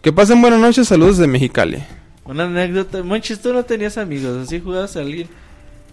Que 0.01 0.13
pasen 0.13 0.41
buenas 0.41 0.59
noches, 0.61 0.87
saludos 0.87 1.17
de 1.17 1.27
Mexicali. 1.27 1.83
Una 2.23 2.45
anécdota. 2.45 3.03
Monchis, 3.03 3.41
tú 3.41 3.51
no 3.53 3.65
tenías 3.65 3.97
amigos, 3.97 4.37
así 4.47 4.61
jugabas 4.61 4.95
a 4.95 5.01
alguien. 5.01 5.27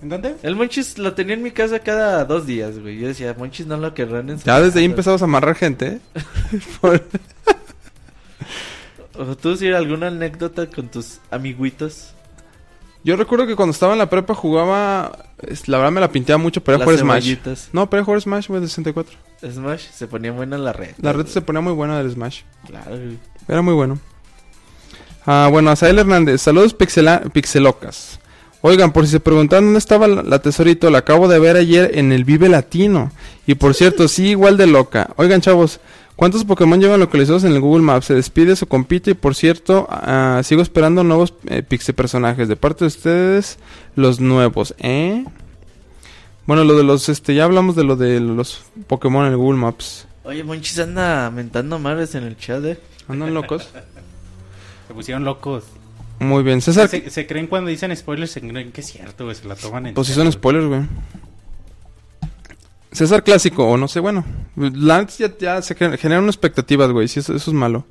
¿En 0.02 0.08
dónde? 0.08 0.36
El 0.42 0.54
Monchis 0.56 0.96
lo 0.98 1.14
tenía 1.14 1.34
en 1.34 1.42
mi 1.42 1.50
casa 1.50 1.80
cada 1.80 2.24
dos 2.24 2.46
días, 2.46 2.78
güey. 2.78 2.98
Yo 2.98 3.08
decía, 3.08 3.34
Monchis 3.36 3.66
no 3.66 3.76
lo 3.76 3.94
querrán 3.94 4.30
en 4.30 4.38
su 4.38 4.44
Ya 4.46 4.60
desde 4.60 4.78
ahí 4.80 4.86
casa". 4.86 4.92
empezamos 4.92 5.22
a 5.22 5.24
amarrar 5.24 5.54
gente, 5.56 5.86
¿eh? 5.86 6.00
Por- 6.80 7.02
¿O 9.18 9.36
tú 9.36 9.56
sí 9.56 9.68
alguna 9.72 10.06
anécdota 10.08 10.66
con 10.70 10.88
tus 10.88 11.18
amiguitos? 11.30 12.12
Yo 13.02 13.16
recuerdo 13.16 13.46
que 13.46 13.56
cuando 13.56 13.72
estaba 13.72 13.92
en 13.94 13.98
la 13.98 14.08
prepa 14.10 14.34
jugaba... 14.34 15.24
La 15.66 15.78
verdad 15.78 15.92
me 15.92 16.00
la 16.00 16.10
pinteaba 16.12 16.40
mucho, 16.40 16.62
pero 16.62 16.76
era 16.76 16.84
jugar 16.84 16.98
Smash. 17.00 17.36
No, 17.72 17.88
pero 17.88 18.00
era 18.00 18.04
jugar 18.04 18.20
Smash, 18.20 18.48
güey, 18.48 18.60
de 18.60 18.68
64. 18.68 19.16
Smash, 19.52 19.82
se 19.92 20.06
ponía 20.06 20.30
buena 20.32 20.58
la 20.58 20.72
red. 20.72 20.94
La 21.00 21.12
red 21.12 21.26
se 21.26 21.40
ponía 21.40 21.60
muy 21.60 21.72
buena 21.72 21.98
del 21.98 22.10
Smash. 22.12 22.42
Claro, 22.66 22.90
güey. 22.90 23.18
Era 23.48 23.62
muy 23.62 23.74
bueno. 23.74 23.98
Ah, 25.26 25.48
bueno, 25.50 25.70
Asael 25.70 25.98
Hernández. 25.98 26.40
Saludos 26.42 26.76
pixela- 26.76 27.28
pixelocas. 27.32 28.18
Oigan, 28.60 28.92
por 28.92 29.06
si 29.06 29.12
se 29.12 29.20
preguntan 29.20 29.64
dónde 29.64 29.78
estaba 29.78 30.08
la, 30.08 30.38
tesorito, 30.40 30.90
la 30.90 30.98
acabo 30.98 31.28
de 31.28 31.38
ver 31.38 31.56
ayer 31.56 31.92
en 31.94 32.12
el 32.12 32.24
Vive 32.24 32.48
Latino. 32.48 33.12
Y 33.46 33.54
por 33.54 33.74
cierto, 33.74 34.08
sí, 34.08 34.30
igual 34.30 34.56
de 34.56 34.66
loca. 34.66 35.10
Oigan, 35.16 35.40
chavos, 35.40 35.78
¿cuántos 36.16 36.44
Pokémon 36.44 36.80
llevan 36.80 36.98
localizados 36.98 37.44
en 37.44 37.52
el 37.52 37.60
Google 37.60 37.84
Maps? 37.84 38.06
Se 38.06 38.14
despide 38.14 38.56
su 38.56 38.66
compite 38.66 39.12
y 39.12 39.14
por 39.14 39.36
cierto, 39.36 39.86
ah, 39.88 40.40
sigo 40.42 40.60
esperando 40.60 41.04
nuevos 41.04 41.34
eh, 41.46 41.62
pixel 41.62 41.94
personajes. 41.94 42.48
De 42.48 42.56
parte 42.56 42.80
de 42.80 42.88
ustedes, 42.88 43.58
los 43.94 44.18
nuevos, 44.18 44.74
¿eh? 44.78 45.24
Bueno, 46.44 46.64
lo 46.64 46.76
de 46.76 46.82
los, 46.82 47.08
este, 47.08 47.34
ya 47.34 47.44
hablamos 47.44 47.76
de 47.76 47.84
lo 47.84 47.94
de 47.94 48.18
los 48.18 48.64
Pokémon 48.88 49.26
en 49.26 49.32
el 49.32 49.38
Google 49.38 49.60
Maps. 49.60 50.08
Oye, 50.24 50.42
Monchis 50.42 50.78
anda 50.80 51.30
mentando 51.30 51.78
madres 51.78 52.16
en 52.16 52.24
el 52.24 52.36
chat, 52.36 52.64
eh. 52.64 52.80
¿Andan 53.06 53.32
locos? 53.34 53.68
Se 54.88 54.94
pusieron 54.94 55.24
locos. 55.24 55.64
Muy 56.20 56.42
bien, 56.42 56.60
César. 56.60 56.88
Se, 56.88 57.10
se 57.10 57.26
creen 57.26 57.46
cuando 57.46 57.70
dicen 57.70 57.94
spoilers, 57.96 58.30
se 58.32 58.40
creen 58.40 58.72
que 58.72 58.80
es 58.80 58.86
cierto, 58.88 59.24
güey. 59.24 59.36
Se 59.36 59.46
la 59.46 59.54
toman 59.54 59.86
en 59.86 59.94
Pues 59.94 60.06
si 60.08 60.14
son 60.14 60.30
spoilers, 60.32 60.66
güey. 60.66 60.82
César 62.90 63.22
Clásico, 63.22 63.66
o 63.68 63.76
no 63.76 63.86
sé, 63.86 64.00
bueno. 64.00 64.24
La 64.56 64.98
neta 64.98 65.12
ya, 65.18 65.38
ya 65.38 65.62
se 65.62 65.74
gen- 65.74 65.96
generan 65.98 66.24
unas 66.24 66.34
expectativas, 66.34 66.90
güey. 66.90 67.06
Sí, 67.06 67.20
eso, 67.20 67.34
eso 67.36 67.50
es 67.50 67.54
malo. 67.54 67.86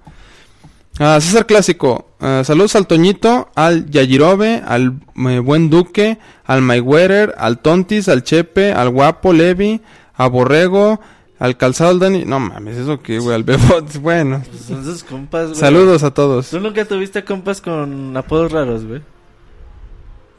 Ah, 0.99 1.19
César 1.22 1.45
Clásico. 1.45 2.09
ah, 2.19 2.41
saludos 2.43 2.75
al 2.75 2.88
Toñito, 2.88 3.49
al 3.56 3.89
Yajirobe, 3.89 4.64
al 4.65 4.99
eh, 5.30 5.39
Buen 5.39 5.69
Duque, 5.69 6.17
al 6.43 6.61
Mayweather, 6.64 7.35
al 7.38 7.59
Tontis, 7.59 8.09
al 8.09 8.23
Chepe, 8.23 8.73
al 8.73 8.89
Guapo 8.89 9.31
Levi, 9.33 9.81
a 10.15 10.27
Borrego, 10.27 10.99
al 11.40 11.57
Calzado 11.57 11.90
al 11.91 11.99
Dani. 11.99 12.25
No 12.25 12.40
mames, 12.40 12.77
eso 12.77 12.99
que, 13.01 13.19
güey, 13.19 13.35
al 13.35 13.43
Bebot. 13.43 13.95
Bueno. 14.01 14.43
Pues 14.49 14.64
son 14.64 14.83
sus 14.83 15.03
compas, 15.03 15.49
güey. 15.49 15.56
Saludos 15.59 16.03
a 16.03 16.11
todos. 16.14 16.49
¿Tú 16.49 16.59
nunca 16.59 16.85
tuviste 16.85 17.24
compas 17.24 17.61
con 17.61 18.16
apodos 18.17 18.51
raros, 18.51 18.85
güey? 18.85 19.01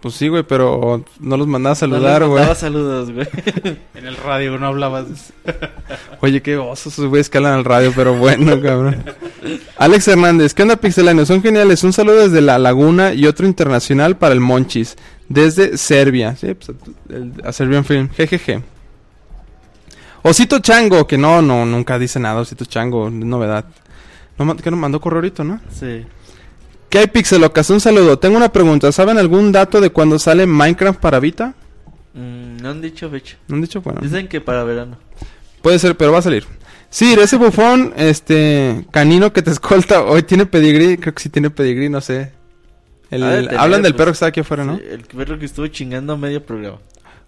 Pues 0.00 0.14
sí, 0.14 0.28
güey, 0.28 0.44
pero 0.44 1.04
no 1.18 1.36
los 1.36 1.48
mandaba 1.48 1.72
a 1.72 1.74
No 1.74 1.80
saludar, 1.80 2.20
güey. 2.22 2.34
mandaba 2.36 2.54
saludos, 2.54 3.10
güey. 3.10 3.26
En 3.96 4.06
el 4.06 4.16
radio 4.16 4.56
no 4.56 4.68
hablabas. 4.68 5.32
Oye, 6.20 6.40
qué 6.40 6.56
osos 6.56 6.92
esos 6.92 7.06
güeyes 7.06 7.28
que 7.28 7.38
hablan 7.38 7.54
al 7.54 7.64
radio, 7.64 7.92
pero 7.96 8.14
bueno, 8.14 8.60
cabrón. 8.62 9.02
Alex 9.76 10.06
Hernández, 10.06 10.54
¿qué 10.54 10.62
onda, 10.62 10.76
pixelanios? 10.76 11.26
Son 11.26 11.42
geniales. 11.42 11.82
Un 11.82 11.92
saludo 11.92 12.18
desde 12.28 12.40
La 12.40 12.60
Laguna 12.60 13.12
y 13.12 13.26
otro 13.26 13.44
internacional 13.44 14.16
para 14.16 14.34
el 14.34 14.40
Monchis. 14.40 14.96
Desde 15.28 15.76
Serbia. 15.76 16.36
Sí, 16.36 16.54
pues 16.54 16.70
el- 17.08 17.32
a 17.44 17.52
Serbian 17.52 17.84
Film. 17.84 18.08
Jejeje. 18.10 18.62
Osito 20.22 20.58
Chango, 20.58 21.06
que 21.06 21.18
no, 21.18 21.42
no, 21.42 21.64
nunca 21.66 21.98
dice 21.98 22.18
nada. 22.18 22.40
Osito 22.40 22.64
Chango, 22.64 23.10
novedad. 23.10 23.64
No, 24.38 24.56
que 24.56 24.70
nos 24.70 24.78
mandó 24.80 25.00
correo 25.00 25.18
ahorita, 25.18 25.44
¿no? 25.44 25.60
Sí. 25.72 26.04
¿Qué 26.88 26.98
hay, 26.98 27.06
Pixelocas? 27.08 27.68
Un 27.70 27.80
saludo. 27.80 28.18
Tengo 28.18 28.36
una 28.36 28.52
pregunta. 28.52 28.90
¿Saben 28.92 29.18
algún 29.18 29.52
dato 29.52 29.80
de 29.80 29.90
cuándo 29.90 30.18
sale 30.18 30.46
Minecraft 30.46 31.00
para 31.00 31.20
Vita? 31.20 31.54
Mm, 32.14 32.56
no 32.62 32.70
han 32.70 32.80
dicho 32.80 33.10
fecha. 33.10 33.36
¿No 33.48 33.56
han 33.56 33.62
dicho? 33.62 33.80
Bueno. 33.82 34.00
Dicen 34.02 34.28
que 34.28 34.40
para 34.40 34.64
verano. 34.64 34.96
Puede 35.62 35.78
ser, 35.78 35.96
pero 35.96 36.12
va 36.12 36.18
a 36.18 36.22
salir. 36.22 36.46
Sí, 36.90 37.12
ese 37.12 37.36
bufón, 37.36 37.92
este, 37.96 38.86
canino 38.90 39.32
que 39.32 39.42
te 39.42 39.50
escolta, 39.50 40.02
hoy 40.02 40.22
tiene 40.22 40.46
pedigrí, 40.46 40.96
creo 40.96 41.14
que 41.14 41.22
sí 41.22 41.28
tiene 41.28 41.50
pedigrí, 41.50 41.90
no 41.90 42.00
sé. 42.00 42.32
El- 43.10 43.20
tener, 43.20 43.58
hablan 43.58 43.82
del 43.82 43.92
pues, 43.92 43.98
perro 43.98 44.10
que 44.12 44.14
está 44.14 44.26
aquí 44.26 44.40
afuera, 44.40 44.64
¿no? 44.64 44.76
Sí, 44.78 44.84
el 44.90 45.00
perro 45.00 45.38
que 45.38 45.44
estuvo 45.44 45.66
chingando 45.66 46.16
medio 46.16 46.42
programa. 46.44 46.78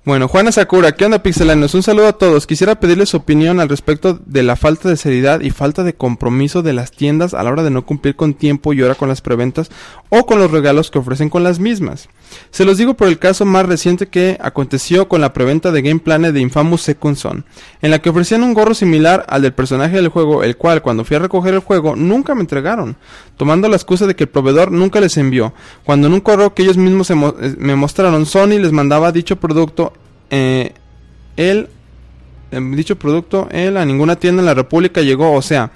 Bueno, 0.02 0.28
Juana 0.28 0.50
Sakura, 0.50 0.92
¿qué 0.92 1.04
onda 1.04 1.22
pixelanos? 1.22 1.74
Un 1.74 1.82
saludo 1.82 2.06
a 2.06 2.14
todos. 2.14 2.46
Quisiera 2.46 2.80
pedirles 2.80 3.10
su 3.10 3.18
opinión 3.18 3.60
al 3.60 3.68
respecto 3.68 4.18
de 4.24 4.42
la 4.42 4.56
falta 4.56 4.88
de 4.88 4.96
seriedad 4.96 5.42
y 5.42 5.50
falta 5.50 5.82
de 5.82 5.92
compromiso 5.92 6.62
de 6.62 6.72
las 6.72 6.90
tiendas 6.90 7.34
a 7.34 7.42
la 7.42 7.50
hora 7.50 7.62
de 7.62 7.68
no 7.68 7.84
cumplir 7.84 8.16
con 8.16 8.32
tiempo 8.32 8.72
y 8.72 8.80
hora 8.80 8.94
con 8.94 9.10
las 9.10 9.20
preventas 9.20 9.70
o 10.08 10.24
con 10.24 10.38
los 10.38 10.50
regalos 10.50 10.90
que 10.90 10.98
ofrecen 10.98 11.28
con 11.28 11.42
las 11.42 11.58
mismas. 11.58 12.08
Se 12.50 12.64
los 12.64 12.78
digo 12.78 12.94
por 12.94 13.08
el 13.08 13.18
caso 13.18 13.44
más 13.44 13.66
reciente 13.66 14.06
que 14.06 14.38
aconteció 14.40 15.06
con 15.06 15.20
la 15.20 15.34
preventa 15.34 15.70
de 15.70 15.82
Game 15.82 16.00
Planet 16.00 16.32
de 16.32 16.40
Infamous 16.40 16.80
Second 16.80 17.16
Son, 17.16 17.44
en 17.82 17.90
la 17.90 17.98
que 17.98 18.08
ofrecían 18.08 18.42
un 18.42 18.54
gorro 18.54 18.72
similar 18.72 19.26
al 19.28 19.42
del 19.42 19.52
personaje 19.52 19.96
del 19.96 20.08
juego, 20.08 20.42
el 20.42 20.56
cual 20.56 20.80
cuando 20.80 21.04
fui 21.04 21.16
a 21.16 21.20
recoger 21.20 21.52
el 21.52 21.60
juego 21.60 21.94
nunca 21.94 22.34
me 22.34 22.40
entregaron, 22.40 22.96
tomando 23.36 23.68
la 23.68 23.76
excusa 23.76 24.06
de 24.06 24.16
que 24.16 24.24
el 24.24 24.30
proveedor 24.30 24.72
nunca 24.72 25.00
les 25.00 25.18
envió, 25.18 25.52
cuando 25.84 26.06
en 26.06 26.14
un 26.14 26.20
correo 26.20 26.54
que 26.54 26.62
ellos 26.62 26.78
mismos 26.78 27.10
eh, 27.10 27.14
me 27.58 27.76
mostraron 27.76 28.24
Sony 28.24 28.58
les 28.58 28.72
mandaba 28.72 29.12
dicho 29.12 29.36
producto 29.36 29.92
eh, 30.30 30.72
él, 31.36 31.68
dicho 32.74 32.96
producto, 32.96 33.48
él 33.50 33.76
a 33.76 33.84
ninguna 33.84 34.16
tienda 34.16 34.40
en 34.42 34.46
la 34.46 34.54
República 34.54 35.02
llegó, 35.02 35.32
o 35.32 35.42
sea, 35.42 35.70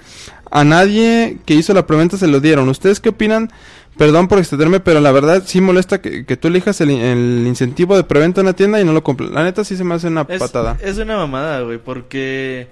a 0.51 0.63
nadie 0.63 1.37
que 1.45 1.53
hizo 1.53 1.73
la 1.73 1.85
preventa 1.87 2.17
se 2.17 2.27
lo 2.27 2.39
dieron. 2.39 2.69
¿Ustedes 2.69 2.99
qué 2.99 3.09
opinan? 3.09 3.51
Perdón 3.97 4.27
por 4.27 4.39
extenderme, 4.39 4.81
pero 4.81 4.99
la 4.99 5.11
verdad 5.13 5.43
sí 5.45 5.61
molesta 5.61 6.01
que, 6.01 6.25
que 6.25 6.35
tú 6.35 6.49
elijas 6.49 6.81
el, 6.81 6.89
el 6.91 7.43
incentivo 7.47 7.95
de 7.95 8.03
preventa 8.03 8.41
en 8.41 8.47
la 8.47 8.53
tienda 8.53 8.81
y 8.81 8.83
no 8.85 8.91
lo 8.91 9.03
compres. 9.03 9.29
La 9.31 9.43
neta 9.43 9.63
sí 9.63 9.77
se 9.77 9.85
me 9.85 9.95
hace 9.95 10.07
una 10.07 10.25
Es, 10.27 10.39
patada. 10.39 10.77
es 10.81 10.97
una 10.97 11.15
mamada, 11.17 11.61
güey, 11.61 11.77
porque... 11.77 12.67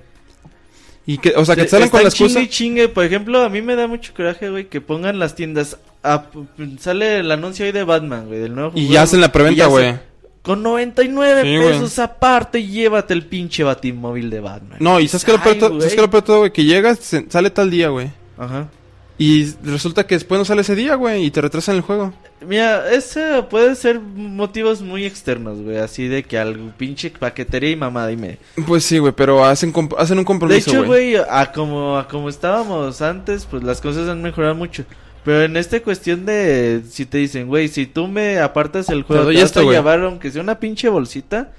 Y 1.05 1.17
que, 1.17 1.33
o 1.35 1.43
sea, 1.45 1.55
que 1.55 1.63
te 1.63 1.69
salen 1.69 1.89
con 1.89 1.99
están 1.99 2.03
la 2.03 2.09
excusa. 2.09 2.39
chingue 2.39 2.49
chingue. 2.49 2.87
Por 2.89 3.03
ejemplo, 3.05 3.41
a 3.41 3.49
mí 3.49 3.61
me 3.61 3.75
da 3.75 3.87
mucho 3.87 4.13
coraje, 4.13 4.49
güey, 4.49 4.67
que 4.67 4.81
pongan 4.81 5.17
las 5.19 5.35
tiendas... 5.35 5.77
a- 6.03 6.25
sale 6.79 7.19
el 7.19 7.31
anuncio 7.31 7.65
hoy 7.65 7.71
de 7.73 7.83
Batman, 7.85 8.27
güey, 8.27 8.39
del 8.39 8.53
nuevo 8.55 8.71
Y 8.75 8.87
ya 8.89 9.01
hacen 9.03 9.19
la 9.21 9.31
preventa, 9.31 9.65
güey. 9.67 9.95
Con 10.43 10.61
99 10.61 11.41
Sí, 11.43 11.57
güey. 11.57 11.69
pesos 11.69 11.97
aparte, 11.99 12.65
llévate 12.67 13.13
el 13.13 13.25
pinche 13.25 13.63
batimóvil 13.63 14.29
de 14.29 14.39
Batman. 14.41 14.77
No, 14.79 14.99
y 14.99 15.07
sabes 15.07 15.23
que 15.25 15.31
lo 15.31 15.41
peor, 15.41 15.57
¿sabes 15.59 15.95
qué 15.95 16.01
lo 16.01 16.09
peor 16.09 16.23
todo, 16.23 16.39
güey? 16.39 16.51
Que 16.51 16.65
llegas, 16.65 16.99
sale 17.29 17.49
tal 17.49 17.71
día, 17.71 17.87
güey. 17.89 18.11
Ajá. 18.37 18.67
Y 19.17 19.45
resulta 19.63 20.05
que 20.05 20.15
después 20.15 20.39
no 20.39 20.43
sale 20.43 20.61
ese 20.61 20.75
día, 20.75 20.95
güey, 20.95 21.23
y 21.25 21.31
te 21.31 21.39
retrasan 21.39 21.75
el 21.75 21.81
juego. 21.81 22.13
Mira, 22.45 22.91
ese 22.91 23.43
puede 23.49 23.75
ser 23.75 23.99
motivos 24.01 24.81
muy 24.81 25.05
externos, 25.05 25.61
güey. 25.61 25.77
Así 25.77 26.07
de 26.07 26.23
que 26.23 26.37
al 26.37 26.73
pinche 26.77 27.09
paquetería 27.11 27.69
y 27.69 27.75
mamá, 27.77 28.07
dime. 28.07 28.37
Pues 28.67 28.83
sí, 28.83 28.97
güey, 28.97 29.13
pero 29.13 29.45
hacen, 29.45 29.71
hacen 29.97 30.17
un 30.17 30.23
De 30.23 30.27
compromiso, 30.27 30.71
hecho, 30.71 30.83
güey. 30.83 31.13
güey, 31.13 31.23
a 31.29 31.51
como, 31.53 31.97
a 31.97 32.07
como 32.07 32.27
estábamos 32.27 33.01
antes, 33.01 33.45
pues 33.45 33.63
las 33.63 33.79
cosas 33.79 34.09
han 34.09 34.21
mejorado 34.21 34.55
mucho. 34.55 34.83
Pero 35.23 35.43
en 35.43 35.55
esta 35.57 35.81
cuestión 35.81 36.25
de 36.25 36.81
si 36.89 37.05
te 37.05 37.17
dicen, 37.17 37.47
güey, 37.47 37.67
si 37.69 37.85
tú 37.85 38.07
me 38.07 38.39
apartas 38.39 38.89
el 38.89 39.03
juego, 39.03 39.23
doy 39.25 39.35
te 39.35 39.41
vas 39.41 39.49
esto, 39.49 39.59
a 39.61 39.63
güey. 39.63 39.77
llevar 39.77 40.01
aunque 40.01 40.31
sea 40.31 40.41
una 40.41 40.59
pinche 40.59 40.89
bolsita, 40.89 41.51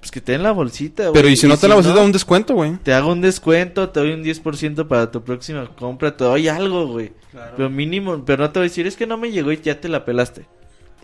pues 0.00 0.10
que 0.10 0.20
te 0.22 0.32
den 0.32 0.42
la 0.42 0.52
bolsita, 0.52 1.02
güey. 1.04 1.12
Pero 1.12 1.28
y 1.28 1.36
si 1.36 1.46
no 1.46 1.58
te 1.58 1.68
la 1.68 1.74
vas 1.74 1.84
a 1.86 1.90
no, 1.90 1.96
dar 1.96 2.04
un 2.06 2.12
descuento, 2.12 2.54
güey. 2.54 2.78
Te 2.82 2.94
hago 2.94 3.12
un 3.12 3.20
descuento, 3.20 3.90
te 3.90 4.00
doy 4.00 4.12
un 4.12 4.24
10% 4.24 4.88
para 4.88 5.10
tu 5.10 5.22
próxima 5.22 5.66
compra, 5.76 6.16
te 6.16 6.24
doy 6.24 6.48
algo, 6.48 6.86
güey. 6.86 7.12
Pero 7.56 7.68
mínimo, 7.68 8.24
pero 8.24 8.44
no 8.44 8.50
te 8.50 8.58
voy 8.60 8.66
a 8.66 8.68
decir, 8.70 8.86
es 8.86 8.96
que 8.96 9.06
no 9.06 9.18
me 9.18 9.30
llegó 9.30 9.52
y 9.52 9.60
ya 9.60 9.78
te 9.80 9.88
la 9.88 10.04
pelaste. 10.06 10.46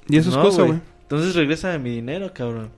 Y 0.09 0.17
eso 0.17 0.31
es 0.31 0.37
No, 0.37 0.43
cosa, 0.43 0.63
güey. 0.63 0.81
Entonces 1.03 1.35
regresa 1.35 1.77
mi 1.79 1.91
dinero, 1.91 2.33
cabrón. 2.33 2.71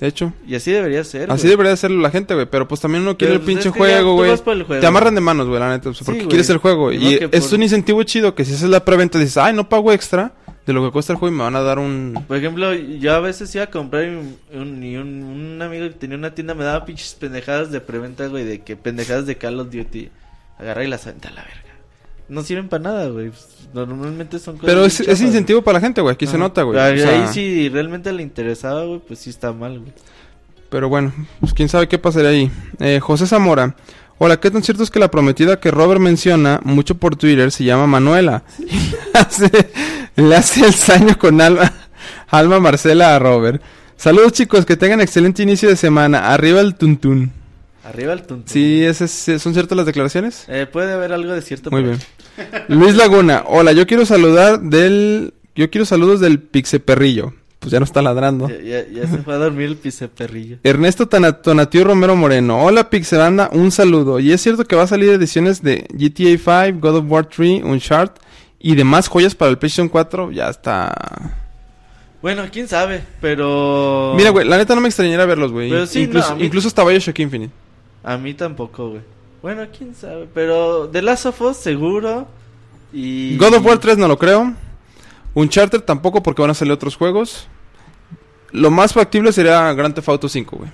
De 0.00 0.06
hecho. 0.08 0.32
Y 0.46 0.54
así 0.54 0.70
debería 0.72 1.02
ser. 1.04 1.30
Así 1.30 1.42
güey. 1.44 1.50
debería 1.52 1.72
hacerlo 1.72 2.00
la 2.02 2.10
gente, 2.10 2.34
güey. 2.34 2.46
Pero 2.50 2.68
pues 2.68 2.80
también 2.80 3.02
uno 3.02 3.16
quiere 3.16 3.34
Pero, 3.34 3.40
el 3.40 3.44
pues, 3.54 3.64
pinche 3.64 3.78
juego, 3.78 4.14
güey. 4.14 4.36
Te 4.80 4.86
amarran 4.86 5.14
de 5.14 5.20
manos, 5.22 5.46
güey, 5.48 5.58
la 5.58 5.70
neta. 5.70 5.84
pues, 5.84 6.02
porque 6.04 6.26
quieres 6.26 6.50
el 6.50 6.58
juego. 6.58 6.92
Y 6.92 7.14
es 7.32 7.46
por- 7.46 7.54
un 7.54 7.62
incentivo 7.62 8.02
chido 8.02 8.34
que 8.34 8.44
si 8.44 8.52
haces 8.54 8.68
la 8.68 8.84
preventa 8.84 9.18
dices, 9.18 9.38
ay, 9.38 9.54
no 9.54 9.68
pago 9.68 9.92
extra 9.92 10.34
de 10.66 10.72
lo 10.72 10.84
que 10.84 10.90
cuesta 10.90 11.12
el 11.12 11.18
juego 11.18 11.32
y 11.34 11.38
me 11.38 11.44
van 11.44 11.54
a 11.56 11.60
dar 11.62 11.78
un... 11.78 12.24
Por 12.26 12.36
ejemplo, 12.36 12.74
yo 12.74 13.14
a 13.14 13.20
veces 13.20 13.54
iba 13.54 13.64
a 13.64 13.70
comprar 13.70 14.04
y 14.04 14.08
un, 14.08 14.36
un, 14.52 15.22
un 15.22 15.62
amigo 15.62 15.86
que 15.88 15.94
tenía 15.94 16.16
una 16.18 16.34
tienda 16.34 16.54
me 16.54 16.64
daba 16.64 16.84
pinches 16.84 17.14
pendejadas 17.14 17.70
de 17.70 17.80
preventa, 17.80 18.26
güey, 18.26 18.44
de 18.44 18.62
que 18.62 18.74
pendejadas 18.76 19.26
de 19.26 19.36
Call 19.36 19.60
of 19.60 19.70
Duty. 19.70 20.10
Agarra 20.58 20.84
y 20.84 20.88
las 20.88 21.06
aventa 21.06 21.28
a 21.28 21.32
la 21.32 21.42
verga. 21.42 21.65
No 22.28 22.42
sirven 22.42 22.68
para 22.68 22.82
nada, 22.82 23.08
güey. 23.08 23.28
Pues, 23.30 23.56
Normalmente 23.72 24.38
son 24.38 24.54
cosas 24.56 24.66
Pero 24.66 24.84
es, 24.86 25.20
incentivo 25.20 25.62
para 25.62 25.78
la 25.78 25.80
gente, 25.80 26.00
güey. 26.00 26.14
Aquí 26.14 26.26
se 26.26 26.38
nota, 26.38 26.62
güey. 26.62 26.78
Pero 26.78 26.94
O 26.94 27.06
sea, 27.06 27.22
Ahí 27.26 27.32
si 27.32 27.68
realmente 27.68 28.12
le 28.12 28.22
interesaba, 28.22 28.84
güey, 28.84 29.00
pues 29.00 29.18
sí 29.18 29.30
está 29.30 29.52
mal, 29.52 29.80
güey. 29.80 29.92
Pero 30.70 30.88
bueno, 30.88 31.12
pues 31.40 31.52
quién 31.52 31.68
sabe 31.68 31.88
qué 31.88 31.98
pasaría 31.98 32.30
ahí. 32.30 32.50
Eh, 32.80 33.00
José 33.00 33.26
Zamora. 33.26 33.76
Hola, 34.18 34.40
¿qué 34.40 34.50
tan 34.50 34.62
cierto 34.62 34.82
es 34.82 34.90
que 34.90 34.98
la 34.98 35.10
prometida 35.10 35.60
que 35.60 35.70
Robert 35.70 36.00
menciona 36.00 36.58
mucho 36.64 36.94
por 36.94 37.16
Twitter 37.16 37.52
se 37.52 37.64
llama 37.64 37.86
Manuela? 37.86 38.44
Y 38.58 38.64
le 39.12 39.20
hace, 39.20 39.50
le 40.16 40.36
hace 40.36 40.64
el 40.64 40.72
saño 40.72 41.18
con 41.18 41.40
Alma, 41.40 41.70
Alma 42.28 42.58
Marcela 42.58 43.14
a 43.14 43.18
Robert. 43.18 43.62
Saludos 43.96 44.32
chicos, 44.32 44.64
que 44.64 44.76
tengan 44.76 45.00
excelente 45.00 45.42
inicio 45.42 45.68
de 45.68 45.76
semana. 45.76 46.32
Arriba 46.32 46.60
el 46.62 46.74
tuntún. 46.76 47.30
Arriba 47.86 48.12
el 48.14 48.22
tonto. 48.22 48.52
Sí, 48.52 48.82
ese 48.82 49.04
es- 49.04 49.40
¿son 49.40 49.52
ciertas 49.52 49.76
las 49.76 49.86
declaraciones? 49.86 50.44
Eh, 50.48 50.66
puede 50.70 50.92
haber 50.92 51.12
algo 51.12 51.32
de 51.32 51.40
cierto. 51.40 51.70
Muy 51.70 51.84
bien. 51.84 51.98
Luis 52.68 52.94
Laguna. 52.96 53.44
Hola, 53.46 53.72
yo 53.72 53.86
quiero 53.86 54.04
saludar 54.06 54.60
del... 54.60 55.34
Yo 55.54 55.70
quiero 55.70 55.84
saludos 55.86 56.20
del 56.20 56.38
Pixeperrillo. 56.40 57.32
Pues 57.58 57.72
ya 57.72 57.80
no 57.80 57.84
está 57.84 58.02
ladrando. 58.02 58.48
Ya, 58.48 58.60
ya, 58.60 58.86
ya 58.88 59.06
se 59.08 59.18
fue 59.18 59.34
a 59.34 59.38
dormir 59.38 59.66
el 59.68 59.76
piseperrillo. 59.76 60.58
Ernesto 60.62 61.08
Tonatiu 61.08 61.82
Romero 61.84 62.14
Moreno. 62.14 62.62
Hola 62.62 62.90
Pixelanda, 62.90 63.48
un 63.52 63.70
saludo. 63.72 64.20
Y 64.20 64.30
es 64.32 64.40
cierto 64.42 64.64
que 64.66 64.76
va 64.76 64.82
a 64.82 64.86
salir 64.86 65.08
ediciones 65.10 65.62
de 65.62 65.86
GTA 65.90 66.66
5, 66.68 66.78
God 66.80 66.96
of 66.98 67.04
War 67.08 67.26
3, 67.26 67.64
Uncharted 67.64 68.20
y 68.60 68.74
demás 68.76 69.08
joyas 69.08 69.34
para 69.34 69.50
el 69.50 69.58
PlayStation 69.58 69.88
4. 69.88 70.30
Ya 70.32 70.48
está. 70.50 70.94
Bueno, 72.22 72.44
quién 72.52 72.68
sabe, 72.68 73.02
pero... 73.20 74.12
Mira, 74.16 74.30
güey, 74.30 74.46
la 74.46 74.58
neta 74.58 74.74
no 74.74 74.80
me 74.80 74.88
extrañaría 74.88 75.24
verlos, 75.26 75.50
güey. 75.52 75.70
Pero 75.70 75.86
sí, 75.86 76.02
incluso, 76.02 76.30
no, 76.30 76.36
mí- 76.36 76.44
incluso 76.44 76.68
hasta 76.68 76.84
Bioshock 76.84 77.18
Infinite. 77.20 77.52
A 78.04 78.16
mí 78.16 78.34
tampoco, 78.34 78.90
güey. 78.90 79.02
Bueno, 79.46 79.64
quién 79.70 79.94
sabe, 79.94 80.26
pero 80.34 80.88
The 80.88 81.02
Last 81.02 81.26
of 81.26 81.40
Us 81.40 81.58
seguro. 81.58 82.26
Y... 82.92 83.36
God 83.36 83.54
of 83.54 83.64
War 83.64 83.78
3 83.78 83.96
no 83.96 84.08
lo 84.08 84.18
creo. 84.18 84.52
Uncharted 85.34 85.82
tampoco 85.82 86.20
porque 86.20 86.42
van 86.42 86.50
a 86.50 86.54
salir 86.54 86.72
otros 86.72 86.96
juegos. 86.96 87.46
Lo 88.50 88.72
más 88.72 88.92
factible 88.92 89.30
sería 89.30 89.72
Grand 89.72 89.94
Theft 89.94 90.08
Auto 90.08 90.28
5, 90.28 90.56
güey. 90.56 90.70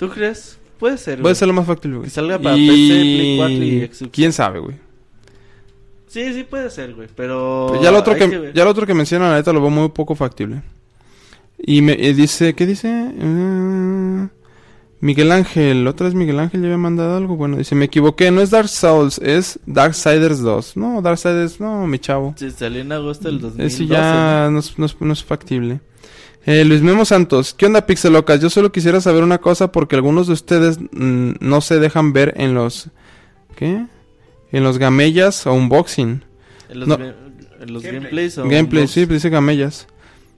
¿Tú 0.00 0.08
crees? 0.08 0.58
Puede 0.80 0.98
ser, 0.98 1.14
güey. 1.14 1.22
Puede 1.22 1.34
ser 1.36 1.46
lo 1.46 1.54
más 1.54 1.64
factible, 1.64 1.98
güey. 1.98 2.08
Que 2.08 2.12
salga 2.12 2.40
para 2.40 2.56
PC, 2.56 2.66
Play 2.66 3.36
4 3.36 3.54
y 3.54 3.86
Xbox. 3.86 4.10
quién 4.12 4.32
sabe, 4.32 4.58
güey. 4.58 4.76
Sí, 6.08 6.34
sí 6.34 6.42
puede 6.42 6.70
ser, 6.70 6.92
güey, 6.92 7.06
pero... 7.14 7.68
Pero 7.70 7.84
ya 7.84 7.92
lo 7.92 8.00
otro 8.00 8.16
que, 8.16 8.50
ya 8.52 8.64
lo 8.64 8.70
otro 8.70 8.84
que 8.84 8.94
menciona 8.94 9.30
la 9.30 9.36
neta 9.36 9.52
lo 9.52 9.60
veo 9.60 9.70
muy 9.70 9.90
poco 9.90 10.16
factible. 10.16 10.60
Y 11.56 11.82
me 11.82 11.92
eh, 11.92 12.14
dice, 12.14 12.54
¿qué 12.54 12.66
dice? 12.66 12.88
Eh, 12.88 13.71
Miguel 15.02 15.32
Ángel, 15.32 15.86
otra 15.88 16.06
vez 16.06 16.14
Miguel 16.14 16.38
Ángel 16.38 16.60
ya 16.60 16.66
había 16.68 16.78
mandado 16.78 17.16
algo. 17.16 17.36
Bueno, 17.36 17.56
dice, 17.56 17.74
me 17.74 17.86
equivoqué, 17.86 18.30
no 18.30 18.40
es 18.40 18.50
Dark 18.50 18.68
Souls, 18.68 19.18
es 19.18 19.58
Darksiders 19.66 20.40
2. 20.40 20.76
No, 20.76 21.02
Darksiders, 21.02 21.58
no, 21.60 21.86
mi 21.88 21.98
chavo. 21.98 22.34
Sí, 22.38 22.50
salió 22.52 22.80
en 22.82 22.92
agosto 22.92 23.26
del 23.28 23.40
2012. 23.40 23.66
Ese 23.66 23.86
ya 23.92 24.48
no 24.50 24.60
es, 24.60 24.78
no 24.78 24.86
es- 24.86 24.96
no 25.00 25.12
es 25.12 25.24
factible. 25.24 25.80
Eh, 26.46 26.64
Luis 26.64 26.82
Memo 26.82 27.04
Santos, 27.04 27.52
¿qué 27.52 27.66
onda 27.66 27.84
Pixelocas? 27.84 28.40
Yo 28.40 28.48
solo 28.48 28.70
quisiera 28.72 29.00
saber 29.00 29.22
una 29.24 29.38
cosa 29.38 29.70
porque 29.72 29.96
algunos 29.96 30.28
de 30.28 30.32
ustedes 30.34 30.78
no 30.92 31.60
se 31.60 31.78
dejan 31.80 32.12
ver 32.12 32.34
en 32.36 32.54
los... 32.54 32.88
¿Qué? 33.56 33.84
En 34.52 34.62
los 34.64 34.78
gamellas 34.78 35.46
o 35.48 35.52
unboxing. 35.52 36.22
En 36.68 36.78
los, 36.80 36.88
No. 36.88 36.96
ga- 36.98 37.14
en 37.60 37.72
los 37.72 37.82
gameplays 37.82 38.38
o... 38.38 38.44
Gameplay, 38.48 38.84
unbox- 38.84 38.88
sí, 38.88 39.04
dice 39.06 39.30
gamellas. 39.30 39.86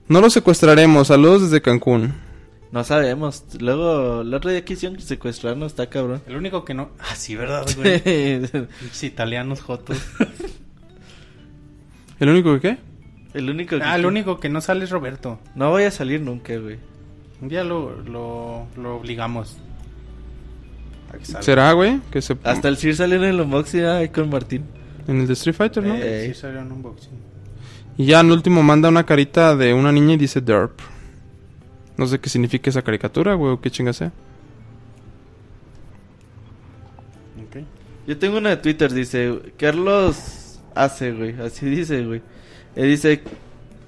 No 0.08 0.20
lo 0.22 0.30
secuestraremos. 0.30 1.08
Saludos 1.08 1.42
desde 1.42 1.60
Cancún. 1.62 2.14
No 2.74 2.82
sabemos. 2.82 3.44
Luego, 3.60 4.22
el 4.22 4.34
otro 4.34 4.50
día 4.50 4.64
quisieron 4.64 4.98
secuestrarnos, 4.98 5.70
está 5.70 5.88
cabrón. 5.88 6.22
El 6.26 6.34
único 6.34 6.64
que 6.64 6.74
no. 6.74 6.90
Ah, 6.98 7.14
sí, 7.14 7.36
¿verdad, 7.36 7.64
güey? 7.76 8.00
Pinches 8.00 9.04
italianos 9.04 9.60
jotos. 9.60 9.96
¿El 12.18 12.30
único 12.30 12.52
que 12.54 12.60
qué? 12.60 12.78
el 13.34 13.48
único 13.48 13.78
que... 13.78 13.84
Ah, 13.84 13.94
el 13.94 14.06
único 14.06 14.40
que 14.40 14.48
no 14.48 14.60
sale 14.60 14.82
es 14.82 14.90
Roberto. 14.90 15.38
No 15.54 15.70
voy 15.70 15.84
a 15.84 15.92
salir 15.92 16.20
nunca, 16.20 16.56
güey. 16.56 16.78
Un 17.40 17.48
día 17.48 17.62
lo, 17.62 18.02
lo, 18.02 18.66
lo 18.76 18.96
obligamos. 18.96 19.56
A 21.12 21.18
que 21.18 21.26
salga. 21.26 21.42
¿Será, 21.42 21.72
güey? 21.74 22.00
Que 22.10 22.22
se... 22.22 22.36
Hasta 22.42 22.66
el 22.66 22.76
Sir 22.76 22.96
salió 22.96 23.18
en 23.18 23.22
el 23.22 23.40
unboxing 23.40 23.84
ahí 23.84 24.08
con 24.08 24.28
Martín. 24.30 24.64
En 25.06 25.20
el 25.20 25.28
de 25.28 25.34
Street 25.34 25.54
Fighter, 25.54 25.84
¿no? 25.84 25.94
Eh, 25.94 26.32
sí 26.34 26.40
salió 26.40 26.58
en 26.58 26.66
un 26.66 26.72
unboxing. 26.72 27.20
Y 27.98 28.06
ya 28.06 28.18
en 28.18 28.32
último 28.32 28.64
manda 28.64 28.88
una 28.88 29.06
carita 29.06 29.54
de 29.54 29.74
una 29.74 29.92
niña 29.92 30.14
y 30.14 30.16
dice 30.16 30.40
Derp. 30.40 30.80
No 31.96 32.06
sé 32.06 32.18
qué 32.18 32.28
significa 32.28 32.70
esa 32.70 32.82
caricatura, 32.82 33.34
güey, 33.34 33.52
o 33.52 33.60
qué 33.60 33.70
chinga 33.70 33.92
sea. 33.92 34.12
Ok. 37.48 37.64
Yo 38.06 38.18
tengo 38.18 38.38
una 38.38 38.50
de 38.50 38.56
Twitter, 38.58 38.92
dice, 38.92 39.40
Carlos 39.58 40.58
hace, 40.74 41.12
güey, 41.12 41.40
así 41.40 41.66
dice, 41.66 42.04
güey. 42.04 42.20
Eh, 42.76 42.84
dice, 42.84 43.22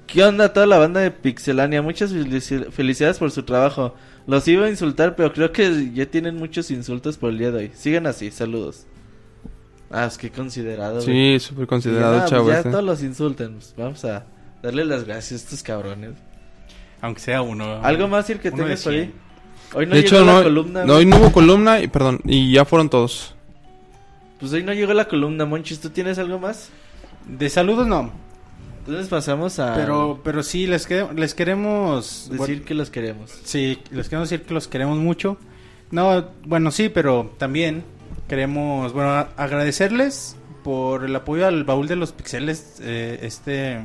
¿qué 0.07 0.23
onda 0.23 0.53
toda 0.53 0.65
la 0.65 0.77
banda 0.77 1.01
de 1.01 1.11
Pixelania? 1.11 1.81
Muchas 1.81 2.13
felici- 2.13 2.71
felicidades 2.71 3.17
por 3.19 3.31
su 3.31 3.43
trabajo. 3.43 3.93
Los 4.25 4.47
iba 4.47 4.65
a 4.65 4.69
insultar, 4.69 5.15
pero 5.15 5.31
creo 5.33 5.51
que 5.51 5.91
ya 5.93 6.05
tienen 6.05 6.35
muchos 6.35 6.71
insultos 6.71 7.17
por 7.17 7.29
el 7.29 7.37
día 7.37 7.51
de 7.51 7.57
hoy. 7.59 7.71
Sigan 7.75 8.07
así, 8.07 8.31
saludos. 8.31 8.85
Ah, 9.89 10.05
es 10.05 10.17
que 10.17 10.29
considerado, 10.31 11.01
güey. 11.01 11.39
Sí, 11.39 11.45
súper 11.47 11.67
considerado, 11.67 12.15
ya, 12.15 12.19
pues 12.21 12.29
chavo. 12.31 12.49
ya 12.49 12.57
este. 12.57 12.71
todos 12.71 12.83
los 12.83 13.03
insultan. 13.03 13.53
pues, 13.53 13.73
vamos 13.77 14.03
a 14.03 14.25
darle 14.61 14.83
las 14.83 15.05
gracias 15.05 15.41
a 15.41 15.43
estos 15.45 15.63
cabrones. 15.63 16.11
Aunque 17.01 17.21
sea 17.21 17.41
uno. 17.41 17.79
¿Algo 17.83 18.07
más, 18.07 18.29
el 18.29 18.39
que 18.39 18.51
tengas? 18.51 18.79
100. 18.81 19.13
Hoy 19.73 19.85
no 19.85 19.95
de 19.95 20.01
llegó 20.01 20.15
hecho, 20.17 20.25
la 20.25 20.33
no, 20.33 20.43
columna. 20.43 20.85
no, 20.85 20.93
hoy 20.95 21.05
no 21.05 21.17
hubo 21.17 21.31
columna 21.31 21.79
y 21.81 21.87
perdón, 21.87 22.19
y 22.23 22.51
ya 22.53 22.65
fueron 22.65 22.89
todos. 22.89 23.35
Pues 24.39 24.53
hoy 24.53 24.63
no 24.63 24.73
llegó 24.73 24.93
la 24.93 25.07
columna, 25.07 25.45
Monchis. 25.45 25.79
¿Tú 25.79 25.89
tienes 25.89 26.17
algo 26.19 26.39
más? 26.39 26.69
De 27.27 27.49
saludos 27.49 27.85
no. 27.87 28.11
Entonces 28.79 29.09
pasamos 29.09 29.59
a 29.59 29.75
Pero, 29.75 30.21
pero 30.23 30.43
sí, 30.43 30.65
les, 30.67 30.87
que- 30.87 31.05
les 31.15 31.33
queremos... 31.33 32.27
decir 32.29 32.37
bueno, 32.37 32.65
que 32.65 32.73
los 32.73 32.89
queremos. 32.89 33.37
sí, 33.43 33.79
les 33.91 34.07
queremos 34.07 34.29
decir 34.29 34.45
que 34.45 34.53
los 34.53 34.67
queremos 34.69 34.97
mucho. 34.97 35.37
No, 35.91 36.29
bueno, 36.45 36.71
sí, 36.71 36.87
pero 36.87 37.33
también 37.37 37.83
queremos, 38.29 38.93
bueno, 38.93 39.27
agradecerles 39.35 40.37
por 40.63 41.03
el 41.03 41.13
apoyo 41.15 41.45
al 41.47 41.65
baúl 41.65 41.87
de 41.89 41.97
los 41.97 42.13
pixeles. 42.13 42.77
eh, 42.81 43.19
este 43.23 43.81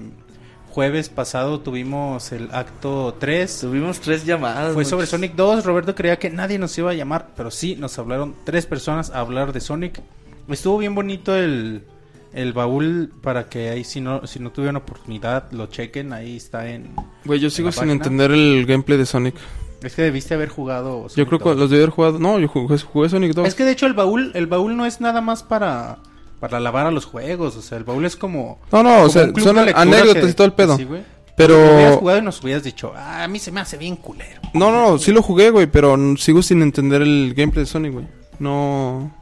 jueves 0.73 1.11
pasado 1.11 1.61
tuvimos 1.61 2.33
el 2.33 2.49
acto 2.53 3.15
3. 3.19 3.61
Tuvimos 3.61 4.01
tres 4.01 4.25
llamadas. 4.25 4.73
Fue 4.73 4.85
sobre. 4.87 5.07
Sonic 5.07 5.35
2. 5.35 5.65
Roberto 5.65 5.95
creía 5.95 6.19
que 6.19 6.31
nadie 6.31 6.59
nos 6.59 6.77
iba 6.79 6.91
a 6.91 6.95
llamar, 6.95 7.29
pero 7.37 7.51
sí, 7.51 7.77
nos 7.77 7.99
hablaron 7.99 8.35
tres 8.45 8.65
personas 8.65 9.11
a 9.11 9.21
hablar 9.21 9.53
de 9.53 9.61
Sonic. 9.61 10.01
Estuvo 10.49 10.79
bien 10.79 10.95
bonito 10.95 11.37
el, 11.37 11.85
el 12.33 12.53
baúl 12.55 13.13
para 13.23 13.49
que 13.49 13.69
ahí 13.69 13.85
si 13.85 14.01
no, 14.01 14.27
si 14.27 14.41
no 14.41 14.51
tuvieron 14.51 14.77
oportunidad 14.77 15.53
lo 15.53 15.67
chequen. 15.67 16.15
Ahí 16.15 16.37
está 16.37 16.69
en... 16.69 16.95
Güey, 17.27 17.39
yo 17.39 17.51
sigo 17.51 17.71
sin 17.71 17.81
página? 17.81 17.93
entender 17.93 18.31
el 18.31 18.65
gameplay 18.67 18.97
de 18.97 19.07
Sonic. 19.07 19.35
Es 19.83 19.95
que 19.95 20.03
debiste 20.03 20.35
haber 20.35 20.49
jugado. 20.49 21.09
Yo 21.15 21.27
creo 21.27 21.39
que 21.39 21.51
2. 21.51 21.59
los 21.59 21.71
debí 21.71 21.83
haber 21.83 21.95
jugado. 21.95 22.19
No, 22.19 22.39
yo 22.39 22.49
jugué, 22.49 22.79
jugué 22.79 23.09
Sonic 23.11 23.35
2. 23.35 23.47
Es 23.47 23.55
que 23.55 23.65
de 23.65 23.73
hecho 23.73 23.87
el 23.87 23.95
baúl, 23.95 24.33
el 24.35 24.47
baúl 24.47 24.77
no 24.77 24.87
es 24.87 25.01
nada 25.03 25.21
más 25.21 25.43
para, 25.43 25.99
para 26.43 26.59
lavar 26.59 26.87
a 26.87 26.91
los 26.91 27.05
juegos. 27.05 27.55
O 27.57 27.63
sea, 27.63 27.79
el 27.79 27.85
baúl 27.85 28.05
es 28.05 28.17
como... 28.17 28.59
No, 28.73 28.83
no, 28.83 28.91
como 28.91 29.03
o 29.05 29.09
sea, 29.11 29.29
son 29.39 29.59
anécdotas 29.61 30.29
y 30.29 30.35
todo 30.35 30.45
el 30.49 30.53
pedo. 30.55 30.77
Sí, 30.77 30.83
güey. 30.83 31.03
pero. 31.37 31.55
Hubieras 31.55 31.97
jugado 31.99 32.19
y 32.19 32.23
nos 32.23 32.43
hubieras 32.43 32.65
dicho, 32.65 32.93
"Ah, 32.97 33.23
a 33.23 33.29
mí 33.29 33.39
se 33.39 33.53
me 33.53 33.61
hace 33.61 33.77
bien 33.77 33.95
culero. 33.95 34.41
No, 34.53 34.73
no, 34.73 34.99
sí 34.99 35.13
lo 35.13 35.23
jugué, 35.23 35.51
güey, 35.51 35.69
pero 35.69 35.97
sigo 36.17 36.43
sin 36.43 36.61
entender 36.61 37.01
el 37.01 37.33
gameplay 37.37 37.65
de 37.65 37.71
Sonic, 37.71 37.93
güey. 37.93 38.09
No. 38.41 39.15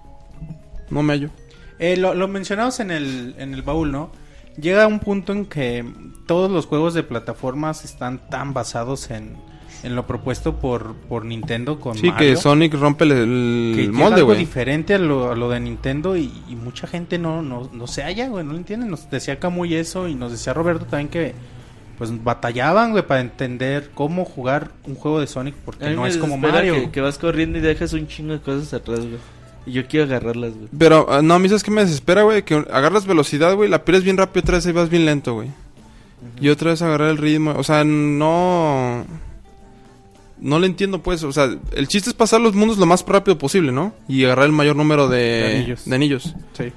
No 0.89 1.02
me 1.02 1.12
hallo. 1.12 1.28
Eh, 1.78 1.99
lo, 1.99 2.15
lo 2.15 2.26
mencionamos 2.26 2.81
en 2.81 2.90
el, 2.90 3.34
en 3.39 3.52
el 3.52 3.60
baúl, 3.60 3.92
¿no? 3.92 4.10
Llega 4.58 4.86
un 4.86 4.99
punto 4.99 5.32
en 5.34 5.44
que 5.44 5.84
todos 6.26 6.50
los 6.50 6.65
juegos 6.65 6.94
de 6.94 7.02
plataformas 7.02 7.84
están 7.84 8.31
tan 8.31 8.55
basados 8.55 9.10
en, 9.10 9.36
en 9.83 9.97
lo 9.97 10.07
propuesto 10.07 10.57
por, 10.57 10.94
por 10.94 11.25
Nintendo 11.25 11.81
con 11.81 11.97
Sí, 11.97 12.10
Mario, 12.10 12.34
que 12.34 12.36
Sonic 12.36 12.75
rompe 12.75 13.05
el, 13.05 13.12
el 13.12 13.73
que 13.76 13.89
molde, 13.91 14.17
algo 14.17 14.26
güey. 14.28 14.39
diferente 14.39 14.94
a 14.94 14.99
lo, 14.99 15.31
a 15.33 15.36
lo 15.36 15.49
de 15.49 15.60
Nintendo 15.60 16.17
y, 16.17 16.33
y 16.49 16.57
mucha 16.57 16.86
gente 16.86 17.18
no, 17.18 17.42
no, 17.42 17.70
no 17.73 17.86
se 17.86 18.02
halla, 18.02 18.28
güey, 18.28 18.44
no 18.44 18.52
lo 18.52 18.59
entienden. 18.59 18.91
Nos 18.91 19.10
decía 19.10 19.39
Camuy 19.39 19.75
eso 19.75 20.09
y 20.09 20.15
nos 20.15 20.33
decía 20.33 20.52
Roberto 20.52 20.84
también 20.86 21.09
que 21.09 21.34
pues 21.99 22.25
batallaban, 22.25 22.92
güey, 22.92 23.07
para 23.07 23.20
entender 23.20 23.91
cómo 23.94 24.25
jugar 24.25 24.70
un 24.86 24.94
juego 24.94 25.20
de 25.20 25.26
Sonic 25.26 25.55
porque 25.65 25.91
no 25.91 26.07
es 26.07 26.17
como 26.17 26.39
Mario. 26.39 26.75
Que, 26.75 26.91
que 26.91 27.00
vas 27.02 27.18
corriendo 27.18 27.59
y 27.59 27.60
dejas 27.60 27.92
un 27.92 28.07
chingo 28.07 28.33
de 28.33 28.41
cosas 28.41 28.73
atrás, 28.73 29.00
güey. 29.00 29.18
Y 29.67 29.73
yo 29.73 29.86
quiero 29.86 30.07
agarrarlas, 30.07 30.55
güey. 30.55 30.68
Pero, 30.78 31.07
ah, 31.10 31.20
no, 31.20 31.34
a 31.34 31.39
mí 31.39 31.49
sabes 31.49 31.62
que 31.62 31.70
me 31.70 31.83
desespera, 31.83 32.23
güey, 32.23 32.42
que 32.42 32.55
agarras 32.55 33.07
velocidad, 33.07 33.55
güey, 33.55 33.68
la 33.68 33.84
pierdes 33.84 34.05
bien 34.05 34.17
rápido, 34.17 34.41
otra 34.41 34.57
vez 34.57 34.67
ahí 34.67 34.73
vas 34.73 34.89
bien 34.89 35.05
lento, 35.05 35.34
güey. 35.34 35.49
Y 36.41 36.49
otra 36.49 36.70
vez 36.70 36.81
agarrar 36.81 37.10
el 37.10 37.18
ritmo, 37.18 37.55
o 37.57 37.62
sea, 37.62 37.84
no... 37.84 39.05
No 40.41 40.59
le 40.59 40.67
entiendo, 40.67 41.02
pues, 41.02 41.23
o 41.23 41.33
sea, 41.33 41.51
el 41.75 41.86
chiste 41.89 42.10
es 42.10 42.15
pasar 42.15 42.41
los 42.41 42.55
mundos 42.55 42.78
lo 42.78 42.86
más 42.86 43.05
rápido 43.07 43.36
posible, 43.39 43.73
¿no? 43.73 43.93
Y 44.09 44.25
agarrar 44.25 44.47
el 44.47 44.52
mayor 44.52 44.75
número 44.77 45.09
de, 45.09 45.19
De 45.19 45.57
anillos. 45.57 45.85
de 45.85 45.94
anillos. 45.94 46.35
Sí. 46.57 46.73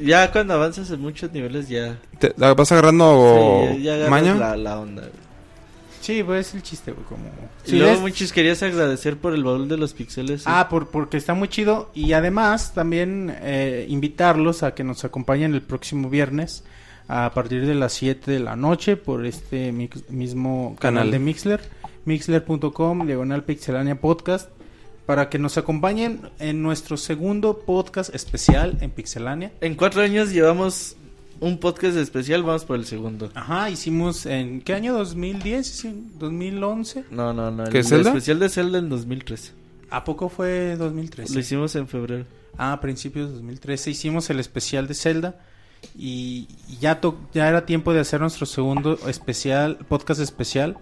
Ya 0.00 0.30
cuando 0.32 0.54
avanzas 0.54 0.90
en 0.90 1.00
muchos 1.00 1.32
niveles 1.32 1.68
ya... 1.68 1.98
Te- 2.18 2.34
la 2.36 2.52
vas 2.54 2.70
agarrando 2.72 3.68
sí, 3.72 3.82
ya 3.82 3.94
agarras 3.94 4.10
maña. 4.10 4.34
la, 4.34 4.56
la 4.56 4.78
onda, 4.78 5.02
güey. 5.02 5.22
Sí, 6.00 6.22
pues 6.24 6.48
es 6.48 6.54
el 6.54 6.62
chiste, 6.62 6.90
güey, 6.92 7.04
como... 7.06 7.24
Y 7.64 7.70
Sí, 7.70 7.78
luego, 7.78 7.92
es- 7.94 8.00
muchos 8.00 8.32
querías 8.32 8.62
agradecer 8.62 9.16
por 9.16 9.34
el 9.34 9.44
baúl 9.44 9.68
de 9.68 9.76
los 9.76 9.92
pixeles. 9.94 10.42
sí. 10.42 10.48
Ah, 10.50 10.68
por, 10.68 10.88
porque 10.88 11.16
está 11.16 11.32
muy 11.34 11.48
chido. 11.48 11.90
Y 11.94 12.12
además 12.12 12.74
también 12.74 13.34
eh, 13.40 13.86
invitarlos 13.88 14.62
a 14.62 14.74
que 14.74 14.84
nos 14.84 15.04
acompañen 15.04 15.54
el 15.54 15.62
próximo 15.62 16.10
viernes 16.10 16.64
a 17.08 17.30
partir 17.34 17.64
de 17.66 17.74
las 17.74 17.92
7 17.94 18.30
de 18.30 18.40
la 18.40 18.56
noche 18.56 18.96
por 18.96 19.24
este 19.24 19.72
mix- 19.72 20.08
mismo 20.10 20.76
canal, 20.80 21.02
Canal. 21.04 21.10
de 21.12 21.18
Mixler. 21.20 21.60
Mixler.com, 22.04 23.06
diagonal 23.06 23.44
pixelania 23.44 24.00
podcast. 24.00 24.50
Para 25.06 25.28
que 25.28 25.38
nos 25.38 25.58
acompañen 25.58 26.20
en 26.38 26.62
nuestro 26.62 26.96
segundo 26.96 27.58
podcast 27.66 28.14
especial 28.14 28.78
en 28.80 28.90
Pixelania. 28.92 29.52
En 29.60 29.74
cuatro 29.74 30.00
años 30.00 30.30
llevamos 30.30 30.96
un 31.40 31.58
podcast 31.58 31.96
especial, 31.96 32.44
vamos 32.44 32.64
por 32.64 32.76
el 32.76 32.86
segundo. 32.86 33.28
Ajá, 33.34 33.68
hicimos 33.68 34.26
en... 34.26 34.60
¿Qué 34.60 34.74
año? 34.74 34.96
¿2010? 34.96 35.62
Sí, 35.64 36.08
¿2011? 36.20 37.06
No, 37.10 37.32
no, 37.32 37.50
no. 37.50 37.64
¿Qué, 37.64 37.78
el 37.78 37.84
Zelda? 37.84 38.10
especial 38.10 38.38
de 38.38 38.48
Zelda 38.48 38.78
en 38.78 38.88
2013. 38.88 39.52
¿A 39.90 40.04
poco 40.04 40.28
fue 40.28 40.76
2013? 40.76 41.34
Lo 41.34 41.40
hicimos 41.40 41.74
en 41.74 41.88
febrero. 41.88 42.24
Ah, 42.56 42.72
a 42.74 42.80
principios 42.80 43.28
de 43.30 43.34
2013 43.34 43.90
hicimos 43.90 44.30
el 44.30 44.38
especial 44.38 44.86
de 44.86 44.94
Zelda 44.94 45.40
y 45.98 46.46
y 46.68 46.76
ya 46.80 47.00
to- 47.00 47.18
ya 47.34 47.48
era 47.48 47.66
tiempo 47.66 47.92
de 47.92 47.98
hacer 48.00 48.20
nuestro 48.20 48.46
segundo 48.46 48.98
especial 49.08 49.78
podcast 49.88 50.20
especial. 50.20 50.76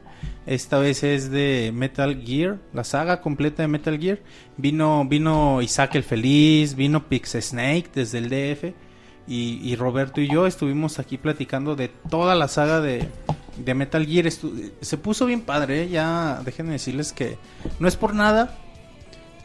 Esta 0.46 0.78
vez 0.78 1.02
es 1.04 1.30
de 1.30 1.70
Metal 1.74 2.22
Gear, 2.24 2.58
la 2.72 2.82
saga 2.82 3.20
completa 3.20 3.62
de 3.62 3.68
Metal 3.68 3.98
Gear. 3.98 4.18
Vino 4.56 5.04
vino 5.06 5.60
Isaac 5.62 5.94
el 5.96 6.02
Feliz, 6.02 6.74
vino 6.74 7.06
Pix 7.08 7.36
Snake 7.40 7.86
desde 7.94 8.18
el 8.18 8.28
DF 8.30 8.72
y, 9.28 9.60
y 9.62 9.76
Roberto 9.76 10.20
y 10.20 10.28
yo 10.28 10.46
estuvimos 10.46 10.98
aquí 10.98 11.18
platicando 11.18 11.76
de 11.76 11.88
toda 12.08 12.34
la 12.34 12.48
saga 12.48 12.80
de, 12.80 13.06
de 13.58 13.74
Metal 13.74 14.04
Gear. 14.06 14.24
Estu- 14.26 14.72
se 14.80 14.96
puso 14.96 15.26
bien 15.26 15.42
padre, 15.42 15.82
¿eh? 15.84 15.88
ya 15.88 16.40
déjenme 16.44 16.72
decirles 16.72 17.12
que 17.12 17.36
no 17.78 17.86
es 17.86 17.96
por 17.96 18.14
nada, 18.14 18.58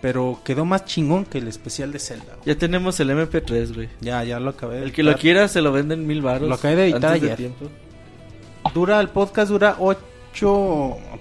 pero 0.01 0.39
quedó 0.45 0.63
más 0.65 0.85
chingón 0.85 1.25
que 1.25 1.37
el 1.39 1.47
especial 1.49 1.91
de 1.91 1.99
Zelda. 1.99 2.33
güey. 2.35 2.45
Ya 2.45 2.55
tenemos 2.57 2.99
el 3.01 3.09
MP3, 3.11 3.75
güey. 3.75 3.89
Ya, 4.01 4.23
ya 4.23 4.39
lo 4.39 4.51
acabé 4.51 4.77
de 4.77 4.83
El 4.85 4.91
que 4.93 5.03
lo 5.03 5.15
quiera 5.17 5.47
se 5.49 5.61
lo 5.61 5.71
venden 5.73 6.07
mil 6.07 6.21
baros. 6.21 6.47
Lo 6.47 6.55
acabé 6.55 6.75
de 6.77 6.83
editar 6.85 7.05
antes 7.05 7.21
de 7.21 7.27
ayer. 7.27 7.37
tiempo. 7.37 7.69
Dura, 8.73 8.99
el 9.01 9.09
podcast 9.09 9.51
dura 9.51 9.75
8... 9.77 9.99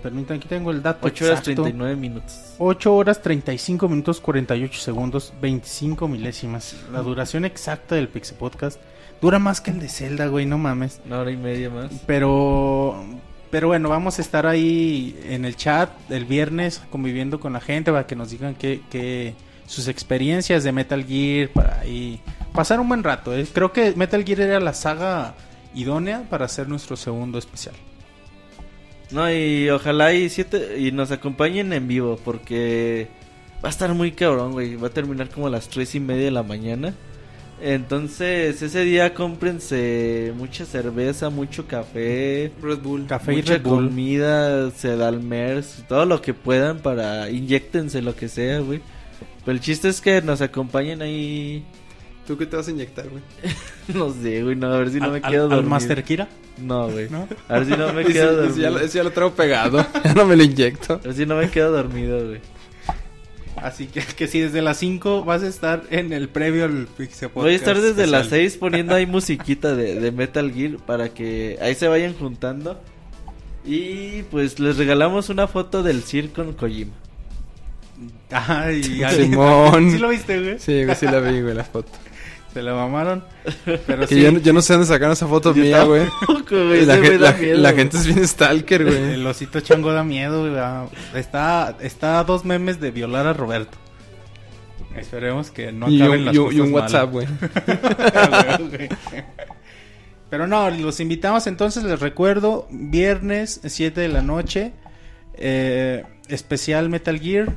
Permítanme, 0.03 0.39
aquí 0.39 0.49
tengo 0.49 0.71
el 0.71 0.83
dato 0.83 1.07
8 1.07 1.25
horas 1.25 1.39
exacto. 1.41 1.63
39 1.63 1.97
minutos. 1.97 2.55
8 2.59 2.95
horas 2.95 3.23
35 3.23 3.89
minutos 3.89 4.21
48 4.21 4.81
segundos 4.81 5.33
25 5.41 6.09
milésimas. 6.09 6.77
La 6.93 7.01
duración 7.01 7.45
exacta 7.45 7.95
del 7.95 8.09
Pixel 8.09 8.37
Podcast. 8.37 8.81
Dura 9.21 9.39
más 9.39 9.61
que 9.61 9.71
el 9.71 9.81
de 9.81 9.89
Zelda, 9.89 10.27
güey, 10.27 10.47
no 10.47 10.59
mames. 10.59 11.01
Una 11.07 11.21
hora 11.21 11.31
y 11.31 11.37
media 11.37 11.71
más. 11.71 11.91
Pero... 12.07 13.05
Pero 13.51 13.69
bueno, 13.69 13.89
vamos 13.89 14.19
a 14.19 14.23
estar 14.23 14.47
ahí 14.47 15.17
en 15.29 15.45
el 15.45 15.55
chat 15.55 15.89
el 16.11 16.25
viernes 16.25 16.83
conviviendo 16.91 17.39
con 17.39 17.53
la 17.53 17.61
gente 17.61 17.93
para 17.93 18.05
que 18.05 18.17
nos 18.17 18.31
digan 18.31 18.57
que, 18.57 18.83
que 18.91 19.37
sus 19.67 19.87
experiencias 19.87 20.65
de 20.65 20.73
Metal 20.73 21.05
Gear 21.05 21.51
para 21.51 21.79
ahí 21.79 22.21
pasar 22.53 22.81
un 22.81 22.89
buen 22.89 23.05
rato. 23.05 23.33
¿eh? 23.33 23.47
Creo 23.53 23.73
que 23.73 23.93
Metal 23.95 24.25
Gear 24.25 24.41
era 24.41 24.61
la 24.61 24.75
saga 24.75 25.35
idónea 25.73 26.25
para 26.29 26.47
hacer 26.47 26.69
nuestro 26.69 26.97
segundo 26.97 27.39
especial. 27.39 27.77
No, 29.11 29.33
y 29.33 29.69
ojalá 29.71 30.13
y, 30.13 30.29
siete, 30.29 30.79
y 30.79 30.93
nos 30.93 31.11
acompañen 31.11 31.73
en 31.73 31.87
vivo 31.87 32.19
porque 32.25 33.09
va 33.65 33.69
a 33.69 33.71
estar 33.71 33.93
muy 33.95 34.13
cabrón, 34.13 34.53
güey. 34.53 34.77
Va 34.77 34.89
a 34.89 34.91
terminar 34.91 35.29
como 35.29 35.47
a 35.47 35.51
las 35.51 35.69
tres 35.69 35.95
y 35.95 36.01
media 36.01 36.25
de 36.25 36.31
la 36.31 36.43
mañana. 36.43 36.95
Entonces, 37.61 38.61
ese 38.61 38.85
día 38.85 39.15
cómprense 39.15 40.33
mucha 40.37 40.67
cerveza, 40.67 41.31
mucho 41.31 41.67
café, 41.67 42.53
Red 42.61 42.79
Bull. 42.79 43.07
Café 43.07 43.33
y 43.33 43.37
mucha 43.37 43.55
Red 43.55 43.63
Bull. 43.63 43.89
comida, 43.89 44.71
sedalmers, 44.71 45.85
todo 45.89 46.05
lo 46.05 46.21
que 46.21 46.35
puedan 46.35 46.81
para 46.81 47.31
inyectense 47.31 48.03
lo 48.03 48.17
que 48.17 48.29
sea, 48.29 48.59
güey. 48.59 48.81
Pero 49.45 49.53
el 49.53 49.61
chiste 49.61 49.89
es 49.89 50.01
que 50.01 50.21
nos 50.21 50.41
acompañen 50.41 51.01
ahí. 51.01 51.65
¿Tú 52.27 52.39
qué 52.39 52.47
te 52.47 52.57
vas 52.57 52.67
a 52.69 52.71
inyectar, 52.71 53.07
güey? 53.09 53.23
No 53.95 54.11
sé, 54.13 54.43
güey, 54.43 54.57
no, 54.57 54.69
a 54.73 54.79
ver 54.79 54.91
si 54.91 54.99
no 54.99 55.07
al, 55.07 55.11
me 55.13 55.17
al- 55.19 55.31
quedo 55.31 55.45
al 55.45 55.51
dormido. 55.51 55.71
Master 55.71 56.03
Kira, 56.05 56.29
No, 56.59 56.89
güey. 56.91 57.11
¿no? 57.11 57.29
A 57.49 57.59
ver 57.59 57.67
si 57.67 57.71
no 57.73 57.93
me 57.93 58.05
quedo 58.05 58.15
ya, 58.15 58.33
dormido. 58.33 58.71
lo- 58.71 58.79
ese 58.81 58.97
ya 58.99 59.05
lo 59.05 59.11
traigo 59.11 59.35
pegado. 59.35 59.87
ya 60.05 60.15
no 60.15 60.25
me 60.25 60.37
lo 60.37 60.43
inyecto. 60.43 60.95
A 60.95 60.99
ver 60.99 61.15
si 61.15 61.27
no 61.27 61.37
me 61.37 61.51
quedo 61.51 61.71
dormido, 61.73 62.27
güey. 62.27 62.41
Así 63.57 63.87
que, 63.87 64.01
que 64.03 64.27
si 64.27 64.41
desde 64.41 64.63
las 64.63 64.79
5 64.79 65.25
vas 65.25 65.43
a 65.43 65.47
estar 65.49 65.85
en 65.91 66.13
el 66.13 66.29
previo 66.29 66.65
al 66.65 66.87
Pixel 66.87 67.29
Podcast. 67.29 67.35
Voy 67.45 67.53
a 67.53 67.57
estar 67.57 67.81
desde 67.81 68.07
las 68.07 68.23
especial. 68.25 68.51
6 68.51 68.57
poniendo 68.59 68.95
ahí 68.95 69.07
musiquita 69.07 69.75
de, 69.77 70.01
de 70.01 70.11
Metal 70.13 70.53
Gear 70.53 70.77
para 70.79 71.11
que 71.11 71.57
ahí 71.63 71.75
se 71.75 71.89
vayan 71.89 72.15
juntando. 72.15 72.81
Y 73.65 74.23
pues 74.25 74.59
les 74.59 74.77
regalamos 74.77 75.29
una 75.31 75.47
foto 75.47 75.83
del 75.83 76.03
circo 76.03 76.45
con 76.45 76.53
Kojima. 76.55 76.93
Ay, 78.31 78.83
Simón. 78.83 79.91
¿Sí 79.93 79.99
lo 79.99 80.09
viste, 80.09 80.41
güey? 80.41 80.59
Sí, 80.59 80.85
güey, 80.85 80.97
sí 80.97 81.07
la 81.07 81.21
vi, 81.21 81.41
güey, 81.41 81.55
la 81.55 81.65
foto. 81.65 81.89
Se 82.55 82.63
la 82.63 82.73
mamaron. 82.73 83.25
Pero 83.65 84.07
Que 84.07 84.15
sí, 84.15 84.23
yo, 84.23 84.31
no- 84.33 84.39
yo 84.39 84.53
no 84.53 84.63
sé 84.63 84.73
dónde 84.75 84.87
sacaron 84.87 85.13
esa 85.13 85.27
foto 85.27 85.53
Yo 85.55 85.63
mía, 85.63 85.83
güey. 85.83 86.05
Y 86.81 86.85
La, 87.57 87.73
gente 87.73 87.97
es 87.99 88.07
bien 88.07 88.27
stalker, 88.27 88.85
güey. 88.85 89.15
el 89.15 89.27
osito 89.27 89.61
chango 89.61 89.93
da 89.93 90.05
miedo, 90.05 90.49
güey. 90.49 90.63
Está, 91.21 91.77
está 91.81 92.21
a 92.21 92.25
dos 92.25 92.45
memes 92.45 92.81
de 92.81 92.93
violar 92.93 93.27
a 93.27 93.33
Roberto. 93.33 93.77
Esperemos 94.97 95.51
que 95.51 95.73
no 95.73 95.91
y 95.91 96.01
acaben 96.01 96.21
un, 96.21 96.25
las 96.27 96.35
y 96.35 96.39
cosas 96.39 96.55
y 96.55 96.61
un 96.61 96.73
mal. 96.73 96.83
WhatsApp, 96.83 97.11
güey. 97.11 97.27
güey. 98.71 98.89
Pero 100.31 100.47
no, 100.47 100.71
los 100.71 101.01
invitamos 101.01 101.47
entonces, 101.47 101.83
les 101.85 102.01
recuerdo, 102.01 102.67
viernes 102.71 103.61
7 103.65 104.01
de 104.01 104.09
la 104.09 104.23
noche, 104.23 104.73
eh, 105.35 106.05
especial 106.29 106.89
Metal 106.89 107.19
Gear, 107.21 107.49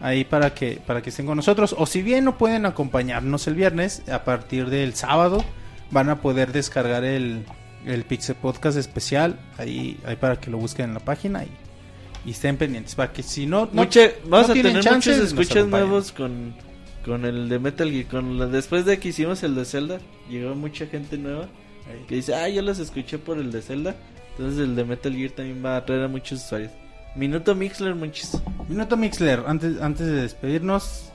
ahí 0.00 0.24
para 0.24 0.54
que, 0.54 0.80
para 0.86 1.02
que 1.02 1.10
estén 1.10 1.26
con 1.26 1.36
nosotros. 1.36 1.74
O 1.78 1.86
si 1.86 2.02
bien 2.02 2.24
no 2.24 2.38
pueden 2.38 2.66
acompañarnos 2.66 3.46
el 3.46 3.54
viernes, 3.54 4.02
a 4.10 4.24
partir 4.24 4.68
del 4.70 4.94
sábado 4.94 5.44
van 5.90 6.08
a 6.10 6.20
poder 6.20 6.52
descargar 6.52 7.04
el, 7.04 7.44
el 7.84 8.04
Pixel 8.04 8.34
Podcast 8.36 8.76
especial, 8.78 9.38
ahí, 9.58 9.98
ahí 10.04 10.16
para 10.16 10.38
que 10.40 10.50
lo 10.50 10.58
busquen 10.58 10.86
en 10.86 10.94
la 10.94 11.00
página 11.00 11.44
y, 11.44 11.48
y 12.24 12.32
estén 12.32 12.56
pendientes, 12.56 12.94
para 12.94 13.12
que 13.12 13.22
si 13.22 13.46
no... 13.46 13.66
no 13.66 13.82
Mucha- 13.82 14.10
no 14.28 14.36
a 14.38 14.46
tener 14.46 14.80
chance, 14.80 15.10
muchos 15.10 15.26
escuchas 15.28 15.66
nuevos 15.68 16.12
con, 16.12 16.54
con 17.04 17.24
el 17.24 17.48
de 17.48 17.58
Metal 17.60 17.90
Gear. 17.90 18.06
Con 18.06 18.38
la- 18.38 18.46
después 18.46 18.84
de 18.84 18.98
que 18.98 19.08
hicimos 19.10 19.42
el 19.44 19.54
de 19.54 19.64
Zelda, 19.64 19.98
llegó 20.28 20.54
mucha 20.54 20.86
gente 20.86 21.16
nueva 21.18 21.48
que 22.08 22.16
dice, 22.16 22.34
ah, 22.34 22.48
yo 22.48 22.62
los 22.62 22.80
escuché 22.80 23.16
por 23.18 23.38
el 23.38 23.52
de 23.52 23.62
Zelda. 23.62 23.94
Entonces 24.32 24.58
el 24.60 24.74
de 24.74 24.84
Metal 24.84 25.14
Gear 25.14 25.30
también 25.30 25.64
va 25.64 25.74
a 25.74 25.78
atraer 25.78 26.02
a 26.02 26.08
muchos 26.08 26.44
usuarios. 26.44 26.72
Minuto 27.16 27.54
Mixler, 27.54 27.94
muchos. 27.94 28.42
Minuto 28.68 28.96
Mixler, 28.96 29.42
antes, 29.46 29.80
antes 29.80 30.06
de 30.06 30.22
despedirnos. 30.22 31.10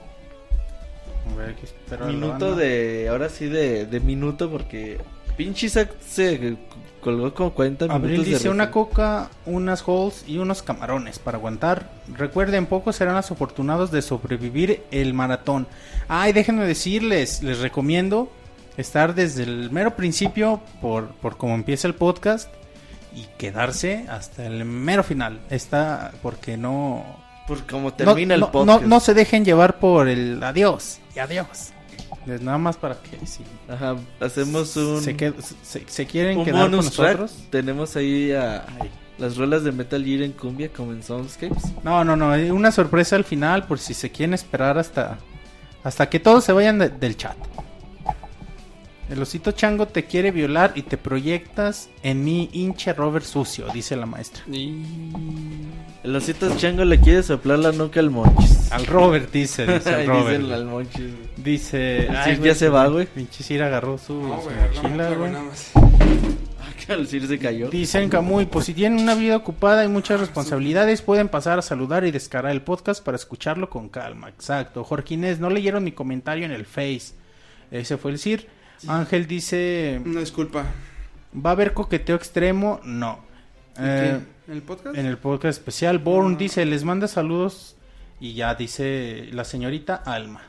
A 1.32 1.36
ver, 1.36 1.50
aquí 1.50 1.68
Minuto 2.08 2.56
de, 2.56 3.08
ahora 3.10 3.30
sí 3.30 3.46
de, 3.46 3.86
de 3.86 4.00
minuto 4.00 4.50
porque 4.50 5.00
pinche 5.38 5.68
Isaac 5.68 5.92
se 6.02 6.58
colgó 7.02 7.34
como 7.34 7.54
40 7.54 7.86
minutos. 7.86 8.04
Abril 8.04 8.24
de 8.24 8.30
dice 8.32 8.50
una 8.50 8.72
coca, 8.72 9.30
unas 9.46 9.84
holes 9.86 10.26
y 10.28 10.40
unos 10.40 10.64
camarones 10.64 11.20
para 11.20 11.38
aguantar. 11.38 11.92
Recuerden, 12.18 12.66
pocos 12.66 12.96
serán 12.96 13.16
los 13.16 13.30
afortunados 13.30 13.92
de 13.92 14.02
sobrevivir 14.02 14.82
el 14.90 15.14
maratón. 15.14 15.68
Ay, 16.08 16.34
déjenme 16.34 16.66
decirles, 16.66 17.44
les 17.44 17.60
recomiendo 17.60 18.32
estar 18.78 19.14
desde 19.14 19.44
el 19.44 19.70
mero 19.70 19.96
principio 19.96 20.62
por, 20.82 21.10
por 21.10 21.38
cómo 21.38 21.54
empieza 21.54 21.88
el 21.88 21.94
podcast 21.94 22.50
y 23.14 23.26
quedarse 23.38 24.06
hasta 24.10 24.46
el 24.46 24.66
mero 24.66 25.04
final. 25.04 25.40
Está 25.50 26.12
porque 26.22 26.58
no... 26.58 27.06
Por 27.48 27.66
como 27.66 27.92
termina 27.94 28.38
no, 28.38 28.46
el 28.46 28.52
podcast. 28.52 28.82
No, 28.84 28.88
no 28.88 29.00
se 29.00 29.14
dejen 29.14 29.44
llevar 29.44 29.80
por 29.80 30.08
el 30.08 30.42
adiós 30.44 31.00
y 31.16 31.20
adiós. 31.20 31.72
Es 32.28 32.42
nada 32.42 32.58
más 32.58 32.78
para 32.78 32.96
que 33.02 33.18
Ajá, 33.72 33.96
hacemos 34.20 34.76
un... 34.78 35.02
se, 35.02 35.18
qued- 35.18 35.34
se, 35.64 35.84
se 35.88 36.06
quieren 36.06 36.38
un 36.38 36.46
quedar 36.46 36.70
con 36.70 36.80
track. 36.80 36.84
nosotros. 36.86 37.36
Tenemos 37.50 37.96
ahí 37.96 38.32
a, 38.32 38.66
las 39.18 39.38
rolas 39.38 39.64
de 39.64 39.72
Metal 39.72 40.04
Gear 40.06 40.22
en 40.22 40.32
cumbia 40.34 40.70
como 40.72 40.92
en 40.94 41.02
Soundscapes. 41.04 41.64
No, 41.84 42.04
no, 42.04 42.16
no, 42.16 42.32
hay 42.32 42.52
una 42.52 42.72
sorpresa 42.72 43.16
al 43.16 43.24
final 43.26 43.66
por 43.66 43.80
si 43.80 43.94
se 43.94 44.12
quieren 44.12 44.34
esperar 44.34 44.78
hasta 44.78 45.18
hasta 45.84 46.08
que 46.10 46.20
todos 46.20 46.44
se 46.44 46.52
vayan 46.54 46.78
de- 46.78 46.90
del 46.90 47.18
chat. 47.18 47.36
El 49.12 49.22
osito 49.22 49.52
chango 49.52 49.88
te 49.88 50.06
quiere 50.06 50.32
violar 50.32 50.72
y 50.76 50.84
te 50.84 50.96
proyectas 50.98 51.90
en 52.02 52.24
mi 52.24 52.50
hinche 52.54 52.94
Robert 52.94 53.26
sucio, 53.26 53.68
dice 53.74 53.98
la 53.98 54.06
maestra. 54.06 54.44
El 56.04 56.16
osito 56.16 56.56
chango 56.58 56.86
le 56.86 57.00
quiere 57.02 57.22
soplar 57.22 57.60
la 57.60 57.74
nuca 57.74 58.00
al 58.00 58.10
Monchis. 58.10 58.72
Al 58.72 58.86
Robert 58.86 59.30
dice, 59.32 59.68
dice 59.68 59.90
al 59.94 60.08
Robert. 60.08 60.40
dicen 60.40 60.54
al 60.54 60.66
Monchis. 60.66 61.12
Dice, 61.36 62.08
El 62.08 62.16
ay, 62.16 62.36
Sir 62.36 62.44
ya 62.46 62.56
se 62.56 62.70
va, 62.70 62.88
güey. 62.88 63.06
Pinche 63.06 63.44
Sir 63.44 63.62
agarró 63.64 63.98
su, 63.98 64.14
No, 64.14 64.38
su 64.42 64.44
güey, 64.46 64.56
no, 64.56 64.82
mochila, 64.84 65.10
no, 65.10 65.18
güey. 65.18 65.32
nada 65.32 65.44
más. 65.44 65.72
Que 66.86 66.94
al 66.94 67.06
Sir 67.08 67.28
se 67.28 67.38
cayó. 67.38 67.70
Dicen 67.70 68.08
Camuy, 68.10 68.46
pues 68.46 68.66
si 68.66 68.74
tienen 68.74 69.02
una 69.02 69.14
vida 69.16 69.36
ocupada 69.36 69.84
y 69.84 69.90
muchas 69.90 70.22
responsabilidades, 70.22 71.02
pueden 71.02 71.28
pasar 71.28 71.60
a 71.60 71.62
saludar 71.62 72.06
y 72.06 72.12
descargar 72.12 72.54
el 72.54 72.62
podcast 72.62 73.04
para 73.04 73.18
escucharlo 73.18 73.70
con 73.70 73.90
calma. 73.90 74.30
Exacto. 74.30 74.86
Jorge 74.86 75.16
Inés, 75.16 75.40
no 75.40 75.50
leyeron 75.50 75.84
mi 75.84 75.92
comentario 75.92 76.46
en 76.46 76.52
el 76.54 76.66
Face. 76.66 77.14
Ese 77.72 77.98
fue 77.98 78.12
el 78.12 78.18
Sir. 78.18 78.48
Ángel 78.88 79.28
dice, 79.28 80.02
Una 80.06 80.20
disculpa. 80.22 80.66
¿va 81.34 81.50
a 81.52 81.54
haber 81.54 81.74
coqueteo 81.74 82.16
extremo? 82.16 82.80
No. 82.84 83.20
¿En 83.78 83.86
Eh, 83.86 84.20
qué? 84.46 84.52
¿En 84.52 84.58
el 84.58 84.62
podcast? 84.64 84.98
en 84.98 85.06
el 85.06 85.18
podcast 85.18 85.60
especial, 85.60 86.00
Born 86.00 86.34
No. 86.34 86.38
dice, 86.38 86.66
les 86.66 86.84
manda 86.84 87.08
saludos 87.08 87.76
y 88.20 88.34
ya 88.34 88.54
dice 88.56 89.30
la 89.32 89.44
señorita 89.46 89.96
Alma. 89.96 90.42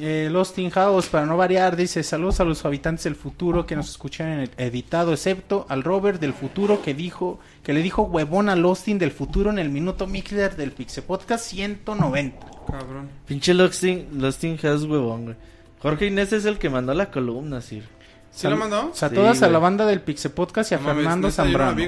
Eh, 0.00 0.28
Lost 0.32 0.58
in 0.58 0.70
House, 0.70 1.08
para 1.08 1.26
no 1.26 1.36
variar, 1.36 1.76
dice 1.76 2.02
saludos 2.02 2.40
a 2.40 2.44
los 2.44 2.64
habitantes 2.64 3.04
del 3.04 3.14
futuro 3.14 3.66
que 3.66 3.76
nos 3.76 3.90
escuchan 3.90 4.28
en 4.28 4.40
el 4.40 4.50
editado, 4.56 5.12
excepto 5.12 5.66
al 5.68 5.82
Robert 5.84 6.18
del 6.20 6.32
futuro 6.32 6.80
que 6.82 6.94
dijo 6.94 7.38
que 7.62 7.74
le 7.74 7.82
dijo 7.82 8.02
huevón 8.04 8.48
a 8.48 8.56
Lostin 8.56 8.98
del 8.98 9.10
futuro 9.10 9.50
en 9.50 9.58
el 9.58 9.68
minuto 9.68 10.06
Mixler 10.06 10.56
del 10.56 10.72
Pixe 10.72 11.02
Podcast 11.02 11.44
190. 11.46 12.46
Cabrón. 12.70 13.10
Pinche 13.26 13.52
Losting, 13.52 14.08
Losting 14.18 14.56
House, 14.58 14.84
huevón, 14.84 15.24
güey. 15.24 15.36
Jorge 15.84 16.06
Inés 16.06 16.32
es 16.32 16.44
el 16.44 16.58
que 16.58 16.68
mandó 16.70 16.92
la 16.94 17.10
columna, 17.10 17.60
Sir. 17.60 17.84
¿Sí 18.32 18.48
lo 18.48 18.56
mandó? 18.56 18.90
O 18.90 18.94
sea, 18.94 19.08
Sí, 19.10 19.14
todas 19.14 19.40
a 19.42 19.48
la 19.48 19.58
banda 19.60 19.86
del 19.86 20.00
Pixe 20.00 20.28
Podcast 20.30 20.72
y 20.72 20.74
a 20.74 20.78
No 20.78 20.86
Fernando 20.86 21.30
Zambrano. 21.30 21.80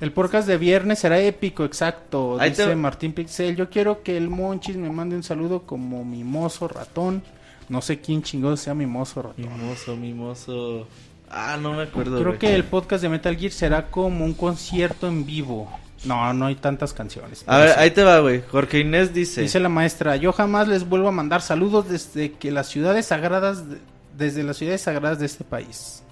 El 0.00 0.10
podcast 0.12 0.48
de 0.48 0.58
viernes 0.58 0.98
será 0.98 1.20
épico, 1.20 1.64
exacto. 1.64 2.36
Ahí 2.40 2.50
dice 2.50 2.66
te- 2.66 2.74
Martín 2.74 3.12
Pixel. 3.12 3.54
Yo 3.54 3.70
quiero 3.70 4.02
que 4.02 4.16
el 4.16 4.28
Monchis 4.28 4.76
me 4.76 4.90
mande 4.90 5.14
un 5.14 5.22
saludo 5.22 5.62
como 5.62 6.04
mimoso 6.04 6.66
ratón. 6.66 7.22
No 7.68 7.80
sé 7.80 8.00
quién 8.00 8.22
chingado 8.22 8.56
sea 8.56 8.74
mimoso 8.74 9.22
ratón. 9.22 9.44
Mimoso, 9.46 9.96
mimoso. 9.96 10.88
Ah, 11.30 11.56
no 11.60 11.72
me 11.74 11.84
acuerdo. 11.84 12.16
Creo 12.16 12.26
güey. 12.32 12.38
que 12.38 12.54
el 12.54 12.64
podcast 12.64 13.02
de 13.02 13.08
Metal 13.08 13.36
Gear 13.36 13.52
será 13.52 13.86
como 13.90 14.24
un 14.24 14.34
concierto 14.34 15.06
en 15.06 15.24
vivo. 15.24 15.70
No, 16.04 16.32
no 16.34 16.46
hay 16.46 16.54
tantas 16.56 16.92
canciones. 16.92 17.44
A 17.46 17.58
ver, 17.58 17.68
sí. 17.70 17.74
ahí 17.78 17.90
te 17.90 18.02
va, 18.04 18.20
güey. 18.20 18.42
Jorge 18.50 18.80
Inés 18.80 19.14
dice. 19.14 19.40
Dice 19.42 19.58
la 19.60 19.68
maestra, 19.68 20.16
yo 20.16 20.32
jamás 20.32 20.68
les 20.68 20.88
vuelvo 20.88 21.08
a 21.08 21.12
mandar 21.12 21.40
saludos 21.42 21.88
desde 21.88 22.32
que 22.32 22.50
las 22.50 22.68
ciudades 22.68 23.06
sagradas, 23.06 23.68
de- 23.70 23.78
desde 24.16 24.42
las 24.42 24.56
ciudades 24.58 24.82
sagradas 24.82 25.18
de 25.18 25.26
este 25.26 25.44
país. 25.44 26.02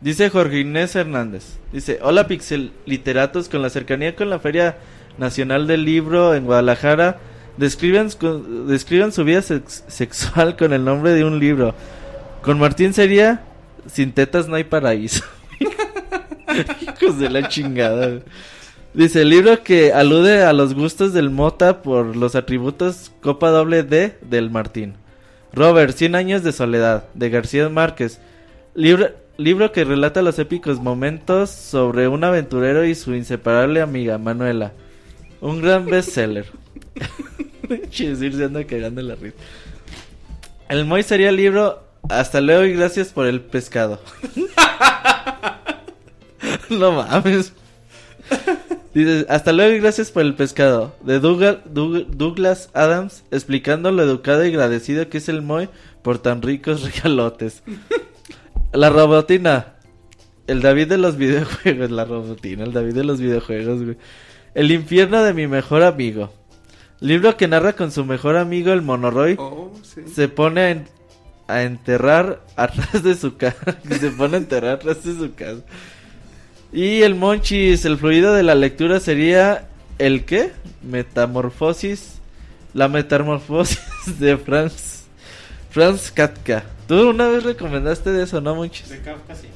Dice 0.00 0.28
Jorge 0.30 0.60
Inés 0.60 0.94
Hernández. 0.96 1.44
Dice, 1.72 1.98
hola 2.02 2.26
Pixel 2.26 2.72
Literatos, 2.84 3.48
con 3.48 3.62
la 3.62 3.70
cercanía 3.70 4.14
con 4.16 4.28
la 4.30 4.38
Feria 4.38 4.76
Nacional 5.16 5.66
del 5.66 5.84
Libro 5.84 6.34
en 6.34 6.44
Guadalajara, 6.44 7.18
describan, 7.56 8.10
su- 8.10 8.66
describan 8.66 9.12
su 9.12 9.24
vida 9.24 9.40
sex- 9.42 9.84
sexual 9.88 10.56
con 10.56 10.72
el 10.74 10.84
nombre 10.84 11.12
de 11.12 11.24
un 11.24 11.38
libro. 11.38 11.74
Con 12.42 12.58
Martín 12.58 12.92
sería, 12.92 13.42
sin 13.90 14.12
tetas 14.12 14.48
no 14.48 14.56
hay 14.56 14.64
paraíso. 14.64 15.24
Hijos 17.00 17.18
de 17.18 17.30
la 17.30 17.48
chingada. 17.48 18.20
Dice, 18.96 19.20
el 19.20 19.28
libro 19.28 19.62
que 19.62 19.92
alude 19.92 20.42
a 20.42 20.54
los 20.54 20.72
gustos 20.72 21.12
del 21.12 21.28
Mota 21.28 21.82
por 21.82 22.16
los 22.16 22.34
atributos 22.34 23.12
Copa 23.20 23.50
Doble 23.50 23.82
D 23.82 24.16
del 24.22 24.48
Martín. 24.48 24.94
Robert, 25.52 25.94
Cien 25.94 26.14
años 26.14 26.42
de 26.42 26.50
soledad, 26.50 27.04
de 27.12 27.28
García 27.28 27.68
Márquez. 27.68 28.20
Libro, 28.74 29.10
libro 29.36 29.70
que 29.70 29.84
relata 29.84 30.22
los 30.22 30.38
épicos 30.38 30.80
momentos 30.80 31.50
sobre 31.50 32.08
un 32.08 32.24
aventurero 32.24 32.86
y 32.86 32.94
su 32.94 33.14
inseparable 33.14 33.82
amiga, 33.82 34.16
Manuela. 34.16 34.72
Un 35.42 35.60
gran 35.60 35.84
bestseller. 35.90 36.46
Se 37.90 38.44
anda 38.44 38.64
cagando 38.64 39.02
la 39.02 39.14
risa. 39.14 39.36
El 40.70 40.86
Moy 40.86 41.02
sería 41.02 41.28
el 41.28 41.36
libro 41.36 41.82
Hasta 42.08 42.40
luego 42.40 42.64
y 42.64 42.72
gracias 42.72 43.08
por 43.08 43.26
el 43.26 43.42
pescado. 43.42 44.00
no 46.70 46.92
mames. 46.92 47.52
Hasta 49.28 49.52
luego 49.52 49.74
y 49.74 49.80
gracias 49.80 50.10
por 50.10 50.22
el 50.22 50.34
pescado. 50.34 50.94
De 51.02 51.20
Dougal- 51.20 51.62
Doug- 51.66 52.06
Douglas 52.08 52.70
Adams, 52.72 53.24
explicando 53.30 53.90
lo 53.92 54.02
educado 54.02 54.44
y 54.44 54.48
agradecido 54.48 55.08
que 55.08 55.18
es 55.18 55.28
el 55.28 55.42
Moy 55.42 55.68
por 56.02 56.18
tan 56.18 56.40
ricos 56.42 56.82
regalotes. 56.94 57.62
La 58.72 58.90
robotina. 58.90 59.74
El 60.46 60.62
David 60.62 60.88
de 60.88 60.98
los 60.98 61.16
videojuegos. 61.16 61.90
La 61.90 62.04
robotina, 62.04 62.64
el 62.64 62.72
David 62.72 62.94
de 62.94 63.04
los 63.04 63.20
videojuegos, 63.20 63.82
güey. 63.82 63.96
El 64.54 64.70
infierno 64.70 65.22
de 65.22 65.34
mi 65.34 65.46
mejor 65.46 65.82
amigo. 65.82 66.32
Libro 67.00 67.36
que 67.36 67.48
narra 67.48 67.74
con 67.74 67.90
su 67.92 68.04
mejor 68.06 68.36
amigo, 68.38 68.72
el 68.72 68.80
Monoroy. 68.80 69.36
Oh, 69.38 69.72
sí. 69.82 70.02
Se 70.14 70.28
pone 70.28 70.60
a, 70.62 70.70
en- 70.70 70.88
a 71.48 71.62
enterrar 71.64 72.42
atrás 72.56 73.02
de 73.04 73.14
su 73.14 73.36
casa. 73.36 73.76
se 74.00 74.10
pone 74.12 74.36
a 74.36 74.38
enterrar 74.40 74.76
atrás 74.76 75.04
de 75.04 75.14
su 75.14 75.34
casa. 75.34 75.60
Y 76.72 77.02
el 77.02 77.14
Monchis, 77.14 77.84
el 77.84 77.96
fluido 77.96 78.34
de 78.34 78.42
la 78.42 78.54
lectura 78.54 79.00
sería. 79.00 79.68
¿El 79.98 80.24
qué? 80.24 80.52
Metamorfosis. 80.82 82.18
La 82.74 82.88
metamorfosis 82.88 83.80
de 84.18 84.36
Franz. 84.36 85.04
Franz 85.70 86.10
Katka. 86.10 86.64
Tú 86.86 87.10
una 87.10 87.28
vez 87.28 87.44
recomendaste 87.44 88.12
de 88.12 88.24
eso, 88.24 88.40
¿no, 88.40 88.54
Monchis? 88.54 88.88
De 88.88 89.00
Kafka, 89.00 89.34
sí. 89.34 89.48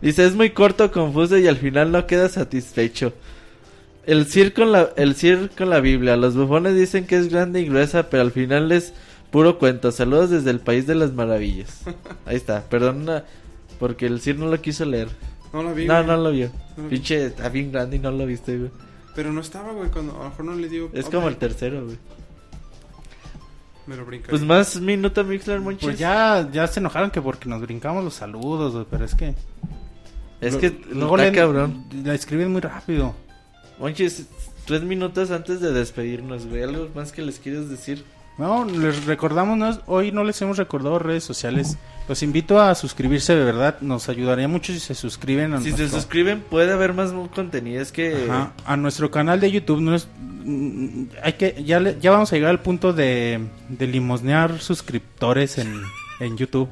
Dice, 0.00 0.24
es 0.24 0.34
muy 0.34 0.50
corto, 0.50 0.90
confuso 0.90 1.38
y 1.38 1.46
al 1.46 1.56
final 1.56 1.92
no 1.92 2.06
queda 2.06 2.28
satisfecho. 2.28 3.12
El 4.04 4.26
Sir 4.26 4.52
con 4.52 4.72
la, 4.72 4.90
el 4.96 5.14
Sir 5.14 5.50
con 5.56 5.70
la 5.70 5.80
Biblia. 5.80 6.16
Los 6.16 6.36
bufones 6.36 6.74
dicen 6.74 7.06
que 7.06 7.16
es 7.16 7.28
grande 7.28 7.60
y 7.60 7.66
gruesa, 7.66 8.10
pero 8.10 8.22
al 8.22 8.32
final 8.32 8.72
es 8.72 8.92
puro 9.30 9.58
cuento. 9.58 9.92
Saludos 9.92 10.30
desde 10.30 10.50
el 10.50 10.58
país 10.58 10.86
de 10.86 10.96
las 10.96 11.12
maravillas. 11.12 11.82
Ahí 12.26 12.36
está, 12.36 12.62
perdona, 12.68 13.24
porque 13.78 14.06
el 14.06 14.20
Sir 14.20 14.38
no 14.38 14.48
lo 14.48 14.60
quiso 14.60 14.84
leer. 14.84 15.08
No 15.52 15.62
la 15.62 15.72
vi, 15.72 15.86
No, 15.86 15.94
güey. 15.94 16.06
no 16.06 16.16
lo 16.16 16.30
vio. 16.32 16.50
No 16.76 16.82
lo 16.84 16.88
vi. 16.88 16.96
Pinche, 16.96 17.26
está 17.26 17.48
bien 17.48 17.70
grande 17.72 17.96
y 17.96 17.98
no 17.98 18.10
lo 18.10 18.24
viste, 18.26 18.56
güey. 18.58 18.70
Pero 19.14 19.32
no 19.32 19.40
estaba, 19.42 19.72
güey, 19.72 19.90
cuando 19.90 20.14
a 20.18 20.24
lo 20.24 20.30
mejor 20.30 20.44
no 20.46 20.54
le 20.54 20.68
dio... 20.68 20.88
Es 20.94 21.06
como 21.10 21.28
el 21.28 21.36
tercero, 21.36 21.84
güey. 21.84 21.98
Me 23.86 23.96
lo 23.96 24.04
brincaría. 24.06 24.30
Pues 24.30 24.42
más 24.42 24.80
minuto 24.80 25.24
Mixler, 25.24 25.60
Monchis. 25.60 25.84
Pues 25.84 25.98
ya, 25.98 26.48
ya 26.52 26.66
se 26.68 26.80
enojaron 26.80 27.10
que 27.10 27.20
porque 27.20 27.48
nos 27.48 27.60
brincamos 27.60 28.04
los 28.04 28.14
saludos, 28.14 28.72
güey, 28.74 28.86
pero 28.90 29.04
es 29.04 29.14
que... 29.14 29.34
Es 30.40 30.54
lo- 30.54 30.60
que 30.60 30.70
luego 30.92 31.16
está 31.18 31.30
le, 31.30 31.36
cabrón. 31.36 31.84
la 32.04 32.14
escriben 32.14 32.50
muy 32.52 32.60
rápido. 32.60 33.14
Monchis, 33.78 34.26
tres 34.66 34.82
minutos 34.82 35.30
antes 35.30 35.60
de 35.60 35.72
despedirnos, 35.72 36.46
güey. 36.46 36.62
¿Algo 36.62 36.88
más 36.94 37.12
que 37.12 37.22
les 37.22 37.38
quieres 37.38 37.68
decir? 37.68 38.04
No, 38.38 38.64
les 38.64 39.04
recordamos, 39.06 39.58
no, 39.58 39.78
hoy 39.86 40.10
no 40.10 40.24
les 40.24 40.40
hemos 40.42 40.56
recordado 40.56 40.98
redes 40.98 41.22
sociales. 41.24 41.76
Los 42.08 42.22
invito 42.22 42.60
a 42.60 42.74
suscribirse, 42.74 43.34
de 43.36 43.44
verdad. 43.44 43.76
Nos 43.80 44.08
ayudaría 44.08 44.48
mucho 44.48 44.72
si 44.72 44.80
se 44.80 44.94
suscriben 44.94 45.52
a 45.54 45.60
Si 45.60 45.70
se 45.70 45.88
suscriben, 45.88 46.40
puede 46.40 46.72
haber 46.72 46.94
más 46.94 47.12
contenido. 47.34 47.80
Es 47.80 47.92
que. 47.92 48.26
Ajá, 48.28 48.52
a 48.64 48.76
nuestro 48.76 49.10
canal 49.10 49.38
de 49.38 49.50
YouTube. 49.52 49.80
No 49.80 49.94
es, 49.94 50.08
mm, 50.44 51.04
hay 51.22 51.34
que, 51.34 51.62
ya, 51.64 51.78
le- 51.78 51.98
ya 52.00 52.10
vamos 52.10 52.32
a 52.32 52.36
llegar 52.36 52.50
al 52.50 52.60
punto 52.60 52.92
de, 52.92 53.40
de 53.68 53.86
limosnear 53.86 54.58
suscriptores 54.60 55.58
en, 55.58 55.82
en 56.18 56.36
YouTube. 56.36 56.68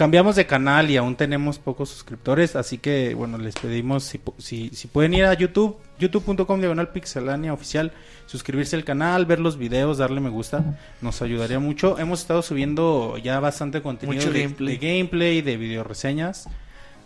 Cambiamos 0.00 0.34
de 0.34 0.46
canal 0.46 0.90
y 0.90 0.96
aún 0.96 1.14
tenemos 1.14 1.58
pocos 1.58 1.90
suscriptores, 1.90 2.56
así 2.56 2.78
que 2.78 3.12
bueno, 3.12 3.36
les 3.36 3.54
pedimos 3.54 4.02
si, 4.02 4.18
si, 4.38 4.70
si 4.70 4.88
pueden 4.88 5.12
ir 5.12 5.26
a 5.26 5.34
YouTube, 5.34 5.76
youtube.com 5.98 6.58
diagonal 6.58 6.88
pixelania 6.88 7.52
oficial, 7.52 7.92
suscribirse 8.24 8.76
al 8.76 8.84
canal, 8.84 9.26
ver 9.26 9.40
los 9.40 9.58
videos, 9.58 9.98
darle 9.98 10.22
me 10.22 10.30
gusta, 10.30 10.78
nos 11.02 11.20
ayudaría 11.20 11.58
mucho. 11.58 11.98
Hemos 11.98 12.22
estado 12.22 12.40
subiendo 12.40 13.18
ya 13.18 13.40
bastante 13.40 13.82
contenido 13.82 14.16
Mucho 14.16 14.32
de, 14.32 14.44
gameplay. 14.44 14.78
de 14.78 14.88
gameplay, 14.88 15.42
de 15.42 15.56
video 15.58 15.84
reseñas. 15.84 16.48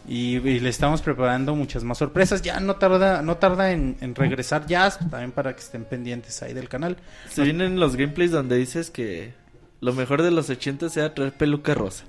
Y, 0.07 0.37
y 0.37 0.61
le 0.61 0.69
estamos 0.69 1.03
preparando 1.03 1.57
muchas 1.57 1.83
más 1.83 1.99
sorpresas. 1.99 2.43
Ya 2.43 2.61
no 2.61 2.77
tarda, 2.77 3.23
no 3.23 3.39
tarda 3.39 3.73
en, 3.73 3.97
en 4.03 4.15
regresar 4.15 4.69
Jazz, 4.69 5.01
también 5.11 5.33
para 5.33 5.53
que 5.57 5.63
estén 5.63 5.85
pendientes 5.85 6.41
ahí 6.45 6.55
del 6.55 6.69
canal. 6.69 6.99
Se 7.29 7.43
vienen 7.43 7.81
los 7.81 7.97
gameplays 7.97 8.31
donde 8.31 8.57
dices 8.57 8.91
que 8.91 9.35
lo 9.81 9.93
mejor 9.95 10.23
de 10.23 10.31
los 10.31 10.49
80 10.49 10.91
sea 10.91 11.13
traer 11.13 11.33
peluca 11.33 11.75
rosa. 11.75 12.05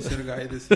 Ser 0.00 0.24
guide, 0.24 0.60
sí. 0.60 0.74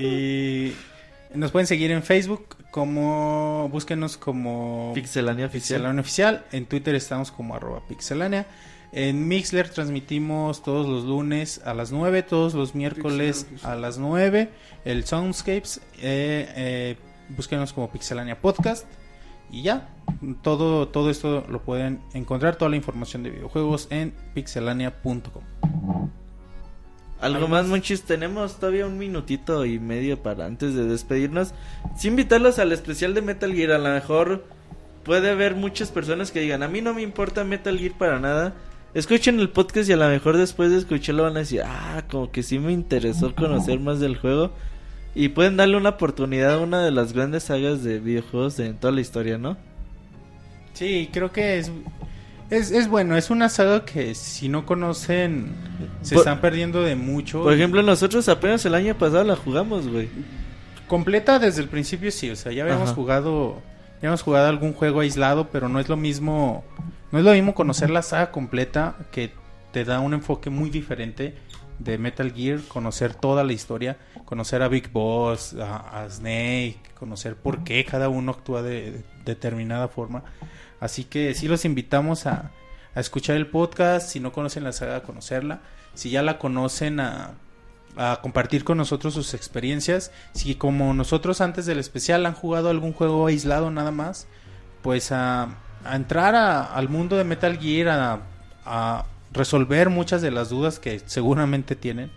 Y 0.00 1.36
nos 1.36 1.52
pueden 1.52 1.66
seguir 1.66 1.90
en 1.90 2.02
Facebook 2.02 2.56
como 2.70 3.68
búsquenos 3.70 4.16
como 4.16 4.92
Pixelania 4.94 5.46
oficial. 5.46 5.78
Pixelania 5.78 6.00
Oficial. 6.00 6.44
En 6.52 6.66
Twitter 6.66 6.94
estamos 6.94 7.30
como 7.30 7.54
arroba 7.54 7.82
Pixelania. 7.88 8.46
En 8.92 9.28
Mixler 9.28 9.68
transmitimos 9.68 10.64
todos 10.64 10.88
los 10.88 11.04
lunes 11.04 11.60
a 11.64 11.74
las 11.74 11.92
9, 11.92 12.24
todos 12.24 12.54
los 12.54 12.74
miércoles 12.74 13.44
Pixelania 13.44 13.72
a 13.72 13.80
las 13.80 13.98
9. 13.98 14.50
El 14.84 15.04
Soundscapes, 15.04 15.80
eh, 15.98 16.52
eh, 16.56 16.96
búsquenos 17.28 17.72
como 17.72 17.90
Pixelania 17.90 18.40
Podcast. 18.40 18.86
Y 19.52 19.62
ya, 19.62 19.88
todo, 20.42 20.88
todo 20.88 21.10
esto 21.10 21.44
lo 21.48 21.62
pueden 21.62 22.00
encontrar, 22.14 22.56
toda 22.56 22.70
la 22.70 22.76
información 22.76 23.22
de 23.22 23.30
videojuegos 23.30 23.88
en 23.90 24.14
pixelania.com. 24.34 25.42
Algo 27.20 27.36
¿Algo 27.36 27.48
más? 27.48 27.66
Monchis. 27.66 28.02
Tenemos 28.02 28.58
todavía 28.58 28.86
un 28.86 28.96
minutito 28.96 29.66
y 29.66 29.78
medio 29.78 30.22
para 30.22 30.46
antes 30.46 30.74
de 30.74 30.84
despedirnos. 30.84 31.52
Sí, 31.96 32.08
invitarlos 32.08 32.58
al 32.58 32.72
especial 32.72 33.14
de 33.14 33.22
Metal 33.22 33.54
Gear. 33.54 33.72
A 33.72 33.78
lo 33.78 33.90
mejor 33.90 34.44
puede 35.04 35.30
haber 35.30 35.54
muchas 35.54 35.90
personas 35.90 36.30
que 36.30 36.40
digan: 36.40 36.62
A 36.62 36.68
mí 36.68 36.80
no 36.80 36.94
me 36.94 37.02
importa 37.02 37.44
Metal 37.44 37.78
Gear 37.78 37.92
para 37.98 38.18
nada. 38.18 38.54
Escuchen 38.94 39.38
el 39.38 39.50
podcast 39.50 39.88
y 39.88 39.92
a 39.92 39.96
lo 39.96 40.08
mejor 40.08 40.36
después 40.36 40.70
de 40.70 40.78
escucharlo 40.78 41.24
van 41.24 41.36
a 41.36 41.40
decir: 41.40 41.62
Ah, 41.64 42.04
como 42.10 42.30
que 42.30 42.42
sí 42.42 42.58
me 42.58 42.72
interesó 42.72 43.34
conocer 43.34 43.80
más 43.80 44.00
del 44.00 44.16
juego. 44.16 44.52
Y 45.14 45.28
pueden 45.28 45.56
darle 45.56 45.76
una 45.76 45.90
oportunidad 45.90 46.54
a 46.54 46.58
una 46.58 46.84
de 46.84 46.90
las 46.90 47.12
grandes 47.12 47.44
sagas 47.44 47.82
de 47.82 47.98
videojuegos 47.98 48.56
de 48.56 48.72
toda 48.74 48.92
la 48.92 49.00
historia, 49.00 49.38
¿no? 49.38 49.56
Sí, 50.72 51.10
creo 51.12 51.32
que 51.32 51.58
es, 51.58 51.70
es, 52.50 52.70
es 52.70 52.88
bueno, 52.88 53.16
es 53.16 53.30
una 53.30 53.48
saga 53.48 53.84
que 53.84 54.14
si 54.14 54.48
no 54.48 54.66
conocen 54.66 55.52
se 56.02 56.14
Por- 56.14 56.22
están 56.22 56.40
perdiendo 56.40 56.82
de 56.82 56.96
mucho. 56.96 57.42
Por 57.42 57.52
ejemplo, 57.52 57.82
nosotros 57.82 58.28
apenas 58.28 58.64
el 58.66 58.74
año 58.74 58.94
pasado 58.96 59.24
la 59.24 59.36
jugamos, 59.36 59.88
güey. 59.88 60.08
completa 60.88 61.38
desde 61.38 61.62
el 61.62 61.68
principio 61.68 62.10
sí, 62.10 62.30
o 62.30 62.36
sea, 62.36 62.52
ya 62.52 62.62
habíamos 62.64 62.88
Ajá. 62.88 62.94
jugado, 62.94 63.54
ya 63.94 63.98
habíamos 64.08 64.22
jugado 64.22 64.48
algún 64.48 64.72
juego 64.72 65.00
aislado, 65.00 65.48
pero 65.50 65.68
no 65.68 65.78
es 65.80 65.88
lo 65.88 65.96
mismo, 65.96 66.64
no 67.12 67.18
es 67.18 67.24
lo 67.24 67.32
mismo 67.32 67.54
conocer 67.54 67.90
la 67.90 68.02
saga 68.02 68.30
completa 68.32 68.96
que 69.12 69.30
te 69.72 69.84
da 69.84 70.00
un 70.00 70.14
enfoque 70.14 70.50
muy 70.50 70.68
diferente 70.70 71.34
de 71.78 71.96
Metal 71.96 72.32
Gear, 72.32 72.58
conocer 72.68 73.14
toda 73.14 73.44
la 73.44 73.52
historia, 73.52 73.96
conocer 74.24 74.62
a 74.62 74.68
Big 74.68 74.90
Boss, 74.92 75.54
a, 75.54 76.02
a 76.02 76.10
Snake, 76.10 76.78
conocer 76.98 77.36
por 77.36 77.62
qué 77.64 77.84
cada 77.84 78.08
uno 78.08 78.32
actúa 78.32 78.60
de, 78.62 78.90
de 78.90 79.04
determinada 79.24 79.88
forma. 79.88 80.24
Así 80.80 81.04
que 81.04 81.34
sí 81.34 81.46
los 81.46 81.64
invitamos 81.64 82.26
a, 82.26 82.50
escuchar 82.96 83.36
el 83.36 83.46
podcast, 83.46 84.08
si 84.08 84.18
no 84.18 84.32
conocen 84.32 84.64
la 84.64 84.72
saga, 84.72 84.96
a 84.96 85.02
conocerla, 85.04 85.60
si 85.94 86.10
ya 86.10 86.22
la 86.22 86.38
conocen 86.38 86.98
a, 86.98 87.34
compartir 88.22 88.64
con 88.64 88.78
nosotros 88.78 89.14
sus 89.14 89.34
experiencias, 89.34 90.10
si 90.32 90.54
como 90.54 90.94
nosotros 90.94 91.40
antes 91.40 91.66
del 91.66 91.78
especial 91.78 92.24
han 92.24 92.34
jugado 92.34 92.70
algún 92.70 92.92
juego 92.92 93.26
aislado 93.26 93.70
nada 93.70 93.90
más, 93.90 94.26
pues 94.82 95.12
a, 95.12 95.56
entrar 95.92 96.34
al 96.34 96.88
mundo 96.88 97.16
de 97.16 97.24
Metal 97.24 97.58
Gear, 97.58 98.20
a, 98.64 99.06
resolver 99.32 99.90
muchas 99.90 100.22
de 100.22 100.32
las 100.32 100.48
dudas 100.48 100.80
que 100.80 101.00
seguramente 101.06 101.76
tienen. 101.76 102.10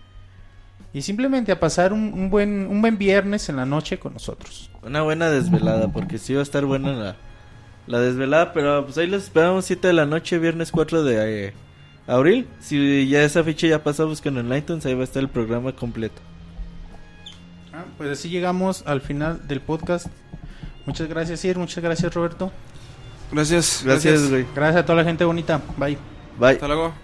Y 0.92 1.02
simplemente 1.02 1.52
a 1.52 1.60
pasar 1.60 1.92
un, 1.92 2.12
un 2.12 2.30
buen, 2.30 2.66
un 2.66 2.80
buen 2.80 2.98
viernes 2.98 3.48
en 3.48 3.56
la 3.56 3.66
noche 3.66 3.98
con 3.98 4.14
nosotros. 4.14 4.70
Una 4.82 5.02
buena 5.02 5.30
desvelada, 5.30 5.88
porque 5.88 6.18
sí 6.18 6.34
va 6.34 6.40
a 6.40 6.42
estar 6.42 6.64
buena 6.64 6.92
la, 6.92 7.16
la 7.86 8.00
desvelada, 8.00 8.52
pero 8.52 8.84
pues 8.84 8.98
ahí 8.98 9.06
los 9.06 9.24
esperamos 9.24 9.64
7 9.66 9.88
de 9.88 9.94
la 9.94 10.06
noche, 10.06 10.38
viernes 10.38 10.70
4 10.70 11.04
de 11.04 11.46
eh, 11.46 11.54
abril. 12.06 12.46
Si 12.60 13.08
ya 13.08 13.22
esa 13.22 13.44
fecha 13.44 13.66
ya 13.66 13.82
pasa, 13.82 14.04
buscan 14.04 14.38
en 14.38 14.52
iTunes, 14.52 14.86
ahí 14.86 14.94
va 14.94 15.02
a 15.02 15.04
estar 15.04 15.22
el 15.22 15.28
programa 15.28 15.72
completo. 15.72 16.20
Ah, 17.72 17.84
pues 17.96 18.10
así 18.10 18.28
llegamos 18.28 18.84
al 18.86 19.00
final 19.00 19.46
del 19.48 19.60
podcast. 19.60 20.06
Muchas 20.86 21.08
gracias, 21.08 21.44
Ir. 21.44 21.58
Muchas 21.58 21.82
gracias, 21.82 22.12
Roberto. 22.14 22.52
Gracias. 23.32 23.82
Gracias, 23.84 24.30
güey. 24.30 24.46
Gracias 24.54 24.82
a 24.82 24.86
toda 24.86 24.98
la 24.98 25.04
gente 25.04 25.24
bonita. 25.24 25.60
Bye. 25.76 25.98
Bye. 26.38 26.52
Hasta 26.52 26.68
luego. 26.68 27.03